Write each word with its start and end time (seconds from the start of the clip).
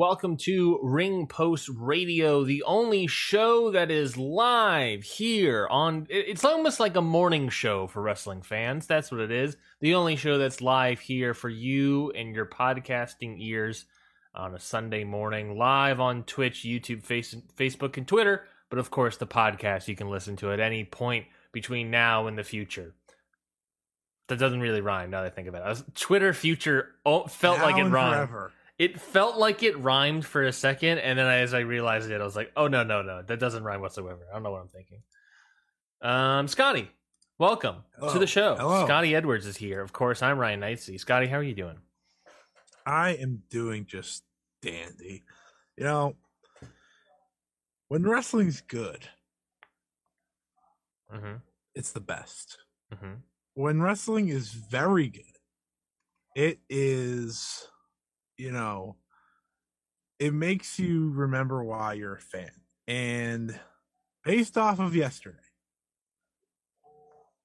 Welcome 0.00 0.34
to 0.34 0.80
Ring 0.82 1.26
Post 1.26 1.68
Radio, 1.76 2.42
the 2.42 2.62
only 2.62 3.06
show 3.06 3.70
that 3.72 3.90
is 3.90 4.16
live 4.16 5.02
here 5.02 5.68
on. 5.70 6.06
It's 6.08 6.42
almost 6.42 6.80
like 6.80 6.96
a 6.96 7.02
morning 7.02 7.50
show 7.50 7.86
for 7.86 8.00
wrestling 8.00 8.40
fans. 8.40 8.86
That's 8.86 9.12
what 9.12 9.20
it 9.20 9.30
is. 9.30 9.58
The 9.80 9.94
only 9.94 10.16
show 10.16 10.38
that's 10.38 10.62
live 10.62 11.00
here 11.00 11.34
for 11.34 11.50
you 11.50 12.12
and 12.12 12.34
your 12.34 12.46
podcasting 12.46 13.36
ears 13.40 13.84
on 14.34 14.54
a 14.54 14.58
Sunday 14.58 15.04
morning, 15.04 15.58
live 15.58 16.00
on 16.00 16.22
Twitch, 16.22 16.62
YouTube, 16.62 17.02
face, 17.02 17.36
Facebook, 17.58 17.98
and 17.98 18.08
Twitter. 18.08 18.44
But 18.70 18.78
of 18.78 18.90
course, 18.90 19.18
the 19.18 19.26
podcast 19.26 19.86
you 19.86 19.96
can 19.96 20.08
listen 20.08 20.34
to 20.36 20.50
at 20.50 20.60
any 20.60 20.82
point 20.82 21.26
between 21.52 21.90
now 21.90 22.26
and 22.26 22.38
the 22.38 22.42
future. 22.42 22.94
That 24.28 24.38
doesn't 24.38 24.60
really 24.60 24.80
rhyme 24.80 25.10
now 25.10 25.24
that 25.24 25.32
I 25.32 25.34
think 25.34 25.48
about 25.48 25.66
it. 25.66 25.68
Was- 25.68 25.84
Twitter 25.94 26.32
future 26.32 26.88
oh, 27.04 27.26
felt 27.26 27.58
Now 27.58 27.64
like 27.64 27.76
it 27.76 27.90
rhymed. 27.90 28.14
forever. 28.14 28.52
It 28.80 28.98
felt 28.98 29.36
like 29.36 29.62
it 29.62 29.76
rhymed 29.78 30.24
for 30.24 30.44
a 30.44 30.52
second, 30.52 31.00
and 31.00 31.18
then 31.18 31.26
as 31.26 31.52
I 31.52 31.58
realized 31.60 32.10
it, 32.10 32.18
I 32.18 32.24
was 32.24 32.34
like, 32.34 32.50
"Oh 32.56 32.66
no, 32.66 32.82
no, 32.82 33.02
no, 33.02 33.20
that 33.20 33.38
doesn't 33.38 33.62
rhyme 33.62 33.82
whatsoever." 33.82 34.20
I 34.30 34.32
don't 34.32 34.42
know 34.42 34.52
what 34.52 34.62
I'm 34.62 34.68
thinking. 34.68 35.02
Um, 36.00 36.48
Scotty, 36.48 36.90
welcome 37.38 37.84
to 38.10 38.18
the 38.18 38.26
show. 38.26 38.56
Hello. 38.56 38.86
Scotty 38.86 39.14
Edwards 39.14 39.44
is 39.44 39.54
here. 39.58 39.82
Of 39.82 39.92
course, 39.92 40.22
I'm 40.22 40.38
Ryan 40.38 40.60
Knightsey. 40.60 40.98
Scotty, 40.98 41.26
how 41.26 41.36
are 41.36 41.42
you 41.42 41.54
doing? 41.54 41.76
I 42.86 43.10
am 43.16 43.42
doing 43.50 43.84
just 43.84 44.24
dandy. 44.62 45.24
You 45.76 45.84
know, 45.84 46.16
when 47.88 48.02
wrestling's 48.04 48.62
good, 48.62 49.06
Mm-hmm. 51.14 51.36
it's 51.74 51.92
the 51.92 52.00
best. 52.00 52.56
Mm-hmm. 52.94 53.14
When 53.54 53.82
wrestling 53.82 54.28
is 54.28 54.52
very 54.52 55.08
good, 55.08 55.24
it 56.34 56.60
is, 56.70 57.68
you 58.40 58.50
know, 58.50 58.96
it 60.18 60.32
makes 60.32 60.78
you 60.78 61.10
remember 61.10 61.62
why 61.62 61.92
you're 61.92 62.14
a 62.14 62.20
fan. 62.20 62.50
And 62.88 63.58
based 64.24 64.56
off 64.56 64.80
of 64.80 64.96
yesterday, 64.96 65.36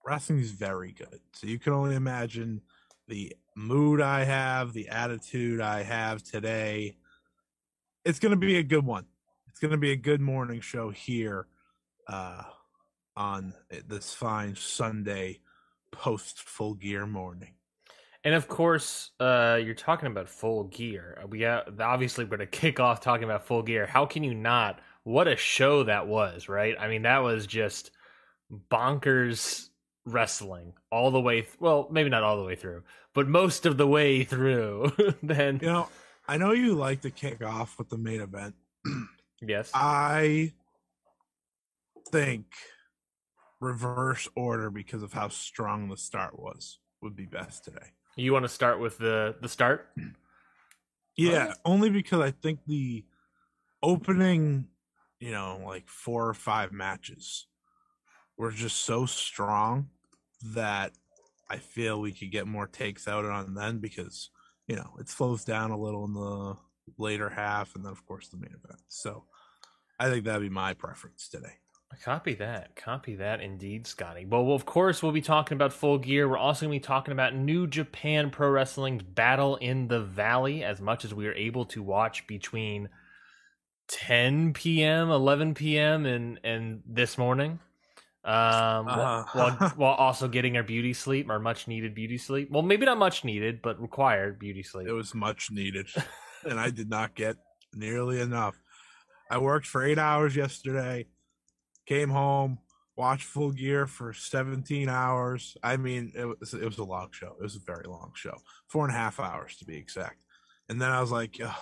wrestling 0.06 0.40
is 0.40 0.52
very 0.52 0.94
good. 0.94 1.20
So 1.34 1.48
you 1.48 1.60
can 1.60 1.74
only 1.74 1.96
imagine 1.96 2.62
the 3.08 3.36
mood 3.56 4.02
I 4.02 4.24
have, 4.24 4.72
the 4.72 4.88
attitude 4.88 5.60
I 5.60 5.84
have 5.84 6.24
today. 6.24 6.98
It's 8.06 8.20
going 8.20 8.32
to 8.32 8.38
be 8.38 8.58
a 8.58 8.64
good 8.64 8.86
one. 8.86 9.06
It's 9.50 9.60
going 9.60 9.72
to 9.72 9.78
be 9.78 9.92
a 9.92 9.98
good 9.98 10.22
morning 10.22 10.62
show 10.62 10.90
here 10.92 11.48
uh, 12.08 12.44
on 13.18 13.54
this 13.88 14.14
fine 14.14 14.56
Sunday 14.56 15.40
post 15.92 16.42
full 16.42 16.74
gear 16.74 17.06
morning. 17.06 17.56
And 18.26 18.34
of 18.34 18.48
course, 18.48 19.12
uh, 19.20 19.60
you're 19.64 19.76
talking 19.76 20.08
about 20.08 20.28
full 20.28 20.64
gear. 20.66 21.24
We 21.30 21.46
uh, 21.46 21.62
obviously 21.80 22.26
we're 22.26 22.38
going 22.38 22.40
to 22.52 22.58
kick 22.58 22.80
off 22.80 23.00
talking 23.00 23.24
about 23.24 23.46
full 23.46 23.62
gear. 23.62 23.86
How 23.86 24.06
can 24.08 24.24
you 24.24 24.34
not? 24.34 24.80
What 25.04 25.28
a 25.28 25.38
show 25.38 25.84
that 25.84 26.08
was, 26.08 26.50
right? 26.50 26.76
I 26.80 26.88
mean, 26.88 27.04
that 27.04 27.20
was 27.20 27.46
just 27.46 27.92
bonkers 28.72 29.70
wrestling 30.08 30.74
all 30.92 31.12
the 31.12 31.22
way. 31.22 31.42
Th- 31.42 31.54
well, 31.60 31.88
maybe 31.92 32.10
not 32.10 32.24
all 32.24 32.38
the 32.38 32.44
way 32.44 32.56
through, 32.56 32.82
but 33.14 33.28
most 33.28 33.68
of 33.68 33.78
the 33.78 33.86
way 33.88 34.24
through. 34.24 34.92
then, 35.24 35.60
You 35.62 35.68
know, 35.68 35.90
I 36.28 36.38
know 36.38 36.52
you 36.52 36.74
like 36.74 37.02
to 37.02 37.12
kick 37.12 37.44
off 37.44 37.78
with 37.78 37.90
the 37.90 37.98
main 38.00 38.22
event. 38.22 38.56
yes, 39.40 39.70
I 39.76 40.54
think 42.12 42.46
reverse 43.62 44.28
order 44.36 44.72
because 44.72 45.04
of 45.04 45.14
how 45.14 45.28
strong 45.28 45.90
the 45.90 45.98
start 45.98 46.40
was 46.40 46.80
would 47.04 47.16
be 47.16 47.26
best 47.26 47.64
today. 47.64 47.92
You 48.16 48.34
want 48.34 48.44
to 48.44 48.50
start 48.50 48.80
with 48.80 48.98
the 48.98 49.36
the 49.42 49.50
start? 49.50 49.90
Yeah, 51.18 51.54
only 51.64 51.90
because 51.90 52.20
I 52.20 52.32
think 52.32 52.60
the 52.68 53.06
opening, 53.82 54.68
you 55.20 55.32
know, 55.32 55.62
like 55.66 55.88
four 55.88 56.28
or 56.28 56.34
five 56.34 56.72
matches 56.72 57.48
were 58.38 58.52
just 58.52 58.78
so 58.82 59.06
strong 59.06 59.90
that 60.54 60.92
I 61.50 61.58
feel 61.58 62.02
we 62.02 62.12
could 62.12 62.32
get 62.32 62.48
more 62.48 62.68
takes 62.68 63.08
out 63.08 63.24
on 63.26 63.54
then 63.54 63.80
because, 63.80 64.30
you 64.68 64.76
know, 64.76 64.96
it 65.00 65.08
slows 65.08 65.46
down 65.46 65.72
a 65.72 65.80
little 65.80 66.06
in 66.06 66.14
the 66.14 66.56
later 66.98 67.30
half 67.30 67.76
and 67.76 67.86
then 67.86 67.92
of 67.92 68.06
course 68.06 68.28
the 68.28 68.38
main 68.38 68.56
event. 68.64 68.82
So 68.90 69.24
I 70.00 70.10
think 70.10 70.26
that'd 70.26 70.42
be 70.42 70.50
my 70.50 70.74
preference 70.74 71.30
today. 71.30 71.60
Copy 72.04 72.34
that. 72.36 72.76
Copy 72.76 73.16
that 73.16 73.42
indeed, 73.42 73.88
Scotty. 73.88 74.26
Well, 74.26 74.46
well, 74.46 74.56
of 74.56 74.66
course, 74.66 75.02
we'll 75.02 75.12
be 75.12 75.22
talking 75.22 75.56
about 75.56 75.74
Full 75.74 75.98
Gear. 75.98 76.28
We're 76.28 76.38
also 76.38 76.66
going 76.66 76.80
to 76.80 76.84
be 76.84 76.88
talking 76.88 77.12
about 77.12 77.36
New 77.36 77.68
Japan 77.68 78.30
Pro 78.30 78.50
Wrestling's 78.50 79.04
Battle 79.04 79.56
in 79.58 79.88
the 79.88 80.02
Valley, 80.02 80.64
as 80.64 80.82
much 80.82 81.06
as 81.06 81.14
we 81.14 81.28
are 81.28 81.34
able 81.34 81.66
to 81.66 81.82
watch 81.82 82.28
between 82.28 82.90
10 83.88 84.54
p.m., 84.54 85.10
11 85.10 85.54
p.m., 85.54 86.06
and, 86.06 86.40
and 86.44 86.82
this 86.88 87.18
morning. 87.18 87.60
Um, 88.24 88.88
Uh-huh. 88.88 89.24
while, 89.34 89.52
while 89.76 89.94
also 89.94 90.28
getting 90.28 90.58
our 90.58 90.64
beauty 90.64 90.94
sleep, 90.94 91.30
our 91.30 91.40
much 91.40 91.68
needed 91.68 91.94
beauty 91.94 92.18
sleep. 92.18 92.50
Well, 92.50 92.64
maybe 92.64 92.86
not 92.86 92.98
much 92.98 93.24
needed, 93.24 93.62
but 93.62 93.80
required 93.80 94.40
beauty 94.40 94.64
sleep. 94.64 94.88
It 94.88 94.94
was 94.94 95.14
much 95.14 95.52
needed, 95.52 95.88
and 96.44 96.60
I 96.60 96.72
did 96.72 96.90
not 96.90 97.14
get 97.16 97.38
nearly 97.74 98.20
enough. 98.20 98.56
I 99.30 99.38
worked 99.38 99.68
for 99.68 99.84
eight 99.84 100.00
hours 100.00 100.36
yesterday, 100.36 101.06
came 101.86 102.10
home, 102.10 102.60
watched 102.96 103.26
Full 103.26 103.52
Gear 103.52 103.88
for 103.88 104.14
17 104.14 104.90
hours. 104.90 105.58
I 105.64 105.78
mean, 105.78 106.12
it 106.16 106.26
was, 106.26 106.54
it 106.54 106.64
was 106.64 106.78
a 106.78 106.84
long 106.84 107.10
show. 107.12 107.36
It 107.40 107.44
was 107.44 107.56
a 107.56 107.60
very 107.60 107.86
long 107.88 108.12
show, 108.16 108.36
four 108.68 108.86
and 108.86 108.94
a 108.94 108.98
half 108.98 109.20
hours 109.20 109.56
to 109.58 109.66
be 109.66 109.78
exact. 109.78 110.24
And 110.70 110.82
then 110.82 110.92
I 110.92 111.00
was 111.02 111.12
like, 111.12 111.38
"Ugh, 111.44 111.56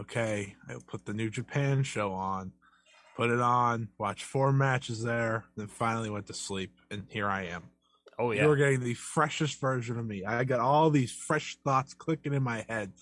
okay, 0.00 0.54
I 0.68 0.74
put 0.86 1.04
the 1.04 1.12
New 1.12 1.30
Japan 1.30 1.82
show 1.82 2.12
on, 2.12 2.52
put 3.16 3.30
it 3.30 3.40
on, 3.40 3.88
watched 3.98 4.24
four 4.24 4.52
matches 4.52 5.02
there, 5.02 5.44
then 5.56 5.66
finally 5.68 6.10
went 6.10 6.26
to 6.28 6.34
sleep, 6.34 6.72
and 6.90 7.04
here 7.10 7.28
I 7.28 7.44
am. 7.46 7.64
oh, 8.18 8.30
yeah. 8.32 8.42
You're 8.44 8.56
getting 8.56 8.80
the 8.80 8.94
freshest 8.94 9.60
version 9.60 9.98
of 9.98 10.06
me. 10.06 10.24
I 10.24 10.44
got 10.44 10.60
all 10.60 10.90
these 10.90 11.12
fresh 11.12 11.56
thoughts 11.64 11.92
clicking 11.94 12.32
in 12.34 12.42
my 12.42 12.64
head. 12.68 12.92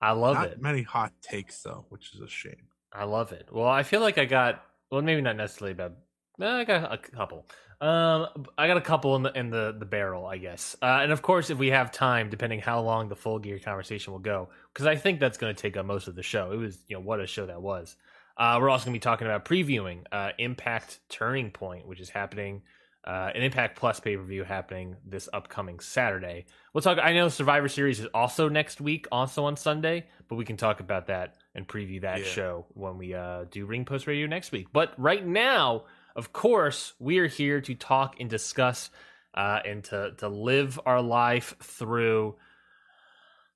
I 0.00 0.12
love 0.12 0.36
Not 0.36 0.48
it. 0.48 0.62
many 0.62 0.82
hot 0.82 1.12
takes 1.22 1.62
though, 1.62 1.86
which 1.88 2.14
is 2.14 2.20
a 2.20 2.28
shame. 2.28 2.68
I 2.92 3.04
love 3.04 3.32
it. 3.32 3.48
Well, 3.50 3.66
I 3.68 3.82
feel 3.82 4.00
like 4.00 4.16
I 4.18 4.24
got 4.26 4.62
well, 4.90 5.02
maybe 5.02 5.20
not 5.20 5.36
necessarily 5.36 5.72
about. 5.72 5.92
eh, 6.40 6.46
I 6.46 6.64
got 6.64 6.92
a 6.92 6.98
couple. 6.98 7.46
Um, 7.80 8.46
I 8.56 8.66
got 8.66 8.76
a 8.76 8.80
couple 8.80 9.14
in 9.16 9.22
the 9.22 9.38
in 9.38 9.50
the, 9.50 9.76
the 9.78 9.84
barrel, 9.84 10.26
I 10.26 10.38
guess. 10.38 10.76
Uh, 10.82 11.00
and 11.02 11.12
of 11.12 11.22
course, 11.22 11.50
if 11.50 11.58
we 11.58 11.68
have 11.68 11.92
time, 11.92 12.28
depending 12.28 12.60
how 12.60 12.80
long 12.80 13.08
the 13.08 13.14
full 13.16 13.38
gear 13.38 13.58
conversation 13.58 14.12
will 14.12 14.20
go, 14.20 14.48
because 14.72 14.86
I 14.86 14.96
think 14.96 15.20
that's 15.20 15.38
going 15.38 15.54
to 15.54 15.60
take 15.60 15.76
up 15.76 15.86
most 15.86 16.08
of 16.08 16.16
the 16.16 16.22
show. 16.22 16.50
It 16.52 16.56
was, 16.56 16.78
you 16.88 16.96
know, 16.96 17.00
what 17.00 17.20
a 17.20 17.26
show 17.26 17.46
that 17.46 17.62
was. 17.62 17.96
Uh, 18.36 18.58
we're 18.60 18.68
also 18.70 18.86
going 18.86 18.94
to 18.94 18.98
be 18.98 19.02
talking 19.02 19.26
about 19.26 19.44
previewing 19.44 20.04
uh, 20.12 20.30
Impact 20.38 21.00
Turning 21.08 21.50
Point, 21.50 21.86
which 21.86 22.00
is 22.00 22.08
happening. 22.10 22.62
Uh, 23.04 23.30
an 23.34 23.42
Impact 23.42 23.78
Plus 23.78 24.00
pay 24.00 24.16
per 24.16 24.22
view 24.22 24.44
happening 24.44 24.96
this 25.06 25.28
upcoming 25.32 25.78
Saturday. 25.80 26.46
We'll 26.74 26.82
talk. 26.82 26.98
I 27.00 27.12
know 27.14 27.28
Survivor 27.28 27.68
Series 27.68 28.00
is 28.00 28.06
also 28.12 28.48
next 28.48 28.80
week, 28.80 29.06
also 29.12 29.44
on 29.44 29.56
Sunday, 29.56 30.06
but 30.28 30.34
we 30.34 30.44
can 30.44 30.56
talk 30.56 30.80
about 30.80 31.06
that 31.06 31.36
and 31.58 31.68
preview 31.68 32.00
that 32.00 32.20
Yeah. 32.20 32.24
show 32.24 32.66
when 32.72 32.96
we 32.96 33.12
uh, 33.14 33.44
do 33.50 33.66
Ring 33.66 33.84
Post 33.84 34.06
Radio 34.06 34.26
next 34.26 34.50
week. 34.52 34.68
But 34.72 34.94
right 34.96 35.26
now, 35.26 35.84
of 36.16 36.32
course, 36.32 36.94
we 36.98 37.18
are 37.18 37.26
here 37.26 37.60
to 37.60 37.74
talk 37.74 38.16
and 38.18 38.30
discuss 38.30 38.90
uh, 39.34 39.60
and 39.66 39.84
to 39.84 40.12
to 40.18 40.28
live 40.28 40.80
our 40.86 41.02
life 41.02 41.54
through 41.60 42.36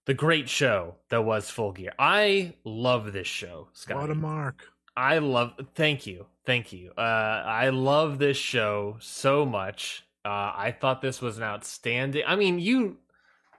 the 0.05 0.15
great 0.15 0.49
show 0.49 0.97
that 1.09 1.25
was 1.25 1.49
Full 1.49 1.73
Gear. 1.73 1.93
I 1.99 2.55
love 2.65 3.13
this 3.13 3.27
show, 3.29 3.69
Scott. 3.73 4.01
What 4.01 4.11
a 4.11 4.15
mark. 4.15 4.65
I 4.97 5.19
love. 5.19 5.53
Thank 5.75 6.07
you, 6.07 6.27
thank 6.45 6.73
you. 6.73 6.93
Uh, 6.99 7.01
I 7.01 7.71
love 7.71 8.19
this 8.19 8.37
show 8.37 8.97
so 9.01 9.47
much. 9.47 10.05
Uh, 10.25 10.53
I 10.55 10.77
thought 10.79 11.01
this 11.03 11.21
was 11.23 11.39
an 11.39 11.45
outstanding. 11.45 12.23
I 12.27 12.37
mean, 12.37 12.59
you 12.59 12.99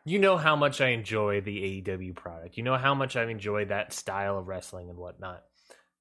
you 0.06 0.20
know 0.20 0.38
how 0.38 0.56
much 0.56 0.82
I 0.82 0.90
enjoy 0.90 1.42
the 1.42 1.82
AEW 1.82 2.16
product. 2.16 2.58
You 2.58 2.64
know 2.64 2.78
how 2.78 2.94
much 2.94 3.16
I 3.16 3.24
enjoy 3.26 3.66
that 3.66 3.94
style 3.94 4.38
of 4.38 4.48
wrestling 4.48 4.90
and 4.90 4.98
whatnot. 4.98 5.44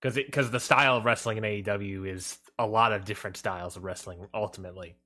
Because 0.00 0.16
because 0.16 0.50
the 0.50 0.60
style 0.60 0.96
of 0.96 1.04
wrestling 1.04 1.38
in 1.38 1.44
AEW 1.44 2.12
is 2.12 2.38
a 2.58 2.66
lot 2.66 2.92
of 2.92 3.04
different 3.04 3.36
styles 3.36 3.76
of 3.76 3.84
wrestling 3.84 4.26
ultimately, 4.34 4.96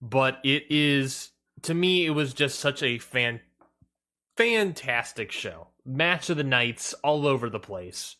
but 0.00 0.38
it 0.42 0.64
is 0.68 1.30
to 1.62 1.74
me 1.74 2.04
it 2.06 2.10
was 2.10 2.34
just 2.34 2.58
such 2.58 2.82
a 2.82 2.98
fan 2.98 3.40
fantastic 4.36 5.30
show. 5.30 5.68
match 5.84 6.28
of 6.30 6.36
the 6.36 6.44
nights 6.44 6.92
all 7.04 7.26
over 7.26 7.48
the 7.48 7.60
place. 7.60 8.16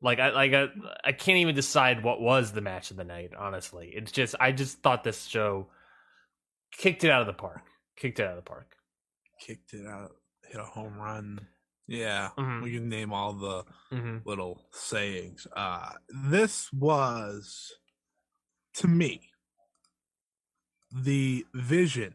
Like 0.00 0.18
I 0.18 0.30
like 0.30 0.54
I, 0.54 0.68
I 1.04 1.12
can't 1.12 1.38
even 1.38 1.54
decide 1.54 2.02
what 2.02 2.22
was 2.22 2.52
the 2.52 2.62
match 2.62 2.90
of 2.90 2.96
the 2.96 3.04
night. 3.04 3.32
Honestly, 3.38 3.92
it's 3.94 4.12
just 4.12 4.34
I 4.40 4.52
just 4.52 4.78
thought 4.78 5.04
this 5.04 5.26
show 5.26 5.68
kicked 6.72 7.04
it 7.04 7.10
out 7.10 7.20
of 7.20 7.26
the 7.26 7.34
park. 7.34 7.62
Kicked 7.96 8.20
it 8.20 8.24
out 8.24 8.30
of 8.30 8.36
the 8.36 8.48
park. 8.48 8.75
Kicked 9.40 9.74
it 9.74 9.86
out, 9.86 10.12
hit 10.46 10.60
a 10.60 10.64
home 10.64 10.96
run. 10.98 11.46
Yeah, 11.86 12.30
Mhm. 12.36 12.62
we 12.62 12.72
can 12.74 12.88
name 12.88 13.12
all 13.12 13.32
the 13.32 13.64
hmm 13.90 14.18
little 14.24 14.66
sayings. 14.72 15.46
Uh, 15.54 15.92
this 16.08 16.72
was, 16.72 17.72
to 18.74 18.88
me, 18.88 19.30
the 20.92 21.46
vision 21.54 22.14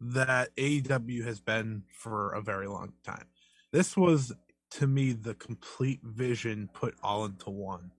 that 0.00 0.54
AEW 0.56 1.24
has 1.24 1.40
been 1.40 1.84
for 1.92 2.32
a 2.32 2.40
very 2.42 2.66
long 2.66 2.92
time. 3.04 3.26
This 3.72 3.96
was, 3.96 4.32
to 4.70 4.86
me, 4.86 5.12
the 5.12 5.34
complete 5.34 6.00
vision 6.02 6.68
put 6.72 6.94
all 7.02 7.24
into 7.24 7.50
one, 7.50 7.92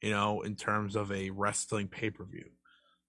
you 0.00 0.10
know, 0.10 0.42
in 0.42 0.56
terms 0.56 0.94
of 0.94 1.10
a 1.10 1.30
wrestling 1.30 1.88
pay 1.88 2.10
per 2.10 2.24
view. 2.24 2.50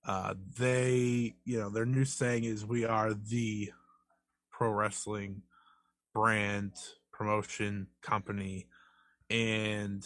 Uh, 0.03 0.33
they, 0.57 1.35
you 1.45 1.59
know, 1.59 1.69
their 1.69 1.85
new 1.85 2.05
saying 2.05 2.43
is, 2.45 2.65
We 2.65 2.85
are 2.85 3.13
the 3.13 3.71
pro 4.61 4.69
wrestling 4.69 5.41
brand, 6.13 6.73
promotion, 7.11 7.87
company. 8.03 8.67
And 9.27 10.05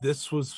this 0.00 0.32
was 0.32 0.54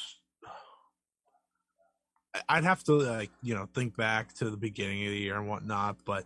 I'd 2.48 2.62
have 2.62 2.84
to 2.84 2.92
like 2.92 3.30
you 3.42 3.56
know 3.56 3.66
think 3.74 3.96
back 3.96 4.32
to 4.34 4.48
the 4.48 4.56
beginning 4.56 5.04
of 5.06 5.10
the 5.10 5.18
year 5.18 5.38
and 5.38 5.48
whatnot, 5.48 5.96
but 6.04 6.24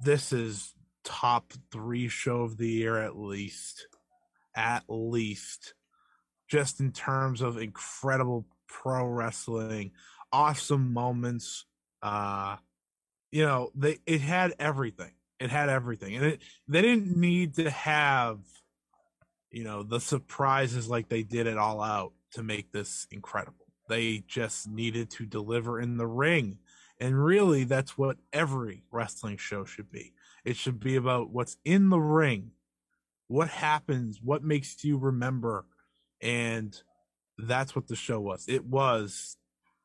this 0.00 0.32
is 0.32 0.74
top 1.02 1.52
three 1.72 2.06
show 2.06 2.42
of 2.42 2.56
the 2.56 2.68
year 2.68 2.96
at 2.98 3.16
least, 3.16 3.88
at 4.54 4.84
least, 4.88 5.74
just 6.48 6.78
in 6.78 6.92
terms 6.92 7.40
of 7.40 7.58
incredible 7.58 8.46
pro 8.68 9.04
wrestling, 9.06 9.90
awesome 10.32 10.92
moments. 10.92 11.64
Uh, 12.00 12.58
you 13.32 13.44
know, 13.44 13.72
they 13.74 13.98
it 14.06 14.20
had 14.20 14.54
everything. 14.60 15.14
It 15.40 15.50
had 15.50 15.68
everything, 15.68 16.16
and 16.16 16.24
it 16.24 16.42
they 16.68 16.82
didn't 16.82 17.16
need 17.16 17.54
to 17.54 17.70
have 17.70 18.38
you 19.50 19.64
know 19.64 19.82
the 19.82 20.00
surprises 20.00 20.88
like 20.88 21.08
they 21.08 21.22
did 21.22 21.46
it 21.46 21.58
all 21.58 21.82
out 21.82 22.12
to 22.32 22.42
make 22.42 22.72
this 22.72 23.06
incredible. 23.10 23.66
They 23.88 24.22
just 24.28 24.68
needed 24.68 25.10
to 25.12 25.26
deliver 25.26 25.80
in 25.80 25.96
the 25.96 26.06
ring 26.06 26.58
and 27.00 27.24
really 27.24 27.64
that's 27.64 27.96
what 27.96 28.18
every 28.32 28.84
wrestling 28.92 29.38
show 29.38 29.64
should 29.64 29.90
be. 29.90 30.12
It 30.44 30.56
should 30.56 30.78
be 30.78 30.96
about 30.96 31.30
what's 31.30 31.56
in 31.64 31.88
the 31.88 31.98
ring 31.98 32.52
what 33.28 33.48
happens 33.48 34.18
what 34.20 34.42
makes 34.42 34.82
you 34.82 34.98
remember 34.98 35.64
and 36.20 36.82
that's 37.38 37.76
what 37.76 37.86
the 37.86 37.96
show 37.96 38.20
was. 38.20 38.44
It 38.48 38.64
was 38.64 39.36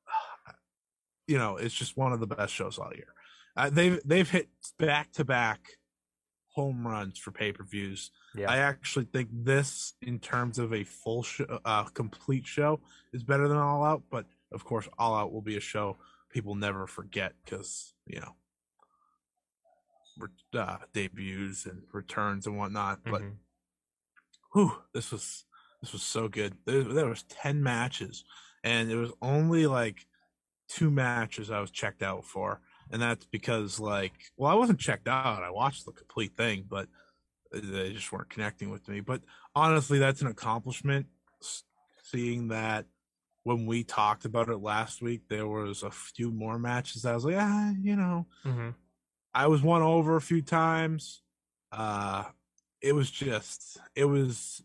you 1.27 1.37
know 1.37 1.57
it's 1.57 1.75
just 1.75 1.95
one 1.95 2.11
of 2.11 2.19
the 2.19 2.27
best 2.27 2.53
shows 2.53 2.77
all 2.77 2.91
year 2.93 3.14
uh, 3.57 3.69
they've 3.69 3.99
they've 4.05 4.29
hit 4.29 4.49
back 4.77 5.11
to 5.13 5.23
back 5.25 5.61
home 6.49 6.87
runs 6.87 7.17
for 7.19 7.31
pay-per-views 7.31 8.11
Yeah. 8.33 8.49
I 8.49 8.57
actually 8.59 9.05
think 9.05 9.27
this, 9.31 9.93
in 10.01 10.19
terms 10.19 10.57
of 10.57 10.73
a 10.73 10.85
full 10.85 11.21
show, 11.21 11.59
uh, 11.65 11.83
complete 11.83 12.47
show, 12.47 12.79
is 13.11 13.23
better 13.23 13.47
than 13.49 13.57
All 13.57 13.83
Out. 13.83 14.03
But 14.09 14.25
of 14.53 14.63
course, 14.63 14.87
All 14.97 15.15
Out 15.15 15.33
will 15.33 15.41
be 15.41 15.57
a 15.57 15.61
show 15.61 15.97
people 16.29 16.55
never 16.55 16.87
forget 16.87 17.33
because 17.43 17.93
you 18.05 18.19
know 18.21 18.35
re- 20.17 20.59
uh, 20.59 20.77
debuts 20.93 21.65
and 21.65 21.83
returns 21.91 22.47
and 22.47 22.57
whatnot. 22.57 22.99
But 23.03 23.21
Mhm. 23.21 23.37
whew, 24.53 24.81
this 24.93 25.11
was 25.11 25.45
this 25.81 25.91
was 25.93 26.01
so 26.03 26.27
good. 26.27 26.57
There, 26.65 26.83
there 26.83 27.07
was 27.07 27.23
ten 27.23 27.61
matches, 27.61 28.23
and 28.63 28.89
it 28.89 28.95
was 28.95 29.11
only 29.21 29.67
like 29.67 30.07
two 30.67 30.89
matches 30.89 31.51
I 31.51 31.59
was 31.59 31.69
checked 31.69 32.01
out 32.01 32.25
for, 32.25 32.61
and 32.91 33.01
that's 33.01 33.25
because 33.25 33.79
like, 33.79 34.13
well, 34.37 34.51
I 34.51 34.55
wasn't 34.55 34.79
checked 34.79 35.07
out. 35.07 35.43
I 35.43 35.49
watched 35.49 35.85
the 35.85 35.91
complete 35.91 36.35
thing, 36.37 36.65
but 36.69 36.87
they 37.51 37.93
just 37.93 38.11
weren't 38.11 38.29
connecting 38.29 38.69
with 38.69 38.87
me. 38.87 38.99
But 38.99 39.21
honestly, 39.55 39.99
that's 39.99 40.21
an 40.21 40.27
accomplishment. 40.27 41.07
Seeing 42.03 42.49
that 42.49 42.85
when 43.43 43.65
we 43.65 43.83
talked 43.83 44.25
about 44.25 44.49
it 44.49 44.57
last 44.57 45.01
week, 45.01 45.27
there 45.29 45.47
was 45.47 45.83
a 45.83 45.91
few 45.91 46.31
more 46.31 46.57
matches. 46.59 47.05
I 47.05 47.13
was 47.13 47.25
like, 47.25 47.35
ah, 47.37 47.71
you 47.79 47.95
know, 47.95 48.27
Mhm. 48.43 48.75
I 49.33 49.47
was 49.47 49.61
won 49.61 49.81
over 49.81 50.15
a 50.15 50.21
few 50.21 50.41
times. 50.41 51.21
Uh, 51.71 52.25
it 52.81 52.93
was 52.93 53.09
just, 53.11 53.77
it 53.95 54.05
was 54.05 54.63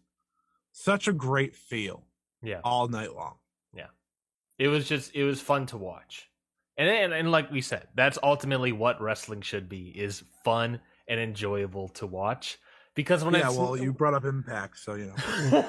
such 0.73 1.09
a 1.09 1.13
great 1.13 1.55
feel 1.57 2.07
Yeah. 2.43 2.61
all 2.63 2.89
night 2.89 3.15
long. 3.15 3.39
Yeah. 3.75 3.89
It 4.59 4.69
was 4.69 4.87
just 4.89 5.15
it 5.15 5.25
was 5.25 5.41
fun 5.41 5.67
to 5.67 5.77
watch. 5.79 6.30
And, 6.81 6.89
and 6.89 7.13
and 7.13 7.31
like 7.31 7.51
we 7.53 7.61
said, 7.61 7.89
that's 7.95 8.19
ultimately 8.23 8.73
what 8.73 9.03
wrestling 9.03 9.43
should 9.43 9.69
be 9.69 9.89
is 9.89 10.25
fun 10.43 10.81
and 11.07 11.21
enjoyable 11.21 11.89
to 11.89 12.07
watch. 12.07 12.59
Because 12.95 13.23
when 13.23 13.35
yeah, 13.35 13.49
I 13.49 13.51
well, 13.51 13.77
you 13.81 13.93
brought 13.93 14.15
up 14.15 14.25
Impact, 14.25 14.79
so 14.79 14.95
you 14.95 15.13
know. 15.13 15.67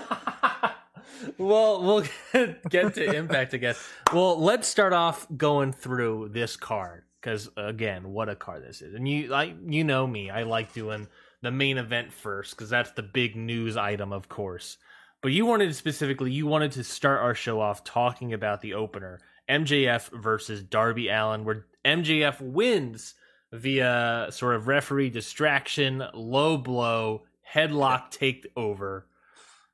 well, 1.37 1.83
we'll 1.83 2.05
get 2.69 2.93
to 2.93 3.13
Impact, 3.13 3.53
I 3.53 3.57
guess. 3.57 3.85
Well, 4.13 4.39
let's 4.39 4.69
start 4.69 4.93
off 4.93 5.27
going 5.35 5.73
through 5.73 6.29
this 6.31 6.55
card 6.55 7.03
because 7.19 7.49
again, 7.57 8.13
what 8.13 8.29
a 8.29 8.35
card 8.37 8.63
this 8.63 8.81
is, 8.81 8.95
and 8.95 9.05
you 9.05 9.27
like 9.27 9.53
you 9.67 9.83
know 9.83 10.07
me, 10.07 10.29
I 10.29 10.43
like 10.43 10.71
doing 10.71 11.09
the 11.41 11.51
main 11.51 11.77
event 11.77 12.13
first 12.13 12.55
because 12.55 12.69
that's 12.69 12.91
the 12.91 13.03
big 13.03 13.35
news 13.35 13.75
item, 13.75 14.13
of 14.13 14.29
course. 14.29 14.77
But 15.21 15.33
you 15.33 15.45
wanted 15.45 15.75
specifically, 15.75 16.31
you 16.31 16.47
wanted 16.47 16.71
to 16.71 16.85
start 16.85 17.19
our 17.19 17.35
show 17.35 17.59
off 17.59 17.83
talking 17.83 18.31
about 18.31 18.61
the 18.61 18.75
opener, 18.75 19.19
MJF 19.49 20.09
versus 20.21 20.63
Darby 20.63 21.09
Allin, 21.09 21.43
where 21.43 21.65
MJF 21.85 22.39
wins 22.41 23.15
via 23.51 24.27
sort 24.31 24.55
of 24.55 24.67
referee 24.67 25.09
distraction, 25.09 26.03
low 26.13 26.57
blow, 26.57 27.23
headlock 27.53 28.11
takeover. 28.11 29.03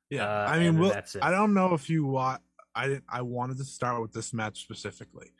Yeah, 0.09 0.23
Uh, 0.23 0.47
I 0.49 0.57
mean, 0.57 0.73
then 0.73 0.79
we'll, 0.79 0.89
that's 0.91 1.15
it. 1.15 1.23
I 1.23 1.31
don't 1.31 1.53
know 1.53 1.73
if 1.73 1.89
you 1.89 2.05
want. 2.05 2.41
I 2.73 2.87
didn't. 2.87 3.03
I 3.09 3.21
wanted 3.21 3.57
to 3.57 3.65
start 3.65 4.01
with 4.01 4.13
this 4.13 4.33
match 4.33 4.61
specifically, 4.61 5.31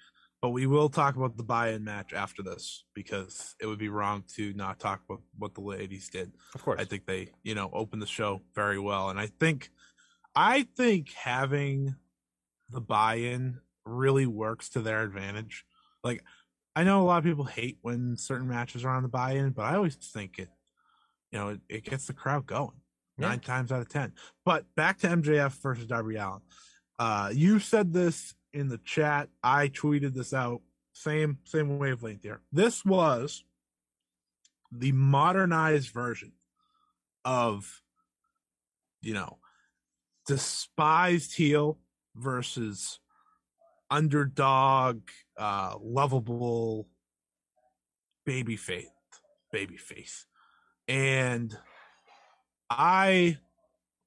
but 0.41 0.50
we 0.50 0.68
will 0.68 0.89
talk 0.89 1.15
about 1.15 1.38
the 1.38 1.44
buy-in 1.44 1.83
match 1.83 2.13
after 2.13 2.44
this 2.44 2.83
because 2.94 3.56
it 3.62 3.65
would 3.65 3.80
be 3.80 3.89
wrong 3.89 4.23
to 4.35 4.53
not 4.53 4.80
talk 4.80 5.01
about 5.09 5.21
what 5.38 5.53
the 5.56 5.62
ladies 5.62 6.09
did. 6.09 6.31
Of 6.53 6.63
course. 6.63 6.81
I 6.81 6.85
think 6.85 7.06
they, 7.06 7.30
you 7.44 7.56
know, 7.56 7.69
opened 7.73 8.01
the 8.01 8.07
show 8.07 8.41
very 8.56 8.80
well, 8.80 9.09
and 9.09 9.19
I 9.19 9.27
think, 9.27 9.69
I 10.35 10.68
think 10.75 11.12
having 11.13 11.95
the 12.69 12.81
buy-in 12.81 13.59
really 13.87 14.25
works 14.25 14.69
to 14.69 14.81
their 14.81 15.01
advantage. 15.03 15.65
Like, 16.03 16.23
I 16.75 16.83
know 16.83 17.01
a 17.01 17.06
lot 17.06 17.17
of 17.17 17.23
people 17.23 17.45
hate 17.45 17.77
when 17.81 18.17
certain 18.17 18.47
matches 18.47 18.85
are 18.85 18.89
on 18.89 19.03
the 19.03 19.09
buy-in, 19.09 19.51
but 19.51 19.63
I 19.63 19.75
always 19.75 19.95
think 19.95 20.37
it, 20.39 20.49
you 21.31 21.39
know, 21.39 21.49
it, 21.49 21.61
it 21.69 21.83
gets 21.83 22.06
the 22.06 22.13
crowd 22.13 22.45
going 22.45 22.79
Yeah. 23.17 23.29
nine 23.29 23.39
times 23.39 23.71
out 23.71 23.81
of 23.81 23.89
ten. 23.89 24.13
But 24.45 24.65
back 24.75 24.99
to 24.99 25.07
MJF 25.07 25.53
versus 25.61 25.87
Darby 25.87 26.17
Allin. 26.17 26.41
Uh, 26.99 27.31
you 27.33 27.59
said 27.59 27.94
this 27.94 28.35
in 28.53 28.67
the 28.69 28.77
chat. 28.79 29.29
I 29.44 29.69
tweeted 29.69 30.13
this 30.13 30.33
out. 30.33 30.61
Same 30.94 31.37
same 31.44 31.77
wavelength 31.79 32.23
here. 32.23 32.41
This 32.51 32.83
was 32.85 33.44
the 34.71 34.91
modernized 34.91 35.89
version 35.89 36.31
of, 37.23 37.81
you 39.01 39.13
know, 39.13 39.37
despised 40.27 41.35
heel 41.35 41.77
versus 42.15 42.99
underdog, 43.89 45.01
uh, 45.37 45.75
lovable 45.81 46.87
baby 48.25 48.56
faith, 48.56 48.89
baby 49.51 49.77
face, 49.77 50.25
and 50.87 51.57
I 52.69 53.37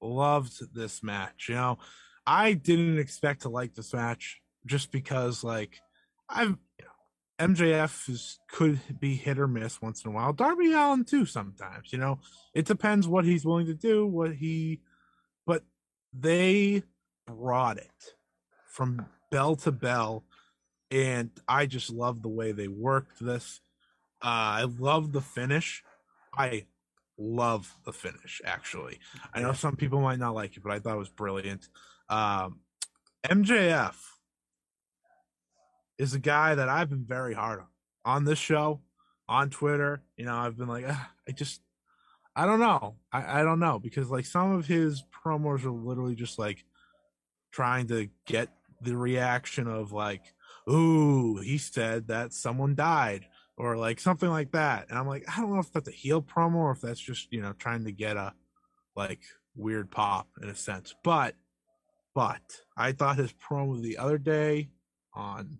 loved 0.00 0.74
this 0.74 1.02
match. 1.02 1.46
You 1.48 1.54
know, 1.54 1.78
I 2.26 2.52
didn't 2.52 2.98
expect 2.98 3.42
to 3.42 3.48
like 3.48 3.74
this 3.74 3.92
match 3.94 4.40
just 4.66 4.92
because, 4.92 5.42
like, 5.42 5.80
I've 6.28 6.56
MJF 7.40 8.10
is 8.10 8.38
could 8.50 8.78
be 9.00 9.14
hit 9.14 9.38
or 9.38 9.48
miss 9.48 9.80
once 9.80 10.04
in 10.04 10.10
a 10.10 10.14
while. 10.14 10.34
Darby 10.34 10.72
Allin 10.72 11.04
too 11.04 11.24
sometimes. 11.24 11.90
You 11.90 11.98
know, 11.98 12.18
it 12.54 12.66
depends 12.66 13.08
what 13.08 13.24
he's 13.24 13.46
willing 13.46 13.66
to 13.66 13.74
do, 13.74 14.06
what 14.06 14.34
he. 14.34 14.82
But 15.46 15.64
they 16.12 16.82
brought 17.26 17.78
it 17.78 18.14
from 18.66 19.06
bell 19.30 19.56
to 19.56 19.72
bell, 19.72 20.24
and 20.90 21.30
I 21.48 21.66
just 21.66 21.90
love 21.90 22.22
the 22.22 22.28
way 22.28 22.52
they 22.52 22.68
worked 22.68 23.20
this. 23.20 23.60
Uh, 24.22 24.62
I 24.62 24.66
love 24.78 25.12
the 25.12 25.20
finish. 25.20 25.82
I 26.36 26.66
love 27.22 27.76
the 27.84 27.92
finish 27.92 28.40
actually 28.46 28.98
i 29.34 29.42
know 29.42 29.52
some 29.52 29.76
people 29.76 30.00
might 30.00 30.18
not 30.18 30.34
like 30.34 30.56
it 30.56 30.62
but 30.62 30.72
i 30.72 30.78
thought 30.78 30.94
it 30.94 30.98
was 30.98 31.10
brilliant 31.10 31.68
um 32.08 32.60
mjf 33.26 33.94
is 35.98 36.14
a 36.14 36.18
guy 36.18 36.54
that 36.54 36.70
i've 36.70 36.88
been 36.88 37.04
very 37.04 37.34
hard 37.34 37.60
on 37.60 37.66
on 38.06 38.24
this 38.24 38.38
show 38.38 38.80
on 39.28 39.50
twitter 39.50 40.02
you 40.16 40.24
know 40.24 40.34
i've 40.34 40.56
been 40.56 40.66
like 40.66 40.86
"Ah, 40.88 41.10
i 41.28 41.32
just 41.32 41.60
I 42.36 42.46
don't 42.46 42.60
know. 42.60 42.94
I, 43.12 43.40
I 43.40 43.42
don't 43.42 43.58
know 43.58 43.78
because 43.78 44.08
like 44.08 44.24
some 44.24 44.52
of 44.52 44.66
his 44.66 45.02
promos 45.12 45.64
are 45.64 45.70
literally 45.70 46.14
just 46.14 46.38
like 46.38 46.64
trying 47.50 47.88
to 47.88 48.08
get 48.24 48.48
the 48.80 48.96
reaction 48.96 49.66
of 49.66 49.92
like, 49.92 50.22
ooh, 50.68 51.38
he 51.38 51.58
said 51.58 52.08
that 52.08 52.32
someone 52.32 52.74
died 52.74 53.26
or 53.56 53.76
like 53.76 54.00
something 54.00 54.28
like 54.28 54.52
that. 54.52 54.88
And 54.88 54.98
I'm 54.98 55.06
like, 55.06 55.24
I 55.28 55.40
don't 55.40 55.52
know 55.52 55.60
if 55.60 55.72
that's 55.72 55.88
a 55.88 55.92
heel 55.92 56.22
promo 56.22 56.56
or 56.56 56.72
if 56.72 56.80
that's 56.80 57.00
just, 57.00 57.32
you 57.32 57.42
know, 57.42 57.52
trying 57.52 57.84
to 57.84 57.92
get 57.92 58.16
a 58.16 58.32
like 58.96 59.20
weird 59.54 59.90
pop 59.90 60.28
in 60.42 60.48
a 60.48 60.54
sense. 60.54 60.94
But 61.04 61.34
but 62.14 62.40
I 62.76 62.92
thought 62.92 63.18
his 63.18 63.32
promo 63.32 63.80
the 63.80 63.98
other 63.98 64.18
day 64.18 64.70
on 65.14 65.58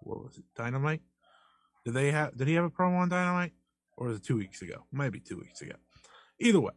what 0.00 0.24
was 0.24 0.38
it, 0.38 0.44
Dynamite? 0.56 1.02
Did 1.84 1.94
they 1.94 2.10
have 2.10 2.36
did 2.36 2.48
he 2.48 2.54
have 2.54 2.64
a 2.64 2.70
promo 2.70 2.98
on 2.98 3.08
Dynamite? 3.08 3.52
Or 3.96 4.08
was 4.08 4.16
it 4.16 4.24
two 4.24 4.36
weeks 4.36 4.62
ago? 4.62 4.86
Maybe 4.90 5.20
two 5.20 5.38
weeks 5.38 5.60
ago. 5.60 5.74
Either 6.40 6.60
way. 6.60 6.72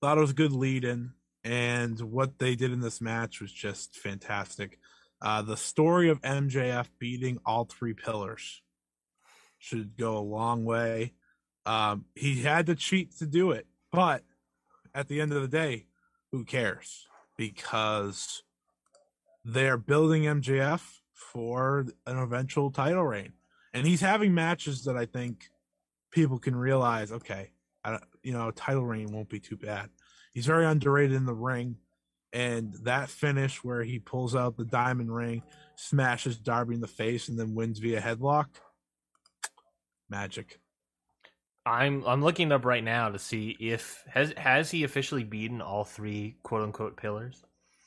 Thought 0.00 0.18
it 0.18 0.20
was 0.20 0.30
a 0.30 0.34
good 0.34 0.52
lead 0.52 0.84
in, 0.84 1.12
and 1.48 1.98
what 1.98 2.38
they 2.38 2.54
did 2.54 2.72
in 2.72 2.80
this 2.80 3.00
match 3.00 3.40
was 3.40 3.50
just 3.50 3.96
fantastic. 3.96 4.78
Uh, 5.22 5.40
the 5.40 5.56
story 5.56 6.10
of 6.10 6.20
MJF 6.20 6.88
beating 6.98 7.38
all 7.46 7.64
three 7.64 7.94
pillars 7.94 8.60
should 9.56 9.96
go 9.96 10.18
a 10.18 10.20
long 10.20 10.66
way. 10.66 11.14
Um, 11.64 12.04
he 12.14 12.42
had 12.42 12.66
to 12.66 12.74
cheat 12.74 13.16
to 13.18 13.26
do 13.26 13.52
it, 13.52 13.66
but 13.90 14.24
at 14.94 15.08
the 15.08 15.22
end 15.22 15.32
of 15.32 15.40
the 15.40 15.48
day, 15.48 15.86
who 16.32 16.44
cares? 16.44 17.08
Because 17.38 18.42
they're 19.42 19.78
building 19.78 20.24
MJF 20.24 20.82
for 21.14 21.86
an 22.06 22.18
eventual 22.18 22.70
title 22.70 23.04
reign, 23.04 23.32
and 23.72 23.86
he's 23.86 24.02
having 24.02 24.34
matches 24.34 24.84
that 24.84 24.98
I 24.98 25.06
think 25.06 25.48
people 26.10 26.38
can 26.38 26.54
realize. 26.54 27.10
Okay, 27.10 27.52
you 28.22 28.34
know, 28.34 28.50
title 28.50 28.84
reign 28.84 29.12
won't 29.12 29.30
be 29.30 29.40
too 29.40 29.56
bad. 29.56 29.88
He's 30.38 30.46
very 30.46 30.66
underrated 30.66 31.16
in 31.16 31.26
the 31.26 31.34
ring 31.34 31.78
and 32.32 32.72
that 32.84 33.08
finish 33.08 33.64
where 33.64 33.82
he 33.82 33.98
pulls 33.98 34.36
out 34.36 34.56
the 34.56 34.64
diamond 34.64 35.12
ring, 35.12 35.42
smashes 35.74 36.38
Darby 36.38 36.76
in 36.76 36.80
the 36.80 36.86
face, 36.86 37.28
and 37.28 37.36
then 37.36 37.56
wins 37.56 37.80
via 37.80 38.00
headlock. 38.00 38.46
Magic. 40.08 40.60
I'm 41.66 42.04
I'm 42.06 42.22
looking 42.22 42.52
up 42.52 42.64
right 42.64 42.84
now 42.84 43.08
to 43.08 43.18
see 43.18 43.56
if 43.58 44.04
has 44.14 44.32
has 44.36 44.70
he 44.70 44.84
officially 44.84 45.24
beaten 45.24 45.60
all 45.60 45.82
three 45.82 46.36
quote 46.44 46.62
unquote 46.62 46.96
pillars. 46.96 47.42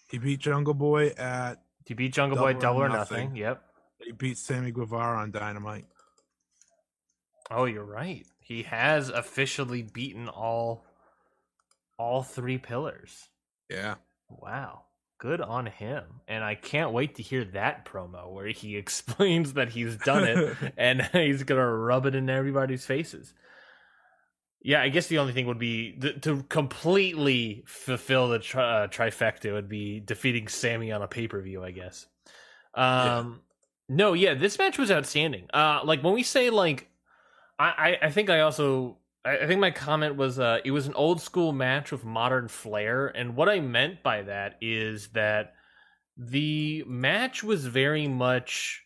He 0.09 0.17
beat 0.17 0.41
Jungle 0.41 0.73
Boy 0.73 1.11
at. 1.11 1.61
He 1.85 1.93
beat 1.93 2.11
Jungle 2.11 2.37
Boy 2.37 2.51
Double 2.51 2.81
or 2.81 2.89
nothing. 2.89 3.27
nothing. 3.27 3.35
Yep. 3.37 3.63
He 3.99 4.11
beat 4.11 4.37
Sammy 4.37 4.73
Guevara 4.73 5.19
on 5.19 5.31
Dynamite. 5.31 5.85
Oh, 7.49 7.63
you're 7.63 7.85
right. 7.85 8.25
He 8.41 8.63
has 8.63 9.07
officially 9.07 9.83
beaten 9.83 10.27
all 10.27 10.83
all 12.01 12.23
three 12.23 12.57
pillars. 12.57 13.29
Yeah. 13.69 13.95
Wow. 14.27 14.85
Good 15.19 15.39
on 15.39 15.67
him. 15.67 16.03
And 16.27 16.43
I 16.43 16.55
can't 16.55 16.93
wait 16.93 17.15
to 17.15 17.23
hear 17.23 17.45
that 17.45 17.85
promo 17.85 18.33
where 18.33 18.47
he 18.47 18.75
explains 18.83 19.53
that 19.53 19.69
he's 19.69 19.95
done 19.97 20.23
it 20.23 20.57
and 20.77 21.01
he's 21.13 21.43
going 21.43 21.61
to 21.61 21.67
rub 21.67 22.07
it 22.07 22.15
in 22.15 22.27
everybody's 22.29 22.85
faces. 22.85 23.33
Yeah, 24.63 24.81
I 24.81 24.89
guess 24.89 25.07
the 25.07 25.19
only 25.19 25.33
thing 25.33 25.47
would 25.47 25.59
be 25.59 25.93
th- 25.93 26.21
to 26.21 26.43
completely 26.43 27.63
fulfill 27.65 28.29
the 28.29 28.39
tri- 28.39 28.83
uh, 28.83 28.87
trifecta 28.87 29.53
would 29.53 29.69
be 29.69 29.99
defeating 29.99 30.47
Sammy 30.47 30.91
on 30.91 31.01
a 31.01 31.07
pay 31.07 31.27
per 31.27 31.41
view, 31.41 31.63
I 31.63 31.71
guess. 31.71 32.05
Um, 32.75 32.83
yeah. 33.89 33.95
No, 33.95 34.13
yeah, 34.13 34.33
this 34.35 34.59
match 34.59 34.77
was 34.77 34.91
outstanding. 34.91 35.47
Uh, 35.51 35.81
like 35.83 36.03
when 36.03 36.13
we 36.13 36.21
say 36.21 36.51
like, 36.51 36.89
I, 37.57 37.97
I, 38.01 38.07
I 38.07 38.11
think 38.11 38.29
I 38.29 38.41
also 38.41 38.97
I, 39.23 39.45
think 39.45 39.59
my 39.59 39.71
comment 39.71 40.15
was 40.15 40.39
uh, 40.39 40.59
it 40.65 40.71
was 40.71 40.87
an 40.87 40.95
old 40.95 41.21
school 41.21 41.51
match 41.51 41.91
with 41.91 42.03
modern 42.03 42.47
flair, 42.47 43.07
and 43.07 43.35
what 43.35 43.49
I 43.49 43.59
meant 43.59 44.01
by 44.01 44.23
that 44.23 44.57
is 44.61 45.09
that 45.09 45.53
the 46.17 46.83
match 46.87 47.43
was 47.43 47.65
very 47.65 48.07
much 48.07 48.83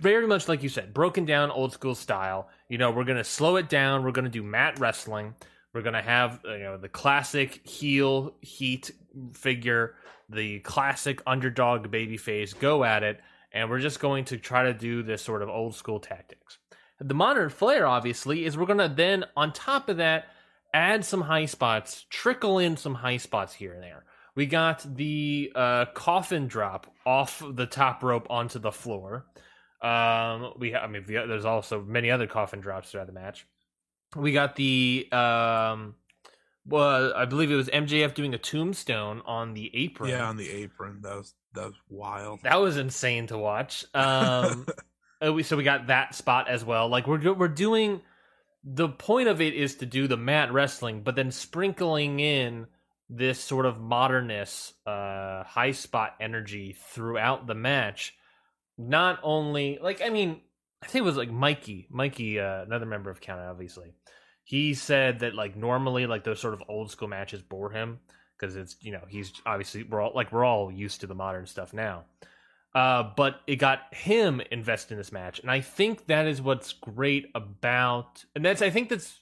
very 0.00 0.26
much 0.26 0.48
like 0.48 0.62
you 0.62 0.68
said, 0.68 0.94
broken 0.94 1.24
down 1.24 1.50
old 1.50 1.72
school 1.72 1.94
style. 1.94 2.48
You 2.68 2.78
know, 2.78 2.90
we're 2.90 3.04
gonna 3.04 3.24
slow 3.24 3.56
it 3.56 3.68
down. 3.68 4.04
We're 4.04 4.12
gonna 4.12 4.28
do 4.28 4.42
mat 4.42 4.78
wrestling. 4.78 5.34
We're 5.72 5.82
gonna 5.82 6.02
have 6.02 6.40
you 6.44 6.58
know 6.58 6.76
the 6.76 6.88
classic 6.88 7.66
heel 7.66 8.34
heat 8.40 8.90
figure, 9.32 9.94
the 10.28 10.60
classic 10.60 11.22
underdog 11.26 11.90
baby 11.90 12.16
face 12.16 12.52
go 12.52 12.84
at 12.84 13.02
it, 13.02 13.20
and 13.52 13.70
we're 13.70 13.80
just 13.80 14.00
going 14.00 14.24
to 14.26 14.38
try 14.38 14.64
to 14.64 14.74
do 14.74 15.02
this 15.02 15.22
sort 15.22 15.42
of 15.42 15.48
old 15.48 15.74
school 15.74 16.00
tactics. 16.00 16.58
The 16.98 17.14
modern 17.14 17.50
flair, 17.50 17.86
obviously, 17.86 18.44
is 18.44 18.56
we're 18.56 18.66
going 18.66 18.78
to 18.78 18.88
then, 18.88 19.24
on 19.36 19.52
top 19.52 19.88
of 19.88 19.98
that, 19.98 20.26
add 20.72 21.04
some 21.04 21.20
high 21.22 21.46
spots, 21.46 22.06
trickle 22.10 22.58
in 22.58 22.76
some 22.76 22.94
high 22.94 23.18
spots 23.18 23.54
here 23.54 23.74
and 23.74 23.82
there. 23.82 24.04
We 24.34 24.46
got 24.46 24.84
the 24.96 25.52
uh, 25.54 25.86
coffin 25.94 26.46
drop 26.46 26.86
off 27.06 27.42
the 27.52 27.66
top 27.66 28.02
rope 28.02 28.26
onto 28.30 28.58
the 28.58 28.72
floor. 28.72 29.26
Um, 29.80 30.52
we, 30.58 30.72
ha- 30.72 30.80
I 30.80 30.86
mean, 30.88 31.04
there's 31.06 31.44
also 31.44 31.82
many 31.82 32.10
other 32.10 32.26
coffin 32.26 32.60
drops 32.60 32.90
throughout 32.90 33.06
the 33.06 33.12
match. 33.12 33.46
We 34.14 34.32
got 34.32 34.56
the, 34.56 35.08
um, 35.12 35.94
well, 36.66 37.12
I 37.14 37.24
believe 37.24 37.50
it 37.50 37.56
was 37.56 37.68
MJF 37.68 38.14
doing 38.14 38.34
a 38.34 38.38
tombstone 38.38 39.22
on 39.26 39.54
the 39.54 39.70
apron. 39.74 40.10
Yeah, 40.10 40.28
on 40.28 40.36
the 40.36 40.50
apron. 40.50 41.00
That 41.02 41.16
was 41.16 41.34
that 41.54 41.66
was 41.66 41.80
wild. 41.88 42.40
That 42.42 42.60
was 42.60 42.76
insane 42.76 43.26
to 43.28 43.38
watch. 43.38 43.84
Um, 43.94 44.66
Uh, 45.20 45.42
so 45.42 45.56
we 45.56 45.64
got 45.64 45.86
that 45.88 46.14
spot 46.14 46.48
as 46.48 46.64
well. 46.64 46.88
Like 46.88 47.06
we're 47.06 47.32
we're 47.34 47.48
doing 47.48 48.02
the 48.64 48.88
point 48.88 49.28
of 49.28 49.40
it 49.40 49.54
is 49.54 49.76
to 49.76 49.86
do 49.86 50.08
the 50.08 50.16
mat 50.16 50.52
wrestling, 50.52 51.02
but 51.02 51.14
then 51.14 51.30
sprinkling 51.30 52.20
in 52.20 52.66
this 53.08 53.40
sort 53.40 53.66
of 53.66 53.80
modernist, 53.80 54.74
uh, 54.86 55.44
high 55.44 55.70
spot 55.70 56.16
energy 56.20 56.76
throughout 56.90 57.46
the 57.46 57.54
match. 57.54 58.14
Not 58.76 59.20
only 59.22 59.78
like 59.80 60.02
I 60.02 60.10
mean, 60.10 60.40
I 60.82 60.86
think 60.86 61.02
it 61.02 61.06
was 61.06 61.16
like 61.16 61.30
Mikey, 61.30 61.86
Mikey, 61.90 62.40
uh, 62.40 62.62
another 62.62 62.86
member 62.86 63.10
of 63.10 63.20
Count, 63.20 63.40
obviously. 63.40 63.94
He 64.44 64.74
said 64.74 65.20
that 65.20 65.34
like 65.34 65.56
normally 65.56 66.06
like 66.06 66.24
those 66.24 66.40
sort 66.40 66.54
of 66.54 66.62
old 66.68 66.90
school 66.90 67.08
matches 67.08 67.42
bore 67.42 67.70
him 67.70 68.00
because 68.38 68.56
it's 68.56 68.76
you 68.80 68.92
know 68.92 69.02
he's 69.08 69.32
obviously 69.46 69.84
we're 69.84 70.00
all 70.00 70.12
like 70.14 70.32
we're 70.32 70.44
all 70.44 70.70
used 70.70 71.00
to 71.00 71.06
the 71.06 71.14
modern 71.14 71.46
stuff 71.46 71.72
now. 71.72 72.04
Uh, 72.76 73.10
but 73.16 73.40
it 73.46 73.56
got 73.56 73.94
him 73.94 74.42
invested 74.50 74.92
in 74.92 74.98
this 74.98 75.10
match, 75.10 75.40
and 75.40 75.50
I 75.50 75.62
think 75.62 76.08
that 76.08 76.26
is 76.26 76.42
what's 76.42 76.74
great 76.74 77.24
about, 77.34 78.22
and 78.34 78.44
that's 78.44 78.60
I 78.60 78.68
think 78.68 78.90
that's, 78.90 79.18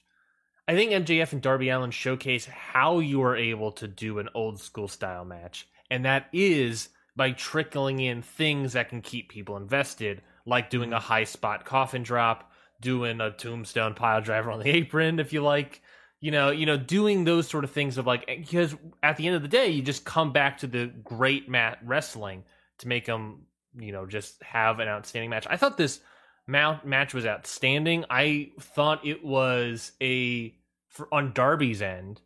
I 0.67 0.75
think 0.75 0.91
MJF 0.91 1.31
and 1.31 1.41
Darby 1.41 1.69
Allin 1.69 1.91
showcase 1.91 2.45
how 2.47 2.99
you 2.99 3.23
are 3.23 3.37
able 3.37 3.71
to 3.71 3.87
do 3.87 4.19
an 4.19 4.27
old 4.33 4.59
school 4.59 4.89
style 4.89 5.23
match, 5.23 5.69
and 5.89 6.03
that 6.03 6.27
is 6.33 6.89
by 7.15 7.31
trickling 7.31 8.01
in 8.01 8.21
things 8.21 8.73
that 8.73 8.89
can 8.89 9.01
keep 9.01 9.29
people 9.29 9.55
invested, 9.55 10.21
like 10.45 10.69
doing 10.69 10.91
a 10.91 10.99
high 10.99 11.23
spot 11.23 11.63
coffin 11.63 12.03
drop, 12.03 12.51
doing 12.81 13.21
a 13.21 13.31
tombstone 13.31 13.93
pile 13.93 14.19
driver 14.19 14.51
on 14.51 14.59
the 14.59 14.69
apron, 14.69 15.17
if 15.17 15.31
you 15.31 15.41
like, 15.41 15.81
you 16.19 16.31
know, 16.31 16.51
you 16.51 16.65
know, 16.65 16.75
doing 16.75 17.23
those 17.23 17.47
sort 17.47 17.63
of 17.63 17.71
things 17.71 17.97
of 17.97 18.05
like 18.05 18.25
because 18.27 18.75
at 19.01 19.15
the 19.15 19.27
end 19.27 19.37
of 19.37 19.43
the 19.43 19.47
day, 19.47 19.69
you 19.69 19.81
just 19.81 20.03
come 20.03 20.33
back 20.33 20.57
to 20.57 20.67
the 20.67 20.87
great 21.05 21.47
mat 21.47 21.77
wrestling 21.85 22.43
to 22.79 22.87
make 22.87 23.05
them, 23.05 23.45
you 23.77 23.91
know, 23.91 24.05
just 24.05 24.41
have 24.43 24.79
an 24.79 24.87
outstanding 24.87 25.29
match. 25.29 25.47
I 25.49 25.57
thought 25.57 25.77
this 25.77 25.99
mount 26.47 26.85
match 26.85 27.13
was 27.13 27.25
outstanding. 27.25 28.05
I 28.09 28.51
thought 28.59 29.05
it 29.05 29.23
was 29.23 29.91
a 30.01 30.55
for, 30.89 31.07
on 31.13 31.33
Darby's 31.33 31.81
end. 31.81 32.21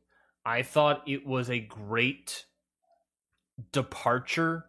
I 0.46 0.64
thought 0.64 1.08
it 1.08 1.26
was 1.26 1.50
a 1.50 1.60
great 1.60 2.46
departure 3.72 4.66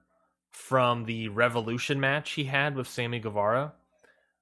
from 0.50 1.04
the 1.04 1.28
Revolution 1.28 2.00
match 2.00 2.32
he 2.32 2.44
had 2.44 2.74
with 2.74 2.88
Sammy 2.88 3.20
Guevara. 3.20 3.72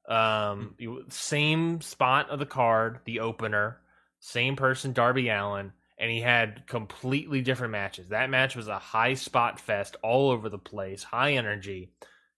Um, 0.09 0.75
same 1.11 1.83
spot 1.83 2.31
of 2.31 2.39
the 2.39 2.47
card, 2.47 3.01
the 3.05 3.21
opener, 3.21 3.79
same 4.21 4.57
person, 4.57 4.93
Darby 4.93 5.29
Allin 5.29 5.73
and 5.99 6.11
he 6.11 6.21
had 6.21 6.67
completely 6.67 7.43
different 7.43 7.73
matches. 7.73 8.09
That 8.09 8.31
match 8.31 8.55
was 8.55 8.69
a 8.69 8.79
high 8.79 9.15
spot 9.15 9.59
fest 9.59 9.97
all 10.03 10.31
over 10.31 10.49
the 10.49 10.59
place, 10.59 11.03
high 11.03 11.33
energy, 11.33 11.91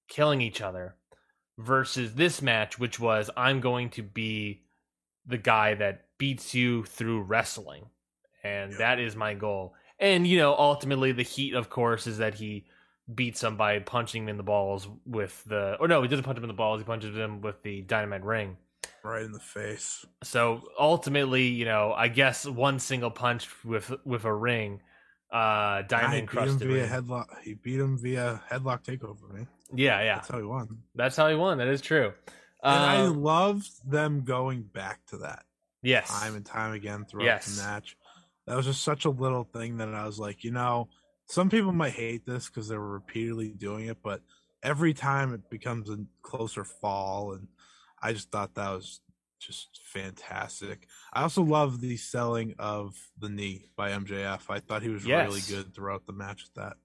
killing 0.08 0.40
each 0.40 0.62
other, 0.62 0.96
versus 1.58 2.14
this 2.14 2.40
match, 2.40 2.78
which 2.78 2.98
was 2.98 3.30
I'm 3.36 3.60
going 3.60 3.90
to 3.90 4.02
be 4.02 4.62
the 5.26 5.38
guy 5.38 5.74
that 5.74 6.06
beats 6.16 6.54
you 6.54 6.84
through 6.84 7.22
wrestling. 7.22 7.84
And 8.42 8.72
that 8.78 8.98
is 8.98 9.14
my 9.14 9.34
goal. 9.34 9.74
And, 9.98 10.26
you 10.26 10.38
know, 10.38 10.54
ultimately 10.54 11.12
the 11.12 11.22
heat, 11.22 11.54
of 11.54 11.68
course, 11.68 12.06
is 12.06 12.18
that 12.18 12.34
he 12.34 12.64
beats 13.14 13.42
him 13.42 13.58
by 13.58 13.78
punching 13.80 14.22
him 14.22 14.28
in 14.30 14.36
the 14.38 14.42
balls 14.42 14.88
with 15.04 15.44
the, 15.44 15.76
or 15.78 15.88
no, 15.88 16.00
he 16.00 16.08
doesn't 16.08 16.24
punch 16.24 16.38
him 16.38 16.44
in 16.44 16.48
the 16.48 16.54
balls, 16.54 16.80
he 16.80 16.84
punches 16.84 17.14
him 17.14 17.42
with 17.42 17.62
the 17.62 17.82
dynamite 17.82 18.24
ring 18.24 18.56
right 19.04 19.22
in 19.22 19.32
the 19.32 19.38
face. 19.40 20.04
So 20.22 20.62
ultimately, 20.78 21.46
you 21.46 21.64
know, 21.64 21.92
I 21.96 22.08
guess 22.08 22.46
one 22.46 22.78
single 22.78 23.10
punch 23.10 23.48
with 23.64 23.92
with 24.04 24.24
a 24.24 24.32
ring, 24.34 24.80
uh, 25.32 25.82
diamond 25.82 26.28
crusted. 26.28 26.68
via 26.68 26.86
headlock. 26.86 27.26
He 27.42 27.54
beat 27.54 27.80
him 27.80 27.98
via 27.98 28.42
headlock 28.50 28.84
takeover, 28.84 29.32
man. 29.32 29.48
Yeah, 29.74 30.02
yeah. 30.02 30.16
That's 30.16 30.28
how 30.28 30.38
he 30.38 30.44
won. 30.44 30.68
That's 30.94 31.16
how 31.16 31.28
he 31.28 31.34
won. 31.36 31.58
That 31.58 31.68
is 31.68 31.80
true. 31.80 32.12
And 32.62 32.74
um, 32.74 32.90
I 32.90 33.02
love 33.06 33.66
them 33.86 34.22
going 34.22 34.62
back 34.62 35.00
to 35.06 35.18
that. 35.18 35.44
Yes. 35.82 36.10
time 36.10 36.36
and 36.36 36.44
time 36.44 36.74
again 36.74 37.06
throughout 37.06 37.24
Yes. 37.24 37.56
the 37.56 37.62
match. 37.62 37.96
That 38.46 38.56
was 38.56 38.66
just 38.66 38.82
such 38.82 39.06
a 39.06 39.10
little 39.10 39.44
thing 39.44 39.78
that 39.78 39.88
I 39.94 40.04
was 40.04 40.18
like, 40.18 40.44
you 40.44 40.50
know, 40.50 40.88
some 41.26 41.48
people 41.48 41.72
might 41.72 41.92
hate 41.92 42.26
this 42.26 42.48
because 42.48 42.68
they 42.68 42.76
were 42.76 42.90
repeatedly 42.92 43.50
doing 43.50 43.86
it, 43.86 43.98
but 44.02 44.20
every 44.62 44.92
time 44.92 45.32
it 45.32 45.48
becomes 45.48 45.88
a 45.88 45.98
closer 46.22 46.64
fall, 46.64 47.32
and 47.32 47.46
I 48.02 48.12
just 48.12 48.30
thought 48.30 48.54
that 48.54 48.70
was 48.70 49.00
just 49.40 49.80
fantastic. 49.84 50.86
I 51.12 51.22
also 51.22 51.42
love 51.42 51.80
the 51.80 51.96
selling 51.96 52.54
of 52.58 52.94
the 53.18 53.28
knee 53.28 53.70
by 53.76 53.90
MJF. 53.90 54.42
I 54.50 54.60
thought 54.60 54.82
he 54.82 54.88
was 54.90 55.04
really 55.04 55.40
good 55.48 55.74
throughout 55.74 56.06
the 56.06 56.12
match 56.12 56.42
with 56.42 56.54
that. 56.54 56.76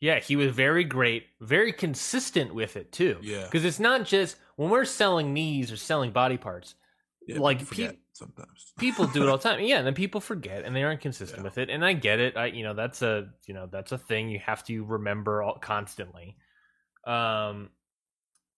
Yeah, 0.00 0.18
he 0.20 0.36
was 0.36 0.52
very 0.52 0.84
great, 0.84 1.24
very 1.40 1.72
consistent 1.72 2.54
with 2.54 2.76
it 2.76 2.92
too. 2.92 3.18
Yeah. 3.22 3.44
Because 3.44 3.64
it's 3.64 3.80
not 3.80 4.04
just 4.04 4.36
when 4.56 4.68
we're 4.68 4.84
selling 4.84 5.32
knees 5.32 5.72
or 5.72 5.76
selling 5.76 6.10
body 6.12 6.36
parts, 6.36 6.74
Yeah, 7.26 7.38
Like, 7.38 7.60
people 7.60 7.94
pe- 7.94 7.98
sometimes. 8.12 8.72
people 8.78 9.06
do 9.06 9.22
it 9.22 9.30
all 9.30 9.38
the 9.38 9.42
time. 9.48 9.60
Yeah, 9.64 9.78
and 9.78 9.86
then 9.86 9.94
people 9.94 10.20
forget 10.20 10.64
and 10.64 10.76
they 10.76 10.82
aren't 10.82 11.00
consistent 11.00 11.38
Yeah. 11.40 11.44
with 11.44 11.56
it. 11.56 11.70
And 11.70 11.82
I 11.82 11.94
get 11.94 12.20
it. 12.20 12.36
I 12.36 12.46
you 12.46 12.64
know, 12.64 12.74
that's 12.74 13.00
a 13.00 13.30
you 13.46 13.54
know, 13.54 13.66
that's 13.70 13.92
a 13.92 13.98
thing 13.98 14.28
you 14.28 14.40
have 14.40 14.62
to 14.64 14.84
remember 14.84 15.40
all, 15.42 15.56
constantly. 15.58 16.36
Um 17.06 17.70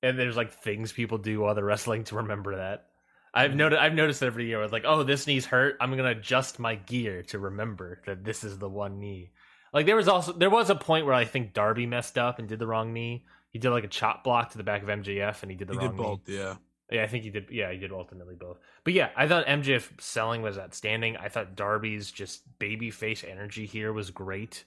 and 0.07 0.19
there's 0.19 0.37
like 0.37 0.53
things 0.53 0.93
people 0.93 1.19
do 1.19 1.41
while 1.41 1.55
they're 1.55 1.65
wrestling 1.65 2.05
to 2.05 2.17
remember 2.17 2.57
that. 2.57 2.87
I've 3.35 3.51
Mhm. 3.53 3.57
noticed 3.57 3.83
I've 3.83 3.95
noticed 3.95 4.23
it 4.23 4.27
every 4.27 4.47
year. 4.47 4.63
It's 4.63 4.73
like, 4.73 4.85
oh, 4.87 5.03
this 5.03 5.27
knee's 5.27 5.47
hurt. 5.47 5.77
I'm 5.81 5.91
gonna 5.97 6.11
adjust 6.11 6.59
my 6.59 6.75
gear 6.77 7.23
to 7.25 7.39
remember 7.39 8.01
that 8.07 8.25
this 8.25 8.45
is 8.45 8.59
the 8.59 8.69
one 8.69 8.99
knee. 8.99 9.31
Like 9.73 9.85
there 9.87 9.97
was 9.97 10.09
also 10.09 10.33
there 10.33 10.49
was 10.51 10.71
a 10.71 10.75
point 10.75 11.05
where 11.07 11.15
I 11.15 11.25
think 11.25 11.53
Darby 11.53 11.87
messed 11.87 12.17
up 12.17 12.39
and 12.39 12.49
did 12.49 12.59
the 12.59 12.67
wrong 12.67 12.93
knee. 12.93 13.27
He 13.51 13.59
did 13.59 13.71
like 13.71 13.85
a 13.85 13.89
chop 13.89 14.25
block 14.25 14.51
to 14.53 14.59
the 14.59 14.65
back 14.65 14.83
of 14.83 14.89
MJF 14.89 15.43
and 15.43 15.51
he 15.51 15.57
did 15.57 15.69
the 15.69 15.75
He 15.75 15.79
wrong 15.79 15.97
did 15.97 16.29
knee. 16.29 16.37
yeah. 16.39 16.57
Yeah, 16.91 17.03
I 17.03 17.09
think 17.09 17.25
he 17.25 17.31
did. 17.31 17.49
Yeah, 17.51 17.73
he 17.73 17.79
did 17.79 17.91
ultimately 17.91 18.37
both. 18.37 18.59
But 18.85 18.93
yeah, 18.93 19.11
I 19.17 19.27
thought 19.27 19.45
MJF 19.47 20.01
selling 20.01 20.41
was 20.41 20.57
outstanding. 20.57 21.17
I 21.17 21.29
thought 21.29 21.57
Darby's 21.57 22.13
just 22.13 22.43
baby 22.61 22.91
face 22.93 23.25
energy 23.25 23.67
here 23.67 23.93
was 23.93 24.11
great. 24.13 24.65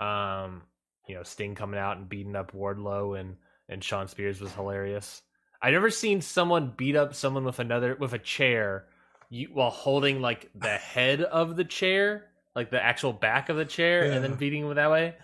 Um, 0.00 0.62
you 1.06 1.14
know, 1.14 1.22
Sting 1.22 1.54
coming 1.54 1.78
out 1.78 1.96
and 1.98 2.08
beating 2.08 2.34
up 2.36 2.52
Wardlow 2.52 3.18
and 3.18 3.36
and 3.72 3.82
Sean 3.82 4.08
Spears 4.08 4.40
was 4.40 4.52
hilarious. 4.52 5.22
I've 5.60 5.72
never 5.72 5.90
seen 5.90 6.20
someone 6.20 6.72
beat 6.76 6.96
up 6.96 7.14
someone 7.14 7.44
with 7.44 7.58
another 7.58 7.96
with 7.98 8.12
a 8.12 8.18
chair 8.18 8.86
you, 9.30 9.48
while 9.52 9.70
holding 9.70 10.20
like 10.20 10.50
the 10.54 10.68
head 10.76 11.22
of 11.22 11.56
the 11.56 11.64
chair, 11.64 12.26
like 12.54 12.70
the 12.70 12.82
actual 12.82 13.12
back 13.12 13.48
of 13.48 13.56
the 13.56 13.64
chair, 13.64 14.04
and 14.04 14.22
then 14.22 14.32
Yeah. 14.32 14.36
beating 14.36 14.64
him 14.66 14.74
that 14.74 14.90
way. 14.90 15.14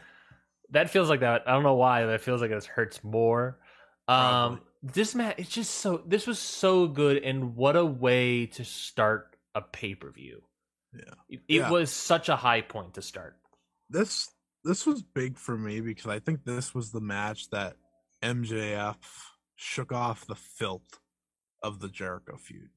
That 0.71 0.91
feels 0.91 1.09
like 1.09 1.21
that. 1.21 1.45
I 1.47 1.53
don't 1.53 1.63
know 1.63 1.75
why, 1.75 2.05
but 2.05 2.13
it 2.15 2.21
feels 2.21 2.41
like 2.43 2.51
it 2.51 2.65
hurts 2.65 3.03
more. 3.03 3.59
Um, 4.07 4.61
this 4.83 5.15
match, 5.15 5.35
it's 5.39 5.49
just 5.51 5.75
so. 5.77 6.03
This 6.07 6.27
was 6.27 6.39
so 6.39 6.87
good, 6.87 7.23
and 7.23 7.57
what 7.57 7.75
a 7.77 7.85
way 7.85 8.47
to 8.47 8.65
start 8.65 9.37
a 9.55 9.61
pay 9.61 9.95
per 9.95 10.11
view. 10.11 10.43
Yeah. 10.95 11.15
it, 11.29 11.41
it 11.49 11.55
Yeah. 11.57 11.71
was 11.71 11.91
such 11.91 12.29
a 12.29 12.37
high 12.37 12.61
point 12.63 12.95
to 12.95 13.03
start. 13.03 13.37
this 13.91 14.31
this 14.65 14.87
was 14.87 15.03
big 15.03 15.37
for 15.39 15.57
me 15.57 15.81
because 15.81 16.07
I 16.07 16.19
think 16.19 16.45
this 16.45 16.75
was 16.75 16.91
the 16.91 17.01
match 17.01 17.49
that 17.51 17.77
MJF 18.23 18.97
shook 19.57 19.93
off 19.93 20.27
the 20.27 20.35
filth 20.35 20.99
of 21.63 21.81
the 21.81 21.89
Jericho 21.89 22.37
feud. 22.37 22.71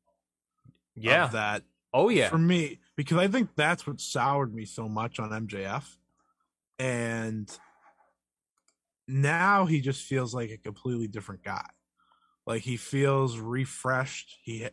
Yeah. 0.96 1.26
Of 1.26 1.32
that 1.34 1.64
oh 1.94 2.10
yeah. 2.10 2.30
for 2.30 2.38
me 2.38 2.80
because 2.96 3.18
I 3.18 3.28
think 3.28 3.50
that's 3.56 3.88
what 3.88 4.02
soured 4.02 4.54
me 4.54 4.66
so 4.66 4.88
much 4.88 5.20
on 5.20 5.30
MJF. 5.48 5.86
And 6.80 7.50
now 9.08 9.66
he 9.66 9.82
just 9.82 10.04
feels 10.04 10.34
like 10.34 10.50
a 10.50 10.58
completely 10.58 11.08
different 11.08 11.44
guy. 11.44 11.66
Like 12.46 12.64
he 12.64 12.78
feels 12.78 13.38
refreshed. 13.38 14.38
He 14.44 14.68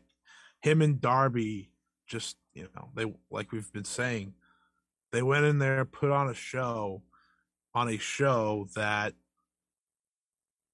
him 0.62 0.82
and 0.82 1.00
Darby 1.00 1.70
just, 2.06 2.36
you 2.54 2.68
know, 2.74 2.90
they 2.94 3.12
like 3.30 3.52
we've 3.52 3.72
been 3.72 3.84
saying, 3.84 4.34
they 5.12 5.22
went 5.22 5.44
in 5.44 5.58
there, 5.58 5.84
put 5.84 6.10
on 6.10 6.28
a 6.28 6.34
show 6.34 7.02
on 7.74 7.88
a 7.88 7.98
show 7.98 8.68
that 8.74 9.14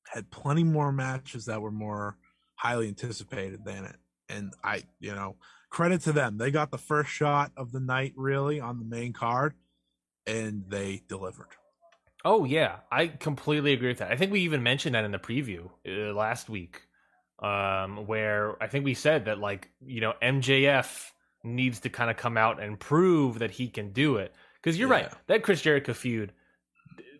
had 0.09 0.31
plenty 0.31 0.65
more 0.65 0.93
matches 0.93 1.47
that 1.47 1.61
were 1.61 1.71
more 1.71 2.17
highly 2.57 2.89
anticipated 2.89 3.65
than 3.65 3.85
it. 3.85 3.97
And 4.29 4.53
I, 4.63 4.85
you 5.01 5.15
know, 5.15 5.37
credit 5.71 6.03
to 6.03 6.13
them. 6.13 6.39
They 6.39 6.51
got 6.51 6.71
the 6.71 6.79
first 6.79 7.11
shot 7.11 7.53
of 7.57 7.73
the 7.73 7.81
night 7.81 8.13
really 8.17 8.61
on 8.61 8.79
the 8.79 8.85
main 8.85 9.13
card 9.13 9.55
and 10.27 10.65
they 10.69 11.03
delivered. 11.09 11.49
Oh 12.25 12.45
yeah, 12.45 12.77
I 12.91 13.09
completely 13.09 13.73
agree 13.73 13.89
with 13.89 13.99
that. 13.99 14.11
I 14.11 14.17
think 14.17 14.33
we 14.33 14.41
even 14.41 14.63
mentioned 14.63 14.95
that 14.95 15.05
in 15.05 15.11
the 15.11 15.19
preview 15.19 15.69
uh, 15.87 16.15
last 16.15 16.49
week, 16.49 16.81
um, 17.43 18.07
where 18.07 18.63
I 18.63 18.69
think 18.69 18.85
we 18.85 18.95
said 18.95 19.27
that 19.27 19.39
like 19.39 19.71
you 19.85 20.01
know 20.01 20.15
MJF 20.23 21.11
needs 21.43 21.81
to 21.81 21.91
kind 21.91 22.11
of 22.11 22.17
come 22.17 22.39
out 22.39 22.63
and 22.63 22.81
prove 22.81 23.41
that 23.41 23.51
he 23.51 23.69
can 23.69 23.93
do 23.93 24.17
it. 24.17 24.35
Because 24.63 24.79
you're 24.79 24.89
right, 24.89 25.13
that 25.27 25.43
Chris 25.43 25.61
Jericho 25.61 25.93
feud, 25.93 26.33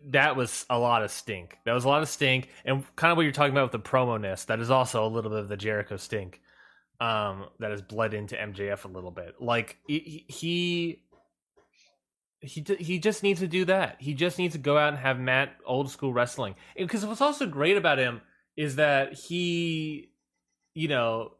that 0.09 0.35
was 0.35 0.65
a 0.69 0.77
lot 0.77 1.03
of 1.03 1.11
stink. 1.11 1.57
That 1.65 1.73
was 1.73 1.85
a 1.85 1.87
lot 1.87 2.01
of 2.01 2.09
stink, 2.09 2.49
and 2.63 2.83
kind 2.95 3.11
of 3.11 3.17
what 3.17 3.23
you're 3.23 3.31
talking 3.31 3.53
about 3.53 3.71
with 3.71 3.83
the 3.83 3.89
promo 3.89 4.19
ness. 4.19 4.45
That 4.45 4.59
is 4.59 4.69
also 4.69 5.05
a 5.05 5.09
little 5.09 5.31
bit 5.31 5.39
of 5.39 5.49
the 5.49 5.57
Jericho 5.57 5.97
stink, 5.97 6.41
um, 6.99 7.45
that 7.59 7.71
has 7.71 7.81
bled 7.81 8.13
into 8.13 8.35
MJF 8.35 8.85
a 8.85 8.89
little 8.89 9.11
bit. 9.11 9.35
Like 9.39 9.77
he. 9.87 10.25
he 10.27 11.01
he 12.41 12.63
he 12.77 12.99
just 12.99 13.23
needs 13.23 13.39
to 13.39 13.47
do 13.47 13.65
that. 13.65 13.95
He 13.99 14.13
just 14.13 14.37
needs 14.37 14.53
to 14.53 14.59
go 14.59 14.77
out 14.77 14.89
and 14.89 14.97
have 14.99 15.19
mat 15.19 15.55
old 15.65 15.89
school 15.89 16.13
wrestling. 16.13 16.53
Because 16.77 17.03
what's 17.03 17.21
also 17.21 17.47
great 17.47 17.75
about 17.75 17.97
him 17.97 18.21
is 18.55 18.75
that 18.75 19.13
he, 19.13 20.11
you 20.75 20.87
know, 20.87 21.31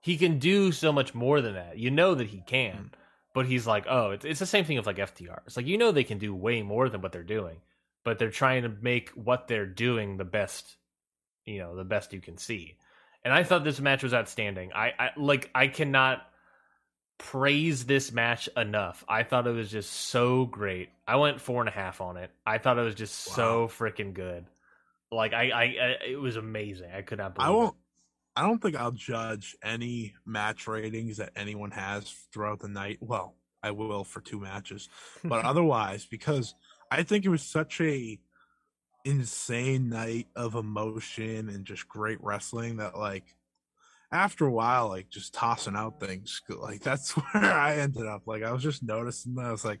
he 0.00 0.16
can 0.16 0.38
do 0.38 0.72
so 0.72 0.92
much 0.92 1.14
more 1.14 1.40
than 1.40 1.54
that. 1.54 1.78
You 1.78 1.90
know 1.90 2.14
that 2.14 2.28
he 2.28 2.42
can, 2.46 2.90
but 3.34 3.46
he's 3.46 3.66
like, 3.66 3.84
oh, 3.88 4.12
it's 4.12 4.24
it's 4.24 4.40
the 4.40 4.46
same 4.46 4.64
thing 4.64 4.76
with 4.76 4.86
like 4.86 4.96
FTR. 4.96 5.40
It's 5.46 5.56
like 5.56 5.66
you 5.66 5.78
know 5.78 5.92
they 5.92 6.04
can 6.04 6.18
do 6.18 6.34
way 6.34 6.62
more 6.62 6.88
than 6.88 7.00
what 7.02 7.12
they're 7.12 7.22
doing, 7.22 7.58
but 8.04 8.18
they're 8.18 8.30
trying 8.30 8.62
to 8.62 8.68
make 8.68 9.10
what 9.10 9.48
they're 9.48 9.66
doing 9.66 10.16
the 10.16 10.24
best, 10.24 10.76
you 11.44 11.58
know, 11.58 11.74
the 11.74 11.84
best 11.84 12.12
you 12.12 12.20
can 12.20 12.38
see. 12.38 12.76
And 13.24 13.32
I 13.32 13.42
thought 13.42 13.64
this 13.64 13.80
match 13.80 14.02
was 14.02 14.12
outstanding. 14.12 14.72
I, 14.74 14.92
I 14.98 15.10
like 15.16 15.50
I 15.54 15.68
cannot 15.68 16.22
praise 17.16 17.86
this 17.86 18.12
match 18.12 18.48
enough. 18.56 19.04
I 19.08 19.22
thought 19.22 19.46
it 19.46 19.52
was 19.52 19.70
just 19.70 19.90
so 19.90 20.44
great. 20.44 20.90
I 21.08 21.16
went 21.16 21.40
four 21.40 21.60
and 21.60 21.68
a 21.68 21.72
half 21.72 22.00
on 22.00 22.16
it. 22.18 22.30
I 22.46 22.58
thought 22.58 22.78
it 22.78 22.82
was 22.82 22.94
just 22.94 23.14
so 23.14 23.68
freaking 23.68 24.12
good. 24.12 24.44
Like 25.10 25.32
I, 25.32 25.50
I, 25.50 25.62
I, 25.62 25.96
it 26.10 26.20
was 26.20 26.36
amazing. 26.36 26.90
I 26.94 27.02
could 27.02 27.18
not 27.18 27.34
believe. 27.34 27.48
I 27.48 27.50
won't 27.50 27.76
I 28.36 28.42
don't 28.42 28.60
think 28.60 28.76
I'll 28.76 28.90
judge 28.90 29.56
any 29.62 30.14
match 30.26 30.66
ratings 30.66 31.18
that 31.18 31.30
anyone 31.36 31.70
has 31.70 32.12
throughout 32.32 32.60
the 32.60 32.68
night. 32.68 32.98
Well, 33.00 33.36
I 33.62 33.70
will 33.70 34.04
for 34.04 34.20
two 34.20 34.40
matches, 34.40 34.88
but 35.22 35.44
otherwise, 35.44 36.04
because 36.04 36.54
I 36.94 37.02
think 37.02 37.24
it 37.24 37.28
was 37.30 37.42
such 37.42 37.80
a 37.80 38.18
insane 39.04 39.88
night 39.90 40.28
of 40.34 40.54
emotion 40.54 41.48
and 41.50 41.64
just 41.66 41.88
great 41.88 42.18
wrestling 42.22 42.76
that 42.78 42.96
like 42.96 43.34
after 44.10 44.46
a 44.46 44.50
while, 44.50 44.88
like 44.88 45.10
just 45.10 45.34
tossing 45.34 45.76
out 45.76 46.00
things, 46.00 46.40
like 46.48 46.80
that's 46.80 47.10
where 47.32 47.44
I 47.52 47.76
ended 47.76 48.06
up. 48.06 48.22
Like 48.26 48.42
I 48.42 48.52
was 48.52 48.62
just 48.62 48.82
noticing 48.82 49.34
that 49.34 49.46
I 49.46 49.50
was 49.52 49.64
like, 49.64 49.80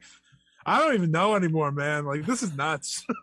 I 0.66 0.78
don't 0.78 0.94
even 0.94 1.10
know 1.10 1.36
anymore, 1.36 1.70
man. 1.72 2.04
Like 2.06 2.26
this 2.26 2.42
is 2.42 2.56
nuts. 2.56 3.04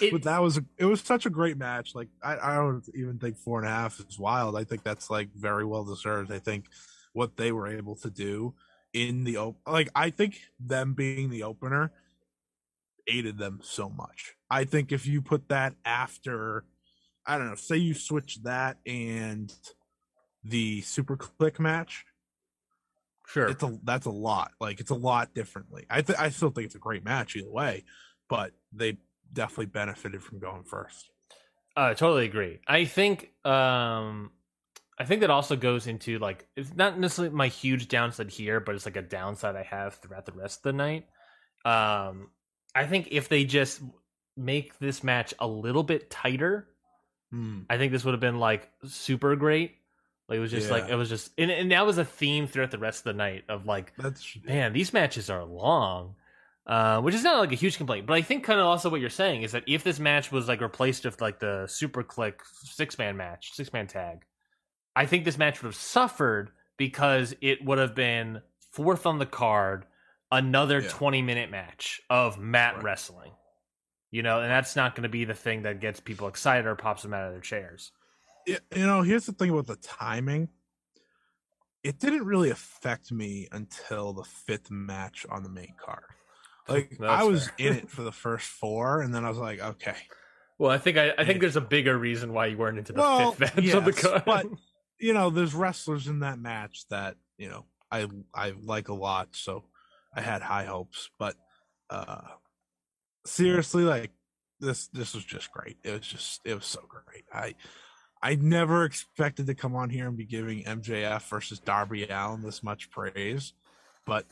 It- 0.00 0.12
but 0.12 0.22
that 0.22 0.40
was 0.42 0.58
it 0.78 0.84
was 0.86 1.00
such 1.00 1.26
a 1.26 1.30
great 1.30 1.56
match. 1.58 1.94
Like 1.94 2.08
I, 2.22 2.36
I 2.38 2.54
don't 2.56 2.82
even 2.94 3.18
think 3.18 3.36
four 3.36 3.58
and 3.58 3.68
a 3.68 3.70
half 3.70 4.00
is 4.00 4.18
wild. 4.18 4.56
I 4.56 4.64
think 4.64 4.82
that's 4.82 5.10
like 5.10 5.28
very 5.34 5.64
well 5.64 5.84
deserved. 5.84 6.32
I 6.32 6.38
think 6.38 6.64
what 7.12 7.36
they 7.36 7.52
were 7.52 7.66
able 7.68 7.94
to 7.96 8.10
do 8.10 8.54
in 8.92 9.24
the 9.24 9.36
op- 9.36 9.60
like 9.66 9.88
I 9.94 10.10
think 10.10 10.40
them 10.58 10.94
being 10.94 11.30
the 11.30 11.42
opener 11.44 11.92
aided 13.08 13.38
them 13.38 13.60
so 13.62 13.88
much. 13.88 14.34
I 14.50 14.64
think 14.64 14.92
if 14.92 15.06
you 15.06 15.22
put 15.22 15.48
that 15.48 15.74
after 15.84 16.64
I 17.26 17.36
don't 17.36 17.48
know, 17.48 17.56
say 17.56 17.76
you 17.76 17.94
switch 17.94 18.42
that 18.44 18.78
and 18.86 19.52
the 20.42 20.80
Super 20.80 21.16
Kliq 21.16 21.58
match, 21.58 22.06
sure. 23.26 23.48
it's 23.48 23.62
a 23.62 23.78
that's 23.84 24.06
a 24.06 24.10
lot. 24.10 24.52
Like 24.60 24.80
it's 24.80 24.90
a 24.90 24.96
lot 24.96 25.34
differently. 25.34 25.84
I 25.90 26.00
th- 26.00 26.18
I 26.18 26.30
still 26.30 26.50
think 26.50 26.66
it's 26.66 26.74
a 26.74 26.80
great 26.80 27.04
match 27.04 27.36
either 27.36 27.50
way, 27.50 27.84
but 28.28 28.52
they 28.72 28.96
definitely 29.32 29.66
benefited 29.66 30.22
from 30.22 30.38
going 30.38 30.64
first. 30.64 31.10
I 31.76 31.94
totally 31.94 32.24
agree. 32.24 32.60
I 32.66 32.86
think 32.86 33.30
um 33.44 34.32
I 34.98 35.04
think 35.04 35.20
that 35.20 35.30
also 35.30 35.54
goes 35.54 35.86
into 35.86 36.18
like 36.18 36.46
it's 36.56 36.74
not 36.74 36.98
necessarily 36.98 37.34
my 37.34 37.48
huge 37.48 37.88
downside 37.88 38.30
here, 38.30 38.58
but 38.58 38.74
it's 38.74 38.86
like 38.86 38.96
a 38.96 39.02
downside 39.02 39.54
I 39.54 39.62
have 39.64 39.94
throughout 39.96 40.26
the 40.26 40.32
rest 40.32 40.60
of 40.60 40.62
the 40.62 40.72
night. 40.72 41.06
Um 41.64 42.30
I 42.78 42.86
think 42.86 43.08
if 43.10 43.28
they 43.28 43.44
just 43.44 43.80
make 44.36 44.78
this 44.78 45.02
match 45.02 45.34
a 45.38 45.46
little 45.46 45.82
bit 45.82 46.10
tighter, 46.10 46.68
Hmm. 47.30 47.60
I 47.68 47.76
think 47.76 47.92
this 47.92 48.04
would 48.04 48.12
have 48.12 48.20
been 48.20 48.38
like 48.38 48.70
super 48.86 49.36
great. 49.36 49.76
Like 50.28 50.38
it 50.38 50.40
was 50.40 50.50
just 50.50 50.70
like 50.70 50.88
it 50.88 50.94
was 50.94 51.08
just 51.08 51.32
and, 51.38 51.50
and 51.50 51.72
that 51.72 51.86
was 51.86 51.98
a 51.98 52.04
theme 52.04 52.46
throughout 52.46 52.70
the 52.70 52.78
rest 52.78 53.00
of 53.00 53.04
the 53.04 53.12
night 53.14 53.44
of 53.48 53.66
like 53.66 53.94
That's 53.96 54.36
man, 54.44 54.72
these 54.72 54.92
matches 54.92 55.30
are 55.30 55.44
long. 55.44 56.14
Uh, 56.66 57.00
which 57.00 57.14
is 57.14 57.24
not 57.24 57.38
like 57.38 57.52
a 57.52 57.54
huge 57.54 57.78
complaint, 57.78 58.06
but 58.06 58.12
I 58.12 58.20
think 58.20 58.44
kind 58.44 58.60
of 58.60 58.66
also 58.66 58.90
what 58.90 59.00
you're 59.00 59.08
saying 59.08 59.42
is 59.42 59.52
that 59.52 59.64
if 59.66 59.84
this 59.84 59.98
match 59.98 60.30
was 60.30 60.48
like 60.48 60.60
replaced 60.60 61.06
with 61.06 61.18
like 61.18 61.38
the 61.38 61.66
Super 61.66 62.04
Kliq 62.04 62.34
six 62.62 62.98
man 62.98 63.16
match, 63.16 63.52
six 63.54 63.72
man 63.72 63.86
tag, 63.86 64.26
I 64.94 65.06
think 65.06 65.24
this 65.24 65.38
match 65.38 65.62
would 65.62 65.68
have 65.68 65.74
suffered 65.74 66.50
because 66.76 67.34
it 67.40 67.64
would 67.64 67.78
have 67.78 67.94
been 67.94 68.42
fourth 68.72 69.06
on 69.06 69.18
the 69.18 69.24
card, 69.24 69.86
another 70.30 70.80
Yeah. 70.80 70.88
20 70.88 71.22
minute 71.22 71.50
match 71.50 72.00
of 72.10 72.38
mat 72.38 72.74
Right. 72.76 72.84
wrestling. 72.84 73.32
You 74.10 74.22
know, 74.22 74.40
and 74.40 74.50
that's 74.50 74.74
not 74.74 74.94
going 74.94 75.02
to 75.02 75.08
be 75.10 75.24
the 75.26 75.34
thing 75.34 75.62
that 75.62 75.80
gets 75.80 76.00
people 76.00 76.28
excited 76.28 76.66
or 76.66 76.74
pops 76.74 77.02
them 77.02 77.12
out 77.12 77.26
of 77.26 77.32
their 77.32 77.40
chairs. 77.42 77.92
You 78.46 78.58
know, 78.74 79.02
here's 79.02 79.26
the 79.26 79.32
thing 79.32 79.50
about 79.50 79.66
the 79.66 79.76
timing. 79.76 80.48
It 81.82 81.98
didn't 81.98 82.24
really 82.24 82.50
affect 82.50 83.12
me 83.12 83.48
until 83.52 84.12
the 84.12 84.24
fifth 84.24 84.70
match 84.70 85.26
on 85.28 85.42
the 85.42 85.48
main 85.50 85.74
card. 85.78 86.04
Like 86.66 86.90
That's 86.98 87.22
I 87.22 87.24
was 87.24 87.48
fair. 87.50 87.66
in 87.68 87.76
it 87.76 87.90
for 87.90 88.02
the 88.02 88.12
first 88.12 88.46
four, 88.46 89.02
and 89.02 89.14
then 89.14 89.24
I 89.24 89.28
was 89.28 89.38
like, 89.38 89.60
okay, 89.60 89.96
Well, 90.58 90.70
I 90.70 90.78
think 90.78 90.96
I, 90.96 91.12
I 91.18 91.24
think 91.24 91.40
there's 91.40 91.56
a 91.56 91.60
bigger 91.60 91.96
reason 91.96 92.32
why 92.32 92.46
you 92.46 92.56
weren't 92.56 92.78
into 92.78 92.92
the 92.94 93.00
Well, 93.00 93.32
fifth 93.32 93.56
match 93.56 93.74
on 93.74 93.84
the 93.84 93.92
card. 93.92 94.22
but- 94.24 94.46
you 95.00 95.12
know, 95.14 95.30
there's 95.30 95.54
wrestlers 95.54 96.08
in 96.08 96.20
that 96.20 96.40
match 96.40 96.88
that 96.88 97.16
you 97.36 97.48
know 97.48 97.66
I 97.92 98.08
I 98.34 98.54
like 98.60 98.88
a 98.88 98.94
lot, 98.94 99.28
so 99.36 99.64
I 100.14 100.20
had 100.20 100.42
high 100.42 100.64
hopes. 100.64 101.10
But 101.18 101.36
uh 101.90 102.22
seriously, 103.26 103.84
like 103.84 104.10
this 104.60 104.88
this 104.88 105.14
was 105.14 105.24
just 105.24 105.50
great. 105.52 105.78
It 105.84 105.92
was 105.92 106.06
just 106.06 106.40
it 106.44 106.54
was 106.54 106.66
so 106.66 106.80
great. 106.88 107.24
I 107.32 107.54
I 108.22 108.34
never 108.34 108.84
expected 108.84 109.46
to 109.46 109.54
come 109.54 109.76
on 109.76 109.90
here 109.90 110.08
and 110.08 110.16
be 110.16 110.24
giving 110.24 110.64
MJF 110.64 111.28
versus 111.28 111.60
Darby 111.60 112.06
Allin 112.08 112.42
this 112.42 112.62
much 112.62 112.90
praise, 112.90 113.52
but 114.06 114.26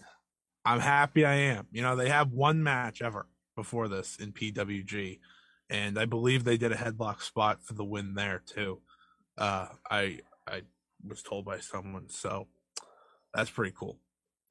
I'm 0.64 0.80
happy 0.80 1.24
I 1.24 1.34
am. 1.34 1.68
You 1.70 1.82
know, 1.82 1.94
they 1.94 2.08
have 2.08 2.32
one 2.32 2.62
match 2.62 3.00
ever 3.00 3.26
before 3.54 3.86
this 3.86 4.16
in 4.16 4.32
PWG, 4.32 5.20
and 5.70 5.98
I 5.98 6.04
believe 6.04 6.42
they 6.42 6.56
did 6.56 6.72
a 6.72 6.76
headlock 6.76 7.22
spot 7.22 7.62
for 7.62 7.74
the 7.74 7.84
win 7.84 8.14
there 8.14 8.42
too. 8.44 8.80
Uh, 9.38 9.68
I 9.88 10.20
I 10.46 10.62
was 11.06 11.22
told 11.22 11.44
by 11.44 11.60
someone, 11.60 12.08
so 12.08 12.48
that's 13.32 13.50
pretty 13.50 13.74
cool. 13.78 13.98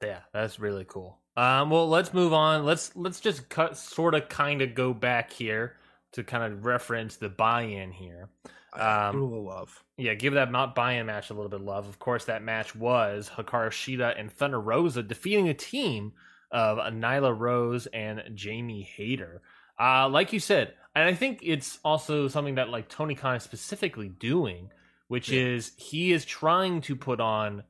Yeah, 0.02 0.20
that's 0.32 0.58
really 0.58 0.84
cool. 0.86 1.18
Um, 1.36 1.70
well, 1.70 1.88
let's 1.88 2.14
move 2.14 2.32
on. 2.32 2.64
Let's 2.64 2.94
let's 2.96 3.20
just 3.20 3.48
cut, 3.48 3.76
sort 3.76 4.14
of, 4.14 4.28
kind 4.28 4.62
of 4.62 4.74
go 4.74 4.94
back 4.94 5.32
here 5.32 5.76
to 6.12 6.24
kind 6.24 6.50
of 6.52 6.64
reference 6.64 7.16
the 7.16 7.28
buy-in 7.28 7.92
here. 7.92 8.28
Um, 8.72 9.12
give 9.12 9.20
it 9.20 9.22
a 9.22 9.24
little 9.24 9.44
love. 9.44 9.84
Yeah, 9.98 10.14
give 10.14 10.34
that 10.34 10.50
not 10.50 10.74
buy-in 10.74 11.06
match 11.06 11.30
a 11.30 11.34
little 11.34 11.50
bit 11.50 11.60
of 11.60 11.66
love. 11.66 11.88
Of 11.88 11.98
course, 11.98 12.26
that 12.26 12.42
match 12.42 12.74
was 12.74 13.30
Hikaru 13.34 13.68
Shida 13.70 14.18
and 14.18 14.30
Thunder 14.32 14.60
Rosa 14.60 15.02
defeating 15.02 15.48
a 15.48 15.54
team 15.54 16.12
of 16.50 16.78
Nyla 16.78 17.38
Rose 17.38 17.86
and 17.86 18.22
Jamie 18.34 18.82
Hayter. 18.96 19.42
Uh, 19.78 20.08
like 20.08 20.32
you 20.32 20.40
said, 20.40 20.74
and 20.94 21.06
I 21.06 21.12
think 21.14 21.40
it's 21.42 21.78
also 21.84 22.28
something 22.28 22.54
that 22.54 22.70
like 22.70 22.88
Tony 22.88 23.14
Khan 23.14 23.36
is 23.36 23.42
specifically 23.42 24.08
doing, 24.08 24.70
which 25.08 25.28
Yeah. 25.28 25.42
is 25.42 25.72
he 25.76 26.12
is 26.12 26.24
trying 26.24 26.80
to 26.82 26.96
put 26.96 27.20
on 27.20 27.62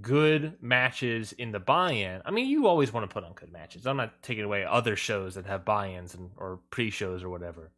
good 0.00 0.56
matches 0.60 1.32
in 1.32 1.52
the 1.52 1.60
buy-in. 1.60 2.22
I 2.24 2.30
mean, 2.30 2.48
you 2.48 2.66
always 2.66 2.92
want 2.92 3.08
to 3.08 3.12
put 3.12 3.24
on 3.24 3.32
good 3.34 3.52
matches. 3.52 3.86
I'm 3.86 3.96
not 3.96 4.22
taking 4.22 4.44
away 4.44 4.64
other 4.64 4.96
shows 4.96 5.34
that 5.34 5.46
have 5.46 5.64
buy-ins 5.64 6.14
and 6.14 6.30
or 6.36 6.60
pre-shows 6.70 7.22
or 7.22 7.30
whatever. 7.30 7.70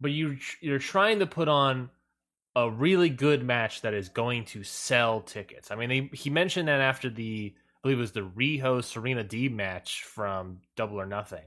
But 0.00 0.10
you 0.10 0.38
you're 0.60 0.78
trying 0.78 1.20
to 1.20 1.26
put 1.26 1.48
on 1.48 1.90
a 2.56 2.70
really 2.70 3.08
good 3.08 3.44
match 3.44 3.80
that 3.80 3.94
is 3.94 4.08
going 4.08 4.44
to 4.44 4.62
sell 4.62 5.20
tickets. 5.20 5.70
I 5.70 5.76
mean, 5.76 5.90
he, 5.90 6.10
he 6.12 6.30
mentioned 6.30 6.68
that 6.68 6.80
after 6.80 7.10
the 7.10 7.54
I 7.56 7.78
believe 7.82 7.98
it 7.98 8.00
was 8.00 8.12
the 8.12 8.20
Riho 8.20 8.82
Serena 8.82 9.24
Deeb 9.24 9.52
match 9.52 10.04
from 10.04 10.60
Double 10.76 10.98
or 10.98 11.06
Nothing, 11.06 11.44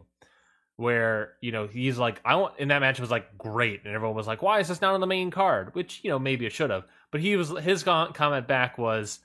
where 0.75 1.33
you 1.41 1.51
know 1.51 1.67
he's 1.67 1.97
like, 1.97 2.21
I 2.23 2.35
want, 2.35 2.55
and 2.59 2.71
that 2.71 2.81
match 2.81 2.99
was 2.99 3.11
like 3.11 3.37
great, 3.37 3.85
and 3.85 3.93
everyone 3.93 4.15
was 4.15 4.27
like, 4.27 4.41
why 4.41 4.59
is 4.59 4.67
this 4.67 4.81
not 4.81 4.93
on 4.93 5.01
the 5.01 5.07
main 5.07 5.31
card? 5.31 5.73
Which 5.73 5.99
you 6.03 6.09
know 6.09 6.19
maybe 6.19 6.45
it 6.45 6.51
should 6.51 6.69
have, 6.69 6.85
but 7.11 7.21
he 7.21 7.35
was 7.35 7.49
his 7.59 7.83
comment 7.83 8.47
back 8.47 8.77
was, 8.77 9.19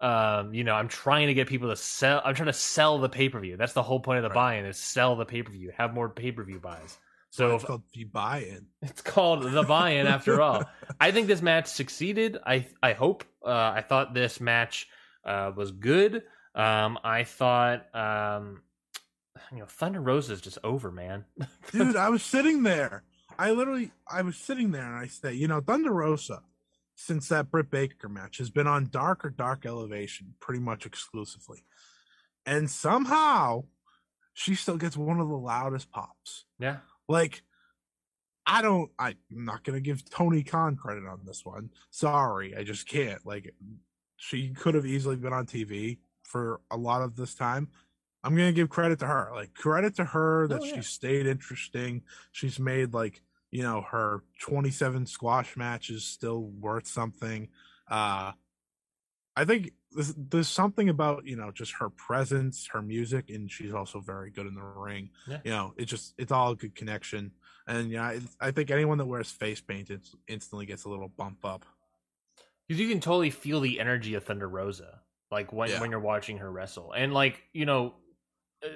um, 0.00 0.52
you 0.54 0.64
know, 0.64 0.74
I'm 0.74 0.88
trying 0.88 1.28
to 1.28 1.34
get 1.34 1.48
people 1.48 1.68
to 1.70 1.76
sell. 1.76 2.20
I'm 2.24 2.34
trying 2.34 2.46
to 2.46 2.52
sell 2.52 2.98
the 2.98 3.08
pay 3.08 3.28
per 3.28 3.40
view. 3.40 3.56
That's 3.56 3.72
the 3.72 3.82
whole 3.82 4.00
point 4.00 4.18
of 4.18 4.22
the 4.24 4.28
Right. 4.30 4.56
buy-in 4.56 4.66
is 4.66 4.76
sell 4.78 5.16
the 5.16 5.24
pay 5.24 5.42
per 5.42 5.52
view, 5.52 5.72
have 5.76 5.94
more 5.94 6.08
pay 6.08 6.32
per 6.32 6.42
view 6.44 6.58
buys. 6.60 6.98
So 7.30 7.54
it's 7.54 7.64
if, 7.64 7.68
called 7.68 7.82
the 7.92 8.04
buy-in. 8.04 8.66
it's 8.82 9.02
called 9.02 9.42
the 9.42 9.62
buy-in 9.62 10.06
after 10.06 10.40
all. 10.46 10.64
I 11.00 11.10
think 11.10 11.26
this 11.26 11.42
match 11.42 11.66
succeeded. 11.66 12.38
I 12.46 12.66
I 12.82 12.92
hope. 12.92 13.24
Uh, 13.44 13.50
I 13.74 13.82
thought 13.82 14.14
this 14.14 14.40
match 14.40 14.88
uh, 15.24 15.52
was 15.56 15.70
good. 15.72 16.22
Um, 16.54 16.98
I 17.02 17.24
thought, 17.24 17.92
um, 17.94 18.62
you 19.50 19.58
know, 19.58 19.66
Thunder 19.66 20.00
Rosa 20.00 20.32
is 20.34 20.40
just 20.40 20.58
over, 20.62 20.90
man. 20.92 21.24
dude 21.72 21.96
i 22.06 22.08
was 22.08 22.22
sitting 22.22 22.62
there 22.62 23.02
i 23.38 23.50
literally 23.50 23.90
i 24.08 24.22
was 24.22 24.36
sitting 24.36 24.70
there 24.70 24.84
and 24.86 24.94
i 24.96 25.06
say 25.08 25.32
you 25.34 25.48
know 25.48 25.60
thunder 25.60 25.92
rosa 25.92 26.40
since 26.94 27.28
that 27.28 27.50
britt 27.50 27.70
baker 27.70 28.08
match 28.08 28.38
has 28.38 28.50
been 28.50 28.66
on 28.66 28.88
dark 28.90 29.24
or 29.24 29.30
dark 29.30 29.66
elevation 29.66 30.34
pretty 30.40 30.60
much 30.60 30.86
exclusively. 30.86 31.64
And 32.46 32.70
somehow 32.70 33.64
she 34.32 34.54
still 34.54 34.76
gets 34.76 34.96
one 34.96 35.20
of 35.20 35.28
the 35.28 35.36
loudest 35.36 35.90
pops. 35.90 36.44
Yeah, 36.58 36.78
like 37.08 37.42
i 38.46 38.60
don't 38.60 38.90
i'm 38.98 39.14
not 39.30 39.64
gonna 39.64 39.80
give 39.80 40.08
tony 40.10 40.42
khan 40.42 40.76
credit 40.76 41.04
on 41.06 41.20
this 41.24 41.44
one. 41.44 41.70
Sorry 41.90 42.54
i 42.56 42.62
just 42.62 42.86
can't. 42.88 43.24
Like 43.24 43.54
she 44.16 44.50
could 44.50 44.74
have 44.74 44.86
easily 44.86 45.16
been 45.16 45.32
on 45.32 45.46
tv 45.46 45.98
for 46.22 46.60
a 46.70 46.76
lot 46.76 47.02
of 47.02 47.16
this 47.16 47.34
time. 47.34 47.68
I'm 48.22 48.34
gonna 48.36 48.52
give 48.52 48.70
credit 48.70 48.98
to 49.00 49.06
her. 49.06 49.30
Like 49.34 49.54
credit 49.54 49.96
to 49.96 50.04
her 50.04 50.46
that 50.48 50.60
Oh, 50.60 50.64
yeah. 50.64 50.76
she 50.76 50.82
stayed 50.82 51.26
interesting. 51.26 52.02
She's 52.32 52.58
made 52.58 52.94
like 52.94 53.22
you 53.54 53.62
know 53.62 53.80
her 53.88 54.24
27 54.40 55.06
squash 55.06 55.56
matches 55.56 56.02
still 56.04 56.42
worth 56.42 56.88
something 56.88 57.48
uh 57.88 58.32
i 59.36 59.44
think 59.44 59.70
there's, 59.92 60.12
there's 60.16 60.48
something 60.48 60.88
about 60.88 61.24
you 61.24 61.36
know 61.36 61.52
just 61.52 61.72
her 61.78 61.88
presence 61.88 62.66
her 62.72 62.82
music 62.82 63.30
and 63.30 63.50
she's 63.50 63.72
also 63.72 64.00
very 64.00 64.30
good 64.30 64.46
in 64.48 64.54
the 64.56 64.60
ring 64.60 65.10
Yeah. 65.28 65.38
you 65.44 65.50
know 65.52 65.72
it 65.76 65.84
just 65.84 66.14
it's 66.18 66.32
all 66.32 66.50
a 66.50 66.56
good 66.56 66.74
connection 66.74 67.30
and 67.68 67.90
yeah 67.90 68.02
I, 68.02 68.20
I 68.40 68.50
think 68.50 68.72
anyone 68.72 68.98
that 68.98 69.06
wears 69.06 69.30
face 69.30 69.60
paint 69.60 69.88
it's, 69.88 70.16
instantly 70.26 70.66
gets 70.66 70.84
a 70.84 70.88
little 70.88 71.08
bump 71.08 71.44
up 71.44 71.64
because 72.66 72.80
you 72.80 72.88
can 72.88 72.98
totally 73.00 73.30
feel 73.30 73.60
the 73.60 73.78
energy 73.78 74.14
of 74.14 74.24
Thunder 74.24 74.48
Rosa, 74.48 75.00
like 75.30 75.52
when 75.52 75.68
Yeah. 75.68 75.80
when 75.80 75.90
you're 75.90 76.00
watching 76.00 76.38
her 76.38 76.50
wrestle, 76.50 76.92
and 76.92 77.12
like 77.12 77.42
you 77.52 77.66
know, 77.66 77.94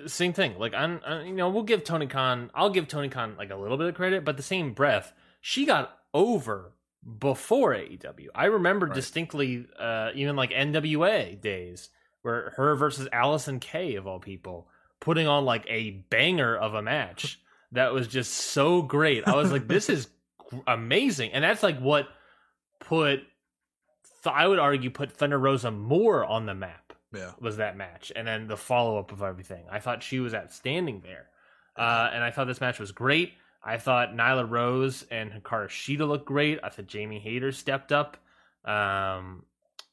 same 0.07 0.33
thing. 0.33 0.59
Like 0.59 0.75
I'm, 0.75 1.01
uh, 1.09 1.21
you 1.21 1.33
know, 1.33 1.49
we'll 1.49 1.63
give 1.63 1.85
Tony 1.85 2.07
Khan. 2.07 2.51
I'll 2.55 2.71
give 2.71 2.89
Tony 2.89 3.09
Khan 3.09 3.35
like 3.39 3.51
a 3.51 3.57
little 3.57 3.77
bit 3.77 3.89
of 3.89 3.95
credit, 3.95 4.25
but 4.25 4.37
the 4.37 4.43
same 4.43 4.73
breath, 4.73 5.13
she 5.41 5.65
got 5.67 5.99
over 6.13 6.73
before 7.19 7.75
AEW. 7.75 8.29
I 8.35 8.47
remember 8.47 8.87
Right. 8.87 8.95
distinctly, 8.95 9.67
uh, 9.79 10.11
even 10.15 10.37
like 10.37 10.51
NWA 10.51 11.41
days 11.41 11.91
where 12.23 12.51
her 12.57 12.75
versus 12.75 13.09
Allysin 13.13 13.61
Kay 13.61 13.95
of 13.95 14.07
all 14.07 14.19
people 14.21 14.69
putting 15.01 15.27
on 15.29 15.45
like 15.45 15.65
a 15.69 15.91
banger 16.11 16.57
of 16.57 16.75
a 16.75 16.83
match 16.83 17.41
that 17.73 17.93
was 17.93 18.09
just 18.09 18.33
so 18.33 18.83
great. 18.83 19.27
I 19.29 19.37
was 19.37 19.53
like, 19.53 19.69
this 19.69 19.89
is 19.89 20.09
amazing, 20.67 21.33
and 21.33 21.45
that's 21.45 21.63
like 21.63 21.79
what 21.79 22.09
put. 22.81 23.21
I 24.27 24.47
would 24.47 24.59
argue 24.59 24.91
put 24.91 25.13
Thunder 25.13 25.39
Rosa 25.39 25.71
more 25.71 26.25
on 26.25 26.45
the 26.47 26.55
map 26.55 26.88
yeah 27.13 27.33
was 27.41 27.57
that 27.59 27.77
match, 27.77 28.13
and 28.15 28.27
then 28.27 28.49
the 28.49 28.57
follow 28.57 28.99
up 28.99 29.13
of 29.13 29.23
everything. 29.23 29.65
I 29.71 29.81
thought 29.81 30.03
she 30.03 30.21
was 30.21 30.35
outstanding 30.35 31.01
there, 31.03 31.29
uh, 31.77 32.11
and 32.13 32.23
I 32.23 32.31
thought 32.31 32.47
this 32.47 32.61
match 32.61 32.79
was 32.79 32.93
great. 32.93 33.33
I 33.63 33.79
thought 33.79 34.15
Nyla 34.15 34.49
Rose 34.49 35.05
and 35.11 35.31
Hikaru 35.33 35.69
Shida 35.69 36.07
looked 36.07 36.27
great. 36.27 36.59
I 36.63 36.69
thought 36.69 36.87
Jamie 36.87 37.19
Hayter 37.19 37.53
stepped 37.53 37.93
up. 37.93 38.17
Um, 38.65 39.45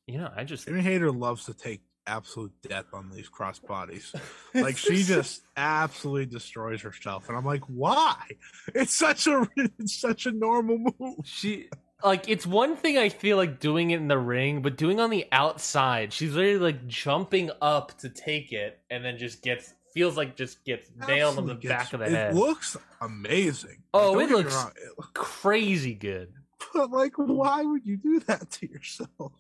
you 0.07 0.17
know, 0.17 0.29
I 0.35 0.43
just 0.43 0.67
Jamie 0.67 0.81
Hayter 0.81 1.11
loves 1.11 1.45
to 1.45 1.53
take 1.53 1.81
absolute 2.07 2.53
death 2.61 2.85
on 2.93 3.09
these 3.09 3.27
cross 3.29 3.59
bodies. 3.59 4.13
Like 4.53 4.77
she 4.77 5.03
just 5.15 5.41
absolutely 5.57 6.27
destroys 6.27 6.81
herself, 6.81 7.27
and 7.27 7.37
I'm 7.37 7.45
like, 7.45 7.63
why? 7.67 8.15
It's 8.73 8.93
such 8.93 9.27
a 9.27 9.47
it's 9.57 9.99
such 9.99 10.25
a 10.25 10.31
normal 10.31 10.77
move. 10.77 11.15
she 11.25 11.69
like 12.03 12.27
it's 12.29 12.45
one 12.45 12.75
thing 12.75 12.97
I 12.97 13.09
feel 13.09 13.37
like 13.37 13.59
doing 13.59 13.91
it 13.91 13.97
in 13.97 14.07
the 14.07 14.17
ring, 14.17 14.61
but 14.61 14.77
doing 14.77 14.99
on 14.99 15.09
the 15.09 15.25
outside, 15.31 16.13
she's 16.13 16.33
literally 16.35 16.59
like 16.59 16.87
jumping 16.87 17.51
up 17.61 17.97
to 17.99 18.09
take 18.09 18.51
it, 18.51 18.79
and 18.89 19.03
then 19.03 19.17
just 19.17 19.41
gets 19.41 19.73
feels 19.93 20.17
like 20.17 20.35
just 20.35 20.63
gets 20.65 20.89
nailed 21.07 21.37
on 21.37 21.45
the 21.45 21.53
Absolutely 21.53 21.69
back 21.69 21.93
of 21.93 21.99
the 22.01 22.05
it 22.07 22.11
head. 22.11 22.31
It 22.33 22.37
looks 22.37 22.75
amazing. 23.01 23.81
Oh, 23.93 24.19
it 24.19 24.29
looks- 24.29 24.53
wrong, 24.53 24.71
it- 24.75 25.13
Crazy 25.13 25.93
good. 25.93 26.33
but 26.73 26.91
like, 26.91 27.13
why 27.15 27.61
would 27.63 27.85
you 27.85 27.95
do 27.97 28.19
that 28.21 28.51
to 28.51 28.69
yourself? 28.69 29.31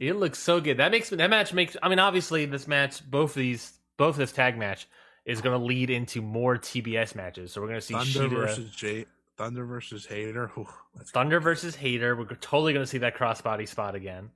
It 0.00 0.14
looks 0.14 0.38
so 0.38 0.60
good. 0.60 0.76
That 0.78 0.90
makes 0.90 1.10
that 1.10 1.30
match 1.30 1.52
makes. 1.52 1.76
I 1.82 1.88
mean, 1.88 1.98
obviously, 1.98 2.44
this 2.46 2.66
match, 2.68 3.08
both 3.08 3.30
of 3.30 3.36
these, 3.36 3.78
both 3.96 4.16
this 4.16 4.32
tag 4.32 4.56
match 4.58 4.88
is 5.24 5.40
going 5.40 5.58
to 5.58 5.64
lead 5.64 5.90
into 5.90 6.22
more 6.22 6.56
TBS 6.56 7.14
matches. 7.14 7.52
So 7.52 7.60
we're 7.60 7.66
going 7.68 7.80
to 7.80 7.86
see 7.86 7.94
Thunder 7.94 8.10
Shida, 8.12 8.30
versus 8.30 8.70
Jay, 8.70 9.06
Thunder 9.38 9.64
versus 9.64 10.04
Hayter. 10.06 10.50
That's 10.96 11.10
Thunder 11.12 11.40
versus 11.40 11.74
Hayter. 11.76 12.16
We're 12.16 12.26
totally 12.26 12.72
going 12.72 12.82
to 12.84 12.90
see 12.90 12.98
that 12.98 13.16
crossbody 13.16 13.66
spot 13.68 13.94
again, 13.94 14.30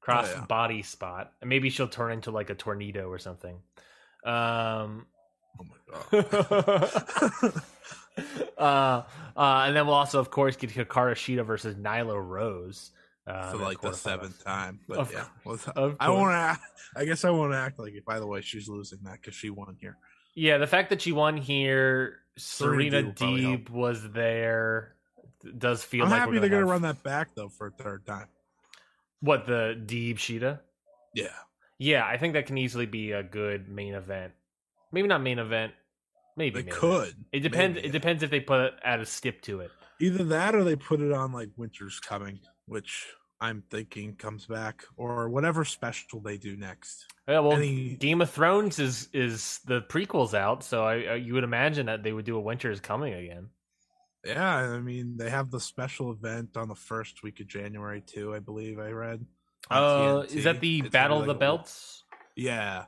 cross 0.00 0.28
yeah. 0.34 0.44
body 0.46 0.82
spot, 0.82 1.32
and 1.40 1.48
maybe 1.48 1.70
she'll 1.70 1.86
turn 1.88 2.12
into 2.12 2.30
like 2.30 2.50
a 2.50 2.54
tornado 2.54 3.08
or 3.08 3.18
something. 3.18 3.56
Um, 4.24 5.06
oh 5.60 5.64
my 5.64 5.76
god. 6.10 7.62
uh, 8.58 9.02
uh, 9.36 9.64
and 9.66 9.76
then 9.76 9.86
we'll 9.86 9.94
also, 9.94 10.18
of 10.18 10.30
course, 10.30 10.56
get 10.56 10.70
Hikaru 10.70 11.12
Shida 11.12 11.44
versus 11.44 11.76
Nyla 11.76 12.20
Rose. 12.20 12.90
uh, 13.26 13.50
for 13.52 13.58
like 13.58 13.80
the 13.80 13.92
seventh 13.92 14.42
time. 14.44 14.80
But 14.88 14.98
Of 14.98 15.12
yeah, 15.12 15.24
course. 15.44 15.66
well, 15.76 15.94
I 16.00 16.08
won't. 16.10 16.32
Act, 16.32 16.62
I 16.96 17.04
guess 17.04 17.24
I 17.24 17.30
won't 17.30 17.54
act 17.54 17.78
like 17.78 17.92
it. 17.92 18.04
By 18.04 18.18
the 18.18 18.26
way, 18.26 18.40
she's 18.40 18.68
losing 18.68 19.00
that 19.04 19.20
because 19.20 19.34
she 19.34 19.50
won 19.50 19.76
here. 19.80 19.98
Yeah, 20.34 20.58
the 20.58 20.66
fact 20.66 20.90
that 20.90 21.02
she 21.02 21.12
won 21.12 21.36
here, 21.36 22.20
Serena 22.38 22.90
Serena 22.90 23.02
Deeb 23.02 23.04
will 23.06 23.12
probably 23.14 23.42
Deeb 23.42 23.70
was 23.70 24.10
there. 24.12 24.94
Does 25.56 25.84
feel 25.84 26.04
I'm 26.04 26.10
like 26.10 26.20
happy 26.20 26.32
we're 26.32 26.40
they're 26.40 26.50
gonna 26.50 26.66
run 26.66 26.82
that 26.82 27.02
back 27.02 27.28
though 27.34 27.48
for 27.48 27.68
a 27.68 27.70
third 27.70 28.06
time. 28.06 28.26
What 29.20 29.46
the 29.46 29.80
Deeb 29.86 30.16
Shida? 30.16 30.60
Yeah, 31.14 31.28
Yeah, 31.78 32.06
I 32.06 32.16
think 32.18 32.34
that 32.34 32.46
can 32.46 32.58
easily 32.58 32.86
be 32.86 33.12
a 33.12 33.22
good 33.22 33.68
main 33.68 33.94
event. 33.94 34.32
Maybe 34.92 35.08
not 35.08 35.22
main 35.22 35.38
event. 35.38 35.72
Maybe 36.36 36.50
they 36.50 36.60
main 36.60 36.68
event. 36.68 36.80
could. 36.80 37.24
It 37.32 37.40
depends. 37.40 37.76
Maybe. 37.76 37.88
It 37.88 37.92
depends 37.92 38.22
if 38.22 38.30
they 38.30 38.40
put 38.40 38.74
add 38.82 39.00
a 39.00 39.06
skip 39.06 39.42
to 39.42 39.60
it. 39.60 39.70
Either 40.00 40.22
that 40.24 40.54
or 40.54 40.62
they 40.64 40.76
put 40.76 41.00
it 41.00 41.12
on 41.12 41.32
like 41.32 41.50
Winter's 41.56 41.98
Coming, 41.98 42.38
which 42.66 43.06
I'm 43.40 43.62
thinking 43.70 44.16
comes 44.16 44.46
back, 44.46 44.82
or 44.96 45.28
whatever 45.28 45.64
special 45.64 46.20
they 46.20 46.36
do 46.38 46.56
next. 46.56 47.06
Yeah, 47.28 47.38
well, 47.40 47.52
Any- 47.52 47.94
Game 47.96 48.20
of 48.20 48.30
Thrones 48.30 48.78
is 48.78 49.08
is 49.12 49.60
the 49.66 49.82
prequels 49.82 50.34
out, 50.34 50.64
so 50.64 50.84
I, 50.84 50.94
I 51.02 51.14
you 51.14 51.34
would 51.34 51.44
imagine 51.44 51.86
that 51.86 52.02
they 52.02 52.12
would 52.12 52.24
do 52.24 52.36
a 52.36 52.40
Winter 52.40 52.70
is 52.70 52.80
Coming 52.80 53.14
again. 53.14 53.48
Yeah, 54.24 54.54
I 54.56 54.80
mean 54.80 55.16
they 55.16 55.30
have 55.30 55.50
the 55.50 55.60
special 55.60 56.10
event 56.10 56.56
on 56.56 56.68
the 56.68 56.74
first 56.74 57.22
week 57.22 57.38
of 57.40 57.46
January 57.46 58.00
too. 58.00 58.34
I 58.34 58.40
believe 58.40 58.78
I 58.80 58.90
read. 58.90 59.24
Uh, 59.70 60.22
TNT. 60.22 60.34
is 60.36 60.44
that 60.44 60.60
the 60.60 60.80
It's 60.80 60.88
Battle 60.90 61.20
of 61.20 61.26
the 61.26 61.32
like 61.32 61.36
a- 61.36 61.40
Belts? 61.40 62.04
Yeah, 62.34 62.86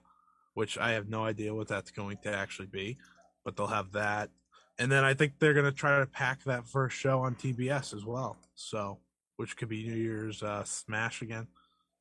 which 0.54 0.78
I 0.78 0.92
have 0.92 1.08
no 1.08 1.24
idea 1.24 1.54
what 1.54 1.68
that's 1.68 1.92
going 1.92 2.16
to 2.24 2.34
actually 2.34 2.66
be, 2.68 2.98
but 3.44 3.56
they'll 3.56 3.66
have 3.68 3.92
that. 3.92 4.30
And 4.78 4.90
then 4.90 5.04
I 5.04 5.14
think 5.14 5.34
they're 5.38 5.54
going 5.54 5.66
to 5.66 5.72
try 5.72 5.98
to 6.00 6.06
pack 6.06 6.42
that 6.44 6.66
first 6.66 6.96
show 6.96 7.20
on 7.20 7.34
TBS 7.34 7.94
as 7.94 8.04
well. 8.04 8.38
So, 8.54 8.98
which 9.40 9.57
could 9.57 9.68
be 9.70 9.88
New 9.88 9.96
Year's 9.96 10.42
uh, 10.42 10.62
Smash 10.64 11.22
again. 11.22 11.46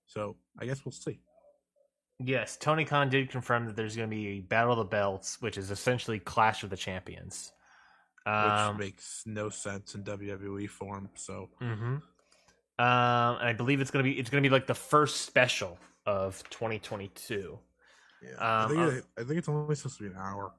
So, 0.06 0.36
I 0.60 0.66
guess 0.66 0.84
we'll 0.86 0.92
see. 0.92 1.22
Yes, 2.20 2.58
Tony 2.58 2.84
Khan 2.84 3.10
did 3.10 3.30
confirm 3.30 3.66
that 3.66 3.78
there's 3.78 3.96
going 3.96 4.10
to 4.10 4.16
be 4.16 4.28
a 4.28 4.40
Battle 4.42 4.74
of 4.74 4.78
the 4.80 4.84
Belts, 4.84 5.42
which 5.42 5.58
is 5.58 5.72
essentially 5.72 6.20
Clash 6.20 6.64
of 6.64 6.70
the 6.70 6.76
Champions. 6.76 7.54
Which 8.26 8.34
Um, 8.34 8.78
makes 8.78 9.24
no 9.26 9.50
sense 9.50 9.96
in 9.96 10.04
WWE 10.04 10.68
form. 10.70 11.10
So, 11.16 11.50
hmm 11.60 11.74
Um, 11.74 12.02
and 12.78 13.48
I 13.48 13.54
believe 13.54 13.80
it's 13.82 13.90
gonna 13.92 14.04
be 14.04 14.20
it's 14.20 14.30
gonna 14.30 14.42
be 14.42 14.50
like 14.50 14.68
the 14.68 14.76
first 14.76 15.22
special 15.22 15.80
of 16.06 16.44
2022. 16.50 17.58
yeah, 18.22 18.30
I, 18.38 18.64
Um, 18.64 18.70
think 18.70 18.80
uh, 18.82 18.86
it, 18.98 19.06
I 19.18 19.24
think 19.24 19.38
it's 19.40 19.50
only 19.50 19.76
supposed 19.76 19.98
to 19.98 20.04
be 20.04 20.10
an 20.10 20.18
hour. 20.18 20.52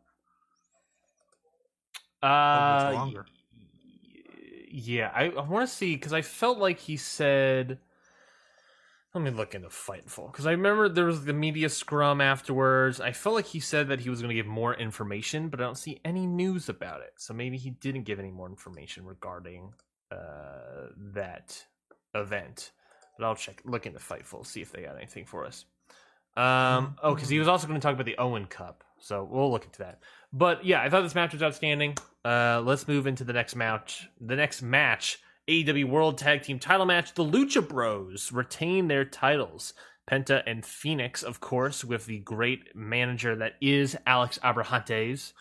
Uh, 2.23 2.87
it's 2.89 2.95
longer. 2.95 3.27
Yeah, 4.71 5.11
I, 5.15 5.31
I 5.31 5.43
want 5.43 5.69
to 5.69 5.75
see 5.75 5.97
because 5.97 6.13
I 6.13 6.23
felt 6.23 6.59
like 6.59 6.79
he 6.79 6.97
said. 6.97 7.79
Let 9.13 9.25
me 9.25 9.31
look 9.33 9.57
into 9.57 9.69
Fightful 9.69 10.31
because 10.31 10.47
I 10.47 10.53
remember 10.53 10.89
there 10.89 11.07
was 11.07 11.25
the 11.25 11.33
media 11.33 11.69
scrum 11.69 12.21
afterwards. 12.21 13.01
I 13.01 13.11
felt 13.11 13.35
like 13.35 13.47
he 13.47 13.59
said 13.59 13.89
that 13.89 13.99
he 13.99 14.09
was 14.09 14.21
going 14.21 14.29
to 14.29 14.37
give 14.37 14.47
more 14.47 14.73
information, 14.73 15.49
but 15.49 15.61
I 15.61 15.65
don't 15.65 15.77
see 15.77 16.01
any 16.05 16.29
news 16.29 16.69
about 16.69 17.01
it. 17.01 17.15
So 17.17 17.35
maybe 17.35 17.57
he 17.57 17.71
didn't 17.71 18.05
give 18.05 18.21
any 18.21 18.31
more 18.31 18.49
information 18.49 19.05
regarding 19.05 19.75
uh, 20.13 20.91
that 21.15 21.67
event. 22.15 22.71
But 23.19 23.27
I'll 23.27 23.35
check, 23.35 23.63
look 23.65 23.85
into 23.85 23.99
Fightful, 23.99 24.47
see 24.47 24.61
if 24.61 24.71
they 24.71 24.83
got 24.83 24.97
anything 24.97 25.27
for 25.27 25.45
us. 25.45 25.65
Um, 26.37 26.97
oh, 27.03 27.15
because 27.15 27.29
he 27.29 27.41
was 27.41 27.49
also 27.49 27.67
going 27.67 27.81
to 27.81 27.85
talk 27.85 27.95
about 27.95 28.07
the 28.07 28.17
Owen 28.17 28.47
Cup, 28.47 28.85
so 29.01 29.25
we'll 29.29 29.51
look 29.51 29.65
into 29.65 29.81
that. 29.81 29.99
But 30.33 30.65
yeah, 30.65 30.81
I 30.83 30.89
thought 30.91 31.03
this 31.03 31.15
match 31.15 31.33
was 31.33 31.43
outstanding. 31.43 31.97
Uh, 32.25 32.63
let's 32.65 32.87
move 32.87 33.07
into 33.07 33.25
the 33.25 33.33
next 33.33 33.57
match. 33.57 34.09
The 34.21 34.37
next 34.37 34.63
match, 34.63 35.19
AEW 35.49 35.87
World 35.87 36.19
Tag 36.19 36.43
Team 36.43 36.59
Title 36.59 36.87
match. 36.87 37.15
The 37.15 37.25
Lucha 37.25 37.67
Bros 37.67 38.31
retain 38.33 38.89
their 38.89 39.05
titles. 39.05 39.75
Penta 40.11 40.43
and 40.47 40.65
Phoenix, 40.65 41.23
of 41.23 41.41
course, 41.41 41.85
with 41.85 42.07
the 42.07 42.19
great 42.19 42.75
manager 42.75 43.37
that 43.37 43.53
is 43.61 43.97
Alex 44.07 44.39
Abrahantes. 44.43 45.13
It's 45.13 45.33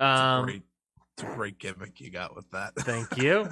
a 0.00 0.04
Um, 0.04 0.44
great, 0.44 0.62
it's 1.14 1.22
a 1.22 1.26
great 1.26 1.58
gimmick 1.58 2.00
you 2.00 2.10
got 2.10 2.34
with 2.34 2.50
that. 2.50 2.74
Thank 2.80 3.16
you. 3.22 3.48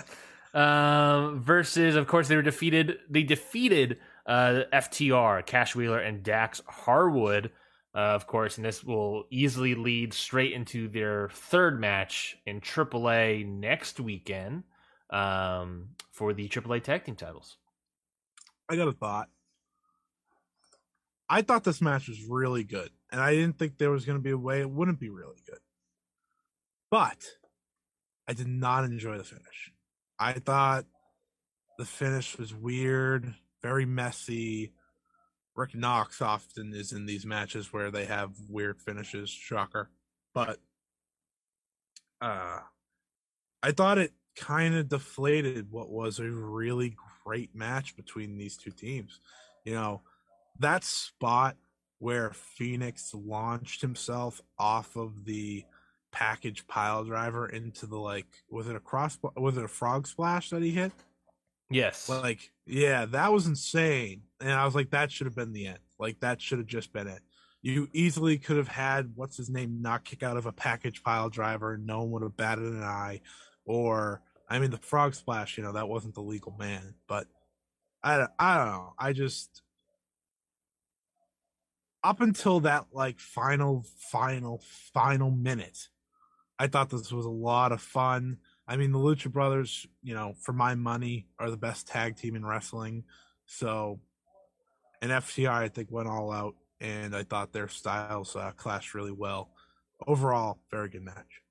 um, 0.54 1.40
versus, 1.42 1.94
of 1.96 2.06
course, 2.06 2.28
they 2.28 2.36
were 2.36 2.42
defeated. 2.42 2.98
They 3.08 3.22
defeated 3.22 3.98
uh, 4.26 4.62
FTR, 4.72 5.44
Cash 5.46 5.76
Wheeler, 5.76 5.98
and 6.00 6.22
Dax 6.24 6.60
Harwood, 6.66 7.52
uh, 7.96 8.14
of 8.14 8.26
course, 8.26 8.58
and 8.58 8.64
this 8.64 8.84
will 8.84 9.24
easily 9.30 9.74
lead 9.74 10.12
straight 10.12 10.52
into 10.52 10.86
their 10.86 11.30
third 11.30 11.80
match 11.80 12.36
in 12.44 12.60
AAA 12.60 13.48
next 13.48 13.98
weekend 13.98 14.64
um, 15.08 15.88
for 16.12 16.34
the 16.34 16.46
AAA 16.46 16.82
Tag 16.82 17.04
Team 17.04 17.16
titles. 17.16 17.56
I 18.68 18.76
got 18.76 18.88
a 18.88 18.92
thought. 18.92 19.28
I 21.28 21.40
thought 21.40 21.64
this 21.64 21.80
match 21.80 22.06
was 22.06 22.22
really 22.28 22.64
good, 22.64 22.90
and 23.10 23.18
I 23.18 23.32
didn't 23.34 23.58
think 23.58 23.78
there 23.78 23.90
was 23.90 24.04
going 24.04 24.18
to 24.18 24.22
be 24.22 24.30
a 24.30 24.38
way 24.38 24.60
it 24.60 24.70
wouldn't 24.70 25.00
be 25.00 25.08
really 25.08 25.40
good. 25.48 25.58
But 26.90 27.24
I 28.28 28.34
did 28.34 28.46
not 28.46 28.84
enjoy 28.84 29.16
the 29.16 29.24
finish. 29.24 29.72
I 30.18 30.34
thought 30.34 30.84
the 31.78 31.86
finish 31.86 32.36
was 32.36 32.54
weird, 32.54 33.34
very 33.62 33.86
messy. 33.86 34.72
Rick 35.56 35.74
Knox 35.74 36.20
often 36.20 36.72
is 36.74 36.92
in 36.92 37.06
these 37.06 37.26
matches 37.26 37.72
where 37.72 37.90
they 37.90 38.04
have 38.04 38.30
weird 38.48 38.80
finishes, 38.80 39.30
shocker. 39.30 39.90
But 40.34 40.58
uh 42.20 42.60
I 43.62 43.72
thought 43.72 43.98
it 43.98 44.12
kind 44.36 44.74
of 44.74 44.88
deflated 44.88 45.70
what 45.70 45.90
was 45.90 46.18
a 46.18 46.24
really 46.24 46.94
great 47.24 47.54
match 47.54 47.96
between 47.96 48.36
these 48.36 48.56
two 48.56 48.70
teams. 48.70 49.20
You 49.64 49.74
know, 49.74 50.02
that 50.60 50.84
spot 50.84 51.56
where 51.98 52.32
Phoenix 52.32 53.12
launched 53.14 53.80
himself 53.80 54.40
off 54.58 54.94
of 54.96 55.24
the 55.24 55.64
package 56.12 56.66
pile 56.66 57.04
driver 57.04 57.48
into 57.48 57.86
the 57.86 57.96
like 57.96 58.26
was 58.48 58.68
it 58.68 58.76
a 58.76 58.80
cross 58.80 59.18
was 59.36 59.56
it 59.56 59.64
a 59.64 59.68
frog 59.68 60.06
splash 60.06 60.50
that 60.50 60.62
he 60.62 60.70
hit? 60.70 60.92
Yes. 61.70 62.08
Like, 62.08 62.52
yeah, 62.66 63.06
that 63.06 63.32
was 63.32 63.46
insane. 63.46 64.22
And 64.40 64.50
I 64.52 64.64
was 64.64 64.74
like, 64.74 64.90
that 64.90 65.10
should 65.10 65.26
have 65.26 65.36
been 65.36 65.52
the 65.52 65.66
end. 65.68 65.78
Like, 65.98 66.20
that 66.20 66.40
should 66.40 66.58
have 66.58 66.66
just 66.66 66.92
been 66.92 67.06
it. 67.06 67.22
You 67.62 67.88
easily 67.92 68.38
could 68.38 68.56
have 68.58 68.68
had 68.68 69.12
what's 69.14 69.36
his 69.36 69.48
name 69.50 69.80
not 69.80 70.04
kick 70.04 70.22
out 70.22 70.36
of 70.36 70.46
a 70.46 70.52
package 70.52 71.02
pile 71.02 71.30
driver, 71.30 71.74
and 71.74 71.86
no 71.86 72.00
one 72.00 72.10
would 72.12 72.22
have 72.22 72.36
batted 72.36 72.64
an 72.64 72.82
eye. 72.82 73.20
Or, 73.64 74.22
I 74.48 74.58
mean, 74.58 74.70
the 74.70 74.78
frog 74.78 75.14
splash, 75.14 75.56
you 75.56 75.64
know, 75.64 75.72
that 75.72 75.88
wasn't 75.88 76.14
the 76.14 76.22
legal 76.22 76.54
man. 76.58 76.94
But 77.08 77.26
I, 78.02 78.18
don't- 78.18 78.30
I 78.38 78.56
don't 78.56 78.66
know. 78.66 78.94
I 78.98 79.12
just 79.12 79.62
up 82.04 82.20
until 82.20 82.60
that 82.60 82.86
like 82.92 83.18
final, 83.18 83.84
final, 84.12 84.62
final 84.92 85.30
minute, 85.30 85.88
I 86.58 86.68
thought 86.68 86.90
this 86.90 87.12
was 87.12 87.26
a 87.26 87.30
lot 87.30 87.72
of 87.72 87.80
fun. 87.80 88.38
I 88.68 88.76
mean, 88.76 88.92
the 88.92 88.98
Lucha 88.98 89.30
Brothers, 89.30 89.86
you 90.02 90.14
know, 90.14 90.34
for 90.42 90.52
my 90.52 90.74
money, 90.74 91.28
are 91.38 91.50
the 91.50 91.56
best 91.56 91.86
tag 91.86 92.16
team 92.16 92.34
in 92.34 92.44
wrestling. 92.44 93.04
So, 93.46 94.00
and 95.00 95.12
FTR, 95.12 95.50
I 95.50 95.68
think, 95.68 95.90
went 95.90 96.08
all 96.08 96.32
out, 96.32 96.54
and 96.80 97.14
I 97.14 97.22
thought 97.22 97.52
their 97.52 97.68
styles 97.68 98.34
uh, 98.34 98.52
clashed 98.56 98.94
really 98.94 99.12
well. 99.12 99.50
Overall, 100.06 100.58
very 100.70 100.88
good 100.88 101.02
match. 101.02 101.42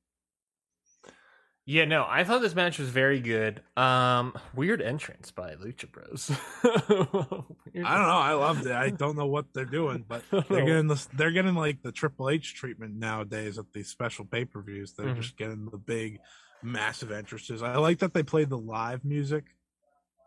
Yeah, 1.67 1.85
no, 1.85 2.05
I 2.07 2.23
thought 2.23 2.43
this 2.43 2.53
match 2.53 2.77
was 2.77 2.89
very 2.89 3.19
good. 3.19 3.59
Um, 3.75 4.37
weird 4.53 4.83
entrance 4.83 5.31
by 5.31 5.55
Lucha 5.55 5.91
Bros. 5.91 6.29
I 6.63 6.77
don't 6.87 7.49
know. 7.73 7.83
I 7.83 8.33
loved 8.33 8.67
it. 8.67 8.71
I 8.71 8.91
don't 8.91 9.15
know 9.17 9.25
what 9.25 9.51
they're 9.51 9.65
doing, 9.65 10.05
but 10.07 10.21
they're 10.31 10.63
getting 10.65 10.87
this. 10.87 11.05
They're 11.05 11.31
getting 11.31 11.55
like 11.55 11.81
the 11.81 11.91
Triple 11.91 12.29
H 12.29 12.53
treatment 12.53 12.95
nowadays 12.97 13.57
at 13.57 13.65
these 13.73 13.87
special 13.87 14.25
pay 14.25 14.45
per 14.45 14.61
views. 14.61 14.93
They're 14.93 15.07
Mhm. 15.07 15.15
just 15.21 15.37
getting 15.37 15.65
the 15.71 15.79
big, 15.79 16.19
massive 16.65 17.11
entrances. 17.11 17.61
I 17.61 17.77
like 17.77 17.99
that 17.99 18.13
they 18.13 18.23
played 18.23 18.49
the 18.49 18.57
live 18.57 19.05
music, 19.05 19.45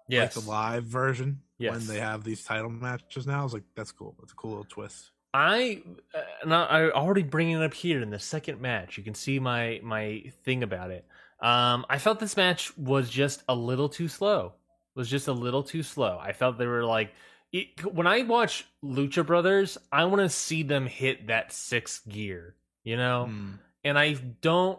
yes. 0.09 0.37
like 0.37 0.44
the 0.44 0.51
live 0.51 0.85
version 0.85 1.40
Yes. 1.59 1.72
when 1.72 1.87
they 1.88 2.01
have 2.01 2.22
these 2.22 2.44
title 2.44 2.70
matches 2.70 3.27
now. 3.27 3.40
I 3.40 3.42
was 3.42 3.53
like, 3.53 3.64
that's 3.74 3.90
cool. 3.90 4.14
That's 4.20 4.33
a 4.33 4.37
cool 4.37 4.51
little 4.51 4.64
twist. 4.64 5.11
I 5.35 5.83
uh, 6.14 6.20
and 6.42 6.55
I 6.55 6.90
already 6.90 7.22
bring 7.22 7.51
it 7.51 7.62
up 7.62 7.74
here 7.74 8.01
in 8.01 8.11
the 8.11 8.18
second 8.18 8.61
match. 8.61 8.96
You 8.96 9.05
can 9.05 9.14
see 9.14 9.38
my 9.40 9.81
my 9.83 10.33
thing 10.44 10.62
about 10.62 10.90
it. 10.90 11.05
Um, 11.40 11.85
I 11.90 11.98
felt 11.98 12.20
this 12.20 12.37
match 12.37 12.77
was 12.79 13.11
just 13.11 13.42
a 13.48 13.55
little 13.55 13.88
too 13.88 14.09
slow. 14.09 14.55
Was 14.94 15.11
just 15.11 15.29
a 15.29 15.33
little 15.33 15.62
too 15.62 15.83
slow. 15.83 16.18
I 16.20 16.33
felt 16.33 16.59
they 16.59 16.66
were 16.66 16.85
like 16.85 17.12
it, 17.53 17.85
when 17.92 18.07
I 18.07 18.22
watch 18.22 18.66
Lucha 18.85 19.27
Brothers, 19.27 19.79
I 19.90 20.05
want 20.05 20.20
to 20.22 20.29
see 20.29 20.62
them 20.62 20.87
hit 20.87 21.27
that 21.29 21.53
sixth 21.53 22.09
gear, 22.09 22.55
you 22.85 22.96
know. 22.96 23.29
Mm. 23.31 23.59
And 23.85 23.98
I 23.98 24.14
don't 24.40 24.79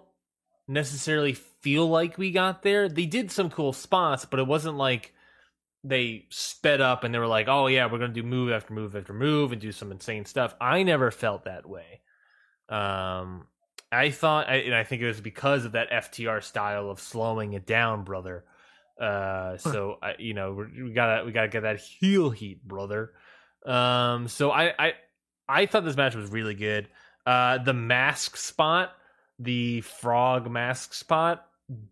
necessarily 0.68 1.34
feel 1.62 1.88
like 1.88 2.18
we 2.18 2.32
got 2.32 2.64
there. 2.64 2.90
They 2.90 3.06
did 3.06 3.32
some 3.32 3.50
cool 3.50 3.74
spots, 3.74 4.26
but 4.26 4.40
it 4.40 4.48
wasn't 4.48 4.78
like 4.78 5.14
they 5.84 6.26
sped 6.30 6.82
up 6.82 7.04
and 7.04 7.14
they 7.14 7.20
were 7.20 7.28
like, 7.28 7.48
"Oh 7.48 7.68
yeah, 7.68 7.86
we're 7.86 8.00
gonna 8.00 8.14
do 8.14 8.24
move 8.24 8.52
after 8.52 8.74
move 8.74 8.96
after 8.96 9.14
move 9.14 9.52
and 9.52 9.62
do 9.62 9.72
some 9.72 9.92
insane 9.92 10.26
stuff." 10.26 10.56
I 10.60 10.84
never 10.84 11.12
felt 11.12 11.46
that 11.46 11.68
way. 11.68 12.02
Um, 12.68 13.48
I 13.92 14.12
thought, 14.12 14.48
I, 14.50 14.58
and 14.58 14.76
I 14.76 14.84
think 14.84 15.02
it 15.02 15.08
was 15.08 15.22
because 15.22 15.66
of 15.66 15.72
that 15.72 15.90
FTR 15.90 16.44
style 16.44 16.90
of 16.90 17.00
slowing 17.00 17.54
it 17.54 17.66
down, 17.66 18.04
brother. 18.04 18.46
Uh, 19.00 19.58
so 19.58 19.98
I, 20.02 20.16
you 20.20 20.34
know, 20.34 20.54
we 20.54 20.84
we 20.84 20.94
gotta 20.94 21.26
we 21.26 21.32
gotta 21.32 21.48
get 21.48 21.64
that 21.64 21.80
heel 21.80 22.30
heat, 22.30 22.68
brother. 22.68 23.14
Um, 23.66 24.28
so 24.28 24.52
I 24.52 24.74
I 24.78 24.94
I 25.48 25.66
thought 25.66 25.86
this 25.86 25.98
match 25.98 26.16
was 26.16 26.30
really 26.30 26.56
good. 26.56 26.90
Uh, 27.26 27.58
the 27.60 27.74
mask 27.74 28.38
spot, 28.38 28.92
the 29.40 29.82
frog 29.82 30.50
mask 30.50 30.94
spot, 30.94 31.49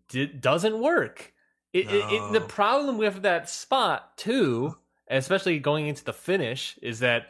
did, 0.08 0.40
doesn't 0.40 0.78
work. 0.78 1.32
It, 1.72 1.86
it, 1.90 2.04
it, 2.12 2.32
the 2.32 2.40
problem 2.40 2.98
with 2.98 3.22
that 3.22 3.48
spot 3.48 4.16
too, 4.16 4.76
especially 5.08 5.58
going 5.58 5.86
into 5.86 6.04
the 6.04 6.12
finish, 6.12 6.78
is 6.80 7.00
that 7.00 7.28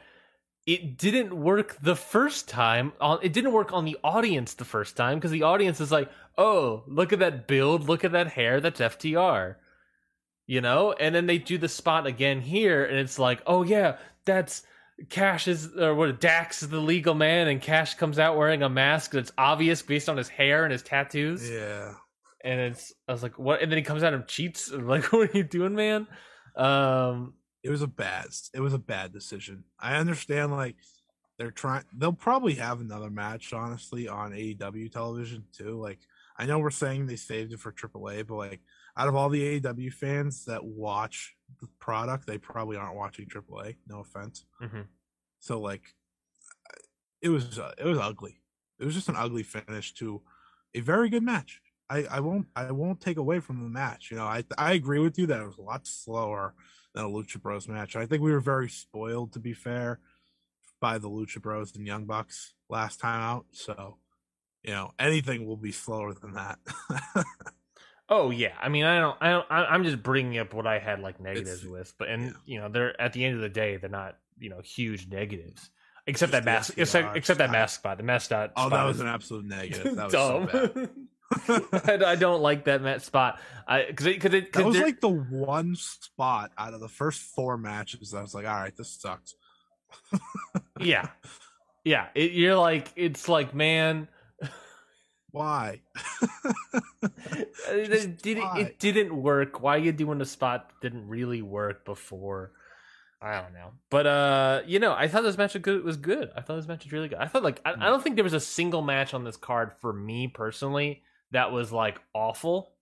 it 0.68 0.96
didn't 0.96 1.34
work 1.34 1.76
the 1.82 1.96
first 1.96 2.48
time. 2.48 2.92
On 3.00 3.18
it 3.22 3.32
didn't 3.32 3.52
work 3.52 3.72
on 3.72 3.84
the 3.84 3.96
audience 4.04 4.54
the 4.54 4.64
first 4.64 4.96
time 4.96 5.18
because 5.18 5.30
the 5.30 5.42
audience 5.42 5.80
is 5.80 5.90
like, 5.90 6.10
"Oh, 6.36 6.84
look 6.86 7.12
at 7.12 7.18
that 7.18 7.48
build, 7.48 7.88
look 7.88 8.04
at 8.04 8.12
that 8.12 8.28
hair, 8.28 8.60
that's 8.60 8.80
FTR." 8.80 9.56
You 10.46 10.60
know, 10.60 10.92
and 10.92 11.14
then 11.14 11.26
they 11.26 11.38
do 11.38 11.58
the 11.58 11.68
spot 11.68 12.06
again 12.06 12.40
here, 12.40 12.84
and 12.84 12.98
it's 12.98 13.18
like, 13.18 13.42
"Oh 13.46 13.62
yeah, 13.62 13.96
that's 14.24 14.62
Cash 15.08 15.48
is 15.48 15.74
or 15.76 15.94
what? 15.94 16.20
Dax 16.20 16.62
is 16.62 16.68
the 16.68 16.80
legal 16.80 17.14
man, 17.14 17.48
and 17.48 17.60
Cash 17.60 17.94
comes 17.94 18.18
out 18.18 18.36
wearing 18.36 18.62
a 18.62 18.68
mask 18.68 19.12
that's 19.12 19.32
obvious 19.36 19.82
based 19.82 20.08
on 20.08 20.16
his 20.16 20.28
hair 20.28 20.64
and 20.64 20.72
his 20.72 20.82
tattoos." 20.82 21.48
Yeah. 21.50 21.94
And 22.44 22.60
it's 22.60 22.92
I 23.08 23.12
was 23.12 23.22
like, 23.22 23.38
what? 23.38 23.62
And 23.62 23.70
then 23.70 23.76
he 23.78 23.82
comes 23.84 24.02
out 24.02 24.14
and 24.14 24.26
cheats. 24.26 24.70
I'm 24.70 24.86
like, 24.94 25.12
what 25.12 25.30
are 25.34 25.38
you 25.38 25.44
doing, 25.44 25.74
man? 25.74 26.06
Um, 26.56 27.34
It 27.62 27.70
was 27.70 27.82
a 27.82 27.86
bad 27.88 28.26
it 28.54 28.60
was 28.60 28.74
a 28.74 28.78
bad 28.78 29.12
decision. 29.12 29.64
I 29.78 29.96
understand 29.96 30.52
like 30.52 30.76
they're 31.38 31.50
trying 31.52 31.84
they'll 31.96 32.12
probably 32.12 32.54
have 32.54 32.80
another 32.80 33.10
match, 33.10 33.52
honestly, 33.52 34.08
on 34.08 34.32
AEW 34.32 34.90
television 34.90 35.44
too. 35.52 35.80
Like 35.80 36.00
I 36.36 36.46
know 36.46 36.58
we're 36.58 36.70
saying 36.70 37.06
they 37.06 37.16
saved 37.16 37.52
it 37.52 37.60
for 37.60 37.72
AAA, 37.72 38.26
but 38.26 38.36
like 38.36 38.60
out 38.96 39.08
of 39.08 39.14
all 39.14 39.28
the 39.28 39.60
AEW 39.60 39.92
fans 39.92 40.44
that 40.46 40.64
watch 40.64 41.34
the 41.60 41.68
product, 41.78 42.26
they 42.26 42.38
probably 42.38 42.76
aren't 42.76 42.96
watching 42.96 43.26
AAA. 43.26 43.76
No 43.86 44.00
offense. 44.00 44.44
mhm. 44.62 44.86
So 45.40 45.60
like, 45.60 45.82
it 47.22 47.28
was 47.28 47.58
uh, 47.58 47.72
it 47.78 47.84
was 47.84 47.98
ugly. 47.98 48.40
It 48.78 48.84
was 48.84 48.94
just 48.94 49.08
an 49.08 49.16
ugly 49.16 49.42
finish 49.42 49.92
to 49.94 50.22
a 50.74 50.80
very 50.80 51.08
good 51.08 51.22
match. 51.22 51.60
I, 51.90 52.04
I 52.10 52.20
won't 52.20 52.46
I 52.54 52.70
won't 52.70 53.00
take 53.00 53.16
away 53.16 53.40
from 53.40 53.62
the 53.62 53.68
match. 53.68 54.10
You 54.10 54.18
know, 54.18 54.24
I 54.24 54.44
I 54.56 54.72
agree 54.74 54.98
with 54.98 55.18
you 55.18 55.26
that 55.26 55.40
it 55.40 55.46
was 55.46 55.58
a 55.58 55.62
lot 55.62 55.86
slower 55.86 56.54
than 56.94 57.04
a 57.04 57.08
Lucha 57.08 57.40
Bros 57.40 57.66
match. 57.68 57.96
I 57.96 58.06
think 58.06 58.22
we 58.22 58.32
were 58.32 58.40
very 58.40 58.68
spoiled, 58.68 59.32
to 59.34 59.38
be 59.40 59.52
fair, 59.54 60.00
by 60.80 60.98
the 60.98 61.08
Lucha 61.08 61.40
Bros 61.40 61.74
and 61.76 61.86
Young 61.86 62.04
Bucks 62.04 62.54
last 62.68 63.00
time 63.00 63.20
out. 63.22 63.46
So, 63.52 63.96
you 64.62 64.70
know, 64.72 64.92
anything 64.98 65.46
will 65.46 65.56
be 65.56 65.72
slower 65.72 66.12
than 66.14 66.32
that. 66.34 66.58
Oh 68.10 68.30
yeah, 68.30 68.54
I 68.58 68.70
mean, 68.70 68.84
I 68.84 69.00
don't, 69.00 69.18
I 69.20 69.30
don't, 69.32 69.46
I- 69.50 69.66
I'm 69.66 69.84
just 69.84 70.02
bringing 70.02 70.38
up 70.38 70.54
what 70.54 70.66
I 70.66 70.78
had 70.78 71.00
like 71.00 71.20
negatives 71.20 71.58
It's- 71.62 71.70
with, 71.70 71.92
but 71.98 72.08
and 72.08 72.22
yeah. 72.28 72.32
you 72.46 72.58
know, 72.60 72.70
they're 72.70 72.98
at 72.98 73.12
the 73.12 73.22
end 73.22 73.34
of 73.34 73.42
the 73.42 73.50
day, 73.50 73.76
they're 73.76 73.90
not, 73.90 74.16
you 74.38 74.48
know, 74.48 74.60
huge 74.62 75.08
negatives, 75.08 75.68
except 76.06 76.32
Just 76.32 76.44
that 76.44 76.50
mask, 76.50 76.72
except, 76.78 77.18
except 77.18 77.36
that 77.36 77.50
mask 77.50 77.80
spot, 77.80 77.98
the 77.98 78.04
mask 78.04 78.24
spot. 78.26 78.52
oh, 78.56 78.70
that 78.70 78.84
was 78.84 79.00
an 79.00 79.08
absolute 79.08 79.44
negative. 79.44 79.94
That 79.96 80.04
was 80.04 80.12
dumb. 80.14 80.48
so 80.50 80.68
bad. 80.68 80.90
I, 81.30 81.98
I 82.06 82.14
don't 82.16 82.40
like 82.40 82.64
that 82.64 83.02
spot. 83.02 83.40
I 83.66 83.84
because 83.86 84.06
it 84.06 84.14
because 84.16 84.34
it 84.34 84.52
That 84.52 84.52
because 84.52 84.64
was 84.64 84.78
like 84.78 85.00
the 85.00 85.08
one 85.08 85.76
spot 85.76 86.52
out 86.56 86.74
of 86.74 86.80
the 86.80 86.88
first 86.88 87.20
four 87.20 87.58
matches. 87.58 88.14
I 88.14 88.22
was 88.22 88.34
like, 88.34 88.46
all 88.46 88.54
right, 88.54 88.74
this 88.76 88.90
sucks. 88.90 89.34
yeah, 90.80 91.08
yeah. 91.84 92.06
It, 92.14 92.32
you're 92.32 92.56
like 92.56 92.92
it's 92.96 93.28
like 93.28 93.54
man. 93.54 94.08
Why? 95.30 95.82
it, 97.68 98.22
didn't, 98.22 98.44
why? 98.44 98.60
it 98.60 98.78
didn't 98.78 99.14
work. 99.14 99.60
Why 99.60 99.76
are 99.76 99.78
you 99.78 99.92
doing 99.92 100.20
a 100.22 100.24
spot 100.24 100.70
that 100.70 100.80
didn't 100.80 101.06
really 101.06 101.42
work 101.42 101.84
before? 101.84 102.52
I 103.20 103.40
don't 103.40 103.52
know, 103.52 103.72
but 103.90 104.06
uh, 104.06 104.62
you 104.64 104.78
know, 104.78 104.94
I 104.94 105.08
thought 105.08 105.22
this 105.22 105.36
match 105.36 105.52
was 105.52 105.62
good. 105.62 105.84
Was 105.84 105.96
good. 105.98 106.30
I 106.34 106.40
thought 106.40 106.56
this 106.56 106.68
match 106.68 106.84
was 106.84 106.92
really 106.92 107.08
good. 107.08 107.18
I 107.18 107.26
thought 107.26 107.42
like 107.42 107.60
I, 107.66 107.72
I 107.72 107.86
don't 107.90 108.02
think 108.02 108.14
there 108.14 108.24
was 108.24 108.32
a 108.32 108.40
single 108.40 108.80
match 108.80 109.12
on 109.12 109.24
this 109.24 109.36
card 109.36 109.72
for 109.80 109.92
me 109.92 110.28
personally 110.28 111.02
that 111.32 111.52
was 111.52 111.72
like 111.72 112.00
awful. 112.14 112.72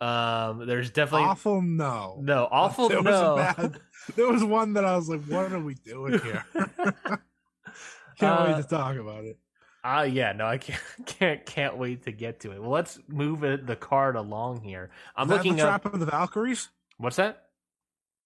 Um, 0.00 0.66
there's 0.66 0.90
definitely 0.90 1.26
awful? 1.28 1.60
No. 1.60 2.18
no 2.22 2.48
awful. 2.50 2.88
There 2.88 3.02
was 3.02 3.20
no, 3.20 3.34
a 3.34 3.36
bad. 3.36 3.80
There 4.16 4.28
was 4.28 4.42
one 4.42 4.72
that 4.74 4.84
I 4.84 4.96
was 4.96 5.08
like, 5.10 5.22
what 5.24 5.52
are 5.52 5.60
we 5.60 5.74
doing 5.74 6.18
here? 6.20 6.44
Can't 8.18 8.40
Uh, 8.40 8.44
wait 8.54 8.62
to 8.62 8.68
talk 8.68 8.96
about 8.96 9.24
it. 9.24 9.38
Ah, 9.84 10.02
yeah, 10.02 10.32
no, 10.32 10.46
I 10.46 10.58
can't, 10.58 10.80
can't, 11.06 11.46
can't 11.46 11.76
wait 11.76 12.02
to 12.04 12.12
get 12.12 12.40
to 12.40 12.52
it. 12.52 12.60
Well, 12.60 12.70
let's 12.70 12.98
move 13.08 13.44
it, 13.44 13.66
the 13.66 13.76
card 13.76 14.16
along 14.16 14.62
here. 14.62 14.90
I'm 15.16 15.28
looking 15.28 15.56
the 15.56 15.62
up. 15.68 15.82
trap 15.82 15.94
of 15.94 16.00
the 16.00 16.06
Valkyries. 16.06 16.68
What's 16.98 17.16
that? 17.16 17.49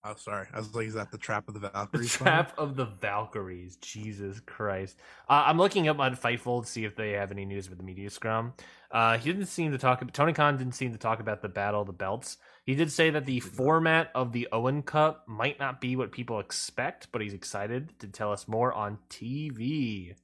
Oh, 0.06 0.14
sorry. 0.16 0.46
I 0.52 0.58
was 0.58 0.74
like, 0.74 0.86
is 0.86 0.94
that 0.94 1.10
the 1.10 1.16
trap 1.16 1.48
of 1.48 1.54
the 1.54 1.60
Valkyries? 1.60 2.12
The? 2.18 2.24
Trap 2.24 2.52
of 2.58 2.76
the 2.76 2.84
Valkyries. 2.84 3.76
Jesus 3.76 4.38
Christ. 4.40 4.98
Uh, 5.30 5.44
I'm 5.46 5.56
looking 5.56 5.88
up 5.88 5.98
on 5.98 6.14
Fightful 6.14 6.62
to 6.62 6.70
see 6.70 6.84
if 6.84 6.94
they 6.94 7.12
have 7.12 7.30
any 7.30 7.46
news 7.46 7.70
with 7.70 7.78
the 7.78 7.84
media 7.84 8.10
scrum. 8.10 8.52
Uh, 8.90 9.16
he 9.16 9.32
didn't 9.32 9.46
seem 9.46 9.72
to 9.72 9.78
talk. 9.78 10.04
Tony 10.12 10.34
Khan 10.34 10.58
didn't 10.58 10.74
seem 10.74 10.92
to 10.92 10.98
talk 10.98 11.20
about 11.20 11.40
the 11.40 11.48
Battle 11.48 11.80
of 11.80 11.86
the 11.86 11.94
Belts. 11.94 12.36
He 12.66 12.74
did 12.74 12.92
say 12.92 13.08
that 13.10 13.24
the 13.24 13.40
format 13.40 14.10
of 14.14 14.32
the 14.32 14.46
Owen 14.52 14.82
Cup 14.82 15.24
might 15.26 15.58
not 15.58 15.80
be 15.80 15.96
what 15.96 16.12
people 16.12 16.38
expect, 16.38 17.08
but 17.10 17.22
he's 17.22 17.34
excited 17.34 17.98
to 18.00 18.06
tell 18.06 18.30
us 18.30 18.46
more 18.46 18.74
on 18.74 18.98
TV. 19.08 20.14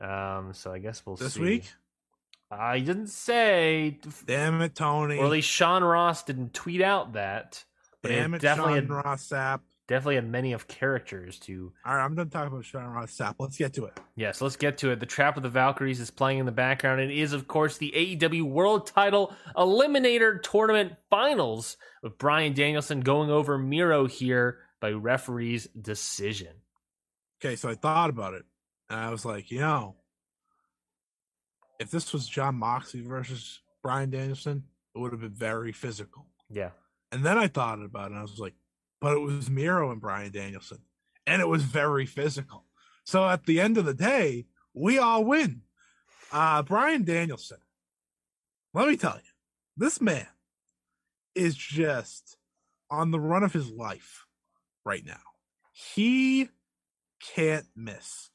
Um, 0.00 0.52
so 0.52 0.72
I 0.72 0.80
guess 0.80 1.06
we'll 1.06 1.16
see. 1.16 1.24
this 1.24 1.34
see. 1.34 1.40
week? 1.40 1.72
Uh, 2.50 2.74
he 2.74 2.82
didn't 2.82 3.06
say, 3.06 4.00
Damn 4.26 4.60
it, 4.62 4.74
Tony. 4.74 5.18
or 5.18 5.26
at 5.26 5.30
least 5.30 5.48
Sean 5.48 5.84
Ross 5.84 6.24
didn't 6.24 6.52
tweet 6.52 6.82
out 6.82 7.12
that. 7.12 7.64
But 8.02 8.08
Damn 8.08 8.34
it 8.34 8.38
it, 8.38 8.42
definitely 8.42 8.80
Sean 8.80 8.82
had, 8.82 9.04
Ross 9.04 9.28
Sapp. 9.28 9.60
definitely 9.86 10.14
had 10.14 10.28
many 10.28 10.52
of 10.52 10.66
characters 10.66 11.38
to 11.40 11.72
All 11.84 11.94
right, 11.94 12.02
I'm 12.02 12.14
done 12.14 12.30
talking 12.30 12.52
about 12.52 12.64
Sean 12.64 12.86
Ross 12.86 13.14
Sapp. 13.14 13.34
Let's 13.38 13.58
get 13.58 13.74
to 13.74 13.84
it. 13.84 14.00
Yes, 14.16 14.40
let's 14.40 14.56
get 14.56 14.78
to 14.78 14.90
it. 14.90 15.00
The 15.00 15.06
Trap 15.06 15.36
of 15.36 15.42
the 15.42 15.50
Valkyries 15.50 16.00
is 16.00 16.10
playing 16.10 16.38
in 16.38 16.46
the 16.46 16.52
background. 16.52 17.00
It 17.00 17.10
is, 17.10 17.32
of 17.32 17.46
course, 17.46 17.76
the 17.76 17.92
AEW 17.94 18.44
World 18.44 18.86
Title 18.86 19.34
Eliminator 19.56 20.42
Tournament 20.42 20.94
Finals 21.10 21.76
with 22.02 22.16
Bryan 22.16 22.54
Danielson 22.54 23.00
going 23.00 23.30
over 23.30 23.58
Miro 23.58 24.06
here 24.06 24.60
by 24.80 24.92
referee's 24.92 25.66
decision. 25.78 26.54
Okay, 27.42 27.56
so 27.56 27.68
I 27.68 27.74
thought 27.74 28.10
about 28.10 28.34
it, 28.34 28.44
and 28.88 28.98
I 28.98 29.10
was 29.10 29.24
like, 29.24 29.50
you 29.50 29.60
know, 29.60 29.96
if 31.78 31.90
this 31.90 32.12
was 32.12 32.28
Jon 32.28 32.54
Moxley 32.54 33.00
versus 33.02 33.60
Bryan 33.82 34.10
Danielson, 34.10 34.64
it 34.94 34.98
would 34.98 35.12
have 35.12 35.20
been 35.20 35.30
very 35.34 35.72
physical. 35.72 36.26
Yeah. 36.50 36.70
And 37.12 37.24
then 37.24 37.38
I 37.38 37.48
thought 37.48 37.82
about 37.82 38.06
it, 38.06 38.10
and 38.12 38.18
I 38.18 38.22
was 38.22 38.38
like, 38.38 38.54
but 39.00 39.14
it 39.14 39.20
was 39.20 39.50
Miro 39.50 39.90
and 39.90 40.00
Bryan 40.00 40.30
Danielson, 40.30 40.78
and 41.26 41.42
it 41.42 41.48
was 41.48 41.62
very 41.62 42.06
physical. 42.06 42.66
So 43.04 43.28
at 43.28 43.46
the 43.46 43.60
end 43.60 43.78
of 43.78 43.84
the 43.84 43.94
day, 43.94 44.46
we 44.74 44.98
all 44.98 45.24
win. 45.24 45.62
Uh, 46.32 46.62
Bryan 46.62 47.02
Danielson, 47.02 47.58
let 48.74 48.86
me 48.88 48.96
tell 48.96 49.16
you, 49.16 49.30
this 49.76 50.00
man 50.00 50.28
is 51.34 51.56
just 51.56 52.36
on 52.90 53.10
the 53.10 53.20
run 53.20 53.42
of 53.42 53.52
his 53.52 53.68
life 53.70 54.26
right 54.84 55.04
now. 55.04 55.20
He 55.72 56.48
can't 57.34 57.66
miss. 57.74 58.30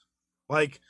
Like, 0.50 0.82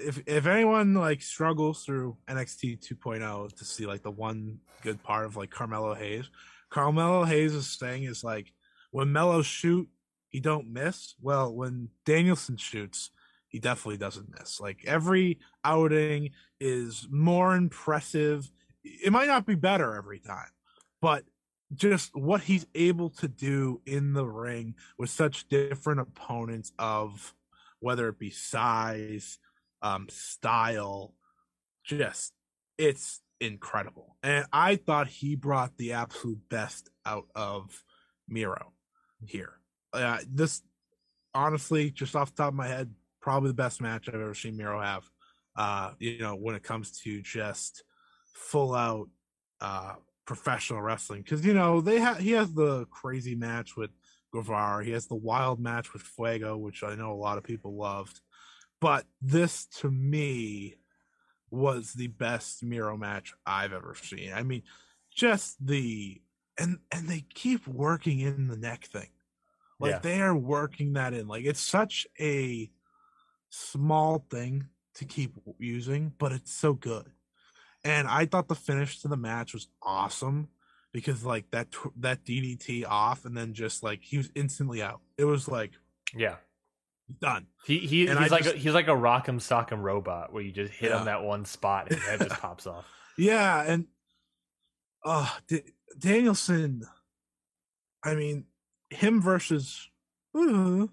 if 0.00 0.22
if 0.26 0.46
anyone 0.46 0.94
like 0.94 1.22
struggles 1.22 1.84
through 1.84 2.16
NXT 2.28 2.86
2.0 2.86 3.56
to 3.56 3.64
see 3.64 3.86
like 3.86 4.02
the 4.02 4.10
one 4.10 4.58
good 4.82 5.02
part 5.02 5.26
of 5.26 5.36
like 5.36 5.50
Carmelo 5.50 5.94
Hayes, 5.94 6.30
Carmelo 6.70 7.24
Hayes' 7.24 7.76
thing 7.76 8.04
is 8.04 8.24
like 8.24 8.52
when 8.90 9.12
Mello 9.12 9.42
shoot, 9.42 9.88
he 10.28 10.40
don't 10.40 10.72
miss. 10.72 11.14
Well, 11.20 11.54
when 11.54 11.88
Danielson 12.04 12.56
shoots, 12.56 13.10
he 13.48 13.58
definitely 13.58 13.98
doesn't 13.98 14.36
miss. 14.38 14.60
Like 14.60 14.84
every 14.86 15.38
outing 15.64 16.30
is 16.60 17.06
more 17.10 17.54
impressive. 17.54 18.50
It 18.82 19.12
might 19.12 19.28
not 19.28 19.46
be 19.46 19.54
better 19.54 19.94
every 19.94 20.18
time, 20.18 20.50
but 21.00 21.24
just 21.74 22.14
what 22.14 22.42
he's 22.42 22.66
able 22.74 23.10
to 23.10 23.28
do 23.28 23.80
in 23.86 24.12
the 24.12 24.26
ring 24.26 24.74
with 24.98 25.10
such 25.10 25.48
different 25.48 26.00
opponents 26.00 26.72
of 26.78 27.34
whether 27.80 28.08
it 28.08 28.18
be 28.18 28.30
size, 28.30 29.38
um, 29.84 30.06
style, 30.08 31.14
just 31.84 32.32
it's 32.78 33.20
incredible. 33.40 34.16
And 34.22 34.46
I 34.52 34.76
thought 34.76 35.06
he 35.06 35.36
brought 35.36 35.76
the 35.76 35.92
absolute 35.92 36.40
best 36.48 36.88
out 37.06 37.26
of 37.36 37.84
Miro 38.26 38.72
here. 39.24 39.60
Uh, 39.92 40.18
this 40.28 40.62
honestly, 41.34 41.90
just 41.90 42.16
off 42.16 42.34
the 42.34 42.42
top 42.42 42.48
of 42.48 42.54
my 42.54 42.66
head, 42.66 42.90
probably 43.20 43.50
the 43.50 43.54
best 43.54 43.80
match 43.80 44.08
I've 44.08 44.14
ever 44.14 44.34
seen 44.34 44.56
Miro 44.56 44.80
have. 44.80 45.04
Uh, 45.54 45.92
you 46.00 46.18
know, 46.18 46.34
when 46.34 46.56
it 46.56 46.64
comes 46.64 46.98
to 47.02 47.22
just 47.22 47.84
full 48.32 48.74
out 48.74 49.08
uh 49.60 49.92
professional 50.26 50.80
wrestling. 50.80 51.22
Because 51.22 51.44
you 51.44 51.54
know, 51.54 51.80
they 51.80 52.00
have 52.00 52.18
he 52.18 52.32
has 52.32 52.52
the 52.52 52.86
crazy 52.86 53.34
match 53.34 53.76
with 53.76 53.90
Guevara, 54.32 54.84
he 54.84 54.92
has 54.92 55.06
the 55.06 55.14
wild 55.14 55.60
match 55.60 55.92
with 55.92 56.02
Fuego, 56.02 56.56
which 56.56 56.82
I 56.82 56.94
know 56.94 57.12
a 57.12 57.14
lot 57.14 57.38
of 57.38 57.44
people 57.44 57.76
loved. 57.76 58.20
But 58.84 59.06
this 59.22 59.64
to 59.80 59.90
me 59.90 60.74
was 61.50 61.94
the 61.94 62.08
best 62.08 62.62
Miro 62.62 62.98
match 62.98 63.32
I've 63.46 63.72
ever 63.72 63.94
seen. 63.94 64.30
I 64.34 64.42
mean, 64.42 64.62
just 65.10 65.56
the 65.66 66.20
and 66.58 66.80
and 66.92 67.08
they 67.08 67.24
keep 67.32 67.66
working 67.66 68.20
in 68.20 68.46
the 68.46 68.58
neck 68.58 68.84
thing. 68.84 69.08
Like 69.80 69.92
Yeah. 69.92 69.98
they 70.00 70.20
are 70.20 70.36
working 70.36 70.92
that 70.92 71.14
in. 71.14 71.26
Like 71.28 71.46
it's 71.46 71.62
such 71.62 72.06
a 72.20 72.70
small 73.48 74.26
thing 74.28 74.68
to 74.96 75.06
keep 75.06 75.34
using, 75.58 76.12
but 76.18 76.32
it's 76.32 76.52
so 76.52 76.74
good. 76.74 77.10
And 77.84 78.06
I 78.06 78.26
thought 78.26 78.48
the 78.48 78.54
finish 78.54 79.00
to 79.00 79.08
the 79.08 79.16
match 79.16 79.54
was 79.54 79.68
awesome 79.82 80.48
because 80.92 81.24
like 81.24 81.50
that 81.52 81.72
tw- 81.72 81.98
that 82.02 82.22
DDT 82.26 82.84
off 82.86 83.24
and 83.24 83.34
then 83.34 83.54
just 83.54 83.82
like 83.82 84.02
he 84.02 84.18
was 84.18 84.30
instantly 84.34 84.82
out. 84.82 85.00
It 85.16 85.24
was 85.24 85.48
like 85.48 85.72
Yeah. 86.14 86.36
Done. 87.20 87.46
He, 87.66 87.78
he 87.78 88.06
he's 88.06 88.10
I 88.16 88.26
like 88.26 88.44
just- 88.44 88.54
a, 88.56 88.58
he's 88.58 88.72
like 88.74 88.88
a 88.88 88.92
rock'em 88.92 89.36
sock'em 89.40 89.82
robot 89.82 90.32
where 90.32 90.42
you 90.42 90.52
just 90.52 90.72
hit 90.72 90.90
Yeah. 90.90 90.98
him 91.00 91.04
that 91.06 91.22
one 91.22 91.44
spot 91.44 91.86
and 91.90 91.96
his 91.98 92.04
head 92.08 92.20
just 92.28 92.40
pops 92.40 92.66
off. 92.66 92.86
Yeah, 93.18 93.62
and 93.62 93.86
uh 95.04 95.28
D- 95.48 95.62
Danielson 95.98 96.82
I 98.02 98.14
mean 98.14 98.44
him 98.90 99.20
versus 99.22 99.88
uh, 100.34 100.86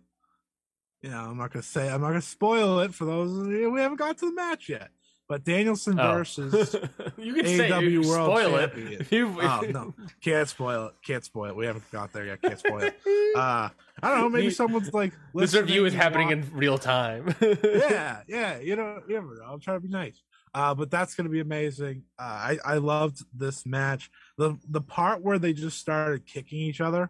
yeah, 1.01 1.27
I'm 1.27 1.37
not 1.37 1.51
gonna 1.51 1.63
say 1.63 1.89
I'm 1.89 2.01
not 2.01 2.09
gonna 2.09 2.21
spoil 2.21 2.79
it 2.81 2.93
for 2.93 3.05
those 3.05 3.47
we 3.47 3.79
haven't 3.81 3.97
got 3.97 4.17
to 4.19 4.25
the 4.27 4.33
match 4.35 4.69
yet. 4.69 4.89
But 5.31 5.45
Danielson 5.45 5.97
Oh. 5.97 6.13
versus 6.15 6.75
you 7.17 7.33
can 7.35 7.45
say 7.45 7.69
AEW 7.69 7.89
you 7.89 8.01
World 8.01 8.37
spoil 8.37 8.57
Champion. 8.59 9.01
it. 9.01 9.11
You, 9.13 9.37
Oh 9.41 9.61
no, 9.69 9.93
can't 10.21 10.49
spoil 10.49 10.87
it. 10.87 10.93
Can't 11.05 11.23
spoil 11.23 11.51
it. 11.51 11.55
We 11.55 11.65
haven't 11.65 11.89
got 11.89 12.11
there 12.11 12.25
yet. 12.25 12.41
Can't 12.41 12.59
spoil 12.59 12.81
it. 12.83 12.95
Uh 13.35 13.69
I 14.03 14.09
don't 14.09 14.19
know, 14.19 14.29
maybe 14.29 14.45
You- 14.45 14.51
someone's 14.51 14.93
like 14.93 15.13
this 15.33 15.55
review 15.55 15.85
is 15.85 15.93
happening 15.93 16.27
want- 16.27 16.43
in 16.45 16.53
real 16.53 16.77
time. 16.77 17.33
yeah, 17.41 18.23
yeah. 18.27 18.59
You 18.59 18.75
know, 18.75 19.01
you 19.07 19.13
never 19.15 19.35
know. 19.35 19.45
I'm 19.45 19.61
trying 19.61 19.77
to 19.77 19.87
be 19.87 19.93
nice. 19.93 20.21
Uh, 20.53 20.73
but 20.75 20.91
that's 20.91 21.15
gonna 21.15 21.29
be 21.29 21.39
amazing. 21.39 22.03
Uh, 22.19 22.23
I 22.23 22.57
I 22.65 22.75
loved 22.75 23.23
this 23.33 23.65
match. 23.65 24.11
the 24.37 24.57
The 24.69 24.81
part 24.81 25.21
where 25.21 25.39
they 25.39 25.53
just 25.53 25.77
started 25.79 26.25
kicking 26.25 26.59
each 26.59 26.81
other 26.81 27.09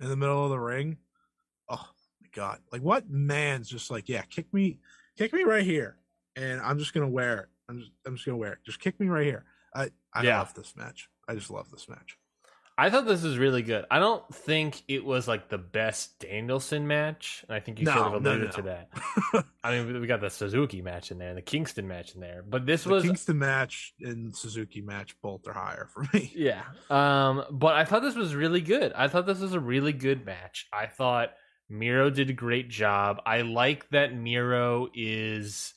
in 0.00 0.08
the 0.08 0.16
middle 0.16 0.42
of 0.42 0.50
the 0.50 0.58
ring. 0.58 0.96
Oh 1.68 1.88
my 2.20 2.28
god! 2.34 2.58
Like 2.72 2.82
what 2.82 3.08
man's 3.08 3.68
just 3.68 3.92
like, 3.92 4.08
yeah, 4.08 4.22
kick 4.22 4.52
me, 4.52 4.80
kick 5.16 5.32
me 5.32 5.44
right 5.44 5.62
here, 5.62 5.98
and 6.36 6.60
I'm 6.60 6.78
just 6.78 6.92
gonna 6.94 7.08
wear 7.08 7.38
it. 7.40 7.46
I'm 7.68 7.78
just 7.78 7.90
I'm 8.06 8.14
just 8.14 8.26
gonna 8.26 8.38
wear 8.38 8.52
it. 8.52 8.58
Just 8.64 8.80
kick 8.80 8.98
me 9.00 9.06
right 9.08 9.26
here. 9.26 9.44
I 9.74 9.90
I 10.12 10.22
Yeah. 10.22 10.38
love 10.38 10.54
this 10.54 10.74
match. 10.76 11.08
I 11.28 11.34
just 11.34 11.50
love 11.50 11.70
this 11.70 11.88
match. 11.88 12.16
I 12.76 12.90
thought 12.90 13.06
this 13.06 13.22
was 13.22 13.38
really 13.38 13.62
good. 13.62 13.84
I 13.88 14.00
don't 14.00 14.34
think 14.34 14.82
it 14.88 15.04
was 15.04 15.28
like 15.28 15.48
the 15.48 15.58
best 15.58 16.18
Danielson 16.18 16.88
match, 16.88 17.44
and 17.46 17.54
I 17.54 17.60
think 17.60 17.78
you 17.78 17.86
sort 17.86 17.98
No, 17.98 18.14
of 18.16 18.22
no, 18.22 18.30
alluded 18.32 18.46
no. 18.48 18.52
to 18.56 18.62
that. 18.62 19.44
I 19.64 19.70
mean, 19.78 20.00
we 20.00 20.08
got 20.08 20.20
the 20.20 20.28
Suzuki 20.28 20.82
match 20.82 21.12
in 21.12 21.18
there 21.18 21.28
and 21.28 21.38
the 21.38 21.42
Kingston 21.42 21.86
match 21.86 22.16
in 22.16 22.20
there, 22.20 22.42
but 22.44 22.66
this 22.66 22.82
The 22.82 22.90
was 22.90 23.04
Kingston 23.04 23.38
match 23.38 23.94
and 24.00 24.34
Suzuki 24.34 24.80
match 24.80 25.14
both 25.22 25.46
are 25.46 25.52
higher 25.52 25.86
for 25.94 26.04
me. 26.12 26.32
yeah. 26.34 26.64
Um, 26.90 27.44
but 27.52 27.76
I 27.76 27.84
thought 27.84 28.02
this 28.02 28.16
was 28.16 28.34
really 28.34 28.60
good. 28.60 28.92
I 28.92 29.06
thought 29.06 29.26
this 29.26 29.38
was 29.38 29.52
a 29.54 29.60
really 29.60 29.92
good 29.92 30.26
match. 30.26 30.66
I 30.72 30.86
thought 30.86 31.30
Miro 31.68 32.10
did 32.10 32.28
a 32.28 32.32
great 32.34 32.70
job. 32.70 33.22
I 33.24 33.42
like 33.42 33.88
that 33.90 34.16
Miro 34.16 34.88
is 34.94 35.74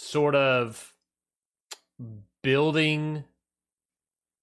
sort 0.00 0.34
of 0.34 0.92
building 2.42 3.24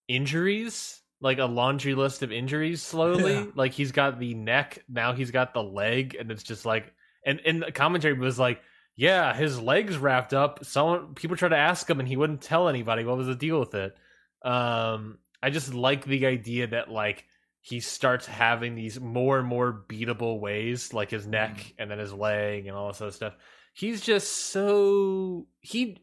injuries, 0.08 1.02
like 1.20 1.40
a 1.40 1.46
laundry 1.46 1.96
list 1.96 2.24
of 2.24 2.32
injuries 2.32 2.82
slowly. 2.82 3.34
Yeah. 3.34 3.46
Like 3.56 3.74
he's 3.74 3.92
got 3.92 4.20
the 4.20 4.34
neck, 4.34 4.84
now 4.88 5.14
he's 5.14 5.32
got 5.32 5.54
the 5.54 5.64
leg, 5.64 6.16
and 6.20 6.32
it's 6.32 6.44
just 6.44 6.66
like 6.66 6.94
and 7.26 7.42
and 7.46 7.62
the 7.62 7.72
commentary 7.72 8.14
was 8.14 8.40
like, 8.40 8.62
yeah, 8.96 9.34
his 9.34 9.60
legs 9.60 9.98
wrapped 9.98 10.34
up. 10.34 10.64
Someone 10.64 11.14
people 11.16 11.36
tried 11.36 11.50
to 11.50 11.58
ask 11.58 11.90
him 11.90 12.00
and 12.00 12.08
he 12.08 12.18
wouldn't 12.18 12.42
tell 12.42 12.70
anybody 12.70 13.04
what 13.04 13.18
was 13.18 13.28
the 13.28 13.36
deal 13.36 13.60
with 13.60 13.76
it. 13.76 13.96
Um 14.44 15.20
I 15.42 15.50
just 15.50 15.74
like 15.74 16.06
the 16.06 16.26
idea 16.26 16.68
that 16.68 16.90
like 16.90 17.26
he 17.62 17.80
starts 17.82 18.26
having 18.26 18.76
these 18.76 19.00
more 19.00 19.38
and 19.40 19.48
more 19.48 19.84
beatable 19.90 20.40
ways, 20.40 20.94
like 20.94 21.12
his 21.12 21.28
neck 21.28 21.74
and 21.78 21.92
then 21.92 22.00
his 22.00 22.14
leg 22.14 22.66
and 22.66 22.76
all 22.76 22.88
this 22.88 23.02
other 23.02 23.12
stuff. 23.12 23.36
He's 23.78 24.02
just 24.02 24.52
so 24.52 25.46
he 25.62 26.00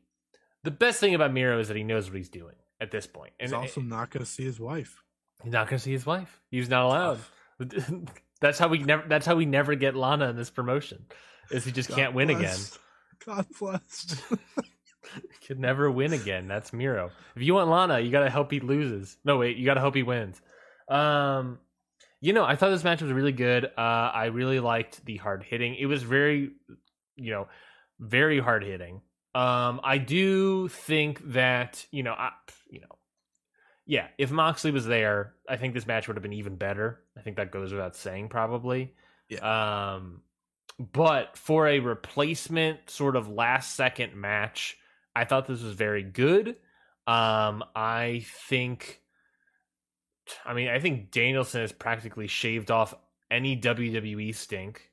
the 0.62 0.70
best 0.70 1.00
thing 1.00 1.12
about 1.16 1.32
Miro 1.32 1.58
is 1.58 1.66
that 1.66 1.76
he 1.76 1.82
knows 1.82 2.08
what 2.08 2.16
he's 2.16 2.28
doing 2.28 2.54
at 2.80 2.92
this 2.92 3.04
point. 3.04 3.32
And 3.40 3.48
He's 3.48 3.52
also 3.52 3.80
not 3.80 4.10
going 4.10 4.24
to 4.24 4.30
see 4.30 4.44
his 4.44 4.60
wife. 4.60 5.02
He's 5.42 5.52
not 5.52 5.68
going 5.68 5.78
to 5.78 5.82
see 5.82 5.90
his 5.90 6.06
wife. 6.06 6.40
He's 6.52 6.68
not 6.68 6.84
allowed. 6.84 7.18
that's 8.40 8.60
how 8.60 8.68
we 8.68 8.78
never. 8.78 9.02
That's 9.08 9.26
how 9.26 9.34
we 9.34 9.44
never 9.44 9.74
get 9.74 9.96
Lana 9.96 10.30
in 10.30 10.36
this 10.36 10.50
promotion. 10.50 11.04
Is 11.50 11.64
he 11.64 11.72
just 11.72 11.88
God 11.88 11.96
can't 11.96 12.14
win 12.14 12.30
again? 12.30 12.56
God 13.26 13.44
bless. 13.58 14.22
Could 15.48 15.58
never 15.58 15.90
win 15.90 16.12
again. 16.12 16.46
That's 16.46 16.72
Miro. 16.72 17.10
If 17.34 17.42
you 17.42 17.54
want 17.54 17.70
Lana, 17.70 17.98
you 17.98 18.12
got 18.12 18.20
to 18.20 18.30
hope 18.30 18.52
he 18.52 18.60
loses. 18.60 19.16
No, 19.24 19.38
wait, 19.38 19.56
you 19.56 19.64
got 19.64 19.74
to 19.74 19.80
hope 19.80 19.96
he 19.96 20.04
wins. 20.04 20.40
Um, 20.88 21.58
you 22.20 22.32
know, 22.32 22.44
I 22.44 22.54
thought 22.54 22.70
this 22.70 22.84
match 22.84 23.02
was 23.02 23.10
really 23.10 23.32
good. 23.32 23.64
Uh, 23.64 23.80
I 24.14 24.26
really 24.26 24.60
liked 24.60 25.04
the 25.04 25.16
hard 25.16 25.42
hitting. 25.42 25.74
It 25.74 25.86
was 25.86 26.04
very, 26.04 26.52
you 27.16 27.32
know, 27.32 27.48
very 27.98 28.40
hard 28.40 28.64
hitting. 28.64 29.00
Um, 29.34 29.80
I 29.82 29.98
do 29.98 30.68
think 30.68 31.32
that 31.32 31.86
you 31.90 32.02
know, 32.02 32.12
I, 32.12 32.30
you 32.70 32.80
know, 32.80 32.98
yeah, 33.86 34.08
if 34.16 34.30
Moxley 34.30 34.70
was 34.70 34.86
there, 34.86 35.34
I 35.48 35.56
think 35.56 35.74
this 35.74 35.86
match 35.86 36.06
would 36.08 36.16
have 36.16 36.22
been 36.22 36.32
even 36.32 36.56
better. 36.56 37.00
I 37.18 37.20
think 37.20 37.36
that 37.36 37.50
goes 37.50 37.72
without 37.72 37.96
saying, 37.96 38.28
probably. 38.28 38.94
Yeah. 39.28 39.94
Um, 39.94 40.22
but 40.78 41.36
for 41.36 41.68
a 41.68 41.80
replacement 41.80 42.90
sort 42.90 43.16
of 43.16 43.28
last 43.28 43.76
second 43.76 44.14
match, 44.14 44.76
I 45.14 45.24
thought 45.24 45.46
this 45.46 45.62
was 45.62 45.74
very 45.74 46.02
good. 46.02 46.56
Um, 47.06 47.62
I 47.76 48.24
think, 48.48 49.00
I 50.44 50.54
mean, 50.54 50.68
I 50.68 50.80
think 50.80 51.10
Danielson 51.10 51.60
has 51.60 51.72
practically 51.72 52.26
shaved 52.26 52.70
off 52.70 52.94
any 53.30 53.56
WWE 53.60 54.34
stink. 54.34 54.90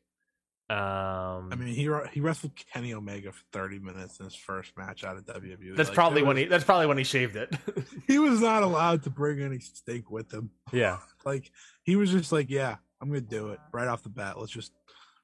Um, 0.72 1.50
I 1.52 1.56
mean, 1.56 1.68
he 1.68 1.90
he 2.14 2.22
wrestled 2.22 2.54
Kenny 2.72 2.94
Omega 2.94 3.32
for 3.32 3.44
30 3.52 3.80
minutes 3.80 4.20
in 4.20 4.26
his 4.26 4.36
first 4.36 4.78
match 4.78 5.04
out 5.04 5.18
of 5.18 5.26
WWE. 5.26 5.76
that's 5.76 5.90
Like, 5.90 5.96
probably 5.96 6.22
it 6.22 6.26
when 6.26 6.36
was- 6.36 6.44
he 6.44 6.50
that's 6.50 6.64
probably 6.64 6.88
when 6.88 6.98
he 6.98 7.04
shaved 7.04 7.36
it. 7.36 7.54
he 8.08 8.20
was 8.20 8.40
not 8.40 8.64
allowed 8.64 9.04
to 9.04 9.10
bring 9.10 9.42
any 9.42 9.60
stink 9.60 10.10
with 10.10 10.32
him. 10.34 10.50
yeah, 10.72 11.00
Like 11.26 11.52
he 11.84 11.96
was 11.96 12.12
just 12.12 12.32
like, 12.32 12.50
yeah, 12.50 12.76
I'm 13.02 13.10
gonna 13.10 13.22
do 13.22 13.50
it 13.50 13.60
right 13.74 13.88
off 13.88 14.04
the 14.04 14.10
bat. 14.10 14.40
Let's 14.40 14.52
just 14.52 14.72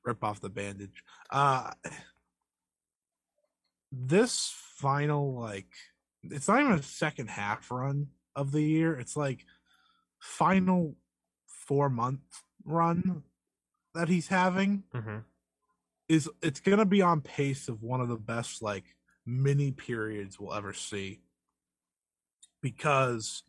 rip 0.03 0.23
off 0.23 0.41
the 0.41 0.49
bandage. 0.49 1.03
Uh 1.29 1.71
this 3.91 4.53
final 4.75 5.33
like 5.33 5.67
it's 6.23 6.47
not 6.47 6.59
even 6.59 6.73
a 6.73 6.83
second 6.83 7.29
half 7.29 7.71
run 7.71 8.07
of 8.35 8.51
the 8.51 8.61
year. 8.61 8.99
It's 8.99 9.15
like 9.15 9.45
final 10.19 10.95
four 11.47 11.89
month 11.89 12.19
run 12.65 13.23
that 13.95 14.09
he's 14.09 14.27
having 14.27 14.83
hmm 14.93 15.19
is 16.09 16.29
it's 16.41 16.59
gonna 16.59 16.85
be 16.85 17.01
on 17.01 17.21
pace 17.21 17.67
of 17.67 17.83
one 17.83 18.01
of 18.01 18.07
the 18.07 18.15
best 18.17 18.61
like 18.61 18.85
mini 19.25 19.71
periods 19.71 20.39
we'll 20.39 20.53
ever 20.53 20.73
see 20.73 21.21
because 22.61 23.43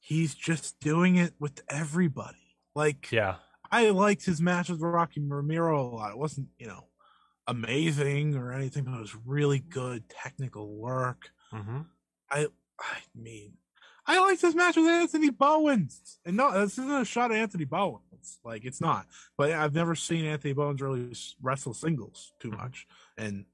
he's 0.00 0.34
just 0.34 0.80
doing 0.80 1.16
it 1.16 1.34
with 1.38 1.62
everybody. 1.68 2.56
Like 2.74 3.12
yeah, 3.12 3.36
I 3.70 3.90
liked 3.90 4.24
his 4.24 4.40
match 4.40 4.68
with 4.68 4.80
Rocky 4.80 5.20
Romero 5.20 5.80
a 5.80 5.88
lot. 5.88 6.10
It 6.12 6.18
wasn't, 6.18 6.48
you 6.58 6.66
know, 6.66 6.88
amazing 7.46 8.34
or 8.36 8.52
anything, 8.52 8.84
but 8.84 8.94
it 8.94 9.00
was 9.00 9.16
really 9.26 9.58
good 9.58 10.08
technical 10.08 10.76
work. 10.76 11.30
hmm 11.50 11.82
I 12.30 12.48
I 12.80 12.98
mean, 13.14 13.54
I 14.06 14.18
liked 14.20 14.42
his 14.42 14.54
match 14.54 14.76
with 14.76 14.86
Anthony 14.86 15.30
Bowens. 15.30 16.18
And 16.24 16.36
no, 16.36 16.52
this 16.60 16.78
isn't 16.78 16.90
a 16.90 17.04
shot 17.04 17.30
at 17.30 17.38
Anthony 17.38 17.64
Bowens. 17.64 18.38
Like 18.44 18.64
it's 18.64 18.80
not. 18.80 19.06
But 19.36 19.52
I've 19.52 19.74
never 19.74 19.94
seen 19.94 20.24
Anthony 20.24 20.54
Bowens 20.54 20.80
really 20.82 21.12
wrestle 21.40 21.74
singles 21.74 22.32
too 22.40 22.50
much. 22.50 22.86
And 23.16 23.44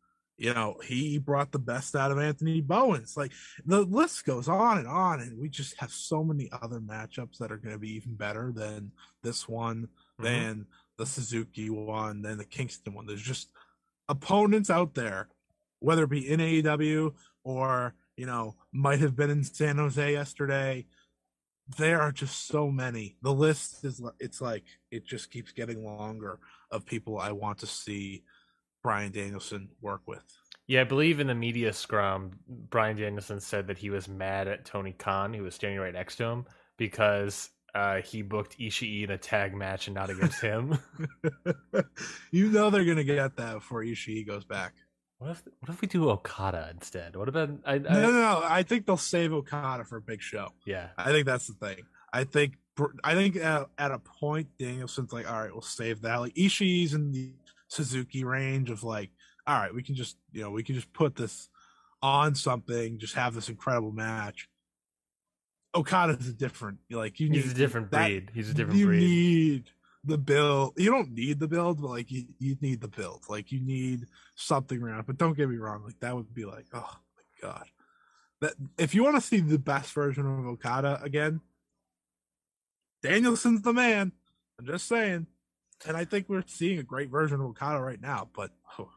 you 0.40 0.55
know, 0.55 0.76
he 0.84 1.18
brought 1.18 1.51
the 1.51 1.59
best 1.59 1.96
out 1.96 2.12
of 2.12 2.18
Anthony 2.18 2.61
Bowens. 2.61 3.16
Like 3.16 3.32
the 3.66 3.80
list 3.82 4.24
goes 4.24 4.49
on 4.49 4.78
and 4.78 4.86
on, 4.86 5.20
and 5.20 5.36
we 5.38 5.49
just 5.49 5.76
have 5.80 5.90
so 5.90 6.22
many 6.22 6.49
other 6.53 6.78
matchups 6.80 7.38
that 7.38 7.51
are 7.51 7.57
going 7.57 7.74
to 7.74 7.78
be 7.78 7.96
even 7.96 8.14
better 8.14 8.53
than 8.55 8.92
this 9.22 9.49
one, 9.49 9.88
Mhm. 10.20 10.22
than 10.22 10.66
the 10.96 11.07
Suzuki 11.07 11.70
one, 11.70 12.22
than 12.22 12.38
the 12.38 12.44
Kingston 12.44 12.94
one. 12.94 13.07
There's 13.07 13.20
just 13.22 13.49
opponents 14.09 14.70
out 14.70 14.94
there, 14.94 15.28
whether 15.80 16.05
it 16.05 16.11
be 16.11 16.28
in 16.28 16.40
AEW 16.40 17.14
or 17.42 17.94
you 18.18 18.26
know 18.26 18.56
might 18.72 18.98
have 18.98 19.16
been 19.16 19.30
in 19.30 19.44
San 19.44 19.76
Jose 19.76 20.12
yesterday. 20.12 20.84
There 21.78 22.00
are 22.00 22.12
just 22.12 22.48
so 22.48 22.70
many. 22.70 23.16
The 23.22 23.32
list 23.32 23.84
is 23.84 24.02
it's 24.18 24.40
like 24.40 24.64
it 24.90 25.06
just 25.06 25.30
keeps 25.30 25.52
getting 25.52 25.84
longer 25.84 26.40
of 26.70 26.84
people 26.84 27.18
I 27.18 27.32
want 27.32 27.58
to 27.58 27.66
see 27.66 28.24
Bryan 28.82 29.12
Danielson 29.12 29.68
work 29.80 30.02
with. 30.06 30.24
Yeah, 30.66 30.82
I 30.82 30.84
believe 30.84 31.20
in 31.20 31.28
the 31.28 31.34
media 31.34 31.72
scrum, 31.72 32.32
Bryan 32.46 32.96
Danielson 32.96 33.40
said 33.40 33.68
that 33.68 33.78
he 33.78 33.88
was 33.88 34.08
mad 34.08 34.48
at 34.48 34.66
Tony 34.66 34.92
Khan, 34.92 35.32
who 35.32 35.42
was 35.42 35.54
standing 35.54 35.78
right 35.80 35.94
next 35.94 36.16
to 36.16 36.24
him, 36.24 36.44
because 36.76 37.48
uh, 37.74 38.02
he 38.02 38.20
booked 38.20 38.58
Ishii 38.58 39.04
in 39.04 39.10
a 39.10 39.18
tag 39.18 39.54
match 39.54 39.86
and 39.86 39.94
not 39.94 40.10
against 40.10 40.40
him. 40.40 40.78
you 42.32 42.48
know 42.50 42.68
they're 42.68 42.84
gonna 42.84 43.04
get 43.04 43.36
that 43.36 43.54
before 43.54 43.82
Ishii 43.82 44.26
goes 44.26 44.44
back. 44.44 44.74
What 45.18 45.30
if 45.30 45.42
what 45.60 45.70
if 45.70 45.80
we 45.80 45.88
do 45.88 46.08
Okada 46.10 46.68
instead? 46.72 47.16
What 47.16 47.28
about 47.28 47.50
I, 47.66 47.74
I 47.74 47.78
No, 47.78 48.00
no, 48.02 48.12
no. 48.12 48.42
I 48.44 48.62
think 48.62 48.86
they'll 48.86 48.96
save 48.96 49.32
Okada 49.32 49.84
for 49.84 49.96
a 49.96 50.00
big 50.00 50.20
show. 50.22 50.52
yeah. 50.64 50.88
I 50.96 51.10
think 51.10 51.26
that's 51.26 51.46
the 51.48 51.54
thing. 51.54 51.82
I 52.12 52.24
think 52.24 52.54
I 53.02 53.14
think 53.14 53.36
at, 53.36 53.68
at 53.76 53.90
a 53.90 53.98
point 53.98 54.46
Danielson's 54.58 55.12
like, 55.12 55.28
all 55.30 55.40
right, 55.40 55.50
we'll 55.52 55.62
save 55.62 56.02
that. 56.02 56.16
Like 56.16 56.34
Ishii's 56.34 56.94
in 56.94 57.10
the 57.10 57.32
Suzuki 57.66 58.22
range 58.22 58.70
of 58.70 58.84
like, 58.84 59.10
all 59.46 59.58
right, 59.60 59.74
we 59.74 59.82
can 59.82 59.96
just 59.96 60.16
you 60.32 60.42
know 60.42 60.50
we 60.50 60.62
can 60.62 60.76
just 60.76 60.92
put 60.92 61.16
this 61.16 61.48
on 62.00 62.36
something, 62.36 62.98
just 63.00 63.14
have 63.14 63.34
this 63.34 63.48
incredible 63.48 63.90
match. 63.90 64.48
Okada's 65.74 66.28
a 66.28 66.32
different 66.32 66.78
like 66.90 67.18
you 67.20 67.28
need 67.28 67.42
He's 67.42 67.52
a 67.52 67.54
different 67.54 67.90
that- 67.90 68.06
breed. 68.06 68.30
He's 68.34 68.50
a 68.50 68.54
different 68.54 68.78
you 68.78 68.86
breed. 68.86 69.00
need 69.00 69.70
the 70.09 70.18
build. 70.18 70.74
You 70.76 70.90
don't 70.90 71.12
need 71.12 71.38
the 71.38 71.48
build, 71.48 71.80
but 71.80 71.88
like 71.88 72.11
you, 72.11 72.24
you 72.38 72.56
need 72.61 72.80
the 72.80 72.88
build. 72.88 73.24
Like 73.28 73.52
you 73.52 73.61
need 73.61 74.06
something 74.34 74.82
around. 74.82 75.06
But 75.06 75.18
don't 75.18 75.36
get 75.36 75.48
me 75.48 75.56
wrong, 75.56 75.84
like 75.84 76.00
that 76.00 76.14
would 76.14 76.34
be 76.34 76.44
like, 76.44 76.66
oh 76.72 76.98
my 77.16 77.48
god. 77.48 77.66
That 78.40 78.54
if 78.76 78.94
you 78.94 79.04
want 79.04 79.16
to 79.16 79.20
see 79.20 79.40
the 79.40 79.59
best 79.59 79.92
version 79.92 80.26
of 80.26 80.46
Okada 80.46 81.00
again, 81.02 81.40
Danielson's 83.02 83.62
the 83.62 83.72
man. 83.72 84.12
I'm 84.59 84.66
just 84.66 84.88
saying. 84.88 85.26
And 85.86 85.96
I 85.96 86.04
think 86.04 86.28
we're 86.28 86.44
seeing 86.46 86.80
a 86.80 86.84
great 86.84 87.11
version 87.11 87.40
of 87.40 87.46
Okada 87.46 87.80
right 87.80 88.00
now, 88.00 88.28
but 88.34 88.50
oh, 88.78 88.90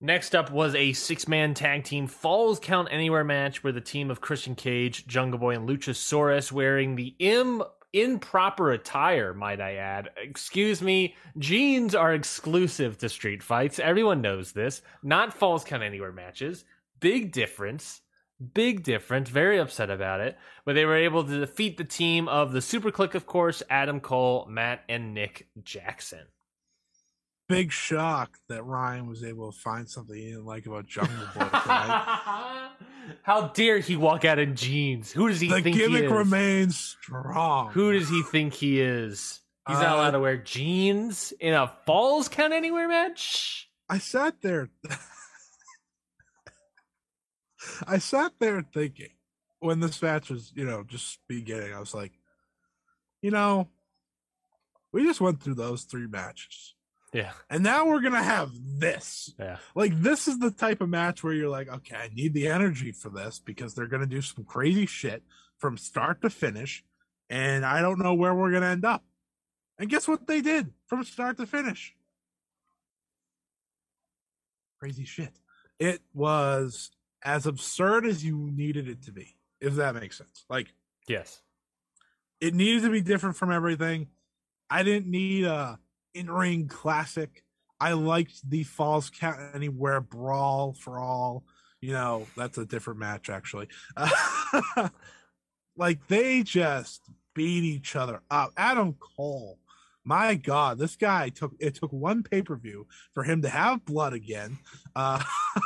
Next 0.00 0.34
up 0.34 0.50
was 0.50 0.74
a 0.74 0.94
six 0.94 1.28
man 1.28 1.52
tag 1.52 1.84
team 1.84 2.06
Falls 2.06 2.58
Count 2.58 2.88
Anywhere 2.90 3.24
match 3.24 3.62
where 3.62 3.72
the 3.72 3.82
team 3.82 4.10
of 4.10 4.22
Christian 4.22 4.54
Cage, 4.54 5.06
Jungle 5.06 5.38
Boy, 5.38 5.54
and 5.56 5.68
Luchasaurus 5.68 6.50
wearing 6.50 6.96
the 6.96 7.14
Im- 7.18 7.62
improper 7.92 8.72
attire, 8.72 9.34
might 9.34 9.60
I 9.60 9.74
add. 9.74 10.10
Excuse 10.16 10.80
me, 10.82 11.14
jeans 11.38 11.94
are 11.94 12.14
exclusive 12.14 12.98
to 12.98 13.08
street 13.08 13.42
fights. 13.42 13.78
Everyone 13.78 14.20
knows 14.20 14.52
this. 14.52 14.82
Not 15.02 15.34
Falls 15.34 15.64
Count 15.64 15.82
Anywhere 15.82 16.12
matches. 16.12 16.64
Big 17.00 17.32
difference. 17.32 18.00
Big 18.54 18.82
difference. 18.82 19.28
Very 19.28 19.58
upset 19.58 19.90
about 19.90 20.20
it. 20.20 20.38
But 20.64 20.74
they 20.74 20.84
were 20.84 20.96
able 20.96 21.24
to 21.24 21.40
defeat 21.40 21.76
the 21.76 21.84
team 21.84 22.28
of 22.28 22.52
the 22.52 22.62
Super 22.62 22.90
Kliq, 22.90 23.14
of 23.14 23.26
course, 23.26 23.62
Adam 23.68 24.00
Cole, 24.00 24.46
Matt, 24.48 24.82
and 24.88 25.12
Nick 25.12 25.48
Jackson. 25.62 26.26
Big 27.50 27.70
shock 27.72 28.38
that 28.48 28.64
Ryan 28.64 29.06
was 29.08 29.22
able 29.22 29.52
to 29.52 29.58
find 29.58 29.88
something 29.88 30.16
he 30.16 30.26
didn't 30.30 30.46
like 30.46 30.66
about 30.66 30.86
Jungle 30.86 31.14
Boy 31.34 31.40
tonight. 31.48 32.68
How 33.22 33.48
dare 33.48 33.80
he 33.80 33.96
walk 33.96 34.24
out 34.24 34.38
in 34.38 34.54
jeans? 34.56 35.10
Who 35.12 35.28
does 35.28 35.40
he 35.40 35.48
the 35.48 35.60
think 35.60 35.76
he 35.76 35.82
gimmick 35.82 36.08
remains 36.10 36.78
strong. 36.78 37.70
Who 37.72 37.92
does 37.92 38.08
he 38.08 38.22
think 38.22 38.54
he 38.54 38.80
is? 38.80 39.40
He's 39.68 39.78
not 39.78 39.92
Uh, 39.92 39.96
allowed 39.96 40.10
to 40.12 40.20
wear 40.20 40.36
jeans 40.36 41.32
in 41.40 41.52
a 41.52 41.70
Falls 41.86 42.28
Count 42.28 42.52
Anywhere 42.52 42.88
match. 42.88 43.68
I 43.88 43.98
sat 43.98 44.40
there. 44.42 44.70
I 47.86 47.98
sat 47.98 48.32
there 48.38 48.62
thinking 48.72 49.10
when 49.58 49.80
this 49.80 50.00
match 50.00 50.30
was, 50.30 50.52
you 50.54 50.64
know, 50.64 50.82
just 50.84 51.18
beginning. 51.28 51.74
I 51.74 51.80
was 51.80 51.92
like, 51.94 52.12
you 53.22 53.30
know, 53.30 53.68
we 54.92 55.04
just 55.04 55.20
went 55.20 55.42
through 55.42 55.54
those 55.56 55.82
three 55.82 56.06
matches, 56.06 56.74
Yeah, 57.12 57.32
and 57.48 57.62
now 57.64 57.86
we're 57.86 58.00
gonna 58.02 58.22
have 58.22 58.50
this. 58.54 59.34
yeah. 59.38 59.56
Like, 59.74 60.00
this 60.00 60.28
is 60.28 60.38
the 60.38 60.50
type 60.52 60.80
of 60.80 60.88
match 60.88 61.24
where 61.24 61.32
you're 61.32 61.48
like, 61.48 61.68
okay, 61.68 61.96
I 61.96 62.08
need 62.14 62.34
the 62.34 62.46
energy 62.48 62.92
for 62.92 63.08
this 63.10 63.40
because 63.40 63.74
they're 63.74 63.88
gonna 63.88 64.06
do 64.06 64.22
some 64.22 64.44
crazy 64.44 64.86
shit 64.86 65.24
from 65.58 65.76
start 65.76 66.22
to 66.22 66.30
finish, 66.30 66.84
and 67.28 67.66
I 67.66 67.80
don't 67.80 67.98
know 67.98 68.14
where 68.14 68.34
we're 68.34 68.52
gonna 68.52 68.66
end 68.66 68.84
up. 68.84 69.04
And 69.78 69.90
guess 69.90 70.06
what 70.06 70.26
they 70.28 70.40
did 70.40 70.72
from 70.86 71.02
start 71.04 71.36
to 71.38 71.46
finish? 71.46 71.96
Crazy 74.78 75.04
shit. 75.04 75.32
It 75.78 76.00
was 76.14 76.90
as 77.22 77.46
absurd 77.46 78.06
as 78.06 78.24
you 78.24 78.50
needed 78.52 78.88
it 78.88 79.02
to 79.04 79.12
be, 79.12 79.36
if 79.60 79.74
that 79.74 79.94
makes 79.94 80.16
sense. 80.18 80.44
Like, 80.48 80.68
Yes. 81.06 81.42
it 82.40 82.54
needed 82.54 82.82
to 82.84 82.90
be 82.90 83.00
different 83.02 83.36
from 83.36 83.50
everything. 83.50 84.08
I 84.70 84.82
didn't 84.82 85.10
need 85.10 85.44
a 85.44 85.78
in-ring 86.14 86.68
classic. 86.68 87.44
I 87.80 87.92
liked 87.92 88.48
the 88.48 88.64
Falls 88.64 89.10
Count 89.10 89.38
Anywhere 89.54 90.00
brawl 90.00 90.74
for 90.74 90.98
all. 90.98 91.44
You 91.80 91.92
know, 91.92 92.26
that's 92.36 92.58
a 92.58 92.66
different 92.66 93.00
match 93.00 93.30
actually. 93.30 93.68
like 95.76 96.06
they 96.08 96.42
just 96.42 97.00
beat 97.34 97.64
each 97.64 97.96
other 97.96 98.20
up. 98.30 98.52
Adam 98.56 98.94
Cole, 98.94 99.58
my 100.04 100.34
God, 100.34 100.78
this 100.78 100.96
guy 100.96 101.30
took 101.30 101.52
it 101.58 101.74
took 101.76 101.92
one 101.92 102.22
pay-per-view 102.22 102.86
for 103.14 103.24
him 103.24 103.40
to 103.42 103.48
have 103.48 103.86
blood 103.86 104.12
again. 104.12 104.58
Uh 104.94 105.22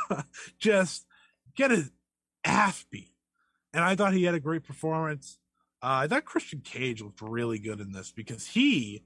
just 0.59 1.07
get 1.57 1.73
his 1.73 1.91
ass 2.45 2.85
beat. 2.91 3.11
And 3.73 3.83
I 3.83 3.97
thought 3.97 4.15
he 4.15 4.25
had 4.25 4.37
a 4.37 4.41
great 4.41 4.63
performance. 4.63 5.39
Uh, 5.83 6.05
I 6.05 6.09
thought 6.09 6.25
Christian 6.25 6.61
Cage 6.61 7.03
looked 7.03 7.21
really 7.21 7.59
good 7.59 7.81
in 7.81 7.93
this 7.93 8.13
because 8.13 8.47
he 8.47 9.03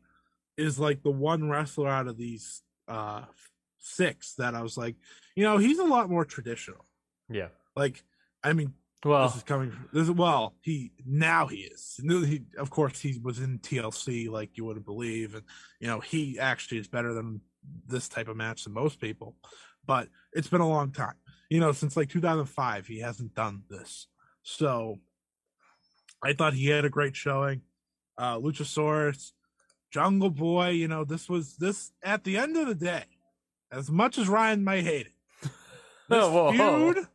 is 0.58 0.78
like 0.78 1.02
the 1.02 1.10
one 1.10 1.48
wrestler 1.48 1.88
out 1.88 2.08
of 2.08 2.18
these 2.18 2.62
uh, 2.88 3.22
six 3.78 4.34
that 4.34 4.54
I 4.54 4.62
was 4.62 4.76
like, 4.76 4.96
you 5.36 5.44
know, 5.44 5.56
he's 5.56 5.78
a 5.78 5.84
lot 5.84 6.10
more 6.10 6.24
traditional. 6.24 6.84
Yeah. 7.30 7.48
Like, 7.76 8.02
I 8.42 8.52
mean, 8.52 8.74
Well, 9.04 9.28
this 9.28 9.36
is 9.36 9.42
coming. 9.44 9.70
From, 9.70 9.88
This 9.92 10.04
is 10.04 10.10
well, 10.10 10.56
he 10.60 10.92
now 11.06 11.46
he 11.46 11.58
is. 11.58 12.00
He, 12.02 12.42
of 12.58 12.70
course, 12.70 13.00
he 13.00 13.20
was 13.22 13.38
in 13.38 13.60
TLC, 13.60 14.28
like 14.28 14.56
you 14.56 14.64
would 14.64 14.84
believe, 14.84 15.34
and 15.34 15.44
you 15.80 15.86
know, 15.86 16.00
he 16.00 16.38
actually 16.38 16.78
is 16.78 16.88
better 16.88 17.14
than 17.14 17.40
this 17.86 18.08
type 18.08 18.28
of 18.28 18.36
match 18.36 18.64
than 18.64 18.72
most 18.72 19.00
people. 19.00 19.36
But 19.86 20.08
it's 20.32 20.48
been 20.48 20.60
a 20.60 20.68
long 20.68 20.92
time, 20.92 21.14
you 21.48 21.60
know, 21.60 21.72
since 21.72 21.96
like 21.96 22.10
2005, 22.10 22.86
he 22.86 22.98
hasn't 22.98 23.34
done 23.34 23.62
this. 23.70 24.08
So 24.42 24.98
I 26.22 26.32
thought 26.32 26.54
he 26.54 26.66
had 26.66 26.84
a 26.84 26.90
great 26.90 27.14
showing. 27.14 27.62
Uh, 28.16 28.38
Luchasaurus, 28.38 29.32
Jungle 29.90 30.30
Boy, 30.30 30.70
you 30.70 30.88
know, 30.88 31.04
this 31.04 31.28
was 31.28 31.56
this 31.56 31.92
at 32.02 32.24
the 32.24 32.36
end 32.36 32.56
of 32.56 32.66
the 32.66 32.74
day, 32.74 33.04
as 33.72 33.90
much 33.90 34.18
as 34.18 34.28
Ryan 34.28 34.64
might 34.64 34.84
hate 34.84 35.06
it, 35.06 35.12
this 36.08 36.24
whoa, 36.24 36.52
feud, 36.52 37.06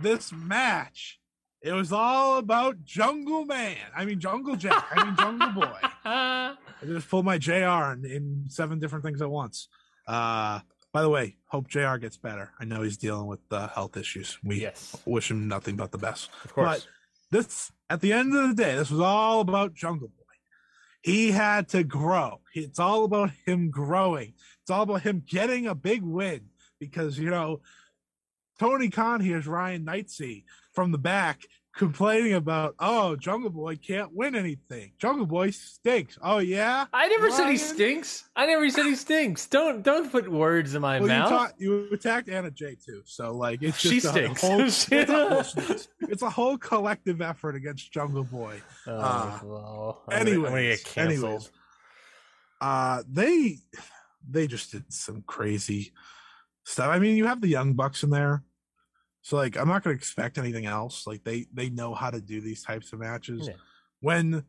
this 0.00 0.32
match, 0.32 1.18
it 1.62 1.72
was 1.72 1.92
all 1.92 2.38
about 2.38 2.84
Jungle 2.84 3.44
Man. 3.44 3.76
I 3.96 4.04
mean 4.04 4.20
Jungle 4.20 4.56
Jack. 4.56 4.86
I 4.92 5.04
mean 5.04 5.16
Jungle 5.16 5.50
Boy. 5.50 5.78
I 6.04 6.56
just 6.84 7.08
pulled 7.08 7.24
my 7.24 7.38
JR 7.38 7.92
in, 7.92 8.04
in 8.04 8.44
seven 8.48 8.78
different 8.78 9.04
things 9.04 9.20
at 9.22 9.30
once. 9.30 9.68
Uh 10.06 10.60
by 10.92 11.02
the 11.02 11.08
way, 11.08 11.36
hope 11.46 11.68
JR 11.68 11.96
gets 11.96 12.16
better. 12.16 12.52
I 12.58 12.64
know 12.64 12.82
he's 12.82 12.96
dealing 12.96 13.26
with 13.26 13.40
uh, 13.50 13.68
health 13.68 13.96
issues. 13.96 14.38
We 14.42 14.62
yes. 14.62 14.96
wish 15.04 15.30
him 15.30 15.46
nothing 15.46 15.76
but 15.76 15.92
the 15.92 15.98
best. 15.98 16.30
Of 16.44 16.54
course. 16.54 16.66
But 16.66 16.86
this 17.30 17.70
at 17.90 18.00
the 18.00 18.12
end 18.12 18.34
of 18.34 18.48
the 18.48 18.62
day, 18.62 18.74
this 18.74 18.90
was 18.90 19.00
all 19.00 19.40
about 19.40 19.74
Jungle. 19.74 20.10
He 21.02 21.30
had 21.30 21.68
to 21.68 21.84
grow. 21.84 22.40
It's 22.54 22.78
all 22.78 23.04
about 23.04 23.30
him 23.46 23.70
growing. 23.70 24.34
It's 24.62 24.70
all 24.70 24.82
about 24.82 25.02
him 25.02 25.22
getting 25.26 25.66
a 25.66 25.74
big 25.74 26.02
win 26.02 26.48
because 26.80 27.18
you 27.18 27.30
know 27.30 27.60
Tony 28.58 28.90
Khan 28.90 29.20
hears 29.20 29.46
Ryan 29.46 29.84
Knightsey 29.84 30.44
from 30.72 30.92
the 30.92 30.98
back 30.98 31.42
complaining 31.78 32.34
about, 32.34 32.74
oh, 32.80 33.16
Jungle 33.16 33.48
Boy 33.50 33.76
can't 33.76 34.12
win 34.14 34.34
anything. 34.34 34.92
Jungle 34.98 35.24
Boy 35.24 35.50
stinks. 35.50 36.18
Oh 36.20 36.38
yeah. 36.38 36.84
I 36.92 37.08
never 37.08 37.30
said 37.30 37.48
he 37.48 37.56
stinks. 37.56 38.28
I 38.36 38.44
never 38.46 38.68
said 38.68 38.84
he 38.84 38.94
stinks. 38.96 39.46
Don't 39.46 39.82
don't 39.82 40.10
put 40.12 40.28
words 40.30 40.74
in 40.74 40.82
my 40.82 40.98
Well, 41.00 41.08
you, 41.08 41.14
mouth. 41.14 41.30
ta- 41.30 41.52
you 41.56 41.88
attacked 41.92 42.28
Anna 42.28 42.50
Jay 42.50 42.76
too, 42.84 43.00
so 43.06 43.32
like 43.32 43.62
it's 43.62 43.80
just 43.80 43.92
She 43.92 43.98
a 43.98 44.10
stinks. 44.10 44.40
whole, 44.42 44.60
it's, 44.66 44.90
a 44.92 45.04
whole, 45.06 45.76
it's 46.10 46.22
a 46.22 46.28
whole 46.30 46.58
collective 46.58 47.22
effort 47.22 47.54
against 47.56 47.90
Jungle 47.92 48.24
Boy. 48.24 48.60
oh, 48.86 48.92
uh, 48.98 49.38
well, 49.44 50.02
I'm 50.08 50.26
gonna- 50.26 50.36
gonna 50.36 50.48
anyways, 50.56 50.96
anyways. 50.98 51.50
Uh 52.60 53.02
they 53.10 53.58
they 54.28 54.46
just 54.48 54.72
did 54.72 54.92
some 54.92 55.22
crazy 55.26 55.92
stuff. 56.64 56.88
I 56.88 56.98
mean, 56.98 57.16
you 57.16 57.26
have 57.26 57.40
the 57.40 57.48
young 57.48 57.74
bucks 57.74 58.02
in 58.02 58.10
there. 58.10 58.42
So 59.28 59.36
like 59.36 59.58
I'm 59.58 59.68
not 59.68 59.84
gonna 59.84 59.94
expect 59.94 60.38
anything 60.38 60.64
else. 60.64 61.06
Like 61.06 61.22
they 61.22 61.48
they 61.52 61.68
know 61.68 61.92
how 61.92 62.08
to 62.08 62.18
do 62.18 62.40
these 62.40 62.62
types 62.62 62.94
of 62.94 63.00
matches. 63.00 63.46
Yeah. 63.46 63.56
When 64.00 64.44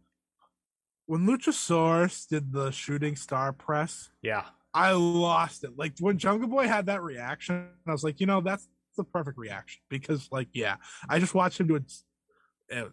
when 1.06 1.28
Luchasaurus 1.28 2.26
did 2.30 2.54
the 2.54 2.72
shooting 2.72 3.18
star 3.18 3.52
press, 3.52 4.10
Yeah. 4.22 4.46
I 4.74 4.94
lost 4.94 5.66
it. 5.66 5.72
Like 5.76 5.96
when 6.00 6.18
Jungle 6.18 6.48
Boy 6.48 6.66
had 6.70 6.86
that 6.86 7.02
reaction, 7.04 7.68
I 7.86 7.92
was 7.92 8.06
like, 8.06 8.22
you 8.22 8.26
know, 8.26 8.40
that's 8.40 8.70
the 8.96 9.04
perfect 9.04 9.38
reaction 9.38 9.82
because, 9.90 10.30
like, 10.32 10.48
yeah, 10.54 10.78
I 11.10 11.20
just 11.20 11.34
watched 11.34 11.60
him 11.60 11.68
do 11.68 11.76
it. 11.76 11.92
uh, 12.74 12.90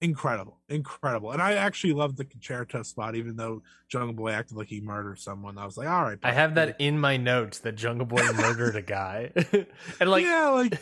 incredible, 0.00 0.60
incredible, 0.68 1.32
and 1.32 1.42
I 1.42 1.54
actually 1.54 1.94
loved 1.94 2.18
the 2.18 2.26
Con-Chair-To 2.26 2.84
spot, 2.84 3.16
even 3.16 3.34
though 3.34 3.62
Jungle 3.88 4.14
Boy 4.14 4.30
acted 4.30 4.56
like 4.56 4.68
he 4.68 4.80
murdered 4.80 5.18
someone. 5.18 5.58
I 5.58 5.64
was 5.64 5.76
like, 5.76 5.88
all 5.88 6.04
right, 6.04 6.18
I 6.22 6.30
have 6.30 6.54
that 6.54 6.76
in 6.78 7.00
my 7.00 7.16
notes 7.16 7.58
that 7.60 7.74
Jungle 7.74 8.06
Boy 8.06 8.22
murdered 8.34 8.76
a 8.76 8.82
guy. 8.82 9.32
and 10.00 10.10
like 10.10 10.24
yeah, 10.24 10.50
like 10.50 10.78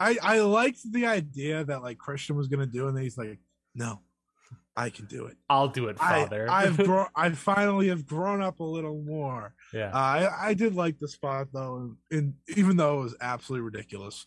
I 0.00 0.16
I 0.22 0.38
liked 0.40 0.80
the 0.90 1.06
idea 1.06 1.64
that 1.64 1.82
like 1.82 1.98
Christian 1.98 2.36
was 2.36 2.48
gonna 2.48 2.66
do, 2.66 2.88
and 2.88 2.96
then 2.96 3.04
he's 3.04 3.18
like, 3.18 3.38
no, 3.74 4.00
I 4.76 4.90
can 4.90 5.06
do 5.06 5.26
it. 5.26 5.36
I'll 5.48 5.68
do 5.68 5.88
it, 5.88 5.96
I, 6.00 6.24
father. 6.24 6.46
I've 6.50 6.76
grown. 6.84 7.06
I 7.14 7.30
finally 7.30 7.88
have 7.88 8.06
grown 8.06 8.42
up 8.42 8.60
a 8.60 8.64
little 8.64 9.02
more. 9.02 9.54
yeah. 9.72 9.90
Uh, 9.92 9.98
I 9.98 10.48
I 10.48 10.54
did 10.54 10.74
like 10.74 10.98
the 10.98 11.08
spot 11.08 11.48
though, 11.52 11.96
and 12.10 12.34
even 12.56 12.76
though 12.76 13.00
it 13.00 13.04
was 13.04 13.16
absolutely 13.20 13.64
ridiculous, 13.64 14.26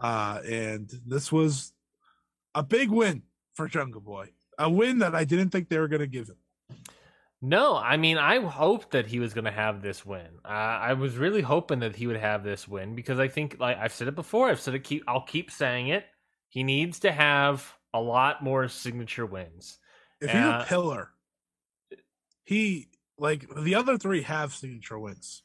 uh, 0.00 0.40
and 0.48 0.90
this 1.06 1.30
was 1.30 1.72
a 2.54 2.62
big 2.62 2.90
win 2.90 3.22
for 3.54 3.68
Jungle 3.68 4.00
Boy, 4.00 4.30
a 4.58 4.68
win 4.68 4.98
that 4.98 5.14
I 5.14 5.24
didn't 5.24 5.50
think 5.50 5.68
they 5.68 5.78
were 5.78 5.88
going 5.88 6.00
to 6.00 6.06
give 6.06 6.28
him. 6.28 6.36
No, 7.46 7.76
I 7.76 7.98
mean, 7.98 8.16
I 8.16 8.40
hoped 8.40 8.92
that 8.92 9.06
he 9.06 9.18
was 9.20 9.34
going 9.34 9.44
to 9.44 9.50
have 9.50 9.82
this 9.82 10.04
win. 10.06 10.28
Uh, 10.42 10.48
I 10.48 10.94
was 10.94 11.16
really 11.18 11.42
hoping 11.42 11.80
that 11.80 11.94
he 11.94 12.06
would 12.06 12.16
have 12.16 12.42
this 12.42 12.66
win 12.66 12.94
because 12.94 13.18
I 13.18 13.28
think, 13.28 13.58
like 13.60 13.76
I've 13.76 13.92
said 13.92 14.08
it 14.08 14.14
before, 14.14 14.48
I've 14.48 14.60
said 14.60 14.74
it. 14.74 14.84
Keep, 14.84 15.04
I'll 15.06 15.26
keep 15.26 15.50
saying 15.50 15.88
it. 15.88 16.06
He 16.48 16.62
needs 16.62 17.00
to 17.00 17.12
have 17.12 17.70
a 17.92 18.00
lot 18.00 18.42
more 18.42 18.68
signature 18.68 19.26
wins. 19.26 19.78
If 20.22 20.30
he's 20.30 20.40
Uh, 20.40 20.60
a 20.62 20.66
pillar, 20.66 21.10
he 22.44 22.88
like 23.18 23.46
the 23.54 23.74
other 23.74 23.98
three 23.98 24.22
have 24.22 24.54
signature 24.54 24.98
wins. 24.98 25.43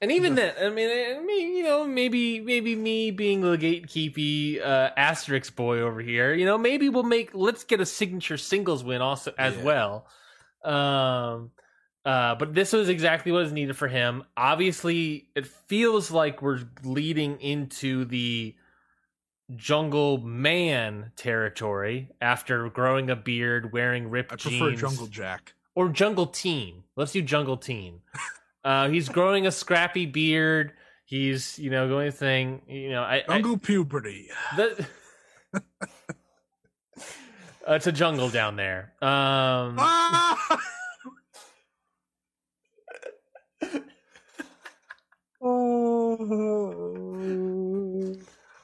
And 0.00 0.12
even 0.12 0.36
then, 0.36 0.54
I 0.60 0.68
mean, 0.70 0.88
I 0.88 1.20
mean, 1.20 1.56
you 1.56 1.64
know, 1.64 1.84
maybe, 1.84 2.38
maybe 2.40 2.76
me 2.76 3.10
being 3.10 3.40
the 3.40 3.58
gatekeepy 3.58 4.60
uh, 4.64 4.90
asterisk 4.96 5.56
boy 5.56 5.80
over 5.80 6.00
here, 6.00 6.32
you 6.34 6.44
know, 6.46 6.56
maybe 6.56 6.88
we'll 6.88 7.02
make. 7.02 7.30
Let's 7.34 7.64
get 7.64 7.80
a 7.80 7.86
signature 7.86 8.36
singles 8.36 8.84
win 8.84 9.02
also 9.02 9.32
as 9.36 9.56
Yeah. 9.56 9.62
well. 9.64 10.06
Um, 10.64 11.50
uh, 12.04 12.36
but 12.36 12.54
this 12.54 12.72
was 12.72 12.88
exactly 12.88 13.32
what 13.32 13.42
is 13.46 13.52
needed 13.52 13.76
for 13.76 13.88
him. 13.88 14.22
Obviously, 14.36 15.30
it 15.34 15.46
feels 15.48 16.12
like 16.12 16.42
we're 16.42 16.60
leading 16.84 17.40
into 17.40 18.04
the 18.04 18.54
jungle 19.56 20.18
man 20.18 21.10
territory 21.16 22.10
after 22.20 22.68
growing 22.70 23.10
a 23.10 23.16
beard, 23.16 23.72
wearing 23.72 24.10
ripped 24.10 24.32
I 24.32 24.36
prefer 24.36 24.70
jeans 24.70 24.80
Jungle 24.80 25.06
Jack. 25.08 25.54
or 25.74 25.88
jungle 25.88 26.26
teen. 26.26 26.84
Let's 26.96 27.12
do 27.12 27.20
jungle 27.22 27.56
teen. 27.56 28.00
Uh, 28.68 28.88
he's 28.90 29.08
growing 29.08 29.46
a 29.46 29.50
scrappy 29.50 30.04
beard. 30.04 30.74
He's 31.06 31.58
you 31.58 31.70
know 31.70 31.88
going 31.88 32.12
thing. 32.12 32.60
You 32.68 32.90
know, 32.90 33.02
I, 33.02 33.24
I 33.26 33.40
Jungle 33.40 33.56
puberty. 33.56 34.28
the, 34.56 34.86
uh, 35.54 35.60
it's 37.68 37.86
a 37.86 37.92
jungle 37.92 38.28
down 38.28 38.56
there. 38.56 38.92
Um, 39.00 39.76
Ah! 39.78 40.60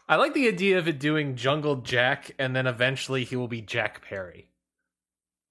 I 0.07 0.16
like 0.16 0.34
the 0.34 0.48
idea 0.48 0.76
of 0.76 0.86
it 0.86 0.98
doing 1.00 1.34
Jungle 1.34 1.76
Jack, 1.76 2.32
and 2.38 2.55
then 2.55 2.66
eventually 2.66 3.24
he 3.24 3.36
will 3.36 3.48
be 3.48 3.62
Jack 3.62 4.07
Perry. 4.07 4.50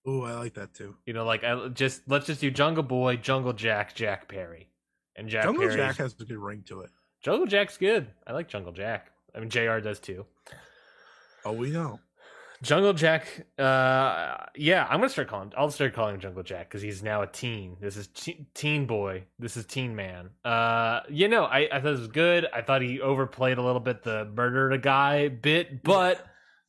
Ooh, 0.07 0.23
I 0.23 0.33
like 0.33 0.53
that 0.55 0.73
too. 0.73 0.95
You 1.05 1.13
know, 1.13 1.23
like 1.25 1.43
I 1.43 1.69
just 1.69 2.01
let's 2.07 2.25
just 2.25 2.41
do 2.41 2.51
Jungle 2.51 2.83
Boy, 2.83 3.15
Jungle 3.17 3.53
Jack, 3.53 3.95
Jack 3.95 4.27
Perry, 4.27 4.67
and 5.15 5.29
Jack 5.29 5.43
Jungle 5.45 5.61
Perry's- 5.61 5.77
Jack 5.77 5.95
has 5.97 6.15
a 6.19 6.25
good 6.25 6.37
ring 6.37 6.63
to 6.67 6.81
it. 6.81 6.89
Jungle 7.21 7.47
Jack's 7.47 7.77
good. 7.77 8.07
I 8.27 8.33
like 8.33 8.49
Jungle 8.49 8.73
Jack. 8.73 9.11
I 9.33 9.39
mean, 9.39 9.49
Jr. 9.49 9.79
does 9.79 9.99
too. 9.99 10.25
Oh, 11.45 11.53
we 11.53 11.71
know. 11.71 11.99
Jungle 12.61 12.93
Jack, 12.93 13.45
uh, 13.59 14.37
yeah, 14.55 14.85
I'm 14.89 14.99
gonna 14.99 15.09
start 15.09 15.27
calling. 15.27 15.51
I'll 15.57 15.69
start 15.69 15.93
calling 15.93 16.15
him 16.15 16.21
Jungle 16.21 16.43
Jack 16.43 16.69
because 16.69 16.81
he's 16.81 17.03
now 17.03 17.21
a 17.21 17.27
teen. 17.27 17.75
This 17.81 17.97
is 17.97 18.07
te- 18.07 18.47
teen 18.53 18.85
boy. 18.85 19.23
This 19.37 19.57
is 19.57 19.65
teen 19.65 19.95
man. 19.97 20.29
Uh, 20.45 21.01
you 21.09 21.27
know, 21.27 21.43
I, 21.43 21.67
I 21.71 21.81
thought 21.81 21.93
it 21.93 21.99
was 21.99 22.07
good. 22.07 22.47
I 22.53 22.61
thought 22.61 22.81
he 22.81 23.01
overplayed 23.01 23.57
a 23.57 23.61
little 23.61 23.81
bit 23.81 24.01
the 24.03 24.25
murder 24.33 24.71
a 24.71 24.77
guy 24.77 25.27
bit, 25.27 25.83
but 25.83 26.25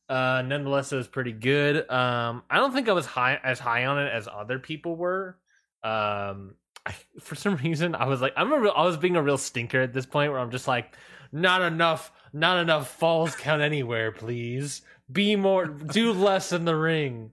uh, 0.09 0.43
nonetheless, 0.45 0.91
it 0.91 0.97
was 0.97 1.07
pretty 1.07 1.31
good. 1.31 1.89
Um, 1.89 2.43
I 2.49 2.57
don't 2.57 2.73
think 2.73 2.89
I 2.89 2.93
was 2.93 3.05
high 3.05 3.39
as 3.43 3.59
high 3.59 3.85
on 3.85 3.99
it 3.99 4.11
as 4.11 4.27
other 4.27 4.59
people 4.59 4.95
were. 4.95 5.37
Um, 5.83 6.55
I, 6.85 6.93
for 7.19 7.35
some 7.35 7.55
reason, 7.57 7.95
I 7.95 8.05
was 8.05 8.21
like, 8.21 8.33
I'm 8.35 8.51
a 8.51 8.59
real, 8.59 8.73
I 8.75 8.83
was 8.83 8.97
being 8.97 9.15
a 9.15 9.23
real 9.23 9.37
stinker 9.37 9.81
at 9.81 9.93
this 9.93 10.05
point 10.05 10.31
where 10.31 10.39
I'm 10.39 10.51
just 10.51 10.67
like, 10.67 10.95
not 11.31 11.61
enough, 11.61 12.11
not 12.33 12.59
enough 12.59 12.89
falls 12.89 13.35
count 13.35 13.61
anywhere, 13.61 14.11
please 14.11 14.81
be 15.11 15.35
more 15.35 15.65
do 15.67 16.13
less 16.13 16.51
in 16.51 16.65
the 16.65 16.75
ring 16.75 17.31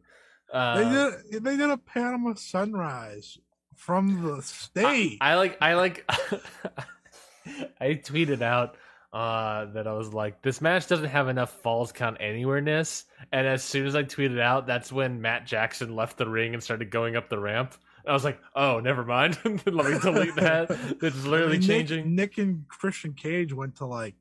uh, 0.52 0.76
They 0.76 1.30
did. 1.30 1.44
They 1.44 1.56
did 1.56 1.70
a 1.70 1.78
Panama 1.78 2.34
Sunrise 2.34 3.38
from 3.74 4.22
the 4.22 4.42
stage. 4.42 5.18
I, 5.20 5.32
I 5.32 5.34
like 5.34 5.58
i 5.60 5.74
like 5.74 6.04
i 7.80 7.86
tweeted 7.94 8.42
out 8.42 8.76
uh 9.12 9.66
that 9.66 9.86
i 9.86 9.92
was 9.92 10.14
like 10.14 10.40
this 10.42 10.60
match 10.60 10.86
doesn't 10.86 11.08
have 11.10 11.28
enough 11.28 11.50
falls 11.60 11.92
count 11.92 12.18
anywhereness 12.18 13.04
and 13.32 13.46
as 13.46 13.62
soon 13.62 13.86
as 13.86 13.94
i 13.94 14.02
tweeted 14.02 14.40
out 14.40 14.66
that's 14.66 14.90
when 14.90 15.20
matt 15.20 15.46
jackson 15.46 15.94
left 15.94 16.16
the 16.16 16.26
ring 16.28 16.54
and 16.54 16.62
started 16.62 16.90
going 16.90 17.14
up 17.14 17.28
the 17.28 17.38
ramp 17.38 17.74
i 18.06 18.12
was 18.12 18.24
like 18.24 18.40
oh 18.56 18.80
never 18.80 19.04
mind 19.04 19.38
let 19.44 19.66
me 19.66 19.98
delete 19.98 20.34
that 20.36 20.66
it's 21.02 21.24
literally 21.26 21.56
I 21.56 21.58
mean, 21.58 21.60
Nick- 21.60 21.66
changing 21.68 22.14
Nick, 22.14 22.38
and 22.38 22.66
Christian 22.68 23.12
Cage 23.12 23.52
went 23.52 23.76
to 23.76 23.86
like. 23.86 24.14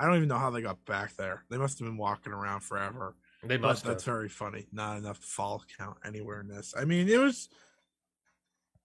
I 0.00 0.06
don't 0.06 0.14
even 0.14 0.28
know 0.28 0.38
how 0.38 0.50
they 0.50 0.62
got 0.62 0.84
back 0.86 1.16
there. 1.16 1.42
They 1.50 1.58
must 1.58 1.80
have 1.80 1.88
been 1.88 1.96
walking 1.96 2.32
around 2.32 2.60
forever. 2.60 3.16
they 3.42 3.56
But 3.56 3.66
must 3.70 3.84
that's 3.84 4.04
have 4.04 4.14
very 4.14 4.28
funny. 4.28 4.68
Not 4.72 4.96
enough 4.96 5.18
fall 5.18 5.64
count 5.76 5.96
anywhere 6.04 6.40
in 6.40 6.46
this. 6.46 6.72
I 6.78 6.84
mean, 6.84 7.08
it 7.08 7.18
was. 7.18 7.48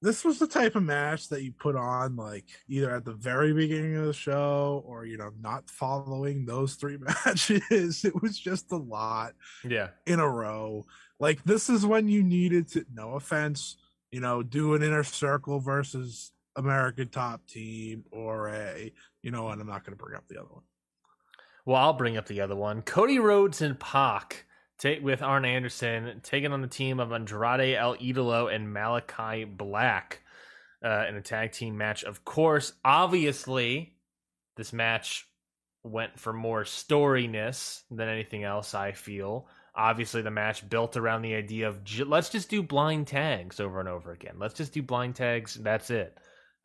This 0.04 0.26
was 0.26 0.38
the 0.38 0.47
type 0.47 0.76
of 0.76 0.84
match 0.84 1.30
that 1.30 1.43
you 1.43 1.54
put 1.54 1.78
on 1.78 2.18
like 2.18 2.43
either 2.68 2.93
at 2.93 3.06
the 3.06 3.14
very 3.14 3.54
beginning 3.54 3.95
of 3.95 4.06
the 4.06 4.14
show 4.14 4.84
or 4.86 5.06
you 5.06 5.18
know 5.18 5.32
not 5.39 5.70
following 5.70 6.45
those 6.45 6.76
three 6.76 6.97
matches. 7.26 8.04
It 8.04 8.22
was 8.22 8.38
just 8.38 8.74
a 8.74 8.78
lot 8.78 9.34
yeah 9.64 9.88
in 10.06 10.20
a 10.20 10.28
row. 10.28 10.86
Like 11.22 11.41
this 11.45 11.70
is 11.70 11.86
when 11.86 12.10
you 12.10 12.22
needed 12.22 12.68
to. 12.72 12.86
No 12.93 13.14
offense, 13.14 13.78
you 14.12 14.20
know, 14.20 14.43
do 14.43 14.74
an 14.74 14.84
inner 14.84 15.06
circle 15.06 15.62
versus 15.62 16.34
American 16.58 17.08
Top 17.08 17.47
Team 17.47 18.04
or 18.12 18.49
a 18.49 18.91
you 19.22 19.32
know, 19.32 19.47
and 19.47 19.62
I'm 19.62 19.68
not 19.68 19.86
going 19.86 19.97
to 19.97 20.04
bring 20.04 20.18
up 20.18 20.28
the 20.28 20.38
other 20.38 20.49
one. 20.49 20.64
Well, 21.66 21.78
I'll 21.78 21.93
bring 21.93 22.18
up 22.18 22.28
the 22.28 22.41
other 22.41 22.58
one. 22.58 22.82
Cody 22.82 23.20
Rhodes 23.20 23.62
and 23.62 23.80
Pac 23.80 24.45
take 24.78 25.03
with 25.03 25.21
Arn 25.21 25.45
Anderson 25.45 26.21
taking 26.24 26.51
on 26.51 26.61
the 26.61 26.67
team 26.67 26.99
of 26.99 27.11
Andrade 27.11 27.76
El 27.76 27.95
Idolo 27.97 28.53
and 28.53 28.74
Malachi 28.74 29.45
Black 29.45 30.21
uh, 30.84 31.05
in 31.07 31.15
a 31.15 31.21
tag 31.21 31.51
team 31.51 31.78
match. 31.78 32.03
Of 32.03 32.26
course, 32.26 32.74
obviously, 32.84 33.95
this 34.57 34.74
match 34.74 35.28
went 35.84 36.19
for 36.19 36.34
more 36.34 36.63
storyness 36.63 37.82
than 37.89 38.09
anything 38.09 38.43
else. 38.43 38.74
I 38.74 38.91
feel. 38.91 39.47
Obviously, 39.76 40.21
the 40.21 40.32
match 40.32 40.67
built 40.69 40.97
around 40.97 41.24
the 41.24 41.34
idea 41.34 41.67
of 41.67 41.80
let's 42.05 42.30
just 42.30 42.49
do 42.49 42.61
blind 42.61 43.07
tags 43.07 43.59
over 43.59 43.80
and 43.80 43.89
over 43.89 44.11
again. 44.11 44.36
Let's 44.38 44.53
just 44.53 44.74
do 44.74 44.84
blind 44.84 45.15
tags. 45.15 45.55
That's 45.55 45.89
it. 45.89 46.17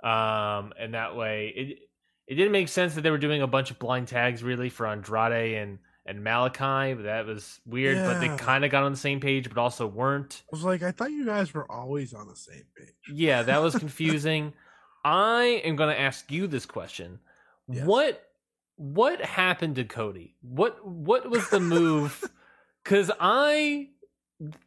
Um, 0.02 0.72
and 0.78 0.94
that 0.94 1.16
way, 1.16 1.52
it 1.56 1.78
it 2.26 2.34
didn't 2.34 2.52
make 2.52 2.68
sense 2.68 2.94
that 2.94 3.00
they 3.00 3.10
were 3.10 3.18
doing 3.18 3.40
a 3.40 3.46
bunch 3.46 3.70
of 3.70 3.78
blind 3.78 4.08
tags 4.08 4.42
really 4.42 4.68
for 4.68 4.86
Andrade 4.86 5.54
and 5.54 5.78
and 6.08 6.24
Malachi. 6.24 6.94
That 7.02 7.26
was 7.26 7.60
weird. 7.66 7.98
But 7.98 8.20
they 8.20 8.28
kind 8.36 8.64
of 8.64 8.70
got 8.70 8.82
on 8.82 8.92
the 8.92 8.98
same 8.98 9.20
page, 9.20 9.48
but 9.48 9.58
also 9.58 9.86
weren't. 9.86 10.42
I 10.46 10.56
was 10.56 10.64
like, 10.64 10.82
I 10.82 10.90
thought 10.90 11.10
you 11.10 11.24
guys 11.24 11.52
were 11.54 11.70
always 11.70 12.14
on 12.14 12.26
the 12.26 12.36
same 12.36 12.64
page. 12.76 12.94
Yeah, 13.12 13.42
that 13.42 13.62
was 13.62 13.76
confusing. 13.78 14.54
I 15.04 15.62
am 15.64 15.76
going 15.76 15.94
to 15.94 16.00
ask 16.00 16.30
you 16.32 16.46
this 16.46 16.66
question: 16.66 17.20
Yes. 17.68 17.86
What 17.86 18.24
what 18.76 19.20
happened 19.20 19.76
to 19.76 19.84
Cody? 19.84 20.34
What 20.40 20.84
what 20.86 21.28
was 21.30 21.48
the 21.50 21.60
move? 21.60 22.24
Because 22.84 23.10
I 23.20 23.88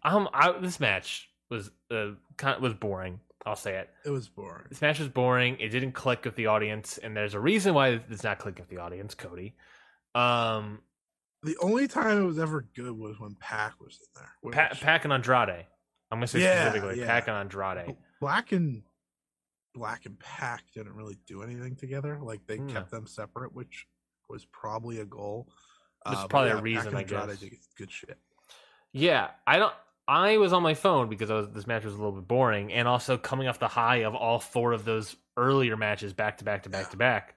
um 0.04 0.30
I, 0.32 0.52
this 0.60 0.80
match 0.80 1.28
was 1.50 1.72
uh 1.90 2.10
kind 2.38 2.62
was 2.62 2.76
boring. 2.76 3.20
I'll 3.48 3.56
say 3.56 3.78
it. 3.78 3.90
It 4.06 4.12
was 4.12 4.28
boring. 4.28 4.66
This 4.70 4.82
match 4.82 5.00
was 5.00 5.08
boring. 5.08 5.58
It 5.60 5.70
didn't 5.70 5.94
click 5.94 6.26
with 6.26 6.36
the 6.36 6.46
audience, 6.46 7.00
and 7.00 7.18
there's 7.18 7.34
a 7.34 7.40
reason 7.40 7.74
why 7.74 8.00
it's 8.10 8.24
not 8.24 8.38
clicking 8.38 8.62
with 8.62 8.70
the 8.70 8.78
audience, 8.78 9.16
Cody. 9.16 9.56
Um, 10.14 10.82
The 11.44 11.58
only 11.62 11.88
time 11.88 12.22
it 12.22 12.26
was 12.26 12.38
ever 12.40 12.68
good 12.76 12.92
was 12.92 13.20
when 13.20 13.36
Pac 13.36 13.80
was 13.80 14.00
in 14.00 14.22
there. 14.22 14.32
which- 14.42 14.56
pa- 14.56 14.70
Pac 14.80 15.04
and 15.06 15.14
Andrade. 15.14 15.66
I'm 16.12 16.18
gonna 16.18 16.28
say 16.28 16.42
Yeah, 16.42 16.70
specifically 16.70 17.00
yeah. 17.00 17.08
Pac 17.08 17.28
and 17.28 17.38
Andrade. 17.38 17.96
Black 18.20 18.52
and 18.52 18.84
Black 19.74 20.06
and 20.06 20.20
Pac 20.20 20.64
didn't 20.74 20.94
really 20.94 21.18
do 21.26 21.42
anything 21.44 21.76
together. 21.78 22.20
Like 22.22 22.46
they 22.46 22.58
No. 22.58 22.74
kept 22.74 22.92
them 22.92 23.08
separate, 23.08 23.54
which 23.54 23.88
was 24.30 24.46
probably 24.46 25.00
a 25.00 25.06
goal. 25.06 25.48
There's 26.06 26.18
Uh, 26.18 26.28
probably 26.28 26.50
a 26.52 26.56
Pac 26.56 26.64
reason, 26.64 26.96
I 26.96 27.04
guess. 27.04 27.40
did 27.40 27.54
good 27.78 27.92
shit. 27.92 28.20
Yeah, 28.92 29.32
I 29.48 29.58
don't. 29.58 29.74
I 30.08 30.38
was 30.38 30.52
on 30.52 30.62
my 30.64 30.74
phone 30.74 31.08
because 31.08 31.32
I 31.32 31.36
was, 31.36 31.50
this 31.52 31.66
match 31.68 31.86
was 31.86 31.94
a 31.94 31.98
little 31.98 32.12
bit 32.12 32.28
boring, 32.28 32.74
and 32.74 32.88
also 32.88 33.18
coming 33.18 33.48
off 33.48 33.60
the 33.60 33.68
high 33.70 33.98
of 34.04 34.14
all 34.14 34.40
four 34.40 34.74
of 34.74 34.84
those 34.84 35.16
earlier 35.38 35.78
matches 35.78 36.12
back 36.14 36.40
to 36.40 36.44
back 36.44 36.64
to 36.64 36.70
back 36.70 36.90
to 36.90 36.98
back. 36.98 37.36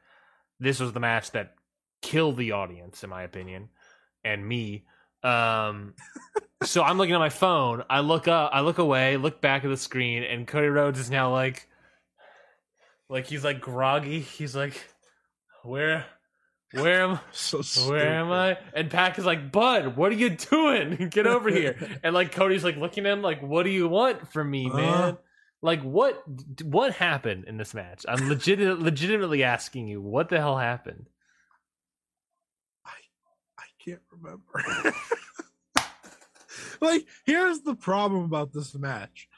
This 0.58 0.80
was 0.80 0.92
the 0.92 0.98
match 1.00 1.30
that 1.32 1.54
killed 2.02 2.36
the 2.36 2.50
audience, 2.52 3.04
in 3.04 3.10
my 3.10 3.22
opinion, 3.22 3.68
and 4.24 4.46
me. 4.46 4.84
Um, 5.22 5.94
so 6.62 6.82
I'm 6.82 6.98
looking 6.98 7.14
at 7.14 7.18
my 7.18 7.28
phone. 7.30 7.82
I 7.88 8.00
look 8.00 8.28
up, 8.28 8.50
I 8.52 8.60
look 8.60 8.78
away, 8.78 9.16
look 9.16 9.40
back 9.40 9.64
at 9.64 9.68
the 9.68 9.76
screen, 9.76 10.22
and 10.22 10.46
Cody 10.46 10.68
Rhodes 10.68 10.98
is 10.98 11.10
now 11.10 11.30
like, 11.32 11.68
like 13.08 13.26
he's 13.26 13.44
like 13.44 13.60
groggy. 13.60 14.20
He's 14.20 14.54
like, 14.56 14.82
where, 15.62 16.04
Where 16.72 17.02
am 17.04 17.20
So 17.32 17.60
where 17.90 18.08
am 18.08 18.30
I? 18.32 18.58
And 18.74 18.90
Pac 18.90 19.18
is 19.18 19.24
like, 19.24 19.52
Bud, 19.52 19.96
what 19.96 20.10
are 20.12 20.16
you 20.16 20.30
doing? 20.30 21.08
Get 21.10 21.26
over 21.26 21.50
here. 21.50 21.76
And 22.02 22.14
like 22.14 22.32
Cody's 22.32 22.64
like 22.64 22.76
looking 22.76 23.06
at 23.06 23.12
him 23.12 23.22
like, 23.22 23.42
what 23.42 23.62
do 23.64 23.70
you 23.70 23.88
want 23.88 24.32
from 24.32 24.50
me, 24.50 24.68
Uh. 24.70 24.76
man? 24.76 25.18
Like 25.62 25.82
what 25.82 26.22
what 26.62 26.92
happened 26.92 27.44
in 27.46 27.56
this 27.56 27.72
match? 27.72 28.04
I'm 28.06 28.28
legit 28.28 28.58
legitimately 28.60 29.44
asking 29.44 29.88
you, 29.88 30.02
what 30.02 30.28
the 30.28 30.38
hell 30.38 30.58
happened? 30.58 31.06
Can't 33.84 34.00
remember. 34.10 34.94
like, 36.80 37.06
here's 37.24 37.60
the 37.60 37.74
problem 37.74 38.24
about 38.24 38.52
this 38.52 38.74
match. 38.74 39.28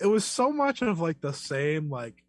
It 0.00 0.06
was 0.06 0.24
so 0.24 0.52
much 0.52 0.82
of 0.82 1.00
like 1.00 1.20
the 1.20 1.32
same, 1.32 1.88
like, 1.88 2.24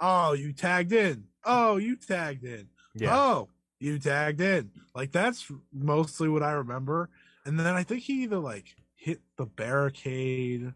oh, 0.00 0.32
you 0.32 0.52
tagged 0.52 0.92
in. 0.92 1.24
Oh, 1.44 1.76
you 1.76 1.96
tagged 1.96 2.44
in. 2.44 2.68
Oh, 3.06 3.48
you 3.78 3.98
tagged 3.98 4.40
in. 4.40 4.70
Like 4.94 5.12
that's 5.12 5.50
mostly 5.72 6.28
what 6.28 6.42
I 6.42 6.52
remember. 6.52 7.08
And 7.44 7.58
then 7.58 7.74
I 7.74 7.82
think 7.82 8.02
he 8.02 8.24
either 8.24 8.38
like 8.38 8.66
hit 8.96 9.20
the 9.36 9.46
barricade 9.46 10.72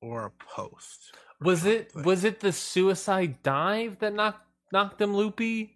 or 0.00 0.26
a 0.26 0.30
post. 0.30 1.14
Was 1.40 1.66
it 1.66 1.94
was 1.94 2.24
it 2.24 2.40
the 2.40 2.52
suicide 2.52 3.42
dive 3.42 3.98
that 3.98 4.14
knocked 4.14 4.46
knocked 4.72 5.00
him 5.00 5.14
loopy? 5.14 5.75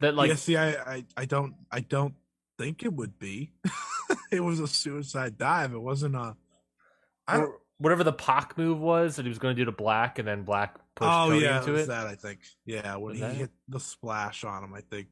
That 0.00 0.14
like 0.14 0.28
yeah, 0.28 0.34
see, 0.36 0.56
I, 0.56 0.70
I, 0.72 1.04
I 1.16 1.24
don't, 1.24 1.54
I 1.70 1.80
don't 1.80 2.14
think 2.58 2.82
it 2.82 2.92
would 2.92 3.18
be. 3.18 3.52
it 4.30 4.40
was 4.40 4.60
a 4.60 4.68
suicide 4.68 5.38
dive. 5.38 5.72
It 5.72 5.80
wasn't 5.80 6.16
a. 6.16 6.36
I 7.26 7.38
don't. 7.38 7.54
whatever 7.78 8.04
the 8.04 8.12
Pac 8.12 8.56
move 8.58 8.78
was 8.78 9.16
that 9.16 9.24
he 9.24 9.28
was 9.28 9.38
going 9.38 9.56
to 9.56 9.60
do 9.60 9.64
to 9.64 9.72
Black, 9.72 10.18
and 10.18 10.28
then 10.28 10.42
Black 10.44 10.74
pushed 10.94 11.10
Oh 11.10 11.28
Cody 11.28 11.44
yeah, 11.44 11.60
into 11.60 11.74
it. 11.74 11.86
that 11.86 12.06
I 12.06 12.14
think. 12.14 12.40
Yeah, 12.64 12.96
when 12.96 13.12
Was 13.12 13.14
he 13.16 13.20
that 13.22 13.34
hit 13.34 13.50
the 13.68 13.80
splash 13.80 14.44
on 14.44 14.62
him, 14.64 14.74
I 14.74 14.80
think. 14.80 15.08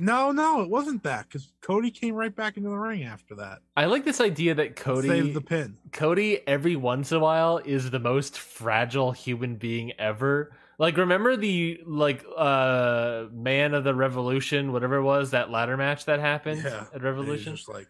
No, 0.00 0.30
no, 0.30 0.60
it 0.62 0.70
wasn't 0.70 1.02
that 1.02 1.26
because 1.26 1.52
Cody 1.60 1.90
came 1.90 2.14
right 2.14 2.34
back 2.34 2.56
into 2.56 2.68
the 2.68 2.76
ring 2.76 3.02
after 3.02 3.34
that. 3.36 3.58
I 3.76 3.86
like 3.86 4.04
this 4.04 4.20
idea 4.20 4.54
that 4.54 4.76
Cody 4.76 5.08
saved 5.08 5.34
the 5.34 5.40
pin. 5.40 5.76
Cody 5.90 6.46
every 6.46 6.76
once 6.76 7.10
in 7.10 7.16
a 7.16 7.20
while 7.20 7.58
is 7.58 7.90
the 7.90 7.98
most 7.98 8.38
fragile 8.38 9.10
human 9.10 9.56
being 9.56 9.92
ever. 9.98 10.52
Like 10.78 10.96
remember 10.96 11.36
the 11.36 11.80
like 11.86 12.24
uh 12.36 13.24
man 13.32 13.74
of 13.74 13.84
the 13.84 13.94
revolution, 13.94 14.72
whatever 14.72 14.96
it 14.96 15.02
was, 15.02 15.32
that 15.32 15.50
ladder 15.50 15.76
match 15.76 16.04
that 16.04 16.20
happened 16.20 16.62
Yeah, 16.64 16.84
at 16.94 17.02
Revolution? 17.02 17.56
just 17.56 17.68
like 17.68 17.88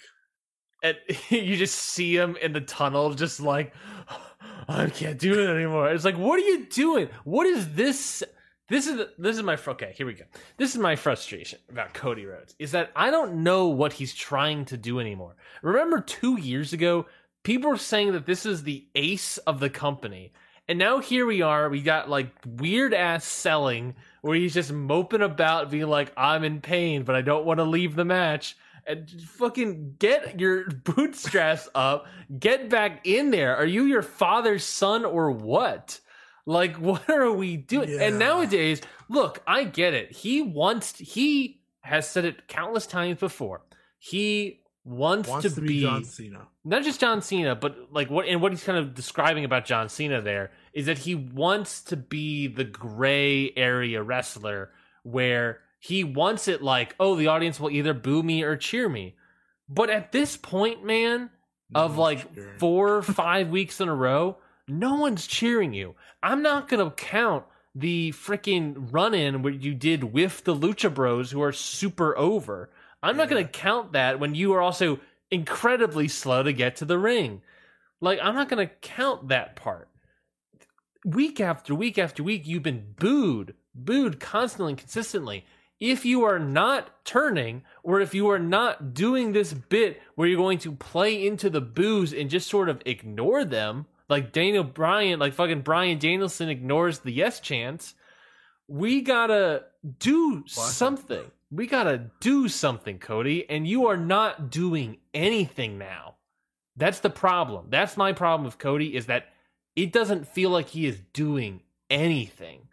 And 0.82 0.96
you 1.28 1.56
just 1.56 1.74
see 1.74 2.16
him 2.16 2.36
in 2.36 2.52
the 2.52 2.62
tunnel 2.62 3.12
just 3.14 3.40
like 3.40 3.74
I 4.68 4.88
can't 4.90 5.18
do 5.18 5.32
it 5.40 5.48
anymore. 5.54 5.90
It's 5.90 6.04
like 6.04 6.16
what 6.16 6.38
are 6.40 6.44
you 6.44 6.66
doing? 6.66 7.08
What 7.24 7.46
is 7.46 7.74
this 7.74 8.22
this 8.70 8.86
is 8.86 9.06
this 9.18 9.36
is 9.36 9.42
my 9.42 9.58
okay, 9.68 9.92
here 9.96 10.06
we 10.06 10.14
go. 10.14 10.24
This 10.56 10.72
is 10.74 10.78
my 10.78 10.96
frustration 10.96 11.58
about 11.70 11.92
Cody 11.94 12.24
Rhodes 12.26 12.54
is 12.58 12.72
that 12.72 12.90
I 12.96 13.10
don't 13.10 13.42
know 13.42 13.68
what 13.68 13.92
he's 13.92 14.14
trying 14.14 14.64
to 14.66 14.76
do 14.78 14.98
anymore. 14.98 15.36
Remember 15.62 16.00
2 16.00 16.38
years 16.40 16.72
ago 16.72 17.06
people 17.42 17.70
were 17.70 17.76
saying 17.76 18.12
that 18.12 18.26
this 18.26 18.44
is 18.46 18.62
the 18.62 18.86
ace 18.94 19.38
of 19.38 19.60
the 19.60 19.70
company. 19.70 20.32
And 20.68 20.78
now 20.78 20.98
here 20.98 21.24
we 21.24 21.40
are, 21.40 21.70
we 21.70 21.80
got 21.80 22.10
like 22.10 22.30
weird 22.46 22.92
ass 22.92 23.24
selling 23.24 23.94
where 24.20 24.36
he's 24.36 24.52
just 24.54 24.70
moping 24.70 25.22
about 25.22 25.70
being 25.70 25.86
like 25.88 26.12
I'm 26.16 26.44
in 26.44 26.60
pain 26.60 27.04
but 27.04 27.16
I 27.16 27.22
don't 27.22 27.46
want 27.46 27.58
to 27.58 27.64
leave 27.64 27.96
the 27.96 28.04
match 28.04 28.56
and 28.88 29.08
fucking 29.08 29.96
get 29.98 30.40
your 30.40 30.68
bootstraps 30.84 31.68
up, 31.74 32.06
get 32.38 32.68
back 32.68 33.06
in 33.06 33.30
there. 33.30 33.56
Are 33.56 33.66
you 33.66 33.84
your 33.84 34.02
father's 34.02 34.64
son 34.64 35.04
or 35.04 35.30
what? 35.30 36.00
Like, 36.46 36.76
what 36.78 37.08
are 37.08 37.30
we 37.30 37.56
doing? 37.56 37.90
Yeah. 37.90 38.04
And 38.04 38.18
nowadays, 38.18 38.80
look, 39.08 39.42
I 39.46 39.64
get 39.64 39.94
it. 39.94 40.10
He 40.10 40.42
wants, 40.42 40.98
he 40.98 41.60
has 41.82 42.08
said 42.08 42.24
it 42.24 42.48
countless 42.48 42.86
times 42.86 43.20
before. 43.20 43.60
He 43.98 44.62
wants, 44.84 45.28
wants 45.28 45.54
to, 45.54 45.60
be, 45.60 45.82
John 45.82 46.04
Cena. 46.04 46.48
not 46.64 46.82
just 46.82 47.00
John 47.00 47.20
Cena, 47.20 47.54
but 47.54 47.92
like 47.92 48.10
what 48.10 48.26
and 48.26 48.40
what 48.40 48.52
he's 48.52 48.64
kind 48.64 48.78
of 48.78 48.94
describing 48.94 49.44
about 49.44 49.66
John 49.66 49.88
Cena 49.88 50.22
there 50.22 50.50
is 50.78 50.86
that 50.86 50.98
he 50.98 51.16
wants 51.16 51.82
to 51.82 51.96
be 51.96 52.46
the 52.46 52.62
gray 52.62 53.52
area 53.56 54.00
wrestler 54.00 54.70
where 55.02 55.58
he 55.80 56.04
wants 56.04 56.46
it 56.46 56.62
like, 56.62 56.94
oh, 57.00 57.16
the 57.16 57.26
audience 57.26 57.58
will 57.58 57.72
either 57.72 57.92
boo 57.92 58.22
me 58.22 58.44
or 58.44 58.56
cheer 58.56 58.88
me. 58.88 59.16
But 59.68 59.90
at 59.90 60.12
this 60.12 60.36
point, 60.36 60.84
man, 60.84 61.30
of 61.74 61.96
No 61.96 62.02
like 62.02 62.58
four 62.60 62.94
or 62.98 63.02
five 63.22 63.48
weeks 63.48 63.80
in 63.80 63.88
a 63.88 63.94
row, 63.94 64.36
no 64.68 64.94
one's 64.94 65.26
cheering 65.26 65.74
you. 65.74 65.96
I'm 66.22 66.42
not 66.42 66.68
gonna 66.68 66.92
count 66.92 67.44
the 67.74 68.12
freaking 68.12 68.92
run 68.92 69.14
in 69.14 69.42
where 69.42 69.52
you 69.52 69.74
did 69.74 70.04
with 70.04 70.44
the 70.44 70.54
Lucha 70.54 70.94
Bros 70.94 71.32
who 71.32 71.42
are 71.42 71.50
super 71.50 72.16
over. 72.16 72.70
I'm 73.02 73.16
not 73.16 73.28
gonna 73.28 73.48
count 73.48 73.94
that 73.94 74.20
when 74.20 74.36
you 74.36 74.54
are 74.54 74.62
also 74.62 75.00
incredibly 75.28 76.06
slow 76.06 76.44
to 76.44 76.52
get 76.52 76.76
to 76.76 76.84
the 76.84 76.98
ring. 76.98 77.42
Like, 78.00 78.20
I'm 78.22 78.36
not 78.36 78.48
gonna 78.48 78.70
count 78.80 79.30
that 79.30 79.56
part. 79.56 79.88
Week 81.08 81.40
after 81.40 81.74
week 81.74 81.96
after 81.96 82.22
week, 82.22 82.46
you've 82.46 82.62
been 82.62 82.92
booed, 82.98 83.54
booed 83.74 84.20
constantly 84.20 84.72
and 84.72 84.78
consistently. 84.78 85.46
If 85.80 86.04
you 86.04 86.24
are 86.24 86.38
not 86.38 87.02
turning, 87.06 87.62
or 87.82 87.98
if 88.02 88.14
you 88.14 88.28
are 88.28 88.38
not 88.38 88.92
doing 88.92 89.32
this 89.32 89.54
bit 89.54 90.02
where 90.16 90.28
you're 90.28 90.36
going 90.36 90.58
to 90.58 90.72
play 90.72 91.26
into 91.26 91.48
the 91.48 91.62
boos 91.62 92.12
and 92.12 92.28
just 92.28 92.46
sort 92.46 92.68
of 92.68 92.82
ignore 92.84 93.46
them, 93.46 93.86
like 94.10 94.32
Daniel 94.32 94.64
Bryan, 94.64 95.18
like 95.18 95.32
fucking 95.32 95.62
Bryan 95.62 95.98
Danielson 95.98 96.50
ignores 96.50 96.98
the 96.98 97.12
yes 97.12 97.40
chance, 97.40 97.94
we 98.66 99.00
gotta 99.00 99.64
do 99.98 100.44
something. 100.46 101.24
We 101.50 101.68
gotta 101.68 102.10
do 102.20 102.48
something, 102.48 102.98
Cody, 102.98 103.48
and 103.48 103.66
you 103.66 103.86
are 103.86 103.96
not 103.96 104.50
doing 104.50 104.98
anything 105.14 105.78
now. 105.78 106.16
That's 106.76 107.00
the 107.00 107.08
problem. 107.08 107.68
That's 107.70 107.96
my 107.96 108.12
problem 108.12 108.44
with 108.44 108.58
Cody 108.58 108.94
is 108.94 109.06
that 109.06 109.28
it 109.82 109.92
doesn't 109.92 110.26
feel 110.26 110.50
like 110.50 110.68
he 110.70 110.86
is 110.86 110.98
doing 111.12 111.62
anything. 111.88 112.68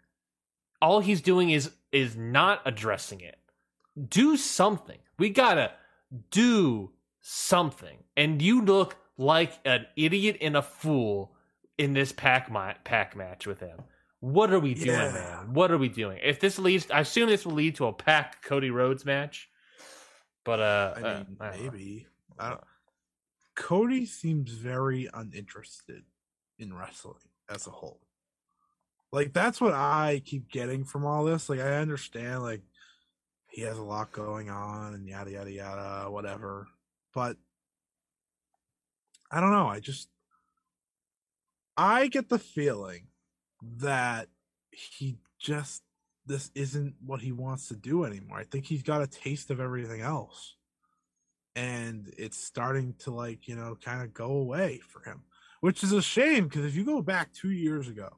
All 0.82 1.00
he's 1.00 1.20
doing 1.20 1.50
is 1.50 1.70
is 1.92 2.16
not 2.16 2.60
addressing 2.64 3.20
it. 3.20 3.38
Do 4.08 4.36
something. 4.36 4.98
We 5.18 5.30
gotta 5.30 5.72
do 6.30 6.90
something. 7.20 7.98
And 8.16 8.42
you 8.42 8.60
look 8.62 8.96
like 9.16 9.52
an 9.64 9.86
idiot 9.96 10.38
and 10.40 10.56
a 10.56 10.62
fool 10.62 11.34
in 11.78 11.94
this 11.94 12.12
Pac 12.12 12.50
ma- 12.50 12.74
Pac 12.84 13.16
match 13.16 13.46
with 13.46 13.60
him. 13.60 13.78
What 14.20 14.52
are 14.52 14.58
we 14.60 14.74
doing, 14.74 14.88
Yeah. 14.88 15.12
man? 15.12 15.52
What 15.54 15.70
are 15.70 15.78
we 15.78 15.88
doing? 15.88 16.18
If 16.22 16.40
this 16.40 16.58
leads, 16.58 16.90
I 16.90 17.00
assume 17.00 17.28
this 17.28 17.44
will 17.46 17.52
lead 17.54 17.76
to 17.76 17.86
a 17.86 17.92
Pac 17.92 18.42
Cody 18.42 18.70
Rhodes 18.70 19.04
match. 19.04 19.48
But 20.44 20.60
uh, 20.60 20.94
I 20.96 21.00
uh, 21.00 21.04
I 21.04 21.12
don't 21.12 21.40
know. 21.40 21.70
maybe. 21.72 22.06
I 22.38 22.48
don't, 22.50 22.60
Cody 23.54 24.04
seems 24.06 24.50
very 24.52 25.08
uninterested 25.14 26.02
in 26.58 26.74
wrestling 26.74 27.14
as 27.48 27.66
a 27.66 27.70
whole. 27.70 28.00
Like 29.12 29.32
that's 29.32 29.60
what 29.60 29.72
I 29.72 30.22
keep 30.24 30.50
getting 30.50 30.84
from 30.84 31.04
all 31.06 31.24
this. 31.24 31.48
Like 31.48 31.60
I 31.60 31.76
understand, 31.76 32.42
like 32.42 32.62
he 33.48 33.62
has 33.62 33.78
a 33.78 33.82
lot 33.82 34.12
going 34.12 34.50
on 34.50 34.94
and 34.94 35.08
yada 35.08 35.30
yada 35.30 35.50
yada, 35.50 36.10
whatever. 36.10 36.68
But 37.14 37.36
I 39.30 39.40
don't 39.40 39.52
know. 39.52 39.68
I 39.68 39.80
just 39.80 40.08
I 41.76 42.08
get 42.08 42.28
the 42.28 42.38
feeling 42.38 43.08
that 43.78 44.28
he 44.70 45.16
just 45.38 45.82
this 46.26 46.50
isn't 46.54 46.94
what 47.04 47.20
he 47.20 47.32
wants 47.32 47.68
to 47.68 47.76
do 47.76 48.04
anymore. 48.04 48.38
I 48.38 48.44
think 48.44 48.66
he's 48.66 48.82
got 48.82 49.02
a 49.02 49.06
taste 49.06 49.50
of 49.50 49.60
everything 49.60 50.00
else. 50.00 50.56
And 51.54 52.12
it's 52.18 52.36
starting 52.36 52.94
to 53.00 53.12
like, 53.12 53.48
you 53.48 53.56
know, 53.56 53.78
kind 53.82 54.02
of 54.02 54.12
go 54.12 54.26
away 54.26 54.80
for 54.88 55.08
him, 55.08 55.22
which 55.66 55.82
is 55.82 55.90
a 55.92 56.00
shame 56.00 56.44
because 56.46 56.64
if 56.64 56.76
you 56.76 56.84
go 56.84 57.02
back 57.02 57.32
2 57.32 57.50
years 57.50 57.88
ago 57.88 58.08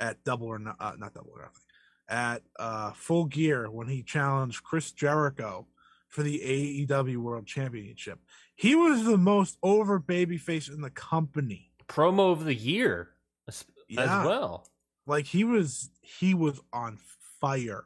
at 0.00 0.24
Double 0.24 0.46
or 0.46 0.58
not, 0.58 0.76
uh, 0.80 0.94
not 0.96 1.12
Double 1.12 1.32
or 1.36 1.42
Nothing, 1.42 1.62
at 2.08 2.42
uh 2.58 2.92
Full 2.92 3.26
Gear 3.26 3.70
when 3.70 3.88
he 3.88 4.02
challenged 4.02 4.62
Chris 4.62 4.90
Jericho 4.92 5.66
for 6.08 6.22
the 6.22 6.38
AEW 6.40 7.18
World 7.18 7.46
Championship. 7.46 8.18
He 8.54 8.74
was 8.74 9.04
the 9.04 9.18
most 9.18 9.58
over 9.62 10.00
babyface 10.00 10.72
in 10.72 10.80
the 10.80 10.88
company. 10.90 11.72
promo 11.88 12.32
of 12.32 12.44
the 12.44 12.54
year 12.54 13.10
as, 13.46 13.66
Yeah. 13.88 14.02
as 14.02 14.26
well. 14.26 14.66
Like 15.06 15.26
he 15.26 15.44
was 15.44 15.90
he 16.00 16.32
was 16.32 16.58
on 16.72 16.98
fire. 17.40 17.84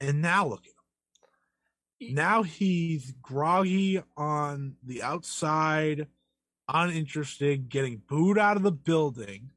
And 0.00 0.20
now 0.20 0.46
look 0.46 0.64
at 0.66 0.72
him. 2.06 2.14
Now 2.14 2.42
he's 2.42 3.12
groggy 3.22 4.02
on 4.16 4.76
the 4.84 5.02
outside, 5.02 6.06
uninterested, 6.68 7.68
getting 7.68 8.02
booed 8.08 8.38
out 8.38 8.56
of 8.56 8.62
the 8.62 8.72
building, 8.72 9.50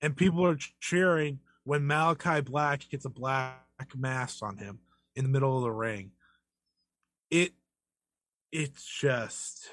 and 0.00 0.16
people 0.16 0.44
are 0.46 0.58
cheering 0.80 1.40
when 1.64 1.86
Malachi 1.86 2.40
Black 2.40 2.88
gets 2.88 3.04
a 3.04 3.10
black 3.10 3.60
mask 3.96 4.42
on 4.42 4.56
him 4.56 4.78
in 5.14 5.24
the 5.24 5.30
middle 5.30 5.56
of 5.56 5.62
the 5.62 5.70
ring. 5.70 6.12
It 7.30 7.52
it's 8.52 8.84
just 8.84 9.68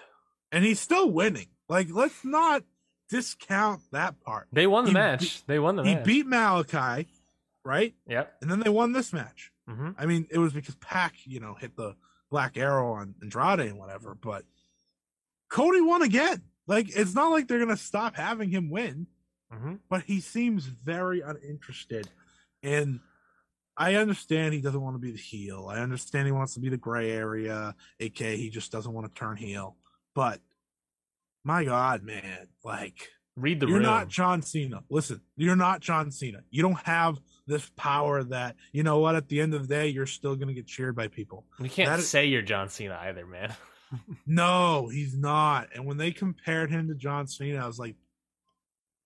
and 0.52 0.64
he's 0.64 0.80
still 0.80 1.10
winning. 1.10 1.48
Like 1.70 1.88
let's 1.92 2.24
not 2.24 2.64
discount 3.10 3.82
that 3.92 4.20
part. 4.22 4.48
They 4.52 4.68
won 4.68 4.84
the 4.84 4.90
He 4.92 4.94
match. 4.94 5.20
beat- 5.22 5.44
they 5.48 5.60
won 5.60 5.76
the 5.78 5.84
He 5.84 5.96
match. 5.96 6.06
He 6.08 6.14
beat 6.14 6.28
Malachi, 6.28 7.08
right? 7.64 7.94
Yep. 8.08 8.34
And 8.42 8.52
then 8.52 8.60
they 8.60 8.70
won 8.70 8.92
this 8.92 9.14
match. 9.14 9.52
Mm-hmm. 9.70 9.92
I 9.98 10.06
mean, 10.06 10.28
it 10.30 10.38
was 10.38 10.54
because 10.54 10.76
Pac, 10.76 11.14
you 11.26 11.40
know, 11.40 11.56
hit 11.56 11.76
the 11.76 11.96
black 12.30 12.58
arrow 12.58 12.94
on 12.94 13.16
Andrade 13.22 13.60
and 13.62 13.78
whatever, 13.78 14.14
but 14.16 14.44
Cody 15.50 15.82
won 15.82 16.02
again. 16.02 16.42
Like, 16.68 16.90
it's 16.96 17.16
not 17.16 17.32
like 17.32 17.48
they're 17.48 17.60
gonna 17.60 17.78
stop 17.78 18.16
having 18.16 18.50
him 18.50 18.70
win, 18.70 19.08
Mm-hmm. 19.54 19.76
but 19.90 20.04
he 20.04 20.20
seems 20.20 20.66
very 20.66 21.22
uninterested. 21.22 22.10
And 22.64 23.00
I 23.78 23.96
understand 23.96 24.54
he 24.54 24.60
doesn't 24.62 24.82
want 24.82 24.96
to 24.96 25.00
be 25.00 25.12
the 25.12 25.18
heel. 25.18 25.68
I 25.72 25.80
understand 25.80 26.26
he 26.26 26.34
wants 26.34 26.56
to 26.56 26.60
be 26.60 26.68
the 26.68 26.76
gray 26.78 27.12
area, 27.12 27.74
aka 28.02 28.36
he 28.36 28.50
just 28.50 28.72
doesn't 28.74 28.92
want 28.92 29.08
to 29.08 29.18
turn 29.18 29.38
heel. 29.38 29.78
But 30.14 30.42
my 31.46 31.64
God, 31.64 32.04
man, 32.04 32.48
like 32.66 33.08
Read 33.38 33.60
the 33.60 33.68
you're 33.68 33.76
room. 33.76 33.84
not 33.84 34.08
John 34.10 34.42
Cena. 34.42 34.84
Listen, 34.90 35.22
you're 35.38 35.56
not 35.56 35.80
John 35.80 36.12
Cena. 36.12 36.40
You 36.50 36.64
don't 36.64 36.80
have 36.86 37.20
this 37.46 37.70
power 37.78 38.24
that 38.26 38.56
you 38.74 38.82
know 38.84 38.98
what. 39.00 39.16
At 39.16 39.30
the 39.30 39.40
end 39.40 39.54
of 39.54 39.62
the 39.62 39.74
day, 39.74 39.88
you're 39.88 40.08
still 40.08 40.36
gonna 40.36 40.54
get 40.56 40.66
cheered 40.68 40.96
by 40.96 41.08
people. 41.08 41.46
you 41.60 41.70
can't 41.70 41.88
that 41.88 42.00
is- 42.00 42.10
say 42.10 42.26
you're 42.26 42.42
John 42.42 42.68
Cena 42.68 42.98
either, 43.04 43.26
man. 43.26 43.56
No, 44.26 44.88
he's 44.90 45.16
not. 45.18 45.70
And 45.74 45.86
when 45.86 45.98
they 45.98 46.12
compared 46.12 46.70
him 46.72 46.88
to 46.90 46.96
John 46.96 47.28
Cena, 47.28 47.64
I 47.64 47.68
was 47.68 47.80
like, 47.80 47.96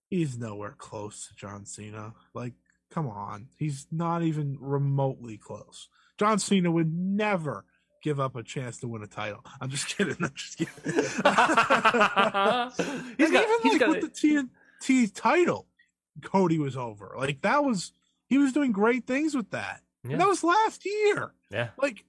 he's 0.10 0.38
nowhere 0.38 0.76
close 0.78 1.28
to 1.28 1.36
John 1.36 1.66
Cena. 1.66 2.14
Like, 2.34 2.54
come 2.92 3.08
on, 3.08 3.48
he's 3.58 3.88
not 3.92 4.24
even 4.24 4.58
remotely 4.60 5.38
close. 5.38 5.88
John 6.18 6.40
Cena 6.40 6.72
would 6.72 6.94
never 6.94 7.66
give 8.04 8.20
up 8.20 8.36
a 8.36 8.44
chance 8.44 8.80
to 8.80 8.88
win 8.88 9.04
a 9.04 9.08
title. 9.08 9.46
I'm 9.62 9.70
just 9.70 9.88
kidding. 9.88 10.16
I'm 10.22 10.32
just 10.36 10.58
kidding. 10.58 10.74
he's 13.18 13.32
got. 13.32 13.44
even 13.44 13.60
He's 13.64 13.72
like 13.74 13.80
got. 13.80 13.90
with 13.90 14.02
the 14.02 14.10
TNT 14.84 15.12
title, 15.14 15.68
Cody 16.24 16.58
was 16.60 16.76
over. 16.76 17.14
Like 17.18 17.42
that 17.42 17.64
was 17.64 17.94
he 18.28 18.38
was 18.38 18.54
doing 18.54 18.72
great 18.72 19.06
things 19.08 19.36
with 19.36 19.52
that. 19.52 19.82
Yeah. 20.08 20.18
That 20.18 20.28
was 20.28 20.44
last 20.44 20.86
year. 20.86 21.34
Yeah. 21.52 21.70
Like, 21.78 22.04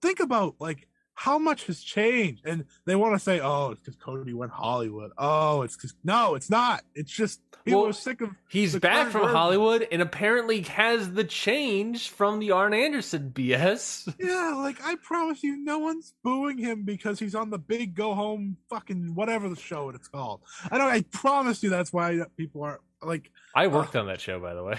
think 0.00 0.20
about 0.20 0.56
like 0.60 0.86
how 1.20 1.38
much 1.38 1.66
has 1.66 1.82
changed, 1.82 2.46
and 2.46 2.64
they 2.86 2.96
want 2.96 3.14
to 3.14 3.18
say, 3.18 3.40
"Oh, 3.40 3.72
it's 3.72 3.80
because 3.80 3.96
Cody 3.96 4.32
went 4.32 4.52
Hollywood." 4.52 5.10
Oh, 5.18 5.60
it's 5.60 5.76
because 5.76 5.94
no, 6.02 6.34
it's 6.34 6.48
not. 6.48 6.82
It's 6.94 7.12
just 7.12 7.42
people 7.62 7.82
Well, 7.82 7.90
are 7.90 7.92
sick 7.92 8.22
of. 8.22 8.30
He's 8.48 8.74
back 8.78 9.10
from 9.10 9.20
version. 9.20 9.36
Hollywood 9.36 9.86
and 9.92 10.00
apparently 10.00 10.62
has 10.62 11.12
the 11.12 11.24
change 11.24 12.08
from 12.08 12.38
the 12.38 12.52
Arn 12.52 12.72
Anderson 12.72 13.32
BS. 13.34 14.14
Yeah, 14.18 14.54
like 14.56 14.82
I 14.82 14.94
promise 15.02 15.42
you, 15.42 15.58
no 15.62 15.78
one's 15.78 16.14
booing 16.24 16.56
him 16.56 16.84
because 16.84 17.18
he's 17.18 17.34
on 17.34 17.50
the 17.50 17.58
big 17.58 17.94
go 17.94 18.14
home 18.14 18.56
fucking 18.70 19.14
whatever 19.14 19.50
the 19.50 19.56
show 19.56 19.90
it's 19.90 20.08
called. 20.08 20.40
I 20.70 20.78
don't. 20.78 20.88
I 20.88 21.02
promise 21.12 21.62
you, 21.62 21.68
that's 21.68 21.92
why 21.92 22.18
people 22.38 22.62
are 22.62 22.80
like. 23.02 23.30
I 23.54 23.66
uh, 23.66 23.68
worked 23.68 23.94
on 23.94 24.06
that 24.06 24.22
show, 24.22 24.40
by 24.40 24.54
the 24.54 24.64
way. 24.64 24.78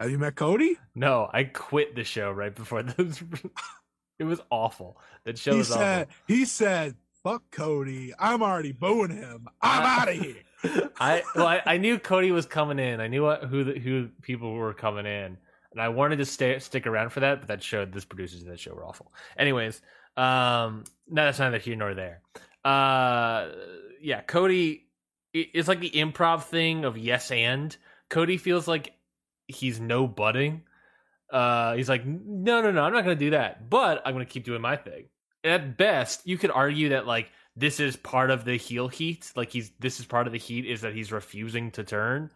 Have 0.00 0.10
you 0.10 0.18
met 0.18 0.34
Cody? 0.34 0.76
No, 0.94 1.30
I 1.32 1.44
quit 1.44 1.94
the 1.94 2.04
show 2.04 2.30
right 2.30 2.54
before 2.54 2.82
those. 2.82 3.22
It 4.22 4.26
was 4.26 4.40
awful. 4.50 4.98
That 5.24 5.38
show 5.38 5.52
he 5.52 5.58
was 5.58 5.68
said. 5.68 6.08
He 6.26 6.44
said, 6.44 6.96
"Fuck 7.22 7.42
Cody. 7.50 8.12
I'm 8.18 8.42
already 8.42 8.72
booing 8.72 9.10
him. 9.10 9.48
I'm 9.60 9.82
out 9.82 10.08
of 10.08 10.14
here." 10.14 10.42
I 11.00 11.22
well, 11.34 11.46
I, 11.46 11.62
I 11.66 11.76
knew 11.78 11.98
Cody 11.98 12.30
was 12.30 12.46
coming 12.46 12.78
in. 12.78 13.00
I 13.00 13.08
knew 13.08 13.22
what, 13.24 13.44
who 13.44 13.64
the, 13.64 13.78
who 13.78 14.08
people 14.22 14.52
were 14.52 14.72
coming 14.74 15.06
in, 15.06 15.36
and 15.72 15.80
I 15.80 15.88
wanted 15.88 16.16
to 16.16 16.24
stay 16.24 16.58
stick 16.60 16.86
around 16.86 17.10
for 17.10 17.20
that. 17.20 17.40
But 17.40 17.48
that 17.48 17.62
show, 17.62 17.84
this 17.84 18.04
producers 18.04 18.42
of 18.42 18.48
that 18.48 18.60
show 18.60 18.72
were 18.74 18.84
awful. 18.86 19.12
Anyways, 19.36 19.80
um, 20.16 20.84
no, 21.08 21.24
that's 21.24 21.38
neither 21.38 21.58
here 21.58 21.76
nor 21.76 21.94
there. 21.94 22.22
Uh, 22.64 23.48
yeah, 24.00 24.20
Cody. 24.22 24.86
it- 25.34 25.48
It's 25.54 25.68
like 25.68 25.80
the 25.80 25.90
improv 25.90 26.44
thing 26.44 26.84
of 26.84 26.96
yes 26.96 27.30
and. 27.30 27.76
Cody 28.08 28.36
feels 28.36 28.68
like 28.68 28.92
he's 29.48 29.80
no 29.80 30.06
budding. 30.06 30.62
Uh, 31.32 31.74
he's 31.74 31.88
like, 31.88 32.04
no, 32.06 32.60
no, 32.60 32.70
no, 32.70 32.82
I'm 32.82 32.92
not 32.92 33.04
going 33.04 33.18
to 33.18 33.24
do 33.24 33.30
that, 33.30 33.70
but 33.70 34.02
I'm 34.04 34.12
going 34.12 34.24
to 34.24 34.30
keep 34.30 34.44
doing 34.44 34.60
my 34.60 34.76
thing. 34.76 35.06
At 35.42 35.76
best, 35.76 36.26
you 36.26 36.38
could 36.38 36.50
argue 36.50 36.90
that 36.90 37.06
like 37.06 37.30
this 37.56 37.80
is 37.80 37.96
part 37.96 38.30
of 38.30 38.44
the 38.44 38.56
heel 38.56 38.86
heat. 38.88 39.32
Like 39.34 39.50
he's 39.50 39.72
this 39.80 39.98
is 39.98 40.06
part 40.06 40.26
of 40.26 40.32
the 40.32 40.38
heat 40.38 40.66
is 40.66 40.82
that 40.82 40.94
he's 40.94 41.10
refusing 41.10 41.70
to 41.72 41.84
turn. 41.84 42.30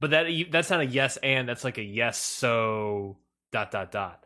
But 0.00 0.10
that 0.10 0.26
that's 0.50 0.70
not 0.70 0.80
a 0.80 0.86
yes 0.86 1.18
and 1.18 1.48
that's 1.48 1.64
like 1.64 1.76
a 1.78 1.82
yes 1.82 2.18
so 2.18 3.18
dot 3.52 3.70
dot 3.70 3.90
dot. 3.90 4.24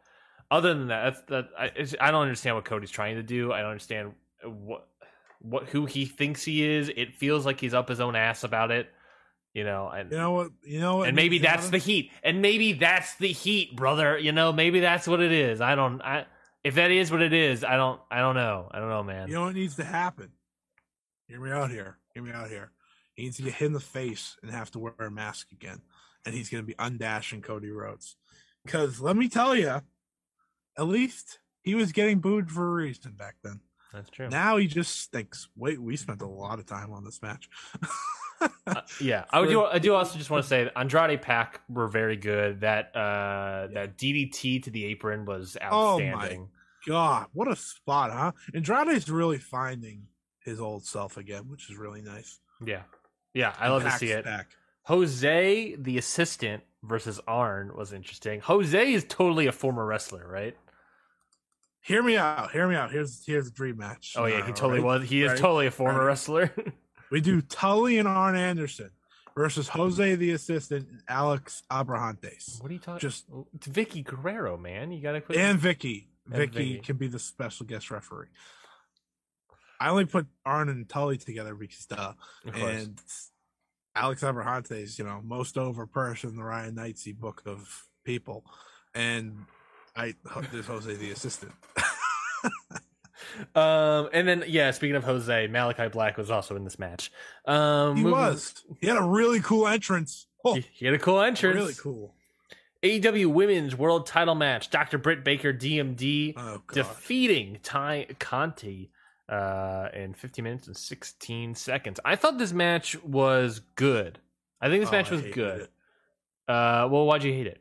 Other 0.50 0.74
than 0.74 0.88
that, 0.88 1.26
that 1.28 1.48
I, 1.58 1.70
I 2.00 2.10
don't 2.10 2.22
understand 2.22 2.56
what 2.56 2.64
Cody's 2.64 2.90
trying 2.90 3.16
to 3.16 3.22
do. 3.22 3.52
I 3.52 3.60
don't 3.60 3.70
understand 3.70 4.12
what 4.44 4.86
what 5.40 5.68
who 5.68 5.86
he 5.86 6.06
thinks 6.06 6.44
he 6.44 6.64
is. 6.64 6.90
It 6.94 7.16
feels 7.16 7.46
like 7.46 7.58
he's 7.60 7.74
up 7.74 7.88
his 7.88 8.00
own 8.00 8.14
ass 8.14 8.44
about 8.44 8.70
it. 8.70 8.90
You 9.52 9.64
know, 9.64 9.88
and 9.88 10.10
You 10.12 10.16
know 10.18 10.30
what? 10.32 10.50
You 10.64 10.80
know 10.80 10.96
what? 10.98 11.08
and 11.08 11.16
maybe 11.16 11.38
that's 11.38 11.70
the 11.70 11.78
heat 11.78 12.12
and 12.22 12.40
maybe 12.40 12.72
that's 12.72 13.16
the 13.16 13.32
heat 13.32 13.74
brother 13.74 14.16
you 14.18 14.30
know 14.32 14.52
maybe 14.52 14.78
that's 14.80 15.08
what 15.08 15.20
it 15.20 15.32
is 15.32 15.60
i 15.60 15.74
don't 15.74 16.00
i 16.02 16.24
if 16.62 16.76
that 16.76 16.92
is 16.92 17.10
what 17.10 17.20
it 17.20 17.32
is 17.32 17.64
i 17.64 17.76
don't 17.76 18.00
i 18.12 18.18
don't 18.18 18.36
know 18.36 18.68
i 18.70 18.78
don't 18.78 18.90
know 18.90 19.02
man 19.02 19.26
You 19.26 19.34
know 19.34 19.44
what 19.46 19.54
needs 19.56 19.74
to 19.76 19.84
happen? 19.84 20.30
Hear 21.26 21.40
me 21.40 21.50
out 21.50 21.70
here. 21.70 21.98
Hear 22.14 22.22
me 22.22 22.30
out 22.32 22.48
here. 22.48 22.70
He 23.14 23.24
needs 23.24 23.36
to 23.38 23.42
get 23.42 23.54
hit 23.54 23.66
in 23.66 23.72
the 23.72 23.80
face 23.80 24.36
and 24.42 24.50
have 24.50 24.70
to 24.72 24.78
wear 24.78 24.94
a 24.98 25.10
mask 25.10 25.52
again. 25.52 25.80
And 26.26 26.34
he's 26.34 26.48
going 26.48 26.62
to 26.62 26.66
be 26.66 26.74
undashing 26.74 27.42
Cody 27.42 27.70
Rhodes. 27.70 28.16
Because 28.64 29.00
let 29.00 29.16
me 29.16 29.28
tell 29.28 29.54
you, 29.56 29.80
at 30.78 30.88
least 30.88 31.38
he 31.62 31.74
was 31.74 31.92
getting 31.92 32.18
booed 32.18 32.50
for 32.50 32.66
a 32.66 32.72
reason 32.72 33.12
back 33.12 33.36
then. 33.44 33.60
that's 33.92 34.10
true 34.10 34.28
Now 34.28 34.56
he 34.56 34.66
just 34.66 35.00
stinks. 35.00 35.48
Wait, 35.56 35.80
we 35.80 35.96
spent 35.96 36.20
a 36.22 36.26
lot 36.26 36.58
of 36.58 36.66
time 36.66 36.92
on 36.92 37.04
this 37.04 37.22
match. 37.22 37.48
Uh, 38.66 38.80
yeah 39.00 39.24
i 39.30 39.44
do 39.44 39.64
i 39.64 39.78
do 39.78 39.94
also 39.94 40.16
just 40.18 40.30
want 40.30 40.42
to 40.42 40.48
say 40.48 40.70
andrade 40.76 41.20
Pac 41.20 41.60
were 41.68 41.88
very 41.88 42.16
good 42.16 42.60
that 42.60 42.94
uh 42.96 43.68
that 43.74 43.98
ddt 43.98 44.62
to 44.62 44.70
the 44.70 44.84
apron 44.86 45.24
was 45.26 45.56
Oh 45.60 45.98
my 45.98 46.06
outstanding 46.14 46.48
God, 46.86 47.26
what 47.34 47.46
a 47.46 47.56
spot, 47.56 48.10
huh? 48.10 48.32
Andrade's 48.54 49.10
really 49.10 49.36
finding 49.36 50.04
his 50.42 50.58
old 50.62 50.86
self 50.86 51.18
again, 51.18 51.42
which 51.50 51.68
is 51.68 51.76
really 51.76 52.00
nice. 52.00 52.38
yeah 52.64 52.82
yeah 53.34 53.54
i 53.58 53.68
love 53.68 53.82
to 53.84 53.90
see 53.92 54.08
it 54.10 54.24
Back. 54.24 54.46
jose 54.84 55.74
the 55.76 55.98
assistant 55.98 56.62
versus 56.82 57.20
arn 57.28 57.72
was 57.76 57.92
interesting 57.92 58.40
jose 58.40 58.92
is 58.92 59.04
totally 59.08 59.46
a 59.46 59.52
former 59.52 59.84
wrestler 59.84 60.26
right 60.26 60.56
Hear 61.82 62.02
me 62.02 62.18
out. 62.18 62.50
Hear 62.52 62.68
me 62.68 62.74
out. 62.74 62.90
Here's 62.92 63.24
here's 63.26 63.48
a 63.48 63.50
dream 63.50 63.78
match. 63.78 64.14
oh 64.16 64.26
yeah 64.26 64.44
he 64.46 64.52
totally 64.52 64.80
right? 64.80 64.84
was 65.00 65.08
he 65.08 65.22
is 65.22 65.30
Right. 65.30 65.38
totally 65.38 65.66
a 65.66 65.70
former 65.70 66.00
Right. 66.00 66.06
wrestler 66.06 66.52
We 67.10 67.20
do 67.20 67.40
Tully 67.40 67.98
and 67.98 68.06
Arn 68.06 68.36
Anderson 68.36 68.90
versus 69.36 69.68
Jose 69.68 70.14
the 70.16 70.32
assistant 70.32 70.88
and 70.88 71.02
Alex 71.08 71.62
Abrahantes. 71.70 72.60
What 72.60 72.70
are 72.70 72.74
you 72.74 72.80
talking? 72.80 73.00
Just- 73.00 73.26
oh, 73.32 73.46
it's 73.54 73.68
Vickie 73.68 74.04
Guerrero, 74.04 74.56
man. 74.56 74.92
You 74.92 75.02
gotta 75.02 75.20
put. 75.20 75.36
And 75.36 75.58
Vickie. 75.58 76.06
And 76.30 76.34
Vickie 76.34 76.78
Vickie. 76.78 76.82
can 76.82 76.96
be 76.96 77.08
the 77.08 77.18
special 77.18 77.66
guest 77.66 77.90
referee. 77.90 78.28
I 79.80 79.88
only 79.88 80.04
put 80.04 80.26
Arn 80.44 80.68
and 80.68 80.88
Tully 80.88 81.16
together 81.16 81.54
because 81.54 81.86
duh. 81.86 82.12
of. 82.46 82.54
And 82.54 83.00
Alex 83.96 84.22
Abrahantes, 84.22 84.98
you 84.98 85.04
know, 85.04 85.20
most 85.24 85.56
over 85.56 85.86
person 85.86 86.30
in 86.30 86.36
the 86.36 86.44
Ryan 86.44 86.76
Knightsey 86.76 87.16
book 87.16 87.42
of 87.46 87.86
people. 88.04 88.44
And 88.94 89.46
I 89.96 90.14
there's 90.52 90.66
Jose 90.66 90.94
the 90.94 91.10
assistant. 91.10 91.52
um, 93.54 94.08
and 94.12 94.26
then 94.28 94.44
yeah, 94.46 94.70
speaking 94.70 94.96
of 94.96 95.04
Jose, 95.04 95.46
Malachi 95.48 95.88
Black 95.88 96.16
was 96.16 96.30
also 96.30 96.56
in 96.56 96.64
this 96.64 96.78
match. 96.78 97.10
Um, 97.46 97.96
He 97.96 98.02
moving- 98.02 98.18
was. 98.18 98.64
He 98.80 98.86
had 98.86 98.96
a 98.96 99.02
really 99.02 99.40
cool 99.40 99.66
entrance. 99.66 100.26
Oh, 100.44 100.54
He, 100.54 100.66
he 100.72 100.86
had 100.86 100.94
a 100.94 100.98
cool 100.98 101.20
entrance. 101.20 101.56
really 101.56 101.74
cool. 101.74 102.14
AEW 102.82 103.26
Women's 103.26 103.76
World 103.76 104.06
Title 104.06 104.34
match: 104.34 104.70
Dr. 104.70 104.96
Britt 104.98 105.22
Baker, 105.22 105.52
DMD, 105.52 106.32
Oh 106.36 106.62
defeating 106.72 107.58
Tay 107.62 108.06
Conti 108.18 108.90
uh, 109.28 109.88
in 109.92 110.14
15 110.14 110.42
minutes 110.42 110.66
and 110.66 110.76
16 110.76 111.54
seconds. 111.56 112.00
I 112.04 112.16
thought 112.16 112.38
this 112.38 112.52
match 112.54 113.00
was 113.02 113.60
good. 113.76 114.18
I 114.62 114.68
think 114.68 114.80
this 114.82 114.88
Oh, 114.88 114.92
match 114.92 115.10
was 115.10 115.20
good. 115.22 115.60
it. 115.62 115.70
Uh, 116.48 116.88
well, 116.90 117.04
why'd 117.04 117.22
you 117.22 117.32
hate 117.32 117.46
it? 117.46 117.60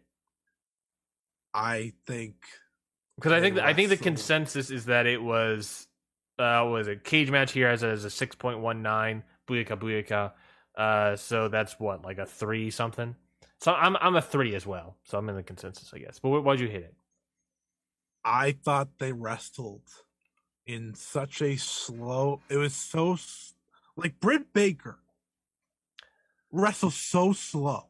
I 1.54 1.94
think 2.06 2.36
Because 3.20 3.34
I 3.34 3.42
think 3.42 3.60
I 3.60 3.74
think 3.74 3.90
the 3.90 3.98
consensus 3.98 4.72
is 4.72 4.86
that 4.86 5.06
it 5.06 5.22
was 5.22 5.88
uh 6.38 6.66
was 6.70 6.88
a 6.88 6.96
cage 6.96 7.30
match 7.30 7.52
here 7.52 7.68
as 7.68 7.84
a, 7.84 7.88
as 7.88 8.06
a 8.06 8.10
six 8.10 8.36
point 8.36 8.60
one 8.60 8.82
nine 8.82 9.24
booyaka 9.48 9.78
booyaka. 9.78 10.32
Uh, 10.76 11.16
so 11.18 11.50
that's 11.50 11.78
what 11.80 12.06
like 12.06 12.18
a 12.18 12.26
three 12.26 12.72
something. 12.72 13.16
So 13.60 13.74
I'm 13.74 13.98
I'm 13.98 14.16
a 14.16 14.22
three 14.22 14.56
as 14.56 14.66
well. 14.66 14.96
So 15.04 15.18
I'm 15.18 15.28
in 15.28 15.36
the 15.36 15.44
consensus, 15.44 15.92
I 15.94 16.00
guess. 16.00 16.20
But 16.20 16.42
why'd 16.42 16.60
you 16.60 16.70
hate 16.70 16.84
it? 16.84 16.96
I 18.24 18.52
thought 18.52 19.00
they 19.00 19.12
wrestled 19.12 19.84
in 20.66 20.94
such 20.94 21.42
a 21.42 21.58
slow. 21.58 22.42
It 22.50 22.58
was 22.58 22.74
so 22.74 23.18
like 23.98 24.20
Britt 24.20 24.54
Baker 24.54 25.00
wrestles 26.52 26.96
so 26.96 27.34
slow. 27.34 27.89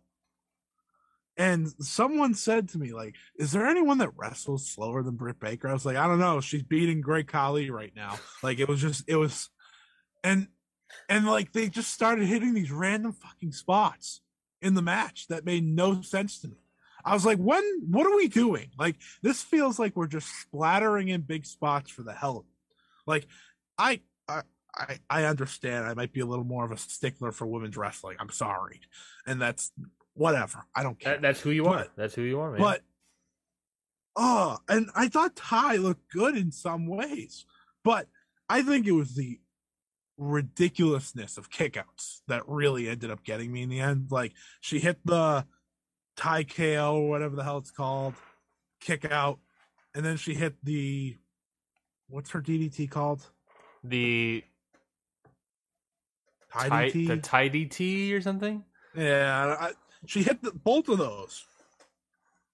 And 1.40 1.70
someone 1.80 2.34
said 2.34 2.68
to 2.70 2.78
me, 2.78 2.92
like, 2.92 3.16
is 3.38 3.54
there 3.54 3.66
anyone 3.66 4.00
that 4.00 4.12
wrestles 4.18 4.70
slower 4.70 5.02
than 5.02 5.16
Britt 5.16 5.40
Baker? 5.40 5.70
I 5.70 5.74
was 5.74 5.86
like, 5.86 5.96
I 5.96 6.06
don't 6.06 6.20
know. 6.20 6.42
She's 6.42 6.64
beating 6.64 7.00
Great 7.00 7.30
Khali 7.30 7.72
right 7.72 7.94
now. 7.96 8.20
Like 8.44 8.60
it 8.60 8.68
was 8.68 8.82
just 8.82 9.06
it 9.08 9.16
was 9.16 9.50
and 10.22 10.50
and 11.08 11.26
like 11.26 11.54
they 11.54 11.70
just 11.70 11.94
started 11.94 12.28
hitting 12.28 12.54
these 12.54 12.72
random 12.72 13.14
fucking 13.14 13.54
spots 13.54 14.20
in 14.62 14.74
the 14.74 14.82
match 14.82 15.28
that 15.30 15.46
made 15.46 15.64
no 15.64 16.02
sense 16.02 16.42
to 16.42 16.50
me. 16.50 16.58
I 17.06 17.14
was 17.14 17.26
like, 17.26 17.38
when? 17.38 17.64
What 17.90 18.06
are 18.06 18.16
we 18.18 18.28
doing? 18.28 18.72
Like, 18.78 18.98
this 19.24 19.42
feels 19.42 19.80
like 19.80 19.96
we're 19.96 20.08
just 20.08 20.28
splattering 20.42 21.08
in 21.08 21.22
big 21.22 21.46
spots 21.46 21.90
for 21.90 22.04
the 22.04 22.14
hell 22.14 22.38
of 22.38 22.44
it. 22.44 22.52
Like, 23.08 23.28
I, 23.78 24.02
I, 24.28 24.42
I, 24.76 25.00
I 25.10 25.24
understand. 25.24 25.86
I 25.86 25.94
might 25.94 26.12
be 26.12 26.20
a 26.20 26.26
little 26.26 26.44
more 26.44 26.66
of 26.66 26.72
a 26.74 26.78
stickler 26.78 27.32
for 27.32 27.48
women's 27.48 27.78
wrestling. 27.78 28.18
I'm 28.20 28.30
sorry, 28.30 28.82
and 29.26 29.42
that's 29.42 29.72
whatever. 30.20 30.66
I 30.76 30.84
don't 30.84 31.00
care. 31.00 31.14
That, 31.14 31.22
that's 31.22 31.40
who 31.40 31.52
you 31.52 31.68
are. 31.68 31.78
But- 31.80 31.92
that's 31.96 32.14
who 32.14 32.24
you 32.24 32.40
are, 32.42 32.52
man. 32.52 32.60
But 32.60 32.82
oh, 34.18 34.58
and 34.68 34.90
I 34.94 35.08
thought 35.08 35.36
Tay 35.36 35.78
looked 35.78 36.12
good 36.12 36.36
in 36.36 36.52
some 36.52 36.88
ways, 36.88 37.46
but 37.84 38.08
I 38.50 38.62
think 38.62 38.86
it 38.86 38.92
was 38.92 39.16
the 39.16 39.40
ridiculousness 40.18 41.38
of 41.38 41.50
kickouts 41.50 42.20
that 42.28 42.44
really 42.48 42.90
ended 42.90 43.10
up 43.10 43.24
getting 43.24 43.52
me 43.52 43.64
in 43.64 43.70
the 43.70 43.80
end. 43.80 44.08
Like 44.12 44.34
she 44.60 44.80
hit 44.80 44.98
the 45.06 45.46
Ty 46.18 46.44
KO 46.44 46.98
or 46.98 47.10
whatever 47.10 47.38
the 47.38 47.44
hell 47.44 47.60
it's 47.60 47.72
called, 47.72 48.16
kick 48.82 49.10
out, 49.10 49.40
and 49.96 50.04
then 50.04 50.18
she 50.18 50.34
hit 50.34 50.56
the 50.64 51.16
what's 52.10 52.32
her 52.32 52.42
DDT 52.42 52.92
called? 52.92 53.26
the 53.82 54.44
tie, 56.52 56.90
the 56.90 57.18
tie 57.18 57.48
DT 57.48 58.12
or 58.14 58.20
something. 58.20 58.66
yeah, 58.94 59.56
I, 59.58 59.72
she 60.06 60.24
hit 60.24 60.42
the, 60.42 60.52
both 60.52 60.90
of 60.90 60.98
those. 60.98 61.46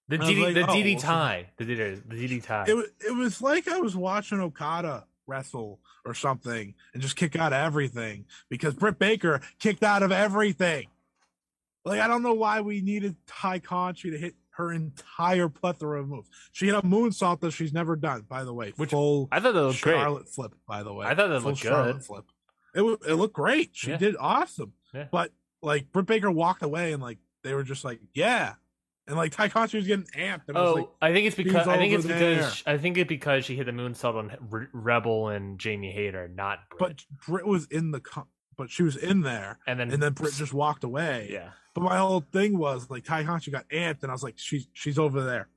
The 0.08 0.18
DD, 0.18 0.42
like, 0.42 0.54
the 0.54 0.62
oh, 0.62 0.66
DD 0.74 1.00
tie. 1.00 1.50
The 1.56 1.64
DD, 1.64 2.08
the 2.08 2.40
DDTay. 2.40 2.68
It 2.68 2.74
was 2.74 2.86
it 3.04 3.16
was 3.16 3.42
like 3.42 3.66
I 3.66 3.78
was 3.80 3.96
watching 3.96 4.40
Okada 4.40 5.04
wrestle 5.26 5.80
or 6.04 6.14
something 6.14 6.74
and 6.94 7.02
just 7.02 7.16
kick 7.16 7.34
out 7.34 7.52
of 7.52 7.58
everything 7.58 8.24
because 8.48 8.74
Britt 8.74 8.98
Baker 9.00 9.40
kicked 9.58 9.82
out 9.82 10.04
of 10.04 10.12
everything. 10.12 10.86
Like 11.84 12.00
I 12.00 12.06
don't 12.06 12.22
know 12.22 12.34
why 12.34 12.60
we 12.60 12.80
needed 12.82 13.16
Tay 13.26 13.58
Conti 13.58 14.10
to 14.10 14.18
hit 14.18 14.34
her 14.50 14.72
entire 14.72 15.48
plethora 15.48 16.00
of 16.00 16.08
moves. 16.08 16.28
She 16.52 16.66
hit 16.66 16.74
a 16.76 16.82
moonsault 16.82 17.40
that 17.40 17.50
she's 17.50 17.72
never 17.72 17.96
done, 17.96 18.22
by 18.28 18.44
the 18.44 18.54
way. 18.54 18.72
Which- 18.76 18.90
full 18.90 19.28
I 19.32 19.40
thought 19.40 19.54
that 19.54 19.62
looked 19.62 19.82
great. 19.82 19.96
Charlotte 19.96 20.28
flip, 20.28 20.54
by 20.68 20.82
the 20.84 20.92
way. 20.94 21.06
I 21.06 21.14
thought 21.16 21.28
that 21.28 21.40
Full 21.40 21.50
looked 21.50 21.62
Charlotte 21.62 21.92
good. 21.94 22.04
Flip. 22.04 22.24
It 22.74 22.82
it 23.08 23.14
looked 23.14 23.34
great. 23.34 23.70
She 23.72 23.90
Yeah. 23.90 23.96
did 23.96 24.16
awesome. 24.20 24.72
Yeah. 24.94 25.08
But 25.10 25.32
like 25.62 25.90
Britt 25.90 26.06
Baker 26.06 26.30
walked 26.30 26.62
away 26.62 26.92
and 26.92 27.02
like 27.02 27.18
they 27.46 27.54
were 27.54 27.62
just 27.62 27.84
like, 27.84 28.00
yeah. 28.14 28.54
And 29.08 29.16
like 29.16 29.30
Tay 29.30 29.48
Conti 29.48 29.76
was 29.78 29.86
getting 29.86 30.06
amped. 30.16 30.48
And 30.48 30.58
I 30.58 30.60
Oh, 30.60 30.64
was 30.64 30.74
like, 30.76 30.88
I 31.00 31.12
think 31.12 31.26
it's 31.28 31.36
because 31.36 31.68
I 31.68 31.76
think 31.76 31.92
it's 31.94 32.04
because 32.04 32.62
I 32.66 32.76
think 32.76 32.98
it's 32.98 33.08
because 33.08 33.44
she 33.44 33.54
hit 33.54 33.66
the 33.66 33.72
moonsault 33.72 34.16
on 34.16 34.36
Re- 34.50 34.66
Rebel 34.72 35.28
and 35.28 35.58
Jamie 35.60 35.92
Hayter, 35.92 36.26
not 36.28 36.58
Britt. 36.70 36.78
but 36.80 37.04
Britt 37.26 37.46
was 37.46 37.66
in 37.66 37.92
the 37.92 38.00
but 38.56 38.70
she 38.70 38.82
was 38.82 38.96
in 38.96 39.20
there 39.20 39.58
and 39.66 39.78
then 39.78 39.92
and 39.92 40.02
then 40.02 40.12
Britt 40.12 40.34
just 40.34 40.52
walked 40.52 40.82
away. 40.82 41.28
yeah. 41.30 41.50
But 41.74 41.82
my 41.84 41.98
whole 41.98 42.24
thing 42.32 42.58
was 42.58 42.90
like 42.90 43.04
Tay 43.04 43.22
Conti 43.22 43.50
got 43.50 43.68
amped 43.68 44.02
and 44.02 44.10
I 44.10 44.14
was 44.14 44.22
like, 44.24 44.38
she's 44.38 44.66
she's 44.72 44.98
over 44.98 45.22
there. 45.22 45.48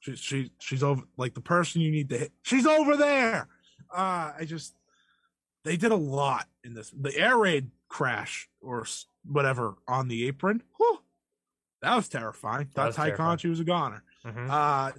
She's 0.00 0.18
she 0.18 0.50
she's 0.58 0.82
over 0.82 1.02
like 1.16 1.34
the 1.34 1.40
person 1.40 1.82
you 1.82 1.92
need 1.92 2.08
to 2.08 2.18
hit. 2.18 2.32
She's 2.42 2.66
over 2.66 2.96
there. 2.96 3.46
Uh 3.94 4.32
I 4.36 4.44
just 4.46 4.74
they 5.62 5.76
did 5.76 5.92
a 5.92 5.96
lot 5.96 6.48
in 6.64 6.74
this. 6.74 6.90
The 6.90 7.16
air 7.16 7.36
raid 7.38 7.70
crash 7.88 8.48
or 8.60 8.84
whatever 9.24 9.74
on 9.86 10.08
the 10.08 10.26
apron. 10.26 10.62
Whew, 10.76 10.98
that 11.86 11.96
was 11.96 12.08
terrifying. 12.08 12.66
Thought 12.74 12.86
was 12.88 12.96
Tay 12.96 13.02
terrifying. 13.04 13.38
Was 13.50 13.60
a 13.60 13.64
goner. 13.64 14.02
Mhm. 14.24 14.48
Uh 14.50 14.92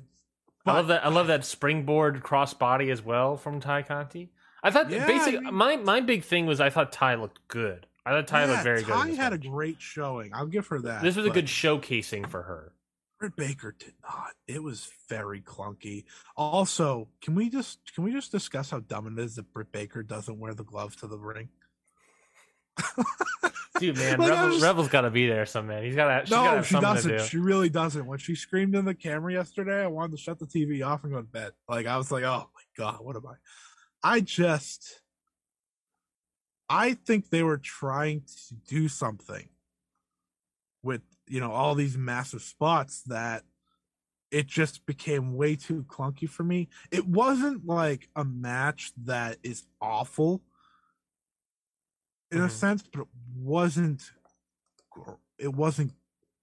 I 0.66 0.74
love 0.74 0.88
that. 0.88 1.06
I 1.06 1.10
love 1.10 1.28
that 1.28 1.46
springboard 1.46 2.22
crossbody 2.24 2.92
as 2.92 3.02
well 3.02 3.38
from 3.38 3.62
Tay 3.62 3.84
Conti. 3.84 4.32
I 4.64 4.72
thought 4.72 4.90
Yeah, 4.90 5.06
basically 5.06 5.38
I 5.38 5.42
mean- 5.42 5.54
my 5.54 5.76
my 5.78 6.00
big 6.02 6.24
thing 6.24 6.46
was 6.46 6.60
I 6.60 6.70
thought 6.70 6.92
Tay 6.92 7.16
looked 7.16 7.48
good. 7.48 7.86
I 8.06 8.12
thought 8.12 8.28
Tay 8.28 8.42
yeah, 8.46 8.52
looked 8.52 8.64
very 8.64 8.84
good. 8.84 8.94
Tay 8.94 9.02
in 9.02 9.08
this 9.10 9.18
had 9.18 9.34
a 9.34 9.38
great 9.38 9.82
showing. 9.82 10.34
I'll 10.34 10.46
give 10.46 10.68
her 10.68 10.80
that. 10.82 11.02
This 11.04 11.16
was 11.16 11.26
a 11.26 11.30
good 11.30 11.46
showcasing 11.46 12.30
for 12.30 12.44
her. 12.44 12.74
Britt 13.20 13.36
Baker 13.36 13.76
did 13.78 13.94
not. 14.04 14.34
It 14.48 14.62
was 14.62 14.90
very 15.10 15.42
clunky. 15.42 16.06
Also, 16.36 17.08
can 17.22 17.34
we 17.34 17.50
just 17.50 17.80
can 17.96 18.04
we 18.04 18.12
just 18.12 18.32
discuss 18.32 18.70
how 18.72 18.80
dumb 18.80 19.08
it 19.08 19.22
is 19.24 19.36
that 19.38 19.52
Britt 19.54 19.72
Baker 19.72 20.04
doesn't 20.04 20.38
wear 20.40 20.54
the 20.54 20.64
glove 20.64 20.96
to 20.98 21.08
the 21.08 21.18
ring? 21.18 21.50
Dude, 23.80 23.96
man, 23.98 24.18
Like, 24.20 24.30
Rebel, 24.32 24.48
was- 24.50 24.62
Rebel's 24.64 24.88
got 24.88 25.02
to 25.02 25.12
be 25.12 25.28
there. 25.28 25.46
Some 25.46 25.68
man, 25.68 25.84
he's 25.84 25.96
got 25.96 26.08
to. 26.08 26.26
She's 26.26 26.30
got 26.32 26.44
to 26.44 26.50
no, 26.50 26.56
have 26.58 26.68
she 26.68 26.80
doesn't. 26.80 27.12
to 27.12 27.18
do. 27.20 27.24
She 27.24 27.38
really 27.38 27.70
doesn't. 27.70 28.06
When 28.06 28.18
she 28.18 28.36
screamed 28.36 28.76
in 28.76 28.86
the 28.86 28.96
camera 28.96 29.34
yesterday, 29.34 29.84
I 29.84 29.88
wanted 29.88 30.12
to 30.14 30.18
shut 30.18 30.40
the 30.40 30.46
TV 30.46 30.86
off 30.86 31.04
and 31.04 31.14
go 31.14 31.20
to 31.20 31.28
bed. 31.28 31.52
Like 31.70 31.86
I 31.86 31.98
was 31.98 32.12
like, 32.12 32.24
oh 32.24 32.50
my 32.54 32.62
god, 32.84 32.98
what 33.02 33.16
am 33.16 33.26
I? 33.28 33.36
I 34.04 34.20
just, 34.22 35.02
I 36.70 36.94
think 36.94 37.30
they 37.30 37.44
were 37.44 37.58
trying 37.58 38.22
to 38.22 38.56
do 38.68 38.88
something 38.88 39.48
with 40.84 41.02
you 41.28 41.40
know 41.40 41.52
all 41.52 41.76
these 41.76 41.98
massive 41.98 42.42
spots 42.42 43.04
that 43.08 43.44
it 44.32 44.48
just 44.48 44.86
became 44.86 45.36
way 45.36 45.56
too 45.56 45.86
clunky 45.88 46.28
for 46.28 46.44
me. 46.44 46.70
It 46.92 47.08
wasn't 47.08 47.66
like 47.66 48.10
a 48.16 48.26
match 48.26 48.92
that 49.06 49.38
is 49.44 49.64
awful 49.82 50.42
in 52.32 52.42
a 52.42 52.50
Mhm. 52.50 52.52
sense, 52.52 52.84
but 52.84 53.02
it 53.02 53.08
wasn't 53.36 54.12
it 55.38 55.54
wasn't 55.54 55.94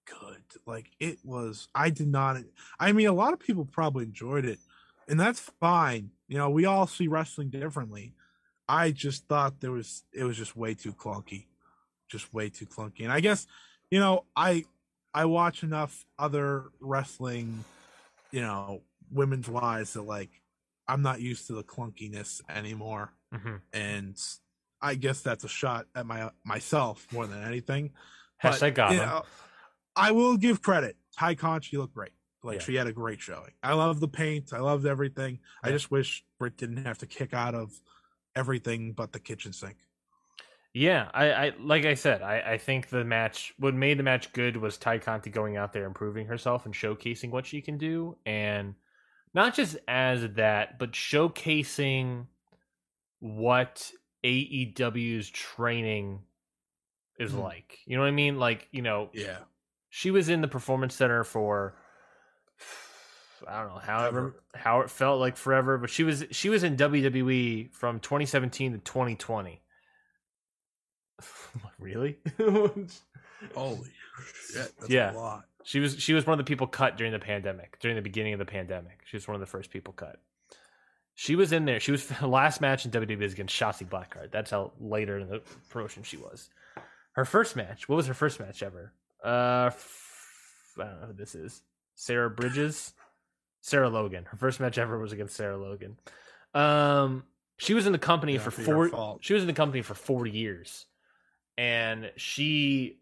good. 0.06 0.42
Like 0.66 0.90
it 1.00 1.18
was 1.24 1.68
I 1.74 1.90
did 1.90 2.08
not 2.08 2.38
I 2.78 2.92
mean 2.92 3.06
a 3.08 3.12
lot 3.12 3.32
of 3.32 3.40
people 3.40 3.64
probably 3.64 4.04
enjoyed 4.04 4.44
it 4.44 4.60
and 5.08 5.18
that's 5.18 5.40
fine. 5.40 6.12
You 6.28 6.38
know, 6.38 6.50
we 6.50 6.64
all 6.64 6.86
see 6.86 7.08
wrestling 7.08 7.50
differently. 7.50 8.14
I 8.68 8.92
just 8.92 9.28
thought 9.28 9.60
there 9.60 9.72
was 9.72 10.04
it 10.12 10.24
was 10.24 10.36
just 10.36 10.56
way 10.56 10.74
too 10.74 10.92
clunky. 10.92 11.48
Just 12.08 12.32
way 12.34 12.50
too 12.50 12.66
clunky. 12.66 13.02
And 13.04 13.12
I 13.12 13.20
guess, 13.20 13.46
you 13.90 14.00
know, 14.00 14.26
I 14.36 14.66
I 15.14 15.26
watch 15.26 15.62
enough 15.62 16.06
other 16.18 16.66
wrestling, 16.80 17.66
you 18.32 18.42
know, 18.42 18.82
women's 19.10 19.48
wise 19.48 19.94
that 19.94 20.02
like 20.02 20.42
I'm 20.88 21.02
not 21.02 21.20
used 21.20 21.46
to 21.48 21.54
the 21.54 21.64
clunkiness 21.64 22.42
anymore 22.48 23.14
Mhm. 23.32 23.62
and 23.72 24.18
I 24.84 24.94
guess 24.94 25.22
that's 25.22 25.44
a 25.44 25.48
shot 25.48 25.86
at 25.94 26.06
my 26.06 26.30
myself 26.44 27.06
more 27.10 27.26
than 27.26 27.42
anything. 27.42 27.92
But, 28.42 28.54
Hashtag 28.60 28.74
got 28.74 28.92
you 28.92 28.98
know, 28.98 29.22
I 29.96 30.10
will 30.12 30.36
give 30.36 30.60
credit. 30.60 30.96
Tay 31.18 31.34
Conti 31.34 31.76
looked 31.78 31.94
great. 31.94 32.12
Like 32.42 32.58
Yeah. 32.58 32.64
she 32.64 32.74
had 32.74 32.86
a 32.86 32.92
great 32.92 33.20
showing. 33.20 33.52
I 33.62 33.72
love 33.72 34.00
the 34.00 34.08
paint. 34.08 34.52
I 34.52 34.58
loved 34.58 34.84
everything. 34.84 35.38
I 35.62 35.70
just 35.70 35.90
wish 35.90 36.24
Britt 36.38 36.58
didn't 36.58 36.84
have 36.84 36.98
to 36.98 37.06
kick 37.06 37.32
out 37.32 37.54
of 37.54 37.72
everything 38.36 38.92
but 38.92 39.12
the 39.12 39.20
kitchen 39.20 39.54
sink. 39.54 39.76
Yeah, 40.74 41.08
I, 41.14 41.32
I 41.32 41.52
like 41.60 41.86
I 41.86 41.94
said, 41.94 42.20
I, 42.20 42.40
I 42.40 42.58
think 42.58 42.88
the 42.90 43.04
match 43.04 43.54
what 43.58 43.74
made 43.74 43.98
the 43.98 44.02
match 44.02 44.32
good 44.32 44.56
was 44.56 44.76
Tay 44.76 44.98
Conti 44.98 45.30
going 45.30 45.56
out 45.56 45.72
there 45.72 45.86
improving 45.86 46.26
herself 46.26 46.66
and 46.66 46.74
showcasing 46.74 47.30
what 47.30 47.46
she 47.46 47.62
can 47.62 47.78
do 47.78 48.18
and 48.26 48.74
not 49.32 49.54
just 49.54 49.76
as 49.88 50.28
that, 50.34 50.78
but 50.78 50.92
showcasing 50.92 52.26
what 53.20 53.90
AEW's 54.24 55.28
training 55.30 56.22
is 57.18 57.32
Mhm. 57.32 57.42
like. 57.42 57.78
You 57.86 57.96
know 57.96 58.02
what 58.02 58.08
I 58.08 58.12
mean? 58.12 58.38
Like, 58.38 58.68
you 58.72 58.82
know, 58.82 59.10
Yeah. 59.12 59.38
she 59.90 60.10
was 60.10 60.28
in 60.28 60.40
the 60.40 60.48
performance 60.48 60.94
center 60.94 61.22
for 61.24 61.76
I 63.46 63.60
don't 63.60 63.74
know, 63.74 63.78
however 63.78 64.42
how 64.54 64.80
it 64.80 64.90
felt 64.90 65.20
like 65.20 65.36
forever, 65.36 65.76
but 65.76 65.90
she 65.90 66.02
was 66.02 66.24
she 66.30 66.48
was 66.48 66.64
in 66.64 66.76
WWE 66.76 67.68
from 67.74 68.00
2017 68.00 68.72
to 68.72 68.78
2020. 68.78 69.60
really? 71.78 72.18
Holy 72.38 73.90
shit. 74.50 74.72
That's 74.78 74.88
Yeah. 74.88 75.12
a 75.12 75.16
lot. 75.16 75.44
she 75.64 75.80
was 75.80 75.98
she 76.00 76.14
was 76.14 76.26
one 76.26 76.38
of 76.38 76.44
the 76.44 76.48
people 76.48 76.66
cut 76.66 76.96
during 76.96 77.12
the 77.12 77.18
pandemic, 77.18 77.78
during 77.80 77.96
the 77.96 78.02
beginning 78.02 78.32
of 78.32 78.38
the 78.38 78.46
pandemic. 78.46 79.02
She 79.04 79.16
was 79.16 79.28
one 79.28 79.34
of 79.34 79.40
the 79.40 79.46
first 79.46 79.70
people 79.70 79.92
cut. 79.92 80.20
She 81.14 81.36
was 81.36 81.52
in 81.52 81.64
there. 81.64 81.80
She 81.80 81.92
was 81.92 82.06
the 82.06 82.26
last 82.26 82.60
match 82.60 82.84
in 82.84 82.90
WWE 82.90 83.18
was 83.18 83.32
against 83.32 83.54
Shotzi 83.54 83.88
Blackheart. 83.88 84.30
That's 84.32 84.50
how 84.50 84.72
later 84.80 85.18
in 85.18 85.28
the 85.28 85.42
promotion 85.70 86.02
she 86.02 86.16
was. 86.16 86.48
Her 87.12 87.24
first 87.24 87.54
match. 87.54 87.88
What 87.88 87.96
was 87.96 88.06
her 88.08 88.14
first 88.14 88.40
match 88.40 88.62
ever? 88.62 88.92
Uh, 89.24 89.66
f- 89.68 90.74
I 90.78 90.84
don't 90.84 91.00
know 91.00 91.06
who 91.08 91.12
this 91.12 91.34
is. 91.34 91.62
Sarah 91.94 92.28
Bridges, 92.28 92.92
Sarah 93.60 93.88
Logan. 93.88 94.24
Her 94.24 94.36
first 94.36 94.58
match 94.58 94.78
ever 94.78 94.98
was 94.98 95.12
against 95.12 95.36
Sarah 95.36 95.56
Logan. 95.56 95.96
Um, 96.52 97.24
she 97.56 97.74
was 97.74 97.86
in 97.86 97.92
the 97.92 97.98
company 97.98 98.34
Yeah, 98.34 98.40
for 98.40 98.50
for 98.50 98.88
four. 98.88 99.18
She 99.20 99.32
was 99.32 99.42
in 99.42 99.46
the 99.46 99.52
company 99.52 99.82
for 99.82 99.94
four 99.94 100.26
years, 100.26 100.86
and 101.56 102.10
she 102.16 102.98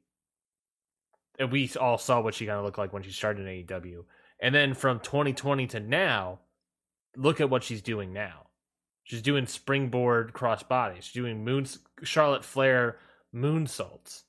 and 1.39 1.51
we 1.51 1.71
all 1.81 1.97
saw 1.97 2.21
what 2.21 2.35
she 2.35 2.45
kind 2.45 2.59
of 2.59 2.65
looked 2.65 2.79
like 2.79 2.93
when 2.93 3.03
she 3.03 3.11
started 3.11 3.47
in 3.47 3.67
AEW. 3.67 4.05
And 4.41 4.55
then 4.55 4.75
from 4.75 5.01
2020 5.01 5.69
to 5.69 5.81
now, 5.81 6.41
look 7.17 7.41
at 7.41 7.51
what 7.51 7.65
she's 7.65 7.83
doing 7.83 8.13
now. 8.13 8.47
She's 9.05 9.23
doing 9.23 9.47
springboard 9.47 10.33
crossbody. 10.33 10.97
She's 10.97 11.13
doing 11.13 11.45
moon 11.45 11.67
Charlotte 12.03 12.45
Flair 12.45 12.99
moonsaults. 13.35 14.23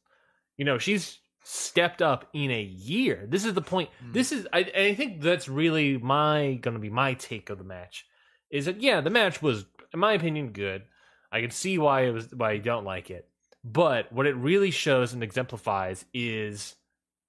You 0.57 0.65
know, 0.65 0.77
she's 0.77 1.19
stepped 1.43 2.01
up 2.01 2.29
in 2.33 2.51
a 2.51 2.61
year. 2.61 3.25
This 3.27 3.45
is 3.45 3.53
the 3.53 3.61
point. 3.61 3.89
Mm. 4.03 4.13
This 4.13 4.31
is, 4.31 4.47
I, 4.51 4.59
I 4.75 4.95
think 4.95 5.21
that's 5.21 5.47
really 5.47 5.97
my 5.97 6.55
going 6.61 6.75
to 6.75 6.79
be 6.79 6.89
my 6.89 7.13
take 7.13 7.49
of 7.49 7.57
the 7.57 7.63
match. 7.63 8.05
Is 8.49 8.65
that 8.65 8.81
yeah, 8.81 9.01
the 9.01 9.09
match 9.09 9.41
was, 9.41 9.65
in 9.93 9.99
my 9.99 10.13
opinion, 10.13 10.51
good. 10.51 10.83
I 11.31 11.41
can 11.41 11.51
see 11.51 11.77
why 11.77 12.01
it 12.01 12.11
was 12.11 12.33
why 12.33 12.51
you 12.53 12.61
don't 12.61 12.85
like 12.85 13.09
it, 13.09 13.27
but 13.63 14.11
what 14.11 14.27
it 14.27 14.35
really 14.35 14.69
shows 14.69 15.13
and 15.13 15.23
exemplifies 15.23 16.05
is 16.13 16.75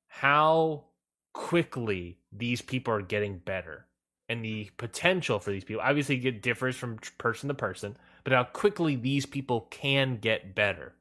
how 0.09 0.85
quickly 1.33 2.19
these 2.31 2.61
people 2.61 2.93
are 2.93 3.01
getting 3.01 3.39
better 3.39 3.87
and 4.29 4.45
the 4.45 4.71
potential 4.77 5.39
for 5.39 5.51
these 5.51 5.65
people 5.65 5.83
obviously 5.85 6.17
it 6.27 6.43
differs 6.43 6.77
from 6.77 6.99
person 7.19 7.49
to 7.49 7.55
person, 7.55 7.97
but 8.25 8.33
how 8.33 8.45
quickly 8.45 8.97
these 8.97 9.27
people 9.27 9.63
can 9.71 10.17
get 10.17 10.55
better. 10.55 10.95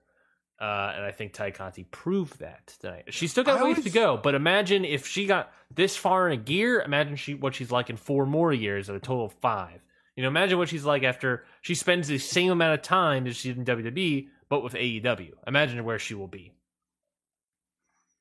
Uh, 0.61 0.93
and 0.95 1.05
I 1.05 1.11
think 1.11 1.34
Tay 1.34 1.51
Conti 1.51 1.84
proved 1.84 2.39
that 2.39 2.76
tonight. 2.80 3.05
She 3.13 3.28
still 3.28 3.43
got 3.43 3.59
I 3.59 3.63
ways 3.63 3.84
to 3.84 3.89
go, 3.89 4.17
but 4.17 4.34
imagine 4.36 4.86
if 4.86 5.05
she 5.05 5.26
got 5.26 5.51
this 5.74 5.97
far 5.97 6.28
in 6.28 6.39
a 6.39 6.41
gear. 6.41 6.82
Imagine 6.82 7.15
she 7.15 7.34
what 7.34 7.55
she's 7.55 7.71
like 7.71 7.89
in 7.89 7.97
four 7.97 8.26
more 8.26 8.53
years, 8.53 8.89
at 8.89 8.95
a 8.95 8.99
total 8.99 9.26
of 9.26 9.34
five. 9.34 9.82
You 10.15 10.24
know, 10.24 10.30
imagine 10.30 10.57
what 10.57 10.69
she's 10.69 10.86
like 10.86 11.03
after 11.03 11.43
she 11.61 11.76
spends 11.76 12.07
the 12.07 12.19
same 12.19 12.51
amount 12.51 12.76
of 12.76 12.82
time 12.84 13.26
as 13.26 13.36
she 13.36 13.49
did 13.49 13.57
in 13.57 13.65
WWE, 13.65 14.28
but 14.47 14.63
with 14.63 14.74
AEW. 14.74 15.32
Imagine 15.47 15.84
where 15.84 15.99
she 15.99 16.13
will 16.13 16.28
be. 16.28 16.53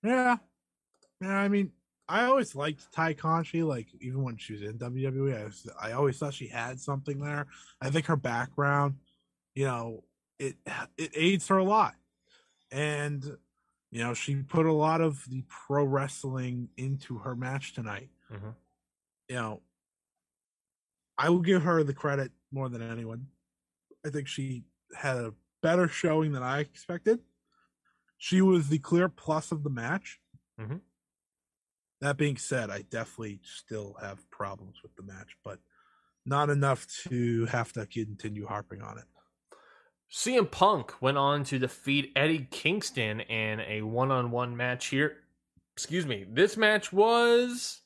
Yeah. 0.02 0.38
Yeah, 1.20 1.36
I 1.36 1.48
mean, 1.48 1.70
I 2.08 2.24
always 2.24 2.54
liked 2.54 2.92
Tay 2.92 3.14
Conti, 3.14 3.62
like 3.62 3.88
even 4.00 4.22
when 4.22 4.36
she 4.36 4.52
was 4.54 4.62
in 4.62 4.78
WWE. 4.78 5.40
I, 5.40 5.44
was, 5.44 5.68
I 5.80 5.92
always 5.92 6.18
thought 6.18 6.34
she 6.34 6.48
had 6.48 6.80
something 6.80 7.20
there. 7.20 7.46
I 7.80 7.90
think 7.90 8.06
her 8.06 8.16
background, 8.16 8.96
you 9.54 9.64
know, 9.66 10.04
it 10.38 10.56
it 10.96 11.12
aids 11.14 11.48
her 11.48 11.58
a 11.58 11.64
lot. 11.64 11.94
And 12.70 13.24
you 13.90 14.02
know, 14.02 14.14
she 14.14 14.36
put 14.36 14.66
a 14.66 14.72
lot 14.72 15.00
of 15.00 15.22
the 15.28 15.44
pro 15.48 15.84
wrestling 15.84 16.70
into 16.76 17.18
her 17.18 17.36
match 17.36 17.74
tonight. 17.74 18.08
Mhm. 18.30 18.54
You 19.28 19.34
know, 19.36 19.62
I 21.18 21.28
will 21.28 21.40
give 21.42 21.62
her 21.62 21.84
the 21.84 21.94
credit 21.94 22.32
more 22.50 22.68
than 22.68 22.82
anyone. 22.82 23.28
I 24.04 24.10
think 24.10 24.26
she 24.28 24.64
had 24.96 25.16
a 25.16 25.34
better 25.62 25.88
showing 25.88 26.32
than 26.32 26.42
I 26.42 26.60
expected. 26.60 27.20
She 28.16 28.40
was 28.40 28.68
the 28.68 28.78
clear 28.78 29.08
plus 29.08 29.52
of 29.52 29.62
the 29.62 29.70
match. 29.70 30.20
Mhm. 30.58 30.80
That 32.02 32.16
being 32.16 32.36
said, 32.36 32.68
I 32.68 32.82
definitely 32.82 33.38
still 33.44 33.96
have 34.02 34.28
problems 34.30 34.82
with 34.82 34.92
the 34.96 35.04
match, 35.04 35.36
but 35.44 35.60
not 36.26 36.50
enough 36.50 36.84
to 37.08 37.46
have 37.46 37.72
to 37.74 37.86
continue 37.86 38.44
harping 38.44 38.82
on 38.82 38.98
it. 38.98 39.04
CM 40.10 40.50
Punk 40.50 41.00
went 41.00 41.16
on 41.16 41.44
to 41.44 41.60
defeat 41.60 42.10
Eddie 42.16 42.48
Kingston 42.50 43.20
in 43.20 43.60
a 43.60 43.82
one-on-one 43.82 44.56
match 44.56 44.86
here. 44.88 45.16
Excuse 45.76 46.04
me. 46.04 46.26
This 46.28 46.56
match 46.56 46.92
was 46.92 47.80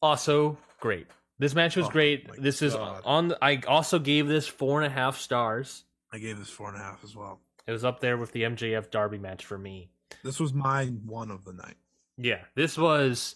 also 0.00 0.56
great. 0.80 1.06
This 1.38 1.54
match 1.54 1.76
was 1.76 1.86
Oh, 1.86 1.90
great. 1.90 2.26
This 2.42 2.62
is 2.62 2.74
on. 2.74 3.28
The, 3.28 3.38
I 3.44 3.60
also 3.68 3.98
gave 3.98 4.28
this 4.28 4.48
four 4.48 4.80
and 4.82 4.90
a 4.90 4.94
half 4.94 5.18
stars. 5.18 5.84
I 6.10 6.18
gave 6.18 6.38
this 6.38 6.48
four 6.48 6.68
and 6.68 6.76
a 6.78 6.82
half 6.82 7.04
as 7.04 7.14
well. 7.14 7.40
It 7.66 7.72
was 7.72 7.84
up 7.84 8.00
there 8.00 8.16
with 8.16 8.32
the 8.32 8.44
MJF 8.44 8.90
Darby 8.90 9.18
match 9.18 9.44
for 9.44 9.58
me. 9.58 9.90
This 10.22 10.40
was 10.40 10.54
my 10.54 10.86
one 10.86 11.30
of 11.30 11.44
the 11.44 11.52
night. 11.52 11.76
Yeah, 12.16 12.40
this 12.54 12.78
was 12.78 13.34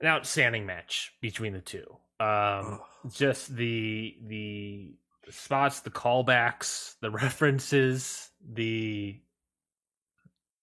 an 0.00 0.06
outstanding 0.06 0.66
match 0.66 1.12
between 1.20 1.52
the 1.52 1.60
two. 1.60 1.96
Um, 2.20 2.80
just 3.12 3.54
the 3.54 4.16
the 4.26 4.94
spots, 5.30 5.80
the 5.80 5.90
callbacks, 5.90 6.94
the 7.00 7.10
references, 7.10 8.30
the 8.40 9.20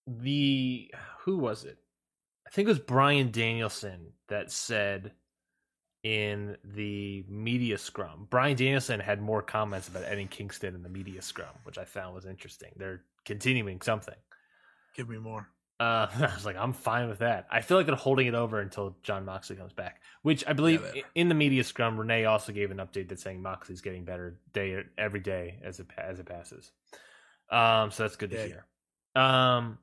the 0.06 0.90
who 1.20 1.38
was 1.38 1.64
it? 1.64 1.78
I 2.46 2.50
think 2.50 2.66
it 2.66 2.70
was 2.70 2.78
Bryan 2.78 3.30
Danielson 3.30 4.12
that 4.28 4.50
said 4.50 5.12
in 6.02 6.56
the 6.64 7.24
media 7.28 7.78
scrum. 7.78 8.26
Bryan 8.28 8.56
Danielson 8.56 9.00
had 9.00 9.22
more 9.22 9.42
comments 9.42 9.88
about 9.88 10.04
Eddie 10.04 10.26
Kingston 10.26 10.74
in 10.74 10.82
the 10.82 10.88
media 10.88 11.22
scrum, 11.22 11.54
which 11.62 11.78
I 11.78 11.84
found 11.84 12.14
was 12.14 12.26
interesting. 12.26 12.70
They're 12.76 13.02
continuing 13.24 13.80
something. 13.80 14.16
Give 14.96 15.08
me 15.08 15.18
more. 15.18 15.48
Uh, 15.82 16.06
I 16.30 16.34
was 16.34 16.44
like, 16.46 16.56
I'm 16.56 16.72
fine 16.72 17.08
with 17.08 17.18
that. 17.18 17.46
I 17.50 17.60
feel 17.60 17.76
like 17.76 17.86
they're 17.86 17.96
holding 17.96 18.26
it 18.26 18.34
over 18.34 18.60
until 18.60 18.96
Jon 19.02 19.24
Moxley 19.24 19.56
comes 19.56 19.72
back, 19.72 20.00
which 20.22 20.44
I 20.46 20.52
believe 20.52 20.82
Yeah, 20.94 21.02
in 21.14 21.28
the 21.28 21.34
media 21.34 21.64
scrum, 21.64 21.98
Renee 21.98 22.24
also 22.24 22.52
gave 22.52 22.70
an 22.70 22.76
update 22.78 23.08
that's 23.08 23.22
saying 23.22 23.42
Moxley's 23.42 23.80
getting 23.80 24.04
better 24.04 24.38
day 24.52 24.82
every 24.96 25.20
day 25.20 25.58
as 25.64 25.80
it 25.80 25.86
as 25.98 26.20
it 26.20 26.26
passes. 26.26 26.70
Um, 27.50 27.90
so 27.90 28.04
that's 28.04 28.16
good 28.16 28.30
to 28.30 28.36
Yeah. 28.36 28.46
hear. 28.46 29.22
Um, 29.22 29.78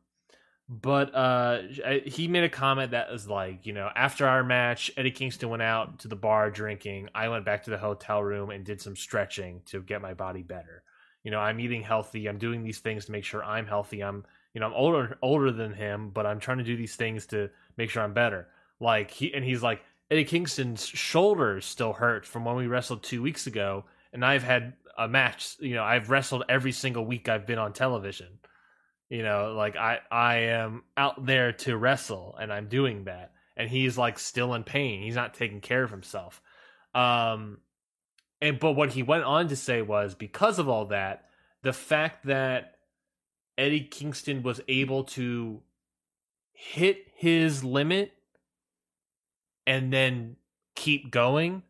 but 0.70 1.14
uh, 1.16 1.62
I- 1.86 2.04
he 2.06 2.28
made 2.28 2.44
a 2.44 2.50
comment 2.50 2.92
that 2.92 3.12
was 3.12 3.28
like, 3.28 3.66
you 3.66 3.74
know, 3.74 3.90
after 3.96 4.28
our 4.28 4.44
match, 4.44 4.92
Eddie 4.98 5.12
Kingston 5.12 5.50
went 5.50 5.64
out 5.64 6.00
to 6.00 6.08
the 6.08 6.16
bar 6.16 6.52
drinking. 6.52 7.10
I 7.16 7.30
went 7.30 7.44
back 7.46 7.64
to 7.64 7.72
the 7.72 7.78
hotel 7.78 8.24
room 8.24 8.52
and 8.52 8.64
did 8.64 8.80
some 8.82 8.96
stretching 8.96 9.62
to 9.66 9.82
get 9.82 10.02
my 10.02 10.14
body 10.14 10.44
better. 10.44 10.84
You 11.24 11.32
know, 11.32 11.40
I'm 11.40 11.60
eating 11.60 11.82
healthy. 11.82 12.28
I'm 12.28 12.38
doing 12.38 12.64
these 12.64 12.80
things 12.80 13.06
to 13.06 13.12
make 13.12 13.24
sure 13.26 13.44
I'm 13.44 13.66
healthy. 13.66 14.02
I'm 14.02 14.26
you 14.54 14.62
know, 14.62 14.68
I'm 14.68 14.74
older 14.74 15.18
older 15.22 15.52
than 15.52 15.74
him, 15.74 16.10
but 16.10 16.26
I'm 16.26 16.40
trying 16.40 16.58
to 16.60 16.64
do 16.64 16.76
these 16.76 16.96
things 16.96 17.28
to 17.28 17.50
make 17.78 17.90
sure 17.90 18.04
I'm 18.04 18.14
better. 18.14 18.48
Like 18.80 19.12
he 19.12 19.34
and 19.34 19.44
he's 19.44 19.62
like 19.62 19.82
Eddie 20.10 20.26
Kingston's 20.26 20.86
shoulders 20.86 21.66
still 21.66 21.94
hurt 21.94 22.26
from 22.26 22.46
when 22.46 22.56
we 22.56 22.68
wrestled 22.68 23.04
two 23.04 23.22
weeks 23.22 23.48
ago, 23.48 23.86
and 24.12 24.26
I've 24.26 24.44
had 24.44 24.74
a 24.98 25.08
match. 25.08 25.56
You 25.60 25.76
know, 25.76 25.84
I've 25.84 26.10
wrestled 26.10 26.44
every 26.50 26.72
single 26.72 27.06
week 27.06 27.30
I've 27.30 27.46
been 27.46 27.60
on 27.60 27.74
television. 27.74 28.40
You 29.10 29.24
know, 29.24 29.54
like 29.56 29.76
I 29.76 30.00
I 30.12 30.36
am 30.38 30.84
out 30.98 31.26
there 31.26 31.54
to 31.54 31.78
wrestle, 31.78 32.36
and 32.40 32.52
I'm 32.52 32.68
doing 32.68 33.06
that, 33.06 33.34
and 33.56 33.70
he's 33.70 33.98
like 33.98 34.18
still 34.18 34.54
in 34.56 34.64
pain. 34.64 35.04
He's 35.04 35.16
not 35.16 35.36
taking 35.36 35.62
care 35.62 35.84
of 35.84 35.92
himself. 35.92 36.42
Um, 36.96 37.60
and 38.42 38.60
but 38.60 38.74
what 38.74 38.94
he 38.94 39.04
went 39.04 39.24
on 39.24 39.50
to 39.50 39.56
say 39.56 39.82
was 39.82 40.16
because 40.16 40.60
of 40.60 40.70
all 40.70 40.86
that, 40.86 41.26
the 41.62 41.74
fact 41.74 42.26
that 42.26 42.79
Eddie 43.60 43.82
Kingston 43.82 44.42
was 44.42 44.62
able 44.68 45.04
to 45.04 45.62
hit 46.54 47.08
his 47.16 47.64
limit 47.64 48.14
and 49.68 49.92
then 49.94 50.38
keep 50.76 51.12
going 51.12 51.64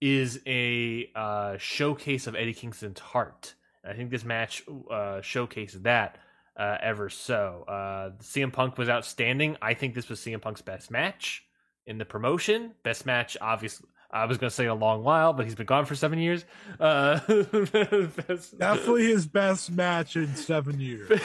is 0.00 0.40
a 0.46 1.10
uh, 1.14 1.56
showcase 1.58 2.26
of 2.26 2.36
Eddie 2.36 2.52
Kingston's 2.52 3.00
heart. 3.00 3.54
I 3.84 3.94
think 3.94 4.10
this 4.10 4.24
match 4.24 4.62
uh, 4.68 5.20
showcased 5.22 5.82
that 5.84 6.18
uh, 6.56 6.76
ever 6.80 7.08
so. 7.08 7.64
Uh, 7.66 8.10
CM 8.22 8.52
Punk 8.52 8.76
was 8.76 8.88
outstanding. 8.88 9.56
I 9.62 9.74
think 9.74 9.94
this 9.94 10.08
was 10.08 10.20
CM 10.20 10.40
Punk's 10.40 10.60
best 10.60 10.90
match 10.90 11.44
in 11.86 11.98
the 11.98 12.04
promotion. 12.04 12.72
Best 12.82 13.06
match, 13.06 13.36
obviously. 13.40 13.88
I 14.12 14.26
was 14.26 14.36
going 14.36 14.50
to 14.50 14.54
say 14.54 14.66
a 14.66 14.74
long 14.74 15.02
while, 15.04 15.32
but 15.32 15.46
he's 15.46 15.54
been 15.54 15.64
gone 15.66 15.86
for 15.86 15.94
seven 15.94 16.18
years. 16.18 16.44
Uh, 16.78 17.18
best- 17.26 18.58
Definitely 18.58 19.06
his 19.06 19.26
best 19.26 19.70
match 19.70 20.16
in 20.16 20.34
seven 20.36 20.78
years. 20.80 21.08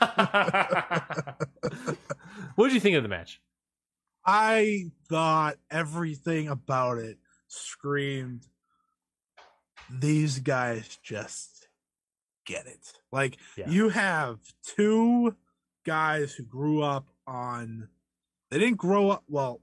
what 2.56 2.66
did 2.66 2.74
you 2.74 2.80
think 2.80 2.96
of 2.96 3.02
the 3.02 3.08
match? 3.08 3.40
I 4.26 4.86
thought 5.08 5.56
everything 5.70 6.48
about 6.48 6.98
it 6.98 7.18
screamed, 7.48 8.46
these 9.90 10.38
guys 10.40 10.98
just 11.02 11.68
get 12.46 12.66
it. 12.66 12.92
Like, 13.12 13.36
Yeah. 13.56 13.68
you 13.68 13.90
have 13.90 14.38
two 14.64 15.36
guys 15.84 16.32
who 16.34 16.42
grew 16.44 16.82
up 16.82 17.06
on, 17.26 17.88
they 18.50 18.58
didn't 18.58 18.78
grow 18.78 19.10
up, 19.10 19.24
well, 19.28 19.60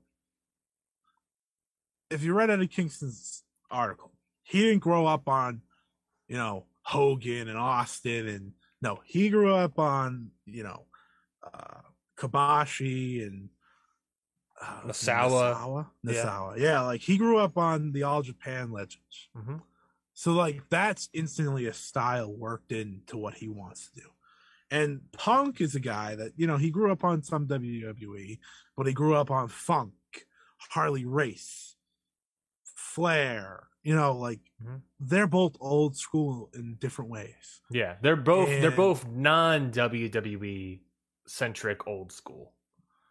if 2.11 2.23
you 2.23 2.33
read 2.33 2.49
Eddie 2.49 2.67
Kingston's 2.67 3.43
article, 3.69 4.11
he 4.43 4.61
didn't 4.61 4.79
grow 4.79 5.05
up 5.05 5.27
on, 5.27 5.61
you 6.27 6.37
know, 6.37 6.65
Hogan 6.83 7.47
and 7.47 7.57
Austin 7.57 8.27
and 8.27 8.51
no, 8.81 8.99
he 9.05 9.29
grew 9.29 9.53
up 9.53 9.77
on, 9.77 10.31
you 10.45 10.63
know, 10.63 10.85
uh, 11.43 11.81
Kobashi 12.17 13.25
and 13.25 13.49
uh, 14.61 14.81
Misawa. 14.87 15.87
Misawa. 16.05 16.57
Yeah. 16.57 16.63
Yeah. 16.63 16.81
like 16.81 17.01
he 17.01 17.17
grew 17.17 17.37
up 17.37 17.57
on 17.57 17.91
the 17.91 18.03
All 18.03 18.21
Japan 18.21 18.71
Legends. 18.71 19.29
Mm-hmm. 19.37 19.57
So 20.13 20.33
like 20.33 20.61
that's 20.69 21.09
instantly 21.13 21.67
a 21.67 21.73
style 21.73 22.31
worked 22.31 22.71
into 22.71 23.17
what 23.17 23.35
he 23.35 23.47
wants 23.47 23.89
to 23.89 24.01
do. 24.01 24.07
And 24.71 25.01
Punk 25.11 25.59
is 25.59 25.75
a 25.75 25.79
guy 25.79 26.15
that, 26.15 26.31
you 26.37 26.47
know, 26.47 26.57
he 26.57 26.69
grew 26.69 26.91
up 26.91 27.03
on 27.03 27.23
some 27.23 27.45
WWE, 27.47 28.39
but 28.77 28.87
he 28.87 28.93
grew 28.93 29.15
up 29.15 29.29
on 29.29 29.49
Funk, 29.49 29.93
Harley 30.69 31.05
Race, 31.05 31.70
Flair, 32.95 33.67
you 33.83 33.95
know, 33.95 34.13
like 34.17 34.39
Mhm. 34.63 34.81
they're 34.99 35.27
both 35.27 35.55
old 35.59 35.95
school 35.97 36.49
in 36.53 36.75
different 36.75 37.09
ways. 37.11 37.61
Yeah, 37.69 37.97
they're 38.01 38.15
both 38.15 38.49
they're 38.49 38.71
both 38.71 39.07
non 39.07 39.71
WWE 39.71 40.81
centric 41.27 41.87
old 41.87 42.11
school. 42.11 42.53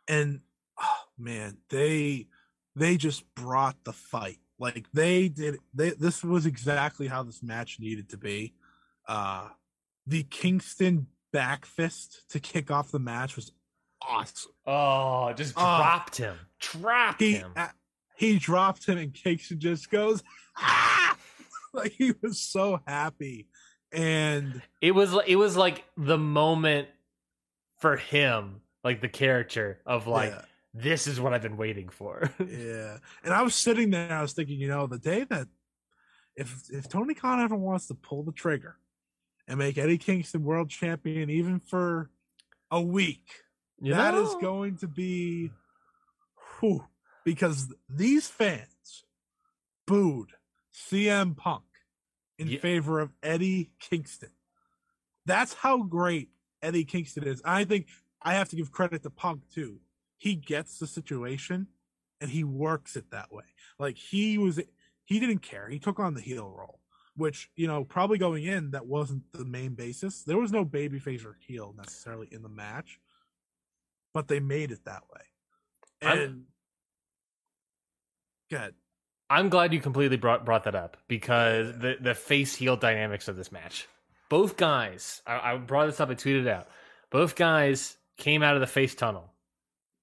and 0.09 0.41
oh 0.83 1.05
man 1.19 1.59
they 1.69 2.27
they 2.75 2.97
just 2.97 3.23
brought 3.35 3.77
the 3.85 3.93
fight 3.93 4.39
like 4.59 4.87
they 4.93 5.29
did 5.29 5.59
they 5.75 5.91
this 5.91 6.25
was 6.25 6.47
exactly 6.47 7.07
how 7.07 7.23
this 7.23 7.43
match 7.43 7.79
needed 7.79 8.09
to 8.09 8.17
be 8.17 8.55
uh 9.07 9.49
the 10.07 10.23
kingston 10.25 11.07
back 11.33 11.65
fist 11.67 12.25
to 12.31 12.41
kick 12.41 12.71
off 12.71 12.91
the 12.91 12.99
match 12.99 13.37
was 13.37 13.53
awesome 14.03 14.51
Oh, 14.67 15.33
just 15.35 15.55
Oh. 15.57 15.61
dropped 15.61 16.17
him, 16.17 16.37
dropped 16.59 17.21
he 17.21 17.35
him. 17.35 17.53
uh, 17.55 17.69
he 18.21 18.39
dropped 18.39 18.87
him 18.87 18.99
and 18.99 19.15
kingston 19.15 19.59
just 19.59 19.91
goes 19.91 20.23
ah! 20.57 21.17
like 21.73 21.93
he 21.93 22.13
was 22.23 22.41
so 22.41 22.81
happy 22.87 23.49
and 23.93 24.63
It 24.81 24.93
was 24.93 25.17
it 25.27 25.37
was 25.37 25.57
like 25.57 25.85
the 25.97 26.19
moment 26.19 26.89
for 27.81 27.97
him, 27.97 28.61
like 28.85 29.01
the 29.01 29.09
character 29.09 29.81
of 29.85 30.07
like 30.07 30.31
yeah, 30.31 30.43
this 30.75 31.07
is 31.07 31.21
what 31.21 31.33
I've 31.35 31.43
been 31.43 31.57
waiting 31.57 31.89
for. 31.89 32.31
yeah. 32.39 32.99
And 33.25 33.35
I 33.35 33.43
was 33.43 33.55
sitting 33.55 33.91
there, 33.91 34.13
I 34.13 34.23
was 34.23 34.33
thinking, 34.33 34.61
you 34.61 34.69
know, 34.69 34.87
the 34.87 34.99
day 34.99 35.25
that 35.25 35.49
if 36.37 36.71
if 36.71 36.89
Tony 36.89 37.15
Khan 37.15 37.41
ever 37.41 37.57
wants 37.57 37.89
to 37.89 37.95
pull 37.95 38.23
the 38.23 38.33
trigger 38.33 38.77
and 39.49 39.59
make 39.59 39.77
Eddie 39.77 39.99
Kingston 39.99 40.45
world 40.45 40.71
champion 40.71 41.29
even 41.31 41.59
for 41.59 42.11
a 42.71 42.81
week, 42.81 43.27
You 43.81 43.95
that 43.95 44.15
is 44.15 44.35
know? 44.35 44.41
going 44.41 44.77
to 44.79 44.87
be 44.87 45.51
whew, 46.61 46.85
because 47.25 47.73
these 47.89 48.29
fans 48.29 49.05
booed 49.87 50.31
CM 50.75 51.37
Punk 51.37 51.65
in 52.39 52.49
Ye- 52.49 52.59
favor 52.59 53.01
of 53.01 53.13
Eddie 53.23 53.71
Kingston. 53.81 54.31
That's 55.27 55.55
how 55.55 55.83
great 55.83 56.31
Eddie 56.63 56.85
Kingston 56.85 57.25
is. 57.25 57.43
I 57.45 57.65
think 57.65 57.87
I 58.23 58.35
have 58.35 58.49
to 58.51 58.57
give 58.57 58.73
credit 58.73 59.03
to 59.03 59.11
Punk 59.11 59.43
too. 59.53 59.81
He 60.19 60.35
gets 60.35 60.79
the 60.79 60.87
situation 60.87 61.69
and 62.21 62.31
he 62.31 62.45
works 62.45 62.97
it 62.97 63.11
that 63.11 63.33
way. 63.33 63.45
Like 63.79 63.97
he 63.97 64.39
was 64.39 64.61
he 65.05 65.21
didn't 65.21 65.39
care. 65.43 65.69
He 65.69 65.79
took 65.79 65.99
on 65.99 66.15
the 66.15 66.21
heel 66.21 66.49
role, 66.49 66.81
which, 67.17 67.51
you 67.57 67.67
know, 67.67 67.85
probably 67.85 68.19
going 68.19 68.45
in 68.45 68.71
that 68.73 68.87
wasn't 68.87 69.23
the 69.33 69.45
main 69.45 69.75
basis. 69.75 70.23
There 70.23 70.39
was 70.39 70.53
no 70.53 70.65
babyface 70.65 71.25
or 71.25 71.37
heel 71.47 71.75
necessarily 71.77 72.29
in 72.31 72.43
the 72.43 72.49
match, 72.49 73.01
but 74.15 74.29
they 74.29 74.41
made 74.41 74.71
it 74.71 74.85
that 74.85 75.03
way. 75.13 75.21
I'm- 76.09 76.19
And 76.19 76.45
good. 78.51 78.75
I'm 79.31 79.49
glad 79.49 79.73
you 79.73 79.81
completely 79.81 80.17
brought 80.17 80.45
brought 80.45 80.65
that 80.65 80.75
up 80.75 80.97
because 81.07 81.79
the 81.79 81.97
the 82.01 82.15
face 82.15 82.55
heel 82.57 82.77
dynamics 82.77 83.29
of 83.29 83.37
this 83.37 83.53
match. 83.53 83.87
Both 84.29 84.57
guys, 84.57 85.23
I, 85.27 85.53
I 85.53 85.57
brought 85.57 85.87
this 85.87 86.01
up. 86.01 86.11
I 86.11 86.15
tweeted 86.15 86.49
out. 86.49 86.69
Both 87.11 87.37
guys 87.37 87.97
came 88.17 88.43
out 88.43 88.55
of 88.55 88.61
the 88.61 88.67
face 88.67 88.95
tunnel. 88.95 89.33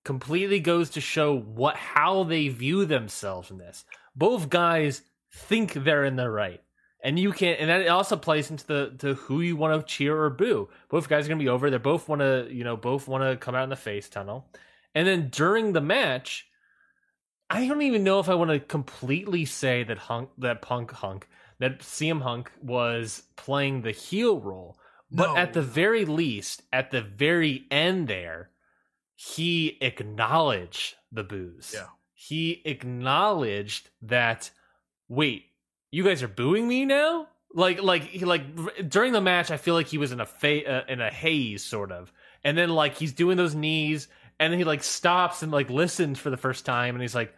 Completely 0.06 0.61
goes 0.61 0.91
to 0.91 1.02
show 1.02 1.38
what 1.38 1.76
how 1.76 2.24
they 2.24 2.48
view 2.48 2.86
themselves 2.86 3.52
in 3.52 3.57
this. 3.57 3.84
Both 4.15 4.49
guys 4.49 5.02
think 5.34 5.74
they're 5.74 6.06
in 6.06 6.15
the 6.15 6.30
right, 6.30 6.61
and 7.03 7.19
you 7.19 7.34
can, 7.34 7.56
and 7.56 7.69
that 7.69 7.88
also 7.90 8.15
plays 8.15 8.49
into 8.49 8.65
the 8.65 8.95
to 8.99 9.15
who 9.15 9.41
you 9.41 9.57
want 9.57 9.80
to 9.80 9.94
cheer 9.94 10.18
or 10.18 10.30
boo. 10.30 10.69
Both 10.88 11.10
guys 11.10 11.26
are 11.26 11.30
gonna 11.30 11.44
be 11.44 11.49
over. 11.49 11.69
They 11.69 11.78
both 11.78 12.07
want 12.07 12.22
to, 12.22 12.48
you 12.49 12.64
know, 12.64 12.78
both 12.78 13.10
want 13.10 13.26
to 13.26 13.36
come 13.36 13.56
out 13.56 13.65
in 13.65 13.69
the 13.69 13.76
face 13.76 14.07
tunnel, 14.07 14.49
and 14.95 15.06
then 15.06 15.28
during 15.30 15.74
the 15.74 15.82
match. 15.82 16.47
I 17.49 17.68
don't 17.68 17.82
even 17.82 18.03
know 18.03 18.19
if 18.19 18.30
I 18.30 18.36
want 18.36 18.52
to 18.52 18.60
completely 18.60 19.45
say 19.45 19.84
that 19.84 19.98
Hunk, 19.98 20.30
that 20.38 20.61
Punk 20.61 20.91
Hunk, 20.91 21.28
that 21.60 21.80
CM 21.80 22.22
Hunk 22.22 22.52
was 22.61 23.24
playing 23.36 23.82
the 23.82 23.91
heel 23.91 24.40
role, 24.40 24.78
but 25.10 25.34
No, 25.34 25.38
at 25.38 25.53
the 25.53 25.61
very 25.61 26.06
least, 26.06 26.64
at 26.74 26.91
the 26.91 27.02
very 27.02 27.65
end 27.72 28.07
there, 28.07 28.49
he 29.15 29.78
acknowledged 29.82 30.95
the 31.11 31.24
booze. 31.24 31.72
Yeah. 31.74 31.88
He 32.14 32.61
acknowledged 32.65 33.90
that. 34.02 34.52
Wait, 35.07 35.45
you 35.90 36.03
guys 36.03 36.22
are 36.22 36.28
booing 36.28 36.68
me 36.68 36.84
now? 36.86 37.28
Like, 37.53 37.82
like, 37.82 38.03
he, 38.03 38.26
like 38.26 38.90
during 38.90 39.14
the 39.14 39.22
match, 39.22 39.52
I 39.52 39.57
feel 39.57 39.74
like 39.74 39.88
he 39.88 39.98
was 39.98 40.11
in 40.11 40.19
a 40.19 40.26
fa- 40.26 40.69
uh, 40.69 40.84
in 40.90 40.99
a 40.99 41.10
haze, 41.10 41.64
sort 41.64 41.91
of, 41.94 42.11
and 42.44 42.57
then 42.57 42.69
like 42.69 42.95
he's 42.95 43.14
doing 43.14 43.38
those 43.38 43.56
knees, 43.56 44.10
and 44.39 44.51
then 44.51 44.59
he 44.59 44.65
like 44.65 44.84
stops 44.84 45.43
and 45.43 45.51
like 45.51 45.69
listens 45.69 46.19
for 46.19 46.30
the 46.30 46.38
first 46.38 46.65
time, 46.65 46.95
and 46.95 47.01
he's 47.01 47.15
like, 47.15 47.34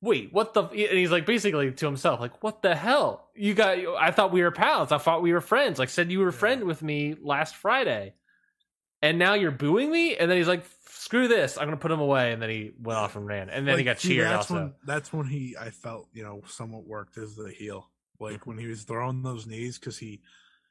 "Wait, 0.00 0.32
what 0.32 0.54
the?" 0.54 0.62
And 0.64 0.98
he's 0.98 1.10
like 1.10 1.26
basically 1.26 1.70
to 1.72 1.86
himself, 1.86 2.20
like, 2.20 2.42
"What 2.42 2.62
the 2.62 2.74
hell? 2.74 3.30
You 3.34 3.54
got? 3.54 3.78
I 3.98 4.10
thought 4.10 4.32
we 4.32 4.42
were 4.42 4.50
pals. 4.50 4.92
I 4.92 4.98
thought 4.98 5.22
we 5.22 5.32
were 5.32 5.40
friends. 5.40 5.78
Like, 5.78 5.88
said 5.88 6.10
you 6.10 6.20
were 6.20 6.28
a 6.28 6.32
friend 6.32 6.64
with 6.64 6.82
me 6.82 7.16
last 7.20 7.56
Friday, 7.56 8.14
and 9.02 9.18
now 9.18 9.34
you're 9.34 9.50
booing 9.50 9.90
me." 9.90 10.16
And 10.16 10.30
then 10.30 10.38
he's 10.38 10.48
like, 10.48 10.64
"Screw 10.88 11.28
this! 11.28 11.58
I'm 11.58 11.66
gonna 11.66 11.76
put 11.76 11.90
him 11.90 12.00
away." 12.00 12.32
And 12.32 12.40
then 12.42 12.50
he 12.50 12.72
went 12.80 12.98
off 12.98 13.16
and 13.16 13.26
ran, 13.26 13.50
and 13.50 13.66
then 13.66 13.78
he 13.78 13.84
Like, 13.84 13.96
got 13.96 14.00
see, 14.00 14.08
cheered. 14.08 14.26
That's 14.26 14.50
Also, 14.50 14.54
when 14.54 14.74
that's 14.84 15.12
when 15.12 15.26
he 15.26 15.56
I 15.58 15.70
felt 15.70 16.08
you 16.12 16.22
know 16.22 16.42
somewhat 16.46 16.86
worked 16.86 17.18
as 17.18 17.34
the 17.36 17.50
heel. 17.50 17.90
Like 18.20 18.46
when 18.46 18.58
he 18.58 18.66
was 18.66 18.82
throwing 18.82 19.22
those 19.22 19.46
knees 19.46 19.78
because 19.78 19.98
he 19.98 20.20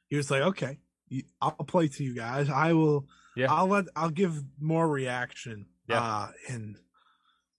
he 0.08 0.16
was 0.16 0.30
like, 0.30 0.42
okay, 0.42 0.78
I'll 1.40 1.52
play 1.52 1.88
to 1.88 2.04
you 2.04 2.14
guys. 2.14 2.48
I 2.50 2.72
will. 2.74 3.08
Yeah. 3.38 3.52
I'll 3.52 3.68
let 3.68 3.84
I'll 3.94 4.10
give 4.10 4.42
more 4.60 4.88
reaction. 4.88 5.66
Yeah. 5.86 6.02
Uh, 6.02 6.28
and 6.48 6.76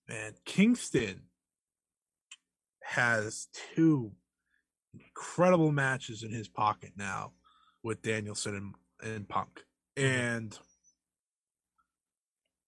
man, 0.09 0.33
Kingston 0.43 1.21
has 2.83 3.47
two 3.73 4.11
incredible 4.93 5.71
matches 5.71 6.21
in 6.23 6.33
his 6.33 6.49
pocket 6.49 6.91
now 6.97 7.31
with 7.81 8.01
Danielson 8.01 8.73
and, 9.01 9.09
and 9.13 9.29
Punk. 9.29 9.63
And 9.95 10.57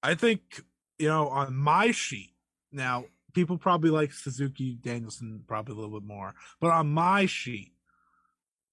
I 0.01 0.15
think, 0.15 0.63
you 0.97 1.09
know, 1.09 1.27
on 1.27 1.53
my 1.53 1.91
sheet, 1.91 2.33
now 2.71 3.05
people 3.33 3.57
probably 3.57 3.89
like 3.89 4.13
Suzuki 4.13 4.77
Danielson 4.81 5.43
probably 5.47 5.73
a 5.73 5.75
little 5.75 5.99
bit 5.99 6.07
more, 6.07 6.33
but 6.61 6.71
on 6.71 6.93
my 6.93 7.25
sheet, 7.25 7.73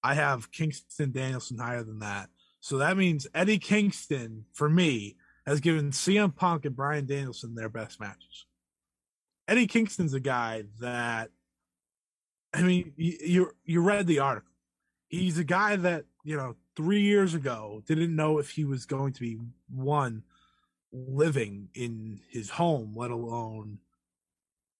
I 0.04 0.14
have 0.14 0.52
Kingston 0.52 1.10
Danielson 1.10 1.58
higher 1.58 1.82
than 1.82 1.98
that. 1.98 2.28
So 2.68 2.76
that 2.76 2.98
means 2.98 3.26
Eddie 3.34 3.58
Kingston, 3.58 4.44
for 4.52 4.68
me, 4.68 5.16
has 5.46 5.58
given 5.58 5.90
CM 5.90 6.36
Punk 6.36 6.66
and 6.66 6.76
Bryan 6.76 7.06
Danielson 7.06 7.54
their 7.54 7.70
best 7.70 7.98
matches. 7.98 8.44
Eddie 9.48 9.66
Kingston's 9.66 10.12
a 10.12 10.20
guy 10.20 10.64
that, 10.78 11.30
I 12.52 12.60
mean, 12.60 12.92
you 12.96 13.16
you, 13.22 13.50
you 13.64 13.80
read 13.80 14.06
the 14.06 14.18
article. 14.18 14.52
He's 15.08 15.38
a 15.38 15.44
guy 15.44 15.76
that 15.76 16.04
you 16.24 16.36
know 16.36 16.56
three 16.76 17.00
years 17.00 17.32
ago 17.32 17.82
didn't 17.86 18.14
know 18.14 18.36
if 18.36 18.50
he 18.50 18.66
was 18.66 18.84
going 18.84 19.14
to 19.14 19.20
be 19.22 19.38
one 19.70 20.24
living 20.92 21.70
in 21.72 22.20
his 22.28 22.50
home, 22.50 22.92
let 22.94 23.10
alone 23.10 23.78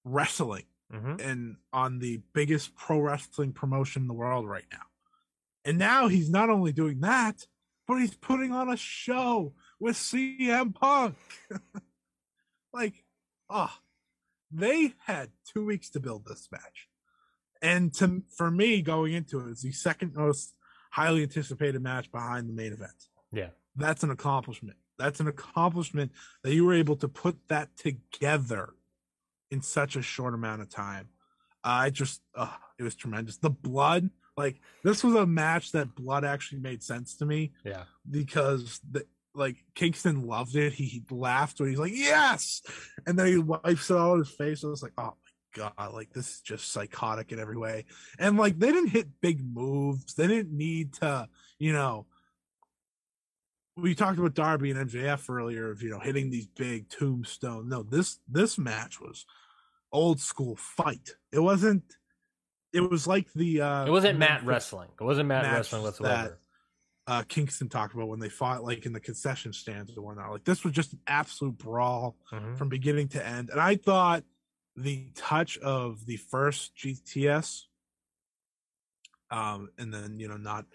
wrestling 0.04 0.66
Mhm. 0.92 1.24
and 1.24 1.56
on 1.72 2.00
the 2.00 2.20
biggest 2.34 2.74
pro 2.76 3.00
wrestling 3.00 3.54
promotion 3.54 4.02
in 4.02 4.08
the 4.08 4.14
world 4.14 4.46
right 4.46 4.66
now. 4.70 4.84
And 5.64 5.78
now 5.78 6.08
he's 6.08 6.28
not 6.28 6.50
only 6.50 6.72
doing 6.72 7.00
that, 7.00 7.46
but 7.88 7.96
he's 7.96 8.14
putting 8.14 8.52
on 8.52 8.68
a 8.68 8.76
show 8.76 9.54
with 9.80 9.96
CM 9.96 10.74
Punk. 10.74 11.16
like, 12.72 13.04
oh, 13.48 13.72
they 14.52 14.92
had 15.06 15.30
two 15.50 15.64
weeks 15.64 15.88
to 15.90 16.00
build 16.00 16.26
this 16.26 16.48
match. 16.52 16.88
And 17.62 17.92
to 17.94 18.22
for 18.36 18.50
me, 18.50 18.82
going 18.82 19.14
into 19.14 19.40
it, 19.40 19.50
it's 19.50 19.62
the 19.62 19.72
second 19.72 20.14
most 20.14 20.54
highly 20.90 21.22
anticipated 21.22 21.82
match 21.82 22.12
behind 22.12 22.48
the 22.48 22.52
main 22.52 22.72
event. 22.72 23.08
Yeah. 23.32 23.48
That's 23.74 24.02
an 24.02 24.10
accomplishment. 24.10 24.76
That's 24.98 25.20
an 25.20 25.26
accomplishment 25.26 26.12
that 26.42 26.52
you 26.52 26.64
were 26.64 26.74
able 26.74 26.96
to 26.96 27.08
put 27.08 27.36
that 27.48 27.76
together 27.76 28.74
in 29.50 29.62
such 29.62 29.96
a 29.96 30.02
short 30.02 30.34
amount 30.34 30.60
of 30.60 30.68
time. 30.68 31.08
I 31.64 31.90
just, 31.90 32.20
uh, 32.34 32.52
it 32.78 32.82
was 32.82 32.94
tremendous. 32.94 33.38
The 33.38 33.50
blood, 33.50 34.10
like 34.38 34.60
this 34.84 35.02
was 35.02 35.14
a 35.14 35.26
match 35.26 35.72
that 35.72 35.94
blood 35.96 36.24
actually 36.24 36.60
made 36.60 36.82
sense 36.82 37.16
to 37.16 37.26
me 37.26 37.52
yeah, 37.64 37.82
because 38.08 38.80
the 38.88 39.04
like 39.34 39.56
Kingston 39.74 40.26
loved 40.26 40.56
it. 40.56 40.72
He, 40.72 40.84
he 40.84 41.02
laughed 41.10 41.60
when 41.60 41.68
he's 41.68 41.78
like, 41.78 41.92
"Yes," 41.94 42.62
and 43.06 43.18
then 43.18 43.26
he 43.26 43.38
wipes 43.38 43.90
it 43.90 43.96
all 43.96 44.12
on 44.12 44.18
his 44.18 44.30
face. 44.30 44.64
I 44.64 44.68
was 44.68 44.82
like, 44.82 44.92
"Oh 44.96 45.14
my 45.56 45.72
god!" 45.76 45.92
Like 45.92 46.12
this 46.12 46.28
is 46.28 46.40
just 46.40 46.72
psychotic 46.72 47.32
in 47.32 47.40
every 47.40 47.56
way. 47.56 47.84
And 48.18 48.36
like 48.36 48.58
they 48.58 48.72
didn't 48.72 48.90
hit 48.90 49.20
big 49.20 49.40
moves. 49.44 50.14
They 50.14 50.26
didn't 50.26 50.56
need 50.56 50.94
to, 50.94 51.28
you 51.58 51.72
know. 51.72 52.06
We 53.76 53.94
talked 53.94 54.18
about 54.18 54.34
Darby 54.34 54.72
and 54.72 54.90
MJF 54.90 55.30
earlier 55.30 55.70
of 55.70 55.82
you 55.82 55.90
know 55.90 56.00
hitting 56.00 56.30
these 56.30 56.46
big 56.46 56.88
tombstone. 56.88 57.68
No, 57.68 57.82
this 57.82 58.18
this 58.28 58.56
match 58.56 59.00
was 59.00 59.26
old 59.92 60.20
school 60.20 60.56
fight. 60.56 61.10
It 61.32 61.40
wasn't. 61.40 61.82
It 62.72 62.80
was 62.80 63.06
like 63.06 63.32
the. 63.34 63.60
uh 63.62 63.86
it 63.86 63.90
wasn't 63.90 64.18
Matt 64.18 64.44
wrestling. 64.44 64.88
It 65.00 65.04
wasn't 65.04 65.28
Matt 65.28 65.44
wrestling 65.44 65.82
whatsoever. 65.82 66.38
uh, 67.06 67.22
Kingston 67.26 67.68
talked 67.70 67.94
about 67.94 68.08
when 68.08 68.20
they 68.20 68.28
fought 68.28 68.62
like 68.62 68.84
in 68.84 68.92
the 68.92 69.00
concession 69.00 69.52
stands 69.54 69.90
and 69.94 70.04
whatnot. 70.04 70.30
Like 70.30 70.44
this 70.44 70.62
was 70.64 70.74
just 70.74 70.92
an 70.92 71.00
absolute 71.06 71.56
brawl 71.56 72.16
Mhm. 72.30 72.58
from 72.58 72.68
beginning 72.68 73.08
to 73.08 73.26
end. 73.26 73.48
And 73.50 73.58
I 73.60 73.76
thought 73.76 74.24
the 74.76 75.10
touch 75.14 75.56
of 75.58 76.04
the 76.04 76.18
first 76.18 76.76
GTS, 76.76 77.66
um, 79.30 79.70
and 79.78 79.92
then 79.92 80.18
you 80.20 80.28
know 80.28 80.36
not 80.36 80.66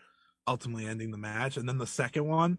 ultimately 0.47 0.85
ending 0.87 1.11
the 1.11 1.17
match, 1.17 1.57
and 1.57 1.67
then 1.69 1.77
the 1.77 1.87
second 1.87 2.25
one, 2.27 2.57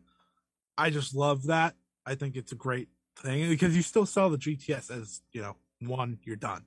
I 0.78 0.90
just 0.90 1.14
love 1.14 1.44
that. 1.44 1.74
I 2.06 2.14
think 2.14 2.36
it's 2.36 2.52
a 2.52 2.56
great 2.56 2.88
thing 3.16 3.48
because 3.48 3.76
you 3.76 3.82
still 3.82 4.06
sell 4.06 4.30
the 4.30 4.38
GTS 4.38 4.90
as 4.90 5.20
you 5.32 5.42
know 5.42 5.56
one, 5.80 6.18
you're 6.24 6.36
done. 6.36 6.64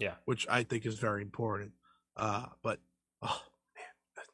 Yeah. 0.00 0.14
which 0.26 0.46
I 0.48 0.62
think 0.62 0.86
is 0.86 0.96
very 0.96 1.22
important. 1.22 1.72
Uh, 2.18 2.46
but 2.62 2.80
oh 3.22 3.40
man, 3.76 4.24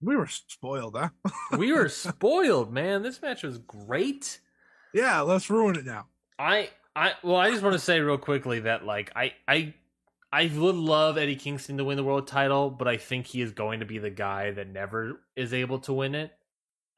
we 0.00 0.16
were 0.16 0.26
spoiled, 0.26 0.96
huh? 0.96 1.10
we 1.58 1.72
were 1.72 1.88
spoiled, 1.88 2.72
man. 2.72 3.02
This 3.02 3.20
match 3.20 3.42
was 3.42 3.58
great. 3.58 4.40
yeah, 4.94 5.20
let's 5.20 5.50
ruin 5.50 5.76
it 5.76 5.84
now. 5.84 6.06
I 6.38 6.70
I 6.96 7.12
well, 7.22 7.36
I 7.36 7.50
just 7.50 7.62
want 7.62 7.74
to 7.74 7.78
say 7.78 8.00
real 8.00 8.16
quickly 8.18 8.60
that 8.60 8.84
like 8.84 9.12
I 9.14 9.34
I 9.46 9.74
I 10.32 10.50
would 10.54 10.74
love 10.74 11.16
Eddie 11.18 11.36
Kingston 11.36 11.78
to 11.78 11.84
win 11.84 11.96
the 11.96 12.04
world 12.04 12.26
title, 12.26 12.70
but 12.70 12.86
I 12.88 12.96
think 12.96 13.26
he 13.26 13.40
is 13.42 13.52
going 13.52 13.80
to 13.80 13.86
be 13.86 13.98
the 13.98 14.10
guy 14.10 14.50
that 14.52 14.68
never 14.68 15.20
is 15.36 15.52
able 15.54 15.78
to 15.80 15.92
win 15.92 16.14
it. 16.14 16.32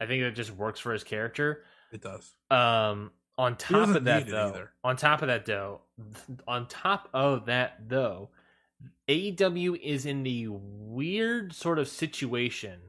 I 0.00 0.06
think 0.06 0.22
that 0.22 0.32
just 0.34 0.50
works 0.52 0.80
for 0.80 0.92
his 0.92 1.04
character. 1.04 1.64
It 1.92 2.00
does. 2.02 2.34
Um 2.50 3.10
On 3.38 3.56
top 3.56 3.88
of 3.90 4.04
that, 4.04 4.28
though, 4.28 4.48
either. 4.48 4.70
on 4.84 4.96
top 4.96 5.22
of 5.22 5.28
that, 5.28 5.46
though, 5.46 5.80
on 6.46 6.66
top 6.68 7.08
of 7.14 7.46
that, 7.46 7.88
though, 7.88 8.30
AEW 9.08 9.80
is 9.82 10.06
in 10.06 10.22
the 10.22 10.48
weird 10.48 11.52
sort 11.52 11.78
of 11.78 11.88
situation 11.88 12.80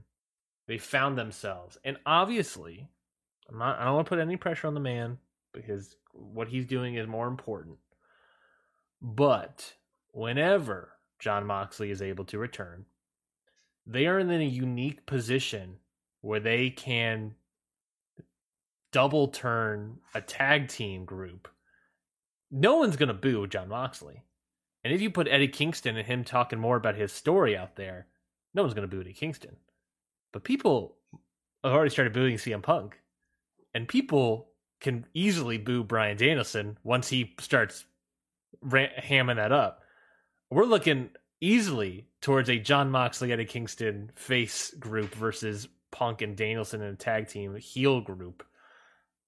they 0.67 0.77
found 0.77 1.17
themselves, 1.17 1.77
and 1.83 1.97
obviously, 2.05 2.87
I'm 3.49 3.57
not. 3.57 3.79
I 3.79 3.85
don't 3.85 3.95
want 3.95 4.05
to 4.05 4.09
put 4.09 4.19
any 4.19 4.37
pressure 4.37 4.67
on 4.67 4.73
the 4.73 4.79
man 4.79 5.17
because 5.53 5.95
what 6.13 6.47
he's 6.47 6.65
doing 6.65 6.95
is 6.95 7.07
more 7.07 7.27
important. 7.27 7.77
But 9.01 9.73
whenever 10.11 10.93
Jon 11.19 11.45
Moxley 11.45 11.91
is 11.91 12.01
able 12.01 12.25
to 12.25 12.37
return, 12.37 12.85
they 13.85 14.07
are 14.07 14.19
in 14.19 14.29
a 14.29 14.43
unique 14.43 15.05
position 15.05 15.77
where 16.21 16.39
they 16.39 16.69
can 16.69 17.35
double 18.91 19.29
turn 19.29 19.97
a 20.13 20.21
tag 20.21 20.67
team 20.67 21.05
group. 21.05 21.47
No 22.51 22.77
one's 22.77 22.97
going 22.97 23.07
to 23.07 23.13
boo 23.13 23.47
Jon 23.47 23.69
Moxley. 23.69 24.23
And 24.83 24.93
if 24.93 25.01
you 25.01 25.11
put 25.11 25.27
Eddie 25.27 25.47
Kingston 25.47 25.97
and 25.97 26.07
him 26.07 26.23
talking 26.23 26.59
more 26.59 26.75
about 26.75 26.95
his 26.95 27.11
story 27.11 27.55
out 27.55 27.75
there, 27.75 28.07
no 28.53 28.63
one's 28.63 28.73
going 28.73 28.87
to 28.89 28.93
boo 28.93 29.01
Eddie 29.01 29.13
Kingston. 29.13 29.57
But 30.33 30.43
people 30.43 30.97
have 31.63 31.73
already 31.73 31.91
started 31.91 32.13
booing 32.13 32.37
CM 32.37 32.63
Punk. 32.63 32.97
And 33.73 33.87
people 33.87 34.49
can 34.79 35.05
easily 35.13 35.57
boo 35.57 35.83
Bryan 35.83 36.17
Danielson 36.17 36.77
once 36.83 37.07
he 37.07 37.35
starts 37.39 37.85
hamming 38.65 39.35
that 39.37 39.51
up. 39.51 39.83
We're 40.49 40.65
looking 40.65 41.11
easily 41.39 42.07
towards 42.21 42.49
a 42.49 42.59
Jon 42.59 42.91
Moxley 42.91 43.31
Eddie 43.31 43.45
Kingston 43.45 44.11
face 44.15 44.73
group 44.73 45.13
versus 45.15 45.67
Punk 45.91 46.21
and 46.21 46.35
Danielson 46.35 46.81
in 46.81 46.93
a 46.93 46.95
tag 46.95 47.27
team 47.27 47.55
heel 47.55 48.01
group. 48.01 48.43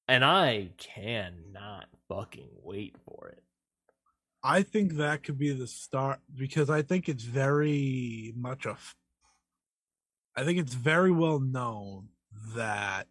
And 0.07 0.25
I 0.25 0.71
cannot 0.77 1.85
fucking 2.09 2.49
wait 2.61 2.97
for 3.05 3.29
it. 3.29 3.43
I 4.43 4.61
think 4.61 4.95
that 4.95 5.23
could 5.23 5.37
be 5.37 5.53
the 5.53 5.67
start 5.67 6.19
because 6.35 6.69
I 6.69 6.81
think 6.81 7.07
it's 7.07 7.23
very 7.23 8.33
much 8.35 8.65
a. 8.65 8.77
I 10.35 10.43
think 10.43 10.59
it's 10.59 10.73
very 10.73 11.11
well 11.11 11.39
known 11.39 12.09
that 12.55 13.07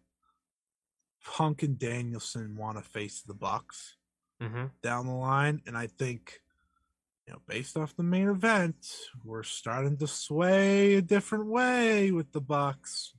Punk 1.25 1.63
and 1.63 1.79
Danielson 1.79 2.55
want 2.55 2.77
to 2.77 2.83
face 2.83 3.21
the 3.21 3.33
Bucks 3.33 3.95
mm-hmm. 4.41 4.65
down 4.83 5.07
the 5.07 5.13
line, 5.13 5.61
and 5.65 5.75
I 5.77 5.87
think 5.87 6.41
you 7.25 7.33
know, 7.33 7.39
based 7.47 7.77
off 7.77 7.95
the 7.95 8.03
main 8.03 8.27
event, 8.27 8.85
we're 9.23 9.43
starting 9.43 9.97
to 9.97 10.07
sway 10.07 10.95
a 10.95 11.01
different 11.01 11.47
way 11.47 12.11
with 12.11 12.31
the 12.33 12.41
Bucks. 12.41 13.13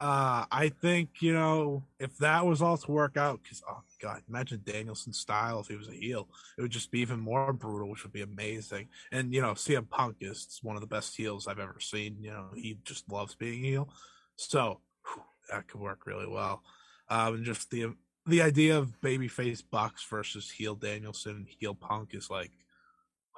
Uh, 0.00 0.44
I 0.52 0.68
think 0.80 1.20
you 1.20 1.32
know 1.32 1.82
if 1.98 2.16
that 2.18 2.46
was 2.46 2.62
all 2.62 2.76
to 2.76 2.90
work 2.90 3.16
out, 3.16 3.40
because 3.42 3.62
oh 3.68 3.82
god, 4.00 4.22
imagine 4.28 4.62
Danielson's 4.64 5.18
style 5.18 5.58
if 5.58 5.66
he 5.66 5.76
was 5.76 5.88
a 5.88 5.92
heel, 5.92 6.28
it 6.56 6.62
would 6.62 6.70
just 6.70 6.92
be 6.92 7.00
even 7.00 7.18
more 7.18 7.52
brutal, 7.52 7.90
which 7.90 8.04
would 8.04 8.12
be 8.12 8.22
amazing. 8.22 8.88
And 9.10 9.34
you 9.34 9.40
know, 9.40 9.52
CM 9.52 9.88
Punk 9.90 10.18
is 10.20 10.60
one 10.62 10.76
of 10.76 10.82
the 10.82 10.86
best 10.86 11.16
heels 11.16 11.48
I've 11.48 11.58
ever 11.58 11.80
seen. 11.80 12.16
You 12.20 12.30
know, 12.30 12.46
he 12.54 12.78
just 12.84 13.10
loves 13.10 13.34
being 13.34 13.64
heel, 13.64 13.88
so 14.36 14.80
whew, 15.04 15.24
that 15.50 15.66
could 15.66 15.80
work 15.80 16.06
really 16.06 16.28
well. 16.28 16.62
Um, 17.08 17.34
and 17.34 17.44
just 17.44 17.70
the 17.70 17.94
the 18.28 18.42
idea 18.42 18.78
of 18.78 19.00
babyface 19.00 19.62
Bucks 19.68 20.06
versus 20.08 20.50
heel 20.50 20.74
Danielson, 20.74 21.46
heel 21.58 21.74
Punk 21.74 22.10
is 22.12 22.30
like, 22.30 22.52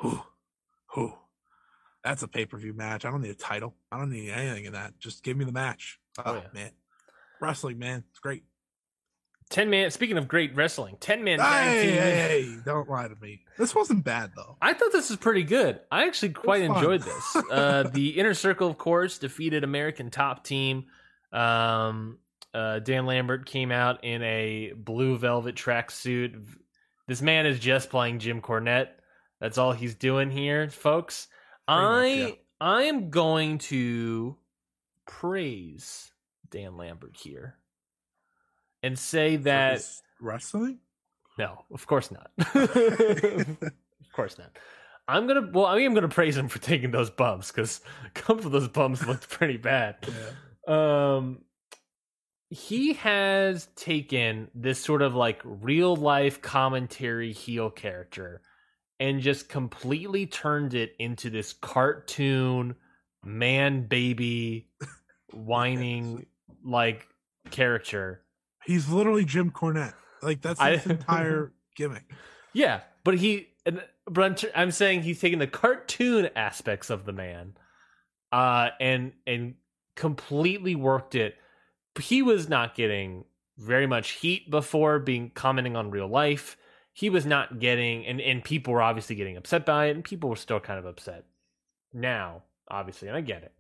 whew, 0.01 0.23
whew. 0.93 1.15
That's 2.05 2.23
a 2.23 2.29
pay 2.29 2.47
per 2.47 2.59
view 2.59 2.73
match. 2.73 3.05
I 3.05 3.11
don't 3.11 3.21
need 3.23 3.31
a 3.31 3.35
title. 3.35 3.77
I 3.93 3.99
don't 3.99 4.11
need 4.11 4.31
anything 4.31 4.65
in 4.65 4.73
that. 4.73 4.99
Just 4.99 5.23
give 5.23 5.37
me 5.37 5.45
the 5.45 5.53
match. 5.53 5.99
Oh, 6.27 6.33
oh 6.33 6.35
yeah. 6.35 6.49
man, 6.53 6.71
wrestling, 7.41 7.79
man, 7.79 8.05
it's 8.11 8.19
great. 8.19 8.45
Ten 9.51 9.69
man. 9.69 9.91
Speaking 9.91 10.17
of 10.17 10.29
great 10.29 10.55
wrestling, 10.55 10.97
ten 11.01 11.25
man. 11.25 11.41
Hey, 11.41 11.91
hey, 11.91 12.15
hey, 12.15 12.57
don't 12.65 12.89
lie 12.89 13.09
to 13.09 13.17
me. 13.21 13.41
This 13.59 13.75
wasn't 13.75 14.05
bad 14.05 14.31
though. 14.37 14.57
I 14.63 14.75
thought 14.75 14.93
this 14.93 15.11
was 15.11 15.19
pretty 15.19 15.43
good. 15.43 15.81
I 15.91 16.07
actually 16.07 16.33
quite 16.33 16.63
enjoyed 16.63 17.03
this. 17.03 17.37
Uh, 17.51 17.83
the 17.83 18.11
inner 18.11 18.35
circle, 18.35 18.69
of 18.69 18.79
course, 18.79 19.19
defeated 19.19 19.65
American 19.65 20.09
Top 20.09 20.45
Team. 20.45 20.85
Um, 21.33 22.19
uh, 22.55 22.79
Dan 22.79 23.07
Lambert 23.07 23.45
came 23.47 23.73
out 23.73 24.05
in 24.05 24.23
a 24.23 24.73
blue 24.77 25.19
velvet 25.19 25.57
tracksuit. 25.57 26.45
This 27.09 27.21
man 27.21 27.47
is 27.47 27.59
just 27.59 27.91
playing 27.91 28.21
Jim 28.21 28.41
Cornette. 28.41 28.91
That's 29.41 29.59
all 29.59 29.73
he's 29.73 29.97
doing 29.97 30.31
here, 30.31 30.69
folks. 30.71 31.27
Pretty 31.67 31.81
I 31.83 31.91
much, 31.91 32.29
yeah. 32.29 32.35
I 32.61 32.83
am 32.85 33.11
going 33.11 33.59
to 33.59 34.37
praise 35.11 36.13
Dan 36.51 36.77
Lambert 36.77 37.17
here 37.21 37.57
and 38.83 38.99
say 38.99 39.37
that 39.37 39.83
wrestling? 40.21 40.79
No, 41.39 41.65
of 41.73 41.87
course 41.87 42.11
not. 42.11 42.31
of 42.55 44.13
course 44.15 44.39
not. 44.39 44.57
I'm 45.09 45.27
gonna 45.27 45.51
well, 45.53 45.67
I 45.67 45.79
am 45.81 45.95
gonna 45.95 46.09
praise 46.09 46.37
him 46.37 46.49
for 46.49 46.61
taking 46.61 46.93
those 46.93 47.11
bumps 47.11 47.51
because 47.51 47.81
a 48.07 48.11
couple 48.15 48.47
of 48.47 48.53
those 48.53 48.69
bumps 48.69 49.07
looked 49.07 49.29
pretty 49.29 49.57
bad. 49.57 49.97
Yeah. 50.69 51.17
Um, 51.17 51.41
he 52.51 52.93
has 52.93 53.67
taken 53.75 54.49
this 54.55 54.79
sort 54.79 55.03
of 55.03 55.15
like 55.15 55.41
real 55.45 55.97
life 55.97 56.43
commentary 56.43 57.33
heel 57.33 57.71
character 57.71 58.43
and 59.01 59.21
just 59.21 59.49
completely 59.49 60.27
turned 60.27 60.75
it 60.75 60.93
into 60.99 61.31
this 61.31 61.55
cartoon 61.55 62.77
man 63.25 63.87
baby 63.87 64.69
whining 65.33 66.27
like 66.65 67.07
character. 67.51 68.23
He's 68.65 68.89
literally 68.89 69.25
Jim 69.25 69.51
Cornette. 69.51 69.95
Like 70.23 70.43
that's 70.43 70.61
his 70.61 70.87
I, 70.87 70.91
entire 70.91 71.53
gimmick. 71.77 72.05
Yeah, 72.53 72.81
but 73.05 73.19
he 73.19 73.49
but 74.07 74.45
I'm 74.55 74.71
saying 74.71 75.03
he's 75.03 75.21
taking 75.21 75.39
the 75.39 75.47
cartoon 75.47 76.31
aspects 76.35 76.91
of 76.91 77.05
the 77.05 77.13
man 77.13 77.55
uh 78.33 78.71
and 78.81 79.13
and 79.27 79.55
completely 79.97 80.75
worked 80.75 81.15
it. 81.15 81.37
He 82.01 82.23
was 82.23 82.49
not 82.49 82.75
getting 82.75 83.25
very 83.59 83.87
much 83.87 84.13
heat 84.13 84.51
before 84.51 84.99
being 84.99 85.31
commenting 85.31 85.77
on 85.77 85.91
real 85.91 86.09
life. 86.09 86.57
He 86.93 87.11
was 87.11 87.25
not 87.27 87.59
getting 87.61 88.07
and 88.07 88.21
and 88.21 88.43
people 88.43 88.75
were 88.75 88.83
obviously 88.83 89.17
getting 89.17 89.37
upset 89.37 89.65
by 89.65 89.87
it 89.87 89.97
and 89.97 90.05
people 90.05 90.31
were 90.31 90.37
still 90.37 90.61
kind 90.61 90.79
of 90.79 90.87
upset. 90.87 91.25
Now, 91.93 92.43
obviously, 92.69 93.09
and 93.09 93.17
I 93.17 93.21
get 93.21 93.43
it 93.43 93.53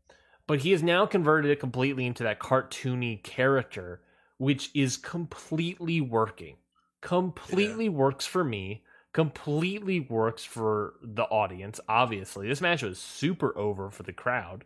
but 0.50 0.58
he 0.58 0.72
has 0.72 0.82
now 0.82 1.06
converted 1.06 1.48
it 1.48 1.60
completely 1.60 2.04
into 2.04 2.24
that 2.24 2.40
cartoony 2.40 3.22
character, 3.22 4.00
which 4.36 4.68
is 4.74 4.96
completely 4.96 6.00
working. 6.00 6.56
Completely 7.00 7.84
yeah. 7.84 7.92
works 7.92 8.26
for 8.26 8.42
me. 8.42 8.82
Completely 9.12 10.00
works 10.00 10.42
for 10.42 10.94
the 11.04 11.22
audience. 11.22 11.78
Obviously, 11.88 12.48
this 12.48 12.60
match 12.60 12.82
was 12.82 12.98
super 12.98 13.56
over 13.56 13.92
for 13.92 14.02
the 14.02 14.12
crowd. 14.12 14.64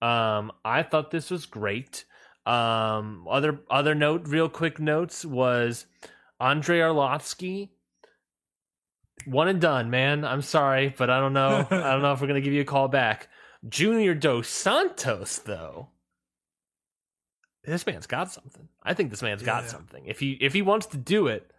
Um, 0.00 0.50
I 0.64 0.82
thought 0.82 1.10
this 1.10 1.30
was 1.30 1.44
great. 1.44 2.06
Um, 2.46 3.26
other 3.30 3.60
other 3.70 3.94
note, 3.94 4.26
real 4.28 4.48
quick 4.48 4.80
notes 4.80 5.26
was 5.26 5.84
Andre 6.40 6.78
Arlovski 6.78 7.68
one 9.26 9.48
and 9.48 9.60
done, 9.60 9.90
man. 9.90 10.24
I'm 10.24 10.42
sorry, 10.42 10.94
but 10.96 11.10
I 11.10 11.20
don't 11.20 11.34
know. 11.34 11.66
I 11.70 11.92
don't 11.92 12.00
know 12.00 12.14
if 12.14 12.20
we're 12.22 12.28
gonna 12.28 12.40
give 12.40 12.54
you 12.54 12.62
a 12.62 12.64
call 12.64 12.88
back. 12.88 13.28
Junior 13.68 14.14
Dos 14.14 14.48
Santos, 14.48 15.38
though, 15.38 15.88
this 17.64 17.86
man's 17.86 18.06
got 18.06 18.30
something. 18.30 18.68
I 18.82 18.94
think 18.94 19.10
this 19.10 19.22
man's 19.22 19.42
got 19.42 19.68
something. 19.68 20.04
If 20.06 20.18
he 20.18 20.32
if 20.32 20.52
he 20.52 20.62
wants 20.62 20.86
to 20.86 20.96
do 20.96 21.28
it, 21.28 21.50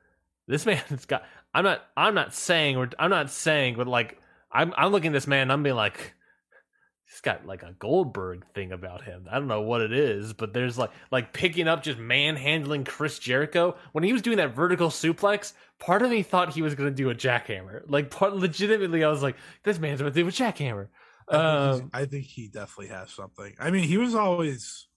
this 0.47 0.65
man's 0.67 1.05
got. 1.05 1.23
I'm 1.53 1.63
not. 1.63 1.81
I'm 1.95 2.15
not 2.15 2.33
saying. 2.33 2.77
Or 2.77 2.89
I'm 2.99 3.09
not 3.09 3.29
saying. 3.29 3.75
But 3.75 3.87
like, 3.87 4.19
I'm. 4.51 4.73
I'm 4.75 4.91
looking 4.91 5.11
at 5.11 5.13
this 5.13 5.27
man. 5.27 5.49
I'm 5.49 5.63
being 5.63 5.75
like, 5.75 6.13
he's 7.05 7.21
got 7.21 7.45
like 7.45 7.63
a 7.63 7.73
Goldberg 7.79 8.45
thing 8.53 8.73
about 8.73 9.03
him. 9.03 9.27
I 9.31 9.35
don't 9.35 9.47
know 9.47 9.61
what 9.61 9.81
it 9.81 9.93
is, 9.93 10.33
but 10.33 10.53
there's 10.53 10.77
like 10.77 10.91
like 11.09 11.31
picking 11.31 11.69
up 11.69 11.83
just 11.83 11.99
manhandling 11.99 12.83
Chris 12.83 13.17
Jericho 13.17 13.77
when 13.93 14.03
he 14.03 14.11
was 14.11 14.21
doing 14.21 14.37
that 14.37 14.55
vertical 14.55 14.89
suplex. 14.89 15.53
Part 15.79 16.01
of 16.01 16.09
me 16.09 16.21
thought 16.21 16.53
he 16.53 16.61
was 16.61 16.75
going 16.75 16.89
to 16.89 16.95
do 16.95 17.09
a 17.09 17.15
jackhammer. 17.15 17.83
Like 17.87 18.09
part 18.09 18.35
legitimately, 18.35 19.05
I 19.05 19.09
was 19.09 19.23
like, 19.23 19.37
this 19.63 19.79
man's 19.79 19.99
to 19.99 20.11
do 20.11 20.27
a 20.27 20.31
jackhammer. 20.31 20.87
I 21.29 21.71
think, 21.71 21.83
um, 21.83 21.89
I 21.93 22.05
think 22.05 22.25
he 22.25 22.47
definitely 22.47 22.93
has 22.93 23.11
something. 23.11 23.53
I 23.59 23.71
mean, 23.71 23.83
he 23.83 23.97
was 23.97 24.15
always. 24.15 24.87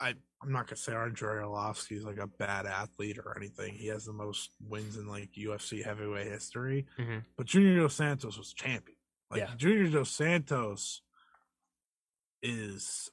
I 0.00 0.14
I'm 0.42 0.52
not 0.52 0.66
gonna 0.66 0.76
say 0.76 0.94
Andrei 0.94 1.42
Arlovski 1.42 1.96
is 1.96 2.04
like 2.04 2.18
a 2.18 2.26
bad 2.26 2.66
athlete 2.66 3.18
or 3.18 3.36
anything. 3.36 3.74
He 3.74 3.88
has 3.88 4.06
the 4.06 4.12
most 4.12 4.50
wins 4.66 4.96
in 4.96 5.06
like 5.06 5.30
UFC 5.38 5.84
heavyweight 5.84 6.26
history. 6.26 6.86
Mm-hmm. 6.98 7.18
But 7.36 7.46
Junior 7.46 7.80
Dos 7.80 7.94
Santos 7.94 8.38
was 8.38 8.54
champion. 8.54 8.96
Like 9.30 9.40
yeah. 9.40 9.50
Junior 9.56 9.88
Dos 9.88 10.10
Santos 10.10 11.02
is 12.42 13.10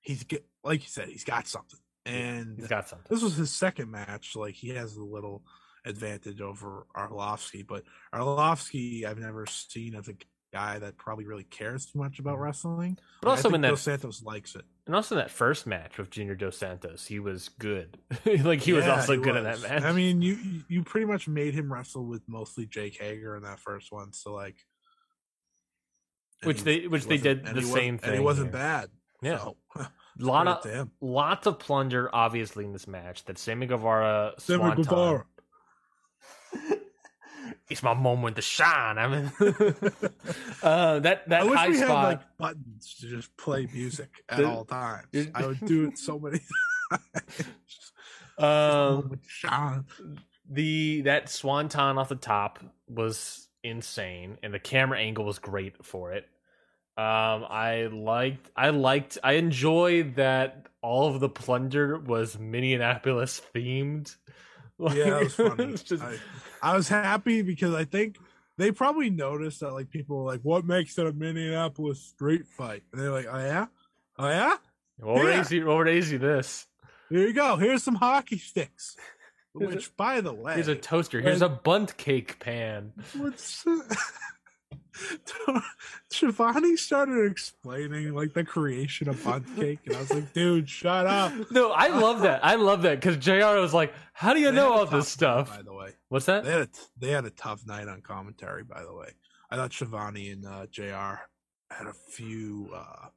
he's 0.00 0.24
get 0.24 0.46
like 0.62 0.80
you 0.80 0.88
said 0.88 1.08
he's 1.08 1.24
got 1.24 1.46
something 1.46 1.80
and 2.06 2.56
he's 2.58 2.68
got 2.68 2.88
something. 2.88 3.06
This 3.10 3.22
was 3.22 3.36
his 3.36 3.50
second 3.50 3.90
match. 3.90 4.34
Like 4.34 4.54
he 4.54 4.70
has 4.70 4.96
a 4.96 5.04
little 5.04 5.42
advantage 5.84 6.40
over 6.40 6.86
Arlovski, 6.96 7.66
but 7.66 7.84
Arlovski 8.14 9.04
I've 9.04 9.18
never 9.18 9.44
seen 9.46 9.94
as 9.94 10.08
a 10.08 10.14
guy 10.54 10.78
that 10.78 10.96
probably 10.96 11.26
really 11.26 11.42
cares 11.44 11.86
too 11.86 11.98
much 11.98 12.20
about 12.20 12.38
mm. 12.38 12.42
wrestling. 12.42 12.96
But 13.20 13.28
Like, 13.30 13.38
also 13.38 13.54
in 13.54 13.60
that 13.62 13.70
Dos 13.70 13.82
Santos 13.82 14.22
likes 14.22 14.54
it. 14.54 14.64
and 14.86 14.94
also 14.94 15.16
in 15.16 15.18
that 15.18 15.30
first 15.30 15.66
match 15.66 15.98
with 15.98 16.10
Junior 16.10 16.36
Dos 16.36 16.56
Santos, 16.56 17.04
he 17.04 17.18
was 17.18 17.48
good. 17.58 17.98
like 18.24 18.60
he 18.60 18.72
was 18.72 18.86
also 18.86 19.14
he 19.16 19.18
good 19.22 19.36
in 19.36 19.44
that 19.44 19.60
match. 19.60 19.82
I 19.82 19.92
mean, 19.92 20.22
you 20.22 20.38
you 20.68 20.84
pretty 20.84 21.06
much 21.06 21.26
made 21.28 21.54
him 21.54 21.72
wrestle 21.72 22.06
with 22.06 22.22
mostly 22.28 22.66
Jake 22.66 22.96
Hager 23.00 23.36
in 23.36 23.42
that 23.42 23.58
first 23.58 23.90
one, 23.92 24.12
so 24.12 24.32
like, 24.32 24.56
Which 26.44 26.58
he- 26.58 26.64
they- 26.64 26.86
which 26.88 27.06
they 27.06 27.18
did 27.18 27.44
the 27.44 27.62
same 27.62 27.94
wasn't- 27.96 28.04
and 28.04 28.14
he 28.14 28.20
wasn't 28.20 28.46
here. 28.46 28.52
bad. 28.52 28.90
Yeah. 29.22 29.38
so, 29.38 29.56
lot 30.18 30.46
of 30.46 30.88
lots 31.00 31.46
of 31.48 31.58
plunder, 31.58 32.08
obviously 32.14 32.64
in 32.64 32.72
this 32.72 32.86
match. 32.86 33.24
That 33.24 33.38
Sammy 33.38 33.66
Guevara, 33.66 34.34
Sammy. 34.38 34.74
Guevara. 34.76 35.24
It's 37.70 37.82
my 37.82 37.94
moment 37.94 38.36
to 38.36 38.42
shine. 38.42 38.98
I 38.98 39.06
mean, 39.08 39.32
uh, 40.62 40.98
that 41.00 41.28
that 41.28 41.40
I 41.40 41.44
wish 41.44 41.58
high 41.58 41.68
we 41.70 41.78
had 41.78 41.88
like 41.88 42.36
buttons 42.38 42.94
to 43.00 43.06
just 43.08 43.34
play 43.38 43.66
music 43.72 44.10
at 44.28 44.38
The- 44.38 44.44
all 44.48 44.64
times. 44.64 45.06
it- 45.12 45.30
I 45.34 45.46
would 45.46 45.64
do 45.64 45.88
it 45.88 45.96
so 45.98 46.18
many 46.18 46.40
times. 46.90 47.92
um, 48.38 49.18
the 50.50 51.02
that 51.02 51.28
swanton 51.30 51.98
off 51.98 52.08
the 52.08 52.16
top 52.16 52.58
was 52.88 53.48
insane, 53.62 54.38
and 54.42 54.52
the 54.52 54.58
camera 54.58 54.98
angle 54.98 55.24
was 55.24 55.38
great 55.38 55.84
for 55.84 56.12
it. 56.12 56.26
Um, 56.96 57.44
I 57.48 57.88
liked, 57.92 58.50
I 58.54 58.68
liked, 58.70 59.18
I 59.24 59.32
enjoyed 59.32 60.14
that 60.16 60.66
all 60.80 61.12
of 61.12 61.18
the 61.20 61.28
plunder 61.28 61.98
was 61.98 62.38
Minneapolis 62.38 63.40
themed. 63.54 64.14
Yeah, 64.94 65.10
that 65.10 65.20
was 65.24 65.34
funny. 65.34 65.74
Just- 65.74 66.02
I, 66.02 66.16
I 66.62 66.76
was 66.76 66.88
happy 66.88 67.42
because 67.42 67.74
I 67.74 67.84
think 67.84 68.16
they 68.58 68.70
probably 68.72 69.10
noticed 69.10 69.60
that 69.60 69.72
like 69.72 69.90
people 69.90 70.18
were 70.24 70.30
like, 70.32 70.40
"What 70.42 70.64
makes 70.64 70.96
it 70.98 71.06
a 71.06 71.12
Minneapolis 71.12 72.00
street 72.02 72.46
fight?" 72.46 72.82
And 72.92 73.00
they're 73.00 73.10
like, 73.12 73.26
"Oh 73.30 73.38
yeah, 73.38 73.66
oh 74.18 74.28
yeah." 74.28 74.56
We'll 74.98 75.16
Yeah. 75.18 75.36
raise 75.38 75.50
you, 75.52 75.66
we'll 75.66 75.78
raise 75.78 76.10
you 76.12 76.18
this. 76.18 76.66
Here 77.10 77.26
you 77.26 77.32
go. 77.32 77.56
Here's 77.56 77.82
some 77.82 77.96
hockey 77.96 78.38
sticks. 78.38 78.96
Here's 79.58 79.72
a- 79.72 79.76
Which, 79.76 79.96
by 79.96 80.20
the 80.20 80.32
way, 80.32 80.54
Here's 80.54 80.68
a 80.68 80.74
toaster. 80.76 81.20
Here's 81.20 81.42
a 81.42 81.48
bundt 81.48 81.96
cake 81.96 82.38
pan. 82.40 82.92
what's 83.16 83.64
Schiavone 86.10 86.76
started 86.76 87.30
explaining 87.30 88.14
like 88.14 88.32
the 88.32 88.44
creation 88.44 89.08
of 89.08 89.22
bundt 89.24 89.44
cake, 89.56 89.80
and 89.86 89.96
I 89.96 90.00
was 90.00 90.12
like, 90.12 90.32
"Dude, 90.32 90.68
shut 90.68 91.06
up." 91.06 91.32
No, 91.50 91.72
I 91.72 91.88
love 91.88 92.20
that. 92.22 92.44
I 92.44 92.54
love 92.54 92.82
that 92.82 93.00
because 93.00 93.16
Jr. 93.16 93.60
was 93.60 93.74
like, 93.74 93.92
"How 94.12 94.32
do 94.34 94.40
you 94.40 94.50
They 94.50 94.56
know 94.56 94.72
all 94.72 94.86
this 94.86 94.90
tough 95.16 95.48
night, 95.48 95.48
stuff?" 95.48 95.56
By 95.56 95.62
the 95.62 95.72
way, 95.74 95.90
What's 96.08 96.26
that? 96.26 96.44
they 96.44 96.52
had 96.52 96.60
a 96.62 96.68
they 96.98 97.10
had 97.10 97.24
a 97.24 97.30
tough 97.30 97.66
night 97.66 97.88
on 97.88 98.00
commentary. 98.02 98.62
By 98.62 98.82
the 98.84 98.94
way, 98.94 99.08
I 99.50 99.56
thought 99.56 99.72
Schiavone 99.72 100.30
and 100.30 100.46
uh, 100.46 100.66
Jr. 100.70 101.20
had 101.70 101.86
a 101.88 101.92
few 102.10 102.70
uh, 102.74 103.08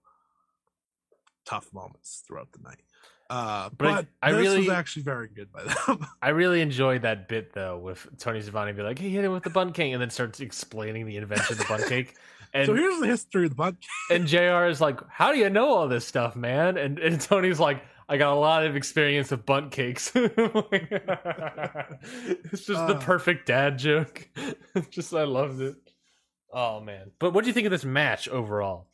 tough 1.46 1.74
moments 1.74 2.24
throughout 2.28 2.52
the 2.54 2.60
night. 2.64 2.82
Uh, 3.30 3.70
But 3.78 3.88
I- 3.88 3.96
but 3.96 4.08
I 4.22 4.32
this 4.32 4.48
was 4.48 4.56
really- 4.58 4.72
actually 4.72 5.04
very 5.04 5.28
good 5.28 5.52
by 5.52 5.64
them. 5.64 6.08
I 6.22 6.30
really 6.30 6.62
enjoyed 6.62 7.02
that 7.02 7.28
bit 7.28 7.52
though, 7.54 7.78
with 7.78 8.08
Tony 8.18 8.40
Schiavone 8.42 8.72
be 8.72 8.82
like, 8.84 9.00
"He 9.00 9.10
hit 9.10 9.26
him 9.26 9.34
with 9.34 9.44
the 9.44 9.50
bun 9.50 9.74
cake," 9.74 9.92
and 9.94 10.02
then 10.02 10.10
starts 10.10 10.40
explaining 10.40 11.06
the 11.06 11.18
invention 11.18 11.54
of 11.54 11.58
the 11.60 11.66
bun 11.66 11.84
cake. 11.90 12.16
And 12.54 12.66
so 12.66 12.76
here's 12.76 12.98
the 13.02 13.08
history 13.08 13.44
of 13.44 13.50
the 13.50 13.56
bundt 13.58 13.82
cake. 13.82 13.90
and 14.18 14.26
Jr. 14.26 14.68
is 14.70 14.80
like, 14.80 15.02
"How 15.10 15.34
do 15.34 15.38
you 15.38 15.50
know 15.50 15.68
all 15.68 15.90
this 15.90 16.08
stuff, 16.08 16.38
man?" 16.38 16.78
And 16.78 16.98
and 16.98 17.20
Tony's 17.20 17.60
like, 17.60 17.84
"I 18.08 18.16
got 18.16 18.32
a 18.32 18.40
lot 18.40 18.66
of 18.66 18.78
experience 18.78 19.32
with 19.32 19.46
bundt 19.46 19.74
cakes." 19.74 20.10
it's 20.16 20.34
just 22.66 22.88
the 22.88 22.96
Uh. 22.96 23.02
perfect 23.02 23.48
dad 23.48 23.78
joke. 23.78 24.30
just 24.90 25.14
I 25.14 25.26
loved 25.26 25.60
it. 25.62 25.76
Oh 26.54 26.80
man! 26.80 27.12
But 27.20 27.34
what 27.34 27.44
do 27.44 27.50
you 27.50 27.54
think 27.54 27.66
of 27.66 27.72
this 27.72 27.84
match 27.84 28.30
overall? 28.30 28.88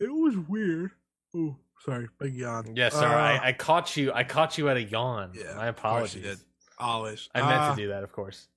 It 0.00 0.12
was 0.12 0.36
weird. 0.36 0.90
Oh, 1.36 1.56
sorry, 1.84 2.08
big 2.18 2.34
yawn. 2.34 2.74
Yes, 2.76 2.94
sir. 2.94 3.06
Uh, 3.06 3.10
I, 3.10 3.48
I 3.48 3.52
caught 3.52 3.96
you. 3.96 4.12
I 4.12 4.24
caught 4.24 4.58
you 4.58 4.68
at 4.68 4.76
a 4.76 4.82
yawn. 4.82 5.32
Yeah, 5.34 5.54
My 5.56 5.66
apologies. 5.68 6.44
always. 6.78 7.28
I 7.34 7.40
meant 7.40 7.52
Uh, 7.52 7.70
to 7.74 7.76
do 7.82 7.88
that, 7.88 8.02
of 8.04 8.12
course. 8.12 8.48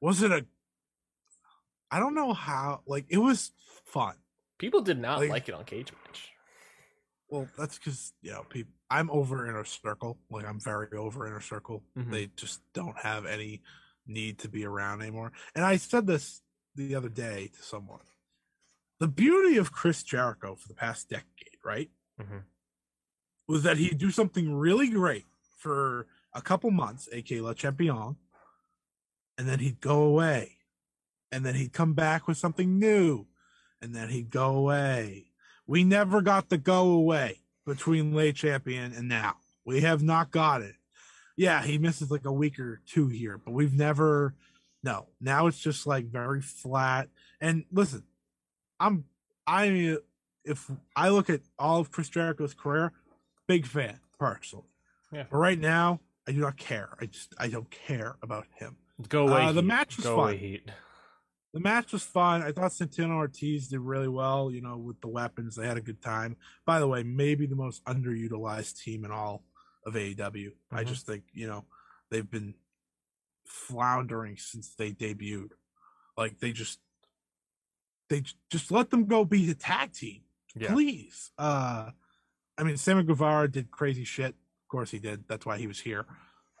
Was 0.00 0.22
it 0.22 0.32
a? 0.32 0.44
I 1.90 1.98
don't 2.00 2.14
know 2.14 2.32
how. 2.32 2.80
Like 2.86 3.06
it 3.08 3.18
was 3.18 3.52
fun. 3.84 4.14
People 4.58 4.80
did 4.80 4.98
not 4.98 5.18
like- 5.20 5.30
like 5.30 5.48
it 5.48 5.54
on 5.54 5.64
Cage 5.64 5.92
Match. 6.06 6.28
Well, 7.28 7.48
that's 7.56 7.78
because 7.78 8.12
you 8.22 8.30
know, 8.32 8.44
people. 8.48 8.72
I'm 8.90 9.10
over 9.10 9.46
inner 9.46 9.64
circle. 9.64 10.18
Like 10.30 10.44
I'm 10.46 10.60
very 10.60 10.88
over 10.96 11.26
inner 11.26 11.40
circle. 11.40 11.82
Mhm. 11.96 12.10
They 12.10 12.26
just 12.36 12.60
don't 12.74 12.96
have 12.98 13.24
any 13.26 13.62
need 14.06 14.38
to 14.40 14.48
be 14.48 14.66
around 14.66 15.00
anymore. 15.00 15.32
And 15.54 15.64
I 15.64 15.76
said 15.76 16.06
this 16.06 16.42
the 16.74 16.94
other 16.94 17.08
day 17.08 17.48
to 17.56 17.62
someone. 17.62 18.00
The 19.02 19.08
beauty 19.08 19.56
of 19.56 19.72
Chris 19.72 20.04
Jericho 20.04 20.54
for 20.54 20.68
the 20.68 20.76
past 20.76 21.08
decade, 21.08 21.58
right, 21.64 21.90
Mhm. 22.20 22.44
was 23.48 23.64
that 23.64 23.76
he'd 23.76 23.98
do 23.98 24.12
something 24.12 24.54
really 24.54 24.88
great 24.90 25.26
for 25.58 26.06
a 26.32 26.40
couple 26.40 26.70
months, 26.70 27.08
aka 27.10 27.40
Le 27.40 27.52
Champion, 27.52 28.16
and 29.36 29.48
then 29.48 29.58
he'd 29.58 29.80
go 29.80 30.04
away, 30.04 30.58
and 31.32 31.44
then 31.44 31.56
he'd 31.56 31.72
come 31.72 31.94
back 31.94 32.28
with 32.28 32.38
something 32.38 32.78
new, 32.78 33.26
and 33.80 33.92
then 33.92 34.10
he'd 34.10 34.30
go 34.30 34.54
away. 34.54 35.32
We 35.66 35.82
never 35.82 36.22
got 36.22 36.48
the 36.48 36.56
go 36.56 36.92
away 36.92 37.42
between 37.64 38.14
late 38.14 38.36
champion 38.36 38.92
and 38.92 39.08
now. 39.08 39.40
We 39.64 39.80
have 39.80 40.04
not 40.04 40.30
got 40.30 40.62
it. 40.62 40.76
Yeah, 41.34 41.64
he 41.64 41.76
misses 41.76 42.12
like 42.12 42.24
a 42.24 42.30
week 42.30 42.56
or 42.60 42.80
two 42.86 43.08
here, 43.08 43.36
but 43.36 43.50
we've 43.50 43.74
never. 43.74 44.36
No, 44.84 45.08
now 45.20 45.48
it's 45.48 45.58
just 45.58 45.88
like 45.88 46.06
very 46.06 46.40
flat. 46.40 47.10
And 47.40 47.64
listen, 47.72 48.06
I'm 48.82 49.04
I 49.46 49.96
if 50.44 50.70
I 50.96 51.08
look 51.10 51.30
at 51.30 51.40
all 51.58 51.80
of 51.80 51.90
Chris 51.90 52.08
Jericho's 52.08 52.54
career, 52.54 52.92
big 53.46 53.64
fan 53.66 54.00
personally. 54.18 54.66
Yeah. 55.12 55.24
But 55.30 55.36
right 55.38 55.58
now, 55.58 56.00
I 56.26 56.32
do 56.32 56.38
not 56.40 56.56
care. 56.56 56.90
I 57.00 57.06
just 57.06 57.34
I 57.38 57.48
don't 57.48 57.70
care 57.70 58.16
about 58.22 58.46
him. 58.58 58.76
Go 59.08 59.28
away. 59.28 59.42
Uh, 59.46 59.52
the 59.52 59.62
match 59.62 59.96
was 59.96 60.06
Go 60.06 60.16
fun. 60.16 60.24
away, 60.24 60.36
Heat. 60.36 60.70
The 61.54 61.60
match 61.60 61.92
was 61.92 62.02
fun. 62.02 62.42
I 62.42 62.50
thought 62.52 62.72
Santana 62.72 63.14
Ortiz 63.14 63.68
did 63.68 63.80
really 63.80 64.08
well, 64.08 64.50
you 64.50 64.62
know, 64.62 64.78
with 64.78 65.00
the 65.02 65.08
weapons. 65.08 65.54
They 65.54 65.66
had 65.66 65.76
a 65.76 65.82
good 65.82 66.00
time. 66.00 66.36
By 66.64 66.80
the 66.80 66.88
way, 66.88 67.02
maybe 67.02 67.46
the 67.46 67.56
most 67.56 67.84
underutilized 67.84 68.82
team 68.82 69.04
in 69.04 69.10
all 69.10 69.44
of 69.84 69.94
AEW. 69.94 70.52
I 70.70 70.82
Mhm. 70.84 70.86
just 70.86 71.04
think, 71.06 71.24
you 71.32 71.46
know, 71.46 71.66
they've 72.10 72.30
been 72.30 72.54
floundering 73.44 74.36
since 74.38 74.74
they 74.74 74.92
debuted. 74.92 75.50
Like 76.16 76.38
they 76.40 76.52
just 76.52 76.78
they 78.08 78.22
just 78.50 78.70
let 78.70 78.90
them 78.90 79.06
go 79.06 79.24
be 79.24 79.46
the 79.46 79.54
tag 79.54 79.92
team. 79.92 80.22
Yeah. 80.54 80.72
Please. 80.72 81.30
Uh 81.38 81.90
I 82.58 82.62
mean 82.62 82.76
Sammy 82.76 83.02
Guevara 83.02 83.50
did 83.50 83.70
crazy 83.70 84.04
shit. 84.04 84.30
Of 84.30 84.68
course 84.68 84.90
he 84.90 84.98
did. 84.98 85.24
That's 85.28 85.46
why 85.46 85.58
he 85.58 85.66
was 85.66 85.80
here. 85.80 86.06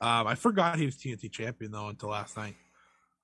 Um 0.00 0.26
I 0.26 0.34
forgot 0.34 0.78
he 0.78 0.86
was 0.86 0.96
TNT 0.96 1.30
champion 1.30 1.72
though 1.72 1.88
until 1.88 2.10
last 2.10 2.36
night. 2.36 2.56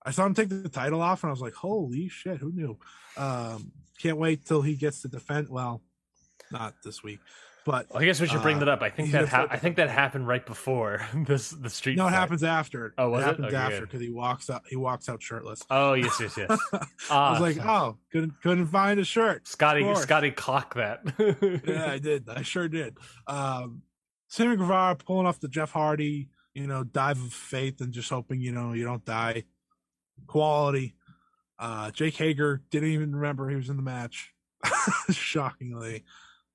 I 0.04 0.10
saw 0.10 0.24
him 0.26 0.34
take 0.34 0.48
the 0.48 0.68
title 0.68 1.02
off 1.02 1.22
and 1.22 1.28
I 1.28 1.32
was 1.32 1.40
like, 1.40 1.54
holy 1.54 2.08
shit, 2.08 2.38
who 2.38 2.52
knew? 2.52 2.78
Um 3.16 3.72
can't 3.98 4.18
wait 4.18 4.46
till 4.46 4.62
he 4.62 4.74
gets 4.76 5.02
to 5.02 5.08
defend 5.08 5.48
well, 5.48 5.82
not 6.52 6.74
this 6.84 7.02
week. 7.02 7.18
But 7.68 7.90
Well, 7.90 8.02
I 8.02 8.06
guess 8.06 8.18
we 8.18 8.26
should 8.26 8.40
bring 8.40 8.56
Uh, 8.56 8.60
that 8.60 8.68
up. 8.70 8.80
I 8.82 8.88
think 8.88 9.12
that 9.12 9.28
ha- 9.28 9.46
I 9.50 9.58
think 9.58 9.76
that 9.76 9.90
happened 9.90 10.26
right 10.26 10.44
before 10.44 11.06
this 11.14 11.50
the 11.50 11.68
street. 11.68 11.98
no, 11.98 12.06
it 12.06 12.10
fight. 12.12 12.16
happens 12.16 12.42
after. 12.42 12.94
Oh, 12.96 13.10
was 13.10 13.22
it? 13.22 13.26
happens 13.26 13.46
Okay, 13.48 13.56
after 13.56 13.80
because 13.82 14.00
he 14.00 14.08
walks 14.08 14.48
out 14.48 14.62
he 14.70 14.76
walks 14.76 15.06
out 15.10 15.22
shirtless. 15.22 15.60
Oh 15.68 15.92
yes, 15.92 16.18
yes, 16.18 16.34
yes. 16.38 16.58
I 16.72 16.86
Ah, 17.10 17.32
was 17.32 17.40
like, 17.42 17.58
oh, 17.66 17.98
couldn't 18.10 18.40
couldn't 18.42 18.68
find 18.68 18.98
a 18.98 19.04
shirt. 19.04 19.46
Scotty. 19.46 19.94
Scotty, 19.96 20.30
clock 20.30 20.76
that. 20.76 21.02
yeah, 21.66 21.90
I 21.92 21.98
did. 21.98 22.26
I 22.30 22.40
sure 22.40 22.68
did. 22.68 22.96
Um, 23.26 23.82
Sammy 24.28 24.56
Guevara 24.56 24.96
pulling 24.96 25.26
off 25.26 25.38
the 25.38 25.48
Jeff 25.48 25.72
Hardy, 25.72 26.30
you 26.54 26.66
know, 26.66 26.84
dive 26.84 27.22
of 27.22 27.34
faith 27.34 27.82
and 27.82 27.92
just 27.92 28.08
hoping, 28.08 28.40
you 28.40 28.52
know, 28.52 28.72
you 28.72 28.84
don't 28.84 29.04
die. 29.04 29.44
Quality. 30.26 30.94
Uh, 31.58 31.90
Jake 31.90 32.14
Hager 32.16 32.62
didn't 32.70 32.88
even 32.90 33.14
remember 33.14 33.50
he 33.50 33.56
was 33.56 33.68
in 33.68 33.76
the 33.76 33.82
match, 33.82 34.32
shockingly. 35.10 36.04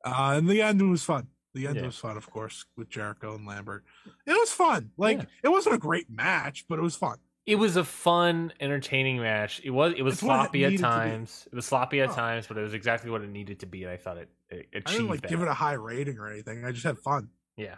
Uh, 0.04 0.34
and 0.38 0.48
the 0.50 0.62
end 0.62 0.88
was 0.90 1.04
fun. 1.04 1.28
The 1.54 1.68
end 1.68 1.76
Yeah. 1.78 1.86
was 1.86 1.98
fun, 1.98 2.18
of 2.18 2.30
course, 2.30 2.66
with 2.76 2.90
Jericho 2.90 3.36
and 3.36 3.46
Lambert. 3.46 3.86
It 4.26 4.32
was 4.34 4.52
fun. 4.52 4.92
Like 4.98 5.20
Yeah. 5.20 5.26
it 5.44 5.50
wasn't 5.50 5.76
a 5.76 5.78
great 5.78 6.10
match, 6.10 6.66
but 6.68 6.80
it 6.80 6.82
was 6.82 6.96
fun. 6.96 7.18
it 7.46 7.56
was 7.56 7.76
a 7.76 7.84
fun, 7.84 8.54
entertaining 8.62 9.18
match. 9.20 9.60
It 9.66 9.70
was 9.72 9.94
it 9.98 10.02
was 10.02 10.14
It's 10.16 10.24
what 10.24 10.36
it 10.36 10.38
sloppy 10.44 10.64
at 10.66 10.70
needed 10.72 10.84
to 10.84 10.88
be. 10.90 10.94
times. 10.94 11.48
It 11.52 11.56
was 11.56 11.66
sloppy 11.66 12.00
at 12.02 12.10
Oh. 12.10 12.14
times, 12.16 12.48
but 12.48 12.58
it 12.58 12.62
was 12.62 12.74
exactly 12.74 13.12
what 13.12 13.22
it 13.22 13.30
needed 13.30 13.60
to 13.60 13.66
be, 13.66 13.84
and 13.84 13.92
I 13.92 13.98
thought 13.98 14.18
it, 14.18 14.30
it 14.50 14.68
achieved 14.74 14.88
I 14.88 14.92
didn't 14.94 15.10
like 15.10 15.22
that. 15.24 15.28
give 15.30 15.42
it 15.42 15.48
a 15.50 15.54
high 15.54 15.74
rating 15.74 16.18
or 16.20 16.30
anything. 16.32 16.64
I 16.66 16.72
just 16.72 16.86
had 16.86 16.98
fun. 17.00 17.30
yeah, 17.58 17.76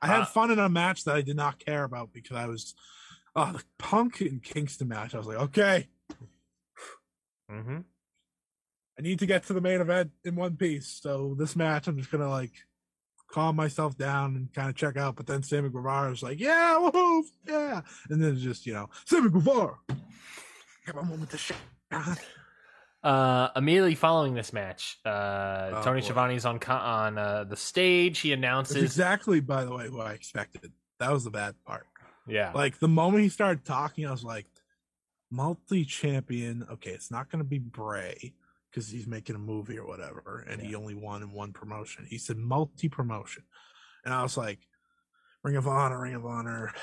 I 0.00 0.06
had 0.06 0.20
Uh, 0.20 0.24
fun 0.24 0.50
in 0.50 0.58
a 0.58 0.68
match 0.70 1.04
that 1.04 1.14
I 1.14 1.20
did 1.22 1.36
not 1.36 1.58
care 1.58 1.84
about 1.84 2.12
because 2.14 2.36
I 2.38 2.46
was, 2.46 2.74
oh, 3.34 3.52
the 3.52 3.62
Punk 3.78 4.20
and 4.22 4.42
Kingston 4.42 4.88
match. 4.88 5.14
I 5.14 5.18
was 5.18 5.26
like, 5.26 5.38
okay, 5.38 5.88
hmm 7.48 7.80
I 8.98 9.02
need 9.02 9.18
to 9.18 9.26
get 9.26 9.44
to 9.46 9.52
the 9.52 9.60
main 9.60 9.80
event 9.80 10.10
in 10.24 10.36
one 10.36 10.56
piece. 10.56 10.98
So 11.02 11.34
this 11.38 11.54
match, 11.56 11.86
I'm 11.86 11.98
just 11.98 12.10
gonna 12.10 12.30
like 12.30 12.52
calm 13.30 13.56
myself 13.56 13.96
down 13.98 14.36
and 14.36 14.52
kind 14.54 14.68
of 14.70 14.74
check 14.76 14.96
out. 14.96 15.16
But 15.16 15.26
then 15.26 15.42
Sammy 15.42 15.68
Guevara 15.68 16.10
was 16.10 16.22
like, 16.22 16.40
yeah, 16.40 16.76
woohoo, 16.80 17.22
yeah, 17.46 17.80
and 18.10 18.22
then 18.22 18.32
it's 18.32 18.40
just 18.42 18.66
you 18.66 18.72
know 18.74 18.88
Sammy 19.04 19.30
Guevara. 19.30 19.74
have 20.86 20.96
a 20.96 21.02
moment 21.04 21.30
to 21.30 21.38
shine. 21.38 22.16
Uh, 23.02 23.50
immediately 23.54 23.94
following 23.94 24.34
this 24.34 24.52
match, 24.52 24.98
uh, 25.04 25.70
Oh, 25.74 25.82
Tony 25.84 26.00
boy. 26.00 26.06
Schiavone's 26.08 26.44
on 26.44 26.58
on 26.64 27.18
uh, 27.18 27.44
the 27.44 27.56
stage. 27.56 28.18
He 28.18 28.30
That's 28.30 28.38
announces, 28.38 28.82
exactly, 28.82 29.38
by 29.40 29.64
the 29.64 29.72
way, 29.72 29.88
what 29.90 30.06
I 30.08 30.12
expected. 30.14 30.72
That 30.98 31.12
was 31.12 31.22
the 31.22 31.30
bad 31.30 31.54
part. 31.64 31.86
yeah, 32.26 32.50
Like 32.52 32.80
the 32.80 32.88
moment 32.88 33.22
he 33.22 33.28
started 33.28 33.64
talking, 33.64 34.06
I 34.06 34.10
was 34.10 34.24
like, 34.24 34.46
multi-champion. 35.30 36.66
Okay, 36.72 36.90
it's 36.90 37.10
not 37.10 37.30
going 37.30 37.38
to 37.44 37.48
be 37.48 37.58
Bray 37.58 38.32
because 38.76 38.90
he's 38.90 39.06
making 39.06 39.34
a 39.34 39.38
movie 39.38 39.78
or 39.78 39.86
whatever, 39.86 40.44
and 40.46 40.60
he 40.60 40.74
only 40.74 40.94
won 40.94 41.22
in 41.22 41.32
one 41.32 41.50
promotion. 41.54 42.04
He 42.06 42.18
said 42.18 42.36
multi-promotion, 42.36 43.44
and 44.04 44.12
I 44.12 44.22
was 44.22 44.36
like, 44.36 44.58
Ring 45.42 45.56
of 45.56 45.66
Honor, 45.66 46.02
Ring 46.02 46.14
of 46.14 46.26
Honor. 46.26 46.74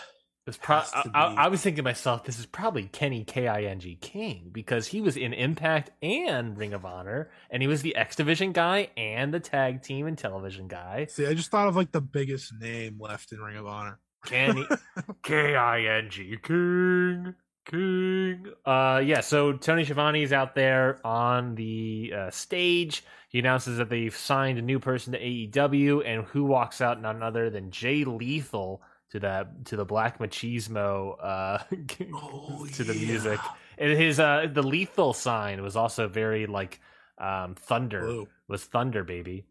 This 0.47 0.57
pro- 0.57 0.81
to 0.81 1.11
I, 1.13 1.35
I 1.35 1.47
was 1.49 1.61
thinking 1.61 1.77
to 1.77 1.83
myself, 1.83 2.25
this 2.25 2.39
is 2.39 2.47
probably 2.47 2.85
Kenny 2.91 3.23
K 3.23 3.47
I 3.47 3.65
N 3.65 3.79
G 3.79 3.95
King 3.95 4.49
because 4.51 4.87
he 4.87 5.01
was 5.01 5.15
in 5.15 5.33
Impact 5.33 5.91
and 6.01 6.57
Ring 6.57 6.73
of 6.73 6.83
Honor, 6.83 7.29
and 7.51 7.61
he 7.61 7.67
was 7.67 7.83
the 7.83 7.95
X 7.95 8.15
Division 8.15 8.53
guy 8.53 8.89
and 8.97 9.31
the 9.31 9.39
tag 9.39 9.83
team 9.83 10.07
and 10.07 10.17
television 10.17 10.67
guy. 10.67 11.05
See, 11.09 11.27
I 11.27 11.35
just 11.35 11.51
thought 11.51 11.67
of 11.67 11.75
like 11.75 11.91
the 11.91 12.01
biggest 12.01 12.53
name 12.59 12.97
left 12.99 13.31
in 13.31 13.39
Ring 13.39 13.57
of 13.57 13.67
Honor. 13.67 13.99
Kenny 14.25 14.65
K 15.23 15.55
I 15.55 15.81
N 15.81 16.09
G 16.09 16.37
King 16.41 17.35
King. 17.65 18.47
Uh, 18.65 19.01
yeah. 19.03 19.21
So 19.21 19.53
Tony 19.53 19.83
Schiavone's 19.85 20.31
out 20.33 20.55
there 20.55 20.99
on 21.05 21.55
the 21.55 22.13
uh, 22.15 22.31
stage. 22.31 23.03
He 23.29 23.39
announces 23.39 23.77
that 23.77 23.89
they've 23.89 24.15
signed 24.15 24.59
a 24.59 24.61
new 24.61 24.79
person 24.79 25.13
to 25.13 25.19
AEW, 25.19 26.03
and 26.05 26.25
who 26.25 26.43
walks 26.43 26.81
out? 26.81 27.01
None 27.01 27.23
other 27.23 27.49
than 27.49 27.71
Jay 27.71 28.03
Lethal 28.03 28.81
to 29.11 29.19
that 29.19 29.65
to 29.65 29.75
the 29.75 29.85
Black 29.85 30.19
Machismo 30.19 31.15
uh, 31.23 31.57
Oh, 32.13 32.65
to 32.73 32.83
the 32.83 32.95
yeah. 32.95 33.05
music. 33.07 33.39
And 33.77 33.97
his 33.97 34.19
uh, 34.19 34.47
the 34.51 34.63
Lethal 34.63 35.13
sign 35.13 35.61
was 35.63 35.75
also 35.75 36.07
very 36.07 36.45
like 36.45 36.79
um, 37.17 37.55
thunder 37.55 38.01
Blue. 38.01 38.27
was 38.47 38.63
Thunder 38.63 39.03
Baby. 39.03 39.45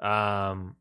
Um 0.00 0.76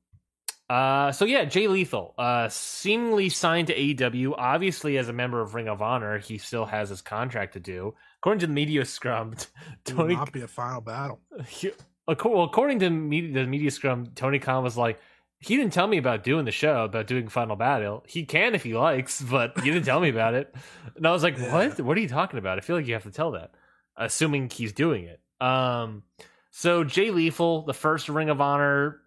uh 0.70 1.12
so 1.12 1.26
yeah, 1.26 1.46
Jay 1.46 1.68
Lethal, 1.68 2.16
uh 2.18 2.50
seemingly 2.50 3.30
signed 3.30 3.68
to 3.68 3.76
AEW, 3.76 4.34
obviously 4.38 4.98
as 4.98 5.10
a 5.10 5.14
member 5.14 5.42
of 5.42 5.54
Ring 5.54 5.68
of 5.68 5.82
Honor, 5.82 6.18
he 6.18 6.38
still 6.38 6.66
has 6.66 6.90
his 6.90 7.02
contract 7.02 7.54
to 7.54 7.60
do. 7.60 7.94
According 8.20 8.40
to 8.40 8.48
the 8.48 8.54
media 8.54 8.84
scrum, 8.86 9.34
It 9.88 9.94
will 9.94 10.04
Tony 10.04 10.16
not 10.16 10.32
be 10.32 10.42
a 10.42 10.48
final 10.48 10.82
battle. 10.82 11.20
he- 11.48 11.72
according 12.08 12.80
to 12.80 12.90
media, 12.90 13.34
the 13.44 13.48
media 13.48 13.70
scrum, 13.72 14.08
Tony 14.16 14.40
Khan 14.40 14.64
was 14.64 14.78
like, 14.78 15.00
he 15.40 15.58
didn't 15.58 15.74
tell 15.74 15.86
me 15.88 15.98
about 15.98 16.24
doing 16.24 16.46
the 16.46 16.52
show, 16.52 16.86
about 16.86 17.08
doing 17.08 17.28
Final 17.28 17.56
Battle. 17.56 18.04
He 18.08 18.26
can 18.26 18.56
if 18.56 18.64
he 18.64 18.74
likes, 18.74 19.22
but 19.22 19.60
he 19.60 19.70
didn't 19.70 19.86
tell 19.86 20.00
me 20.00 20.10
about 20.10 20.34
it. 20.34 20.54
And 20.96 21.06
I 21.06 21.12
was 21.12 21.24
like, 21.24 21.38
Yeah. 21.38 21.52
what? 21.54 21.80
What 21.82 21.98
are 21.98 22.02
you 22.02 22.08
talking 22.08 22.40
about? 22.40 22.58
I 22.58 22.62
feel 22.62 22.76
like 22.78 22.88
you 22.88 22.94
have 22.94 23.04
to 23.04 23.12
tell 23.12 23.32
that, 23.32 23.52
assuming 23.98 24.50
he's 24.50 24.72
doing 24.74 25.04
it. 25.04 25.20
Um, 25.46 26.04
so 26.52 26.84
Jay 26.86 27.12
Lethal, 27.12 27.64
the 27.66 27.74
first 27.74 28.08
Ring 28.10 28.30
of 28.30 28.40
Honor 28.40 29.02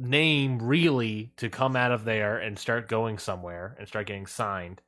name 0.00 0.58
really 0.62 1.32
to 1.36 1.50
come 1.50 1.76
out 1.76 1.92
of 1.92 2.04
there 2.04 2.38
and 2.38 2.58
start 2.58 2.88
going 2.88 3.18
somewhere 3.18 3.76
and 3.78 3.86
start 3.86 4.06
getting 4.06 4.26
signed. 4.26 4.80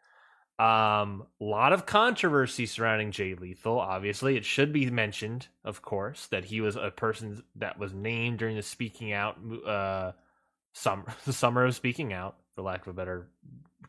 Um, 0.59 1.27
a 1.41 1.45
lot 1.45 1.73
of 1.73 1.87
controversy 1.87 2.67
surrounding 2.67 3.11
Jay 3.11 3.35
Lethal. 3.35 3.81
Obviously, 3.81 4.37
it 4.37 4.45
should 4.45 4.73
be 4.73 4.89
mentioned, 4.91 5.49
of 5.65 5.83
course, 5.83 6.27
that 6.29 6.45
he 6.45 6.61
was 6.61 6.77
a 6.77 6.91
person 6.91 7.43
that 7.57 7.79
was 7.79 7.93
named 7.93 8.39
during 8.39 8.57
the 8.57 8.63
Speaking 8.63 9.13
Out, 9.13 9.39
uh, 9.67 10.13
summer, 10.73 11.05
the 11.25 11.33
summer 11.33 11.65
of 11.65 11.75
Speaking 11.75 12.13
Out, 12.13 12.37
for 12.55 12.63
lack 12.63 12.83
of 12.83 12.89
a 12.89 12.93
better 12.93 13.29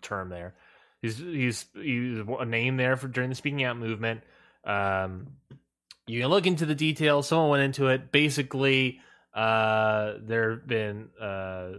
term. 0.02 0.30
There, 0.30 0.56
he's 1.02 1.18
he's 1.18 1.66
he's 1.76 2.20
a 2.40 2.46
name 2.46 2.78
there 2.78 2.96
for 2.96 3.08
during 3.08 3.30
the 3.30 3.36
Speaking 3.36 3.64
Out 3.64 3.78
movement. 3.78 4.22
Um, 4.64 5.28
you 6.08 6.22
can 6.22 6.30
look 6.30 6.48
into 6.48 6.66
the 6.66 6.76
details. 6.76 7.28
Someone 7.28 7.50
went 7.50 7.64
into 7.64 7.88
it. 7.88 8.12
Basically, 8.12 9.00
uh, 9.34 10.14
there 10.22 10.52
have 10.52 10.68
been 10.68 11.10
uh, 11.20 11.72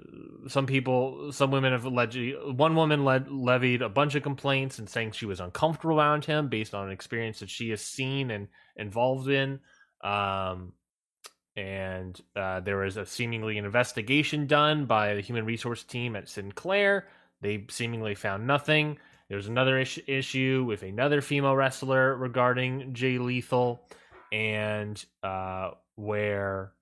some 0.48 0.66
people, 0.66 1.30
some 1.30 1.52
women 1.52 1.72
have 1.72 1.84
alleged. 1.84 2.18
One 2.44 2.74
woman 2.74 3.04
led, 3.04 3.30
levied 3.30 3.80
a 3.80 3.88
bunch 3.88 4.16
of 4.16 4.24
complaints 4.24 4.80
and 4.80 4.88
saying 4.88 5.12
she 5.12 5.26
was 5.26 5.38
uncomfortable 5.40 5.98
around 5.98 6.24
him 6.24 6.48
based 6.48 6.74
on 6.74 6.86
an 6.86 6.92
experience 6.92 7.40
that 7.40 7.50
she 7.50 7.70
has 7.70 7.80
seen 7.80 8.32
and 8.32 8.48
involved 8.76 9.28
in. 9.28 9.60
Um, 10.02 10.72
and 11.56 12.20
uh, 12.34 12.58
there 12.60 12.78
was 12.78 12.96
a 12.96 13.06
seemingly 13.06 13.56
an 13.58 13.64
investigation 13.64 14.48
done 14.48 14.86
by 14.86 15.14
the 15.14 15.20
human 15.20 15.44
resource 15.44 15.84
team 15.84 16.16
at 16.16 16.28
Sinclair. 16.28 17.06
They 17.40 17.66
seemingly 17.70 18.16
found 18.16 18.48
nothing. 18.48 18.98
There 19.28 19.36
was 19.36 19.46
another 19.46 19.78
is- 19.78 20.00
issue 20.08 20.64
with 20.66 20.82
another 20.82 21.20
female 21.20 21.54
wrestler 21.54 22.16
regarding 22.16 22.94
Jay 22.94 23.18
Lethal, 23.18 23.88
and 24.32 25.02
uh, 25.22 25.70
where 25.94 26.73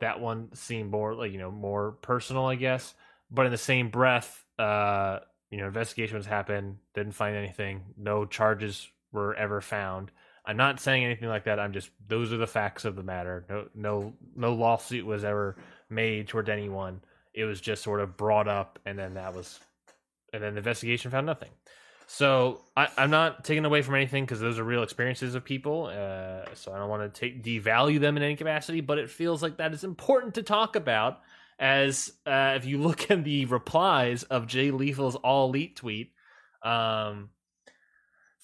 that 0.00 0.20
one 0.20 0.54
seemed 0.54 0.90
more 0.90 1.14
like 1.14 1.32
you 1.32 1.38
know 1.38 1.50
more 1.50 1.92
personal, 1.92 2.46
I 2.46 2.54
guess. 2.54 2.94
But 3.30 3.46
in 3.46 3.52
the 3.52 3.58
same 3.58 3.90
breath, 3.90 4.44
uh, 4.58 5.20
you 5.50 5.58
know, 5.58 5.66
investigations 5.66 6.26
happened, 6.26 6.78
didn't 6.94 7.12
find 7.12 7.36
anything, 7.36 7.82
no 7.96 8.24
charges 8.24 8.88
were 9.12 9.34
ever 9.34 9.60
found. 9.60 10.10
I'm 10.44 10.56
not 10.56 10.80
saying 10.80 11.04
anything 11.04 11.28
like 11.28 11.44
that. 11.44 11.60
I'm 11.60 11.72
just 11.72 11.90
those 12.06 12.32
are 12.32 12.38
the 12.38 12.46
facts 12.46 12.84
of 12.84 12.96
the 12.96 13.02
matter. 13.02 13.44
No, 13.48 13.68
no, 13.74 14.14
no 14.34 14.54
lawsuit 14.54 15.04
was 15.04 15.24
ever 15.24 15.56
made 15.90 16.28
toward 16.28 16.48
anyone. 16.48 17.00
It 17.34 17.44
was 17.44 17.60
just 17.60 17.82
sort 17.82 18.00
of 18.00 18.16
brought 18.16 18.48
up, 18.48 18.78
and 18.86 18.98
then 18.98 19.14
that 19.14 19.34
was, 19.34 19.60
and 20.32 20.42
then 20.42 20.54
the 20.54 20.58
investigation 20.58 21.10
found 21.10 21.26
nothing. 21.26 21.50
So 22.10 22.62
I, 22.74 22.88
I'm 22.96 23.10
not 23.10 23.44
taking 23.44 23.66
away 23.66 23.82
from 23.82 23.94
anything 23.94 24.24
because 24.24 24.40
those 24.40 24.58
are 24.58 24.64
real 24.64 24.82
experiences 24.82 25.34
of 25.34 25.44
people. 25.44 25.92
Uh, 25.92 26.46
so 26.54 26.72
I 26.72 26.78
don't 26.78 26.88
want 26.88 27.02
to 27.02 27.20
take 27.20 27.44
devalue 27.44 28.00
them 28.00 28.16
in 28.16 28.22
any 28.22 28.34
capacity, 28.34 28.80
but 28.80 28.96
it 28.96 29.10
feels 29.10 29.42
like 29.42 29.58
that 29.58 29.74
is 29.74 29.84
important 29.84 30.34
to 30.36 30.42
talk 30.42 30.74
about. 30.74 31.20
As 31.58 32.10
uh, 32.24 32.54
if 32.56 32.64
you 32.64 32.78
look 32.82 33.10
at 33.10 33.24
the 33.24 33.44
replies 33.44 34.22
of 34.22 34.46
Jay 34.46 34.70
Lethal's 34.70 35.16
All 35.16 35.50
Elite 35.50 35.76
tweet, 35.76 36.12
um, 36.62 37.28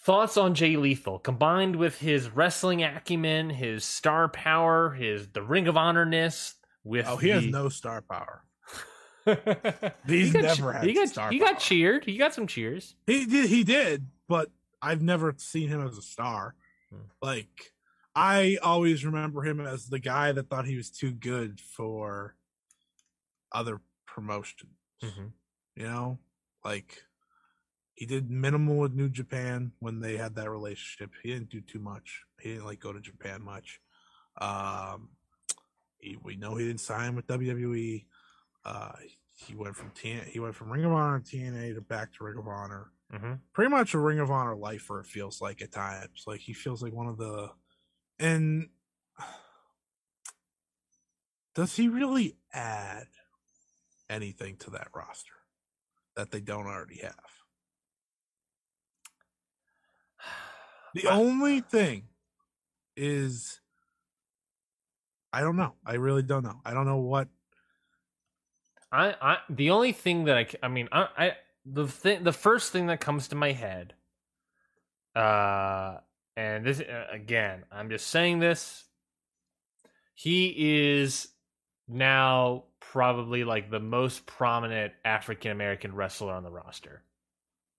thoughts 0.02 0.36
on 0.36 0.54
Jay 0.54 0.76
Lethal 0.76 1.18
combined 1.18 1.76
with 1.76 1.98
his 1.98 2.28
wrestling 2.28 2.82
acumen, 2.82 3.48
his 3.48 3.82
star 3.82 4.28
power, 4.28 4.90
his 4.90 5.28
the 5.28 5.42
Ring 5.42 5.68
of 5.68 5.78
Honorness. 5.78 6.54
With 6.84 7.06
Oh, 7.08 7.16
he 7.16 7.30
has 7.30 7.46
no 7.46 7.70
star 7.70 8.02
power. 8.02 8.42
He 10.06 10.20
He's 10.20 10.32
got 10.32 10.42
never 10.42 10.72
che- 10.72 10.78
had 10.78 10.86
he 10.86 10.92
got, 10.94 11.08
star 11.08 11.30
he 11.30 11.38
got 11.38 11.58
cheered. 11.58 12.04
He 12.04 12.16
got 12.18 12.34
some 12.34 12.46
cheers. 12.46 12.94
He 13.06 13.24
did. 13.24 13.48
He 13.48 13.64
did, 13.64 14.06
but 14.28 14.50
I've 14.82 15.02
never 15.02 15.34
seen 15.38 15.68
him 15.68 15.86
as 15.86 15.96
a 15.96 16.02
star. 16.02 16.54
Hmm. 16.90 17.00
Like 17.22 17.72
I 18.14 18.58
always 18.62 19.04
remember 19.04 19.42
him 19.42 19.60
as 19.60 19.86
the 19.86 19.98
guy 19.98 20.32
that 20.32 20.48
thought 20.48 20.66
he 20.66 20.76
was 20.76 20.90
too 20.90 21.12
good 21.12 21.60
for 21.60 22.34
other 23.52 23.80
promotions. 24.06 24.70
You 25.76 25.84
know, 25.84 26.18
like 26.64 27.02
he 27.94 28.06
did 28.06 28.30
minimal 28.30 28.76
with 28.76 28.94
New 28.94 29.08
Japan 29.08 29.72
when 29.80 30.00
they 30.00 30.16
had 30.16 30.34
that 30.36 30.50
relationship. 30.50 31.10
He 31.22 31.32
didn't 31.32 31.50
do 31.50 31.60
too 31.60 31.78
much. 31.78 32.22
He 32.40 32.50
didn't 32.50 32.64
like 32.64 32.80
go 32.80 32.92
to 32.92 33.00
Japan 33.00 33.42
much. 33.42 33.80
Um, 34.40 35.10
he, 35.98 36.16
we 36.22 36.36
know 36.36 36.56
he 36.56 36.66
didn't 36.66 36.80
sign 36.80 37.14
with 37.16 37.26
WWE. 37.26 38.04
Uh, 38.64 38.92
he 39.34 39.54
went 39.54 39.76
from 39.76 39.90
T- 39.90 40.20
he 40.26 40.40
went 40.40 40.54
from 40.54 40.70
Ring 40.70 40.84
of 40.84 40.92
Honor 40.92 41.20
to 41.20 41.36
TNA 41.36 41.74
to 41.74 41.80
back 41.80 42.12
to 42.14 42.24
Ring 42.24 42.38
of 42.38 42.46
Honor. 42.46 42.90
Mm-hmm. 43.12 43.34
Pretty 43.52 43.70
much 43.70 43.94
a 43.94 43.98
Ring 43.98 44.20
of 44.20 44.30
Honor 44.30 44.56
lifer. 44.56 45.00
It 45.00 45.06
feels 45.06 45.40
like 45.40 45.60
at 45.60 45.72
times. 45.72 46.24
Like 46.26 46.40
he 46.40 46.52
feels 46.52 46.82
like 46.82 46.92
one 46.92 47.08
of 47.08 47.18
the 47.18 47.50
and 48.18 48.68
does 51.54 51.76
he 51.76 51.88
really 51.88 52.36
add 52.52 53.06
anything 54.08 54.56
to 54.58 54.70
that 54.70 54.88
roster 54.94 55.34
that 56.16 56.30
they 56.30 56.40
don't 56.40 56.66
already 56.66 57.00
have? 57.02 57.14
The 60.94 61.08
only 61.08 61.60
thing 61.60 62.04
is 62.96 63.60
I 65.32 65.40
don't 65.40 65.56
know. 65.56 65.74
I 65.84 65.94
really 65.94 66.22
don't 66.22 66.44
know. 66.44 66.60
I 66.64 66.72
don't 66.72 66.86
know 66.86 66.98
what 66.98 67.26
I, 68.94 69.14
I, 69.20 69.38
the 69.50 69.70
only 69.70 69.90
thing 69.90 70.24
that 70.26 70.36
I, 70.36 70.46
I 70.62 70.68
mean, 70.68 70.88
I, 70.92 71.08
I, 71.18 71.32
the 71.66 71.88
thing, 71.88 72.22
the 72.22 72.32
first 72.32 72.70
thing 72.70 72.86
that 72.86 73.00
comes 73.00 73.28
to 73.28 73.34
my 73.34 73.50
head, 73.50 73.92
uh, 75.16 75.98
and 76.36 76.64
this 76.64 76.80
uh, 76.80 77.06
again, 77.10 77.64
I'm 77.72 77.90
just 77.90 78.06
saying 78.06 78.38
this. 78.38 78.84
He 80.14 80.54
is 80.96 81.26
now 81.88 82.64
probably 82.78 83.42
like 83.42 83.68
the 83.68 83.80
most 83.80 84.26
prominent 84.26 84.92
African 85.04 85.50
American 85.50 85.92
wrestler 85.92 86.32
on 86.32 86.44
the 86.44 86.50
roster, 86.50 87.02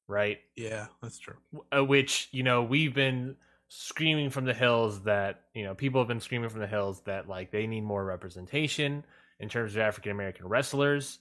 right? 0.09 0.39
yeah, 0.57 0.87
that's 1.01 1.17
true. 1.17 1.35
uh, 1.75 1.83
which 1.83 2.27
you 2.31 2.43
know 2.43 2.61
we've 2.61 2.93
been 2.93 3.37
screaming 3.69 4.29
from 4.29 4.43
the 4.43 4.53
hills 4.53 5.03
that 5.03 5.43
you 5.53 5.63
know 5.63 5.73
people 5.75 6.01
have 6.01 6.09
been 6.09 6.19
screaming 6.19 6.49
from 6.49 6.59
the 6.59 6.67
hills 6.67 7.01
that 7.05 7.29
like 7.29 7.51
they 7.51 7.67
need 7.67 7.81
more 7.81 8.03
representation 8.03 9.05
in 9.39 9.49
terms 9.49 9.75
of 9.75 9.81
African 9.81 10.11
American 10.11 10.47
wrestlers. 10.47 11.19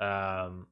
Um, 0.00 0.66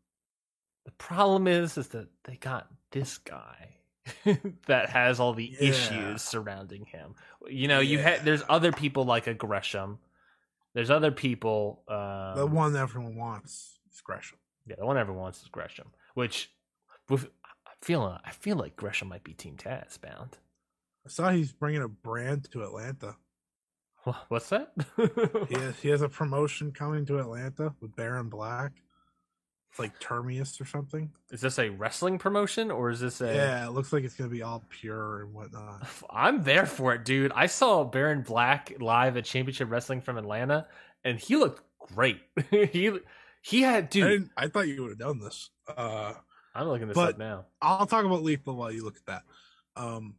the 0.85 0.93
problem 0.99 1.49
is 1.49 1.77
is 1.79 1.89
that 1.89 2.09
they 2.25 2.37
got 2.37 2.69
this 2.93 3.19
guy, 3.19 3.77
that 4.67 4.89
has 4.91 5.19
all 5.21 5.33
the 5.35 5.45
Yeah. 5.61 5.69
issues 5.71 6.23
surrounding 6.23 6.85
him. 6.87 7.15
You 7.49 7.69
know, 7.69 7.81
you 7.81 7.99
had 7.99 8.25
there's 8.25 8.43
other 8.49 8.73
people 8.73 9.05
like 9.05 9.27
a 9.27 9.35
Gresham. 9.35 9.99
There's 10.75 10.91
other 10.91 11.11
people. 11.11 11.83
Um, 11.89 12.37
the 12.37 12.47
one 12.47 12.77
everyone 12.77 13.17
wants 13.17 13.79
is 13.93 14.01
Gresham. 14.03 14.39
yeah, 14.67 14.77
the 14.79 14.87
one 14.87 14.97
everyone 14.99 15.23
wants 15.23 15.43
is 15.43 15.49
Gresham. 15.49 15.89
Which, 16.15 16.51
with, 17.09 17.25
I 17.45 17.73
feel 17.83 18.03
I 18.25 18.31
feel 18.31 18.57
like 18.57 18.77
Gresham 18.77 19.09
might 19.09 19.25
be 19.25 19.33
Team 19.33 19.57
Taz 19.57 20.01
bound. 20.01 20.37
I 21.05 21.09
saw 21.09 21.31
he's 21.31 21.53
bringing 21.53 21.83
a 21.83 21.89
brand 21.89 22.51
to 22.53 22.63
Atlanta. 22.63 23.17
Wha- 24.07 24.15
What's 24.29 24.49
that? 24.51 24.73
He 25.49 25.55
has, 25.59 25.79
he 25.81 25.89
has 25.91 26.01
a 26.03 26.09
promotion 26.09 26.73
coming 26.73 27.05
to 27.07 27.19
Atlanta 27.19 27.75
with 27.81 27.95
Baron 27.97 28.29
Black. 28.31 28.73
It's 29.71 29.79
like 29.79 29.99
Termius 30.01 30.59
or 30.61 30.65
something. 30.65 31.11
is 31.31 31.43
this 31.43 31.59
a 31.59 31.69
wrestling 31.69 32.19
promotion 32.19 32.71
or 32.71 32.89
is 32.89 33.01
this 33.01 33.21
a? 33.21 33.35
Yeah, 33.35 33.67
it 33.67 33.73
looks 33.73 33.93
like 33.93 34.05
it's 34.05 34.15
gonna 34.15 34.31
be 34.31 34.43
all 34.43 34.65
pure 34.71 35.23
and 35.23 35.35
whatnot. 35.35 35.87
I'm 36.11 36.43
there 36.43 36.65
for 36.65 36.95
it, 36.95 37.05
dude. 37.05 37.33
I 37.35 37.45
saw 37.47 37.85
Baron 37.85 38.23
Black 38.23 38.73
live 38.81 39.17
at 39.19 39.25
Championship 39.27 39.71
Wrestling 39.71 40.01
from 40.01 40.17
Atlanta, 40.17 40.67
and 41.05 41.19
he 41.19 41.37
looked 41.37 41.63
great. 41.95 42.21
he 42.51 42.91
he 43.43 43.63
had 43.63 43.85
I, 43.85 43.87
dude. 43.89 44.11
didn't, 44.11 44.31
I 44.37 44.49
thought 44.49 44.67
you 44.69 44.81
would 44.83 44.91
have 44.93 44.99
done 44.99 45.19
this. 45.19 45.51
Uh, 45.77 46.15
I'm 46.55 46.69
looking 46.69 46.89
this 46.89 46.95
but- 46.95 47.11
up 47.15 47.19
now. 47.19 47.45
I'll 47.61 47.87
talk 47.87 48.05
about 48.07 48.23
Lethal 48.23 48.57
while 48.57 48.73
you 48.73 48.83
look 48.85 48.97
at 48.97 49.07
that. 49.07 49.23
Um, 49.77 50.15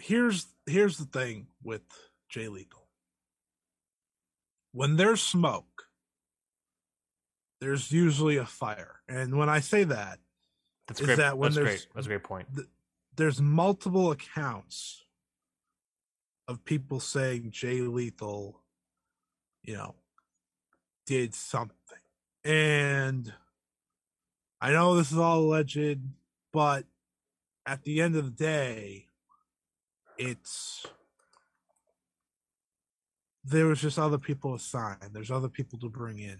here's 0.00 0.46
here's 0.66 0.96
the 0.98 1.04
thing 1.04 1.46
with 1.62 1.82
Jay 2.28 2.48
Lethal. 2.48 2.86
When 4.72 4.96
there's 4.96 5.22
smoke, 5.22 5.88
there's 7.60 7.90
usually 7.92 8.36
a 8.36 8.46
fire, 8.46 9.00
and 9.08 9.36
when 9.36 9.48
I 9.48 9.60
say 9.60 9.84
that, 9.84 10.18
That's 10.88 11.00
is 11.00 11.06
great. 11.06 11.16
that 11.18 11.38
when 11.38 11.48
That's 11.52 11.56
there's- 11.56 11.84
great. 11.84 11.94
That's 11.94 12.06
a 12.06 12.10
great 12.10 12.22
point. 12.24 12.48
there's 13.16 13.40
multiple 13.40 14.10
accounts 14.12 15.04
of 16.48 16.64
people 16.64 17.00
saying 17.00 17.50
Jay 17.50 17.80
Lethal, 17.80 18.60
you 19.62 19.74
know, 19.74 19.94
did 21.06 21.34
something. 21.34 21.76
And 22.44 23.32
I 24.60 24.72
know 24.72 24.96
this 24.96 25.12
is 25.12 25.18
all 25.18 25.40
alleged, 25.40 26.00
but 26.52 26.86
at 27.66 27.82
the 27.82 28.00
end 28.00 28.16
of 28.16 28.24
the 28.24 28.30
day, 28.30 29.08
it's 30.20 30.86
there 33.42 33.66
was 33.66 33.80
just 33.80 33.98
other 33.98 34.18
people 34.18 34.54
assigned. 34.54 35.10
There's 35.12 35.30
other 35.30 35.48
people 35.48 35.78
to 35.78 35.88
bring 35.88 36.18
in. 36.18 36.38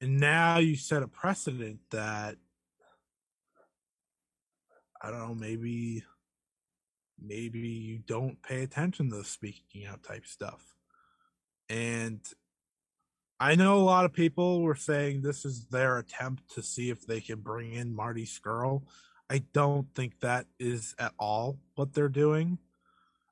And 0.00 0.18
now 0.18 0.58
you 0.58 0.74
set 0.74 1.02
a 1.02 1.08
precedent 1.08 1.80
that 1.90 2.36
I 5.00 5.10
don't 5.10 5.18
know, 5.18 5.34
maybe 5.34 6.02
maybe 7.20 7.60
you 7.60 7.98
don't 7.98 8.42
pay 8.42 8.62
attention 8.62 9.10
to 9.10 9.18
the 9.18 9.24
speaking 9.24 9.86
out 9.86 10.02
type 10.02 10.26
stuff. 10.26 10.74
And 11.68 12.20
I 13.38 13.54
know 13.54 13.76
a 13.76 13.82
lot 13.82 14.04
of 14.04 14.12
people 14.12 14.62
were 14.62 14.74
saying 14.74 15.22
this 15.22 15.44
is 15.44 15.66
their 15.66 15.98
attempt 15.98 16.54
to 16.54 16.62
see 16.62 16.90
if 16.90 17.06
they 17.06 17.20
can 17.20 17.40
bring 17.40 17.72
in 17.72 17.94
Marty 17.94 18.24
Scurll. 18.24 18.82
I 19.32 19.42
don't 19.54 19.86
think 19.94 20.20
that 20.20 20.44
is 20.58 20.94
at 20.98 21.14
all 21.18 21.58
what 21.74 21.94
they're 21.94 22.10
doing. 22.10 22.58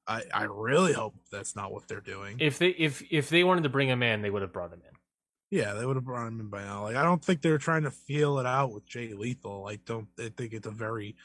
I, 0.07 0.23
I 0.33 0.45
really 0.45 0.95
hope 0.95 1.15
that's 1.31 1.55
not 1.55 1.73
what 1.73 1.89
they're 1.89 2.01
doing. 2.01 2.39
If 2.41 2.59
they 2.59 2.69
if 2.69 3.03
if 3.11 3.29
they 3.29 3.45
wanted 3.45 3.65
to 3.65 3.69
bring 3.69 3.87
him 3.87 4.03
in, 4.03 4.23
they 4.23 4.31
would 4.31 4.41
have 4.41 4.51
brought 4.51 4.73
him 4.73 4.81
in. 4.83 5.59
Yeah, 5.59 5.75
they 5.75 5.85
would 5.85 5.97
have 5.97 6.05
brought 6.07 6.27
him 6.27 6.41
in 6.41 6.49
by 6.49 6.63
now. 6.65 6.85
Like, 6.85 6.97
I 6.97 7.03
don't 7.03 7.23
think 7.23 7.43
they're 7.43 7.59
trying 7.59 7.83
to 7.83 7.91
feel 7.91 8.39
it 8.39 8.47
out 8.47 8.73
with 8.73 8.87
Jay 8.87 9.13
Lethal. 9.13 9.67
I 9.69 9.77
don't. 9.85 10.09
I 10.19 10.31
think 10.35 10.55
it's 10.55 10.67
a 10.67 10.71
very 10.71 11.17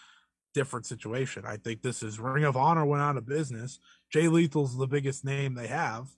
different 0.54 0.86
situation. 0.86 1.46
I 1.48 1.56
think 1.56 1.82
this 1.82 2.04
is 2.04 2.20
Ring 2.20 2.44
of 2.44 2.58
Honor 2.58 2.86
went 2.86 3.02
out 3.02 3.16
of 3.16 3.26
business. 3.26 3.80
Jay 4.10 4.28
Lethal's 4.28 4.78
the 4.78 4.88
biggest 4.88 5.24
name 5.24 5.56
they 5.56 5.68
have, 5.68 6.10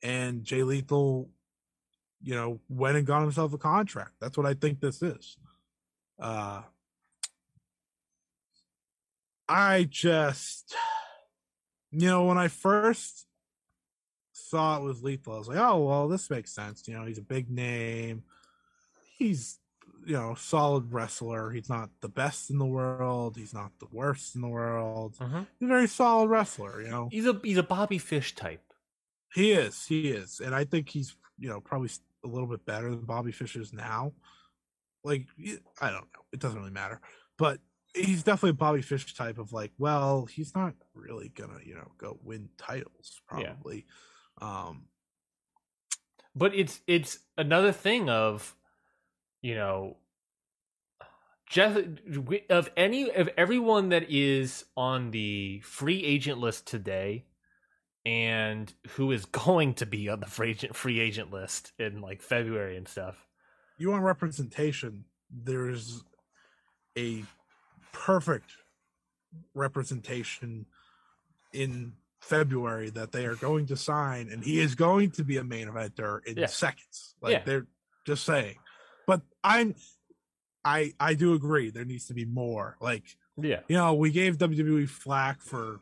and 0.00 0.44
Jay 0.44 0.62
Lethal, 0.62 1.28
you 2.22 2.36
know, 2.36 2.60
went 2.68 2.98
and 2.98 3.04
got 3.06 3.22
himself 3.22 3.52
a 3.52 3.58
contract. 3.58 4.12
That's 4.20 4.38
what 4.38 4.46
I 4.46 4.54
think 4.54 4.78
this 4.78 5.02
is. 5.02 5.36
Uh, 6.20 6.62
I 9.48 9.84
just, 9.84 10.74
you 11.92 12.08
know, 12.08 12.24
when 12.24 12.38
I 12.38 12.48
first 12.48 13.26
saw 14.32 14.76
it 14.76 14.82
was 14.82 15.02
lethal. 15.02 15.34
I 15.34 15.38
was 15.38 15.48
like, 15.48 15.58
oh 15.58 15.84
well, 15.84 16.08
this 16.08 16.30
makes 16.30 16.52
sense. 16.54 16.86
You 16.86 16.94
know, 16.94 17.04
he's 17.04 17.18
a 17.18 17.22
big 17.22 17.50
name. 17.50 18.22
He's 19.18 19.58
you 20.04 20.12
know 20.12 20.34
solid 20.34 20.92
wrestler. 20.92 21.50
He's 21.50 21.68
not 21.68 21.90
the 22.00 22.08
best 22.08 22.50
in 22.50 22.58
the 22.58 22.66
world. 22.66 23.36
He's 23.36 23.54
not 23.54 23.72
the 23.80 23.88
worst 23.90 24.34
in 24.34 24.40
the 24.40 24.48
world. 24.48 25.16
Mm-hmm. 25.18 25.42
He's 25.58 25.66
a 25.66 25.72
very 25.72 25.88
solid 25.88 26.28
wrestler. 26.28 26.82
You 26.82 26.88
know, 26.90 27.08
He's 27.10 27.26
a 27.26 27.38
he's 27.42 27.58
a 27.58 27.62
Bobby 27.62 27.98
Fish 27.98 28.34
type. 28.34 28.62
he 29.34 29.52
is. 29.52 29.84
He 29.86 30.08
is, 30.10 30.40
and 30.40 30.54
I 30.54 30.64
think 30.64 30.88
he's 30.88 31.16
you 31.38 31.48
know 31.48 31.60
probably 31.60 31.90
a 32.24 32.28
little 32.28 32.48
bit 32.48 32.64
better 32.66 32.90
than 32.90 33.00
Bobby 33.04 33.32
Fish 33.32 33.56
is 33.56 33.72
now. 33.72 34.12
Like 35.02 35.26
I 35.80 35.90
don't 35.90 36.02
know. 36.12 36.22
It 36.32 36.40
doesn't 36.40 36.58
really 36.58 36.70
matter, 36.72 37.00
but 37.38 37.58
he's 37.96 38.22
definitely 38.22 38.50
a 38.50 38.54
Bobby 38.54 38.82
Fish 38.82 39.14
type 39.14 39.38
of 39.38 39.52
like, 39.52 39.72
well, 39.78 40.26
he's 40.26 40.54
not 40.54 40.74
really 40.94 41.28
gonna 41.30 41.58
you 41.64 41.74
know 41.74 41.90
go 41.98 42.18
win 42.22 42.48
titles 42.58 43.20
Yeah. 43.32 43.54
probably. 43.54 43.86
Um, 44.40 44.88
But 46.34 46.54
it's 46.54 46.80
it's 46.86 47.18
another 47.38 47.72
thing 47.72 48.08
of, 48.10 48.54
you 49.42 49.54
know, 49.54 49.96
Jeff 51.48 51.76
of 52.50 52.70
any 52.76 53.10
of 53.10 53.28
everyone 53.36 53.88
that 53.90 54.10
is 54.10 54.64
on 54.76 55.10
the 55.12 55.60
free 55.60 56.04
agent 56.04 56.38
list 56.38 56.66
today, 56.66 57.24
and 58.04 58.72
who 58.90 59.12
is 59.12 59.24
going 59.44 59.74
to 59.74 59.86
be 59.86 60.08
on 60.08 60.20
the 60.20 60.26
free 60.26 60.50
agent 60.50 60.76
free 60.76 61.00
agent 61.00 61.32
list 61.32 61.72
in 61.78 62.00
like 62.00 62.20
February 62.22 62.76
and 62.76 62.88
stuff. 62.88 63.26
you 63.78 63.90
want 63.90 64.02
representation 64.02 65.04
there's 65.30 66.02
a 66.96 67.24
perfect 68.04 68.50
representation 69.54 70.66
in 71.52 71.92
february 72.20 72.90
that 72.90 73.12
they 73.12 73.24
are 73.24 73.36
going 73.36 73.66
to 73.66 73.76
sign 73.76 74.28
and 74.30 74.42
he 74.44 74.58
is 74.60 74.74
going 74.74 75.10
to 75.10 75.22
be 75.24 75.36
a 75.36 75.44
main 75.44 75.68
eventer 75.68 76.24
in 76.26 76.36
Yeah. 76.36 76.46
seconds. 76.46 77.14
Like 77.20 77.32
Yeah. 77.32 77.42
they're 77.44 77.66
just 78.04 78.24
saying. 78.24 78.56
But 79.06 79.22
i'm 79.44 79.74
i 80.64 80.92
i 80.98 81.14
do 81.14 81.34
agree 81.34 81.70
there 81.70 81.84
needs 81.84 82.06
to 82.06 82.14
be 82.14 82.24
more. 82.24 82.76
Like 82.80 83.04
Yeah, 83.36 83.60
you 83.68 83.76
know 83.76 83.94
we 83.94 84.10
gave 84.10 84.38
wwe 84.38 84.88
flack 84.88 85.40
for 85.40 85.80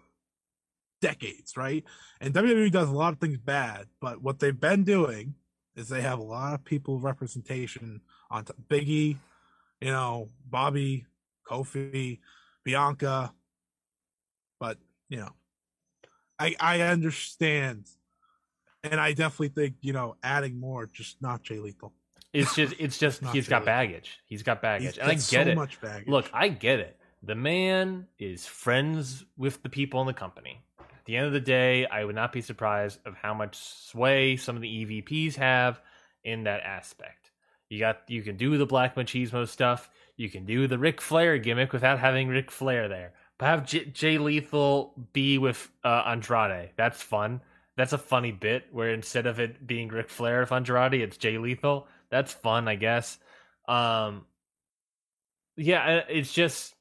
decades 1.00 1.56
right? 1.56 1.84
And 2.20 2.34
wwe 2.34 2.70
does 2.70 2.88
a 2.88 2.92
lot 2.92 3.12
of 3.14 3.18
things 3.20 3.38
bad 3.38 3.86
but 4.00 4.22
what 4.22 4.38
they've 4.40 4.58
been 4.60 4.84
doing 4.84 5.34
is 5.76 5.88
they 5.88 6.02
have 6.02 6.18
a 6.18 6.22
lot 6.22 6.54
of 6.54 6.64
people 6.64 6.98
representation 7.00 8.00
on 8.30 8.44
t- 8.44 8.52
Biggie, 8.68 9.16
you 9.80 9.90
know, 9.90 10.28
Bobby, 10.48 11.04
Kofi, 11.48 12.20
Bianca. 12.64 13.32
But, 14.60 14.78
you 15.08 15.18
know, 15.18 15.30
I 16.38 16.54
I 16.60 16.80
understand. 16.82 17.86
And 18.82 19.00
I 19.00 19.12
definitely 19.14 19.48
think, 19.48 19.76
you 19.80 19.92
know, 19.94 20.16
adding 20.22 20.60
more, 20.60 20.86
just 20.86 21.22
not 21.22 21.42
Jay 21.42 21.58
Lethal. 21.58 21.94
it's 22.34 22.54
just 22.54 22.74
it's 22.78 22.98
just 22.98 23.24
he's 23.26 23.48
got 23.48 23.62
Jay. 23.62 23.66
baggage. 23.66 24.18
He's 24.26 24.42
got 24.42 24.60
baggage, 24.60 24.88
He's 24.94 24.98
and 24.98 25.06
I 25.10 25.14
got 25.14 25.30
get 25.30 25.46
so 25.46 25.50
it. 25.50 25.54
much 25.56 25.80
baggage. 25.80 26.08
Look, 26.08 26.30
I 26.34 26.48
get 26.48 26.80
it. 26.80 26.98
The 27.22 27.34
man 27.34 28.06
is 28.18 28.46
friends 28.46 29.24
with 29.38 29.62
the 29.62 29.70
people 29.70 30.02
in 30.02 30.06
the 30.06 30.12
company. 30.12 30.60
At 30.78 31.06
the 31.06 31.16
end 31.16 31.26
of 31.26 31.32
the 31.32 31.40
day, 31.40 31.86
I 31.86 32.04
would 32.04 32.14
not 32.14 32.32
be 32.32 32.42
surprised 32.42 32.98
of 33.06 33.14
how 33.14 33.32
much 33.32 33.56
sway 33.56 34.36
some 34.36 34.56
of 34.56 34.60
the 34.62 34.68
EVPs 34.68 35.36
have 35.36 35.80
in 36.22 36.44
that 36.44 36.60
aspect. 36.62 37.30
You 37.68 37.78
got 37.78 38.02
you 38.08 38.22
can 38.22 38.36
do 38.36 38.56
the 38.58 38.66
Black 38.66 38.94
Machismo 38.94 39.48
stuff. 39.48 39.90
You 40.16 40.30
can 40.30 40.44
do 40.44 40.66
the 40.66 40.78
Ric 40.78 41.00
Flair 41.00 41.38
gimmick 41.38 41.72
without 41.72 41.98
having 41.98 42.28
Ric 42.28 42.50
Flair 42.50 42.88
there. 42.88 43.14
But 43.38 43.46
have 43.46 43.66
J- 43.66 43.86
Jay 43.86 44.18
Lethal 44.18 44.94
be 45.12 45.38
with 45.38 45.70
uh, 45.82 46.04
Andrade. 46.06 46.70
That's 46.76 47.02
fun. 47.02 47.40
That's 47.76 47.92
a 47.92 47.98
funny 47.98 48.30
bit 48.30 48.66
where 48.70 48.90
instead 48.90 49.26
of 49.26 49.40
it 49.40 49.66
being 49.66 49.88
Ric 49.88 50.08
Flair 50.08 50.40
with 50.40 50.52
Andrade, 50.52 50.94
it's 50.94 51.16
Jay 51.16 51.38
Lethal. 51.38 51.88
That's 52.10 52.32
fun, 52.32 52.68
I 52.68 52.76
guess. 52.76 53.18
Um, 53.66 54.26
yeah, 55.56 56.02
it's 56.08 56.32
just 56.32 56.74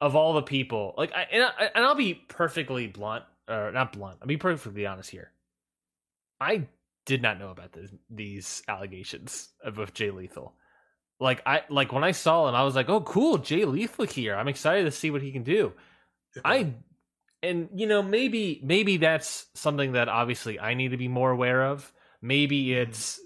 of 0.00 0.16
all 0.16 0.32
the 0.32 0.42
people, 0.42 0.94
like, 0.96 1.12
I, 1.14 1.26
and, 1.30 1.44
I, 1.44 1.70
and 1.74 1.84
I'll 1.84 1.94
be 1.94 2.14
perfectly 2.14 2.86
blunt, 2.86 3.24
or 3.48 3.70
not 3.70 3.92
blunt. 3.92 4.18
I'll 4.20 4.26
be 4.26 4.36
perfectly 4.36 4.86
honest 4.86 5.10
here. 5.10 5.30
I 6.40 6.66
did 7.06 7.22
not 7.22 7.38
know 7.38 7.50
about 7.50 7.72
this, 7.72 7.90
these 8.08 8.62
allegations 8.68 9.48
of 9.64 9.78
with 9.78 9.94
Jay 9.94 10.10
Lethal. 10.10 10.54
Like 11.18 11.42
I 11.44 11.62
like 11.68 11.92
when 11.92 12.04
I 12.04 12.12
saw 12.12 12.48
him, 12.48 12.54
I 12.54 12.62
was 12.62 12.74
like, 12.74 12.88
"Oh, 12.88 13.02
cool, 13.02 13.38
Jay 13.38 13.64
Lethal 13.64 14.06
here. 14.06 14.34
I'm 14.34 14.48
excited 14.48 14.84
to 14.84 14.90
see 14.90 15.10
what 15.10 15.22
he 15.22 15.32
can 15.32 15.42
do." 15.42 15.72
I 16.44 16.74
and 17.42 17.68
you 17.74 17.86
know 17.86 18.02
maybe 18.02 18.60
maybe 18.62 18.96
that's 18.96 19.46
something 19.54 19.92
that 19.92 20.08
obviously 20.08 20.58
I 20.58 20.74
need 20.74 20.92
to 20.92 20.96
be 20.96 21.08
more 21.08 21.30
aware 21.30 21.64
of. 21.64 21.92
Maybe 22.22 22.68
mm-hmm. 22.68 22.90
it's 22.90 23.20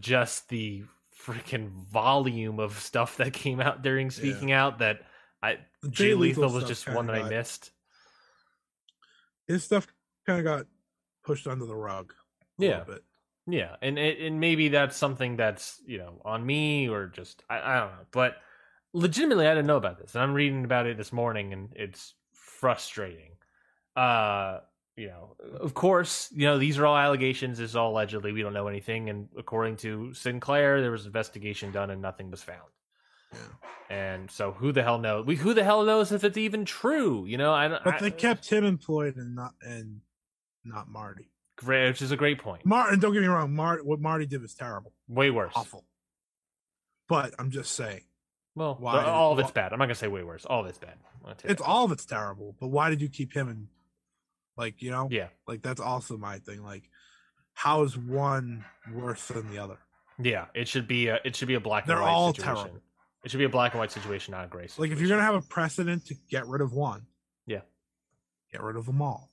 just 0.00 0.48
the 0.48 0.84
freaking 1.24 1.70
volume 1.90 2.60
of 2.60 2.78
stuff 2.78 3.16
that 3.16 3.32
came 3.32 3.60
out 3.60 3.82
during 3.82 4.10
speaking 4.10 4.52
out 4.52 4.78
that 4.80 5.00
I 5.42 5.58
Jay 5.88 6.08
Jay 6.08 6.14
Lethal 6.14 6.44
Lethal 6.44 6.60
was 6.60 6.64
just 6.64 6.88
one 6.88 7.06
that 7.06 7.16
I 7.16 7.28
missed. 7.28 7.70
His 9.46 9.64
stuff 9.64 9.86
kind 10.26 10.38
of 10.38 10.44
got 10.44 10.66
pushed 11.24 11.46
under 11.46 11.64
the 11.64 11.76
rug. 11.76 12.12
A 12.60 12.64
Yeah. 12.64 12.84
bit. 12.84 13.02
Yeah, 13.50 13.76
and 13.80 13.98
and 13.98 14.40
maybe 14.40 14.68
that's 14.68 14.96
something 14.96 15.36
that's 15.36 15.80
you 15.86 15.96
know 15.98 16.20
on 16.24 16.44
me 16.44 16.88
or 16.88 17.06
just 17.06 17.42
I, 17.48 17.60
I 17.60 17.80
don't 17.80 17.92
know, 17.92 18.06
but 18.12 18.36
legitimately 18.92 19.46
I 19.46 19.54
didn't 19.54 19.66
know 19.66 19.78
about 19.78 19.98
this, 19.98 20.14
and 20.14 20.22
I'm 20.22 20.34
reading 20.34 20.64
about 20.64 20.86
it 20.86 20.98
this 20.98 21.12
morning, 21.12 21.54
and 21.54 21.72
it's 21.74 22.14
frustrating. 22.34 23.30
Uh, 23.96 24.60
you 24.96 25.06
know, 25.06 25.36
of 25.60 25.72
course, 25.72 26.28
you 26.34 26.46
know 26.46 26.58
these 26.58 26.78
are 26.78 26.84
all 26.84 26.96
allegations. 26.96 27.56
This 27.56 27.70
is 27.70 27.76
all 27.76 27.92
allegedly. 27.92 28.32
We 28.32 28.42
don't 28.42 28.52
know 28.52 28.68
anything, 28.68 29.08
and 29.08 29.28
according 29.38 29.76
to 29.78 30.12
Sinclair, 30.12 30.82
there 30.82 30.90
was 30.90 31.06
investigation 31.06 31.72
done, 31.72 31.88
and 31.90 32.02
nothing 32.02 32.30
was 32.30 32.42
found. 32.42 32.68
Yeah. 33.32 33.38
And 33.88 34.30
so, 34.30 34.52
who 34.52 34.72
the 34.72 34.82
hell 34.82 34.98
knows? 34.98 35.24
We 35.24 35.36
who 35.36 35.54
the 35.54 35.64
hell 35.64 35.84
knows 35.84 36.12
if 36.12 36.22
it's 36.22 36.36
even 36.36 36.66
true? 36.66 37.24
You 37.24 37.38
know, 37.38 37.54
I 37.54 37.68
don't. 37.68 37.82
But 37.82 37.94
I- 37.94 37.98
they 38.00 38.10
kept 38.10 38.50
him 38.50 38.64
employed 38.64 39.16
and 39.16 39.34
not 39.34 39.54
and 39.62 40.00
not 40.64 40.90
Marty. 40.90 41.30
Great, 41.58 41.88
which 41.88 42.02
is 42.02 42.10
a 42.12 42.16
great 42.16 42.38
point. 42.40 42.64
Martin, 42.64 42.98
don't 43.00 43.12
get 43.12 43.20
me 43.22 43.26
wrong. 43.28 43.54
Mar- 43.54 43.82
what 43.84 44.00
Marty 44.00 44.26
did 44.26 44.40
was 44.42 44.54
terrible, 44.54 44.92
Way 45.08 45.30
worse. 45.30 45.52
awful. 45.54 45.84
But 47.08 47.34
I'm 47.38 47.50
just 47.50 47.72
saying, 47.72 48.02
Well, 48.54 48.76
Why- 48.80 49.04
all 49.04 49.32
of 49.32 49.38
it's 49.38 49.52
bad. 49.52 49.72
I'm 49.72 49.78
not 49.78 49.84
gonna 49.86 49.94
say 49.94 50.08
way 50.08 50.24
worse. 50.24 50.44
All 50.44 50.60
of 50.62 50.66
it's 50.66 50.78
bad. 50.78 50.98
I'm 51.16 51.22
gonna 51.22 51.34
take 51.36 51.50
it's 51.52 51.62
all 51.62 51.84
of 51.84 51.92
it's 51.92 52.04
terrible. 52.04 52.56
But 52.58 52.68
why 52.68 52.90
did 52.90 53.00
you 53.00 53.08
keep 53.08 53.32
him 53.32 53.48
in? 53.48 53.68
Like 54.56 54.82
you 54.82 54.90
know, 54.90 55.08
Yeah. 55.10 55.28
like 55.46 55.62
that's 55.62 55.80
also 55.80 56.16
my 56.16 56.40
thing. 56.40 56.64
Like, 56.64 56.90
how 57.54 57.82
is 57.84 57.96
one 57.96 58.64
worse 58.92 59.28
than 59.28 59.48
the 59.50 59.58
other? 59.58 59.78
Yeah, 60.18 60.46
it 60.54 60.66
should 60.66 60.88
be 60.88 61.06
a 61.06 61.20
it 61.24 61.36
should 61.36 61.46
be 61.46 61.54
a 61.54 61.60
black 61.60 61.86
They're 61.86 61.96
and 61.96 62.04
white 62.04 62.10
all 62.10 62.34
situation. 62.34 62.54
terrible. 62.64 62.82
It 63.24 63.30
should 63.30 63.38
be 63.38 63.44
a 63.44 63.48
black 63.48 63.72
and 63.74 63.78
white 63.78 63.92
situation, 63.92 64.32
not 64.32 64.44
a 64.46 64.48
gray. 64.48 64.66
Like 64.76 64.90
if 64.90 64.98
you're 64.98 65.08
gonna 65.08 65.22
have 65.22 65.36
a 65.36 65.42
precedent 65.42 66.06
to 66.06 66.14
get 66.28 66.46
rid 66.48 66.60
of 66.60 66.72
one, 66.72 67.06
Yeah. 67.46 67.60
get 68.52 68.60
rid 68.62 68.74
of 68.76 68.86
them 68.86 69.00
all. 69.00 69.27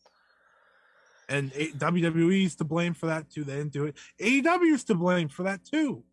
And 1.27 1.52
A- 1.56 1.72
WWE's 1.72 2.56
to 2.57 2.64
blame 2.64 2.93
for 2.93 3.07
that 3.07 3.30
too. 3.30 3.43
They 3.43 3.56
didn't 3.56 3.73
do 3.73 3.85
it. 3.85 3.95
AEW's 4.19 4.84
to 4.85 4.95
blame 4.95 5.27
for 5.27 5.43
that 5.43 5.65
too. 5.65 6.03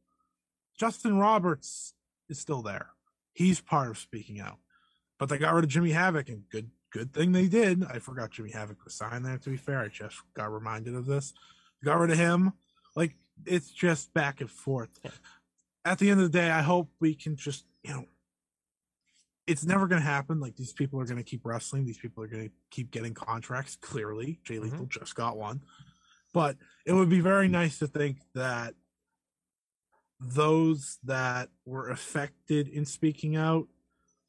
Justin 0.78 1.18
Roberts 1.18 1.94
is 2.28 2.38
still 2.38 2.62
there. 2.62 2.88
He's 3.32 3.60
part 3.60 3.90
of 3.90 3.98
speaking 3.98 4.40
out. 4.40 4.58
But 5.18 5.28
they 5.28 5.38
got 5.38 5.54
rid 5.54 5.64
of 5.64 5.70
Jimmy 5.70 5.92
Havoc, 5.92 6.28
and 6.28 6.48
good 6.50 6.70
good 6.92 7.12
thing 7.12 7.32
they 7.32 7.48
did. 7.48 7.84
I 7.84 7.98
forgot 7.98 8.30
Jimmy 8.30 8.50
Havoc 8.50 8.84
was 8.84 8.94
signed 8.94 9.24
there. 9.24 9.38
To 9.38 9.50
be 9.50 9.56
fair, 9.56 9.80
I 9.80 9.88
just 9.88 10.16
got 10.34 10.52
reminded 10.52 10.94
of 10.94 11.06
this. 11.06 11.32
Got 11.84 11.98
rid 11.98 12.10
of 12.10 12.18
him. 12.18 12.52
Like 12.96 13.14
it's 13.46 13.70
just 13.70 14.12
back 14.14 14.40
and 14.40 14.50
forth. 14.50 14.98
At 15.84 15.98
the 15.98 16.10
end 16.10 16.20
of 16.20 16.30
the 16.30 16.38
day, 16.38 16.50
I 16.50 16.62
hope 16.62 16.90
we 17.00 17.14
can 17.14 17.36
just 17.36 17.64
you 17.82 17.92
know 17.92 18.04
it's 19.52 19.64
never 19.66 19.86
going 19.86 20.00
to 20.00 20.06
happen. 20.06 20.40
Like 20.40 20.56
these 20.56 20.72
people 20.72 20.98
are 20.98 21.04
going 21.04 21.18
to 21.18 21.22
keep 21.22 21.44
wrestling. 21.44 21.84
These 21.84 21.98
people 21.98 22.24
are 22.24 22.26
going 22.26 22.48
to 22.48 22.54
keep 22.70 22.90
getting 22.90 23.12
contracts. 23.12 23.76
Clearly, 23.76 24.40
Jay 24.44 24.54
Mm-hmm. 24.54 24.64
Lethal 24.64 24.86
just 24.86 25.14
got 25.14 25.36
one, 25.36 25.60
but 26.32 26.56
it 26.86 26.94
would 26.94 27.10
be 27.10 27.20
very 27.20 27.48
nice 27.48 27.78
to 27.80 27.86
think 27.86 28.16
that 28.34 28.74
those 30.18 30.98
that 31.04 31.50
were 31.66 31.90
affected 31.90 32.68
in 32.68 32.86
speaking 32.86 33.36
out, 33.36 33.66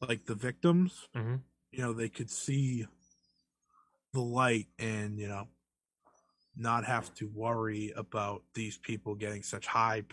like 0.01 0.25
the 0.25 0.35
victims, 0.35 1.07
Mhm. 1.15 1.41
you 1.71 1.79
know, 1.79 1.93
they 1.93 2.09
could 2.09 2.29
see 2.29 2.85
the 4.11 4.21
light 4.21 4.67
and 4.77 5.17
you 5.17 5.27
know 5.27 5.47
not 6.55 6.85
have 6.85 7.11
to 7.15 7.27
worry 7.33 7.91
about 7.95 8.43
these 8.53 8.77
people 8.77 9.15
getting 9.15 9.41
such 9.41 9.65
high 9.65 10.03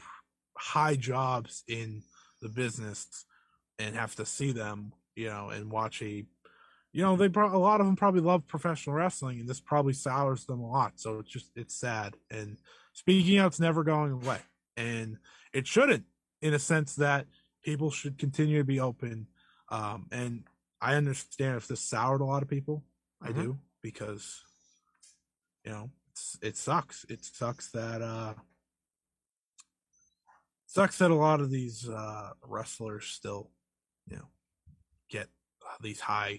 high 0.56 0.96
jobs 0.96 1.64
in 1.68 2.02
the 2.40 2.48
business 2.48 3.26
and 3.78 3.94
have 3.96 4.14
to 4.14 4.24
see 4.26 4.52
them, 4.52 4.92
you 5.20 5.28
know, 5.28 5.50
and 5.50 5.70
watch 5.70 6.00
a, 6.02 6.24
you 6.92 7.02
know, 7.02 7.14
they 7.16 7.28
pro- 7.28 7.54
a 7.54 7.58
lot 7.58 7.80
of 7.80 7.86
them 7.86 7.94
probably 7.96 8.22
love 8.22 8.46
professional 8.46 8.96
wrestling, 8.96 9.40
and 9.40 9.48
this 9.48 9.60
probably 9.60 9.92
sours 9.92 10.46
them 10.46 10.60
a 10.60 10.70
lot. 10.70 10.92
So 10.96 11.18
it's 11.18 11.30
just 11.30 11.50
it's 11.56 11.74
sad. 11.74 12.16
And 12.30 12.56
speaking 12.94 13.38
out's 13.38 13.60
never 13.60 13.84
going 13.84 14.12
away, 14.12 14.38
and 14.76 15.18
it 15.52 15.66
shouldn't, 15.66 16.04
in 16.40 16.54
a 16.54 16.58
sense 16.58 16.96
that 16.96 17.26
people 17.62 17.90
should 17.90 18.16
continue 18.18 18.58
to 18.58 18.64
be 18.64 18.80
open. 18.80 19.26
Um, 19.68 20.06
and 20.10 20.44
I 20.80 20.94
understand 20.94 21.56
if 21.56 21.68
this 21.68 21.80
soured 21.80 22.22
a 22.22 22.24
lot 22.24 22.42
of 22.42 22.48
people, 22.48 22.82
I 23.20 23.28
Mhm. 23.28 23.42
do 23.42 23.58
because, 23.82 24.42
you 25.64 25.70
know, 25.72 25.90
it's, 26.10 26.38
it 26.42 26.56
sucks. 26.56 27.04
It 27.08 27.24
sucks 27.24 27.70
that 27.72 28.00
uh 28.02 28.34
sucks 30.66 30.98
that 30.98 31.10
a 31.10 31.14
lot 31.14 31.40
of 31.40 31.50
these 31.50 31.88
uh 31.88 32.30
wrestlers 32.46 33.06
still 33.06 33.50
you 34.06 34.16
know 34.16 34.28
get 35.10 35.28
uh, 35.66 35.76
these 35.82 36.00
high 36.00 36.38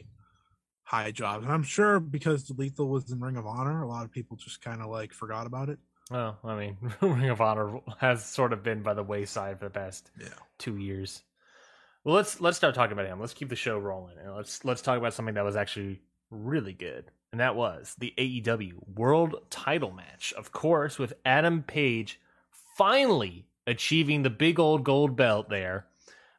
high 0.84 1.12
jobs 1.12 1.44
and 1.46 1.54
i'm 1.54 1.64
sure 1.64 2.00
because 2.00 2.50
lethal 2.58 2.90
was 2.90 3.12
in 3.12 3.20
ring 3.20 3.38
of 3.38 3.46
honor 3.46 3.84
a 3.84 3.88
lot 3.88 4.04
of 4.04 4.12
people 4.12 4.36
just 4.36 4.62
kind 4.62 4.82
of 4.82 4.90
like 4.90 5.14
forgot 5.14 5.46
about 5.46 5.70
it 5.70 5.80
Well, 6.10 6.38
I 6.44 6.58
mean, 6.58 6.78
Ring 7.02 7.30
of 7.30 7.40
Honor 7.40 7.80
has 8.00 8.26
sort 8.26 8.52
of 8.52 8.64
been 8.64 8.82
by 8.84 8.94
the 8.94 9.04
wayside 9.04 9.60
for 9.60 9.66
the 9.66 9.72
past 9.72 10.12
yeah 10.20 10.28
two 10.58 10.76
years. 10.76 11.24
Well, 12.04 12.16
let's 12.16 12.42
let's 12.42 12.58
start 12.58 12.76
talking 12.76 12.92
about 12.92 13.06
him. 13.06 13.20
Let's 13.22 13.34
keep 13.34 13.48
the 13.48 13.56
show 13.56 13.78
rolling, 13.78 14.18
and 14.18 14.36
let's 14.36 14.66
let's 14.66 14.82
talk 14.82 14.98
about 14.98 15.14
something 15.14 15.36
that 15.36 15.46
was 15.46 15.56
actually 15.56 16.02
really 16.30 16.74
good, 16.74 17.12
and 17.32 17.40
that 17.40 17.56
was 17.56 17.96
the 17.98 18.14
AEW 18.18 18.74
World 18.98 19.36
Title 19.50 19.92
match. 19.92 20.34
Of 20.38 20.52
course, 20.52 21.00
with 21.00 21.14
Adam 21.24 21.64
Page 21.64 22.20
finally 22.78 23.46
achieving 23.66 24.24
the 24.24 24.30
big 24.30 24.60
old 24.60 24.84
gold 24.84 25.16
belt 25.16 25.48
there 25.50 25.86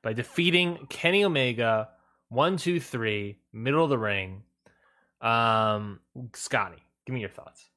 by 0.02 0.12
defeating 0.12 0.86
Kenny 0.90 1.24
Omega. 1.24 1.88
One, 2.32 2.56
two, 2.56 2.80
three, 2.80 3.38
middle 3.52 3.84
of 3.84 3.90
the 3.90 3.98
ring. 3.98 4.42
Um, 5.20 6.00
Scotty, 6.32 6.82
give 7.06 7.12
me 7.12 7.20
your 7.20 7.28
thoughts. 7.28 7.68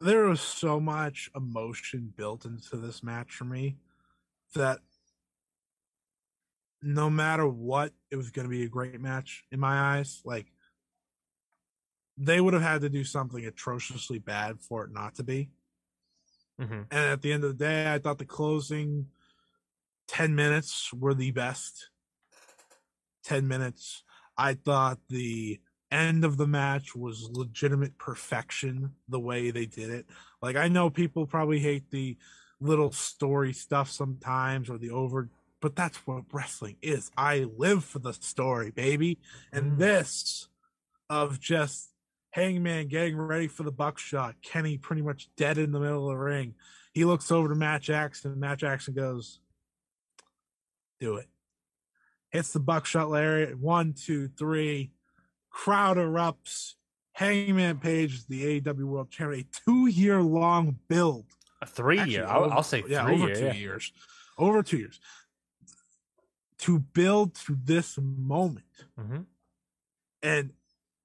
there 0.00 0.24
was 0.24 0.40
so 0.40 0.78
much 0.78 1.30
emotion 1.34 2.12
built 2.16 2.44
into 2.44 2.76
this 2.76 3.02
match 3.02 3.32
for 3.32 3.44
me 3.44 3.76
that 4.54 4.78
no 6.82 7.08
matter 7.10 7.48
what 7.48 7.92
it 8.10 8.16
was 8.16 8.30
going 8.30 8.44
to 8.44 8.50
be 8.50 8.64
a 8.64 8.68
great 8.68 9.00
match 9.00 9.44
in 9.50 9.58
my 9.58 9.96
eyes 9.96 10.20
like 10.24 10.46
they 12.18 12.40
would 12.40 12.52
have 12.54 12.62
had 12.62 12.82
to 12.82 12.88
do 12.90 13.02
something 13.02 13.44
atrociously 13.46 14.18
bad 14.18 14.60
for 14.60 14.84
it 14.84 14.92
not 14.92 15.14
to 15.14 15.24
be 15.24 15.48
Mm-hmm. 16.60 16.82
And 16.90 17.10
at 17.10 17.22
the 17.22 17.32
end 17.32 17.44
of 17.44 17.56
the 17.56 17.64
day, 17.64 17.92
I 17.92 17.98
thought 17.98 18.18
the 18.18 18.24
closing 18.24 19.06
10 20.08 20.34
minutes 20.34 20.92
were 20.92 21.14
the 21.14 21.32
best 21.32 21.90
10 23.24 23.48
minutes. 23.48 24.02
I 24.36 24.54
thought 24.54 24.98
the 25.08 25.60
end 25.90 26.24
of 26.24 26.36
the 26.36 26.46
match 26.46 26.96
was 26.96 27.28
legitimate 27.30 27.96
perfection 27.98 28.92
the 29.08 29.20
way 29.20 29.50
they 29.50 29.66
did 29.66 29.90
it. 29.90 30.06
Like, 30.42 30.56
I 30.56 30.68
know 30.68 30.90
people 30.90 31.26
probably 31.26 31.60
hate 31.60 31.90
the 31.90 32.16
little 32.60 32.92
story 32.92 33.52
stuff 33.52 33.90
sometimes 33.90 34.68
or 34.70 34.78
the 34.78 34.90
over, 34.90 35.28
but 35.60 35.76
that's 35.76 35.98
what 36.06 36.24
wrestling 36.32 36.76
is. 36.82 37.10
I 37.16 37.46
live 37.56 37.84
for 37.84 37.98
the 37.98 38.12
story, 38.12 38.70
baby. 38.70 39.18
And 39.52 39.72
Mm. 39.72 39.78
this 39.78 40.48
of 41.08 41.38
just 41.40 41.90
Hangman 42.30 42.88
getting 42.88 43.16
ready 43.16 43.46
for 43.46 43.62
the 43.62 43.70
buckshot, 43.72 44.34
Kenny 44.42 44.76
pretty 44.78 45.02
much 45.02 45.28
dead 45.36 45.58
in 45.58 45.70
the 45.70 45.78
middle 45.78 46.10
of 46.10 46.16
the 46.16 46.24
ring. 46.24 46.54
He 46.92 47.04
looks 47.04 47.30
over 47.30 47.48
to 47.48 47.54
Matt 47.54 47.82
Jackson. 47.82 48.40
Matt 48.40 48.58
Jackson 48.58 48.94
goes, 48.94 49.38
Do 51.00 51.16
it. 51.16 51.28
Hits 52.34 52.52
the 52.52 52.58
buckshot 52.58 53.10
lariat. 53.10 53.56
One, 53.60 53.92
two, 53.92 54.26
three. 54.26 54.90
Crowd 55.50 55.98
erupts. 55.98 56.72
Hangman 57.12 57.78
Page 57.78 58.12
is 58.12 58.24
the 58.24 58.60
AEW 58.60 58.82
World 58.86 59.08
Champion. 59.08 59.42
A 59.42 59.70
two 59.70 59.86
year 59.86 60.20
long 60.20 60.80
build. 60.88 61.26
A 61.62 61.66
three 61.66 62.00
Actually, 62.00 62.14
year. 62.14 62.26
I'll, 62.26 62.50
I'll 62.50 62.64
say 62.64 62.82
three 62.82 62.90
yeah, 62.90 63.06
over 63.06 63.26
year. 63.28 63.36
two 63.36 63.44
yeah. 63.44 63.52
years. 63.52 63.92
Over 64.36 64.64
two 64.64 64.78
years. 64.78 64.98
To 66.58 66.80
build 66.80 67.36
to 67.46 67.56
this 67.62 67.96
moment 68.02 68.64
hmm 68.98 69.20
and 70.20 70.50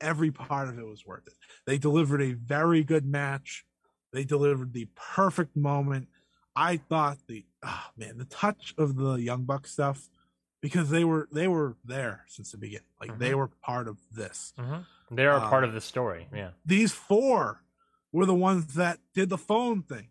every 0.01 0.31
part 0.31 0.69
of 0.69 0.79
it 0.79 0.87
was 0.87 1.05
worth 1.05 1.27
it. 1.27 1.33
They 1.67 1.77
delivered 1.77 2.21
a 2.21 2.31
very 2.31 2.83
good 2.83 3.05
match. 3.05 3.65
They 4.13 4.23
delivered 4.23 4.73
the 4.73 4.87
perfect 4.95 5.57
moment. 5.57 6.07
I 6.55 6.77
thought 6.77 7.19
the 7.27 7.45
ah 7.61 7.91
man, 7.97 8.17
the 8.17 8.25
touch 8.25 8.73
of 8.79 8.95
the 8.95 9.15
Young 9.15 9.43
Buck 9.43 9.67
stuff 9.67 10.09
because 10.61 10.89
they 10.89 11.03
were 11.03 11.27
they 11.31 11.47
were 11.47 11.75
there 11.85 12.25
since 12.27 12.51
the 12.51 12.57
beginning. 12.57 12.87
Like 12.99 13.17
they 13.17 13.31
Mhm. 13.31 13.37
were 13.37 13.47
part 13.47 13.87
of 13.87 13.97
this. 14.11 14.53
hmm 14.57 14.79
They 15.11 15.25
are 15.25 15.39
part 15.39 15.63
Um, 15.63 15.69
of 15.69 15.73
the 15.73 15.81
story. 15.81 16.27
Yeah. 16.33 16.51
These 16.65 16.93
four 16.93 17.63
were 18.11 18.25
the 18.25 18.33
ones 18.35 18.73
that 18.75 18.99
did 19.13 19.29
the 19.29 19.37
phone 19.37 19.81
thing. 19.83 20.09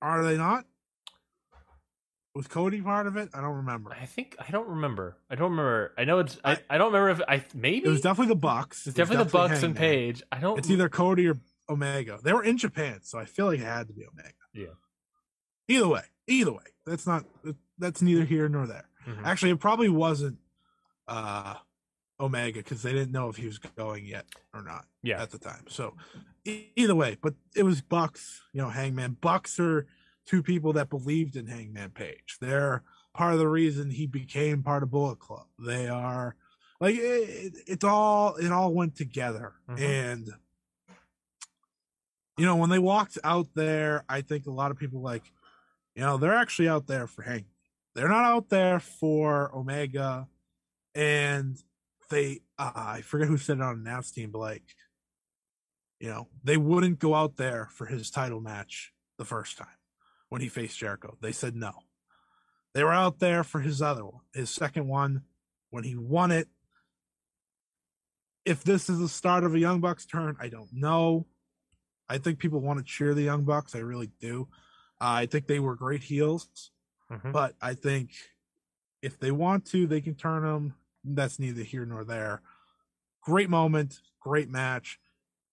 Are 0.00 0.24
they 0.24 0.36
not? 0.36 0.66
Was 2.34 2.48
Cody 2.48 2.80
part 2.80 3.06
of 3.06 3.16
it? 3.16 3.28
I 3.34 3.42
don't 3.42 3.56
remember. 3.56 3.92
I 3.92 4.06
think 4.06 4.36
I 4.38 4.50
don't 4.50 4.66
remember. 4.68 5.18
I 5.28 5.34
don't 5.34 5.50
remember. 5.50 5.92
I 5.98 6.04
know 6.04 6.18
it's. 6.20 6.38
I, 6.42 6.52
I- 6.52 6.62
I 6.70 6.78
don't 6.78 6.92
remember 6.92 7.10
if 7.10 7.28
I 7.28 7.44
maybe 7.54 7.84
It 7.86 7.90
was 7.90 8.00
definitely 8.00 8.32
the 8.34 8.40
Bucks. 8.40 8.86
it's 8.86 8.96
It 8.96 9.00
definitely 9.00 9.24
the 9.26 9.30
Bucks 9.30 9.62
and 9.62 9.76
Page. 9.76 10.22
I 10.32 10.38
don't. 10.40 10.58
It's 10.58 10.70
either 10.70 10.88
Cody 10.88 11.28
or 11.28 11.38
Omega. 11.68 12.18
They 12.22 12.32
were 12.32 12.42
in 12.42 12.56
Japan, 12.56 13.00
so 13.02 13.18
I 13.18 13.26
feel 13.26 13.46
like 13.46 13.60
it 13.60 13.64
had 13.64 13.86
to 13.88 13.92
be 13.92 14.06
Omega. 14.06 14.32
Yeah. 14.54 14.66
Either 15.68 15.88
way, 15.88 16.02
either 16.26 16.52
way, 16.52 16.64
that's 16.86 17.06
not 17.06 17.24
that's 17.78 18.00
neither 18.00 18.24
here 18.24 18.48
nor 18.48 18.66
there. 18.66 18.88
Mhm. 19.06 19.24
Actually, 19.24 19.52
it 19.52 19.60
probably 19.60 19.88
wasn't 19.88 20.38
uh 21.08 21.54
Omega 22.20 22.60
because 22.60 22.82
they 22.82 22.92
didn't 22.92 23.10
know 23.12 23.28
if 23.28 23.36
he 23.36 23.46
was 23.46 23.58
going 23.58 24.04
yet 24.06 24.26
or 24.54 24.62
not 24.62 24.86
Yeah. 25.02 25.20
at 25.20 25.30
the 25.30 25.38
time. 25.38 25.64
So 25.68 25.96
e- 26.44 26.66
either 26.76 26.94
way, 26.94 27.16
but 27.20 27.34
it 27.56 27.64
was 27.64 27.80
Bucks, 27.80 28.42
you 28.52 28.60
know, 28.62 28.68
Hangman. 28.70 29.16
Bucks 29.20 29.58
are 29.58 29.86
two 30.24 30.42
people 30.42 30.72
that 30.74 30.88
believed 30.88 31.34
in 31.34 31.46
Hangman 31.48 31.90
Page. 31.90 32.36
They're 32.40 32.84
part 33.12 33.32
of 33.32 33.40
the 33.40 33.48
reason 33.48 33.90
he 33.90 34.06
became 34.06 34.62
part 34.62 34.82
of 34.84 34.90
Bullet 34.90 35.18
Club. 35.18 35.46
They 35.58 35.88
are 35.88 36.36
like 36.80 36.94
it, 36.94 37.00
it, 37.00 37.52
it's 37.66 37.84
all 37.84 38.36
it 38.36 38.52
all 38.52 38.72
went 38.72 38.94
together 38.96 39.54
Mhm. 39.68 39.80
and 39.80 40.30
you 42.38 42.46
know 42.46 42.56
when 42.56 42.70
they 42.70 42.78
walked 42.78 43.18
out 43.24 43.46
there 43.54 44.04
i 44.08 44.20
think 44.20 44.46
a 44.46 44.50
lot 44.50 44.70
of 44.70 44.78
people 44.78 45.00
like 45.00 45.22
you 45.94 46.02
know 46.02 46.16
they're 46.16 46.34
actually 46.34 46.68
out 46.68 46.86
there 46.86 47.06
for 47.06 47.22
hank 47.22 47.44
they're 47.94 48.08
not 48.08 48.24
out 48.24 48.48
there 48.48 48.80
for 48.80 49.54
omega 49.54 50.26
and 50.94 51.56
they 52.10 52.40
uh, 52.58 52.72
i 52.74 53.00
forget 53.00 53.28
who 53.28 53.36
said 53.36 53.58
it 53.58 53.62
on 53.62 53.76
announce 53.76 54.10
team 54.10 54.30
but 54.30 54.38
like 54.38 54.62
you 56.02 56.08
know 56.08 56.26
they 56.42 56.56
wouldn't 56.56 56.98
go 56.98 57.14
out 57.14 57.36
there 57.36 57.68
for 57.70 57.86
his 57.86 58.10
title 58.10 58.40
match 58.40 58.92
the 59.18 59.24
first 59.24 59.56
time 59.56 59.68
when 60.28 60.40
he 60.40 60.48
faced 60.48 60.78
jericho. 60.78 61.16
They 61.20 61.30
said 61.30 61.54
no. 61.54 61.72
They 62.74 62.82
were 62.82 62.92
out 62.92 63.20
there 63.20 63.44
for 63.44 63.60
his 63.60 63.80
other 63.80 64.04
one 64.04 64.22
his 64.34 64.50
second 64.50 64.88
one 64.88 65.22
when 65.70 65.84
he 65.84 65.94
won 65.94 66.32
it. 66.32 66.48
If 68.44 68.64
this 68.64 68.90
is 68.90 68.98
the 68.98 69.08
start 69.08 69.44
of 69.44 69.54
a 69.54 69.60
young 69.60 69.80
bucks 69.80 70.04
turn 70.04 70.36
i 70.40 70.48
don't 70.48 70.72
know. 70.72 71.26
I 72.08 72.18
think 72.18 72.40
people 72.40 72.60
want 72.60 72.80
to 72.80 72.84
cheer 72.84 73.14
the 73.14 73.22
young 73.22 73.44
bucks. 73.44 73.76
I 73.76 73.78
really 73.78 74.10
do. 74.20 74.48
Uh, 75.00 75.22
i 75.22 75.26
think 75.26 75.46
they 75.46 75.60
were 75.60 75.76
great 75.76 76.02
heels 76.02 76.71
Mhm. 77.12 77.32
but 77.32 77.54
I 77.60 77.74
think 77.74 78.10
if 79.02 79.18
they 79.18 79.30
want 79.30 79.66
to, 79.66 79.86
they 79.86 80.00
can 80.00 80.14
turn 80.14 80.42
them. 80.42 80.74
That's 81.04 81.38
neither 81.38 81.62
here 81.62 81.84
nor 81.84 82.04
there. 82.04 82.42
Great 83.20 83.50
moment, 83.50 84.00
great 84.20 84.48
match. 84.48 84.98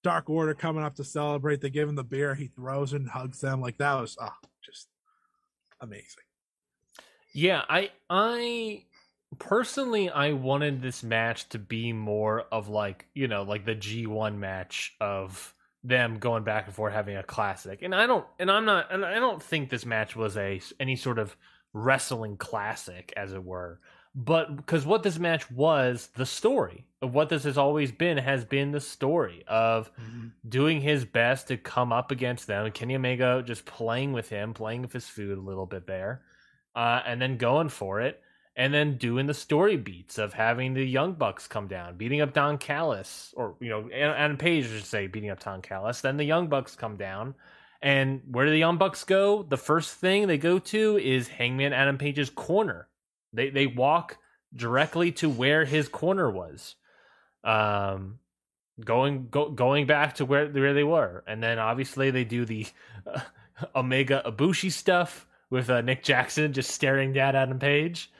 Dark 0.04 0.30
Order 0.30 0.54
coming 0.54 0.84
up 0.84 0.96
to 0.96 1.04
celebrate. 1.04 1.60
They 1.62 1.70
give 1.70 1.90
him 1.90 1.96
the 1.96 2.04
beer. 2.04 2.34
He 2.36 2.48
throws 2.48 2.94
and 2.94 3.10
hugs 3.10 3.42
them. 3.42 3.60
Like 3.60 3.78
that 3.78 4.00
was 4.00 4.18
ah, 4.20 4.38
just 4.64 4.88
amazing. 5.82 6.24
Yeah, 7.34 7.64
I 7.70 7.92
I 8.10 8.86
personally 9.38 10.10
I 10.10 10.32
wanted 10.34 10.82
this 10.82 11.04
match 11.04 11.50
to 11.50 11.60
be 11.60 11.94
more 11.94 12.42
of 12.52 12.70
like, 12.70 13.08
you 13.14 13.28
know, 13.28 13.44
like 13.44 13.66
the 13.66 13.76
G1 13.76 14.38
match 14.38 14.96
of 15.02 15.54
them 15.84 16.18
going 16.20 16.44
back 16.44 16.66
and 16.66 16.76
forth 16.76 16.94
having 16.94 17.18
a 17.18 17.24
classic. 17.24 17.82
And 17.82 17.96
I 17.96 18.08
don't 18.08 18.26
and 18.38 18.52
I'm 18.52 18.66
not 18.66 18.92
and 18.92 19.06
I 19.06 19.16
don't 19.16 19.42
think 19.42 19.70
this 19.70 19.86
match 19.86 20.16
was 20.16 20.38
a 20.38 20.62
any 20.80 20.96
sort 20.96 21.20
of 21.20 21.36
wrestling 21.74 22.38
classic 22.38 23.14
as 23.16 23.34
it 23.34 23.44
were. 23.44 23.80
But 24.16 24.56
because 24.56 24.86
what 24.86 25.04
this 25.04 25.20
match 25.20 25.50
was, 25.52 26.10
the 26.16 26.26
story 26.26 26.88
of 27.02 27.14
what 27.14 27.30
this 27.30 27.44
has 27.44 27.58
always 27.58 27.92
been 27.92 28.18
has 28.18 28.44
been 28.44 28.72
the 28.72 28.82
story 28.82 29.44
of 29.48 29.92
doing 30.48 30.82
his 30.82 31.06
best 31.06 31.48
to 31.48 31.58
come 31.58 31.94
up 31.94 32.12
against 32.12 32.48
them. 32.48 32.70
Kenny 32.72 32.96
Omega 32.96 33.44
just 33.46 33.66
playing 33.66 34.12
with 34.12 34.28
him, 34.28 34.54
playing 34.54 34.82
with 34.82 34.92
his 34.92 35.08
food 35.08 35.38
a 35.38 35.42
little 35.42 35.68
bit 35.68 35.86
there, 35.86 36.24
uh, 36.76 37.02
and 37.06 37.22
then 37.22 37.38
going 37.38 37.70
for 37.70 38.02
it, 38.02 38.22
and 38.56 38.74
then 38.74 38.98
doing 38.98 39.28
the 39.28 39.34
story 39.34 39.78
beats 39.78 40.18
of 40.18 40.34
having 40.34 40.74
the 40.74 40.84
Young 40.84 41.14
Bucks 41.14 41.48
come 41.48 41.68
down, 41.68 41.98
beating 41.98 42.22
up 42.22 42.34
Don 42.34 42.58
Callis, 42.58 43.34
or 43.38 43.56
you 43.60 43.70
know, 43.70 43.90
Adam 43.92 44.38
Page 44.38 44.68
should 44.68 44.86
say 44.86 45.08
beating 45.08 45.30
up 45.30 45.44
Don 45.44 45.62
Callis. 45.62 46.02
Then 46.02 46.18
the 46.18 46.26
Young 46.26 46.48
Bucks 46.48 46.76
come 46.76 46.98
down, 46.98 47.36
and 47.82 48.22
where 48.30 48.46
do 48.46 48.52
the 48.52 48.58
Young 48.58 48.78
Bucks 48.78 49.04
go? 49.04 49.44
The 49.44 49.58
first 49.58 49.96
thing 49.96 50.28
they 50.28 50.38
go 50.38 50.60
to 50.60 50.98
is 50.98 51.28
Hangman 51.28 51.74
Adam 51.74 51.98
Page's 51.98 52.30
corner. 52.30 52.88
They 53.34 53.50
they 53.50 53.68
walk 53.68 54.18
directly 54.54 55.12
to 55.14 55.30
where 55.30 55.66
his 55.66 55.88
corner 55.88 56.30
was. 56.30 56.76
Um, 57.44 58.20
going 58.84 59.28
go, 59.30 59.50
going 59.50 59.86
back 59.86 60.16
to 60.16 60.26
where 60.26 60.48
where 60.48 60.74
they 60.74 60.84
were, 60.84 61.24
and 61.28 61.42
then 61.42 61.60
obviously 61.60 62.12
they 62.12 62.24
do 62.24 62.46
the 62.46 62.68
uh, 63.06 63.22
Omega 63.76 64.22
Ibushi 64.26 64.72
stuff 64.72 65.28
with 65.50 65.70
uh, 65.70 65.82
Nick 65.82 66.04
Jackson 66.04 66.54
just 66.54 66.72
staring 66.72 67.14
down 67.14 67.36
Adam 67.36 67.60
Page, 67.60 68.12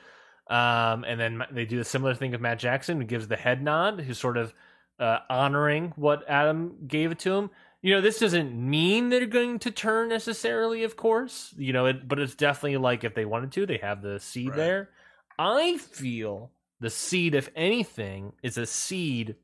um, 0.50 1.04
and 1.04 1.18
then 1.18 1.42
they 1.50 1.64
do 1.64 1.80
a 1.80 1.84
similar 1.84 2.14
thing 2.14 2.32
with 2.32 2.40
Matt 2.42 2.58
Jackson, 2.58 2.98
who 2.98 3.06
gives 3.06 3.28
the 3.28 3.36
head 3.36 3.62
nod, 3.62 4.00
who's 4.00 4.18
sort 4.18 4.36
of 4.36 4.52
uh, 4.98 5.20
honoring 5.30 5.92
what 5.96 6.28
Adam 6.28 6.76
gave 6.86 7.12
it 7.12 7.18
to 7.20 7.32
him. 7.32 7.50
You 7.82 7.94
know, 7.94 8.00
this 8.02 8.18
doesn't 8.18 8.52
mean 8.52 9.08
they're 9.08 9.24
going 9.24 9.58
to 9.60 9.70
turn 9.70 10.10
necessarily, 10.10 10.82
of 10.84 10.96
course. 10.96 11.54
You 11.56 11.72
know, 11.72 11.86
it, 11.86 12.06
but 12.06 12.18
it's 12.18 12.34
definitely 12.34 12.76
like 12.76 13.04
if 13.04 13.14
they 13.14 13.24
wanted 13.24 13.52
to, 13.52 13.64
they 13.64 13.78
have 13.78 14.02
the 14.02 14.20
seed 14.20 14.48
Right. 14.50 14.56
there. 14.56 14.90
I 15.38 15.78
feel 15.78 16.50
the 16.80 16.90
seed, 16.90 17.34
if 17.34 17.48
anything, 17.56 18.32
is 18.42 18.58
a 18.58 18.66
seed 18.66 19.36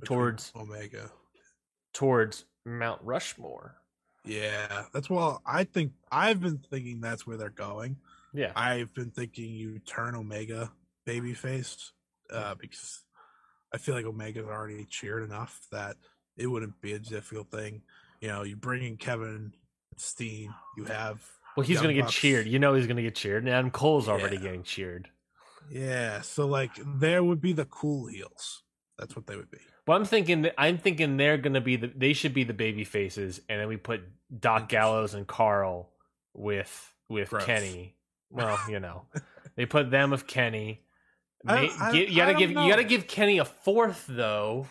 Between 0.00 0.18
Towards- 0.18 0.52
Omega. 0.56 1.10
towards 1.92 2.44
Mount 2.64 3.00
Rushmore. 3.04 3.76
Yeah, 4.24 4.84
that's 4.92 5.10
well. 5.10 5.42
I 5.46 5.64
think 5.64 5.92
I've 6.10 6.40
been 6.40 6.58
thinking 6.58 7.00
that's 7.00 7.26
where 7.26 7.36
they're 7.36 7.50
going. 7.50 7.96
Yeah. 8.32 8.52
I've 8.56 8.92
been 8.94 9.10
thinking 9.10 9.50
you 9.50 9.78
turn 9.80 10.14
Omega 10.14 10.72
babyface 11.06 11.76
uh, 12.32 12.54
because 12.58 13.00
I 13.74 13.78
feel 13.78 13.94
like 13.94 14.06
Omega's 14.06 14.46
already 14.46 14.86
cheered 14.88 15.24
enough 15.24 15.60
that 15.72 15.96
it 16.36 16.46
wouldn't 16.46 16.80
be 16.80 16.92
a 16.94 16.98
difficult 16.98 17.50
thing. 17.50 17.82
You 18.20 18.28
know, 18.28 18.42
you 18.42 18.56
bring 18.56 18.82
in 18.84 18.96
Kevin 18.96 19.52
Steen, 19.96 20.52
you 20.76 20.84
have 20.84 21.22
Well, 21.56 21.66
he's 21.66 21.80
going 21.80 21.94
to 21.94 22.00
get 22.02 22.10
cheered. 22.10 22.46
You 22.46 22.58
know 22.58 22.74
he's 22.74 22.86
going 22.86 22.96
to 22.96 23.02
get 23.02 23.14
cheered. 23.14 23.44
And 23.44 23.52
Adam 23.52 23.70
Cole's 23.70 24.08
already 24.08 24.36
Yeah. 24.36 24.42
getting 24.42 24.62
cheered. 24.62 25.08
yeah. 25.70 26.20
So 26.22 26.46
like 26.46 26.70
there 26.98 27.22
would 27.22 27.40
be 27.40 27.52
the 27.52 27.66
cool 27.66 28.06
heels. 28.06 28.62
That's 28.98 29.14
what 29.16 29.26
they 29.26 29.36
would 29.36 29.50
be. 29.50 29.58
Well, 29.86 29.98
I'm 29.98 30.04
thinking 30.04 30.48
I'm 30.56 30.78
thinking 30.78 31.16
they're 31.16 31.38
going 31.38 31.54
to 31.54 31.60
be 31.60 31.76
the 31.76 31.88
they 31.94 32.12
should 32.12 32.32
be 32.34 32.44
the 32.44 32.54
baby 32.54 32.84
faces 32.84 33.40
and 33.48 33.60
then 33.60 33.68
we 33.68 33.76
put 33.76 34.00
Doc 34.38 34.68
Gallows 34.68 35.14
and 35.14 35.26
Carl 35.26 35.90
with 36.34 36.92
with 37.08 37.30
Gross. 37.30 37.44
Kenny. 37.44 37.96
Well, 38.32 38.58
you 38.68 38.80
know. 38.80 39.06
they 39.56 39.66
put 39.66 39.90
them 39.90 40.10
with 40.10 40.26
Kenny. 40.26 40.80
I- 41.46 41.70
I- 41.80 41.92
you 41.92 42.16
gotta 42.16 42.34
give 42.34 42.50
you 42.50 42.56
got 42.56 42.76
to 42.76 42.84
give 42.84 43.06
Kenny 43.06 43.38
a 43.38 43.44
fourth 43.44 44.06
though. 44.08 44.66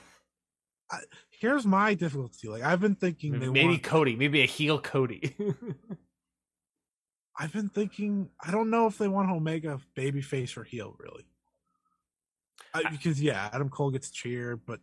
Here's 1.29 1.65
my 1.65 1.93
difficulty. 1.93 2.47
Like 2.47 2.63
I've 2.63 2.79
been 2.79 2.95
thinking 2.95 3.39
they 3.39 3.47
Maybe 3.49 3.67
want, 3.67 3.83
Cody, 3.83 4.15
maybe 4.15 4.41
a 4.41 4.45
heel 4.45 4.79
Cody. 4.79 5.35
I've 7.37 7.53
been 7.53 7.69
thinking 7.69 8.29
I 8.43 8.51
don't 8.51 8.69
know 8.69 8.87
if 8.87 8.97
they 8.97 9.07
want 9.07 9.31
Omega 9.31 9.79
babyface 9.97 10.57
or 10.57 10.63
heel 10.63 10.95
really. 10.99 11.25
I, 12.73 12.89
because 12.89 13.21
yeah, 13.21 13.49
Adam 13.51 13.69
Cole 13.69 13.91
gets 13.91 14.11
cheered, 14.11 14.61
but 14.65 14.79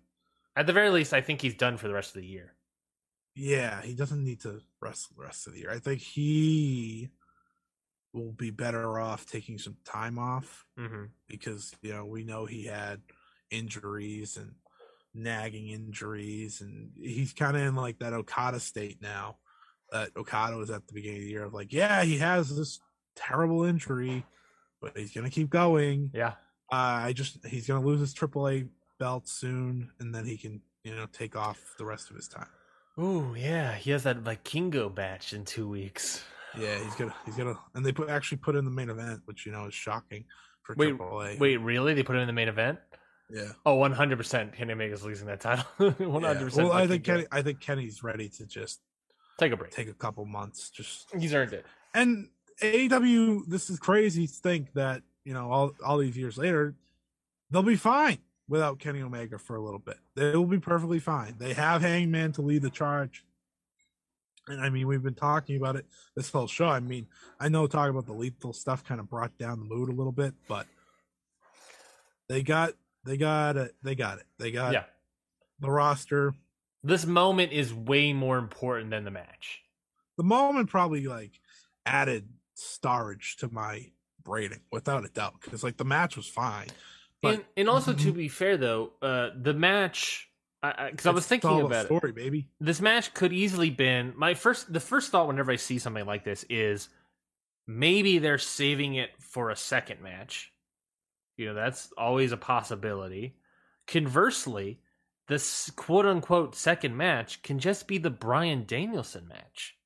At 0.56 0.66
the 0.66 0.72
very 0.72 0.90
least, 0.90 1.14
I 1.14 1.20
think 1.20 1.40
he's 1.40 1.54
done 1.54 1.76
for 1.76 1.88
the 1.88 1.94
rest 1.94 2.14
of 2.16 2.20
the 2.22 2.26
year. 2.28 2.54
yeah, 3.34 3.80
he 3.82 3.94
doesn't 3.94 4.24
need 4.24 4.40
to 4.40 4.60
wrestle 4.80 5.14
the 5.16 5.22
rest 5.24 5.46
of 5.46 5.52
the 5.54 5.60
year. 5.60 5.70
I 5.70 5.78
think 5.78 6.00
he 6.00 7.08
will 8.12 8.32
be 8.32 8.50
better 8.50 8.98
off 8.98 9.26
taking 9.26 9.58
some 9.58 9.76
time 9.84 10.18
off 10.18 10.64
hmm 10.76 11.04
because 11.28 11.74
you 11.82 11.92
know 11.92 12.04
we 12.04 12.24
know 12.24 12.46
he 12.46 12.64
had 12.64 13.00
injuries 13.50 14.36
and 14.36 14.52
nagging 15.14 15.68
injuries, 15.68 16.60
and 16.60 16.90
he's 17.00 17.32
kind 17.32 17.56
of 17.56 17.62
in 17.62 17.74
like 17.74 17.98
that 17.98 18.12
Okada 18.12 18.60
state 18.60 18.98
now. 19.02 19.36
That 19.90 20.10
Okada 20.16 20.56
was 20.56 20.70
at 20.70 20.86
the 20.86 20.94
beginning 20.94 21.18
of 21.18 21.24
the 21.24 21.30
year 21.30 21.44
of 21.44 21.54
like, 21.54 21.72
yeah, 21.72 22.02
he 22.04 22.18
has 22.18 22.54
this 22.54 22.78
terrible 23.16 23.64
injury, 23.64 24.24
but 24.80 24.96
he's 24.96 25.12
gonna 25.12 25.30
keep 25.30 25.50
going. 25.50 26.10
Yeah. 26.12 26.34
Uh, 26.70 27.08
I 27.08 27.12
just 27.14 27.44
he's 27.46 27.66
gonna 27.66 27.84
lose 27.84 28.00
his 28.00 28.14
AAA 28.14 28.68
belt 28.98 29.28
soon, 29.28 29.90
and 29.98 30.14
then 30.14 30.24
he 30.24 30.36
can 30.36 30.60
you 30.84 30.94
know 30.94 31.06
take 31.12 31.36
off 31.36 31.58
the 31.78 31.84
rest 31.84 32.10
of 32.10 32.16
his 32.16 32.28
time. 32.28 32.48
Ooh, 32.98 33.34
yeah. 33.36 33.74
He 33.74 33.92
has 33.92 34.02
that 34.02 34.22
Vikingo 34.24 34.92
batch 34.92 35.32
in 35.32 35.44
two 35.44 35.68
weeks. 35.68 36.22
Yeah, 36.58 36.78
he's 36.82 36.94
gonna 36.94 37.14
he's 37.24 37.36
gonna, 37.36 37.58
and 37.74 37.84
they 37.84 37.92
put 37.92 38.08
actually 38.10 38.38
put 38.38 38.56
in 38.56 38.64
the 38.64 38.70
main 38.70 38.90
event, 38.90 39.22
which 39.26 39.46
you 39.46 39.52
know 39.52 39.66
is 39.66 39.74
shocking 39.74 40.24
for 40.62 40.74
Wait, 40.76 40.96
AAA. 40.96 41.38
Wait, 41.38 41.56
really? 41.58 41.94
They 41.94 42.02
put 42.02 42.16
it 42.16 42.20
in 42.20 42.26
the 42.26 42.32
main 42.32 42.48
event? 42.48 42.78
yeah, 43.30 43.52
Oh, 43.66 43.76
100% 43.78 44.54
Kenny 44.54 44.72
Omega's 44.72 45.04
losing 45.04 45.26
that 45.26 45.40
title. 45.40 45.64
100%. 45.78 46.56
Well, 46.56 46.72
I 46.72 46.86
think. 46.86 47.04
Kenny, 47.04 47.26
I 47.30 47.42
think 47.42 47.60
Kenny's 47.60 48.02
ready 48.02 48.28
to 48.30 48.46
just 48.46 48.80
Take 49.38 49.52
a 49.52 49.56
break. 49.56 49.70
take 49.70 49.88
a 49.88 49.94
couple 49.94 50.24
months, 50.24 50.70
just 50.70 51.08
He's 51.18 51.32
earned 51.34 51.52
it. 51.52 51.64
and 51.94 52.28
AEW. 52.62 53.46
This 53.46 53.70
is 53.70 53.78
crazy 53.78 54.26
to 54.26 54.32
think 54.32 54.72
that 54.74 55.02
you 55.24 55.34
know 55.34 55.50
all 55.52 55.72
all 55.84 55.98
these 55.98 56.16
years 56.16 56.36
later, 56.38 56.74
they'll 57.50 57.62
be 57.62 57.76
fine 57.76 58.18
without 58.48 58.78
Kenny 58.78 59.00
Omega 59.02 59.38
for 59.38 59.56
a 59.56 59.62
little 59.62 59.78
bit. 59.78 59.98
They 60.16 60.34
will 60.34 60.46
be 60.46 60.58
perfectly 60.58 60.98
fine. 60.98 61.36
They 61.38 61.52
have 61.52 61.82
Hangman 61.82 62.32
to 62.32 62.42
lead 62.42 62.62
the 62.62 62.70
charge. 62.70 63.24
And 64.48 64.60
I 64.60 64.70
mean, 64.70 64.86
we've 64.86 65.02
been 65.02 65.14
talking 65.14 65.56
about 65.56 65.76
it 65.76 65.86
this 66.16 66.30
whole 66.30 66.46
show. 66.46 66.68
I 66.68 66.80
mean, 66.80 67.06
I 67.40 67.48
know 67.48 67.66
talking 67.66 67.90
about 67.90 68.06
the 68.06 68.12
lethal 68.12 68.52
stuff 68.52 68.84
kind 68.84 69.00
of 69.00 69.08
brought 69.08 69.36
down 69.38 69.58
the 69.60 69.66
mood 69.66 69.88
a 69.88 69.92
little 69.92 70.12
bit, 70.12 70.34
but 70.48 70.66
they 72.28 72.42
got 72.42 72.72
they 73.04 73.16
got 73.16 73.56
it. 73.56 73.74
They 73.82 73.94
got 73.94 74.18
it. 74.18 74.26
They 74.38 74.50
got 74.50 74.72
Yeah. 74.72 74.84
the 75.60 75.70
roster. 75.70 76.34
This 76.82 77.06
moment 77.06 77.52
is 77.52 77.74
way 77.74 78.12
more 78.12 78.38
important 78.38 78.90
than 78.90 79.04
the 79.04 79.10
match. 79.10 79.60
The 80.16 80.24
moment 80.24 80.70
probably 80.70 81.06
like 81.06 81.40
added 81.86 82.28
starage 82.56 83.36
to 83.36 83.48
my 83.52 83.92
celebrating 84.28 84.60
without 84.70 85.04
a 85.04 85.08
doubt 85.08 85.34
because 85.40 85.62
like 85.64 85.76
the 85.76 85.84
match 85.84 86.16
was 86.16 86.26
fine. 86.26 86.68
But 87.22 87.34
and 87.34 87.44
and 87.56 87.68
also 87.68 87.92
to 87.94 88.12
be 88.12 88.28
fair 88.28 88.56
though, 88.56 88.92
uh, 89.02 89.30
the 89.40 89.54
match 89.54 90.27
because 90.62 91.06
I, 91.06 91.10
I, 91.10 91.12
was 91.12 91.26
thinking 91.26 91.60
about 91.60 91.86
story, 91.86 92.10
it. 92.10 92.16
baby. 92.16 92.48
This 92.60 92.80
match 92.80 93.14
could 93.14 93.32
easily 93.32 93.70
been 93.70 94.12
my 94.16 94.34
first. 94.34 94.72
The 94.72 94.80
first 94.80 95.10
thought 95.10 95.28
whenever 95.28 95.52
I 95.52 95.56
see 95.56 95.78
something 95.78 96.06
like 96.06 96.24
this 96.24 96.44
is 96.50 96.88
maybe 97.66 98.18
they're 98.18 98.38
saving 98.38 98.94
it 98.94 99.10
for 99.18 99.50
a 99.50 99.56
second 99.56 100.02
match. 100.02 100.52
You 101.36 101.46
know, 101.46 101.54
that's 101.54 101.92
always 101.96 102.32
a 102.32 102.36
possibility. 102.36 103.36
Conversely, 103.86 104.80
this 105.28 105.70
quote 105.76 106.06
unquote 106.06 106.56
second 106.56 106.96
match 106.96 107.42
can 107.42 107.58
just 107.60 107.86
be 107.86 107.98
the 107.98 108.10
Bryan 108.10 108.64
Danielson 108.66 109.28
match 109.28 109.76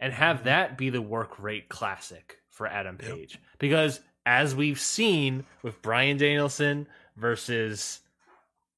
and 0.00 0.12
have 0.12 0.38
mm-hmm. 0.38 0.46
that 0.46 0.78
be 0.78 0.90
the 0.90 1.02
work 1.02 1.38
rate 1.38 1.68
classic 1.68 2.38
for 2.50 2.66
Adam 2.66 2.96
Page. 2.96 3.34
Yep. 3.34 3.42
Because 3.58 4.00
as 4.26 4.54
we've 4.54 4.80
seen 4.80 5.44
with 5.62 5.80
Bryan 5.80 6.16
Danielson 6.16 6.88
versus, 7.16 8.00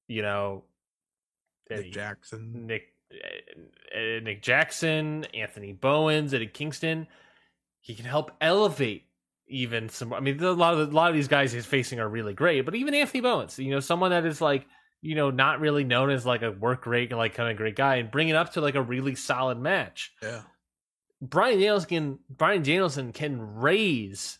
you 0.07 0.23
know, 0.23 0.65
Nick 1.71 1.93
Jackson, 1.93 2.67
Nick 2.67 2.95
uh, 3.13 4.21
Nick 4.23 4.43
Jackson, 4.43 5.27
Anthony 5.35 5.73
Bowens, 5.73 6.33
Eddie 6.33 6.47
Kingston, 6.47 7.07
he 7.81 7.95
can 7.95 8.05
help 8.05 8.31
elevate 8.41 9.05
even 9.49 9.89
some. 9.89 10.13
I 10.13 10.21
mean, 10.21 10.43
a 10.43 10.53
lot 10.53 10.75
of 10.75 10.93
a 10.93 10.95
lot 10.95 11.11
of 11.11 11.17
these 11.17 11.29
guys 11.29 11.53
he's 11.53 11.67
facing 11.67 11.99
are 12.01 12.09
really 12.09 12.35
great, 12.35 12.65
but 12.65 12.75
even 12.75 12.95
Anthony 12.95 13.21
Bowens, 13.21 13.59
you 13.59 13.71
know, 13.71 13.81
someone 13.81 14.11
that 14.11 14.25
is 14.25 14.41
like 14.41 14.67
you 15.03 15.15
know 15.15 15.31
not 15.31 15.61
really 15.61 15.85
known 15.85 16.11
as 16.11 16.27
like 16.27 16.43
a 16.43 16.53
work 16.53 16.87
rate 16.87 17.11
like 17.13 17.35
kind 17.35 17.51
of 17.51 17.57
great 17.57 17.77
guy, 17.77 17.97
and 17.97 18.11
bring 18.11 18.29
it 18.29 18.37
up 18.37 18.53
to 18.53 18.61
like 18.61 18.75
a 18.75 18.83
really 18.83 19.15
solid 19.15 19.59
match. 19.59 20.13
Yeah, 20.23 20.43
Bryan 21.21 21.59
Danielson, 21.59 22.19
Bryan 22.29 22.63
Danielson 22.63 23.13
can 23.13 23.41
raise 23.57 24.39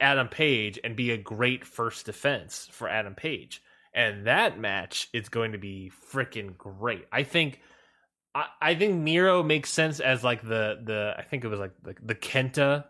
Adam 0.00 0.28
Page 0.28 0.78
and 0.82 0.96
be 0.96 1.10
a 1.10 1.16
great 1.16 1.66
first 1.66 2.06
defense 2.06 2.68
for 2.72 2.88
Adam 2.88 3.14
Page. 3.14 3.62
And 3.94 4.26
that 4.26 4.58
match 4.58 5.08
is 5.12 5.28
going 5.28 5.52
to 5.52 5.58
be 5.58 5.90
freaking 6.12 6.56
great. 6.56 7.06
I 7.12 7.22
think 7.22 7.60
I, 8.34 8.46
I 8.60 8.74
think 8.74 9.00
Miro 9.02 9.42
makes 9.42 9.70
sense 9.70 10.00
as 10.00 10.22
like 10.22 10.42
the 10.42 10.80
the 10.84 11.14
I 11.16 11.22
think 11.22 11.44
it 11.44 11.48
was 11.48 11.60
like 11.60 11.72
the, 11.82 11.94
the 12.04 12.14
Kenta 12.14 12.84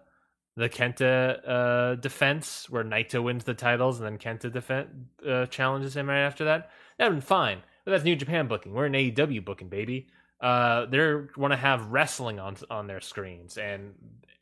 the 0.57 0.69
Kenta 0.69 1.49
uh, 1.49 1.95
defense 1.95 2.69
where 2.69 2.83
Naito 2.83 3.23
wins 3.23 3.45
the 3.45 3.55
titles 3.55 4.01
and 4.01 4.07
then 4.07 4.19
Kenta 4.19 4.53
defense 4.53 4.89
uh, 5.27 5.47
challenges 5.47 5.97
him 5.97 6.09
right 6.09 6.25
after 6.25 6.47
that. 6.47 6.70
That'd 6.99 7.15
been 7.15 7.20
fine. 7.20 7.62
But 7.85 7.93
that's 7.93 8.05
New 8.05 8.16
Japan 8.16 8.49
booking. 8.49 8.75
We're 8.75 8.87
an 8.87 8.93
AEW 8.93 9.45
booking, 9.45 9.69
baby 9.69 10.09
uh, 10.41 10.87
they 10.87 11.15
want 11.37 11.53
to 11.53 11.57
have 11.57 11.89
wrestling 11.89 12.39
on 12.39 12.57
on 12.70 12.87
their 12.87 13.01
screens, 13.01 13.59
and 13.59 13.95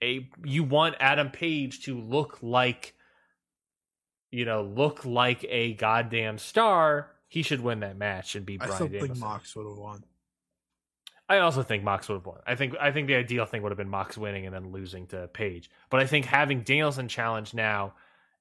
a 0.02 0.28
you 0.44 0.62
want 0.62 0.96
Adam 1.00 1.30
Page 1.30 1.84
to 1.84 1.98
look 1.98 2.38
like, 2.42 2.94
you 4.36 4.44
know, 4.44 4.62
look 4.62 5.06
like 5.06 5.46
a 5.48 5.72
goddamn 5.72 6.36
star. 6.36 7.10
He 7.26 7.40
should 7.40 7.62
win 7.62 7.80
that 7.80 7.96
match 7.96 8.34
and 8.34 8.44
be. 8.44 8.58
Bryan 8.58 8.70
I 8.70 8.74
still 8.74 8.86
Danielson. 8.86 9.14
think 9.14 9.20
Mox 9.24 9.56
would 9.56 9.66
have 9.66 9.78
won. 9.78 10.04
I 11.26 11.38
also 11.38 11.62
think 11.62 11.82
Mox 11.82 12.06
would 12.08 12.16
have 12.16 12.26
won. 12.26 12.40
I 12.46 12.54
think 12.54 12.74
I 12.78 12.92
think 12.92 13.06
the 13.06 13.14
ideal 13.14 13.46
thing 13.46 13.62
would 13.62 13.72
have 13.72 13.78
been 13.78 13.88
Mox 13.88 14.18
winning 14.18 14.44
and 14.44 14.54
then 14.54 14.72
losing 14.72 15.06
to 15.06 15.28
Page. 15.28 15.70
But 15.88 16.00
I 16.00 16.06
think 16.06 16.26
having 16.26 16.60
Danielson 16.60 17.08
challenge 17.08 17.54
now 17.54 17.94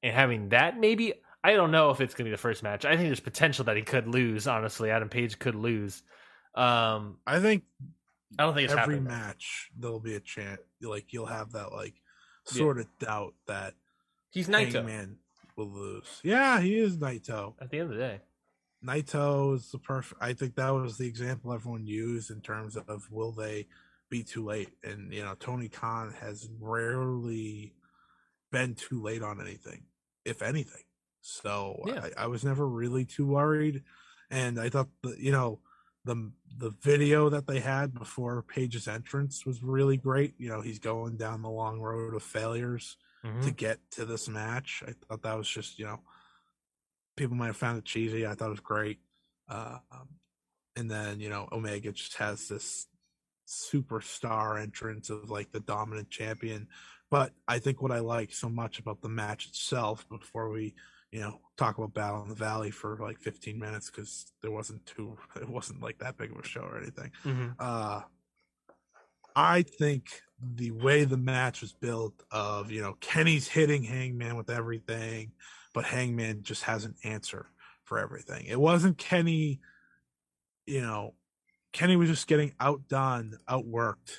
and 0.04 0.14
having 0.14 0.50
that 0.50 0.78
maybe 0.78 1.14
I 1.42 1.54
don't 1.54 1.72
know 1.72 1.92
if 1.92 2.02
it's 2.02 2.14
going 2.14 2.26
to 2.26 2.30
be 2.30 2.36
the 2.36 2.42
first 2.42 2.62
match. 2.62 2.84
I 2.84 2.98
think 2.98 3.08
there's 3.08 3.22
potential 3.22 3.64
that 3.66 3.78
he 3.78 3.82
could 3.82 4.10
lose. 4.10 4.48
Honestly, 4.48 4.92
Adam 4.92 5.08
Page 5.08 5.40
could 5.40 5.56
lose. 5.56 6.04
Um, 6.56 7.20
I 7.26 7.40
think 7.40 7.64
I 8.38 8.44
don't 8.44 8.54
think 8.54 8.70
every 8.70 9.00
match 9.00 9.72
there'll 9.80 10.02
be 10.02 10.16
a 10.16 10.20
chance. 10.20 10.60
Like 10.82 11.14
you'll 11.14 11.26
have 11.26 11.54
that 11.54 11.72
like 11.72 11.94
sort 12.44 12.78
yeah. 12.78 12.82
of 12.82 13.00
doubt 13.00 13.34
that 13.48 13.76
he's 14.32 14.50
Naito. 14.50 14.86
Man 14.86 15.20
will 15.56 15.70
lose. 15.70 16.20
Yeah, 16.24 16.60
he 16.60 16.78
is 16.78 16.98
Naito. 16.98 17.54
At 17.62 17.70
the 17.70 17.80
end 17.80 17.92
of 17.92 17.98
the 17.98 18.04
day, 18.04 18.22
Naito 18.86 19.56
is 19.56 19.72
the 19.72 19.80
perfect. 19.80 20.22
I 20.22 20.34
think 20.34 20.56
that 20.56 20.70
was 20.70 20.98
the 20.98 21.08
example 21.08 21.54
everyone 21.54 21.86
used 21.86 22.32
in 22.32 22.42
terms 22.42 22.76
of 22.76 23.08
will 23.12 23.32
they 23.32 23.68
be 24.10 24.24
too 24.24 24.46
late? 24.46 24.70
And 24.84 25.14
you 25.14 25.24
know, 25.24 25.36
Tony 25.40 25.70
Khan 25.70 26.14
has 26.20 26.50
rarely 26.60 27.74
been 28.52 28.76
too 28.76 29.02
late 29.02 29.24
on 29.24 29.42
anything, 29.42 29.84
if 30.24 30.42
anything. 30.42 30.84
So 31.22 31.82
yeah. 31.88 32.08
I, 32.18 32.24
I 32.24 32.28
was 32.28 32.44
never 32.44 32.68
really 32.68 33.06
too 33.06 33.28
worried, 33.28 33.84
and 34.30 34.60
I 34.60 34.70
thought 34.70 34.90
that 35.04 35.20
you 35.20 35.32
know 35.32 35.60
the 36.04 36.32
the 36.58 36.72
video 36.82 37.30
that 37.30 37.48
they 37.48 37.60
had 37.60 37.94
before 37.94 38.44
Page's 38.44 38.88
entrance 38.88 39.46
was 39.46 39.64
really 39.64 39.98
great. 39.98 40.36
You 40.38 40.50
know, 40.50 40.62
he's 40.62 40.80
going 40.80 41.18
down 41.18 41.42
the 41.42 41.50
long 41.50 41.80
road 41.80 42.14
of 42.14 42.24
failures 42.24 42.98
mm-hmm. 43.26 43.42
to 43.42 43.52
get 43.52 43.80
to 43.92 44.06
this 44.06 44.30
match. 44.30 44.84
I 44.88 44.94
thought 45.08 45.24
that 45.24 45.38
was 45.38 45.50
just 45.50 45.80
you 45.80 45.86
know, 45.86 46.02
people 47.16 47.36
might 47.36 47.48
have 47.48 47.58
found 47.58 47.78
it 47.78 47.86
cheesy. 47.86 48.26
I 48.26 48.34
thought 48.34 48.48
it 48.48 48.52
was 48.52 48.60
great. 48.60 49.00
Uh, 49.50 49.78
um, 49.92 50.10
and 50.76 50.90
then 50.90 51.20
you 51.20 51.30
know, 51.30 51.48
Omega 51.52 51.92
just 51.92 52.16
has 52.18 52.48
this 52.48 52.88
superstar 53.48 54.62
entrance 54.62 55.10
of 55.10 55.30
like 55.30 55.52
the 55.52 55.60
dominant 55.60 56.10
champion. 56.10 56.68
But 57.12 57.34
I 57.48 57.60
think 57.60 57.82
what 57.82 57.92
I 57.92 58.00
like 58.00 58.34
so 58.34 58.50
much 58.50 58.80
about 58.80 59.02
the 59.02 59.10
match 59.10 59.48
itself, 59.48 60.08
before 60.10 60.50
we 60.50 60.76
you 61.16 61.22
know, 61.22 61.40
talk 61.56 61.78
about 61.78 61.94
Battle 61.94 62.24
in 62.24 62.28
the 62.28 62.36
Valley 62.36 62.72
for 62.72 62.98
like 63.02 63.20
15 63.20 63.58
minutes 63.58 63.90
because 63.90 64.34
there 64.42 64.52
wasn't 64.52 64.86
too, 64.86 65.18
it 65.38 65.48
wasn't 65.48 65.82
like 65.82 65.98
that 66.00 66.18
big 66.18 66.30
of 66.32 66.38
a 66.38 66.44
show 66.44 66.60
or 66.60 66.78
anything. 66.78 67.10
Mm-hmm. 67.24 67.52
Uh, 67.58 68.02
I 69.36 69.64
think 69.64 70.22
the 70.42 70.72
way 70.72 71.04
the 71.04 71.18
match 71.18 71.62
was 71.62 71.74
built 71.74 72.14
of, 72.32 72.72
you 72.72 72.82
know, 72.82 72.96
Kenny's 73.00 73.48
hitting 73.48 73.84
Hangman 73.84 74.36
with 74.36 74.50
everything, 74.50 75.32
but 75.74 75.86
Hangman 75.86 76.44
just 76.44 76.64
has 76.64 76.86
an 76.86 76.96
answer 77.04 77.48
for 77.84 78.00
everything. 78.00 78.46
It 78.46 78.60
wasn't 78.60 78.98
Kenny, 78.98 79.60
you 80.66 80.82
know, 80.82 81.14
Kenny 81.74 81.96
was 81.96 82.10
just 82.10 82.28
getting 82.28 82.54
outdone, 82.60 83.38
outworked 83.50 84.12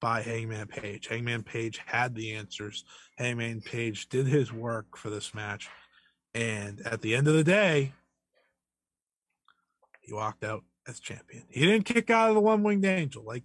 by 0.00 0.22
Hangman 0.22 0.66
Page. 0.66 1.06
Hangman 1.06 1.42
Page 1.42 1.80
had 1.84 2.14
the 2.14 2.32
answers. 2.34 2.84
Hangman 3.18 3.60
Page 3.60 4.08
did 4.08 4.26
his 4.26 4.52
work 4.52 4.96
for 4.96 5.10
this 5.10 5.34
match 5.34 5.68
and 6.34 6.80
at 6.86 7.02
the 7.02 7.14
end 7.14 7.28
of 7.28 7.34
the 7.34 7.44
day, 7.44 7.92
he 10.00 10.12
walked 10.12 10.44
out 10.44 10.64
as 10.86 10.98
champion. 10.98 11.44
He 11.48 11.60
didn't 11.66 11.84
kick 11.84 12.10
out 12.10 12.30
of 12.30 12.34
the 12.34 12.40
one 12.40 12.62
winged 12.62 12.84
angel 12.84 13.22
like 13.24 13.44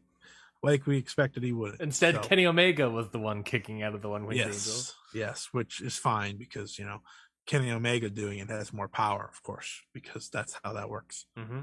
like 0.64 0.88
we 0.88 0.98
expected 0.98 1.44
he 1.44 1.52
would. 1.52 1.80
Instead, 1.80 2.16
so, 2.16 2.22
Kenny 2.22 2.46
Omega 2.46 2.90
was 2.90 3.10
the 3.10 3.20
one 3.20 3.44
kicking 3.44 3.84
out 3.84 3.94
of 3.94 4.02
the 4.02 4.10
one 4.10 4.26
winged 4.26 4.40
yes, 4.40 4.48
angel. 4.48 5.28
Yes, 5.28 5.50
which 5.52 5.82
is 5.82 5.98
fine 5.98 6.38
because 6.38 6.78
you 6.80 6.86
know 6.86 7.02
Kenny 7.46 7.72
Omega 7.72 8.10
doing 8.10 8.40
it 8.40 8.50
has 8.50 8.74
more 8.74 8.88
power, 8.88 9.30
of 9.32 9.42
course, 9.44 9.82
because 9.94 10.30
that's 10.30 10.60
how 10.64 10.74
that 10.74 10.90
works. 10.90 11.26
Mm-hmm. 11.38 11.62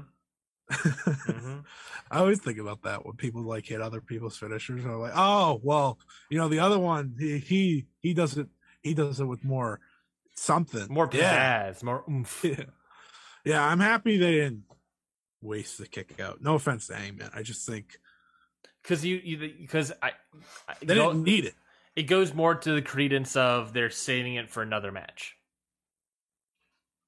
mm-hmm. 0.71 1.59
I 2.11 2.19
always 2.19 2.39
think 2.39 2.57
about 2.57 2.81
that 2.83 3.05
when 3.05 3.15
people 3.15 3.43
like 3.43 3.65
hit 3.65 3.81
other 3.81 4.01
people's 4.01 4.37
finishers. 4.37 4.83
I'm 4.83 4.99
like, 4.99 5.13
oh 5.15 5.59
well, 5.63 5.99
you 6.29 6.37
know, 6.37 6.49
the 6.49 6.59
other 6.59 6.79
one 6.79 7.15
he 7.19 7.37
he 7.37 7.85
he 8.01 8.13
does 8.13 8.37
it 8.37 8.47
he 8.81 8.93
does 8.93 9.19
it 9.19 9.25
with 9.25 9.43
more 9.43 9.79
something. 10.35 10.87
More 10.89 11.07
pizzazz, 11.07 11.19
yeah. 11.19 11.73
more 11.83 12.03
oomph. 12.09 12.43
Yeah. 12.43 12.63
yeah, 13.45 13.63
I'm 13.63 13.79
happy 13.79 14.17
they 14.17 14.33
didn't 14.33 14.63
waste 15.41 15.77
the 15.77 15.87
kick 15.87 16.19
out. 16.19 16.41
No 16.41 16.55
offense 16.55 16.87
to 16.87 16.95
Hangman. 16.95 17.29
I 17.33 17.43
just 17.43 17.67
think 17.67 17.99
because 18.85 19.05
you 19.05 19.37
because 19.59 19.91
I, 20.01 20.11
I 20.67 20.75
they 20.81 20.95
didn't 20.95 21.23
need 21.23 21.45
it. 21.45 21.55
It 21.95 22.03
goes 22.03 22.33
more 22.33 22.55
to 22.55 22.73
the 22.73 22.81
credence 22.81 23.35
of 23.35 23.73
they're 23.73 23.89
saving 23.89 24.35
it 24.35 24.49
for 24.49 24.61
another 24.61 24.91
match. 24.91 25.35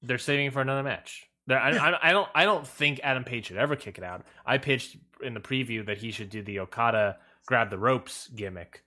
They're 0.02 0.18
saving 0.18 0.46
it 0.46 0.52
for 0.52 0.62
another 0.62 0.82
match. 0.82 1.26
I, 1.50 1.52
yeah. 1.52 1.82
I, 1.82 2.10
I, 2.10 2.12
don't 2.12 2.28
I 2.34 2.44
don't 2.44 2.66
think 2.66 3.00
Adam 3.02 3.24
Page 3.24 3.46
should 3.46 3.56
ever 3.56 3.76
kick 3.76 3.98
it 3.98 4.04
out. 4.04 4.24
I 4.44 4.58
pitched 4.58 4.96
in 5.22 5.34
the 5.34 5.40
preview 5.40 5.86
that 5.86 5.98
he 5.98 6.10
should 6.10 6.30
do 6.30 6.42
the 6.42 6.60
Okada 6.60 7.16
grab 7.46 7.70
the 7.70 7.78
ropes 7.78 8.28
gimmick 8.28 8.82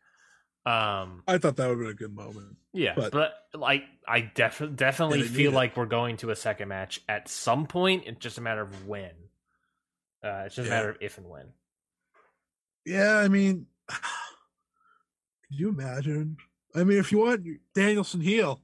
um, 0.63 1.23
I 1.27 1.39
thought 1.39 1.55
that 1.55 1.69
would 1.69 1.79
be 1.79 1.89
a 1.89 1.93
good 1.93 2.15
moment. 2.15 2.57
Yeah, 2.71 2.93
but, 2.95 3.11
but 3.11 3.33
like 3.55 3.83
I 4.07 4.21
def- 4.21 4.75
definitely 4.75 5.23
feel 5.23 5.51
like 5.51 5.75
we're 5.75 5.87
going 5.87 6.17
to 6.17 6.29
a 6.29 6.35
second 6.35 6.67
match 6.67 7.01
at 7.09 7.27
some 7.27 7.65
point. 7.65 8.03
It's 8.05 8.19
just 8.19 8.37
a 8.37 8.41
matter 8.41 8.61
of 8.61 8.87
when. 8.87 9.09
Uh, 10.23 10.43
it's 10.45 10.55
just 10.55 10.67
yeah. 10.67 10.75
a 10.75 10.77
matter 10.77 10.89
of 10.91 10.97
if 11.01 11.17
and 11.17 11.27
when. 11.27 11.47
Yeah, 12.85 13.17
I 13.17 13.27
mean, 13.27 13.67
could 13.87 13.99
you 15.49 15.69
imagine? 15.69 16.37
I 16.75 16.83
mean, 16.83 16.97
if 16.97 17.11
you 17.11 17.19
want 17.19 17.45
Danielson 17.75 18.21
heel, 18.21 18.61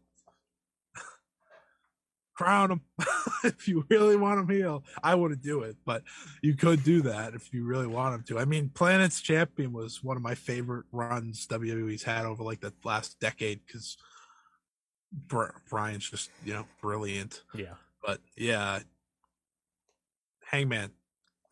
crown 2.38 2.72
him 2.72 2.82
if 3.44 3.68
you 3.68 3.86
really 3.90 4.16
want 4.16 4.40
him 4.40 4.48
heel. 4.48 4.84
I 5.04 5.16
wouldn't 5.16 5.42
do 5.42 5.64
it, 5.64 5.76
but 5.86 6.04
you 6.42 6.56
could 6.56 6.84
do 6.84 7.02
that 7.02 7.34
if 7.34 7.52
you 7.52 7.66
really 7.66 7.88
want 7.88 8.16
him 8.16 8.24
to. 8.28 8.40
I 8.40 8.46
mean, 8.46 8.70
Planet's 8.70 9.22
Champion 9.22 9.74
was 9.74 10.04
one 10.04 10.16
of 10.16 10.24
my 10.24 10.36
favorite 10.36 10.86
runs 10.92 11.48
WWE's 11.48 12.04
had 12.04 12.26
over 12.26 12.44
like 12.44 12.62
the 12.62 12.74
last 12.84 13.20
decade 13.20 13.62
because 13.66 13.98
Bryan's 15.12 16.10
just 16.10 16.30
you 16.46 16.54
know 16.54 16.66
brilliant. 16.82 17.44
Yeah, 17.56 17.74
but 18.06 18.20
yeah, 18.38 18.80
Hangman, 20.46 20.92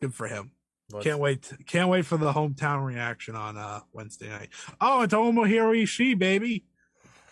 good 0.00 0.14
for 0.14 0.28
him. 0.28 0.52
Let's... 0.92 1.04
Can't 1.04 1.18
wait! 1.18 1.52
Can't 1.66 1.88
wait 1.88 2.06
for 2.06 2.16
the 2.16 2.32
hometown 2.32 2.84
reaction 2.84 3.34
on 3.34 3.56
uh 3.56 3.80
Wednesday 3.92 4.28
night. 4.28 4.50
Oh, 4.80 5.02
it's 5.02 5.12
Tomohiro 5.12 5.82
Ishii, 5.82 6.18
baby. 6.18 6.64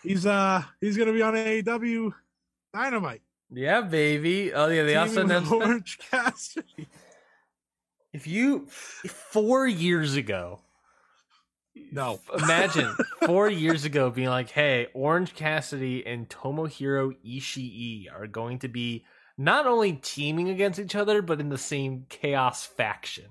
He's 0.03 0.27
uh 0.27 0.63
he's 0.81 0.97
gonna 0.97 1.13
be 1.13 1.23
on 1.23 1.35
AEW 1.35 2.13
Dynamite. 2.73 3.23
Yeah, 3.51 3.83
baby. 3.83 4.53
Oh 4.53 4.69
yeah, 4.69 4.83
they 4.83 4.97
also 4.97 5.23
Teaming 5.23 5.31
announced. 5.31 5.53
Orange 5.53 5.99
Cassidy. 6.11 6.89
if 8.13 8.27
you 8.27 8.67
four 8.69 9.67
years 9.67 10.17
ago. 10.17 10.61
No. 11.93 12.21
Imagine 12.37 12.95
four 13.27 13.49
years 13.49 13.85
ago 13.85 14.11
being 14.11 14.29
like, 14.29 14.51
"Hey, 14.51 14.89
Orange 14.95 15.35
Cassidy 15.35 16.05
and 16.05 16.29
Tomohiro 16.29 17.13
Ishii 17.25 18.07
are 18.13 18.27
going 18.27 18.59
to 18.61 18.69
be 18.69 19.05
not 19.39 19.67
only 19.67 19.93
teaming 19.93 20.49
against 20.49 20.79
each 20.81 20.95
other, 20.97 21.23
but 21.23 21.41
in 21.41 21.51
the 21.51 21.59
same 21.59 22.07
Chaos 22.09 22.65
faction." 22.65 23.27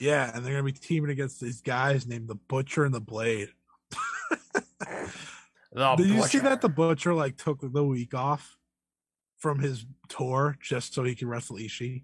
Yeah, 0.00 0.30
and 0.34 0.44
they're 0.44 0.52
gonna 0.52 0.64
be 0.64 0.72
teaming 0.72 1.10
against 1.10 1.40
these 1.40 1.60
guys 1.60 2.06
named 2.06 2.26
the 2.28 2.34
Butcher 2.34 2.84
and 2.84 2.94
the 2.94 3.00
Blade. 3.00 3.50
The 5.72 5.94
Did 5.94 6.08
you 6.08 6.22
see 6.24 6.40
that 6.40 6.60
the 6.62 6.68
Butcher 6.68 7.14
like 7.14 7.36
took 7.36 7.60
the 7.60 7.84
week 7.84 8.12
off 8.12 8.56
from 9.38 9.60
his 9.60 9.86
tour 10.08 10.56
just 10.60 10.94
so 10.94 11.04
he 11.04 11.14
could 11.14 11.28
wrestle 11.28 11.56
Ishii? 11.58 12.02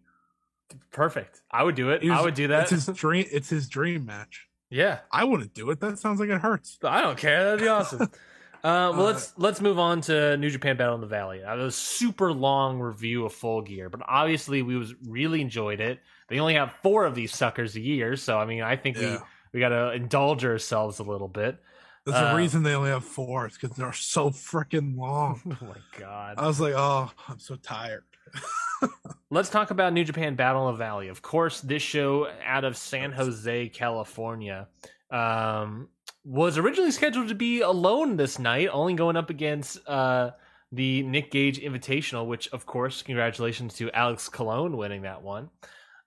Perfect. 0.93 1.43
I 1.51 1.65
would 1.65 1.75
do 1.75 1.91
it. 1.91 2.01
He 2.03 2.11
I 2.11 2.21
would 2.23 2.35
do 2.35 2.47
that. 2.49 2.71
It's 2.71 2.87
his 2.87 2.87
dream. 2.97 3.27
It's 3.33 3.49
his 3.49 3.69
dream 3.69 4.07
match. 4.07 4.47
yeah, 4.71 5.01
I 5.11 5.25
wouldn't 5.25 5.53
do 5.53 5.69
it. 5.71 5.81
That 5.81 5.99
sounds 5.99 6.21
like 6.21 6.29
it 6.29 6.41
hurts. 6.41 6.79
I 6.85 7.03
don't 7.03 7.19
care. 7.19 7.45
That'd 7.45 7.61
be 7.61 7.69
awesome. 7.69 8.09
Uh, 8.65 8.91
well, 8.91 9.01
Uh, 9.01 9.03
let's 9.13 9.33
let's 9.37 9.61
move 9.61 9.79
on 9.79 10.01
to 10.01 10.37
New 10.39 10.51
Japan 10.51 10.77
Battle 10.77 10.97
in 10.97 11.01
the 11.01 11.07
Valley. 11.07 11.41
Now, 11.41 11.55
it 11.55 11.59
was 11.63 11.75
a 11.75 11.79
super 11.79 12.33
long 12.33 12.81
review 12.81 13.25
of 13.25 13.33
Full 13.33 13.63
Gear, 13.63 13.89
but 13.91 14.01
obviously 14.09 14.63
we 14.63 14.77
was 14.77 14.93
really 15.07 15.41
enjoyed 15.41 15.79
it. 15.81 16.01
They 16.29 16.41
only 16.41 16.55
have 16.55 16.73
four 16.83 17.05
of 17.05 17.15
these 17.15 17.35
suckers 17.35 17.77
a 17.77 17.81
year, 17.81 18.17
so 18.17 18.39
I 18.39 18.45
mean, 18.47 18.63
I 18.63 18.77
think 18.77 18.97
Yeah. 18.97 19.19
we 19.19 19.19
we 19.55 19.61
got 19.61 19.69
to 19.71 19.93
indulge 19.93 20.45
ourselves 20.45 20.99
a 20.99 21.03
little 21.03 21.29
bit. 21.29 21.57
There's 22.05 22.17
Uh, 22.19 22.33
a 22.33 22.37
reason 22.37 22.63
they 22.63 22.75
only 22.75 22.91
have 22.91 23.05
four. 23.05 23.47
It's 23.47 23.57
because 23.59 23.77
they're 23.77 23.93
so 23.93 24.31
freaking 24.31 24.97
long. 24.97 25.41
Oh 25.63 25.67
my 25.67 25.99
god! 25.99 26.35
I 26.39 26.47
was 26.47 26.61
like, 26.61 26.75
oh, 26.77 27.11
I'm 27.29 27.39
so 27.39 27.57
tired. 27.57 28.05
Let's 29.31 29.49
talk 29.49 29.71
about 29.71 29.93
New 29.93 30.05
Japan 30.05 30.35
Battle 30.35 30.69
of 30.69 30.79
Valley. 30.79 31.09
Of 31.09 31.23
course, 31.23 31.61
this 31.61 31.83
show 31.83 32.29
out 32.45 32.65
of 32.65 32.77
San 32.77 33.13
Jose, 33.13 33.69
California, 33.71 34.69
um, 35.11 35.89
was 36.25 36.59
originally 36.59 36.91
scheduled 36.91 37.29
to 37.29 37.35
be 37.35 37.61
alone 37.61 38.17
this 38.17 38.39
night, 38.39 38.69
only 38.73 38.95
going 38.95 39.17
up 39.17 39.31
against 39.31 39.79
uh, 39.89 40.31
the 40.73 41.03
Nick 41.05 41.31
Gage 41.31 41.61
Invitational, 41.61 42.27
which, 42.27 42.49
of 42.49 42.67
course, 42.67 43.03
congratulations 43.03 43.75
to 43.75 43.91
Alex 43.93 44.29
Colon 44.29 44.77
winning 44.77 45.03
that 45.03 45.23
one. 45.23 45.51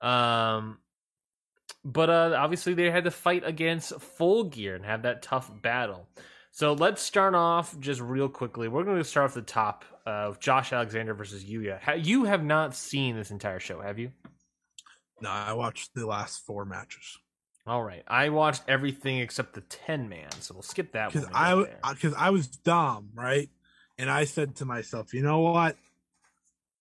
Um, 0.02 0.80
but 1.84 2.10
uh, 2.10 2.36
obviously, 2.38 2.74
they 2.74 2.90
had 2.92 3.06
to 3.06 3.12
fight 3.12 3.44
against 3.46 4.00
Full 4.02 4.46
Gear 4.46 4.76
and 4.76 4.86
have 4.86 5.04
that 5.04 5.22
tough 5.22 5.50
battle. 5.62 6.08
So 6.52 6.74
let's 6.74 7.02
start 7.02 7.36
off 7.36 7.80
just 7.80 8.02
real 8.02 8.28
quickly. 8.28 8.68
We're 8.68 8.84
going 8.84 8.98
to 8.98 9.04
start 9.04 9.30
off 9.30 9.34
the 9.36 9.42
top 9.42 9.86
of 10.06 10.40
Josh 10.40 10.74
Alexander 10.74 11.14
versus 11.14 11.44
Yuya. 11.44 12.04
You 12.04 12.26
have 12.26 12.44
not 12.44 12.76
seen 12.76 13.16
this 13.16 13.32
entire 13.32 13.60
show, 13.60 13.82
have 13.82 14.00
you? 14.00 14.12
No, 15.22 15.30
I 15.30 15.54
watched 15.54 15.94
the 15.94 16.06
last 16.06 16.46
four 16.46 16.66
matches 16.66 17.20
All 17.68 17.84
right, 17.84 18.04
I 18.08 18.30
watched 18.30 18.64
everything 18.68 19.20
except 19.20 19.54
the 19.54 19.62
ten 19.62 20.10
man, 20.10 20.32
so 20.40 20.54
we'll 20.54 20.64
skip 20.64 20.94
that 20.94 21.14
one. 21.14 21.24
because 21.24 21.36
I 21.84 21.94
because 21.94 22.14
I 22.14 22.30
was 22.32 22.48
dumb, 22.48 23.10
right? 23.14 23.50
And 23.98 24.10
I 24.10 24.24
said 24.24 24.56
to 24.58 24.66
myself, 24.66 25.14
you 25.14 25.22
know 25.22 25.40
what? 25.40 25.76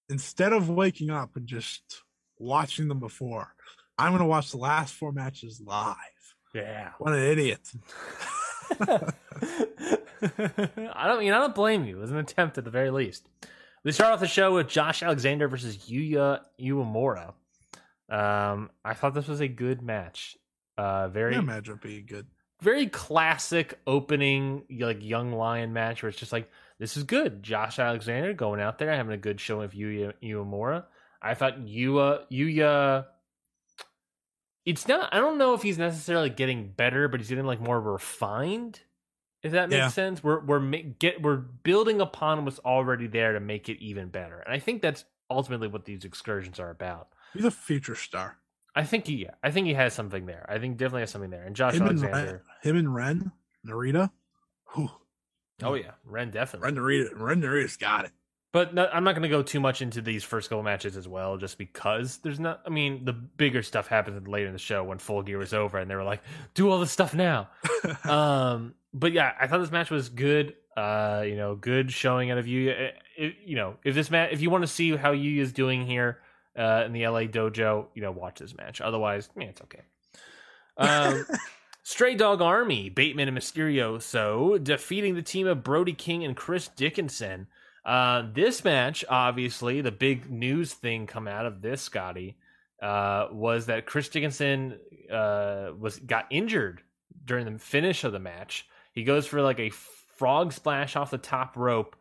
Instead 0.09 0.53
of 0.53 0.71
waking 0.71 1.11
up 1.11 1.37
and 1.37 1.47
just 1.47 2.03
watching 2.39 2.89
them 2.89 3.01
before, 3.01 3.55
I'm 3.99 4.11
going 4.11 4.21
to 4.21 4.27
watch 4.27 4.51
the 4.51 4.59
last 4.59 4.95
four 4.95 5.13
matches 5.13 5.61
live. 5.65 5.97
yeah. 6.55 6.91
What 6.99 7.15
an 7.15 7.25
idiot! 7.25 7.61
I 8.81 9.13
don't 11.07 11.21
mean 11.21 11.33
I 11.33 11.39
don't 11.39 11.55
blame 11.55 11.85
you. 11.85 11.99
It 11.99 12.01
was 12.01 12.11
an 12.11 12.19
attempt 12.19 12.59
at 12.59 12.65
the 12.65 12.71
very 12.71 12.91
least. 12.91 13.29
We 13.85 13.93
start 13.93 14.13
off 14.13 14.21
the 14.21 14.27
show 14.27 14.55
with 14.55 14.69
Josh 14.69 15.03
Alexander 15.03 15.49
versus 15.49 15.77
Yuya 15.89 16.41
Uemura. 16.61 17.33
Um, 18.11 18.71
I 18.85 18.95
thought 18.95 19.15
this 19.15 19.29
was 19.29 19.41
a 19.41 19.49
good 19.49 19.83
match. 19.83 20.37
Uh, 20.77 21.09
very 21.09 21.35
That 21.35 21.43
match 21.43 21.69
would 21.69 21.81
be 21.81 22.01
good. 22.03 22.27
very 22.61 22.87
classic 22.87 23.79
opening 23.87 24.65
like 24.79 25.03
young 25.05 25.33
lion 25.33 25.73
match 25.73 26.03
where 26.03 26.11
it's 26.11 26.19
just 26.19 26.33
like 26.33 26.51
this 26.79 26.97
is 26.97 27.05
good. 27.05 27.43
Josh 27.43 27.79
Alexander 27.79 28.33
going 28.35 28.61
out 28.61 28.79
there 28.79 28.95
having 28.95 29.13
a 29.13 29.17
good 29.19 29.41
show 29.41 29.63
of 29.63 29.73
Yuya 29.73 30.13
Uemura. 30.23 30.85
I 31.23 31.35
thought 31.35 31.59
Yuya 31.61 32.23
Yuya. 32.31 33.07
It's 34.65 34.87
not. 34.87 35.13
I 35.15 35.19
don't 35.19 35.39
know 35.39 35.55
if 35.55 35.63
he's 35.63 35.79
necessarily 35.79 36.31
getting 36.31 36.69
better, 36.69 37.09
but 37.09 37.21
he's 37.21 37.29
getting 37.29 37.47
like 37.47 37.61
more 37.61 37.81
refined. 37.81 38.81
If 39.43 39.53
that 39.53 39.69
makes 39.71 39.79
Yeah. 39.79 39.89
sense, 39.89 40.23
we're 40.23 40.41
we're 40.45 40.61
get 40.61 41.23
we're 41.23 41.37
building 41.37 42.01
upon 42.01 42.45
what's 42.45 42.59
already 42.61 43.07
there 43.07 43.33
to 43.33 43.41
make 43.41 43.69
it 43.69 43.79
even 43.83 44.09
better, 44.09 44.41
and 44.41 44.53
I 44.53 44.59
think 44.59 44.83
that's 44.83 45.05
ultimately 45.31 45.69
what 45.69 45.85
these 45.85 46.05
excursions 46.05 46.59
are 46.61 46.71
about. 46.71 47.09
He's 47.33 47.45
a 47.45 47.51
future 47.51 47.95
star. 47.95 48.39
I 48.75 48.85
think 48.85 49.07
he, 49.07 49.17
yeah, 49.17 49.33
I 49.43 49.51
think 49.51 49.67
he 49.67 49.75
has 49.75 49.93
something 49.95 50.27
there. 50.27 50.45
I 50.49 50.59
think 50.59 50.77
definitely 50.77 51.01
has 51.03 51.11
something 51.11 51.31
there. 51.31 51.43
And 51.43 51.57
Josh 51.57 51.75
Him 51.75 51.83
and, 51.83 51.99
Alexander, 51.99 52.33
Ren, 52.33 52.41
him 52.63 52.77
and 52.77 52.95
Ren, 52.95 53.33
Narita. 53.67 54.11
Whew. 54.75 54.91
oh 55.63 55.75
yeah, 55.75 55.93
Ren 56.05 56.31
definitely. 56.31 56.67
Ren 56.67 56.77
Narita, 56.77 57.09
Ren 57.15 57.41
Narita's 57.43 57.77
got 57.77 58.05
it. 58.05 58.13
But 58.51 58.73
no, 58.73 58.89
I'm 58.91 59.05
not 59.05 59.13
going 59.13 59.23
to 59.23 59.29
go 59.29 59.43
too 59.43 59.61
much 59.61 59.83
into 59.83 60.01
these 60.01 60.25
first 60.25 60.49
couple 60.49 60.63
matches 60.63 60.97
as 60.97 61.07
well, 61.07 61.37
just 61.37 61.59
because 61.59 62.19
there's 62.19 62.41
not. 62.41 62.63
I 62.65 62.71
mean, 62.71 63.05
the 63.05 63.13
bigger 63.13 63.63
stuff 63.63 63.89
happens 63.89 64.27
later 64.27 64.47
in 64.47 64.55
the 64.55 64.59
show 64.59 64.83
when 64.85 64.99
Full 64.99 65.23
Gear 65.23 65.39
was 65.39 65.53
over, 65.53 65.79
and 65.79 65.91
they 65.91 65.95
were 65.95 66.05
like, 66.05 66.23
"Do 66.55 66.71
all 66.71 66.81
this 66.81 66.91
stuff 66.91 67.15
now." 67.15 67.49
um, 68.05 68.75
but 68.95 69.13
yeah, 69.13 69.33
I 69.39 69.47
thought 69.47 69.59
this 69.59 69.71
match 69.71 69.91
was 69.91 70.09
good. 70.09 70.55
Uh, 70.77 71.25
you 71.27 71.37
know, 71.37 71.57
good 71.57 71.93
showing 71.93 72.31
out 72.31 72.39
of 72.39 72.47
you. 72.47 72.75
You 73.19 73.57
know, 73.57 73.77
if 73.85 73.95
this 73.95 74.11
match, 74.11 74.31
if 74.33 74.41
you 74.41 74.49
want 74.49 74.63
to 74.63 74.69
see 74.69 74.97
how 74.97 75.11
Yu 75.13 75.43
is 75.43 75.53
doing 75.53 75.85
here 75.85 76.19
uh, 76.57 76.85
in 76.87 76.93
the 76.93 77.07
LA 77.07 77.23
dojo, 77.23 77.87
you 77.95 78.01
know, 78.01 78.13
watch 78.13 78.39
this 78.39 78.57
match. 78.57 78.81
Otherwise, 78.81 79.29
man, 79.37 79.49
it's 79.49 79.61
okay. 79.61 79.83
Um, 80.79 81.27
Stray 81.83 82.15
Dog 82.15 82.41
Army, 82.41 82.89
Bateman 82.91 83.29
and 83.29 83.37
Mysterio, 83.37 84.01
so 84.01 84.59
defeating 84.59 85.15
the 85.15 85.23
team 85.23 85.47
of 85.47 85.63
Brody 85.63 85.95
King 85.95 86.25
and 86.25 86.37
Chris 86.37 86.69
Dickinson. 86.69 87.47
Uh, 87.89 88.29
this 88.35 88.65
match, 88.65 89.03
obviously, 89.09 89.81
the 89.81 89.91
big 89.91 90.31
news 90.31 90.75
thing 90.75 91.07
come 91.07 91.27
out 91.27 91.47
of 91.47 91.63
this, 91.63 91.81
Scotty, 91.81 92.37
uh, 92.83 93.29
was 93.33 93.65
that 93.65 93.87
Chris 93.87 94.11
Dickinson 94.11 94.79
uh, 95.11 95.71
was 95.79 95.99
got 95.99 96.27
injured 96.29 96.83
during 97.25 97.51
the 97.51 97.59
finish 97.59 98.05
of 98.05 98.13
the 98.13 98.19
match. 98.19 98.69
He 98.93 99.05
goes 99.05 99.27
for 99.27 99.41
like 99.41 99.59
a 99.59 99.71
frog 99.71 100.53
splash 100.53 100.97
off 100.97 101.11
the 101.11 101.17
top 101.17 101.57
rope, 101.57 101.97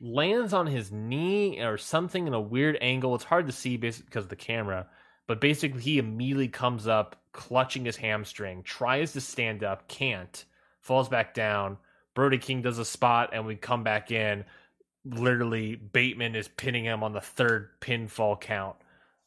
lands 0.00 0.52
on 0.52 0.68
his 0.68 0.92
knee 0.92 1.60
or 1.60 1.76
something 1.76 2.28
in 2.28 2.32
a 2.32 2.40
weird 2.40 2.78
angle. 2.80 3.16
It's 3.16 3.24
hard 3.24 3.46
to 3.46 3.52
see 3.52 3.76
because 3.76 4.04
of 4.14 4.28
the 4.28 4.36
camera, 4.36 4.86
but 5.26 5.40
basically 5.40 5.80
he 5.80 5.98
immediately 5.98 6.46
comes 6.46 6.86
up, 6.86 7.20
clutching 7.32 7.84
his 7.84 7.96
hamstring, 7.96 8.62
tries 8.62 9.12
to 9.14 9.20
stand 9.20 9.64
up, 9.64 9.88
can't, 9.88 10.44
falls 10.82 11.08
back 11.08 11.34
down. 11.34 11.78
Brody 12.14 12.38
King 12.38 12.62
does 12.62 12.78
a 12.78 12.84
spot, 12.84 13.30
and 13.32 13.44
we 13.44 13.56
come 13.56 13.82
back 13.82 14.12
in. 14.12 14.44
Literally, 15.08 15.76
Bateman 15.76 16.34
is 16.34 16.48
pinning 16.48 16.84
him 16.84 17.02
on 17.04 17.12
the 17.12 17.20
third 17.20 17.70
pinfall 17.80 18.40
count, 18.40 18.76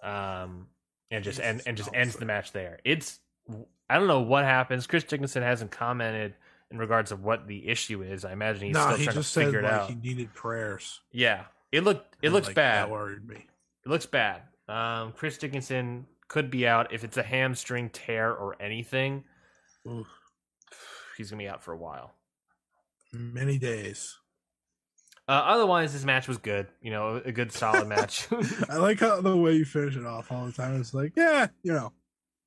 um, 0.04 0.68
and 1.10 1.24
just 1.24 1.40
and, 1.40 1.62
and 1.66 1.78
just 1.78 1.90
ends 1.94 2.16
the 2.18 2.26
match 2.26 2.52
there. 2.52 2.80
It's 2.84 3.20
I 3.90 3.98
don't 3.98 4.08
know 4.08 4.22
what 4.22 4.44
happens. 4.46 4.88
Chris 4.88 5.04
Dickinson 5.06 5.42
hasn't 5.42 5.72
commented 5.72 6.36
in 6.72 6.78
regards 6.78 7.12
of 7.12 7.24
what 7.24 7.48
the 7.48 7.68
issue 7.68 8.02
is. 8.04 8.26
I 8.26 8.34
imagine 8.34 8.68
he's 8.68 8.74
no, 8.76 8.82
still 8.82 8.98
he 8.98 9.04
trying 9.06 9.16
just 9.16 9.34
to 9.34 9.40
said 9.40 9.46
figure 9.46 9.60
it 9.60 9.64
like 9.64 9.72
out. 9.72 9.90
he 9.90 9.96
needed 9.96 10.34
prayers. 10.34 11.00
Yeah, 11.12 11.46
it 11.72 11.84
looked 11.84 12.16
it 12.22 12.28
And, 12.28 12.34
looks 12.34 12.48
like, 12.48 12.56
bad. 12.56 12.86
That 12.88 12.92
worried 12.92 13.28
me. 13.28 13.48
It 13.86 13.90
looks 13.90 14.06
bad. 14.06 14.42
Um, 14.68 15.14
Chris 15.14 15.38
Dickinson 15.38 16.06
could 16.28 16.52
be 16.52 16.68
out 16.68 16.94
if 16.94 17.04
it's 17.04 17.18
a 17.18 17.24
hamstring 17.24 17.90
tear 17.90 18.32
or 18.34 18.56
anything. 18.62 19.24
Oof. 19.88 20.08
He's 21.18 21.32
gonna 21.32 21.42
be 21.42 21.50
out 21.50 21.64
for 21.64 21.74
a 21.74 21.78
while. 21.78 22.14
Many 23.12 23.58
days. 23.58 24.18
Uh, 25.30 25.44
otherwise, 25.46 25.94
this 25.94 26.04
match 26.04 26.28
was 26.28 26.40
good. 26.40 26.66
You 26.82 26.90
know, 26.90 27.22
a 27.24 27.32
good 27.32 27.52
solid 27.52 27.88
match. 27.88 28.28
I 28.70 28.78
like 28.78 29.00
how 29.00 29.22
the 29.22 29.38
way 29.38 29.54
you 29.54 29.64
finish 29.64 29.96
it 29.96 30.06
off 30.06 30.32
all 30.32 30.48
the 30.48 30.52
time. 30.52 30.80
It's 30.82 30.92
like, 30.94 31.14
yeah, 31.16 31.48
you 31.62 31.72
know, 31.72 31.94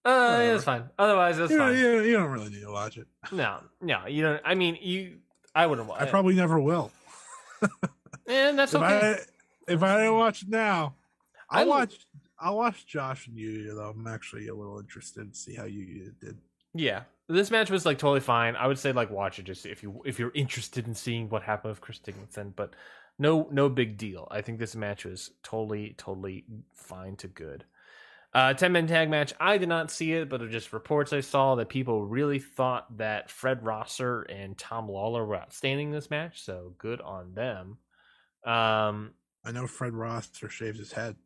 Uh, 0.04 0.10
yeah, 0.42 0.54
it's 0.56 0.64
fine. 0.64 0.90
Otherwise, 0.98 1.38
it's 1.38 1.52
you, 1.52 1.58
know 1.58 1.68
fine. 1.68 1.78
you, 1.78 2.00
you 2.02 2.12
don't 2.14 2.30
really 2.32 2.50
need 2.50 2.62
to 2.62 2.72
watch 2.72 2.98
it. 2.98 3.06
No, 3.32 3.60
no, 3.80 4.06
you 4.08 4.22
don't. 4.24 4.42
I 4.44 4.56
mean, 4.56 4.76
you. 4.80 5.18
I 5.54 5.66
wouldn't. 5.66 5.86
Watch. 5.86 6.00
I 6.02 6.06
probably 6.06 6.34
never 6.34 6.58
will. 6.58 6.90
And 8.26 8.58
that's 8.58 8.74
If 8.74 8.82
okay. 8.82 9.16
I 9.68 9.72
if 9.72 9.82
I 9.82 9.98
didn't 9.98 10.14
watch 10.16 10.42
it 10.42 10.48
now, 10.48 10.94
I 11.50 11.60
I'll 11.60 11.64
will- 11.66 11.70
watch. 11.70 12.06
I'll 12.44 12.56
watch 12.56 12.84
Josh 12.86 13.28
and 13.28 13.36
you 13.36 13.72
though. 13.74 13.90
I'm 13.90 14.06
actually 14.08 14.48
a 14.48 14.54
little 14.54 14.80
interested 14.80 15.32
to 15.32 15.38
see 15.38 15.54
how 15.54 15.64
you 15.64 16.12
did. 16.20 16.36
Yeah, 16.74 17.02
this 17.28 17.50
match 17.50 17.70
was 17.70 17.86
like 17.86 17.98
totally 17.98 18.20
fine. 18.20 18.56
I 18.56 18.66
would 18.66 18.78
say 18.78 18.92
like 18.92 19.10
watch 19.10 19.38
it 19.38 19.44
just 19.44 19.66
if 19.66 19.82
you 19.82 20.02
if 20.04 20.18
you're 20.18 20.32
interested 20.34 20.86
in 20.86 20.94
seeing 20.94 21.28
what 21.28 21.42
happened 21.42 21.72
with 21.72 21.80
Chris 21.80 21.98
Dickinson, 21.98 22.52
but 22.56 22.74
no 23.18 23.48
no 23.50 23.68
big 23.68 23.96
deal. 23.98 24.28
I 24.30 24.40
think 24.40 24.58
this 24.58 24.74
match 24.74 25.04
was 25.04 25.30
totally 25.42 25.94
totally 25.98 26.44
fine 26.74 27.16
to 27.16 27.28
good. 27.28 27.64
Uh, 28.34 28.54
10 28.54 28.72
man 28.72 28.86
tag 28.86 29.10
match. 29.10 29.34
I 29.38 29.58
did 29.58 29.68
not 29.68 29.90
see 29.90 30.14
it, 30.14 30.30
but 30.30 30.40
it 30.40 30.50
just 30.50 30.72
reports 30.72 31.12
I 31.12 31.20
saw 31.20 31.54
that 31.56 31.68
people 31.68 32.06
really 32.06 32.38
thought 32.38 32.96
that 32.96 33.30
Fred 33.30 33.62
Rosser 33.62 34.22
and 34.22 34.56
Tom 34.56 34.88
Lawler 34.88 35.26
were 35.26 35.36
outstanding 35.36 35.88
in 35.88 35.92
this 35.92 36.08
match. 36.08 36.42
So 36.42 36.74
good 36.78 37.02
on 37.02 37.34
them. 37.34 37.76
Um, 38.44 39.12
I 39.44 39.52
know 39.52 39.66
Fred 39.66 39.92
Rosser 39.92 40.48
shaves 40.48 40.78
his 40.78 40.92
head. 40.92 41.16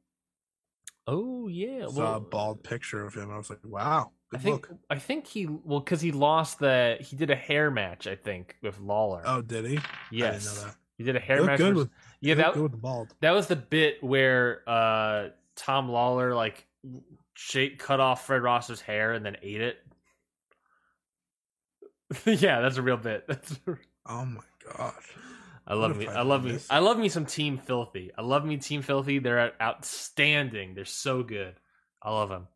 Oh 1.06 1.47
yeah, 1.47 1.86
I 1.86 1.93
saw 1.93 2.16
a 2.16 2.20
bald 2.20 2.64
picture 2.64 3.05
of 3.06 3.14
him. 3.14 3.31
I 3.31 3.36
was 3.36 3.51
like, 3.51 3.60
wow, 3.62 4.10
I 4.37 4.43
think 4.43 4.69
look. 4.71 4.79
I 4.91 4.99
think 4.99 5.27
he 5.27 5.47
well 5.47 5.81
because 5.81 6.01
he 6.01 6.13
lost 6.13 6.59
the 6.59 6.97
he 7.01 7.17
did 7.17 7.31
a 7.31 7.37
hair 7.37 7.71
match 7.71 8.07
I 8.07 8.17
think 8.17 8.57
with 8.63 8.79
Lawler. 8.81 9.23
Oh, 9.25 9.43
did 9.43 9.65
he? 9.65 9.79
yes, 10.11 10.65
he 10.99 11.05
did 11.05 11.17
a 11.17 11.21
hair 11.21 11.43
match. 11.45 11.59
good 11.59 11.75
with 11.75 11.91
yeah, 12.21 12.35
that 12.35 12.55
good 12.55 12.63
with 12.63 12.73
the 12.73 12.79
bald. 12.79 13.15
that 13.21 13.33
was 13.33 13.47
the 13.47 13.57
bit 13.57 14.03
where 14.03 14.63
uh 14.67 15.29
Tom 15.57 15.89
Lawler 15.89 16.35
like 16.35 16.67
shape 17.35 17.79
cut 17.79 18.01
off 18.01 18.27
Fred 18.27 18.43
Ross's 18.43 18.81
hair 18.81 19.13
and 19.13 19.25
then 19.25 19.37
ate 19.43 19.61
it. 19.61 19.79
yeah, 22.27 22.61
that's 22.61 22.77
a 22.77 22.83
real 22.83 22.97
bit. 22.97 23.25
That's 23.29 23.59
Oh 24.09 24.25
my 24.25 24.41
god. 24.77 24.95
I 25.67 25.75
love 25.75 25.97
me. 25.97 26.07
I 26.07 26.21
I 26.21 26.23
love 26.23 26.45
me. 26.45 26.53
missed? 26.53 26.73
I 26.73 26.79
love 26.79 26.97
me 26.99 27.09
some 27.09 27.27
Team 27.27 27.59
Filthy. 27.59 28.13
I 28.17 28.23
love 28.23 28.45
me 28.45 28.57
Team 28.59 28.83
Filthy. 28.83 29.19
They're 29.19 29.53
outstanding. 29.61 30.75
They're 30.75 30.85
so 30.85 31.25
good. 31.25 31.57
I 32.01 32.13
love 32.13 32.29
them. 32.29 32.47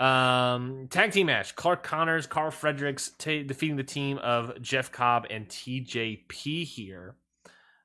Um, 0.00 0.88
tag 0.88 1.12
team 1.12 1.26
match: 1.26 1.54
Clark 1.54 1.82
Connors, 1.82 2.26
Karl 2.26 2.50
Fredericks 2.50 3.10
ta 3.18 3.42
defeating 3.42 3.76
the 3.76 3.84
team 3.84 4.16
of 4.18 4.60
Jeff 4.62 4.90
Cobb 4.90 5.26
and 5.28 5.46
TJP 5.46 6.64
here. 6.64 7.14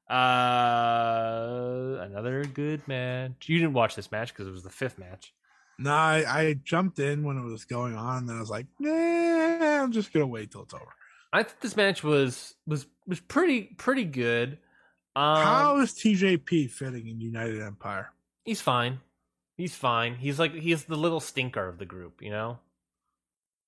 Uh, 0.09 1.97
another 1.99 2.45
good 2.45 2.87
match. 2.87 3.47
You 3.47 3.59
didn't 3.59 3.73
watch 3.73 3.95
this 3.95 4.11
match 4.11 4.33
because 4.33 4.47
it 4.47 4.51
was 4.51 4.63
the 4.63 4.69
fifth 4.69 4.97
match. 4.97 5.33
No, 5.77 5.91
I, 5.91 6.23
I 6.27 6.53
jumped 6.63 6.99
in 6.99 7.23
when 7.23 7.37
it 7.37 7.43
was 7.43 7.65
going 7.65 7.95
on, 7.95 8.29
and 8.29 8.31
I 8.31 8.39
was 8.39 8.49
like, 8.49 8.67
nah, 8.79 9.83
I'm 9.83 9.91
just 9.91 10.13
gonna 10.13 10.25
wait 10.25 10.51
till 10.51 10.63
it's 10.63 10.73
over. 10.73 10.85
I 11.33 11.43
thought 11.43 11.59
this 11.59 11.75
match 11.75 12.01
was 12.01 12.55
was 12.65 12.85
was 13.05 13.19
pretty 13.19 13.63
pretty 13.63 14.05
good. 14.05 14.57
Um, 15.17 15.43
How 15.43 15.77
is 15.79 15.91
TJP 15.91 16.69
fitting 16.71 17.07
in 17.07 17.19
United 17.19 17.61
Empire? 17.61 18.11
He's 18.45 18.61
fine. 18.61 18.99
He's 19.57 19.75
fine. 19.75 20.15
He's 20.15 20.37
like 20.39 20.53
he's 20.53 20.83
the 20.85 20.95
little 20.97 21.19
stinker 21.19 21.67
of 21.67 21.77
the 21.77 21.85
group, 21.85 22.21
you 22.21 22.29
know. 22.29 22.59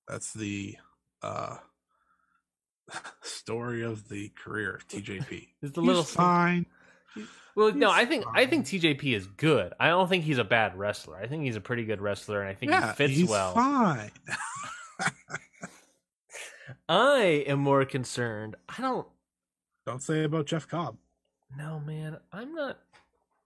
That's 0.07 0.34
the 0.34 0.76
uh 1.22 1.57
story 3.22 3.84
of 3.84 4.09
the 4.09 4.30
career 4.43 4.76
of 4.76 4.88
TJP. 4.88 5.47
He's 5.61 5.72
the 5.72 5.81
little 5.81 6.03
stinker. 6.03 6.22
fine. 6.23 6.65
Well, 7.55 7.73
no, 7.73 7.89
I 7.89 8.05
think 8.05 8.26
I 8.34 8.45
think. 8.45 8.65
TJP 8.65 9.15
is 9.15 9.26
good. 9.26 9.73
I 9.80 9.88
don't 9.88 10.07
think 10.07 10.23
he's 10.26 10.38
a 10.38 10.43
bad 10.43 10.77
wrestler. 10.77 11.18
I 11.18 11.26
think 11.27 11.43
he's 11.43 11.55
a 11.55 11.61
pretty 11.61 11.85
good 11.85 12.01
wrestler, 12.01 12.41
and 12.41 12.49
I 12.49 12.53
think 12.53 12.72
yeah, 12.72 12.89
he 12.91 12.95
fits 12.95 13.14
he's 13.14 13.30
well. 13.30 13.53
fine. 13.55 14.11
I 16.89 17.43
am 17.47 17.59
more 17.59 17.85
concerned. 17.85 18.55
I 18.69 18.81
don't 18.81 19.07
Don't 19.85 20.01
say 20.03 20.23
about 20.23 20.45
Jeff 20.45 20.68
Cobb, 20.68 20.97
No, 21.57 21.80
man. 21.80 22.18
I'm 22.31 22.53
not 22.53 22.80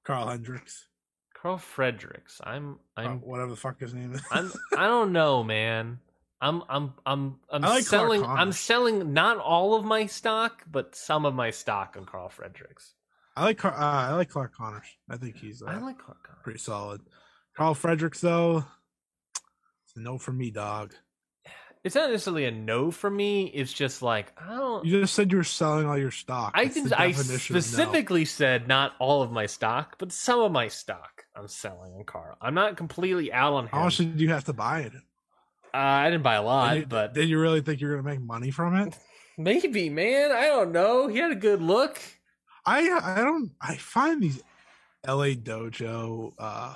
Carl 0.03 0.27
Hendricks, 0.27 0.88
Karl 1.41 1.57
Fredericks. 1.57 2.39
I'm 2.43 2.77
uh, 2.95 3.01
I'm 3.01 3.22
whatever 3.22 3.49
the 3.49 3.55
fuck 3.55 3.80
his 3.80 3.93
name 3.93 4.13
is. 4.13 4.22
I'm 4.31 4.51
I 4.77 4.85
don't 4.85 5.11
know, 5.11 5.43
man. 5.43 5.99
I'm 6.39 6.63
I'm 6.69 6.93
I'm 7.05 7.39
I'm 7.49 7.61
like 7.61 7.84
selling 7.84 8.23
I'm 8.23 8.51
selling 8.51 9.13
not 9.13 9.38
all 9.38 9.73
of 9.73 9.84
my 9.84 10.05
stock, 10.05 10.63
but 10.72 10.95
some 10.95 11.26
of 11.26 11.34
my 11.34 11.49
stock 11.49 11.95
on 11.97 12.05
Karl 12.05 12.30
Fredericks. 12.30 12.93
I 13.35 13.45
like 13.45 13.57
Car- 13.57 13.73
uh, 13.73 14.11
I 14.11 14.13
like 14.13 14.30
Clark 14.30 14.53
Connors. 14.55 14.85
I 15.09 15.18
think 15.18 15.38
he's 15.38 15.61
uh, 15.61 15.65
I 15.68 15.77
like 15.77 15.97
Clark 15.97 16.23
Connors. 16.23 16.41
pretty 16.43 16.59
solid. 16.59 17.01
Karl 17.55 17.73
Fredericks 17.73 18.22
though, 18.22 18.63
it's 19.85 19.95
a 19.95 19.99
no 19.99 20.18
for 20.18 20.34
me, 20.34 20.51
dog. 20.51 20.93
It's 21.84 21.95
not 21.95 22.11
necessarily 22.11 22.45
a 22.45 22.51
no 22.51 22.91
for 22.91 23.09
me. 23.09 23.45
It's 23.45 23.73
just 23.73 24.03
like 24.03 24.31
I 24.38 24.55
don't. 24.55 24.85
You 24.85 25.01
just 25.01 25.15
said 25.15 25.31
you 25.31 25.38
were 25.38 25.43
selling 25.43 25.88
all 25.88 25.97
your 25.97 26.11
stock. 26.11 26.51
I 26.53 26.65
That's 26.65 26.76
the 26.76 26.81
didn't. 26.81 26.99
I 26.99 27.05
of 27.07 27.18
no. 27.30 27.38
specifically 27.38 28.26
said 28.26 28.68
not 28.68 28.93
all 28.99 29.23
of 29.23 29.31
my 29.31 29.47
stock, 29.47 29.95
but 29.97 30.11
some 30.11 30.39
of 30.39 30.51
my 30.51 30.68
stock 30.68 31.20
I'm 31.35 31.47
selling 31.47 31.93
on 31.93 32.03
Karl. 32.03 32.35
I'm 32.41 32.53
not 32.53 32.77
completely 32.77 33.31
out 33.31 33.53
on 33.53 33.63
him. 33.65 33.69
How 33.71 33.83
much 33.85 33.97
did 33.97 34.19
you 34.19 34.29
have 34.29 34.45
to 34.45 34.53
buy 34.53 34.81
it? 34.81 34.93
uh, 35.73 35.77
I 35.77 36.09
didn't 36.09 36.23
buy 36.23 36.35
a 36.35 36.43
lot, 36.43 36.73
Did 36.73 36.79
you, 36.81 36.85
but 36.87 37.13
did 37.13 37.29
you 37.29 37.39
really 37.39 37.61
think 37.61 37.79
you're 37.79 37.95
gonna 37.95 38.07
make 38.07 38.21
money 38.21 38.51
from 38.51 38.75
it? 38.75 38.97
maybe, 39.37 39.89
man. 39.89 40.31
I 40.31 40.47
don't 40.47 40.71
know. 40.71 41.07
He 41.07 41.17
had 41.17 41.31
a 41.31 41.35
good 41.35 41.61
look. 41.61 41.99
I 42.65 42.81
I 43.01 43.21
don't. 43.23 43.51
I 43.61 43.75
find 43.75 44.21
these 44.21 44.41
LA 45.07 45.33
Dojo 45.35 46.33
uh 46.37 46.75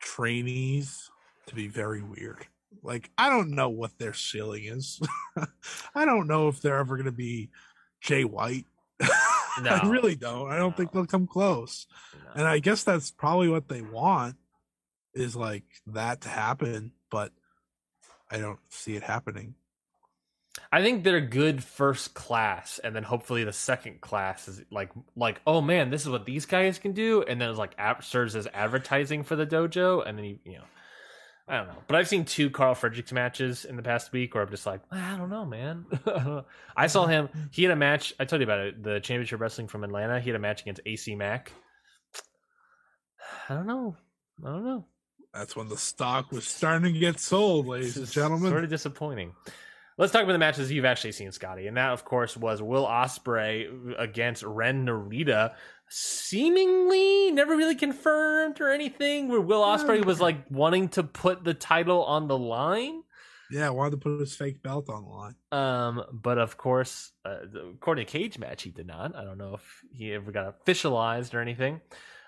trainees 0.00 1.10
to 1.46 1.54
be 1.54 1.68
very 1.68 2.02
weird. 2.02 2.46
Like 2.82 3.10
I 3.18 3.28
don't 3.30 3.50
know 3.50 3.68
what 3.70 3.98
their 3.98 4.14
ceiling 4.14 4.64
is. 4.64 5.00
I 5.94 6.04
don't 6.04 6.26
know 6.28 6.48
if 6.48 6.60
they're 6.60 6.78
ever 6.78 6.96
gonna 6.96 7.12
be 7.12 7.50
Jay 8.00 8.24
White. 8.24 8.66
I 9.64 9.88
really 9.88 10.14
don't. 10.14 10.50
I 10.50 10.56
don't 10.56 10.76
think 10.76 10.92
they'll 10.92 11.06
come 11.06 11.26
close. 11.26 11.86
And 12.34 12.46
I 12.46 12.58
guess 12.58 12.84
that's 12.84 13.10
probably 13.10 13.48
what 13.48 13.68
they 13.68 13.82
want 13.82 14.36
is 15.14 15.34
like 15.34 15.64
that 15.88 16.22
to 16.22 16.28
happen, 16.28 16.92
but 17.10 17.32
I 18.30 18.38
don't 18.38 18.60
see 18.68 18.94
it 18.94 19.02
happening. 19.02 19.54
I 20.72 20.82
think 20.82 21.04
they're 21.04 21.20
good 21.20 21.62
first 21.62 22.14
class, 22.14 22.80
and 22.82 22.94
then 22.94 23.02
hopefully 23.02 23.44
the 23.44 23.52
second 23.52 24.00
class 24.00 24.48
is 24.48 24.62
like 24.70 24.90
like 25.16 25.40
oh 25.46 25.60
man, 25.60 25.90
this 25.90 26.02
is 26.02 26.08
what 26.08 26.26
these 26.26 26.46
guys 26.46 26.78
can 26.78 26.92
do, 26.92 27.22
and 27.22 27.40
then 27.40 27.50
it's 27.50 27.58
like 27.58 27.74
serves 28.02 28.36
as 28.36 28.46
advertising 28.52 29.22
for 29.22 29.36
the 29.36 29.46
dojo, 29.46 30.06
and 30.06 30.18
then 30.18 30.24
you 30.24 30.38
you 30.44 30.52
know. 30.58 30.64
I 31.50 31.56
don't 31.56 31.66
know, 31.66 31.82
but 31.88 31.96
I've 31.96 32.06
seen 32.06 32.24
two 32.24 32.48
Karl 32.48 32.76
Fredericks 32.76 33.10
matches 33.10 33.64
in 33.64 33.74
the 33.74 33.82
past 33.82 34.12
week 34.12 34.34
where 34.34 34.44
I'm 34.44 34.50
just 34.50 34.66
like, 34.66 34.82
I 34.92 35.16
don't 35.16 35.30
know, 35.30 35.44
man. 35.44 35.84
I 36.76 36.86
saw 36.86 37.06
him. 37.06 37.28
He 37.50 37.64
had 37.64 37.72
a 37.72 37.76
match. 37.76 38.14
I 38.20 38.24
told 38.24 38.40
you 38.40 38.44
about 38.44 38.60
it. 38.60 38.82
The 38.84 39.00
Championship 39.00 39.40
Wrestling 39.40 39.66
from 39.66 39.82
Atlanta. 39.82 40.20
He 40.20 40.30
had 40.30 40.36
a 40.36 40.38
match 40.40 40.62
against 40.62 40.80
AC 40.86 41.16
Mack. 41.16 41.50
I 43.48 43.54
don't 43.54 43.66
know. 43.66 43.96
I 44.44 44.46
don't 44.46 44.64
know. 44.64 44.86
That's 45.34 45.56
when 45.56 45.68
the 45.68 45.76
stock 45.76 46.30
was 46.30 46.46
starting 46.46 46.92
to 46.92 46.98
get 46.98 47.18
sold, 47.18 47.66
ladies 47.66 47.96
and 47.96 48.08
gentlemen. 48.08 48.50
Sort 48.50 48.62
of 48.62 48.70
disappointing. 48.70 49.34
Let's 49.98 50.12
talk 50.12 50.22
about 50.22 50.32
the 50.32 50.38
matches 50.38 50.70
you've 50.70 50.84
actually 50.84 51.12
seen, 51.12 51.30
Scotty. 51.30 51.66
And 51.66 51.76
that, 51.76 51.90
of 51.90 52.04
course, 52.04 52.36
was 52.36 52.62
Will 52.62 52.86
Ospreay 52.86 53.94
against 53.98 54.42
Ren 54.44 54.86
Narita. 54.86 55.54
Seemingly 55.90 57.32
never 57.32 57.56
really 57.56 57.74
confirmed 57.74 58.60
or 58.60 58.70
anything, 58.70 59.28
where 59.28 59.40
Will 59.40 59.62
Ospreay 59.62 60.04
was 60.04 60.20
like 60.20 60.36
wanting 60.50 60.88
to 60.90 61.02
put 61.02 61.42
the 61.44 61.54
title 61.54 62.04
on 62.04 62.28
the 62.28 62.38
line. 62.38 63.02
Yeah, 63.50 63.70
wanted 63.70 63.90
to 63.90 63.96
put 63.96 64.20
his 64.20 64.36
fake 64.36 64.62
belt 64.62 64.88
on 64.88 65.02
the 65.02 65.08
line. 65.08 65.34
Um, 65.50 66.04
but 66.12 66.38
of 66.38 66.56
course, 66.56 67.10
uh, 67.24 67.38
according 67.74 68.06
to 68.06 68.12
Cage 68.12 68.38
Match, 68.38 68.62
he 68.62 68.70
did 68.70 68.86
not. 68.86 69.16
I 69.16 69.24
don't 69.24 69.38
know 69.38 69.54
if 69.54 69.80
he 69.92 70.12
ever 70.12 70.30
got 70.30 70.64
officialized 70.64 71.34
or 71.34 71.40
anything. 71.40 71.80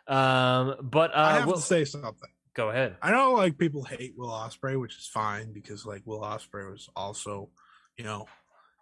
Um, 0.08 0.74
but 0.82 1.12
uh, 1.14 1.18
I 1.18 1.32
have 1.34 1.46
Will- 1.46 1.54
to 1.54 1.60
say 1.62 1.84
something. 1.84 2.28
go 2.54 2.70
ahead. 2.70 2.96
I 3.00 3.12
know 3.12 3.34
like 3.34 3.56
people 3.56 3.84
hate 3.84 4.14
Will 4.16 4.30
Ospreay, 4.30 4.80
which 4.80 4.96
is 4.98 5.06
fine 5.06 5.52
because 5.52 5.86
like 5.86 6.02
Will 6.04 6.22
Ospreay 6.22 6.68
was 6.70 6.88
also, 6.96 7.50
you 7.96 8.02
know, 8.02 8.26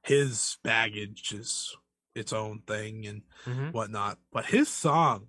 his 0.02 0.56
baggage 0.64 1.32
is 1.34 1.76
its 2.14 2.32
own 2.32 2.60
thing 2.66 3.06
and 3.06 3.22
Mhm. 3.46 3.72
whatnot. 3.72 4.18
But 4.32 4.46
his 4.46 4.68
song 4.68 5.28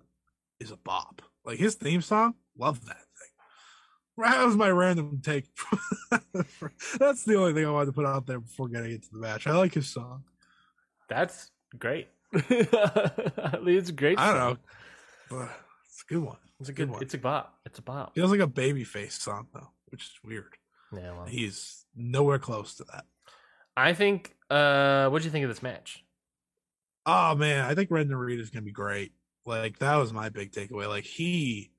is 0.60 0.70
a 0.70 0.76
bop. 0.76 1.22
Like 1.44 1.58
his 1.58 1.74
theme 1.74 2.02
song, 2.02 2.34
love 2.56 2.84
that 2.86 2.96
thing. 2.96 3.28
That 4.18 4.44
was 4.44 4.56
my 4.56 4.68
random 4.70 5.20
take. 5.22 5.48
That's 6.98 7.24
the 7.24 7.36
only 7.36 7.54
thing 7.54 7.66
I 7.66 7.70
wanted 7.70 7.86
to 7.86 7.92
put 7.92 8.06
out 8.06 8.26
there 8.26 8.40
before 8.40 8.68
getting 8.68 8.92
into 8.92 9.08
the 9.12 9.18
match. 9.18 9.46
I 9.46 9.52
like 9.52 9.74
his 9.74 9.88
song. 9.88 10.24
That's 11.08 11.50
great. 11.78 12.08
it's 12.32 13.88
a 13.88 13.92
great. 13.92 14.18
I 14.18 14.26
don't 14.32 14.36
song. 14.36 14.58
know, 15.30 15.38
but 15.38 15.50
it's 15.88 16.02
a 16.02 16.06
good 16.14 16.22
one. 16.22 16.36
It's 16.60 16.68
a 16.68 16.72
Good 16.72 16.86
good. 16.88 16.92
one. 16.92 17.02
It's 17.02 17.14
a 17.14 17.18
bop. 17.18 17.58
It's 17.66 17.78
a 17.78 17.82
bop. 17.82 18.14
Feels 18.14 18.30
like 18.30 18.40
a 18.40 18.46
babyface 18.46 19.12
song 19.12 19.48
though, 19.52 19.70
which 19.88 20.02
is 20.04 20.12
weird. 20.24 20.54
Yeah. 20.92 21.12
Well, 21.12 21.26
He's 21.26 21.84
nowhere 21.96 22.38
close 22.38 22.74
to 22.76 22.84
that. 22.92 23.04
I 23.76 23.94
think. 23.94 24.36
Uh, 24.50 25.08
what 25.08 25.20
do 25.22 25.24
you 25.24 25.30
think 25.30 25.44
of 25.44 25.48
this 25.50 25.62
match? 25.62 26.01
Oh 27.04 27.34
man, 27.34 27.64
I 27.64 27.74
think 27.74 27.90
Ren 27.90 28.08
Narita 28.08 28.40
is 28.40 28.50
gonna 28.50 28.62
be 28.62 28.72
great. 28.72 29.12
Like 29.44 29.78
that 29.78 29.96
was 29.96 30.12
my 30.12 30.28
big 30.28 30.52
takeaway. 30.52 30.88
Like 30.88 31.04
he 31.04 31.70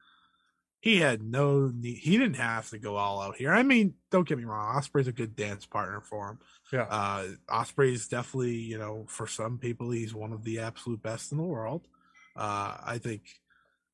he 0.82 0.98
had 1.00 1.24
no 1.24 1.72
need 1.74 1.98
he 1.98 2.18
didn't 2.18 2.36
have 2.36 2.70
to 2.72 2.78
go 2.78 2.98
all 2.98 3.22
out 3.22 3.38
here. 3.38 3.54
I 3.54 3.64
mean, 3.64 3.94
don't 4.12 4.28
get 4.28 4.38
me 4.38 4.44
wrong, 4.44 4.76
Ospreay's 4.76 5.08
a 5.08 5.14
good 5.14 5.36
dance 5.36 5.66
partner 5.66 6.02
for 6.02 6.32
him. 6.32 6.40
Yeah. 6.74 6.88
Uh 6.90 7.28
Ospreay's 7.50 8.08
definitely, 8.08 8.56
you 8.58 8.78
know, 8.78 9.06
for 9.08 9.28
some 9.28 9.58
people 9.58 9.92
he's 9.92 10.14
one 10.14 10.34
of 10.34 10.44
the 10.44 10.60
absolute 10.60 11.02
best 11.02 11.32
in 11.32 11.38
the 11.38 11.44
world. 11.46 11.88
Uh 12.36 12.76
I 12.84 12.98
think 12.98 13.22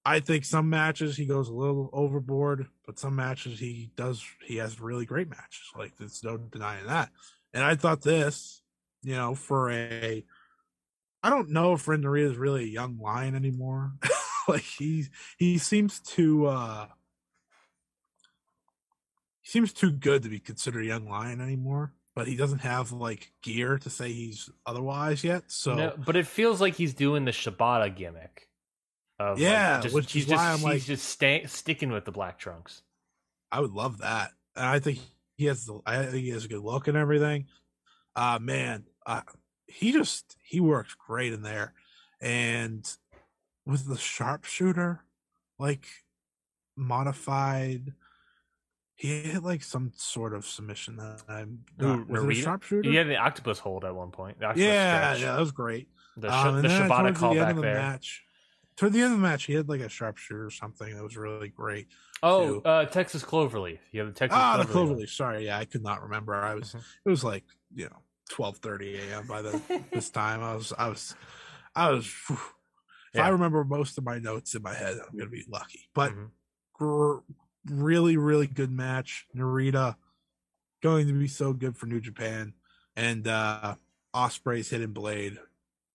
I 0.03 0.19
think 0.19 0.45
some 0.45 0.69
matches 0.69 1.15
he 1.15 1.27
goes 1.27 1.49
a 1.49 1.53
little 1.53 1.89
overboard, 1.93 2.67
but 2.87 2.97
some 2.97 3.15
matches 3.15 3.59
he 3.59 3.91
does 3.95 4.23
he 4.43 4.55
has 4.55 4.79
really 4.79 5.05
great 5.05 5.29
matches. 5.29 5.61
Like 5.77 5.95
there's 5.97 6.23
no 6.23 6.37
denying 6.37 6.87
that. 6.87 7.11
And 7.53 7.63
I 7.63 7.75
thought 7.75 8.01
this, 8.01 8.63
you 9.03 9.15
know, 9.15 9.35
for 9.35 9.69
a 9.69 10.25
I 11.21 11.29
don't 11.29 11.49
know 11.49 11.73
if 11.73 11.87
Ren 11.87 12.01
Narita 12.03 12.31
is 12.31 12.37
really 12.37 12.63
a 12.63 12.67
young 12.67 12.97
lion 12.99 13.35
anymore. 13.35 13.91
like 14.47 14.61
he 14.61 15.05
he 15.37 15.57
seems 15.57 15.99
to 16.01 16.47
uh 16.47 16.87
he 19.41 19.49
seems 19.49 19.73
too 19.73 19.91
good 19.91 20.23
to 20.23 20.29
be 20.29 20.39
considered 20.39 20.83
a 20.83 20.87
young 20.87 21.09
lion 21.09 21.41
anymore. 21.41 21.93
But 22.15 22.27
he 22.27 22.35
doesn't 22.35 22.59
have 22.59 22.91
like 22.91 23.31
gear 23.41 23.77
to 23.79 23.89
say 23.89 24.11
he's 24.11 24.49
otherwise 24.65 25.23
yet. 25.23 25.43
So 25.47 25.75
No, 25.75 25.93
but 25.97 26.15
it 26.15 26.27
feels 26.27 26.59
like 26.59 26.75
he's 26.75 26.93
doing 26.93 27.25
the 27.25 27.31
Shibata 27.31 27.95
gimmick. 27.95 28.47
Of 29.19 29.37
like, 29.37 29.43
Yeah, 29.43 29.81
just, 29.81 29.95
which 29.95 30.11
he's 30.11 30.23
is 30.23 30.29
just, 30.29 30.37
why 30.41 30.49
I'm 30.51 30.57
he's 30.57 30.63
like- 30.65 30.81
just 30.83 31.05
sta- 31.07 31.45
sticking 31.47 31.91
with 31.91 32.05
the 32.05 32.11
black 32.11 32.39
trunks. 32.39 32.81
I 33.51 33.59
would 33.61 33.71
love 33.71 33.99
that. 33.99 34.31
And 34.55 34.65
I 34.65 34.79
think 34.79 34.99
he 35.37 35.45
has 35.45 35.65
the 35.65 35.79
I 35.85 36.03
think 36.03 36.23
he 36.25 36.29
has 36.29 36.45
a 36.45 36.49
good 36.49 36.61
look 36.63 36.87
and 36.87 36.97
everything. 36.97 37.45
Uh 38.15 38.39
man, 38.41 38.85
uh, 39.05 39.21
he 39.69 39.91
just 39.91 40.35
he 40.43 40.59
works 40.59 40.95
great 40.95 41.31
in 41.33 41.41
there. 41.43 41.73
And 42.21 42.85
with 43.65 43.87
the 43.87 43.97
sharpshooter, 43.97 45.03
like 45.57 45.87
modified 46.75 47.93
he 48.95 49.21
hit 49.21 49.43
like 49.43 49.63
some 49.63 49.91
sort 49.95 50.33
of 50.33 50.45
submission 50.45 50.97
that 50.97 51.21
I'm 51.29 51.59
not 51.77 52.09
was 52.09 52.23
it 52.23 52.29
a 52.31 52.33
sharpshooter? 52.35 52.89
He 52.89 52.95
had 52.97 53.07
the 53.07 53.15
octopus 53.15 53.57
hold 53.59 53.85
at 53.85 53.95
one 53.95 54.11
point. 54.11 54.37
Yeah, 54.41 54.51
stretch. 54.53 55.21
yeah, 55.21 55.31
that 55.33 55.39
was 55.39 55.51
great. 55.53 55.87
The, 56.17 56.29
sh- 56.29 56.33
Um, 56.45 56.61
the 56.61 56.67
Shibata 56.67 57.17
towards 57.17 57.19
the 57.21 57.27
end 57.39 57.49
of 57.51 57.55
the 57.57 57.61
there. 57.61 57.75
match, 57.75 58.23
toward 58.75 58.91
the 58.91 58.99
end 59.01 59.13
of 59.13 59.19
the 59.19 59.23
match, 59.25 59.45
he 59.45 59.53
had 59.53 59.69
like 59.69 59.79
a 59.79 59.87
sharpshooter 59.87 60.45
or 60.47 60.49
something 60.51 60.93
that 60.93 61.01
was 61.01 61.15
really 61.15 61.47
great. 61.47 61.87
Oh, 62.21 62.59
uh, 62.59 62.85
Texas 62.87 63.23
Cloverleaf. 63.23 63.79
You 63.93 64.01
have 64.01 64.09
the 64.09 64.19
Texas 64.19 64.37
ah, 64.37 64.57
the 64.57 64.65
Cloverleaf. 64.65 64.87
one. 64.89 64.97
Cloverleaf. 64.97 65.09
Sorry, 65.11 65.45
yeah, 65.45 65.57
I 65.57 65.63
could 65.63 65.83
not 65.83 66.01
remember. 66.03 66.35
I 66.35 66.55
was 66.55 66.73
Mhm. 66.73 66.83
it 67.05 67.09
was 67.09 67.23
like 67.23 67.45
you 67.73 67.85
know 67.85 68.01
twelve 68.29 68.57
thirty 68.57 68.97
a.m. 68.97 69.27
by 69.27 69.41
the 69.41 69.61
this 69.91 70.09
time. 70.09 70.41
I 70.41 70.55
was 70.55 70.71
I 70.77 70.87
was 70.87 71.15
I 71.75 71.91
was. 71.91 72.05
If 72.29 72.39
Yeah. 73.15 73.25
I 73.25 73.29
remember 73.29 73.63
most 73.63 73.97
of 73.97 74.03
my 74.05 74.19
notes 74.19 74.53
in 74.55 74.61
my 74.61 74.73
head, 74.73 74.97
I'm 74.97 75.17
gonna 75.17 75.29
be 75.29 75.45
lucky. 75.49 75.89
But 75.93 76.11
Mhm. 76.13 76.29
gr- 76.73 77.17
really, 77.65 78.17
really 78.17 78.47
good 78.47 78.71
match. 78.71 79.25
Narita 79.35 79.95
going 80.81 81.07
to 81.07 81.13
be 81.13 81.27
so 81.27 81.51
good 81.53 81.75
for 81.75 81.87
New 81.87 81.99
Japan, 81.99 82.53
and 82.95 83.27
uh 83.27 83.75
Ospreay's 84.15 84.69
hidden 84.69 84.93
blade 84.93 85.37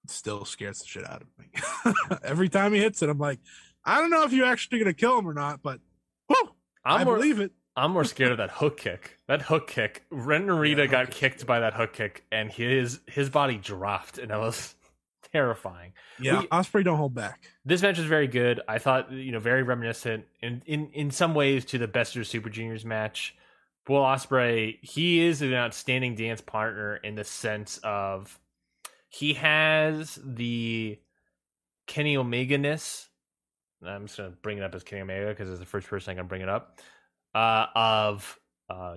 still 0.06 0.44
scares 0.44 0.80
the 0.80 0.86
shit 0.86 1.08
out 1.08 1.22
of 1.22 1.28
me. 1.38 1.46
Every 2.22 2.48
time 2.48 2.72
he 2.74 2.80
hits 2.80 3.00
it, 3.02 3.08
I'm 3.08 3.18
like, 3.18 3.38
I 3.84 4.00
don't 4.00 4.10
know 4.10 4.24
if 4.24 4.32
you're 4.32 4.46
actually 4.46 4.78
gonna 4.80 4.92
kill 4.92 5.18
him 5.18 5.26
or 5.28 5.34
not, 5.34 5.62
but 5.62 5.80
whew, 6.26 6.50
I'm 6.84 7.00
I 7.00 7.04
more, 7.04 7.16
believe 7.16 7.40
it. 7.40 7.52
I'm 7.76 7.90
more 7.92 8.04
scared 8.04 8.32
of 8.32 8.38
that 8.38 8.50
hook 8.60 8.76
kick. 8.78 9.18
That 9.28 9.42
hook 9.42 9.66
kick. 9.68 10.04
Ren 10.10 10.46
Narita 10.46 10.78
Yeah, 10.78 10.86
got 10.86 11.06
kick. 11.06 11.14
kicked 11.32 11.46
by 11.46 11.60
that 11.60 11.74
hook 11.74 11.92
kick, 11.92 12.24
and 12.30 12.50
his 12.50 13.00
his 13.06 13.30
body 13.30 13.56
dropped, 13.56 14.18
and 14.18 14.30
that 14.30 14.38
was 14.40 14.74
terrifying. 15.32 15.92
Yeah, 16.20 16.40
We- 16.40 16.46
Ospreay 16.48 16.84
don't 16.84 16.96
hold 16.98 17.14
back. 17.14 17.48
This 17.64 17.82
match 17.82 17.98
was 17.98 18.06
very 18.06 18.28
good. 18.28 18.60
I 18.68 18.78
thought, 18.78 19.10
you 19.12 19.32
know, 19.32 19.40
very 19.40 19.62
reminiscent 19.62 20.24
in 20.40 20.62
in, 20.66 20.88
in 20.92 21.10
some 21.10 21.34
ways 21.34 21.64
to 21.66 21.78
the 21.78 21.88
Best 21.88 22.14
of 22.16 22.26
Super 22.26 22.48
Juniors 22.50 22.84
match. 22.84 23.34
Will 23.88 24.00
Ospreay, 24.02 24.78
he 24.82 25.20
is 25.26 25.42
an 25.42 25.52
outstanding 25.52 26.14
dance 26.14 26.40
partner 26.40 26.96
in 26.96 27.16
the 27.16 27.24
sense 27.24 27.78
of 27.84 28.38
he 29.10 29.34
has 29.34 30.18
the 30.24 30.98
Kenny 31.86 32.16
Omega 32.16 32.56
ness. 32.56 33.08
I'm 33.84 34.06
just 34.06 34.16
gonna 34.16 34.30
bring 34.30 34.56
it 34.58 34.64
up 34.64 34.74
as 34.74 34.84
Kenny 34.84 35.02
Omega 35.02 35.26
because 35.28 35.50
it's 35.50 35.58
the 35.60 35.66
first 35.66 35.86
person 35.88 36.12
I 36.12 36.14
can 36.14 36.26
bring 36.28 36.40
it 36.40 36.48
up. 36.48 36.80
Uh, 37.34 37.66
of 37.74 38.38
uh, 38.70 38.96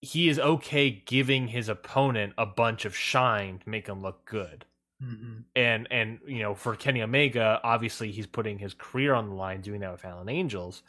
he 0.00 0.28
is 0.28 0.38
okay 0.38 0.90
giving 0.90 1.48
his 1.48 1.68
opponent 1.68 2.32
a 2.38 2.46
bunch 2.46 2.84
of 2.84 2.96
shine 2.96 3.58
to 3.58 3.68
make 3.68 3.86
him 3.86 4.00
look 4.02 4.24
good 4.24 4.64
Mm-hmm. 5.02 5.40
and 5.56 5.88
and 5.90 6.20
you 6.26 6.38
know 6.40 6.54
for 6.54 6.76
Kenny 6.76 7.02
Omega, 7.02 7.60
obviously 7.64 8.10
he's 8.12 8.28
putting 8.28 8.58
his 8.58 8.72
career 8.74 9.12
on 9.12 9.28
the 9.28 9.34
line 9.34 9.60
doing 9.60 9.80
that 9.80 9.90
with 9.92 10.04
Alan 10.04 10.28
Angels, 10.28 10.82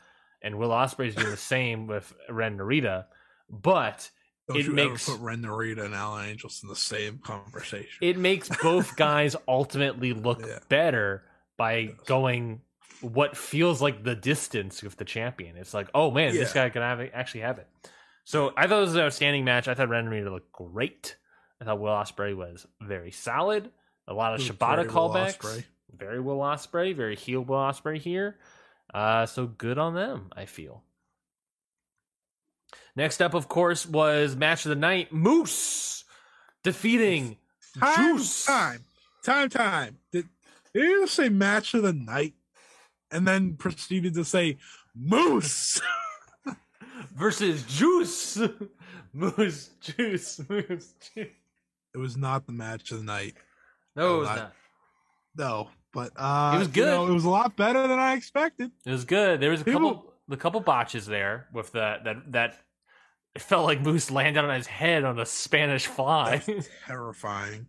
and 0.44 0.58
Will 0.58 0.70
Ospreay's 0.70 1.16
doing 1.16 1.32
the 1.32 1.36
same 1.56 1.88
with 1.88 2.14
Ren 2.30 2.58
Narita, 2.58 3.06
but 3.50 4.10
Don't 4.48 4.58
It 4.60 4.68
makes- 4.72 5.10
put 5.10 5.20
Ren 5.20 5.42
Narita 5.42 5.84
and 5.86 5.96
Alan 5.96 6.28
Angels 6.30 6.62
in 6.64 6.70
the 6.70 6.76
same 6.76 7.18
conversation? 7.18 7.98
it 8.00 8.18
makes 8.18 8.48
both 8.62 8.96
guys 9.08 9.36
ultimately 9.48 10.14
look 10.14 10.40
Yeah. 10.46 10.60
better 10.70 11.24
by 11.58 11.96
going 12.06 12.62
what 13.06 13.38
feels 13.38 13.82
like 13.82 14.04
the 14.04 14.16
distance 14.16 14.82
with 14.82 14.98
the 14.98 15.06
champion. 15.06 15.58
It's 15.58 15.74
like, 15.74 15.90
oh 15.94 16.12
man, 16.12 16.34
this 16.34 16.54
guy 16.54 16.70
can 16.70 16.82
have 16.82 17.00
it, 17.00 17.12
actually 17.14 17.42
have 17.42 17.58
it. 17.58 17.68
So 18.24 18.54
I 18.58 18.68
thought 18.68 18.80
it 18.80 18.82
was 18.82 18.96
an 18.96 19.02
outstanding 19.02 19.46
match. 19.46 19.68
I 19.68 19.76
thought 19.76 19.90
Narita 19.90 20.32
looked 20.32 20.52
great. 20.52 21.16
I 21.62 21.66
thought 21.66 21.80
Will 21.80 21.92
Ospreay 21.92 22.36
was 22.36 22.66
very 22.82 23.12
solid. 23.12 23.70
A 24.08 24.14
lot 24.14 24.34
of 24.34 24.40
was 24.40 24.50
Shibata 24.50 24.76
very 24.78 24.88
Will 24.88 24.94
callbacks. 24.94 25.38
Ospreay. 25.38 25.64
Very 25.96 26.20
Will 26.20 26.40
Ospreay, 26.40 26.96
very 26.96 27.16
heel 27.16 27.42
Will 27.42 27.58
Ospreay 27.58 28.00
here. 28.00 28.38
Uh, 28.94 29.26
so 29.26 29.46
good 29.46 29.78
on 29.78 29.94
them, 29.94 30.30
I 30.36 30.46
feel. 30.46 30.84
Next 32.96 33.22
up, 33.22 33.34
of 33.34 33.48
course, 33.48 33.86
was 33.86 34.36
match 34.36 34.66
of 34.66 34.70
the 34.70 34.76
night: 34.76 35.12
Moose 35.12 36.04
defeating 36.64 37.38
Time, 37.80 38.18
Juice. 38.18 38.46
time, 38.46 38.84
time, 39.24 39.50
time. 39.50 39.98
Did, 40.12 40.30
did 40.74 40.84
you 40.84 41.08
say 41.08 41.30
match 41.30 41.74
of 41.74 41.84
the 41.84 41.94
night 41.94 42.34
and 43.16 43.28
then 43.28 43.56
proceeded 43.56 44.14
to 44.16 44.26
say 44.26 44.58
moose? 44.96 45.82
versus 47.16 47.64
Juice. 47.64 48.38
Moose, 49.14 49.70
Juice, 49.80 50.42
Moose, 50.50 50.94
Juice. 51.16 51.28
it 51.94 51.98
was 51.98 52.18
not 52.18 52.46
the 52.46 52.52
match 52.52 52.92
of 52.92 52.98
the 52.98 53.04
night. 53.06 53.36
No, 53.96 54.18
it 54.18 54.20
was 54.20 54.28
I- 54.30 54.36
not. 54.36 54.54
No, 55.38 55.70
but 55.94 56.12
uh, 56.18 56.52
It 56.56 56.60
was 56.60 56.76
you 56.76 56.84
know, 56.86 57.06
good. 57.06 57.12
it 57.12 57.14
was 57.14 57.24
a 57.24 57.30
lot 57.30 57.56
better 57.56 57.88
than 57.88 57.98
I 57.98 58.14
expected. 58.16 58.72
It 58.86 58.92
was 58.92 59.06
good. 59.06 59.40
There 59.40 59.52
was 59.52 59.62
a 59.62 59.64
People- 59.64 59.94
couple, 59.96 60.14
the 60.28 60.36
couple 60.38 60.60
botches 60.60 61.06
there 61.06 61.48
with 61.54 61.72
the 61.72 61.98
that 62.04 62.32
that. 62.34 62.56
It 63.36 63.42
felt 63.42 63.66
like 63.66 63.82
Moose 63.82 64.12
landed 64.12 64.44
on 64.44 64.54
his 64.56 64.68
head 64.68 65.04
on 65.06 65.18
a 65.20 65.26
Spanish 65.26 65.88
fly. 65.88 66.42
Terrifying. 66.88 67.68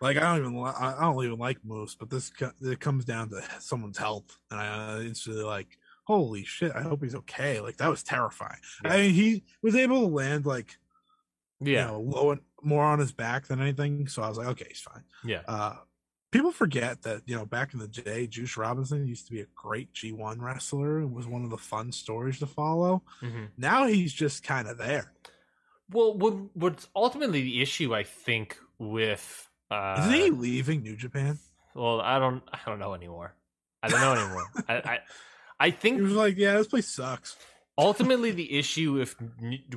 Like 0.00 0.16
I 0.16 0.20
don't 0.20 0.38
even 0.38 0.60
li- 0.62 0.72
I 0.78 1.00
don't 1.00 1.24
even 1.24 1.38
like 1.38 1.58
moose, 1.64 1.94
but 1.94 2.10
this 2.10 2.30
co- 2.30 2.52
it 2.62 2.80
comes 2.80 3.04
down 3.04 3.30
to 3.30 3.42
someone's 3.60 3.98
health, 3.98 4.36
and 4.50 4.60
I 4.60 4.66
uh, 4.96 5.00
instantly 5.00 5.42
like, 5.42 5.78
holy 6.04 6.44
shit! 6.44 6.72
I 6.74 6.82
hope 6.82 7.02
he's 7.02 7.14
okay. 7.14 7.60
Like 7.60 7.76
that 7.78 7.88
was 7.88 8.02
terrifying. 8.02 8.58
Yeah. 8.84 8.92
I 8.92 8.96
mean, 8.98 9.14
he 9.14 9.44
was 9.62 9.74
able 9.74 10.00
to 10.00 10.14
land 10.14 10.44
like 10.46 10.76
yeah, 11.60 11.86
you 11.86 11.92
know 11.92 12.00
low 12.00 12.30
and 12.32 12.40
more 12.62 12.84
on 12.84 12.98
his 12.98 13.12
back 13.12 13.46
than 13.46 13.60
anything, 13.60 14.06
so 14.08 14.22
I 14.22 14.28
was 14.28 14.36
like, 14.38 14.48
okay, 14.48 14.66
he's 14.68 14.80
fine. 14.80 15.04
yeah. 15.24 15.40
Uh, 15.48 15.76
people 16.32 16.50
forget 16.52 17.00
that 17.02 17.22
you 17.24 17.34
know 17.34 17.46
back 17.46 17.72
in 17.72 17.78
the 17.80 17.88
day, 17.88 18.26
Juice 18.26 18.56
Robinson 18.58 19.06
used 19.06 19.26
to 19.28 19.32
be 19.32 19.40
a 19.40 19.46
great 19.54 19.94
G1 19.94 20.40
wrestler. 20.40 21.00
It 21.00 21.10
was 21.10 21.26
one 21.26 21.44
of 21.44 21.50
the 21.50 21.56
fun 21.56 21.90
stories 21.92 22.38
to 22.40 22.46
follow. 22.46 23.02
Mhm. 23.22 23.48
Now 23.56 23.86
he's 23.86 24.12
just 24.12 24.42
kind 24.44 24.68
of 24.68 24.76
there. 24.76 25.12
Well, 25.90 26.18
what, 26.18 26.34
what's 26.54 26.88
ultimately 26.96 27.42
the 27.42 27.62
issue, 27.62 27.94
I 27.94 28.02
think, 28.02 28.58
with 28.78 29.48
uh, 29.70 29.96
Isn't 30.00 30.12
he 30.14 30.30
leaving 30.30 30.82
New 30.82 30.96
Japan? 30.96 31.38
well, 31.74 32.00
I 32.00 32.18
don't, 32.18 32.42
I 32.52 32.58
don't 32.66 32.78
know 32.78 32.94
anymore. 32.94 33.34
I 33.82 33.88
don't 33.88 34.00
know 34.00 34.12
anymore. 34.14 34.44
I, 34.68 34.74
I, 34.76 34.98
I 35.60 35.66
He 35.66 35.72
think 35.72 36.00
was 36.00 36.12
like, 36.12 36.36
yeah, 36.36 36.54
this 36.56 36.66
place 36.68 36.88
sucks. 36.88 37.36
ultimately 37.78 38.30
the 38.30 38.58
issue 38.58 38.92
with 38.92 39.16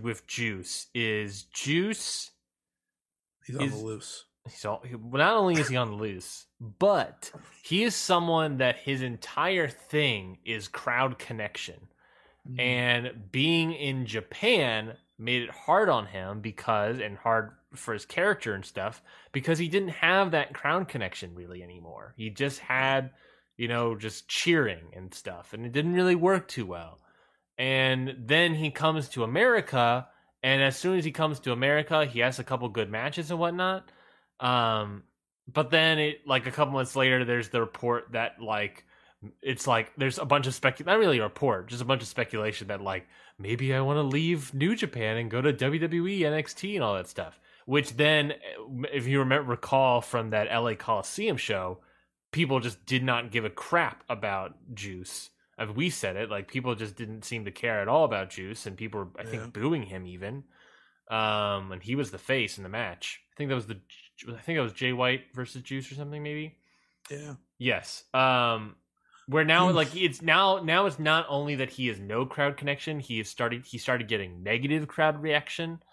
with 0.02 0.26
Juice 0.28 0.88
is 0.94 1.44
Juice. 1.44 2.32
He's 3.45 3.57
on 3.57 3.70
the 3.70 3.76
loose. 3.78 4.26
He's 4.49 4.66
all, 4.66 4.84
not 5.11 5.36
only 5.36 5.56
is 5.60 5.68
he 5.68 5.76
on 5.78 5.90
the 5.91 5.95
loose, 5.98 6.45
but 6.80 7.32
he 7.64 7.84
is 7.84 7.95
someone 7.95 8.57
that 8.57 8.78
his 8.78 9.02
entire 9.02 9.68
thing 9.68 10.40
is 10.45 10.68
crowd 10.68 11.20
connection. 11.20 11.88
Mm-hmm. 12.48 12.60
and 12.61 13.32
being 13.34 13.74
in 13.74 14.06
Japan 14.06 14.94
made 15.18 15.41
it 15.44 15.49
hard 15.52 15.90
on 15.90 16.06
him 16.06 16.40
because 16.40 16.99
and 16.99 17.18
hard 17.18 17.52
for 17.76 17.94
his 17.94 18.06
character 18.06 18.54
and 18.54 18.66
stuff 18.66 19.02
because 19.32 19.60
he 19.60 19.68
didn't 19.68 19.90
have 19.90 20.32
that 20.32 20.54
crown 20.54 20.86
connection 20.86 21.36
really 21.36 21.62
anymore. 21.62 22.14
He 22.18 22.30
just 22.30 22.60
had, 22.60 23.12
you 23.58 23.68
know, 23.68 23.96
just 23.96 24.28
cheering 24.28 24.91
and 24.96 25.14
stuff 25.14 25.54
and 25.54 25.66
it 25.66 25.72
didn't 25.72 25.94
really 25.94 26.16
work 26.16 26.48
too 26.48 26.66
well. 26.66 27.00
And 27.58 28.16
then 28.18 28.56
he 28.56 28.72
comes 28.72 29.10
to 29.10 29.24
America 29.24 30.08
and 30.41 30.62
as 30.62 30.78
soon 30.78 30.98
as 30.98 31.06
he 31.06 31.12
comes 31.12 31.40
to 31.41 31.52
America, 31.52 32.06
he 32.06 32.20
has 32.20 32.40
a 32.40 32.44
couple 32.44 32.70
good 32.70 32.90
matches 32.90 33.30
and 33.30 33.40
whatnot. 33.40 33.91
Um 34.40 35.04
but 35.54 35.70
then 35.70 36.00
it 36.00 36.28
like 36.28 36.46
a 36.46 36.52
couple 36.52 36.74
months 36.74 36.96
later 36.96 37.26
there's 37.26 37.50
the 37.50 37.60
report 37.60 38.12
that 38.12 38.41
like 38.41 38.86
it's 39.41 39.68
like 39.68 39.91
there's 39.98 40.18
a 40.18 40.26
bunch 40.26 40.48
of 40.48 40.54
spec 40.54 40.84
not 40.86 40.98
really 40.98 41.20
a 41.20 41.24
report 41.24 41.68
just 41.68 41.82
a 41.82 41.86
bunch 41.86 42.02
of 42.02 42.08
speculation 42.08 42.68
that 42.68 42.82
like 42.82 43.08
maybe 43.38 43.74
i 43.74 43.82
want 43.82 43.98
to 43.98 44.04
leave 44.04 44.54
new 44.54 44.76
japan 44.76 45.18
and 45.18 45.32
go 45.32 45.41
to 45.41 45.52
wwe 45.52 46.20
nxt 46.22 46.76
and 46.76 46.84
all 46.84 46.96
that 46.96 47.08
stuff 47.08 47.40
which 47.70 47.96
then 47.98 48.34
if 48.91 49.06
you 49.08 49.20
remember 49.20 49.52
recall 49.52 50.02
from 50.02 50.32
that 50.32 50.48
la 50.64 50.74
coliseum 50.74 51.38
show 51.38 51.78
people 52.32 52.60
just 52.60 52.84
did 52.86 53.04
not 53.04 53.32
give 53.32 53.46
a 53.46 53.50
crap 53.50 54.04
about 54.10 54.56
juice 54.74 55.30
I 55.58 55.66
mean, 55.66 55.76
we 55.76 55.90
said 55.90 56.16
it 56.16 56.30
like 56.30 56.48
people 56.48 56.74
just 56.74 56.96
didn't 56.96 57.26
seem 57.26 57.46
to 57.46 57.52
care 57.52 57.80
at 57.82 57.88
all 57.88 58.06
about 58.06 58.30
juice 58.32 58.66
and 58.66 58.76
people 58.76 59.02
were 59.02 59.10
i 59.20 59.24
think 59.24 59.44
Yeah. 59.44 59.50
booing 59.62 59.84
him 59.84 60.08
even 60.08 60.44
um 61.12 61.72
and 61.72 61.84
he 61.84 61.96
was 61.96 62.10
the 62.12 62.18
face 62.18 62.58
in 62.58 62.64
the 62.64 62.70
match 62.70 63.20
i 63.34 63.36
think 63.38 63.50
that 63.50 63.56
was 63.56 63.68
the 63.68 63.80
i 64.30 64.41
think 64.41 64.58
that 64.58 64.64
was 64.64 64.74
jay 64.74 64.94
white 64.94 65.26
versus 65.36 65.62
juice 65.62 65.91
or 65.91 65.96
something 65.96 66.24
maybe 66.24 66.56
Yeah. 67.12 67.36
Yes. 67.58 68.04
Um 68.14 68.76
Where 69.28 69.46
now, 69.46 69.70
like 69.70 69.96
it's 69.96 70.22
now, 70.24 70.60
now 70.64 70.88
it's 70.88 70.98
not 70.98 71.26
only 71.30 71.56
that 71.58 71.70
he 71.70 71.88
has 71.88 72.00
no 72.00 72.26
crowd 72.26 72.58
connection. 72.58 73.00
He 73.00 73.20
is 73.20 73.30
started. 73.30 73.66
He 73.66 73.78
started 73.78 74.08
getting 74.08 74.41
negative 74.44 74.88
crowd 74.88 75.22
reaction, 75.22 75.84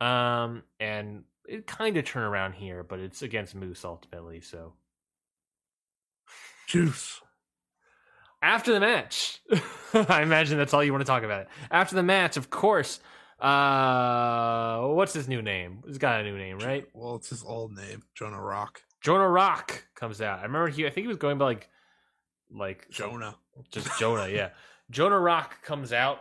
um, 0.00 0.62
and 0.78 1.24
it 1.46 1.66
kind 1.66 1.96
of 1.96 2.04
turn 2.04 2.22
around 2.22 2.52
here, 2.54 2.82
but 2.82 3.00
it's 3.00 3.22
against 3.22 3.54
Moose 3.54 3.84
ultimately. 3.84 4.40
So 4.40 4.74
Juice. 6.66 7.20
after 8.42 8.72
the 8.72 8.80
match, 8.80 9.40
I 9.94 10.22
imagine 10.22 10.58
that's 10.58 10.72
all 10.72 10.84
you 10.84 10.92
want 10.92 11.02
to 11.02 11.06
talk 11.10 11.22
about. 11.22 11.46
After 11.70 11.96
the 11.96 12.02
match, 12.02 12.36
of 12.36 12.50
course. 12.50 13.00
Uh, 13.40 14.82
what's 14.88 15.14
his 15.14 15.26
new 15.26 15.40
name? 15.40 15.82
He's 15.86 15.96
got 15.96 16.20
a 16.20 16.24
new 16.24 16.36
name, 16.36 16.58
right? 16.58 16.86
Well, 16.92 17.14
it's 17.16 17.30
his 17.30 17.42
old 17.42 17.74
name, 17.74 18.02
Jonah 18.14 18.40
Rock. 18.40 18.82
Jonah 19.00 19.28
Rock 19.28 19.82
comes 19.94 20.20
out. 20.20 20.40
I 20.40 20.42
remember 20.42 20.68
he. 20.68 20.86
I 20.86 20.90
think 20.90 21.04
he 21.04 21.08
was 21.08 21.16
going 21.16 21.38
by 21.38 21.46
like, 21.46 21.68
like 22.52 22.86
Jonah. 22.90 23.34
just 23.70 23.98
Jonah. 23.98 24.28
Yeah, 24.28 24.50
Jonah 24.90 25.18
Rock 25.18 25.62
comes 25.62 25.92
out. 25.92 26.20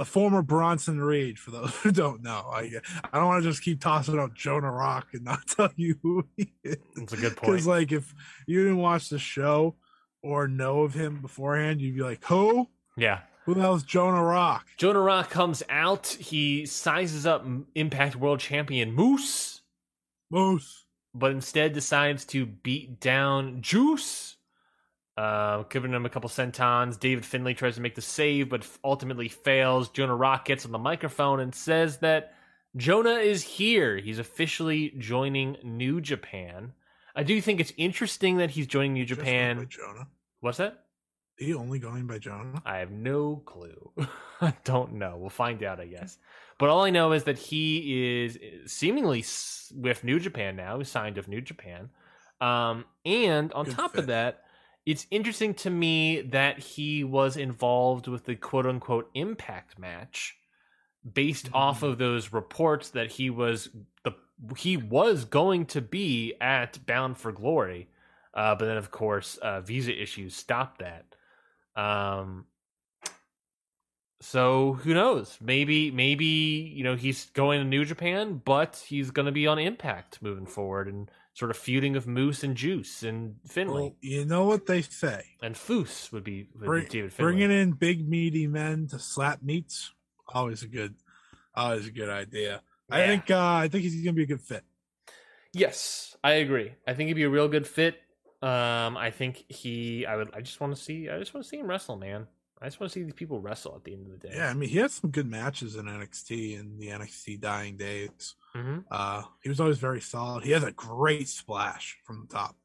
The 0.00 0.06
former 0.06 0.40
Bronson 0.40 0.98
Reed, 0.98 1.38
for 1.38 1.50
those 1.50 1.74
who 1.82 1.92
don't 1.92 2.22
know. 2.22 2.48
I 2.50 2.70
I 3.12 3.18
don't 3.18 3.26
want 3.26 3.42
to 3.44 3.50
just 3.50 3.62
keep 3.62 3.82
tossing 3.82 4.18
out 4.18 4.32
Jonah 4.32 4.72
Rock 4.72 5.08
and 5.12 5.24
not 5.24 5.46
tell 5.46 5.68
you 5.76 5.98
who 6.02 6.24
he 6.38 6.54
is. 6.64 6.78
It's 6.96 7.12
a 7.12 7.18
good 7.18 7.36
point. 7.36 7.52
Because, 7.52 7.66
like, 7.66 7.92
if 7.92 8.14
you 8.46 8.62
didn't 8.62 8.78
watch 8.78 9.10
the 9.10 9.18
show 9.18 9.76
or 10.22 10.48
know 10.48 10.84
of 10.84 10.94
him 10.94 11.20
beforehand, 11.20 11.82
you'd 11.82 11.96
be 11.96 12.00
like, 12.02 12.24
who? 12.24 12.66
Yeah, 12.96 13.20
Who 13.44 13.52
the 13.52 13.60
hell's 13.60 13.82
Jonah 13.82 14.24
Rock? 14.24 14.68
Jonah 14.78 15.00
Rock 15.02 15.28
comes 15.28 15.62
out. 15.68 16.06
He 16.06 16.64
sizes 16.64 17.26
up 17.26 17.44
Impact 17.74 18.16
World 18.16 18.40
Champion 18.40 18.94
Moose, 18.94 19.60
Moose. 20.30 20.86
but 21.14 21.30
instead 21.32 21.74
decides 21.74 22.24
to 22.26 22.46
beat 22.46 23.00
down 23.00 23.60
Juice, 23.60 24.36
uh, 25.16 25.64
giving 25.64 25.92
him 25.92 26.06
a 26.06 26.10
couple 26.10 26.28
sentons. 26.28 26.96
David 26.98 27.24
Finlay 27.24 27.54
tries 27.54 27.74
to 27.76 27.80
make 27.80 27.94
the 27.94 28.02
save, 28.02 28.48
but 28.48 28.66
ultimately 28.84 29.28
fails. 29.28 29.88
Jonah 29.90 30.16
Rock 30.16 30.44
gets 30.44 30.64
on 30.64 30.72
the 30.72 30.78
microphone 30.78 31.40
and 31.40 31.54
says 31.54 31.98
that 31.98 32.34
Jonah 32.76 33.16
is 33.16 33.42
here. 33.42 33.96
He's 33.98 34.18
officially 34.18 34.94
joining 34.98 35.56
New 35.62 36.00
Japan. 36.00 36.72
I 37.14 37.22
do 37.24 37.40
think 37.40 37.60
it's 37.60 37.72
interesting 37.76 38.38
that 38.38 38.50
he's 38.50 38.66
joining 38.66 38.94
New 38.94 39.04
Japan. 39.04 39.66
Jonah. 39.68 40.06
What's 40.40 40.58
that? 40.58 40.84
He 41.36 41.54
only 41.54 41.78
going 41.78 42.06
by 42.06 42.18
Jonah? 42.18 42.62
I 42.64 42.78
have 42.78 42.90
no 42.90 43.36
clue. 43.44 43.92
I 44.40 44.54
don't 44.64 44.94
know. 44.94 45.16
We'll 45.18 45.30
find 45.30 45.62
out, 45.62 45.80
I 45.80 45.86
guess. 45.86 46.18
But 46.58 46.68
all 46.68 46.84
I 46.84 46.90
know 46.90 47.12
is 47.12 47.24
that 47.24 47.38
he 47.38 48.22
is 48.24 48.38
seemingly 48.66 49.24
with 49.74 50.04
New 50.04 50.20
Japan 50.20 50.56
now. 50.56 50.78
He's 50.78 50.90
signed 50.90 51.16
with 51.16 51.28
New 51.28 51.40
Japan. 51.40 51.88
Um, 52.40 52.84
and 53.04 53.52
on 53.54 53.64
Good 53.64 53.74
top 53.74 53.92
fit. 53.92 54.00
of 54.00 54.06
that, 54.08 54.44
it's 54.86 55.06
interesting 55.10 55.54
to 55.54 55.70
me 55.70 56.20
that 56.22 56.58
he 56.58 57.04
was 57.04 57.36
involved 57.36 58.08
with 58.08 58.24
the 58.24 58.34
quote 58.36 58.66
unquote 58.66 59.10
impact 59.14 59.78
match 59.78 60.36
based 61.14 61.48
off 61.54 61.80
Mhm. 61.80 61.88
of 61.92 61.98
those 61.98 62.32
reports 62.32 62.90
that 62.90 63.12
he 63.12 63.30
was 63.30 63.70
the 64.04 64.12
he 64.56 64.76
was 64.76 65.24
going 65.26 65.66
to 65.66 65.80
be 65.82 66.34
at 66.40 66.84
Bound 66.86 67.18
for 67.18 67.30
Glory. 67.32 67.88
Uh, 68.32 68.54
but 68.54 68.66
then 68.66 68.76
of 68.76 68.90
course 68.90 69.36
uh, 69.38 69.60
visa 69.60 69.92
issues 70.00 70.34
stopped 70.34 70.78
that. 70.80 71.14
Um, 71.76 72.46
so 74.20 74.74
who 74.74 74.92
knows? 74.94 75.38
Maybe 75.40 75.90
maybe 75.90 76.24
you 76.24 76.84
know 76.84 76.96
he's 76.96 77.26
going 77.30 77.60
to 77.60 77.64
New 77.64 77.84
Japan, 77.84 78.40
but 78.44 78.84
he's 78.86 79.10
going 79.10 79.26
to 79.26 79.32
be 79.32 79.46
on 79.46 79.58
Impact 79.58 80.20
moving 80.22 80.46
forward 80.46 80.88
and 80.88 81.10
sort 81.34 81.50
of 81.50 81.56
feuding 81.56 81.96
of 81.96 82.06
Moose 82.06 82.42
and 82.42 82.56
Juice 82.56 83.02
and 83.02 83.36
Finlay 83.46 83.82
Well, 83.82 83.96
you 84.00 84.24
know 84.24 84.44
what 84.44 84.66
they 84.66 84.82
say. 84.82 85.24
and 85.42 85.54
Foose 85.54 86.10
would 86.12 86.24
be, 86.24 86.48
would 86.54 86.66
Bring, 86.66 86.86
be 86.90 87.08
bringing 87.16 87.50
in 87.50 87.72
big 87.72 88.08
meaty 88.08 88.46
men 88.46 88.88
to 88.88 88.98
slap 88.98 89.42
meats, 89.42 89.92
always 90.28 90.62
a 90.62 90.68
good, 90.68 90.94
always 91.54 91.86
a 91.86 91.90
good 91.92 92.08
idea. 92.08 92.62
I 92.90 93.06
think, 93.06 93.30
uh, 93.30 93.38
I 93.38 93.68
think 93.68 93.84
he's 93.84 94.02
gonna 94.02 94.14
be 94.14 94.24
a 94.24 94.26
good 94.26 94.42
fit. 94.42 94.64
Yes, 95.52 96.16
I 96.22 96.32
agree. 96.34 96.72
I 96.86 96.94
think 96.94 97.08
he'd 97.08 97.14
be 97.14 97.22
a 97.24 97.30
real 97.30 97.48
good 97.48 97.66
fit. 97.66 97.96
Um, 98.42 98.96
I 98.96 99.10
think 99.10 99.44
he. 99.48 100.06
I 100.06 100.16
would. 100.16 100.30
I 100.34 100.40
just 100.40 100.60
want 100.60 100.74
to 100.74 100.80
see. 100.80 101.08
I 101.08 101.18
just 101.18 101.34
want 101.34 101.44
to 101.44 101.48
see 101.48 101.58
him 101.58 101.66
wrestle, 101.66 101.96
man. 101.96 102.26
I 102.62 102.66
just 102.66 102.80
want 102.80 102.92
to 102.92 102.98
see 102.98 103.02
these 103.04 103.14
people 103.14 103.40
wrestle 103.40 103.74
at 103.76 103.84
the 103.84 103.92
end 103.92 104.06
of 104.06 104.12
the 104.20 104.28
day. 104.28 104.34
Yeah, 104.34 104.48
I 104.48 104.54
mean, 104.54 104.68
he 104.68 104.78
had 104.78 104.90
some 104.90 105.10
good 105.10 105.26
matches 105.30 105.76
in 105.76 105.86
NXT 105.86 106.58
in 106.58 106.78
the 106.78 106.88
NXT 106.88 107.40
dying 107.40 107.76
days. 107.76 108.34
Hmm 108.54 108.78
Uh, 108.90 109.22
he 109.42 109.48
was 109.48 109.60
always 109.60 109.78
very 109.78 110.00
solid. 110.00 110.44
He 110.44 110.50
has 110.52 110.64
a 110.64 110.72
great 110.72 111.28
splash 111.28 111.98
from 112.04 112.22
the 112.22 112.34
top 112.34 112.56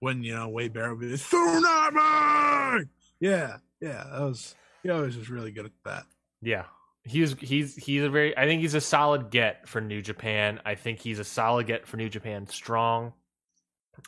when 0.00 0.22
you 0.22 0.34
know 0.34 0.48
Wade 0.48 0.72
Barrett 0.72 0.98
would 0.98 1.08
be 1.08 1.14
tsunami. 1.14 2.88
Yeah, 3.20 3.58
yeah, 3.80 4.04
that 4.12 4.20
was 4.20 4.54
he 4.82 4.90
always 4.90 5.16
was 5.16 5.30
really 5.30 5.50
good 5.50 5.66
at 5.66 5.72
that. 5.84 6.04
Yeah. 6.42 6.64
He's 7.04 7.32
he's 7.38 7.74
he's 7.76 8.02
a 8.02 8.10
very 8.10 8.36
I 8.36 8.44
think 8.44 8.60
he's 8.60 8.74
a 8.74 8.80
solid 8.80 9.30
get 9.30 9.68
for 9.68 9.80
New 9.80 10.02
Japan. 10.02 10.60
I 10.66 10.74
think 10.74 10.98
he's 10.98 11.18
a 11.18 11.24
solid 11.24 11.66
get 11.66 11.86
for 11.86 11.96
New 11.96 12.08
Japan 12.08 12.46
Strong. 12.46 13.12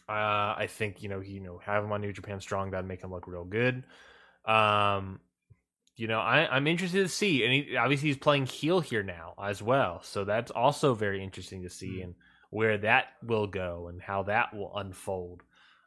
Uh 0.09 0.55
I 0.59 0.67
think, 0.69 1.03
you 1.03 1.09
know, 1.09 1.21
he 1.21 1.33
you 1.33 1.41
know, 1.41 1.59
have 1.59 1.85
him 1.85 1.93
on 1.93 2.01
New 2.01 2.13
Japan 2.13 2.41
Strong, 2.41 2.71
that'd 2.73 2.87
make 2.87 3.03
him 3.03 3.11
look 3.11 3.27
real 3.27 3.45
good. 3.45 3.85
Um 4.45 5.21
you 6.01 6.07
know, 6.09 6.19
I, 6.19 6.49
I'm 6.55 6.67
interested 6.67 7.03
to 7.03 7.09
see, 7.09 7.45
and 7.45 7.53
he, 7.53 7.77
obviously 7.77 8.09
he's 8.09 8.17
playing 8.17 8.47
heel 8.47 8.81
here 8.81 9.03
now 9.03 9.35
as 9.43 9.63
well, 9.63 10.01
so 10.03 10.25
that's 10.25 10.51
also 10.51 10.95
very 10.95 11.23
interesting 11.23 11.63
to 11.63 11.71
see, 11.71 11.99
Mm. 11.99 12.05
and 12.05 12.15
where 12.51 12.79
that 12.79 13.05
will 13.23 13.47
go 13.47 13.89
and 13.89 14.01
how 14.01 14.23
that 14.25 14.55
will 14.55 14.77
unfold. 14.77 15.43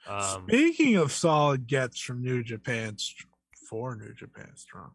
Um, 0.08 0.46
Speaking 0.48 0.98
of 0.98 1.12
solid 1.12 1.66
gets 1.68 2.00
from 2.00 2.22
New 2.22 2.44
Japan 2.44 2.98
for 3.70 3.96
New 3.96 4.14
Japan 4.14 4.52
Strong, 4.56 4.92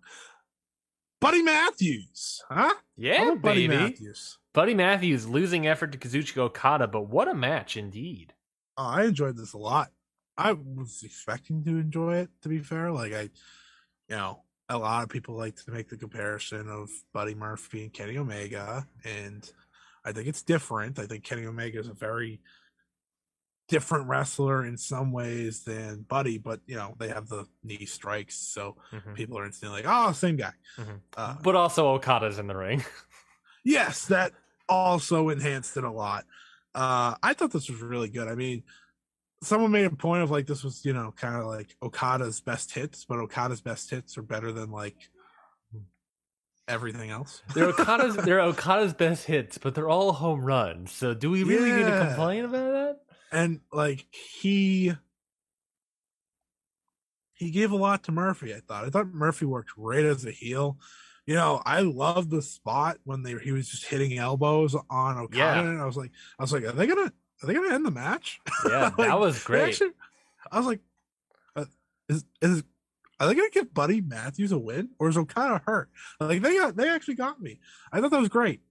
Buddy 1.20 1.42
Matthews, 1.42 2.42
huh? 2.48 2.74
Yeah, 2.96 3.24
about 3.32 3.42
Buddy. 3.42 3.66
Matthews. 3.68 4.38
Buddy 4.54 4.74
Matthews 4.74 5.26
losing 5.26 5.66
effort 5.66 5.92
to 5.92 5.98
Kazuchika 5.98 6.38
Okada, 6.38 6.86
but 6.86 7.08
what 7.08 7.28
a 7.28 7.34
match 7.34 7.76
indeed. 7.76 8.34
Oh, 8.76 8.84
I 8.86 9.04
enjoyed 9.04 9.36
this 9.36 9.52
a 9.52 9.58
lot. 9.58 9.90
I 10.36 10.52
was 10.52 11.02
expecting 11.04 11.64
to 11.64 11.70
enjoy 11.78 12.18
it. 12.18 12.30
To 12.42 12.48
be 12.48 12.60
fair, 12.60 12.92
like 12.92 13.12
I, 13.12 13.22
you 13.22 13.30
know, 14.16 14.42
a 14.68 14.76
lot 14.78 15.02
of 15.02 15.08
people 15.08 15.34
like 15.36 15.56
to 15.56 15.70
make 15.70 15.88
the 15.88 15.96
comparison 15.96 16.68
of 16.68 16.90
Buddy 17.12 17.34
Murphy 17.34 17.82
and 17.84 17.92
Kenny 17.92 18.18
Omega, 18.18 18.86
and 19.04 19.50
I 20.04 20.12
think 20.12 20.28
it's 20.28 20.42
different. 20.42 20.98
I 20.98 21.06
think 21.06 21.24
Kenny 21.24 21.46
Omega 21.46 21.78
is 21.78 21.88
a 21.88 21.94
very 21.94 22.40
different 23.68 24.08
wrestler 24.08 24.64
in 24.64 24.76
some 24.78 25.12
ways 25.12 25.62
than 25.64 26.02
Buddy, 26.08 26.38
but 26.38 26.60
you 26.66 26.76
know 26.76 26.94
they 26.98 27.08
have 27.08 27.28
the 27.28 27.46
knee 27.62 27.84
strikes, 27.84 28.34
so 28.36 28.76
Mhm. 28.92 29.14
people 29.14 29.38
are 29.38 29.44
instantly 29.44 29.82
like, 29.82 29.86
"Oh, 29.88 30.12
same 30.12 30.36
guy." 30.36 30.52
Mhm. 30.76 31.00
Uh, 31.16 31.36
But 31.42 31.54
also 31.54 31.88
Okada's 31.88 32.38
in 32.38 32.46
the 32.46 32.56
ring. 32.56 32.82
yes, 33.64 34.06
that 34.06 34.32
also 34.68 35.28
enhanced 35.28 35.76
it 35.76 35.84
a 35.84 35.90
lot. 35.90 36.26
Uh, 36.74 37.14
I 37.22 37.34
thought 37.34 37.52
this 37.52 37.68
was 37.68 37.80
really 37.80 38.08
good. 38.08 38.28
I 38.28 38.34
mean, 38.34 38.62
someone 39.42 39.70
made 39.70 39.84
a 39.86 39.90
point 39.90 40.22
of 40.22 40.30
like 40.30 40.46
this 40.46 40.64
was, 40.64 40.84
you 40.84 40.92
know, 40.92 41.12
kind 41.16 41.36
of 41.36 41.46
like 41.46 41.76
Okada's 41.82 42.40
best 42.40 42.72
hits, 42.72 43.04
but 43.04 43.18
Okada's 43.18 43.60
best 43.60 43.90
hits 43.90 44.18
are 44.18 44.22
better 44.22 44.52
than 44.52 44.70
like 44.70 44.96
everything 46.66 47.10
else. 47.10 47.42
They're 47.54 47.68
Okada's 47.68 48.16
they're 48.24 48.40
Okada's 48.40 48.94
best 48.94 49.26
hits, 49.26 49.58
but 49.58 49.74
they're 49.74 49.88
all 49.88 50.12
home 50.12 50.40
runs. 50.44 50.92
So 50.92 51.14
do 51.14 51.30
we 51.30 51.42
really 51.44 51.72
need 51.72 51.84
to 51.86 52.04
complain 52.06 52.44
about 52.44 52.72
that? 52.72 52.96
and 53.30 53.60
like 53.72 54.06
he 54.12 54.94
he 57.34 57.50
gave 57.50 57.70
a 57.72 57.76
lot 57.76 58.04
to 58.04 58.12
Murphy. 58.12 58.54
I 58.54 58.60
thought. 58.60 58.84
I 58.84 58.90
thought 58.90 59.08
Murphy 59.08 59.44
worked 59.46 59.70
great 59.76 60.04
as 60.04 60.24
a 60.24 60.30
heel. 60.30 60.78
You 61.26 61.34
know, 61.34 61.60
I 61.64 61.82
love 61.82 62.30
the 62.30 62.40
spot 62.42 62.98
when 63.04 63.22
they 63.22 63.34
he 63.38 63.52
was 63.52 63.68
just 63.68 63.84
hitting 63.84 64.16
elbows 64.18 64.74
on 64.90 65.18
Okada, 65.18 65.36
Yeah. 65.36 65.60
and 65.60 65.80
I 65.80 65.84
was 65.84 65.96
like, 65.96 66.10
I 66.38 66.42
was 66.42 66.52
like, 66.52 66.64
are 66.64 66.72
they 66.72 66.86
gonna 66.86 67.12
are 67.42 67.46
they 67.46 67.54
gonna 67.54 67.74
end 67.74 67.84
the 67.86 67.90
match? 67.90 68.40
Yeah, 68.68 68.90
Like, 68.98 69.08
that 69.08 69.18
was 69.20 69.42
great. 69.44 69.68
actually- 69.70 69.92
I 70.50 70.58
was 70.58 70.66
like, 70.66 70.80
uh, 71.56 71.64
is 72.08 72.24
is 72.40 72.62
are 73.20 73.26
they 73.26 73.34
gonna 73.34 73.50
give 73.50 73.74
Buddy 73.74 74.00
Matthews 74.00 74.52
a 74.52 74.58
win, 74.58 74.90
or 74.98 75.08
is 75.08 75.16
Okada 75.16 75.60
hurt? 75.66 75.90
Like 76.20 76.40
they 76.42 76.56
got 76.56 76.76
they 76.76 76.88
actually 76.88 77.14
got 77.16 77.40
me. 77.40 77.60
I 77.92 78.00
thought 78.00 78.10
that 78.12 78.20
was 78.20 78.28
great. 78.28 78.62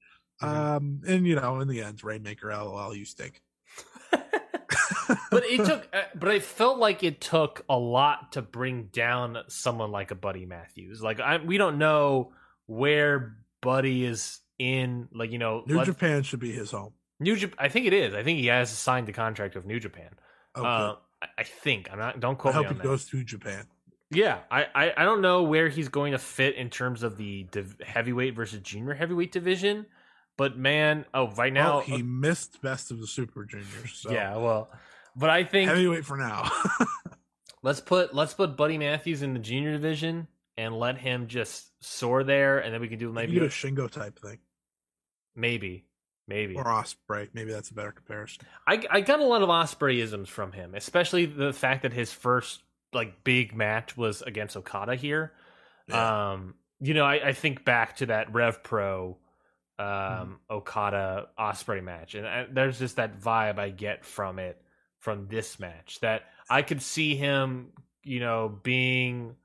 Mhm. 0.42 0.48
Um, 0.48 1.02
and 1.08 1.28
you 1.28 1.36
know, 1.36 1.60
in 1.60 1.68
the 1.68 1.82
end, 1.82 2.04
Rainmaker, 2.04 2.50
lol, 2.54 2.96
you 2.96 3.06
stink. 3.06 3.42
but 4.12 5.44
it 5.46 5.66
took 5.66 5.88
uh, 5.94 6.04
but 6.16 6.30
I 6.30 6.40
felt 6.40 6.78
like 6.80 7.04
it 7.04 7.22
took 7.22 7.64
a 7.70 7.78
lot 7.78 8.34
to 8.34 8.42
bring 8.42 8.86
down 8.86 9.38
someone 9.48 9.92
like 9.92 10.12
a 10.12 10.16
Buddy 10.16 10.46
Matthews. 10.46 11.02
Like 11.02 11.20
I 11.20 11.38
we 11.38 11.58
don't 11.58 11.78
know 11.78 12.34
where 12.66 13.38
Buddy 13.62 14.06
is 14.06 14.40
in 14.60 15.08
like 15.14 15.32
you 15.32 15.38
know 15.40 15.64
New 15.68 15.78
let- 15.78 15.86
Japan 15.86 16.24
should 16.24 16.40
be 16.40 16.52
his 16.52 16.72
home. 16.72 16.94
New 17.20 17.36
Japan 17.36 17.56
I 17.60 17.70
think 17.70 17.86
it 17.88 17.94
is. 17.94 18.14
I 18.14 18.24
think 18.24 18.40
he 18.40 18.48
has 18.48 18.70
signed 18.70 19.08
the 19.08 19.14
contract 19.14 19.56
with 19.56 19.66
New 19.66 19.80
Japan. 19.80 20.10
Okay. 20.56 20.68
Uh, 20.68 20.96
I- 21.38 21.44
think 21.44 21.90
I'm 21.92 21.98
not. 21.98 22.20
Don't 22.20 22.38
quote 22.38 22.54
me 22.54 22.60
I 22.60 22.64
hope 22.64 22.68
on 22.70 22.74
he 22.76 22.78
that. 22.78 22.84
goes 22.84 23.06
to 23.10 23.24
Japan. 23.24 23.66
Yeah, 24.10 24.40
I, 24.50 24.68
I, 24.74 24.94
I 24.98 25.04
don't 25.04 25.22
know 25.22 25.44
where 25.44 25.68
he's 25.68 25.90
going 25.90 26.14
to 26.14 26.18
fit 26.18 26.56
in 26.56 26.70
terms 26.70 27.04
of 27.04 27.18
the 27.18 27.44
div- 27.52 27.76
heavyweight 27.86 28.36
versus 28.36 28.62
junior 28.62 28.94
heavyweight 28.94 29.34
division, 29.34 29.86
but 30.38 30.58
man, 30.58 31.06
oh, 31.14 31.30
right 31.32 31.52
now, 31.52 31.78
Well, 31.78 31.80
he 31.82 32.04
missed 32.04 32.62
best 32.62 32.90
of 32.92 33.02
the 33.02 33.08
Super 33.08 33.44
Juniors. 33.44 33.94
So 33.96 34.12
yeah, 34.12 34.38
well, 34.38 34.70
but 35.16 35.30
I 35.30 35.44
think 35.44 35.70
heavyweight 35.70 36.06
for 36.06 36.16
now. 36.18 36.50
Let's 37.64 37.82
put 37.82 38.14
let's 38.14 38.34
put 38.36 38.56
Buddy 38.56 38.78
Matthews 38.78 39.24
in 39.24 39.34
the 39.34 39.40
junior 39.40 39.74
division 39.74 40.28
and 40.56 40.78
let 40.78 40.98
him 40.98 41.28
just 41.28 41.72
soar 41.84 42.24
there, 42.24 42.60
and 42.60 42.74
then 42.74 42.80
we 42.80 42.88
can 42.88 43.00
do 43.00 43.12
maybe 43.12 43.34
Maybe 43.34 43.46
a 43.46 43.50
Shingo 43.50 43.90
type 43.90 44.20
thing 44.20 44.38
maybe 45.36 45.86
maybe. 46.28 46.56
or 46.56 46.66
Ospreay. 46.66 47.30
Maybe 47.34 47.52
that's 47.52 47.70
a 47.70 47.74
better 47.74 47.92
comparison. 47.92 48.46
I 48.68 48.84
I 48.90 49.02
got 49.02 49.20
a 49.20 49.26
lot 49.26 49.42
of 49.42 49.50
Ospreyisms 49.50 50.28
from 50.28 50.52
him, 50.52 50.76
especially 50.76 51.26
the 51.26 51.54
fact 51.54 51.84
that 51.84 51.94
his 51.94 52.12
first 52.12 52.62
like 52.94 53.24
big 53.24 53.56
match 53.56 53.98
was 53.98 54.22
against 54.22 54.56
Okada 54.58 54.96
here. 54.96 55.34
Yeah. 55.88 56.32
Um, 56.32 56.56
you 56.80 56.94
know, 56.94 57.06
I, 57.06 57.30
I 57.30 57.34
think 57.34 57.66
back 57.66 57.98
to 57.98 58.08
that 58.08 58.34
Rev 58.34 58.64
Pro 58.64 59.18
um 59.80 59.86
Mm-hmm. 59.86 60.34
Okada 60.56 61.28
Ospreay 61.40 61.84
match, 61.84 62.16
and 62.16 62.28
I, 62.28 62.46
there's 62.52 62.80
just 62.80 62.96
that 62.96 63.20
vibe 63.20 63.60
I 63.60 63.70
get 63.70 64.06
from 64.06 64.40
it 64.40 64.60
from 65.00 65.28
this 65.28 65.60
match 65.60 66.00
that 66.02 66.24
I 66.50 66.62
could 66.64 66.82
see 66.82 67.16
him, 67.16 67.70
you 68.04 68.20
know, 68.20 68.50
being. 68.64 69.36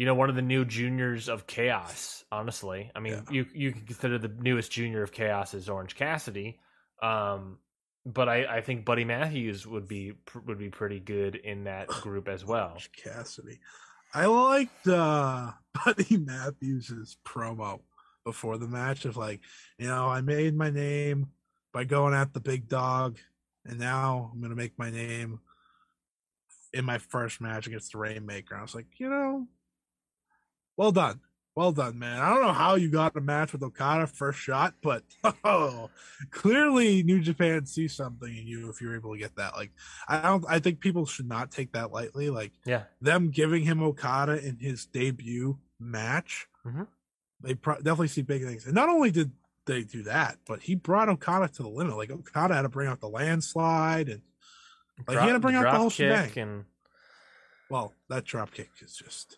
You 0.00 0.06
know, 0.06 0.14
one 0.14 0.30
of 0.30 0.34
the 0.34 0.40
new 0.40 0.64
juniors 0.64 1.28
of 1.28 1.46
Chaos. 1.46 2.24
Honestly, 2.32 2.90
I 2.94 3.00
mean, 3.00 3.12
Yeah. 3.12 3.22
you 3.30 3.46
you 3.52 3.72
can 3.72 3.82
consider 3.82 4.16
the 4.16 4.28
newest 4.28 4.72
junior 4.72 5.02
of 5.02 5.12
Chaos 5.12 5.52
is 5.52 5.68
Orange 5.68 5.94
Cassidy, 5.94 6.58
um, 7.02 7.58
but 8.06 8.26
I, 8.26 8.46
I 8.46 8.60
think 8.62 8.86
Buddy 8.86 9.04
Matthews 9.04 9.66
would 9.66 9.86
be 9.86 10.12
pr- 10.24 10.38
would 10.38 10.58
be 10.58 10.70
pretty 10.70 11.00
good 11.00 11.34
in 11.36 11.64
that 11.64 11.88
group 12.02 12.28
as 12.28 12.46
well. 12.46 12.68
Orange 12.68 12.90
Cassidy. 12.92 13.60
I 14.14 14.24
liked 14.24 14.88
uh, 14.88 15.50
Buddy 15.84 16.16
Matthews' 16.16 17.18
promo 17.22 17.80
before 18.24 18.56
the 18.56 18.68
match 18.68 19.04
of 19.04 19.18
like, 19.18 19.40
you 19.76 19.86
know, 19.86 20.06
I 20.08 20.22
made 20.22 20.56
my 20.56 20.70
name 20.70 21.26
by 21.74 21.84
going 21.84 22.14
at 22.14 22.32
the 22.32 22.40
big 22.40 22.70
dog, 22.70 23.18
and 23.66 23.78
now 23.78 24.30
I'm 24.32 24.40
gonna 24.40 24.54
make 24.56 24.78
my 24.78 24.90
name 24.90 25.40
in 26.72 26.86
my 26.86 26.96
first 26.96 27.42
match 27.42 27.66
against 27.66 27.92
the 27.92 27.98
Rainmaker. 27.98 28.56
I 28.56 28.62
was 28.62 28.74
like, 28.74 28.86
you 28.96 29.10
know, 29.10 29.46
well 30.80 30.92
done. 30.92 31.20
Well 31.56 31.72
done, 31.72 31.98
man. 31.98 32.20
I 32.22 32.30
don't 32.30 32.42
know 32.42 32.52
how 32.54 32.76
you 32.76 32.90
got 32.90 33.14
a 33.16 33.20
match 33.20 33.52
with 33.52 33.62
Okada 33.62 34.06
first 34.06 34.38
shot, 34.38 34.74
but 34.82 35.02
oh, 35.44 35.90
clearly 36.30 37.02
New 37.02 37.20
Japan 37.20 37.66
sees 37.66 37.94
something 37.94 38.34
in 38.34 38.46
you 38.46 38.70
if 38.70 38.80
you're 38.80 38.96
able 38.96 39.12
to 39.12 39.18
get 39.18 39.36
that. 39.36 39.54
Like, 39.56 39.72
I 40.08 40.22
don't. 40.22 40.44
I 40.48 40.58
think 40.58 40.80
people 40.80 41.04
should 41.04 41.28
not 41.28 41.50
take 41.50 41.72
that 41.72 41.92
lightly. 41.92 42.30
Like, 42.30 42.52
Yeah, 42.64 42.84
them 43.02 43.30
giving 43.30 43.64
him 43.64 43.82
Okada 43.82 44.42
in 44.42 44.58
his 44.58 44.86
debut 44.86 45.58
match, 45.78 46.46
Mhm. 46.64 46.86
they 47.42 47.54
pro- 47.54 47.76
definitely 47.76 48.08
see 48.08 48.22
big 48.22 48.42
things. 48.44 48.64
And 48.64 48.74
not 48.74 48.88
only 48.88 49.10
did 49.10 49.32
they 49.66 49.82
do 49.82 50.04
that, 50.04 50.38
but 50.46 50.62
he 50.62 50.76
brought 50.76 51.08
Okada 51.10 51.48
to 51.48 51.62
the 51.62 51.68
limit. 51.68 51.96
Like 51.96 52.10
Okada 52.10 52.54
had 52.54 52.62
to 52.62 52.68
bring 52.70 52.88
out 52.88 53.00
the 53.00 53.08
landslide, 53.08 54.08
and 54.08 54.22
like 55.06 55.18
he 55.18 55.26
had 55.26 55.32
to 55.34 55.40
bring 55.40 55.56
out 55.56 55.64
the 55.64 55.78
whole 55.78 55.90
shebang. 55.90 56.38
and 56.38 56.64
Well, 57.68 57.92
that 58.08 58.24
drop 58.24 58.52
kick 58.52 58.70
is 58.80 58.94
just 58.94 59.36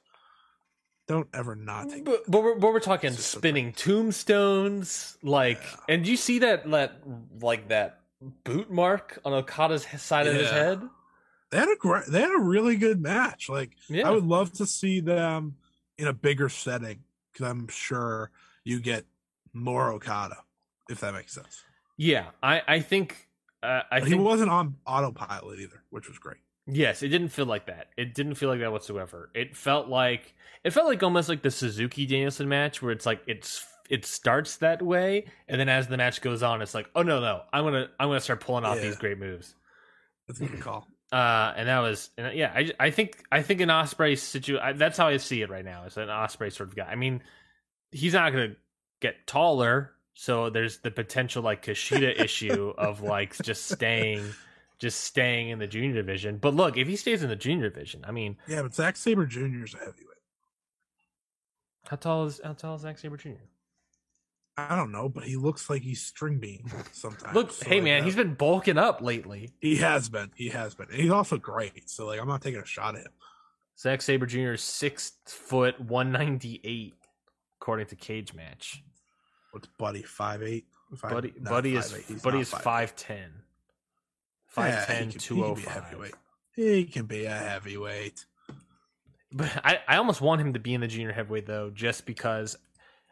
don't 1.12 1.28
ever 1.34 1.54
not 1.54 1.88
take. 1.90 2.04
but, 2.04 2.22
but, 2.28 2.42
we're, 2.42 2.54
but 2.56 2.72
we're 2.72 2.80
talking 2.80 3.08
It's 3.08 3.16
just 3.16 3.30
spinning 3.32 3.72
tombstones, 3.72 5.16
like, 5.22 5.62
Yeah. 5.62 5.94
and 5.94 6.06
you 6.06 6.16
see 6.16 6.38
that 6.40 6.68
that 6.70 7.00
like 7.40 7.68
that 7.68 8.00
boot 8.44 8.70
mark 8.70 9.18
on 9.24 9.32
Okada's 9.32 9.86
side 10.00 10.26
of 10.26 10.34
his 10.34 10.50
head? 10.50 10.80
They 11.50 11.58
had 11.58 11.68
a 11.68 11.76
great, 11.76 12.06
they 12.06 12.20
had 12.20 12.34
a 12.34 12.40
really 12.42 12.76
good 12.76 13.00
match. 13.00 13.48
Like 13.48 13.76
Yeah, 13.88 14.08
I 14.08 14.10
would 14.10 14.24
love 14.24 14.52
to 14.54 14.66
see 14.66 15.00
them 15.00 15.56
in 15.98 16.06
a 16.08 16.12
bigger 16.12 16.48
setting 16.48 17.00
because 17.32 17.46
I'm 17.46 17.68
sure 17.68 18.30
you 18.64 18.80
get 18.80 19.04
more 19.52 19.92
Okada 19.92 20.36
if 20.88 21.00
that 21.00 21.12
makes 21.14 21.34
sense. 21.34 21.62
yeah. 21.96 22.26
I 22.42 22.62
I 22.66 22.80
think 22.80 23.28
uh, 23.62 23.82
I 23.90 24.00
But 24.00 24.04
he 24.08 24.10
think 24.14 24.24
wasn't 24.24 24.50
on 24.50 24.76
autopilot 24.86 25.60
either, 25.60 25.82
which 25.90 26.08
was 26.08 26.18
great. 26.18 26.38
Yes, 26.66 27.02
it 27.02 27.08
didn't 27.08 27.30
feel 27.30 27.46
like 27.46 27.66
that. 27.66 27.88
It 27.96 28.14
didn't 28.14 28.36
feel 28.36 28.48
like 28.48 28.60
that 28.60 28.70
whatsoever. 28.72 29.30
It 29.34 29.56
felt 29.56 29.88
like 29.88 30.34
it 30.64 30.72
felt 30.72 30.86
like 30.86 31.02
almost 31.02 31.28
like 31.28 31.42
the 31.42 31.50
Suzuki 31.50 32.06
Danielson 32.06 32.48
match 32.48 32.80
where 32.80 32.92
it's 32.92 33.04
like 33.06 33.22
it's 33.26 33.66
it 33.90 34.04
starts 34.06 34.58
that 34.58 34.80
way 34.80 35.26
and 35.48 35.60
then 35.60 35.68
as 35.68 35.88
the 35.88 35.96
match 35.96 36.20
goes 36.20 36.42
on 36.42 36.62
it's 36.62 36.72
like, 36.74 36.88
"Oh 36.94 37.02
no, 37.02 37.20
no. 37.20 37.42
I'm 37.52 37.64
going 37.64 37.74
to 37.74 37.90
I'm 37.98 38.08
going 38.08 38.16
to 38.18 38.20
start 38.24 38.40
pulling 38.40 38.64
off 38.64 38.76
Yeah. 38.76 38.82
these 38.82 38.96
great 38.96 39.18
moves." 39.18 39.54
That's 40.28 40.40
a 40.40 40.46
good 40.46 40.60
call. 40.60 40.86
Uh 41.12 41.52
and 41.58 41.68
that 41.68 41.80
was 41.80 42.08
and 42.16 42.34
yeah, 42.34 42.50
I 42.54 42.70
I 42.80 42.90
think 42.90 43.22
I 43.30 43.42
think 43.42 43.60
an 43.60 43.68
Ospreay 43.68 44.16
situ 44.16 44.58
I, 44.58 44.72
that's 44.72 44.96
how 44.96 45.08
I 45.08 45.18
see 45.18 45.42
it 45.42 45.50
right 45.50 45.64
now. 45.64 45.82
It's 45.84 45.98
an 45.98 46.08
Ospreay 46.08 46.50
sort 46.50 46.70
of 46.70 46.74
guy. 46.74 46.86
I 46.86 46.94
mean, 46.94 47.22
he's 47.90 48.14
not 48.14 48.32
going 48.32 48.52
to 48.52 48.56
get 49.02 49.26
taller, 49.26 49.90
so 50.14 50.48
there's 50.48 50.78
the 50.78 50.90
potential 50.90 51.42
like 51.42 51.66
Kushida 51.66 52.18
issue 52.18 52.72
of 52.78 53.02
like 53.02 53.36
just 53.42 53.66
staying 53.66 54.24
just 54.82 55.04
staying 55.04 55.50
in 55.50 55.60
the 55.60 55.66
junior 55.68 55.94
division. 55.94 56.38
But 56.38 56.54
look, 56.54 56.76
if 56.76 56.88
he 56.88 56.96
stays 56.96 57.22
in 57.22 57.28
the 57.28 57.36
junior 57.36 57.70
division, 57.70 58.04
I 58.04 58.10
mean, 58.10 58.36
Yeah, 58.48 58.62
but 58.62 58.74
Zack 58.74 58.96
Sabre 58.96 59.26
Jr. 59.26 59.62
is 59.64 59.74
a 59.74 59.78
heavyweight. 59.78 60.08
How 61.86 61.96
tall 61.96 62.26
is 62.26 62.40
how 62.42 62.52
tall 62.54 62.74
is 62.74 62.82
Zack 62.82 62.98
Sabre 62.98 63.16
Jr.? 63.16 63.30
I 64.56 64.74
don't 64.74 64.90
know, 64.90 65.08
but 65.08 65.22
he 65.24 65.36
looks 65.36 65.70
like 65.70 65.82
he's 65.82 66.02
string 66.02 66.38
bean 66.38 66.64
sometimes. 66.92 67.32
Look, 67.34 67.52
So, 67.52 67.64
hey 67.68 67.76
like, 67.76 67.84
man, 67.84 68.02
uh, 68.02 68.04
he's 68.04 68.16
been 68.16 68.34
bulking 68.34 68.76
up 68.76 69.00
lately. 69.00 69.52
he 69.60 69.76
has 69.76 70.08
been, 70.08 70.30
he 70.34 70.48
has 70.48 70.74
been, 70.74 70.88
and 70.90 71.00
he's 71.00 71.10
also 71.12 71.38
great. 71.38 71.88
So 71.88 72.06
like, 72.06 72.20
I'm 72.20 72.28
not 72.28 72.42
taking 72.42 72.60
a 72.60 72.66
shot 72.66 72.96
at 72.96 73.02
him. 73.02 73.12
Zack 73.78 74.02
Sabre 74.02 74.26
Jr. 74.26 74.52
is 74.52 74.62
six 74.62 75.12
foot 75.26 75.80
one 75.80 76.10
ninety 76.10 76.60
eight, 76.64 76.94
according 77.60 77.86
to 77.86 77.96
Cage 77.96 78.34
Match. 78.34 78.82
What's 79.52 79.68
Buddy 79.78 80.02
five 80.02 80.42
eight? 80.42 80.66
Buddy, 81.00 81.32
Buddy 81.40 81.76
is 81.76 81.92
Buddy 82.22 82.40
is 82.40 82.50
five 82.50 82.96
ten. 82.96 83.30
Five 84.52 84.86
ten, 84.86 85.10
two 85.10 85.44
oh 85.44 85.54
five. 85.54 86.12
He 86.54 86.84
can 86.84 87.06
be 87.06 87.24
a 87.24 87.34
heavyweight. 87.34 88.26
But 89.32 89.50
I, 89.64 89.78
I 89.88 89.96
almost 89.96 90.20
want 90.20 90.42
him 90.42 90.52
to 90.52 90.58
be 90.60 90.74
in 90.74 90.82
the 90.82 90.86
junior 90.86 91.12
heavyweight 91.12 91.46
though, 91.46 91.70
just 91.70 92.04
because 92.04 92.56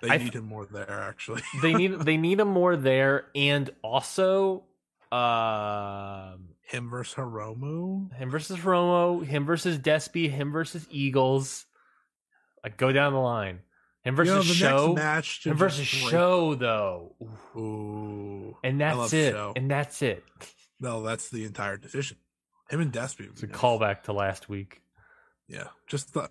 They 0.03 0.11
I 0.11 0.17
need 0.19 0.25
th- 0.25 0.35
him 0.35 0.45
more 0.47 0.67
there, 0.67 1.01
actually. 1.09 1.43
they 1.63 1.73
need 1.73 2.01
they 2.01 2.19
need 2.19 2.41
him 2.41 2.49
more 2.49 2.77
there, 2.77 3.27
and 3.35 3.71
also, 3.83 4.65
um, 5.11 6.51
him 6.63 6.91
versus 6.91 7.15
Hiromu. 7.15 8.13
him 8.15 8.31
versus 8.31 8.59
Romo, 8.59 9.25
him 9.25 9.47
versus 9.47 9.79
Despy, 9.79 10.31
him 10.31 10.53
versus 10.53 10.87
Eagles. 10.91 11.65
Like 12.63 12.77
go 12.77 12.93
down 12.93 13.15
the 13.15 13.19
line. 13.19 13.61
Him 14.05 14.15
versus 14.17 14.31
you 14.31 14.67
know, 14.67 14.79
the 14.83 14.87
Show. 14.89 14.95
match. 14.95 15.47
Him 15.47 15.57
versus 15.57 15.87
Show 15.87 16.55
though. 16.55 17.15
Ooh. 17.57 18.57
And 18.63 18.79
that's 18.81 19.15
it. 19.15 19.33
Show. 19.33 19.55
And 19.57 19.71
that's 19.71 20.03
it. 20.03 20.23
No, 20.81 21.03
that's 21.03 21.29
the 21.29 21.45
entire 21.45 21.77
division. 21.77 22.17
Him 22.69 22.81
and 22.81 22.93
Despy. 22.93 23.29
It's 23.29 23.43
a 23.43 23.47
nice. 23.47 23.57
callback 23.57 24.03
to 24.05 24.13
last 24.13 24.49
week. 24.49 24.81
Yeah, 25.49 25.69
just 25.89 26.11
thought, 26.11 26.31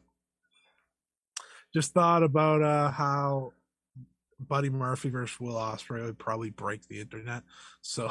just 1.73 1.93
thought 1.93 2.23
about 2.23 2.61
uh 2.61 2.91
how 2.91 3.51
Buddy 4.39 4.69
Murphy 4.69 5.09
versus 5.09 5.39
Will 5.39 5.55
Ospreay 5.55 6.05
would 6.05 6.17
probably 6.17 6.49
break 6.49 6.87
the 6.87 7.01
internet. 7.01 7.43
So, 7.81 8.09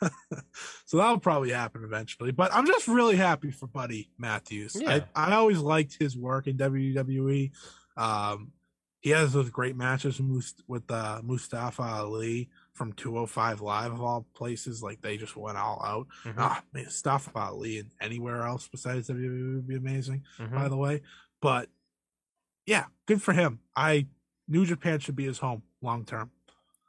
so 0.84 0.96
that'll 0.96 1.20
probably 1.20 1.50
happen 1.50 1.84
eventually. 1.84 2.32
But 2.32 2.52
I'm 2.52 2.66
just 2.66 2.88
really 2.88 3.16
happy 3.16 3.50
for 3.50 3.66
Buddy 3.66 4.10
Matthews. 4.18 4.76
Yeah. 4.80 5.00
I, 5.14 5.30
I 5.30 5.34
always 5.34 5.58
liked 5.58 5.96
his 5.98 6.16
work 6.16 6.48
in 6.48 6.56
WWE. 6.56 7.52
Um, 7.96 8.52
he 9.00 9.10
has 9.10 9.32
those 9.32 9.50
great 9.50 9.76
matches 9.76 10.20
with 10.20 10.52
with 10.66 10.90
uh, 10.90 11.20
Mustafa 11.22 11.82
Ali 11.82 12.50
from 12.80 12.94
205 12.94 13.60
Live 13.60 13.92
of 13.92 14.00
all 14.00 14.26
places. 14.32 14.82
Like 14.82 15.02
they 15.02 15.18
just 15.18 15.36
went 15.36 15.58
all 15.58 15.82
out. 15.84 16.06
Mhm. 16.24 16.34
Ah, 16.38 16.62
man, 16.72 16.84
Mustafa 16.84 17.30
Ali 17.38 17.78
and 17.78 17.90
anywhere 18.00 18.40
else 18.46 18.66
besides 18.68 19.08
WWE 19.10 19.56
would 19.56 19.68
be 19.68 19.76
amazing 19.76 20.24
Mhm. 20.38 20.54
by 20.54 20.66
the 20.66 20.78
way. 20.78 21.02
But 21.42 21.68
yeah, 22.64 22.86
good 23.04 23.20
for 23.20 23.34
him. 23.34 23.60
I 23.76 24.06
New 24.48 24.64
Japan 24.64 24.98
should 24.98 25.14
be 25.14 25.26
his 25.26 25.36
home 25.40 25.62
long 25.82 26.06
term. 26.06 26.30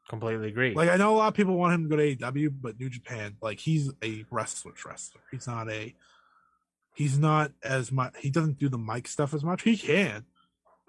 Completely 0.08 0.48
agree. 0.48 0.74
Like 0.74 0.90
I 0.90 0.96
know 0.96 1.14
a 1.14 1.18
lot 1.18 1.28
of 1.28 1.34
people 1.34 1.58
want 1.58 1.74
him 1.74 1.84
to 1.84 1.90
go 1.90 1.98
to 1.98 2.04
AEW, 2.16 2.50
but 2.62 2.80
New 2.80 2.90
Japan, 2.90 3.36
like 3.42 3.60
he's 3.60 3.92
a 4.02 4.24
wrestler's 4.32 4.86
wrestler. 4.86 5.20
He's 5.30 5.46
not 5.46 5.70
a 5.70 5.94
he's 6.94 7.20
not 7.20 7.52
as 7.64 7.92
much 7.92 8.14
he 8.20 8.30
doesn't 8.30 8.60
do 8.60 8.70
the 8.70 8.78
mic 8.78 9.10
stuff 9.10 9.34
as 9.34 9.44
much. 9.44 9.64
He 9.64 9.76
can, 9.76 10.26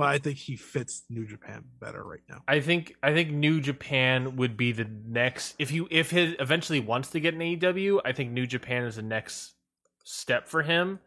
but 0.03 0.09
I 0.09 0.19
think 0.19 0.37
he 0.39 0.57
fits 0.57 1.05
New 1.09 1.25
Japan 1.27 1.65
better 1.81 2.03
right 2.03 2.21
now. 2.29 2.43
I 2.49 2.61
think 2.61 2.97
I 3.03 3.13
think 3.13 3.31
New 3.31 3.61
Japan 3.61 4.37
would 4.37 4.57
be 4.57 4.73
the 4.73 4.87
next 5.07 5.55
if 5.59 5.71
you 5.71 5.87
if 5.91 6.11
he 6.11 6.35
eventually 6.41 6.81
wants 6.81 7.11
to 7.11 7.21
get 7.21 7.35
an 7.35 7.41
AEW, 7.41 8.01
I 8.05 8.13
think 8.13 8.33
New 8.33 8.47
Japan 8.47 8.85
is 8.85 8.97
the 8.97 9.03
next 9.03 9.53
step 10.05 10.49
for 10.49 10.63
him. 10.63 10.99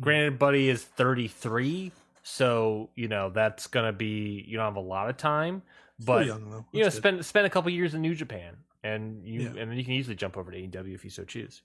Granted, 0.00 0.38
Buddy 0.38 0.68
is 0.68 0.82
33, 0.84 1.92
so 2.22 2.90
you 2.94 3.08
know 3.08 3.30
that's 3.30 3.66
gonna 3.66 3.92
be 3.92 4.44
you 4.46 4.56
don't 4.56 4.66
have 4.66 4.76
a 4.76 4.80
lot 4.80 5.10
of 5.10 5.16
time, 5.16 5.62
but 6.04 6.26
young 6.26 6.64
you 6.72 6.80
know 6.80 6.90
good. 6.90 6.92
spend 6.92 7.24
spend 7.26 7.46
a 7.46 7.50
couple 7.50 7.70
years 7.70 7.94
in 7.94 8.02
New 8.02 8.14
Japan, 8.14 8.56
and 8.82 9.26
you 9.26 9.42
Yeah. 9.42 9.48
and 9.60 9.70
then 9.70 9.76
you 9.76 9.84
can 9.84 9.94
easily 9.94 10.14
jump 10.16 10.36
over 10.36 10.50
to 10.50 10.56
AEW 10.56 10.94
if 10.94 11.04
you 11.04 11.10
so 11.10 11.24
choose. 11.24 11.62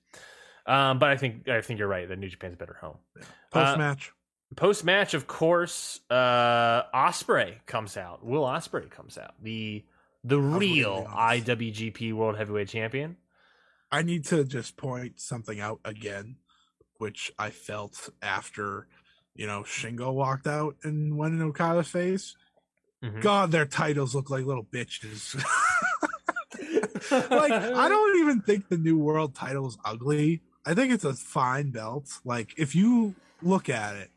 Um, 0.66 1.00
but 1.00 1.10
I 1.10 1.18
think 1.18 1.48
I 1.48 1.62
think 1.62 1.80
you're 1.80 1.88
right 1.88 2.08
that 2.08 2.20
New 2.20 2.30
Japan's 2.30 2.54
a 2.54 2.58
better 2.58 2.78
home. 2.82 2.98
post 3.52 3.78
match. 3.78 4.12
Post 4.56 4.84
match, 4.84 5.14
of 5.14 5.28
course, 5.28 6.00
uh 6.10 6.84
Ospreay 6.94 7.56
comes 7.66 7.96
out. 7.98 8.26
Will 8.26 8.44
Ospreay 8.44 8.90
comes 8.90 9.18
out. 9.18 9.34
The 9.42 9.84
the 10.24 10.40
real. 10.40 11.08
IWGP 11.10 12.14
World 12.14 12.38
Heavyweight 12.38 12.68
Champion. 12.70 13.18
I 13.92 14.02
need 14.02 14.26
to 14.26 14.44
just 14.44 14.76
point 14.78 15.20
something 15.20 15.60
out 15.60 15.80
again. 15.86 16.38
which 16.98 17.32
I 17.40 17.50
felt 17.52 18.10
after 18.22 18.88
you 19.36 19.48
know 19.48 19.62
Shingo 19.64 20.12
walked 20.14 20.48
out 20.48 20.76
and 20.84 21.18
went 21.18 21.34
in 21.36 21.42
Okada's 21.42 21.88
face. 21.88 22.36
Mhm. 23.04 23.22
God, 23.22 23.52
their 23.52 23.66
titles 23.66 24.14
look 24.14 24.30
like 24.30 24.46
little 24.46 24.66
bitches. 24.66 25.36
like 27.12 27.52
I 27.52 27.88
don't 27.88 28.20
even 28.20 28.42
think 28.42 28.68
the 28.68 28.78
new 28.78 28.98
world 28.98 29.36
title 29.36 29.68
is 29.68 29.78
ugly. 29.86 30.42
I 30.66 30.74
think 30.74 30.92
it's 30.92 31.06
a 31.06 31.14
fine 31.14 31.72
belt. 31.72 32.10
Like 32.26 32.54
if 32.58 32.76
you 32.76 33.16
look 33.42 33.70
at 33.70 33.96
it 33.96 34.10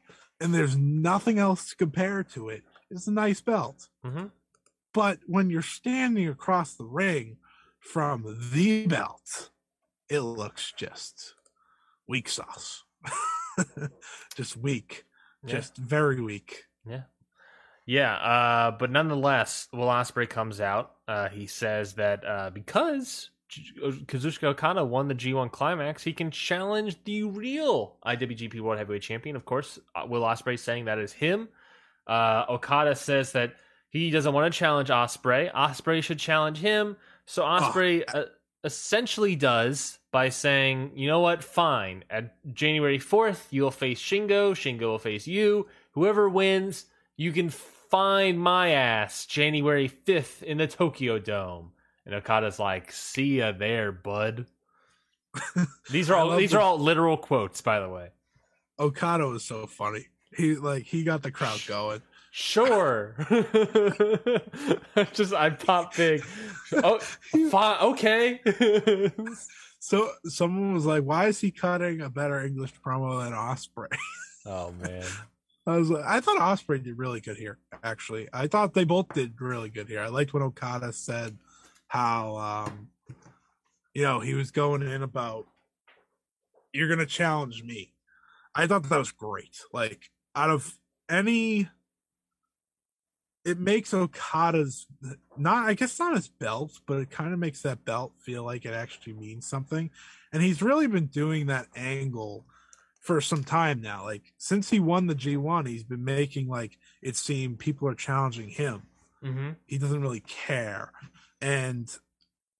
and 0.43 0.55
there's 0.55 0.77
nothing 0.77 1.39
else 1.39 1.70
to 1.70 1.77
compare 1.77 2.23
to 2.24 2.48
it, 2.48 2.62
it's 2.90 3.06
a 3.06 3.12
nice 3.12 3.40
belt. 3.40 3.89
Mhm. 4.05 4.31
But 4.93 5.20
when 5.27 5.48
you're 5.51 5.62
standing 5.62 6.28
across 6.28 6.74
the 6.74 6.85
ring 6.85 7.39
from 7.81 8.36
the 8.52 8.86
belt, 8.86 9.51
it 10.10 10.20
looks 10.20 10.73
just 10.77 11.35
weak 12.06 12.28
sauce. 12.28 12.85
just 14.36 14.56
weak. 14.56 15.05
Yeah. 15.44 15.51
Just 15.56 15.77
very 15.77 16.20
weak. 16.20 16.64
Yeah, 16.86 17.02
Yeah, 17.86 18.14
uh, 18.16 18.70
but 18.73 18.90
nonetheless, 18.90 19.69
Will 19.73 19.86
Ospreay 19.89 20.28
comes 20.28 20.60
out. 20.60 20.97
Uh, 21.09 21.28
he 21.28 21.47
says 21.47 21.94
that 21.94 22.24
uh, 22.24 22.51
because 22.51 23.31
Kazuchika 24.07 24.45
Okada 24.45 24.85
won 24.85 25.09
the 25.09 25.15
G1 25.15 25.51
Climax, 25.51 26.03
he 26.03 26.12
can 26.12 26.31
challenge 26.31 26.97
the 27.05 27.24
real 27.24 27.97
IWGP 28.07 28.61
World 28.61 28.79
Heavyweight 28.79 29.03
Champion. 29.03 29.37
Of 29.37 29.45
course, 29.45 29.79
uh, 29.95 30.07
Will 30.07 30.23
Ospreay 30.23 30.59
saying 30.59 30.87
that 30.87 30.99
is 30.99 31.12
him. 31.12 31.49
Uh, 32.07 32.45
Okada 32.49 32.95
says 32.95 33.33
that 33.33 33.55
he 33.91 34.11
doesn't 34.11 34.33
want 34.33 34.53
to 34.53 34.59
challenge 34.59 34.89
Ospreay. 34.89 35.53
Ospreay 35.53 36.03
should 36.03 36.19
challenge 36.19 36.59
him. 36.59 36.97
So 37.27 37.43
Ospreay 37.43 38.05
uh, 38.12 38.24
essentially 38.65 39.37
does 39.37 39.99
by 40.11 40.31
saying, 40.31 40.93
"You 40.97 41.07
know 41.07 41.20
what? 41.20 41.45
Fine. 41.45 42.05
At 42.11 42.35
January 42.55 42.99
fourth, 42.99 43.49
you'll 43.51 43.70
face 43.70 44.01
Shingo. 44.01 44.53
Shingo 44.53 44.83
will 44.83 44.99
face 44.99 45.27
you. 45.27 45.66
Whoever 45.93 46.29
wins." 46.29 46.87
you 47.16 47.33
can 47.33 47.51
find 47.51 48.39
my 48.41 48.70
ass 48.70 49.27
January 49.27 49.89
5th 49.89 50.43
in 50.43 50.59
the 50.59 50.66
Tokyo 50.66 51.19
Dome. 51.19 51.73
And 52.05 52.15
Okada's 52.15 52.59
like, 52.59 52.91
see 52.93 53.39
ya 53.39 53.53
there, 53.53 53.93
bud. 53.93 54.47
These 55.91 56.11
are 56.11 56.16
all 56.16 56.37
these 56.37 56.51
the- 56.51 56.59
are 56.59 56.61
all 56.61 56.79
literal 56.79 57.16
quotes, 57.16 57.61
by 57.61 57.81
the 57.81 57.89
way. 57.89 58.11
Okada 58.79 59.27
was 59.27 59.45
so 59.45 59.66
funny. 59.66 60.07
He 60.37 60.57
like 60.57 60.85
he 60.85 61.05
got 61.05 61.23
the 61.23 61.31
crowd 61.31 61.62
going. 61.66 62.03
Sure. 62.31 63.15
Just 65.12 65.35
I 65.35 65.51
pop 65.51 65.95
big. 65.97 66.23
Oh 66.74 66.99
fine, 67.51 67.79
okay. 67.83 68.41
So 69.79 70.11
someone 70.24 70.73
was 70.73 70.87
like, 70.87 71.03
"Why 71.03 71.27
is 71.27 71.39
he 71.41 71.51
cutting 71.51 72.01
a 72.01 72.09
better 72.09 72.43
English 72.43 72.73
promo 72.85 73.23
than 73.23 73.33
Ospreay?" 73.35 73.95
oh 74.47 74.73
man. 74.83 75.05
I 75.66 75.77
was 75.77 75.91
like, 75.91 76.05
I 76.05 76.20
thought 76.20 76.39
Ospreay 76.41 76.83
did 76.83 76.97
really 76.99 77.20
good 77.20 77.37
here. 77.37 77.59
Actually, 77.85 78.29
I 78.33 78.47
thought 78.49 78.73
they 78.74 78.85
both 78.85 79.12
did 79.12 79.41
really 79.41 79.69
good 79.69 79.89
here. 79.89 80.01
I 80.01 80.09
liked 80.09 80.33
what 80.35 80.43
Okada 80.43 80.93
said 80.93 81.37
how, 81.93 82.36
um, 82.39 82.89
you 83.93 84.02
know, 84.02 84.20
he 84.20 84.32
was 84.32 84.51
going 84.51 84.81
in 84.81 85.02
about 85.02 85.47
you're 86.73 86.89
gonna 86.89 87.05
challenge 87.05 87.62
me. 87.62 87.93
I 88.55 88.66
thought 88.66 88.89
that 88.89 88.97
was 88.98 89.12
great. 89.12 89.59
Like 89.74 90.09
out 90.35 90.48
of 90.48 90.78
any, 91.10 91.69
it 93.44 93.59
makes 93.59 93.93
Okada's 93.93 94.86
not, 95.36 95.69
I 95.69 95.74
guess, 95.74 95.98
not 95.98 96.14
his 96.14 96.28
belt, 96.28 96.81
but 96.86 96.98
it 96.98 97.10
kind 97.10 97.35
of 97.35 97.39
makes 97.39 97.60
that 97.60 97.85
belt 97.85 98.14
feel 98.19 98.43
like 98.43 98.64
it 98.64 98.73
actually 98.73 99.12
means 99.12 99.47
something. 99.47 99.90
And 100.32 100.43
he's 100.43 100.62
really 100.62 100.86
been 100.86 101.09
doing 101.09 101.44
that 101.48 101.66
angle 101.77 102.47
for 103.02 103.20
some 103.20 103.44
time 103.44 103.82
now. 103.82 104.02
Like 104.05 104.32
since 104.39 104.70
he 104.70 104.81
won 104.81 105.09
the 105.09 105.14
G1, 105.14 105.69
he's 105.69 105.85
been 105.85 106.06
making 106.06 106.48
like 106.48 106.78
it 107.02 107.16
seem 107.16 107.59
people 107.59 107.86
are 107.86 107.94
challenging 107.94 108.48
him. 108.48 108.85
hmm 109.23 109.51
He 109.66 109.77
doesn't 109.77 110.01
really 110.01 110.20
care. 110.20 110.90
And 111.43 111.94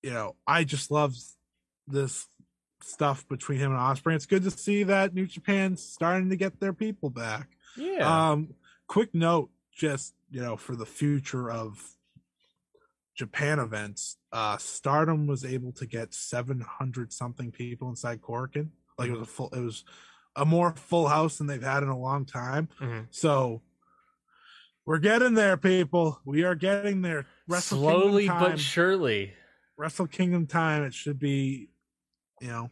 you 0.02 0.10
know, 0.10 0.34
I 0.46 0.64
just 0.64 0.90
love 0.90 1.14
this 1.86 2.26
stuff 2.82 3.26
between 3.28 3.59
him 3.59 3.70
and 3.70 3.80
Ospreay. 3.80 4.16
It's 4.16 4.26
good 4.26 4.42
to 4.42 4.50
see 4.50 4.82
that 4.82 5.14
New 5.14 5.26
Japan's 5.26 5.82
starting 5.82 6.30
to 6.30 6.36
get 6.36 6.59
their 6.60 6.72
people 6.72 7.09
back. 7.09 7.48
Yeah. 7.76 8.30
Um, 8.32 8.54
quick 8.88 9.14
note, 9.14 9.50
just 9.72 10.14
you 10.30 10.40
know, 10.40 10.56
for 10.56 10.74
the 10.74 10.86
future 10.86 11.50
of 11.50 11.96
Japan 13.14 13.59
events, 13.59 14.16
uh, 14.32 14.56
Stardom 14.56 15.26
was 15.26 15.44
able 15.44 15.72
to 15.72 15.86
get 15.86 16.12
seven 16.14 16.60
hundred 16.60 17.12
something 17.12 17.52
people 17.52 17.88
inside 17.88 18.20
Korakuen. 18.20 18.70
Like 18.98 19.09
it 19.09 19.12
was 19.12 19.22
a 19.22 19.26
full, 19.26 19.50
it 19.50 19.60
was 19.60 19.84
a 20.34 20.44
more 20.44 20.74
full 20.74 21.09
house 21.09 21.38
than 21.38 21.46
they've 21.46 21.62
had 21.62 21.82
in 21.82 21.88
a 21.88 21.98
long 21.98 22.24
time. 22.24 22.68
Mhm. 22.80 23.06
So 23.10 23.62
we're 24.86 24.98
getting 24.98 25.34
there, 25.34 25.56
people. 25.56 26.20
We 26.24 26.44
are 26.44 26.54
getting 26.54 27.02
there. 27.02 27.26
Wrestle 27.48 27.78
Slowly 27.78 28.22
Kingdom 28.24 28.38
but 28.40 28.48
time. 28.48 28.56
surely. 28.59 29.32
Wrestle 29.76 30.06
Kingdom 30.06 30.46
time. 30.46 30.82
It 30.82 30.94
should 30.94 31.18
be, 31.18 31.68
you 32.40 32.48
know, 32.48 32.70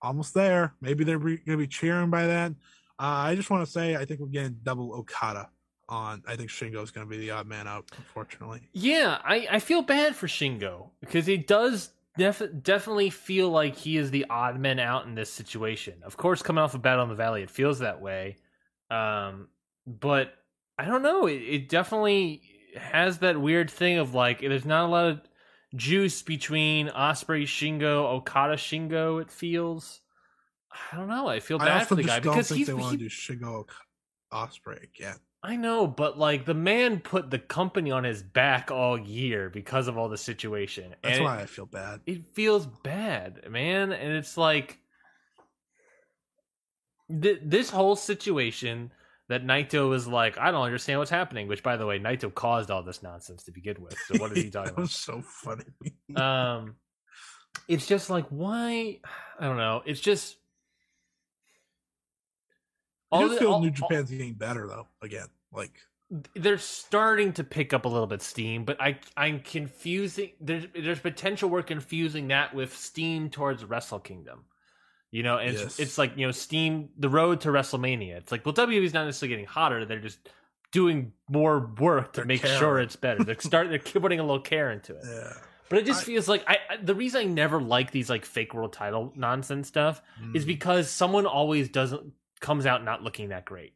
almost 0.00 0.34
there. 0.34 0.74
Maybe 0.80 1.04
they're 1.04 1.18
going 1.18 1.40
to 1.46 1.56
be 1.56 1.66
cheering 1.66 2.10
by 2.10 2.26
then. 2.26 2.56
Uh, 2.98 3.26
I 3.26 3.34
just 3.34 3.50
want 3.50 3.64
to 3.64 3.70
say, 3.70 3.96
I 3.96 4.04
think 4.04 4.20
we're 4.20 4.28
getting 4.28 4.58
double 4.62 4.94
Okada 4.94 5.48
on. 5.88 6.22
I 6.26 6.36
think 6.36 6.50
Shingo 6.50 6.82
is 6.82 6.90
going 6.90 7.06
to 7.06 7.10
be 7.10 7.18
the 7.18 7.30
odd 7.30 7.46
man 7.46 7.66
out, 7.66 7.90
unfortunately. 7.96 8.60
Yeah, 8.72 9.18
I, 9.24 9.46
I 9.50 9.58
feel 9.58 9.82
bad 9.82 10.14
for 10.14 10.26
Shingo 10.26 10.90
because 11.00 11.26
he 11.26 11.36
does 11.36 11.90
def- 12.16 12.42
definitely 12.62 13.10
feel 13.10 13.50
like 13.50 13.76
he 13.76 13.96
is 13.96 14.10
the 14.10 14.26
odd 14.30 14.58
man 14.58 14.78
out 14.78 15.06
in 15.06 15.14
this 15.14 15.32
situation. 15.32 15.94
Of 16.02 16.16
course, 16.16 16.42
coming 16.42 16.62
off 16.62 16.74
a 16.74 16.78
battle 16.78 17.02
in 17.02 17.08
the 17.08 17.14
valley, 17.14 17.42
it 17.42 17.50
feels 17.50 17.80
that 17.80 18.00
way. 18.00 18.36
Um, 18.90 19.48
but 19.86 20.34
I 20.82 20.86
don't 20.86 21.02
know. 21.02 21.26
It, 21.26 21.34
it 21.34 21.68
definitely 21.68 22.42
has 22.76 23.18
that 23.18 23.40
weird 23.40 23.70
thing 23.70 23.98
of 23.98 24.14
like 24.14 24.40
there's 24.40 24.64
not 24.64 24.86
a 24.86 24.88
lot 24.88 25.06
of 25.06 25.20
juice 25.76 26.22
between 26.22 26.88
Ospreay 26.88 27.44
Shingo, 27.44 28.04
Okada 28.14 28.56
Shingo. 28.56 29.22
It 29.22 29.30
feels. 29.30 30.00
I 30.92 30.96
don't 30.96 31.08
know. 31.08 31.28
I 31.28 31.38
feel 31.38 31.62
I 31.62 31.66
bad 31.66 31.78
also 31.78 31.86
for 31.86 31.94
the 31.94 32.02
guy 32.02 32.18
don't 32.18 32.34
because 32.34 32.48
he's. 32.48 32.66
they 32.66 32.74
want 32.74 32.90
he- 32.92 32.96
to 32.96 33.04
do 33.04 33.10
Shingo 33.10 33.68
Ospreay 34.32 34.82
again. 34.82 35.18
I 35.44 35.54
know, 35.54 35.86
but 35.86 36.18
like 36.18 36.46
the 36.46 36.54
man 36.54 36.98
put 36.98 37.30
the 37.30 37.38
company 37.38 37.92
on 37.92 38.02
his 38.02 38.20
back 38.20 38.72
all 38.72 38.98
year 38.98 39.50
because 39.50 39.86
of 39.86 39.96
all 39.96 40.08
the 40.08 40.18
situation. 40.18 40.96
That's 41.02 41.16
and 41.16 41.24
why 41.24 41.40
I 41.42 41.46
feel 41.46 41.66
bad. 41.66 42.00
it, 42.06 42.12
it 42.12 42.26
feels 42.34 42.66
bad, 42.66 43.48
man. 43.48 43.92
And 43.92 44.14
it's 44.14 44.36
like 44.36 44.78
th- 47.08 47.40
this 47.44 47.70
whole 47.70 47.94
situation 47.94 48.90
that 49.32 49.44
Naito 49.44 49.88
was 49.88 50.06
like, 50.06 50.38
I 50.38 50.50
don't 50.50 50.62
understand 50.64 50.98
what's 50.98 51.10
happening. 51.10 51.48
Which, 51.48 51.62
by 51.62 51.76
the 51.76 51.84
way, 51.86 51.98
Naito 51.98 52.32
caused 52.32 52.70
all 52.70 52.82
this 52.82 53.02
nonsense 53.02 53.42
to 53.44 53.50
begin 53.52 53.76
with. 53.80 53.96
So 54.06 54.20
what 54.20 54.32
is 54.36 54.42
he 54.44 54.50
talking 54.50 54.72
about? 54.76 54.90
so 54.90 55.20
funny. 55.22 55.64
Um, 56.16 56.76
it's 57.68 57.86
just 57.86 58.10
like 58.10 58.26
why? 58.28 59.00
I 59.38 59.46
don't 59.46 59.56
know. 59.56 59.82
It's 59.86 60.00
just. 60.00 60.36
I 63.10 63.16
all 63.16 63.22
do 63.22 63.28
the- 63.34 63.40
feel 63.40 63.52
all- 63.52 63.60
New 63.60 63.68
all- 63.68 63.72
Japan's 63.88 64.10
getting 64.10 64.34
better 64.34 64.66
though. 64.66 64.86
Again, 65.02 65.26
like 65.52 65.72
they're 66.34 66.58
starting 66.58 67.32
to 67.34 67.44
pick 67.44 67.72
up 67.72 67.84
a 67.84 67.88
little 67.88 68.06
bit 68.06 68.22
steam, 68.22 68.64
but 68.64 68.80
I 68.80 68.98
I'm 69.16 69.40
confusing. 69.40 70.30
There's 70.40 70.66
there's 70.74 70.98
potential 71.00 71.48
we're 71.50 71.62
confusing 71.62 72.28
that 72.28 72.54
with 72.54 72.76
steam 72.76 73.30
towards 73.30 73.64
Wrestle 73.64 73.98
Kingdom. 74.00 74.44
You 75.12 75.22
know, 75.22 75.36
and 75.38 75.50
it's, 75.50 75.60
Yes. 75.62 75.78
it's 75.78 75.98
like 75.98 76.16
you 76.16 76.26
know, 76.26 76.32
steam 76.32 76.88
the 76.98 77.08
road 77.08 77.42
to 77.42 77.48
WrestleMania. 77.50 78.16
It's 78.16 78.32
like 78.32 78.44
well, 78.44 78.54
WWE's 78.54 78.92
not 78.94 79.04
necessarily 79.04 79.28
getting 79.28 79.46
hotter; 79.46 79.84
they're 79.84 80.00
just 80.00 80.18
doing 80.72 81.12
more 81.30 81.70
work 81.78 82.14
to 82.14 82.20
They're 82.20 82.26
make 82.26 82.40
caring. 82.42 82.58
sure 82.58 82.80
it's 82.80 82.96
better. 82.96 83.22
They're 83.22 83.38
start 83.38 83.68
they're 83.68 83.78
putting 84.00 84.18
a 84.20 84.22
little 84.22 84.40
care 84.40 84.70
into 84.72 84.94
it. 84.96 85.04
yeah. 85.06 85.34
But 85.68 85.78
it 85.80 85.86
just 85.86 86.02
I- 86.02 86.04
feels 86.04 86.28
like 86.28 86.44
I, 86.48 86.56
I 86.70 86.76
the 86.82 86.94
reason 86.94 87.20
I 87.20 87.24
never 87.24 87.60
like 87.60 87.90
these 87.92 88.08
like 88.10 88.24
fake 88.24 88.54
world 88.54 88.72
title 88.72 89.12
nonsense 89.14 89.68
stuff 89.68 90.00
is 90.34 90.44
Mm, 90.44 90.46
because 90.46 90.90
someone 90.90 91.26
always 91.26 91.68
doesn't 91.68 92.12
comes 92.40 92.64
out 92.66 92.82
not 92.84 93.02
looking 93.02 93.28
that 93.28 93.44
great. 93.44 93.74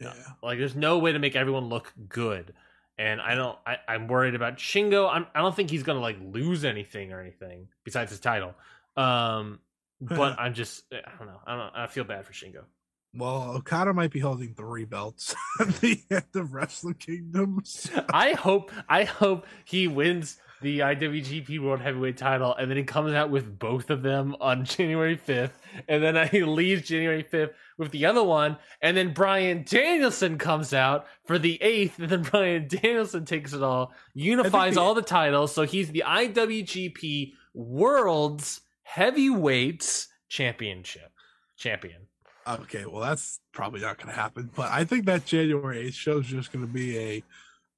yeah. 0.00 0.14
Like, 0.42 0.58
there's 0.58 0.74
no 0.74 0.98
way 0.98 1.12
to 1.12 1.18
make 1.18 1.36
everyone 1.36 1.68
look 1.68 1.92
good. 2.08 2.54
And 2.98 3.20
I 3.20 3.34
don't. 3.34 3.56
I, 3.66 3.76
I'm 3.86 4.08
worried 4.08 4.34
about 4.34 4.56
Shingo. 4.56 5.08
I'm, 5.10 5.26
I 5.34 5.40
don't 5.40 5.54
think 5.54 5.70
he's 5.70 5.82
gonna 5.82 6.00
like 6.00 6.16
lose 6.22 6.64
anything 6.64 7.12
or 7.12 7.20
anything 7.20 7.68
besides 7.84 8.10
his 8.10 8.20
title. 8.20 8.54
Um, 8.96 9.60
but 10.00 10.36
I'm 10.38 10.54
just. 10.54 10.84
Eh, 10.92 10.96
I 11.04 11.18
don't 11.18 11.26
know. 11.28 11.40
I 11.46 11.56
don't. 11.56 11.72
I 11.76 11.86
feel 11.86 12.04
bad 12.04 12.24
for 12.26 12.32
Shingo. 12.32 12.64
Well, 13.12 13.56
Okada 13.56 13.92
might 13.92 14.12
be 14.12 14.20
holding 14.20 14.54
three 14.54 14.84
belts 14.84 15.34
at 15.60 15.68
the 15.80 16.00
end 16.10 16.24
of 16.36 16.52
Wrestle 16.54 16.94
Kingdom. 16.94 17.60
so- 17.64 18.04
I 18.12 18.32
hope. 18.32 18.70
I 18.88 19.04
hope 19.04 19.46
he 19.64 19.88
wins 19.88 20.38
the 20.62 20.80
IWGP 20.80 21.58
World 21.58 21.80
Heavyweight 21.80 22.18
Title, 22.18 22.54
and 22.54 22.70
then 22.70 22.76
he 22.76 22.84
comes 22.84 23.12
out 23.14 23.30
with 23.30 23.58
both 23.58 23.88
of 23.88 24.02
them 24.02 24.36
on 24.42 24.64
January 24.66 25.16
5th, 25.16 25.52
and 25.88 26.02
then 26.02 26.28
he 26.28 26.44
leaves 26.44 26.86
January 26.86 27.24
5th 27.24 27.52
with 27.78 27.90
the 27.92 28.04
other 28.04 28.22
one, 28.22 28.58
and 28.82 28.94
then 28.94 29.14
Bryan 29.14 29.64
Danielson 29.66 30.36
comes 30.36 30.74
out 30.74 31.06
for 31.24 31.38
the 31.38 31.60
eighth, 31.62 31.98
and 31.98 32.10
then 32.10 32.20
Bryan 32.22 32.68
Danielson 32.68 33.24
takes 33.24 33.54
it 33.54 33.62
all, 33.62 33.94
unifies 34.12 34.74
the- 34.74 34.82
all 34.82 34.92
the 34.94 35.00
titles, 35.00 35.54
so 35.54 35.62
he's 35.62 35.90
the 35.90 36.04
IWGP 36.06 37.32
World's 37.54 38.60
Heavyweights 38.90 40.08
Championship 40.28 41.12
champion. 41.56 42.08
Okay, 42.44 42.86
well 42.86 43.00
that's 43.00 43.38
probably 43.52 43.80
not 43.80 43.98
going 43.98 44.08
to 44.08 44.20
happen. 44.20 44.50
But 44.56 44.72
I 44.72 44.82
think 44.82 45.06
that 45.06 45.24
January 45.24 45.86
8th 45.88 45.94
show 45.94 46.18
is 46.18 46.26
just 46.26 46.50
going 46.50 46.66
to 46.66 46.72
be 46.72 46.98
a 46.98 47.22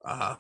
uh, 0.07 0.37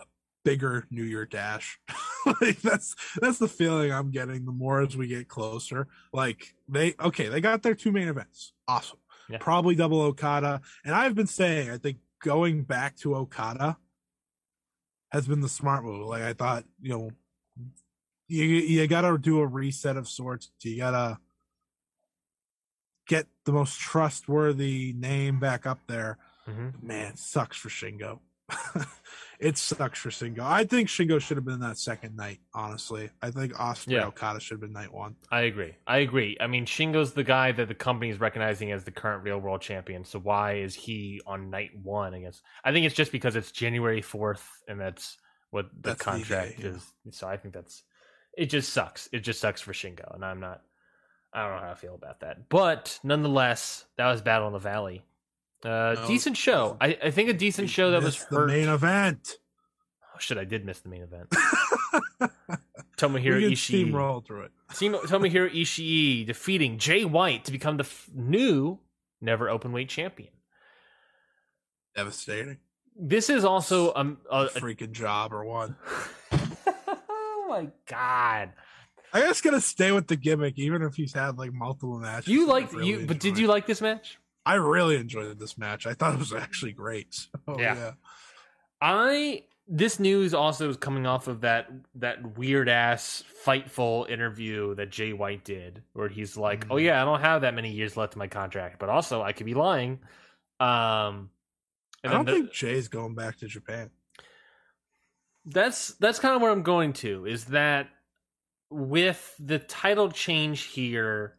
bigger 0.47 0.87
New 0.91 1.03
Year 1.03 1.27
dash. 1.27 1.79
like 2.41 2.63
that's 2.63 2.97
that's 3.21 3.37
the 3.39 3.49
feeling 3.49 3.93
I'm 3.93 4.11
getting. 4.11 4.47
The 4.47 4.53
more 4.53 4.81
as 4.81 4.97
we 4.97 5.09
get 5.09 5.29
closer, 5.29 5.89
like 6.11 6.55
they 6.71 6.95
okay, 6.99 7.29
they 7.29 7.43
got 7.43 7.63
their 7.63 7.75
two 7.75 7.93
main 7.93 8.09
events. 8.09 8.55
Awesome. 8.67 8.99
Yeah. 9.29 9.39
Probably 9.41 9.75
double 9.75 10.01
Okada, 10.01 10.63
and 10.87 10.95
I've 10.95 11.15
been 11.15 11.27
saying 11.27 11.71
I 11.71 11.77
think 11.77 11.99
going 12.23 12.63
back 12.63 12.97
to 12.99 13.15
Okada 13.15 13.77
has 15.11 15.29
been 15.29 15.41
the 15.41 15.51
smart 15.51 15.85
move. 15.85 16.07
Like 16.07 16.23
I 16.23 16.33
thought, 16.33 16.65
you 16.81 16.91
know, 16.93 17.11
you 18.33 18.45
you 18.45 18.87
got 18.87 19.03
to 19.03 19.19
do 19.19 19.41
a 19.41 19.47
reset 19.47 19.97
of 19.97 20.09
sorts. 20.09 20.51
You 20.63 20.79
got 20.79 20.91
to 20.93 21.19
get 23.07 23.27
the 23.45 23.53
most 23.53 23.79
trustworthy 23.79 24.93
name 24.93 25.39
back 25.41 25.67
up 25.67 25.81
there. 25.89 26.19
Mhm. 26.49 26.83
Man, 26.83 27.17
sucks 27.17 27.57
for 27.57 27.69
Shingo. 27.69 28.21
it 29.41 29.57
sucks 29.57 29.99
for 30.01 30.11
Shingo. 30.11 30.41
I 30.41 30.65
think 30.65 30.89
Shingo 30.89 31.21
should 31.21 31.37
have 31.37 31.45
been 31.45 31.61
that 31.61 31.79
second 31.79 32.17
night. 32.17 32.39
Honestly, 32.55 33.11
I 33.23 33.31
think 33.31 33.53
Ospreay 33.55 33.93
Yeah. 33.93 34.07
Okada 34.07 34.41
should 34.41 34.55
have 34.55 34.61
been 34.61 34.73
night 34.73 34.93
one. 34.93 35.17
I 35.31 35.43
agree. 35.43 35.75
I 35.87 35.99
agree. 35.99 36.37
I 36.41 36.47
mean, 36.49 36.67
Shingo's 36.67 37.13
the 37.13 37.25
guy 37.25 37.53
that 37.53 37.69
the 37.69 37.75
company 37.75 38.11
is 38.11 38.21
recognizing 38.21 38.73
as 38.73 38.85
the 38.85 38.91
current 38.91 39.23
real 39.25 39.39
world 39.39 39.61
champion. 39.63 40.05
So 40.05 40.19
why 40.19 40.55
is 40.57 40.75
he 40.75 41.21
on 41.27 41.51
night 41.51 41.71
one? 41.83 42.15
I 42.15 42.21
guess 42.21 42.43
I 42.65 42.73
think 42.73 42.87
it's 42.87 42.95
just 42.95 43.13
because 43.13 43.37
it's 43.37 43.53
January 43.53 44.03
fourth, 44.03 44.47
and 44.69 44.81
that's 44.81 45.17
what 45.51 45.67
the 45.75 45.91
That's 45.91 45.99
the 45.99 46.05
contract 46.05 46.57
day, 46.59 46.65
yeah. 46.65 46.69
is. 46.77 46.93
So 47.11 47.27
I 47.29 47.37
think 47.37 47.55
that's 47.55 47.83
it. 48.37 48.47
Just 48.47 48.73
sucks. 48.73 49.09
It 49.13 49.21
just 49.21 49.41
sucks 49.41 49.61
for 49.61 49.73
Shingo, 49.73 50.15
and 50.15 50.25
I'm 50.25 50.41
not. 50.41 50.63
I 51.33 51.43
don't 51.47 51.57
know 51.57 51.63
how 51.63 51.73
I 51.73 51.75
feel 51.75 51.95
about 51.95 52.21
that, 52.21 52.49
but 52.51 52.99
nonetheless, 53.03 53.87
that 53.97 54.07
was 54.11 54.21
Battle 54.21 54.49
in 54.49 54.53
the 54.53 54.59
Valley. 54.59 55.03
Uh, 55.65 55.95
No, 55.99 56.07
decent 56.07 56.37
show. 56.37 56.77
I, 56.81 56.99
I 57.03 57.11
think 57.11 57.31
a 57.31 57.33
decent 57.35 57.71
show 57.71 57.93
that 57.93 58.03
was 58.03 58.17
Missed 58.19 58.31
the 58.31 58.47
main 58.47 58.69
event. 58.69 59.39
Oh, 60.15 60.19
shit, 60.19 60.37
I 60.37 60.45
did 60.45 60.67
miss 60.67 60.81
the 60.81 60.91
main 60.91 61.03
event. 61.03 61.29
we 62.21 62.27
Tomohiro 62.99 63.41
can 63.41 63.53
Ishii. 63.53 63.91
steamroll 63.91 64.25
through 64.27 64.43
it. 64.43 64.51
Tomohiro 64.73 65.51
Ishii 65.55 66.27
defeating 66.27 66.79
Jay 66.79 67.05
White 67.05 67.47
to 67.47 67.53
become 67.53 67.77
the 67.79 67.85
f- 67.85 68.11
new 68.15 68.79
never 69.21 69.49
open 69.49 69.73
weight 69.73 69.89
champion. 69.89 70.31
Devastating. 71.97 72.59
This 72.95 73.31
is 73.31 73.45
also 73.45 73.95
um, 73.95 74.19
a, 74.31 74.45
a, 74.45 74.49
freaking 74.51 74.93
job 74.93 75.33
or 75.33 75.45
one. 75.45 75.77
oh 77.53 77.63
my 77.63 77.69
god! 77.87 78.53
I 79.13 79.21
just 79.21 79.45
gotta 79.45 79.61
stay 79.61 79.93
with 79.93 80.07
the 80.07 80.17
gimmick, 80.17 80.59
even 80.59 80.83
if 80.83 80.95
he's 80.95 81.13
had 81.13 81.37
like 81.39 81.53
multiple 81.53 81.99
matches. 81.99 82.29
You 82.29 82.47
liked 82.47 82.73
really 82.73 82.89
you, 82.89 83.07
but 83.07 83.19
did 83.21 83.39
you 83.39 83.47
like 83.47 83.67
this 83.67 83.81
match? 83.81 84.19
I 84.45 84.55
really 84.55 84.97
enjoyed 84.97 85.39
this 85.39 85.57
match. 85.59 85.87
I 85.87 85.95
thought 85.95 86.15
it 86.15 86.19
was 86.19 86.33
actually 86.33 86.73
great. 86.73 87.15
So, 87.47 87.59
Yeah. 87.61 87.75
yeah. 87.77 87.93
I 88.81 89.45
this 89.69 90.01
news 90.01 90.35
also 90.35 90.69
is 90.69 90.77
coming 90.77 91.07
off 91.07 91.29
of 91.29 91.43
that 91.43 91.71
that 91.97 92.37
weird 92.37 92.69
ass 92.69 93.23
fightful 93.47 94.11
interview 94.11 94.75
that 94.75 94.91
Jay 94.91 95.13
White 95.13 95.45
did, 95.45 95.83
where 95.93 96.09
he's 96.09 96.37
like, 96.37 96.67
"Oh 96.71 96.75
Mhm. 96.77 96.83
yeah, 96.85 97.01
I 97.01 97.05
don't 97.05 97.21
have 97.21 97.43
that 97.43 97.55
many 97.55 97.71
years 97.71 97.97
left 97.97 98.15
in 98.15 98.19
my 98.19 98.27
contract, 98.29 98.79
but 98.81 98.89
also 98.89 99.23
I 99.23 99.33
could 99.33 99.47
be 99.47 99.55
lying." 99.55 100.01
Um, 100.59 101.31
I 102.05 102.09
don't 102.11 102.25
the- 102.25 102.33
think 102.33 102.53
Jay's 102.53 102.89
going 102.89 103.15
back 103.15 103.37
to 103.39 103.47
Japan. 103.47 103.91
That's 105.45 105.95
that's 105.95 106.19
kind 106.19 106.35
of 106.35 106.43
where 106.43 106.51
I'm 106.51 106.63
going 106.63 106.93
to 106.95 107.27
is 107.27 107.47
that 107.47 107.89
with 108.71 109.35
the 109.39 109.59
title 109.59 110.11
change 110.11 110.63
here, 110.65 111.37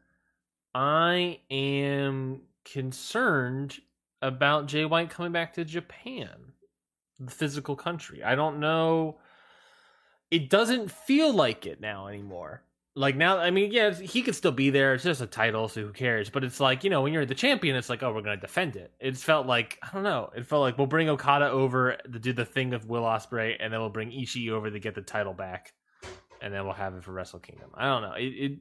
I 0.76 1.40
am 1.50 2.42
concerned 2.66 3.78
about 4.22 4.68
Jay 4.68 4.86
White 4.86 5.10
coming 5.10 5.32
back 5.32 5.54
to 5.54 5.66
Japan, 5.66 6.54
the 7.20 7.32
physical 7.32 7.76
country. 7.76 8.24
I 8.24 8.36
don't 8.36 8.60
know. 8.60 9.20
It 10.32 10.50
doesn't 10.50 10.92
feel 10.92 11.34
like 11.34 11.66
it 11.66 11.82
now 11.82 12.08
anymore. 12.08 12.64
Like 12.96 13.16
now, 13.16 13.40
I 13.40 13.50
mean, 13.50 13.72
yeah, 13.72 13.92
he 13.92 14.22
could 14.22 14.36
still 14.36 14.52
be 14.52 14.70
there. 14.70 14.94
It's 14.94 15.04
just 15.04 15.20
a 15.20 15.26
title, 15.26 15.68
so 15.68 15.82
who 15.82 15.92
cares? 15.94 16.30
But 16.30 16.44
it's 16.44 16.60
like 16.60 16.84
you 16.84 16.92
know, 16.92 17.02
when 17.02 17.12
you're 17.12 17.26
the 17.26 17.34
champion, 17.34 17.76
it's 17.76 17.90
like, 17.90 18.04
oh, 18.04 18.14
we're 18.14 18.22
gonna 18.22 18.38
defend 18.38 18.76
it. 18.76 18.94
It's 19.00 19.24
felt 19.24 19.48
like 19.48 19.80
I 19.82 19.90
don't 19.92 20.04
know. 20.04 20.30
It 20.36 20.46
felt 20.46 20.62
like 20.62 20.78
we'll 20.78 20.86
bring 20.86 21.10
Okada 21.10 21.50
over 21.50 21.98
to 22.12 22.20
do 22.20 22.34
the 22.34 22.46
thing 22.46 22.70
with 22.70 22.86
Will 22.88 23.02
Ospreay, 23.02 23.56
and 23.60 23.74
then 23.74 23.80
we'll 23.80 23.90
bring 23.90 24.12
Ishii 24.12 24.52
over 24.52 24.70
to 24.70 24.80
get 24.80 24.94
the 24.94 25.02
title 25.02 25.34
back, 25.34 25.74
and 26.40 26.54
then 26.54 26.66
we'll 26.66 26.76
have 26.76 26.94
it 26.94 27.04
for 27.04 27.12
Wrestle 27.14 27.40
Kingdom. 27.40 27.72
I 27.74 27.86
don't 27.88 28.02
know. 28.04 28.14
It. 28.14 28.26
it 28.26 28.60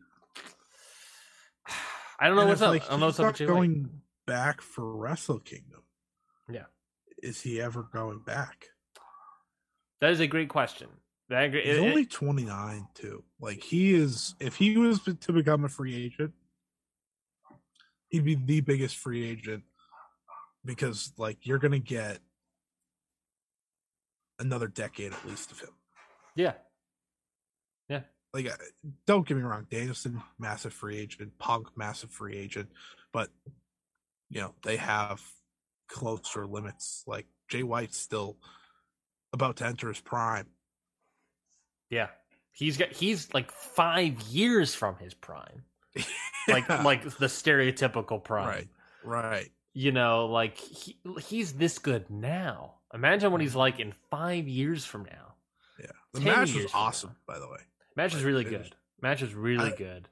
I 2.19 2.27
don't 2.29 2.37
know 2.37 2.43
And 2.43 2.51
what's 2.51 2.63
up. 2.63 2.71
like, 2.71 2.85
I 2.87 2.89
don't 2.91 3.01
know 3.01 3.07
what's 3.07 3.19
up 3.21 3.25
not 3.25 3.33
with 3.33 3.39
Jay 3.39 3.47
White. 3.47 3.53
going 3.53 3.91
back 4.27 4.61
for 4.63 4.97
Wrestle 4.97 5.41
Kingdom. 5.41 5.83
Yeah. 6.49 6.65
Is 7.23 7.41
he 7.43 7.61
ever 7.61 7.83
going 7.83 8.21
back? 8.25 8.67
That 10.01 10.11
is 10.13 10.21
a 10.21 10.27
great 10.27 10.49
question. 10.49 10.89
That 11.33 11.45
agree- 11.45 11.63
He's 11.63 11.79
it- 11.79 11.83
it- 11.83 11.89
only 11.89 12.05
29 12.07 12.89
too. 12.95 13.25
Like 13.41 13.63
he 13.63 13.95
is 13.95 14.35
if 14.39 14.57
he 14.57 14.77
was 14.77 15.01
to 15.03 15.33
become 15.33 15.65
a 15.65 15.69
free 15.69 15.95
agent, 15.97 16.35
he'd 18.11 18.25
be 18.25 18.35
the 18.35 18.61
biggest 18.61 18.97
free 18.99 19.25
agent 19.27 19.65
because 20.65 21.13
like 21.17 21.47
you're 21.47 21.59
going 21.59 21.73
to 21.73 21.79
get 21.79 22.21
another 24.39 24.69
decade 24.69 25.13
at 25.13 25.27
least 25.27 25.51
of 25.53 25.61
him. 25.61 25.71
yeah, 26.35 26.55
Yeah. 27.89 28.03
Like 28.35 28.47
uh, 28.51 28.57
don't 29.07 29.27
get 29.27 29.37
me 29.37 29.43
wrong, 29.43 29.67
Danielson 29.71 30.23
massive 30.39 30.73
free 30.73 30.99
agent, 30.99 31.39
Punk 31.39 31.69
massive 31.77 32.11
free 32.11 32.37
agent, 32.37 32.71
but 33.13 33.31
you 34.31 34.41
know, 34.41 34.55
they 34.65 34.77
have 34.77 35.23
closer 35.89 36.47
limits. 36.47 37.05
Like 37.07 37.27
Jay 37.49 37.63
White's 37.63 37.99
still 37.99 38.39
about 39.33 39.57
to 39.57 39.67
enter 39.67 39.89
his 39.89 40.01
prime. 40.01 40.47
Yeah. 41.93 42.09
He's 42.55 42.77
got. 42.77 42.91
He's 42.93 43.33
like 43.33 43.51
five 43.53 44.21
years 44.23 44.75
from 44.75 44.97
his 44.97 45.15
prime. 45.15 45.63
Like 46.49 46.69
like 46.69 47.05
the 47.19 47.27
stereotypical 47.27 48.23
prime. 48.23 48.49
right. 48.49 48.69
Right. 49.05 49.51
you 49.75 49.93
know, 49.93 50.27
like 50.27 50.59
he, 50.59 50.97
he's 51.21 51.53
this 51.53 51.79
good 51.79 52.11
now. 52.11 52.75
Imagine 52.93 53.31
what 53.31 53.41
he's 53.41 53.55
like 53.55 53.79
in 53.79 53.93
five 54.11 54.49
years 54.49 54.85
from 54.85 55.05
now. 55.05 55.35
Yeah. 55.79 55.93
The 56.15 56.21
10 56.21 56.27
match 56.35 56.55
was 56.55 56.67
awesome, 56.75 57.15
by 57.29 57.39
the 57.39 57.47
way. 57.49 57.61
Match 57.95 58.15
is 58.17 58.25
really 58.25 58.43
good. 58.43 58.75
Match 59.01 59.23
is 59.23 59.35
really 59.35 59.73
I- 59.73 59.77
good. 59.77 60.09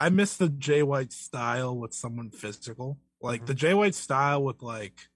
I 0.00 0.08
miss 0.08 0.36
the 0.36 0.48
Jay 0.48 0.82
White 0.82 1.12
style 1.12 1.76
with 1.78 1.94
someone 1.94 2.30
physical. 2.30 2.98
Like 3.22 3.42
Mhm. 3.42 3.46
the 3.46 3.54
Jay 3.54 3.74
White 3.74 3.94
style 3.94 4.42
with 4.42 4.60
like 4.60 5.08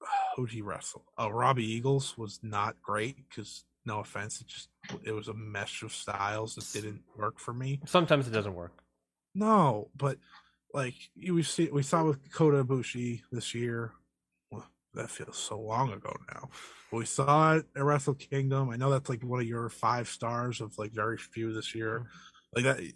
who'd 0.36 0.50
he 0.52 0.62
wrestle? 0.62 1.04
Oh, 1.18 1.28
Robbie 1.28 1.66
Eagles 1.70 2.16
was 2.16 2.38
not 2.42 2.80
great 2.82 3.16
because 3.28 3.64
no 3.84 4.00
offense, 4.00 4.40
it 4.40 4.46
just 4.46 4.68
it 5.04 5.12
was 5.12 5.28
a 5.28 5.34
mesh 5.34 5.82
of 5.82 5.92
styles 5.92 6.54
that 6.54 6.72
didn't 6.72 7.02
work 7.16 7.38
for 7.38 7.52
me. 7.52 7.80
Sometimes 7.86 8.26
it 8.26 8.32
doesn't 8.32 8.54
work. 8.54 8.72
No, 9.34 9.90
but 9.96 10.18
like 10.74 10.94
you 11.14 11.34
we 11.34 11.42
see 11.42 11.68
we 11.72 11.82
saw 11.82 12.04
with 12.04 12.32
Kota 12.32 12.64
Ibushi 12.64 13.22
this 13.30 13.54
year. 13.54 13.92
Well, 14.50 14.66
that 14.94 15.10
feels 15.10 15.36
so 15.36 15.60
long 15.60 15.92
ago 15.92 16.14
now. 16.32 16.48
But 16.90 16.96
we 16.98 17.04
saw 17.06 17.54
it 17.56 17.66
at 17.76 17.82
Wrestle 17.82 18.14
Kingdom. 18.14 18.70
I 18.70 18.76
know 18.76 18.90
that's 18.90 19.08
like 19.08 19.22
one 19.22 19.40
of 19.40 19.46
your 19.46 19.68
five 19.68 20.08
stars 20.08 20.60
of 20.60 20.76
like 20.78 20.92
very 20.92 21.18
few 21.18 21.52
this 21.52 21.74
year. 21.74 22.00
Mm-hmm. 22.00 22.08
Like 22.54 22.64
that 22.64 22.92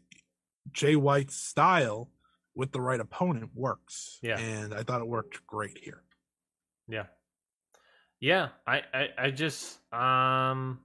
Jay 0.73 0.97
White's 0.97 1.37
style 1.37 2.11
with 2.55 2.73
the 2.73 2.81
right 2.81 3.01
opponent 3.01 3.51
works. 3.55 4.19
Yeah. 4.23 4.39
And 4.39 4.75
I 4.75 4.83
thought 4.83 5.01
it 5.01 5.07
worked 5.07 5.47
great 5.47 5.79
here. 5.79 6.03
Yeah, 6.89 7.07
yeah. 8.21 8.49
I 8.67 8.83
I, 8.93 9.09
I 9.19 9.31
just 9.31 9.79
um 9.93 10.81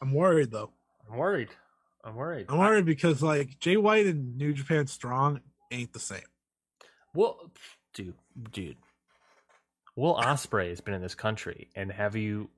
I'm 0.00 0.12
worried 0.12 0.50
though. 0.50 0.70
I'm 1.10 1.16
worried. 1.16 1.48
I'm 2.04 2.14
worried. 2.16 2.46
I'm 2.48 2.58
worried 2.58 2.84
because 2.84 3.22
like 3.22 3.58
Jay 3.58 3.76
White 3.76 4.06
and 4.06 4.36
New 4.36 4.52
Japan 4.52 4.86
Strong 4.86 5.40
ain't 5.70 5.92
the 5.92 5.98
same. 5.98 6.20
Well, 7.14 7.50
dude, 7.94 8.14
dude. 8.52 8.76
Will 9.96 10.16
Ospreay 10.16 10.70
has 10.70 10.80
been 10.80 10.94
in 10.94 11.02
this 11.02 11.14
country, 11.14 11.70
and 11.76 11.90
have 11.90 12.16
you? 12.16 12.50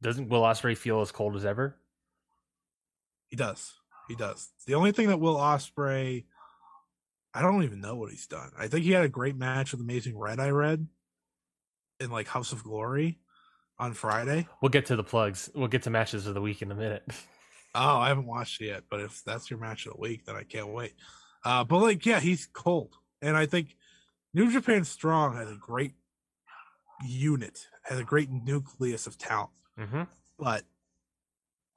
Doesn't 0.00 0.28
Will 0.28 0.42
Ospreay 0.42 0.76
feel 0.76 1.00
as 1.00 1.12
cold 1.12 1.36
as 1.36 1.44
ever? 1.44 1.76
He 3.28 3.36
does. 3.36 3.74
He 4.08 4.14
does. 4.14 4.48
The 4.66 4.74
only 4.74 4.92
thing 4.92 5.08
that 5.08 5.20
Will 5.20 5.36
Ospreay, 5.36 6.24
I 7.34 7.42
don't 7.42 7.62
even 7.62 7.80
know 7.80 7.94
what 7.94 8.10
he's 8.10 8.26
done. 8.26 8.50
I 8.58 8.68
think 8.68 8.84
he 8.84 8.92
had 8.92 9.04
a 9.04 9.08
great 9.08 9.36
match 9.36 9.72
with 9.72 9.82
Amazing 9.82 10.16
Red. 10.16 10.40
I 10.40 10.48
read 10.48 10.86
in 12.00 12.10
like 12.10 12.28
House 12.28 12.52
of 12.52 12.62
Glory 12.64 13.18
on 13.78 13.92
Friday. 13.94 14.46
We'll 14.60 14.70
get 14.70 14.86
to 14.86 14.96
the 14.96 15.04
plugs. 15.04 15.50
We'll 15.54 15.68
get 15.68 15.82
to 15.84 15.90
matches 15.90 16.26
of 16.26 16.34
the 16.34 16.40
week 16.40 16.62
in 16.62 16.70
a 16.70 16.74
minute. 16.76 17.04
Oh, 17.74 17.98
I 17.98 18.08
haven't 18.08 18.26
watched 18.26 18.62
it 18.62 18.68
yet, 18.68 18.84
but 18.90 19.00
if 19.00 19.22
that's 19.24 19.50
your 19.50 19.60
match 19.60 19.84
of 19.86 19.92
the 19.92 20.00
week, 20.00 20.24
then 20.24 20.34
I 20.34 20.42
can't 20.42 20.72
wait. 20.72 20.94
Uh, 21.44 21.62
but 21.64 21.78
like, 21.80 22.04
yeah, 22.06 22.18
he's 22.18 22.46
cold, 22.46 22.96
and 23.20 23.36
I 23.36 23.44
think 23.44 23.76
New 24.32 24.50
Japan 24.50 24.84
Strong 24.84 25.36
has 25.36 25.50
a 25.50 25.54
great 25.54 25.92
unit, 27.06 27.66
has 27.82 27.98
a 27.98 28.04
great 28.04 28.30
nucleus 28.30 29.06
of 29.06 29.18
talent. 29.18 29.50
hmm 29.78 30.02
but 30.38 30.64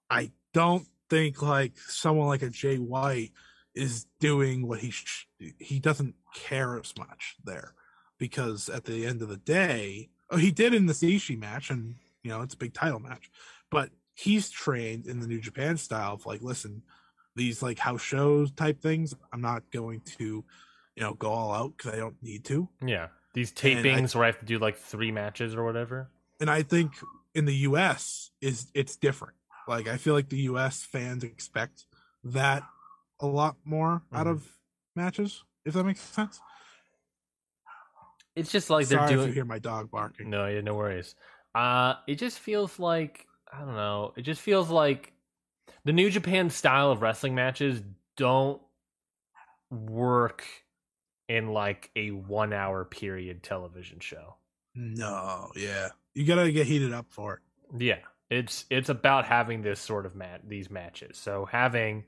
I 0.09 0.31
don't 0.53 0.87
think 1.09 1.41
like 1.41 1.77
someone 1.77 2.27
like 2.27 2.41
a 2.41 2.49
Jay 2.49 2.77
White 2.77 3.31
is 3.75 4.05
doing 4.19 4.67
what 4.67 4.79
he 4.79 4.91
sh- 4.91 5.27
he 5.59 5.79
doesn't 5.79 6.15
care 6.33 6.79
as 6.79 6.93
much 6.97 7.35
there 7.43 7.73
because 8.17 8.69
at 8.69 8.85
the 8.85 9.05
end 9.05 9.21
of 9.21 9.29
the 9.29 9.37
day, 9.37 10.09
oh, 10.31 10.37
he 10.37 10.51
did 10.51 10.73
in 10.73 10.85
the 10.87 10.93
Ishii 10.93 11.37
match, 11.37 11.69
and 11.69 11.95
you 12.23 12.29
know 12.31 12.41
it's 12.41 12.53
a 12.53 12.57
big 12.57 12.73
title 12.73 12.99
match, 12.99 13.29
but 13.69 13.89
he's 14.15 14.49
trained 14.49 15.05
in 15.07 15.19
the 15.19 15.27
New 15.27 15.39
Japan 15.39 15.77
style 15.77 16.13
of 16.13 16.25
like, 16.25 16.41
listen, 16.41 16.83
these 17.35 17.61
like 17.61 17.79
house 17.79 18.01
shows 18.01 18.51
type 18.51 18.81
things, 18.81 19.13
I'm 19.33 19.41
not 19.41 19.63
going 19.71 20.01
to, 20.17 20.43
you 20.95 21.03
know, 21.03 21.13
go 21.13 21.29
all 21.31 21.51
out 21.53 21.73
because 21.77 21.93
I 21.93 21.97
don't 21.97 22.21
need 22.21 22.43
to. 22.45 22.67
Yeah, 22.85 23.07
these 23.33 23.51
And 23.63 23.79
I- 23.79 23.83
tapings 23.83 24.13
where 24.15 24.23
I 24.25 24.27
have 24.27 24.39
to 24.39 24.45
do 24.45 24.59
like 24.59 24.77
three 24.77 25.11
matches 25.11 25.55
or 25.55 25.63
whatever. 25.63 26.09
and 26.39 26.49
I 26.49 26.63
think 26.63 26.93
in 27.33 27.45
the 27.45 27.55
U.S. 27.69 28.31
is 28.41 28.67
it's 28.73 28.95
different. 28.97 29.35
Like 29.67 29.87
I 29.87 29.97
feel 29.97 30.13
like 30.13 30.29
the 30.29 30.39
U.S. 30.51 30.83
fans 30.83 31.23
expect 31.23 31.85
that 32.23 32.63
a 33.19 33.27
lot 33.27 33.55
more 33.63 34.01
out 34.13 34.27
Mhm. 34.27 34.31
of 34.31 34.57
matches. 34.95 35.43
If 35.65 35.73
that 35.75 35.83
makes 35.85 36.01
sense. 36.01 36.39
It's 38.35 38.51
just 38.51 38.69
like 38.69 38.87
they're 38.87 38.99
Sorry 39.07 39.19
if 39.19 39.27
you 39.27 39.33
hear 39.33 39.45
my 39.45 39.59
dog 39.59 39.91
barking. 39.91 40.29
No, 40.29 40.47
yeah, 40.47 40.61
no 40.61 40.75
worries. 40.75 41.15
Uh, 41.53 41.95
it 42.07 42.15
just 42.15 42.39
feels 42.39 42.79
like 42.79 43.27
I 43.51 43.59
don't 43.59 43.75
know. 43.75 44.13
It 44.15 44.21
just 44.21 44.41
feels 44.41 44.69
like 44.69 45.13
the 45.83 45.91
New 45.91 46.09
Japan 46.09 46.49
style 46.49 46.91
of 46.91 47.01
wrestling 47.01 47.35
matches 47.35 47.81
don't 48.15 48.61
work 49.69 50.45
in 51.27 51.49
like 51.49 51.91
a 51.95 52.11
one-hour 52.11 52.85
period 52.85 53.43
television 53.43 53.99
show. 53.99 54.35
No, 54.75 55.51
yeah, 55.55 55.89
you 56.13 56.25
gotta 56.25 56.51
get 56.51 56.67
heated 56.67 56.93
up 56.93 57.07
for 57.09 57.35
it. 57.35 57.81
Yeah, 57.81 57.99
it's 58.29 58.65
it's 58.69 58.89
about 58.89 59.25
having 59.25 59.61
this 59.61 59.79
sort 59.79 60.05
of 60.05 60.15
mat 60.15 60.41
these 60.47 60.69
matches. 60.69 61.17
So 61.17 61.45
having 61.45 62.05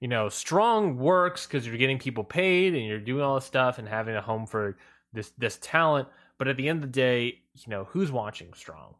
you 0.00 0.08
know 0.08 0.30
strong 0.30 0.96
works 0.96 1.46
because 1.46 1.66
you're 1.66 1.76
getting 1.76 1.98
people 1.98 2.24
paid 2.24 2.74
and 2.74 2.86
you're 2.86 2.98
doing 3.00 3.22
all 3.22 3.34
this 3.34 3.44
stuff 3.44 3.78
and 3.78 3.86
having 3.86 4.16
a 4.16 4.22
home 4.22 4.46
for 4.46 4.78
this 5.16 5.32
this 5.38 5.58
talent. 5.60 6.08
But 6.38 6.48
at 6.48 6.56
the 6.56 6.68
end 6.68 6.84
of 6.84 6.92
the 6.92 6.92
day, 6.92 7.40
you 7.54 7.68
know 7.68 7.84
who's 7.84 8.12
watching 8.12 8.52
strong, 8.54 8.94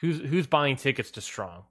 who's 0.00 0.20
who's 0.20 0.46
buying 0.46 0.76
tickets 0.76 1.10
to 1.12 1.20
strong. 1.20 1.64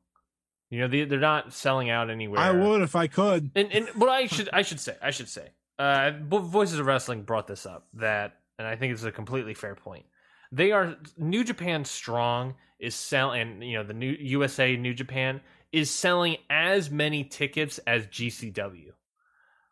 You 0.70 0.80
know 0.80 0.88
they 0.88 1.04
they're 1.04 1.20
not 1.20 1.54
selling 1.54 1.90
out 1.90 2.10
anywhere. 2.10 2.40
I 2.40 2.52
would 2.52 2.82
if 2.82 2.96
I 2.96 3.08
could. 3.08 3.52
And 3.56 3.72
and 3.72 3.88
what 3.90 4.10
I 4.10 4.28
should 4.28 4.50
I 4.54 4.62
should 4.62 4.80
say 4.80 4.96
I 5.02 5.12
should 5.12 5.30
say 5.30 5.50
uh 5.78 6.12
Voices 6.22 6.80
of 6.80 6.86
Wrestling 6.86 7.24
brought 7.24 7.48
this 7.48 7.66
up 7.66 7.88
that 7.96 8.38
and 8.58 8.68
I 8.68 8.76
think 8.76 8.94
it's 8.94 9.04
a 9.04 9.12
completely 9.12 9.54
fair 9.54 9.76
point. 9.76 10.06
They 10.52 10.72
are 10.72 10.96
New 11.18 11.44
Japan 11.44 11.84
Strong 11.84 12.56
is 12.80 12.96
selling 12.96 13.42
and 13.42 13.64
you 13.64 13.78
know 13.78 13.84
the 13.84 13.94
new 13.94 14.16
USA 14.20 14.78
New 14.78 14.94
Japan 14.94 15.42
is 15.72 15.90
selling 15.90 16.38
as 16.50 16.90
many 16.90 17.24
tickets 17.24 17.80
as 17.80 18.08
GCW. 18.08 18.92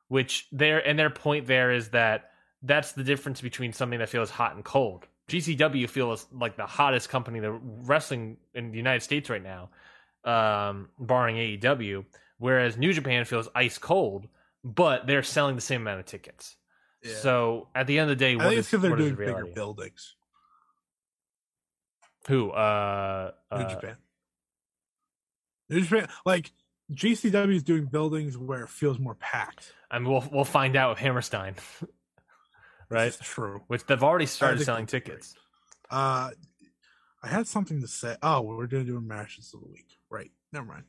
Which 0.10 0.48
their 0.52 0.86
and 0.86 1.00
their 1.00 1.10
point 1.10 1.48
there 1.48 1.72
is 1.72 1.90
that 1.90 2.29
that's 2.62 2.94
the 2.94 3.04
difference 3.04 3.42
between 3.42 3.74
something 3.74 4.00
that 4.00 4.10
feels 4.10 4.30
hot 4.30 4.56
and 4.56 4.64
cold. 4.64 5.06
GCW 5.30 5.88
feels 5.90 6.26
like 6.32 6.58
the 6.58 6.66
hottest 6.66 7.10
company 7.10 7.38
in 7.38 7.44
the 7.44 7.52
wrestling 7.52 8.38
in 8.54 8.72
the 8.72 8.78
United 8.78 9.02
States 9.02 9.30
right 9.30 9.44
now, 9.44 9.70
um, 10.26 10.90
barring 11.00 11.36
AEW 11.36 12.06
whereas 12.40 12.78
New 12.78 12.92
Japan 12.92 13.24
feels 13.26 13.48
ice 13.54 13.78
cold, 13.78 14.28
but 14.64 15.06
they're 15.06 15.24
selling 15.24 15.56
the 15.56 15.62
same 15.62 15.82
amount 15.82 16.00
of 16.00 16.06
tickets. 16.08 16.56
Yeah. 17.04 17.16
So 17.16 17.68
at 17.76 17.86
the 17.86 18.00
end 18.00 18.10
of 18.10 18.18
the 18.18 18.26
day, 18.26 18.36
I 18.36 18.40
think 18.40 18.54
is, 18.54 18.60
it's 18.60 18.72
because 18.72 18.82
they're 18.82 18.92
what 18.92 19.00
is 19.00 19.06
doing 19.06 19.20
the 19.20 19.34
bigger 19.34 19.46
buildings. 19.54 20.16
Who? 22.28 22.50
Uh, 22.52 23.32
New 23.52 23.58
uh, 23.58 23.70
Japan. 23.70 23.96
New 25.70 25.82
Japan, 25.82 26.10
like 26.26 26.52
GCW 26.92 27.56
is 27.56 27.64
doing 27.64 27.86
buildings 27.86 28.38
where 28.38 28.64
it 28.64 28.70
feels 28.70 29.00
more 29.00 29.16
packed. 29.16 29.74
I 29.92 30.00
mean, 30.00 30.10
we'll 30.10 30.28
we'll 30.32 30.44
find 30.44 30.76
out 30.76 30.92
with 30.92 31.00
Hammerstein, 31.00 31.56
right? 32.90 33.16
True. 33.22 33.62
Which 33.68 33.86
they've 33.86 34.04
already 34.04 34.26
started 34.26 34.64
selling 34.64 34.86
tickets. 34.86 35.36
Uh, 35.90 36.32
I 37.24 37.28
had 37.28 37.48
something 37.48 37.82
to 37.82 37.88
say. 37.88 38.16
Oh, 38.22 38.42
we're 38.42 38.68
doing 38.68 38.86
doing 38.86 39.08
matches 39.08 39.52
of 39.54 39.62
the 39.62 39.68
week. 39.68 39.88
Right. 40.10 40.32
Never 40.54 40.66
mind. 40.66 40.84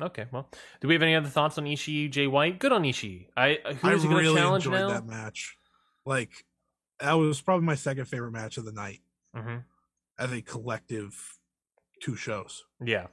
Okay, 0.00 0.26
well, 0.32 0.48
do 0.80 0.88
we 0.88 0.94
have 0.94 1.02
any 1.02 1.14
other 1.14 1.28
thoughts 1.28 1.58
on 1.58 1.64
Ishii, 1.64 2.10
Jay 2.10 2.26
White? 2.26 2.58
Good 2.58 2.72
on 2.72 2.82
Ishii. 2.82 3.26
I 3.36 3.58
who 3.80 3.88
I 3.88 3.96
he 3.98 4.08
really 4.08 4.34
challenge 4.34 4.66
enjoyed 4.66 4.80
now? 4.80 4.88
that 4.88 5.06
match. 5.06 5.56
Like, 6.06 6.30
that 6.98 7.12
was 7.12 7.40
probably 7.40 7.66
my 7.66 7.74
second 7.74 8.06
favorite 8.06 8.32
match 8.32 8.56
of 8.56 8.64
the 8.64 8.72
night 8.72 9.00
hmm 9.36 9.58
as 10.18 10.32
a 10.32 10.40
collective 10.42 11.38
two 12.02 12.16
shows. 12.16 12.64
Yeah, 12.84 13.06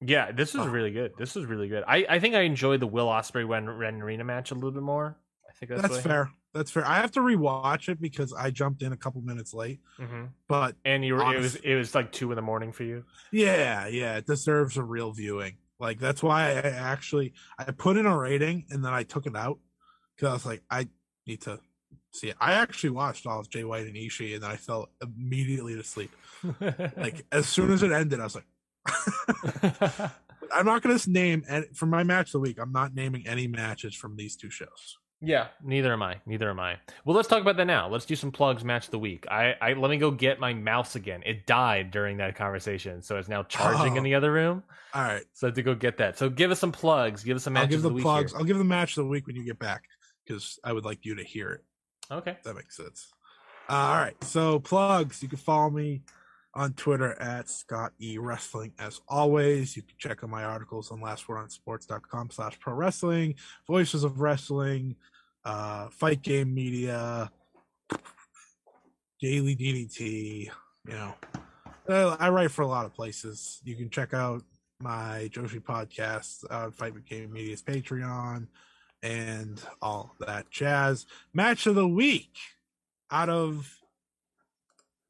yeah. 0.00 0.30
This 0.30 0.54
was 0.54 0.66
Oh. 0.66 0.70
really 0.70 0.90
good. 0.92 1.12
This 1.18 1.34
was 1.34 1.46
really 1.46 1.68
good. 1.68 1.84
I 1.88 2.06
I 2.08 2.18
think 2.20 2.34
I 2.34 2.40
enjoyed 2.42 2.80
the 2.80 2.86
Will 2.86 3.08
Ospreay 3.08 3.48
Ren, 3.48 3.68
Ren 3.68 3.98
Narita 4.00 4.24
match 4.24 4.50
a 4.50 4.54
little 4.54 4.72
bit 4.72 4.82
more. 4.82 5.16
I 5.48 5.52
think 5.54 5.70
that's, 5.70 5.82
That's, 5.82 6.00
fair. 6.04 6.30
That's 6.54 6.70
fair. 6.70 6.86
I 6.86 6.96
have 6.96 7.10
to 7.12 7.20
rewatch 7.20 7.88
it 7.88 8.00
because 8.00 8.32
I 8.32 8.50
jumped 8.50 8.82
in 8.82 8.92
a 8.92 8.96
couple 8.96 9.20
minutes 9.22 9.52
late. 9.52 9.80
hmm 9.98 10.26
But 10.48 10.76
And 10.84 11.04
you 11.04 11.14
were, 11.16 11.34
it 11.34 11.40
was 11.40 11.56
it 11.56 11.74
was 11.74 11.94
like 11.94 12.12
two 12.12 12.30
in 12.30 12.36
the 12.36 12.42
morning 12.42 12.72
for 12.72 12.84
you. 12.84 13.04
yeah, 13.32 13.86
yeah, 13.88 14.16
it 14.16 14.26
deserves 14.26 14.76
a 14.76 14.82
real 14.82 15.12
viewing. 15.12 15.56
Like 15.80 15.98
that's 15.98 16.22
why 16.22 16.50
I 16.52 16.60
actually 16.60 17.34
I 17.58 17.64
put 17.64 17.96
in 17.96 18.06
a 18.06 18.16
rating 18.16 18.66
and 18.70 18.84
then 18.84 18.92
I 18.94 19.02
took 19.02 19.26
it 19.26 19.34
out 19.34 19.58
because 20.16 20.28
I 20.30 20.32
was 20.32 20.46
like 20.46 20.62
I 20.70 20.88
need 21.26 21.42
to 21.42 21.58
see 22.12 22.28
it. 22.28 22.36
I 22.40 22.52
actually 22.52 22.90
watched 22.90 23.26
all 23.26 23.40
of 23.40 23.50
Jay 23.50 23.64
White 23.64 23.86
and 23.86 23.96
Ishii 23.96 24.34
and 24.34 24.44
then 24.44 24.50
I 24.50 24.56
fell 24.56 24.90
immediately 25.02 25.74
to 25.74 25.82
sleep. 25.82 26.12
Like 26.96 27.26
as 27.32 27.48
soon 27.48 27.72
as 27.72 27.82
it 27.82 27.90
ended, 27.90 28.20
I 28.20 28.24
was 28.24 28.36
like, 28.36 28.46
I'm 30.54 30.66
not 30.66 30.82
going 30.82 30.96
to 30.96 31.10
name 31.10 31.42
any, 31.48 31.66
for 31.74 31.86
my 31.86 32.04
match 32.04 32.28
of 32.28 32.32
the 32.32 32.40
week. 32.40 32.58
I'm 32.60 32.72
not 32.72 32.94
naming 32.94 33.26
any 33.26 33.48
matches 33.48 33.94
from 33.94 34.16
these 34.16 34.36
two 34.36 34.50
shows. 34.50 34.98
Yeah, 35.24 35.48
neither 35.62 35.92
am 35.92 36.02
I. 36.02 36.16
Neither 36.26 36.50
am 36.50 36.60
I. 36.60 36.76
Well, 37.04 37.16
let's 37.16 37.28
talk 37.28 37.40
about 37.40 37.56
that 37.56 37.66
now. 37.66 37.88
Let's 37.88 38.04
do 38.04 38.14
some 38.16 38.30
plugs. 38.32 38.64
Match 38.64 38.84
of 38.86 38.90
the 38.90 38.98
week. 38.98 39.26
I, 39.30 39.54
I 39.60 39.72
let 39.72 39.90
me 39.90 39.96
go 39.98 40.10
get 40.10 40.38
my 40.40 40.52
mouse 40.54 40.94
again. 40.96 41.22
It 41.24 41.46
died 41.46 41.90
during 41.90 42.18
that 42.18 42.36
conversation, 42.36 43.02
so 43.02 43.16
it's 43.16 43.28
now 43.28 43.42
charging 43.44 43.94
in 43.96 44.00
Oh. 44.00 44.04
the 44.04 44.14
other 44.14 44.32
room. 44.32 44.62
All 44.94 45.02
right, 45.02 45.22
So 45.32 45.46
I 45.46 45.48
have 45.48 45.54
to 45.56 45.62
go 45.62 45.74
get 45.74 45.96
that. 45.98 46.16
So 46.18 46.28
give 46.30 46.50
us 46.50 46.60
some 46.60 46.70
plugs. 46.72 47.24
Give 47.24 47.36
us 47.36 47.42
some 47.42 47.56
I'll 47.56 47.62
matches 47.64 47.76
give 47.76 47.78
of 47.78 47.82
the 47.84 47.88
the 47.88 47.94
week. 47.96 48.02
plugs. 48.04 48.32
here. 48.32 48.38
I'll 48.38 48.44
give 48.44 48.58
the 48.58 48.64
match 48.64 48.96
of 48.96 49.04
the 49.04 49.08
week 49.10 49.26
when 49.26 49.34
you 49.36 49.44
get 49.44 49.58
back 49.58 49.84
because 50.24 50.58
I 50.62 50.72
would 50.72 50.84
like 50.84 51.04
you 51.04 51.16
to 51.16 51.24
hear 51.24 51.50
it. 51.50 51.64
Okay. 52.12 52.36
That 52.44 52.54
makes 52.54 52.76
sense. 52.76 53.08
Uh, 53.68 53.72
all 53.72 53.96
right. 53.96 54.22
So 54.24 54.60
plugs. 54.60 55.22
You 55.22 55.28
can 55.28 55.38
follow 55.38 55.70
me 55.70 56.02
on 56.56 56.72
Twitter 56.74 57.20
at 57.20 57.48
Scott 57.50 57.92
E 58.00 58.18
Wrestling. 58.18 58.72
As 58.78 59.00
always, 59.08 59.74
you 59.76 59.82
can 59.82 59.96
check 59.98 60.22
out 60.22 60.30
my 60.30 60.44
articles 60.44 60.92
on 60.92 61.00
lastwordonsports.com 61.00 62.30
slash 62.30 62.58
pro 62.60 62.74
wrestling, 62.74 63.34
voices 63.66 64.04
of 64.04 64.20
wrestling, 64.20 64.94
uh, 65.44 65.88
fight 65.90 66.22
game 66.22 66.54
media, 66.54 67.30
daily 69.20 69.56
DDT. 69.56 70.50
You 70.86 70.92
know, 70.92 71.14
uh, 71.88 72.16
I 72.18 72.28
write 72.30 72.50
for 72.50 72.62
a 72.62 72.66
lot 72.66 72.86
of 72.86 72.94
places. 72.94 73.60
You 73.64 73.76
can 73.76 73.90
check 73.90 74.14
out 74.14 74.42
my 74.80 75.30
Joshi 75.32 75.60
podcast 75.60 76.44
on 76.50 76.72
Fight 76.72 76.92
Game 77.06 77.32
Media's 77.32 77.62
Patreon 77.62 78.48
and 79.02 79.62
all 79.80 80.14
that 80.20 80.50
jazz. 80.50 81.06
Match 81.32 81.66
of 81.66 81.74
the 81.74 81.88
week 81.88 82.36
out 83.10 83.28
of 83.28 83.78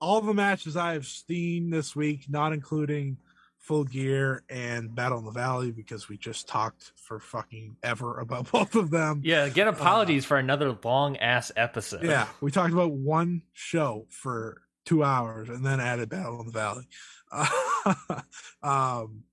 all 0.01 0.21
the 0.21 0.35
matches 0.35 0.77
I 0.77 0.93
have 0.93 1.07
seen 1.07 1.71
this 1.71 1.97
week, 1.97 2.27
not 2.29 2.53
including 2.53 3.17
Full 3.65 3.85
Gear 3.85 4.43
and 4.51 4.95
Battle 4.95 5.19
in 5.19 5.25
the 5.25 5.31
Valley, 5.31 5.71
because 5.73 6.07
we 6.07 6.19
just 6.19 6.47
talked 6.47 6.93
for 6.97 7.19
fucking 7.19 7.77
ever 7.83 8.19
about 8.21 8.53
both 8.53 8.75
of 8.75 8.91
them. 8.91 9.23
Yeah. 9.25 9.49
Get 9.49 9.69
apologies 9.69 10.27
for 10.27 10.37
another 10.37 10.77
long 10.85 11.17
ass 11.17 11.51
episode. 11.57 12.05
Uh, 12.05 12.09
Yeah, 12.11 12.29
we 12.43 12.51
talked 12.51 12.75
about 12.75 12.93
one 12.93 13.41
show 13.55 14.07
for 14.11 14.61
two 14.85 15.03
hours 15.03 15.49
and 15.49 15.65
then 15.65 15.81
added 15.81 16.11
Battle 16.11 16.41
in 16.41 16.47
the 16.47 16.53
Valley. 16.53 16.87
um, 18.63 19.25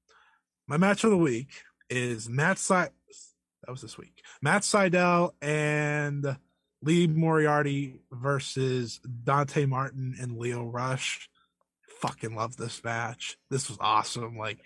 my 0.65 0.77
match 0.77 1.03
of 1.03 1.11
the 1.11 1.17
week 1.17 1.49
is 1.89 2.29
Matt 2.29 2.55
Sydal. 2.57 2.89
That 3.65 3.71
was 3.71 3.81
this 3.81 3.97
week. 3.97 4.23
Matt 4.41 4.61
Sydal 4.61 5.31
and 5.41 6.37
Lee 6.81 7.05
Moriarty 7.07 7.99
versus 8.11 8.99
Dante 9.23 9.65
Martin 9.65 10.15
and 10.19 10.37
Lio 10.37 10.63
Rush. 10.65 11.29
Fucking 12.01 12.35
love 12.35 12.57
this 12.57 12.83
match. 12.83 13.37
This 13.49 13.69
was 13.69 13.77
awesome. 13.79 14.37
Like, 14.37 14.59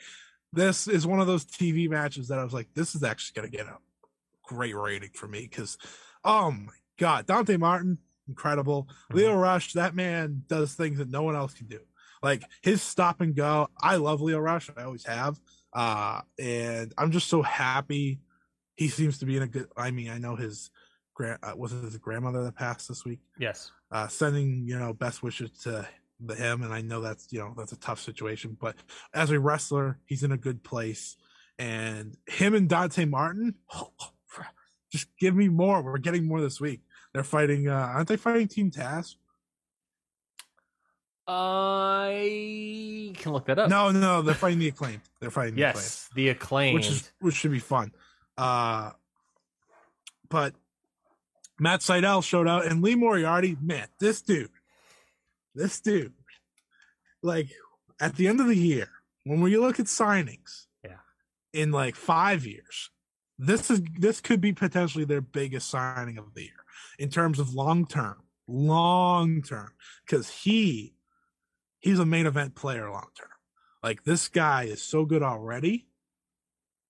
this 0.54 0.88
is 0.88 1.06
one 1.06 1.20
of 1.20 1.28
those 1.28 1.46
TV 1.46 1.90
matches 1.90 2.30
that 2.30 2.40
I 2.40 2.44
was 2.44 2.54
like, 2.54 2.70
this 2.74 2.96
is 2.96 3.04
actually 3.04 3.42
going 3.42 3.52
to 3.52 3.58
get 3.58 3.68
a 3.68 3.78
great 4.44 4.76
rating 4.76 5.12
for 5.14 5.28
me 5.28 5.42
because, 5.42 5.78
oh 6.24 6.52
my 6.52 6.72
God, 6.98 7.26
Dante 7.26 7.58
Martin, 7.58 7.98
incredible. 8.28 8.88
Lio 9.12 9.36
Rush, 9.36 9.74
that 9.74 9.96
man 9.96 10.44
does 10.48 10.74
things 10.74 10.98
that 11.00 11.10
no 11.10 11.24
one 11.24 11.36
else 11.36 11.54
can 11.54 11.68
do. 11.68 11.80
Like 12.24 12.44
his 12.62 12.82
stop 12.82 13.22
and 13.22 13.36
go. 13.36 13.68
I 13.80 13.98
love 13.98 14.22
Lio 14.22 14.40
Rush. 14.40 14.70
I 14.76 14.84
always 14.84 15.06
have. 15.06 15.40
Uh, 15.74 16.22
and 16.40 16.94
I'm 16.98 17.12
just 17.12 17.28
so 17.28 17.42
happy. 17.42 18.20
He 18.76 18.88
seems 18.88 19.20
to 19.20 19.26
be 19.26 19.38
in 19.38 19.44
a 19.44 19.48
good. 19.48 19.68
I 19.78 19.92
mean, 19.92 20.10
I 20.10 20.18
know 20.18 20.36
his 20.36 20.72
grand 21.14 21.40
uh, 21.44 21.54
was 21.56 21.74
it 21.74 21.84
his 21.84 21.98
grandmother 21.98 22.44
that 22.44 22.56
passed 22.56 22.88
this 22.88 23.06
week. 23.06 23.20
Yes. 23.40 23.72
Uh, 23.92 24.08
sending 24.08 24.64
you 24.66 24.80
know 24.80 24.94
best 24.94 25.22
wishes 25.22 25.52
to 25.64 25.88
him, 26.38 26.64
and 26.64 26.74
I 26.74 26.82
know 26.82 27.02
that's 27.02 27.32
you 27.32 27.40
know 27.40 27.54
that's 27.58 27.72
a 27.72 27.80
tough 27.80 28.00
situation, 28.00 28.58
but 28.60 28.76
as 29.14 29.32
a 29.32 29.40
wrestler, 29.40 30.00
he's 30.06 30.24
in 30.24 30.32
a 30.32 30.38
good 30.38 30.64
place. 30.64 31.18
And 31.58 32.18
him 32.28 32.54
and 32.54 32.68
Dante 32.68 33.06
Martin, 33.06 33.56
Just 34.92 35.08
give 35.20 35.36
me 35.36 35.50
more. 35.50 35.82
We're 35.82 35.98
getting 35.98 36.26
more 36.26 36.40
this 36.40 36.62
week. 36.62 36.82
They're 37.14 37.24
fighting. 37.24 37.68
uh 37.68 37.74
Aren't 37.74 38.08
they 38.08 38.18
fighting 38.18 38.48
Team 38.48 38.72
Taz? 38.72 39.16
I 41.28 43.14
can 43.18 43.34
look 43.34 43.46
that 43.48 43.58
up. 43.60 43.70
No, 43.70 43.92
no, 43.92 44.22
they're 44.22 44.36
fighting 44.36 44.60
the 44.60 44.68
acclaimed. 44.68 45.02
They're 45.20 45.32
fighting 45.32 45.56
the 45.56 45.62
Yes, 45.62 46.10
the 46.16 46.30
acclaimed, 46.30 46.76
which 46.76 46.88
is 46.88 47.12
which 47.20 47.36
should 47.36 47.52
be 47.52 47.60
fun. 47.60 47.92
Uh 48.38 48.92
but 50.30 50.54
Matt 51.60 51.80
Sydal 51.82 52.24
showed 52.24 52.48
out, 52.48 52.66
and 52.66 52.82
Lee 52.82 52.96
Moriarty. 52.96 53.58
Man, 53.62 53.88
this 54.00 54.22
dude, 54.22 54.50
this 55.56 55.80
dude, 55.80 56.14
like 57.24 57.48
at 58.00 58.16
the 58.16 58.28
end 58.28 58.40
of 58.42 58.48
the 58.48 58.56
year, 58.58 58.90
when 59.24 59.42
we 59.42 59.58
look 59.58 59.80
at 59.80 59.86
signings, 59.88 60.66
Yeah. 60.84 60.98
in 61.54 61.72
like 61.72 61.96
five 61.96 62.46
years, 62.46 62.92
this 63.40 63.72
is 63.72 63.82
this 64.00 64.22
could 64.22 64.42
be 64.42 64.54
potentially 64.54 65.06
their 65.06 65.22
biggest 65.22 65.70
signing 65.70 66.18
of 66.18 66.34
the 66.34 66.44
year 66.44 66.64
in 67.00 67.10
terms 67.10 67.40
of 67.40 67.54
long 67.54 67.86
term, 67.88 68.24
long 68.48 69.42
term, 69.42 69.74
because 70.06 70.30
he 70.30 70.96
he's 71.80 72.00
a 72.00 72.06
main 72.06 72.26
event 72.26 72.56
player 72.56 72.90
long 72.92 73.08
term. 73.18 73.30
Like 73.84 74.04
this 74.04 74.28
guy 74.28 74.64
is 74.64 74.82
so 74.82 75.06
good 75.06 75.24
already. 75.24 75.88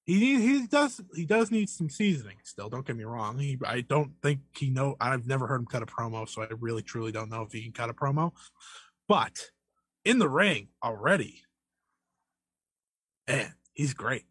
He 0.06 0.40
he 0.40 0.67
does 0.67 1.01
he 1.16 1.25
does 1.25 1.50
need 1.50 1.67
some 1.69 1.90
seasoning 1.90 2.38
still. 2.43 2.69
Don't 2.69 2.85
get 2.85 2.95
me 2.95 3.03
wrong. 3.06 3.40
He 3.40 3.58
I 3.66 3.82
don't 3.82 4.11
think 4.22 4.40
he 4.56 4.69
know. 4.69 4.95
I've 5.01 5.25
never 5.25 5.48
heard 5.48 5.61
him 5.61 5.66
cut 5.66 5.82
a 5.82 5.88
promo, 5.88 6.30
so 6.30 6.43
I 6.43 6.48
really 6.59 6.84
truly 6.84 7.11
don't 7.11 7.30
know 7.30 7.42
if 7.42 7.51
he 7.51 7.64
can 7.64 7.72
cut 7.72 7.90
a 7.90 7.93
promo. 7.93 8.32
But 9.08 9.50
in 10.03 10.19
the 10.19 10.30
ring 10.30 10.67
already, 10.84 11.42
man, 13.27 13.53
he's 13.74 13.93
great. 13.93 14.24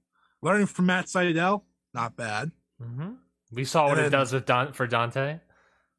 Learning 0.42 0.66
from 0.66 0.86
Matt 0.86 1.06
Sydal, 1.06 1.62
not 1.92 2.16
bad. 2.16 2.52
hmm 2.80 3.14
We 3.52 3.64
saw 3.64 3.84
what 3.88 3.98
And 3.98 4.00
it 4.06 4.10
then- 4.10 4.20
does 4.20 4.32
with 4.32 4.46
Don 4.46 4.72
for 4.72 4.86
Dante. 4.86 5.40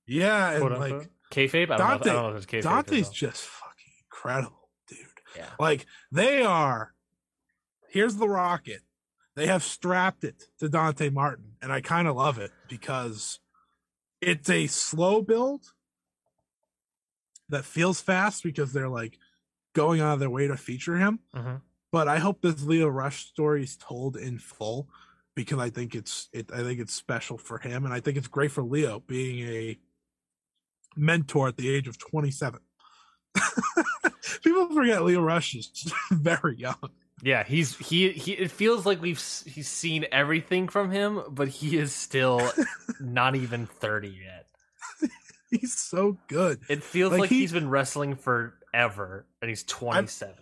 Yeah, 0.07 0.51
and 0.51 0.59
Quote 0.61 0.71
like 0.79 0.93
unquote. 0.93 1.09
Kayfabe. 1.31 1.71
I 1.71 1.77
don't, 1.77 1.79
know, 1.79 1.87
Dante- 1.87 1.97
if, 1.97 2.07
I 2.07 2.21
don't 2.21 2.33
know 2.33 2.39
kayfabe. 2.39 2.63
Dante's 2.63 3.09
just 3.09 3.41
fucking 3.43 3.93
incredible, 4.05 4.69
dude. 4.87 4.99
Yeah. 5.35 5.49
Like 5.59 5.85
they 6.11 6.43
are. 6.43 6.93
Here's 7.89 8.15
the 8.15 8.29
rocket. 8.29 8.81
They 9.35 9.47
have 9.47 9.63
strapped 9.63 10.23
it 10.23 10.45
to 10.59 10.69
Dante 10.69 11.09
Martin, 11.09 11.53
and 11.61 11.71
I 11.71 11.81
kind 11.81 12.07
of 12.07 12.15
love 12.15 12.37
it 12.39 12.51
because 12.69 13.39
it's 14.21 14.49
a 14.49 14.67
slow 14.67 15.21
build 15.21 15.73
that 17.49 17.65
feels 17.65 18.01
fast 18.01 18.43
because 18.43 18.71
they're 18.73 18.89
like 18.89 19.19
going 19.73 19.99
out 19.99 20.13
of 20.13 20.19
their 20.19 20.29
way 20.29 20.47
to 20.47 20.55
feature 20.57 20.97
him. 20.97 21.19
Mhm. 21.35 21.61
But 21.91 22.07
I 22.07 22.19
hope 22.19 22.41
this 22.41 22.63
Lio 22.63 22.87
Rush 22.87 23.25
story 23.25 23.63
is 23.63 23.75
told 23.77 24.15
in 24.17 24.39
full 24.39 24.89
because 25.35 25.59
I 25.59 25.69
think 25.69 25.95
it's 25.95 26.29
it. 26.31 26.49
I 26.51 26.63
think 26.63 26.79
it's 26.79 26.93
special 26.93 27.37
for 27.37 27.57
him, 27.59 27.83
and 27.85 27.93
I 27.93 27.99
think 27.99 28.17
it's 28.17 28.27
great 28.27 28.51
for 28.51 28.63
Lio 28.63 29.01
being 29.01 29.39
a 29.47 29.77
mentor 30.95 31.49
at 31.49 31.57
the 31.57 31.69
age 31.69 31.89
of 31.89 31.97
27. 31.97 32.61
People 34.43 34.73
forget 34.73 35.03
Lio 35.03 35.21
Rush 35.21 35.55
is 35.55 35.93
very 36.11 36.57
young. 36.57 36.89
Yeah, 37.23 37.43
he's 37.43 37.75
he 37.77 38.11
he. 38.11 38.33
It 38.33 38.51
feels 38.51 38.85
like 38.85 39.01
we've 39.01 39.17
he's 39.45 39.69
seen 39.69 40.05
everything 40.11 40.67
from 40.67 40.91
him, 40.91 41.21
but 41.29 41.47
he 41.47 41.77
is 41.77 41.93
still 41.93 42.51
not 42.99 43.35
even 43.35 43.65
thirty 43.67 44.09
yet. 44.23 44.47
He's 45.49 45.73
so 45.73 46.17
good. 46.27 46.59
It 46.69 46.83
feels 46.83 47.11
Like, 47.13 47.21
like, 47.21 47.29
he- 47.29 47.39
he's 47.39 47.53
been 47.53 47.69
wrestling 47.69 48.15
forever, 48.15 49.25
and 49.41 49.47
he's 49.49 49.63
twenty 49.63 50.07
seven. 50.07 50.35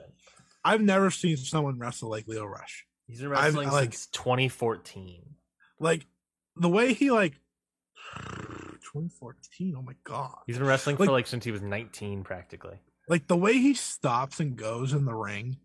I've 0.66 0.82
never 0.82 1.12
seen 1.12 1.38
someone 1.38 1.78
wrestle 1.78 2.10
like 2.10 2.28
Lio 2.28 2.46
Rush. 2.46 2.86
He's 3.08 3.20
been 3.22 3.32
I've- 3.34 3.42
wrestling 3.56 3.70
like- 3.70 3.94
since 3.94 4.08
twenty 4.12 4.50
fourteen. 4.50 5.22
Like 5.80 6.08
the 6.56 6.70
way 6.70 6.94
he 6.94 7.12
like 7.12 7.34
2014. 8.24 9.76
Oh 9.78 9.82
my 9.82 9.94
god. 10.04 10.36
He's 10.48 10.58
been 10.58 10.68
wrestling 10.68 10.98
Like- 10.98 11.08
for 11.08 11.12
like 11.14 11.28
since 11.28 11.46
he 11.46 11.52
was 11.52 11.62
nineteen, 11.62 12.24
practically. 12.24 12.80
Like 13.10 13.28
the 13.28 13.38
way 13.38 13.54
he 13.54 13.74
stops 13.74 14.40
and 14.40 14.56
goes 14.56 14.94
in 14.94 15.06
the 15.06 15.14
ring 15.14 15.58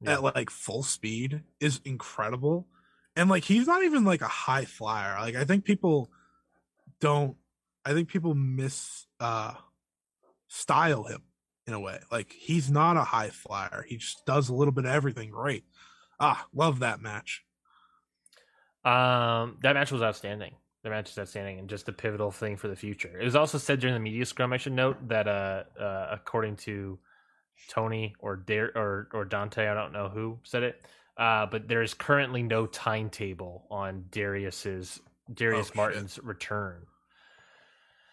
Yeah. 0.00 0.14
at 0.14 0.22
like 0.22 0.50
full 0.50 0.82
speed 0.82 1.42
is 1.60 1.80
incredible. 1.84 2.66
And 3.16 3.28
like 3.28 3.44
he's 3.44 3.66
not 3.66 3.82
even 3.82 4.04
like 4.04 4.22
a 4.22 4.28
high 4.28 4.64
flyer. 4.64 5.20
Like 5.20 5.36
I 5.36 5.44
think 5.44 5.64
people 5.64 6.10
don't 7.00 7.36
I 7.84 7.92
think 7.92 8.08
people 8.08 8.34
miss 8.34 9.06
uh 9.18 9.54
style 10.48 11.04
him 11.04 11.22
in 11.66 11.74
a 11.74 11.80
way. 11.80 12.00
Like 12.10 12.32
he's 12.32 12.70
not 12.70 12.96
a 12.96 13.04
high 13.04 13.30
flyer. 13.30 13.84
He 13.86 13.96
just 13.96 14.24
does 14.26 14.48
a 14.48 14.54
little 14.54 14.72
bit 14.72 14.84
of 14.84 14.90
everything 14.90 15.30
great. 15.30 15.64
Ah, 16.18 16.46
love 16.54 16.80
that 16.80 17.00
match. 17.00 17.44
Um, 18.84 19.58
that 19.62 19.74
match 19.74 19.92
was 19.92 20.02
outstanding. 20.02 20.54
The 20.82 20.90
match 20.90 21.10
is 21.10 21.18
outstanding 21.18 21.58
and 21.58 21.68
just 21.68 21.88
a 21.88 21.92
pivotal 21.92 22.30
thing 22.30 22.56
for 22.56 22.68
the 22.68 22.76
future. 22.76 23.18
It 23.20 23.24
was 23.24 23.36
also 23.36 23.58
said 23.58 23.80
during 23.80 23.94
the 23.94 24.00
media 24.00 24.24
scrum. 24.24 24.52
I 24.52 24.56
should 24.56 24.72
note 24.72 24.96
that, 25.08 25.28
uh, 25.28 25.64
uh 25.78 26.08
according 26.10 26.56
to 26.56 26.98
Tony 27.68 28.14
or 28.18 28.36
Dare 28.36 28.72
or 28.76 29.08
or 29.12 29.24
Dante, 29.24 29.66
I 29.68 29.74
don't 29.74 29.92
know 29.92 30.08
who 30.08 30.38
said 30.42 30.62
it, 30.62 30.84
uh, 31.16 31.46
but 31.46 31.68
there 31.68 31.82
is 31.82 31.94
currently 31.94 32.42
no 32.42 32.66
timetable 32.66 33.66
on 33.70 34.06
Darius's 34.10 35.00
Darius 35.32 35.66
Oh, 35.66 35.68
shit. 35.68 35.76
Martin's 35.76 36.18
return. 36.22 36.86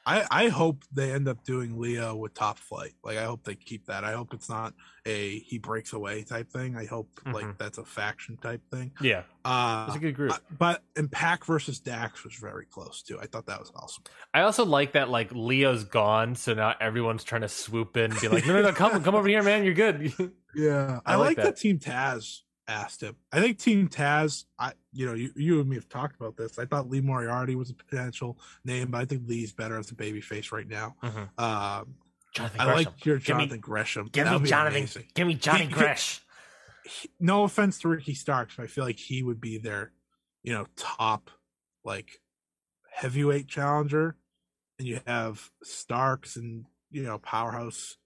I, 0.07 0.25
I 0.31 0.47
hope 0.47 0.83
they 0.93 1.11
end 1.11 1.27
up 1.27 1.43
doing 1.43 1.77
Lio 1.77 2.15
with 2.15 2.33
top 2.33 2.57
flight. 2.57 2.93
Like 3.03 3.17
I 3.17 3.25
hope 3.25 3.43
they 3.43 3.55
keep 3.55 3.85
that. 3.87 4.05
I 4.05 4.13
hope 4.13 4.33
it's 4.33 4.47
not 4.47 4.73
a 5.05 5.39
he 5.39 5.57
breaks 5.57 5.91
away 5.91 6.23
type 6.23 6.49
thing. 6.49 6.77
I 6.77 6.85
hope 6.85 7.09
like 7.25 7.45
Mhm. 7.45 7.57
that's 7.57 7.77
a 7.77 7.83
faction 7.83 8.37
type 8.37 8.61
thing. 8.71 8.93
Yeah, 9.01 9.23
Uh 9.43 9.85
it's 9.89 9.97
a 9.97 9.99
good 9.99 10.15
group. 10.15 10.31
But 10.57 10.81
Impact 10.95 11.45
versus 11.45 11.79
Dax 11.79 12.23
was 12.23 12.35
very 12.35 12.65
close 12.65 13.01
too. 13.03 13.19
I 13.19 13.25
thought 13.25 13.45
that 13.47 13.59
was 13.59 13.71
awesome. 13.75 14.05
I 14.33 14.41
also 14.41 14.63
like 14.65 14.93
that 14.93 15.09
like 15.09 15.29
Lio's 15.33 15.83
gone, 15.83 16.35
so 16.35 16.53
now 16.53 16.73
everyone's 16.79 17.25
trying 17.25 17.41
to 17.41 17.49
swoop 17.49 17.97
in 17.97 18.11
and 18.11 18.21
be 18.21 18.29
like, 18.29 18.47
no, 18.47 18.53
no, 18.53 18.61
no, 18.61 18.71
come, 18.71 19.03
come 19.03 19.13
over 19.15 19.27
here, 19.27 19.43
man, 19.43 19.65
you're 19.65 19.73
good. 19.73 20.13
Yeah, 20.55 21.01
I, 21.05 21.13
I 21.13 21.15
like 21.17 21.27
like 21.27 21.35
that. 21.35 21.43
that. 21.43 21.57
Team 21.57 21.77
Taz 21.77 22.39
asked 22.67 23.01
him. 23.01 23.15
I 23.31 23.39
think 23.39 23.57
Team 23.59 23.87
Taz. 23.87 24.45
I 24.59 24.73
you 24.91 25.05
know 25.05 25.13
you 25.13 25.31
you 25.35 25.59
and 25.61 25.69
me 25.69 25.75
have 25.75 25.89
talked 25.89 26.15
about 26.15 26.35
this. 26.37 26.59
I 26.59 26.65
thought 26.65 26.89
Lee 26.89 27.01
Moriarty 27.01 27.55
was 27.55 27.69
a 27.69 27.73
potential 27.73 28.39
name, 28.65 28.91
but 28.91 28.99
I 29.01 29.05
think 29.05 29.23
Lee's 29.27 29.51
better 29.53 29.77
as 29.77 29.91
a 29.91 29.95
babyface 29.95 30.51
right 30.51 30.67
now. 30.67 30.95
Mhm. 31.03 31.29
Um, 31.39 31.95
Jonathan 32.33 32.59
I 32.59 32.65
Gresham. 32.65 32.75
like 32.93 33.05
your 33.05 33.15
Give 33.17 33.23
me- 33.37 33.43
Jonathan 33.43 33.59
Gresham. 33.59 34.07
Give 34.11 34.25
That 34.25 34.33
would 34.33 34.43
me 34.43 34.49
Jonathan. 34.49 34.77
amazing. 34.79 35.07
Give 35.13 35.27
me 35.27 35.35
Johnny 35.35 35.59
He- 35.61 35.65
he- 35.67 35.73
Gresh. 35.73 36.21
he- 36.83 37.09
no 37.19 37.43
offense 37.43 37.79
to 37.79 37.87
Ricky 37.87 38.13
Starks, 38.13 38.55
but 38.55 38.63
I 38.63 38.67
feel 38.67 38.83
like 38.83 38.99
he 38.99 39.23
would 39.23 39.39
be 39.41 39.57
their, 39.57 39.91
you 40.43 40.53
know, 40.53 40.67
top 40.75 41.31
like 41.83 42.21
heavyweight 42.91 43.47
challenger. 43.47 44.17
And 44.79 44.87
you 44.87 44.99
have 45.07 45.51
Starks 45.63 46.35
and 46.35 46.65
you 46.91 47.03
know 47.03 47.17
Powerhouse. 47.17 47.97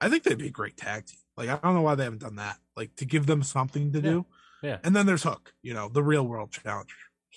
I 0.00 0.08
think 0.08 0.24
they'd 0.24 0.36
be 0.38 0.48
a 0.48 0.50
great 0.50 0.76
tag 0.76 1.06
team. 1.06 1.20
Like 1.36 1.48
I 1.48 1.56
don't 1.62 1.74
know 1.74 1.82
why 1.82 1.94
they 1.94 2.04
haven't 2.04 2.20
done 2.22 2.36
that. 2.36 2.58
Like 2.76 2.96
to 2.96 3.04
give 3.04 3.26
them 3.26 3.42
something 3.42 3.92
to 3.92 3.98
Yeah. 3.98 4.10
do. 4.10 4.26
Yeah. 4.62 4.78
And 4.84 4.96
then 4.96 5.06
there's 5.06 5.22
Hook. 5.22 5.52
You 5.62 5.74
know, 5.74 5.88
the 5.88 6.02
real 6.02 6.26
world 6.26 6.50
challenge, 6.50 6.94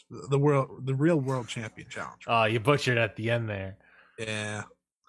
the 0.09 0.39
world, 0.39 0.85
the 0.85 0.95
real 0.95 1.17
world 1.19 1.47
champion 1.47 1.89
challenger. 1.89 2.25
Oh, 2.27 2.45
you 2.45 2.59
butchered 2.59 2.97
at 2.97 3.15
the 3.15 3.29
end 3.31 3.49
there. 3.49 3.77
yeah. 4.17 4.63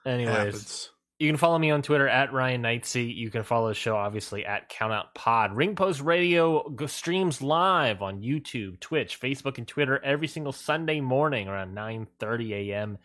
Anyways, 0.05 0.91
you 1.19 1.28
can 1.28 1.36
follow 1.36 1.59
me 1.59 1.70
on 1.70 1.83
Twitter 1.83 2.09
at 2.09 2.33
Ryan 2.33 2.62
Knightsey. 2.62 3.15
You 3.15 3.31
can 3.31 3.43
follow 3.44 3.69
the 3.69 3.75
show 3.75 3.94
obviously 3.97 4.44
at 4.47 4.70
Countout 4.70 5.15
Pod. 5.15 5.55
Ring 5.55 5.77
Post 5.77 6.01
Radio 6.01 6.75
streams 6.86 7.43
live 7.43 8.01
on 8.02 8.20
YouTube, 8.23 8.81
Twitch, 8.81 9.20
Facebook, 9.20 9.59
and 9.59 9.69
Twitter 9.69 10.02
every 10.02 10.27
single 10.27 10.52
Sunday 10.52 11.01
morning 11.01 11.49
around 11.49 11.75
9:30 11.77 12.52
a.m. 12.70 12.99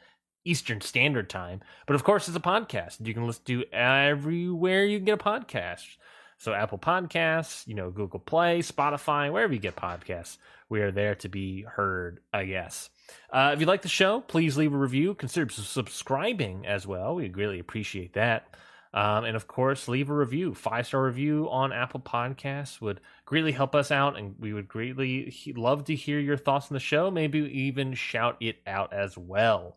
Eastern 0.46 0.82
Standard 0.82 1.30
Time. 1.30 1.62
But 1.86 1.96
of 1.96 2.04
course, 2.04 2.28
it's 2.28 2.38
a 2.38 2.42
podcast. 2.42 3.06
You 3.06 3.14
can 3.14 3.28
listen 3.28 3.44
to 3.46 3.66
everywhere 3.74 4.86
you 4.86 5.00
can 5.00 5.06
get 5.06 5.20
a 5.20 5.24
podcast. 5.24 5.98
So 6.38 6.54
Apple 6.54 6.78
Podcasts, 6.78 7.68
you 7.68 7.76
know, 7.76 7.92
Google 7.92 8.20
Play, 8.20 8.60
Spotify, 8.60 9.32
wherever 9.32 9.54
you 9.54 9.60
get 9.60 9.76
podcasts, 9.76 10.38
we 10.70 10.82
are 10.82 10.92
there 10.92 11.16
to 11.16 11.30
be 11.30 11.64
heard. 11.64 12.20
I 12.34 12.46
guess. 12.46 12.90
Uh, 13.32 13.52
if 13.54 13.60
you 13.60 13.66
like 13.66 13.82
the 13.82 13.88
show, 13.88 14.22
please 14.22 14.58
leave 14.58 14.74
a 14.74 14.78
review. 14.78 15.14
Consider 15.14 15.52
subscribing 15.52 16.66
as 16.66 16.88
well. 16.88 17.16
We 17.16 17.28
greatly 17.28 17.60
appreciate 17.60 18.14
that. 18.14 18.48
Um, 18.96 19.26
and 19.26 19.36
of 19.36 19.46
course, 19.46 19.90
leave 19.90 20.10
a 20.10 20.14
review. 20.14 20.54
Five 20.54 20.88
star 20.88 21.04
review 21.04 21.50
on 21.52 21.74
Apple 21.74 22.00
Podcasts 22.00 22.80
would 22.80 23.02
greatly 23.26 23.52
help 23.52 23.76
us 23.76 23.92
out, 23.92 24.18
and 24.18 24.36
we 24.40 24.54
would 24.54 24.70
greatly 24.70 25.36
love 25.56 25.84
to 25.86 25.96
hear 25.96 26.18
your 26.18 26.38
thoughts 26.38 26.72
on 26.72 26.76
the 26.76 26.80
show. 26.80 27.12
Maybe 27.12 27.40
even 27.40 27.94
shout 27.94 28.38
it 28.40 28.58
out 28.66 28.94
as 28.94 29.18
well. 29.18 29.76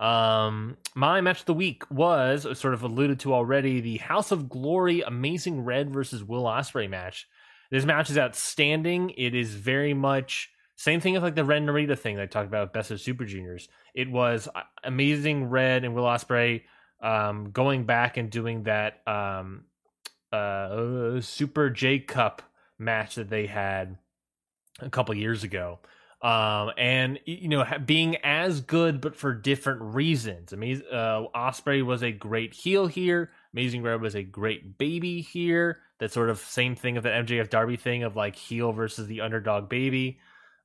Um, 0.00 0.78
my 0.94 1.20
match 1.20 1.40
of 1.40 1.46
the 1.46 1.54
week 1.54 1.88
was 1.90 2.46
uh, 2.46 2.54
sort 2.54 2.74
of 2.74 2.82
alluded 2.82 3.20
to 3.20 3.34
already 3.34 3.80
the 3.80 3.98
House 3.98 4.32
of 4.32 4.48
Glory 4.48 5.02
Amazing 5.02 5.64
Red 5.64 5.92
versus 5.92 6.24
Will 6.24 6.44
Ospreay 6.44 6.88
match. 6.88 7.28
This 7.70 7.84
match 7.84 8.10
is 8.10 8.18
outstanding. 8.18 9.10
It 9.10 9.34
is 9.34 9.54
very 9.54 9.94
much 9.94 10.50
same 10.76 11.00
thing 11.00 11.14
as 11.14 11.22
like 11.22 11.34
the 11.34 11.44
Ren 11.44 11.66
Narita 11.66 11.98
thing 11.98 12.16
that 12.16 12.22
I 12.22 12.26
talked 12.26 12.48
about 12.48 12.68
with 12.68 12.72
Best 12.72 12.90
of 12.90 13.02
Super 13.02 13.26
Juniors. 13.26 13.68
It 13.94 14.10
was 14.10 14.48
uh, 14.54 14.62
Amazing 14.82 15.50
Red 15.50 15.84
and 15.84 15.94
Will 15.94 16.04
Ospreay 16.04 16.62
um, 17.02 17.50
going 17.50 17.84
back 17.84 18.16
and 18.16 18.30
doing 18.30 18.62
that 18.62 19.06
um, 19.06 19.64
uh, 20.32 21.20
Super 21.20 21.68
J 21.68 21.98
Cup 21.98 22.40
match 22.78 23.16
that 23.16 23.28
they 23.28 23.46
had 23.46 23.98
a 24.80 24.88
couple 24.88 25.14
years 25.14 25.44
ago. 25.44 25.80
Um, 26.22 26.72
and 26.76 27.18
you 27.24 27.48
know, 27.48 27.64
being 27.86 28.16
as 28.16 28.60
good 28.60 29.00
but 29.00 29.16
for 29.16 29.32
different 29.32 29.80
reasons. 29.80 30.52
Amazing. 30.52 30.86
Uh, 30.92 31.24
Ospreay 31.34 31.84
was 31.84 32.02
a 32.02 32.12
great 32.12 32.52
heel 32.52 32.86
here. 32.86 33.30
Amazing 33.54 33.82
Red 33.82 34.00
was 34.02 34.14
a 34.14 34.22
great 34.22 34.76
baby 34.76 35.22
here. 35.22 35.78
That 35.98 36.12
sort 36.12 36.30
of 36.30 36.38
same 36.38 36.76
thing 36.76 36.96
of 36.96 37.02
the 37.02 37.08
MJF 37.08 37.48
Darby 37.48 37.76
thing 37.76 38.02
of 38.02 38.16
like 38.16 38.36
heel 38.36 38.72
versus 38.72 39.06
the 39.06 39.22
underdog 39.22 39.68
baby. 39.68 40.18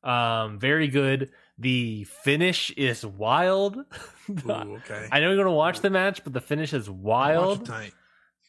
Um, 0.03 0.59
very 0.59 0.87
good. 0.87 1.31
The 1.57 2.03
finish 2.03 2.71
is 2.71 3.05
wild. 3.05 3.77
Ooh, 4.29 4.51
okay. 4.51 5.07
I 5.11 5.19
know 5.19 5.29
you're 5.29 5.37
gonna 5.37 5.51
watch 5.51 5.79
the 5.79 5.89
match, 5.89 6.23
but 6.23 6.33
the 6.33 6.41
finish 6.41 6.73
is 6.73 6.89
wild. 6.89 7.71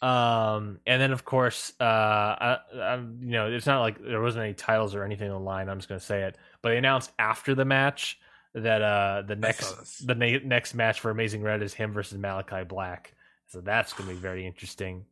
Um, 0.03 0.79
and 0.87 1.01
then 1.01 1.13
of 1.13 1.25
course, 1.25 1.73
uh, 1.81 1.85
I, 1.85 2.59
I, 2.75 2.97
you 2.97 3.31
know, 3.31 3.51
it's 3.51 3.67
not 3.67 3.81
like 3.81 4.03
there 4.03 4.21
wasn't 4.21 4.45
any 4.45 4.55
titles 4.55 4.95
or 4.95 5.05
anything 5.05 5.31
on 5.31 5.41
the 5.41 5.45
line. 5.45 5.69
I'm 5.69 5.79
just 5.79 5.89
gonna 5.89 6.01
say 6.01 6.23
it, 6.25 6.37
but 6.61 6.71
they 6.71 6.77
announced 6.77 7.13
after 7.19 7.55
the 7.55 7.65
match 7.65 8.19
that 8.55 8.81
uh 8.83 9.23
the 9.27 9.37
next 9.37 10.07
the 10.07 10.15
na- 10.15 10.39
next 10.45 10.75
match 10.75 11.01
for 11.01 11.11
Amazing 11.11 11.43
Red 11.43 11.63
is 11.63 11.75
him 11.75 11.93
versus 11.93 12.19
Malachi 12.19 12.65
Black. 12.65 13.15
So 13.49 13.61
that's 13.61 13.93
gonna 13.93 14.11
be 14.11 14.17
very 14.17 14.47
interesting. 14.47 15.05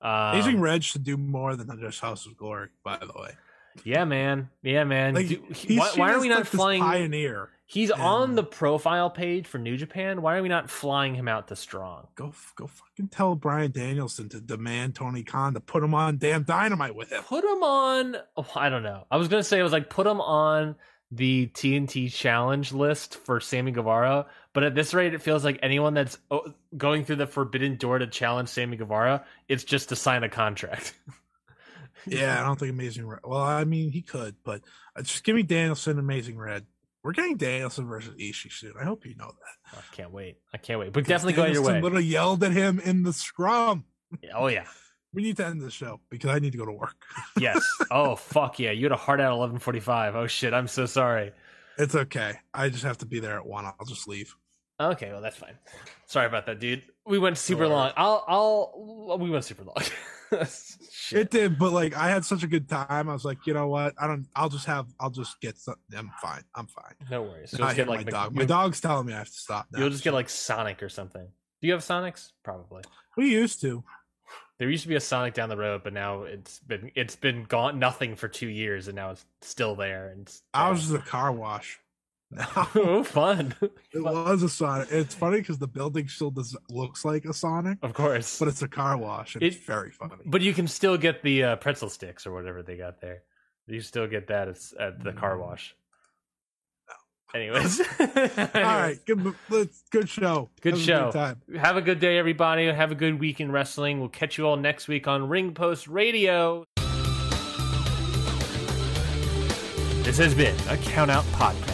Um, 0.00 0.32
Amazing 0.32 0.60
Red 0.60 0.84
should 0.84 1.04
do 1.04 1.16
more 1.16 1.56
than 1.56 1.78
just 1.80 2.00
House 2.00 2.26
of 2.26 2.36
Glory, 2.36 2.68
by 2.82 2.98
the 2.98 3.06
way. 3.06 3.30
Yeah, 3.82 4.04
man. 4.04 4.50
Yeah, 4.62 4.84
man. 4.84 5.14
Like, 5.14 5.28
Do, 5.28 5.42
why, 5.76 5.92
why, 5.96 6.12
are 6.12 6.20
we 6.20 6.28
not 6.28 6.40
like 6.40 6.46
flying? 6.46 6.80
Pioneer. 6.80 7.50
He's 7.66 7.90
and... 7.90 8.00
on 8.00 8.34
the 8.34 8.44
profile 8.44 9.10
page 9.10 9.46
for 9.46 9.58
New 9.58 9.76
Japan. 9.76 10.22
Why 10.22 10.36
are 10.36 10.42
we 10.42 10.48
not 10.48 10.70
flying 10.70 11.14
him 11.14 11.28
out 11.28 11.48
to 11.48 11.56
Strong? 11.56 12.08
Go, 12.14 12.32
go, 12.56 12.66
fucking 12.66 13.08
tell 13.08 13.34
Bryan 13.34 13.72
Danielson 13.72 14.28
to 14.30 14.40
demand 14.40 14.94
Tony 14.94 15.22
Khan 15.22 15.54
to 15.54 15.60
put 15.60 15.82
him 15.82 15.94
on 15.94 16.18
damn 16.18 16.44
Dynamite 16.44 16.94
with 16.94 17.10
him. 17.10 17.22
Put 17.24 17.44
him 17.44 17.62
on. 17.62 18.16
Oh, 18.36 18.46
I 18.54 18.68
don't 18.68 18.82
know. 18.82 19.06
I 19.10 19.16
was 19.16 19.28
gonna 19.28 19.42
say 19.42 19.58
it 19.58 19.62
was 19.62 19.72
like 19.72 19.90
put 19.90 20.06
him 20.06 20.20
on 20.20 20.76
the 21.10 21.46
TNT 21.48 22.12
challenge 22.12 22.72
list 22.72 23.16
for 23.16 23.40
Sammy 23.40 23.72
Guevara, 23.72 24.26
but 24.52 24.64
at 24.64 24.74
this 24.74 24.94
rate, 24.94 25.14
it 25.14 25.22
feels 25.22 25.44
like 25.44 25.58
anyone 25.62 25.94
that's 25.94 26.18
oh, 26.30 26.54
going 26.76 27.04
through 27.04 27.16
the 27.16 27.26
forbidden 27.26 27.76
door 27.76 27.98
to 27.98 28.06
challenge 28.06 28.48
Sammy 28.48 28.76
Guevara, 28.76 29.24
it's 29.48 29.64
just 29.64 29.90
to 29.90 29.96
sign 29.96 30.24
a 30.24 30.28
contract. 30.28 30.94
yeah, 32.06 32.40
I 32.40 32.44
don't 32.46 32.58
think 32.58 32.72
Amazing 32.72 33.06
Red. 33.06 33.20
Well, 33.24 33.40
I 33.40 33.64
mean, 33.64 33.90
he 33.90 34.02
could, 34.02 34.36
but 34.44 34.62
uh, 34.96 35.02
just 35.02 35.24
give 35.24 35.36
me 35.36 35.42
Danielson, 35.42 35.98
Amazing 35.98 36.38
Red. 36.38 36.66
We're 37.02 37.12
getting 37.12 37.36
Danielson 37.36 37.86
versus 37.86 38.14
Ishii 38.14 38.50
soon. 38.50 38.72
I 38.80 38.84
hope 38.84 39.04
you 39.04 39.14
know 39.16 39.26
that. 39.30 39.78
I 39.78 39.94
can't 39.94 40.10
wait. 40.10 40.38
I 40.54 40.56
can't 40.56 40.80
wait. 40.80 40.92
But 40.92 41.04
definitely 41.04 41.34
go 41.34 41.44
your 41.44 41.62
way. 41.62 41.80
Literally 41.80 42.04
yelled 42.04 42.42
at 42.42 42.52
him 42.52 42.80
in 42.80 43.02
the 43.02 43.12
scrum. 43.12 43.84
Oh 44.34 44.46
yeah. 44.48 44.64
We 45.12 45.22
need 45.22 45.36
to 45.36 45.46
end 45.46 45.60
the 45.60 45.70
show 45.70 46.00
because 46.10 46.30
I 46.30 46.40
need 46.40 46.50
to 46.50 46.58
go 46.58 46.66
to 46.66 46.72
work. 46.72 46.96
yes. 47.38 47.64
Oh 47.88 48.16
fuck 48.16 48.58
yeah! 48.58 48.72
You 48.72 48.86
had 48.86 48.90
a 48.90 48.96
hard 48.96 49.20
out 49.20 49.32
eleven 49.32 49.60
forty 49.60 49.78
five. 49.78 50.16
Oh 50.16 50.26
shit! 50.26 50.52
I'm 50.52 50.66
so 50.66 50.86
sorry. 50.86 51.30
It's 51.78 51.94
okay. 51.94 52.32
I 52.52 52.68
just 52.68 52.82
have 52.82 52.98
to 52.98 53.06
be 53.06 53.20
there 53.20 53.36
at 53.36 53.46
one. 53.46 53.64
I'll 53.64 53.86
just 53.86 54.08
leave. 54.08 54.34
Okay, 54.80 55.12
well 55.12 55.20
that's 55.20 55.36
fine. 55.36 55.54
Sorry 56.06 56.26
about 56.26 56.46
that, 56.46 56.58
dude. 56.58 56.82
We 57.06 57.20
went 57.20 57.38
super 57.38 57.68
long. 57.68 57.92
I'll 57.96 58.24
I'll 58.26 59.18
we 59.20 59.30
went 59.30 59.44
super 59.44 59.62
long. 59.62 59.76
It 60.32 61.30
did, 61.30 61.58
but 61.58 61.72
like 61.72 61.96
I 61.96 62.08
had 62.08 62.24
such 62.24 62.42
a 62.42 62.46
good 62.46 62.68
time. 62.68 63.08
I 63.08 63.12
was 63.12 63.24
like, 63.24 63.46
you 63.46 63.54
know 63.54 63.68
what? 63.68 63.94
I 63.98 64.06
don't. 64.06 64.26
I'll 64.34 64.48
just 64.48 64.66
have. 64.66 64.86
I'll 64.98 65.10
just 65.10 65.40
get. 65.40 65.58
Some, 65.58 65.76
I'm 65.96 66.10
fine. 66.20 66.42
I'm 66.54 66.66
fine. 66.66 66.94
No 67.10 67.22
worries. 67.22 67.52
You'll 67.52 67.66
just 67.66 67.76
get 67.76 67.88
like 67.88 68.06
my 68.06 68.10
dog. 68.10 68.34
My 68.34 68.44
dog's 68.44 68.80
telling 68.80 69.06
me 69.06 69.12
I 69.12 69.18
have 69.18 69.26
to 69.26 69.32
stop. 69.32 69.66
Now. 69.72 69.80
You'll 69.80 69.90
just 69.90 70.04
get 70.04 70.14
like 70.14 70.28
Sonic 70.28 70.82
or 70.82 70.88
something. 70.88 71.26
Do 71.60 71.68
you 71.68 71.72
have 71.72 71.82
Sonics? 71.82 72.32
Probably. 72.42 72.82
We 73.16 73.30
used 73.30 73.60
to. 73.62 73.84
There 74.58 74.70
used 74.70 74.84
to 74.84 74.88
be 74.88 74.94
a 74.94 75.00
Sonic 75.00 75.34
down 75.34 75.48
the 75.48 75.56
road, 75.56 75.82
but 75.82 75.92
now 75.92 76.22
it's 76.22 76.60
been 76.60 76.90
it's 76.94 77.16
been 77.16 77.44
gone 77.44 77.78
nothing 77.78 78.14
for 78.16 78.28
two 78.28 78.48
years, 78.48 78.86
and 78.88 78.94
now 78.94 79.10
it's 79.10 79.24
still 79.42 79.74
there. 79.74 80.08
And 80.08 80.30
I 80.52 80.70
was 80.70 80.82
just 80.82 80.94
a 80.94 80.98
car 80.98 81.32
wash. 81.32 81.80
oh, 82.56 83.02
fun! 83.02 83.54
It 83.60 84.02
was 84.02 84.42
a 84.42 84.48
Sonic. 84.48 84.88
It's 84.90 85.14
funny 85.14 85.38
because 85.38 85.58
the 85.58 85.66
building 85.66 86.08
still 86.08 86.30
does 86.30 86.56
looks 86.68 87.04
like 87.04 87.24
a 87.24 87.32
Sonic, 87.32 87.78
of 87.82 87.94
course, 87.94 88.38
but 88.38 88.48
it's 88.48 88.62
a 88.62 88.68
car 88.68 88.96
wash. 88.96 89.36
it's 89.40 89.56
very 89.56 89.90
funny. 89.90 90.14
But 90.24 90.40
you 90.40 90.52
can 90.52 90.66
still 90.66 90.96
get 90.96 91.22
the 91.22 91.44
uh, 91.44 91.56
pretzel 91.56 91.88
sticks 91.88 92.26
or 92.26 92.32
whatever 92.32 92.62
they 92.62 92.76
got 92.76 93.00
there. 93.00 93.22
You 93.66 93.80
still 93.80 94.06
get 94.06 94.28
that 94.28 94.48
at, 94.48 94.58
at 94.78 95.04
the 95.04 95.12
car 95.12 95.36
mm. 95.36 95.40
wash. 95.40 95.74
Anyways, 97.34 97.80
Anyways. 97.98 98.38
all 98.54 98.62
right, 98.62 98.98
good, 99.06 99.34
good 99.90 100.08
show. 100.08 100.50
Good 100.60 100.78
show. 100.78 101.10
Good 101.12 101.58
Have 101.58 101.76
a 101.76 101.82
good 101.82 101.98
day, 101.98 102.16
everybody. 102.16 102.66
Have 102.66 102.92
a 102.92 102.94
good 102.94 103.18
week 103.18 103.40
in 103.40 103.50
wrestling. 103.50 103.98
We'll 103.98 104.08
catch 104.08 104.38
you 104.38 104.46
all 104.46 104.56
next 104.56 104.86
week 104.86 105.08
on 105.08 105.28
Ring 105.28 105.52
Post 105.52 105.88
Radio. 105.88 106.64
This 110.04 110.18
has 110.18 110.34
been 110.34 110.54
a 110.68 110.76
Count 110.76 111.10
Out 111.10 111.24
Podcast. 111.32 111.73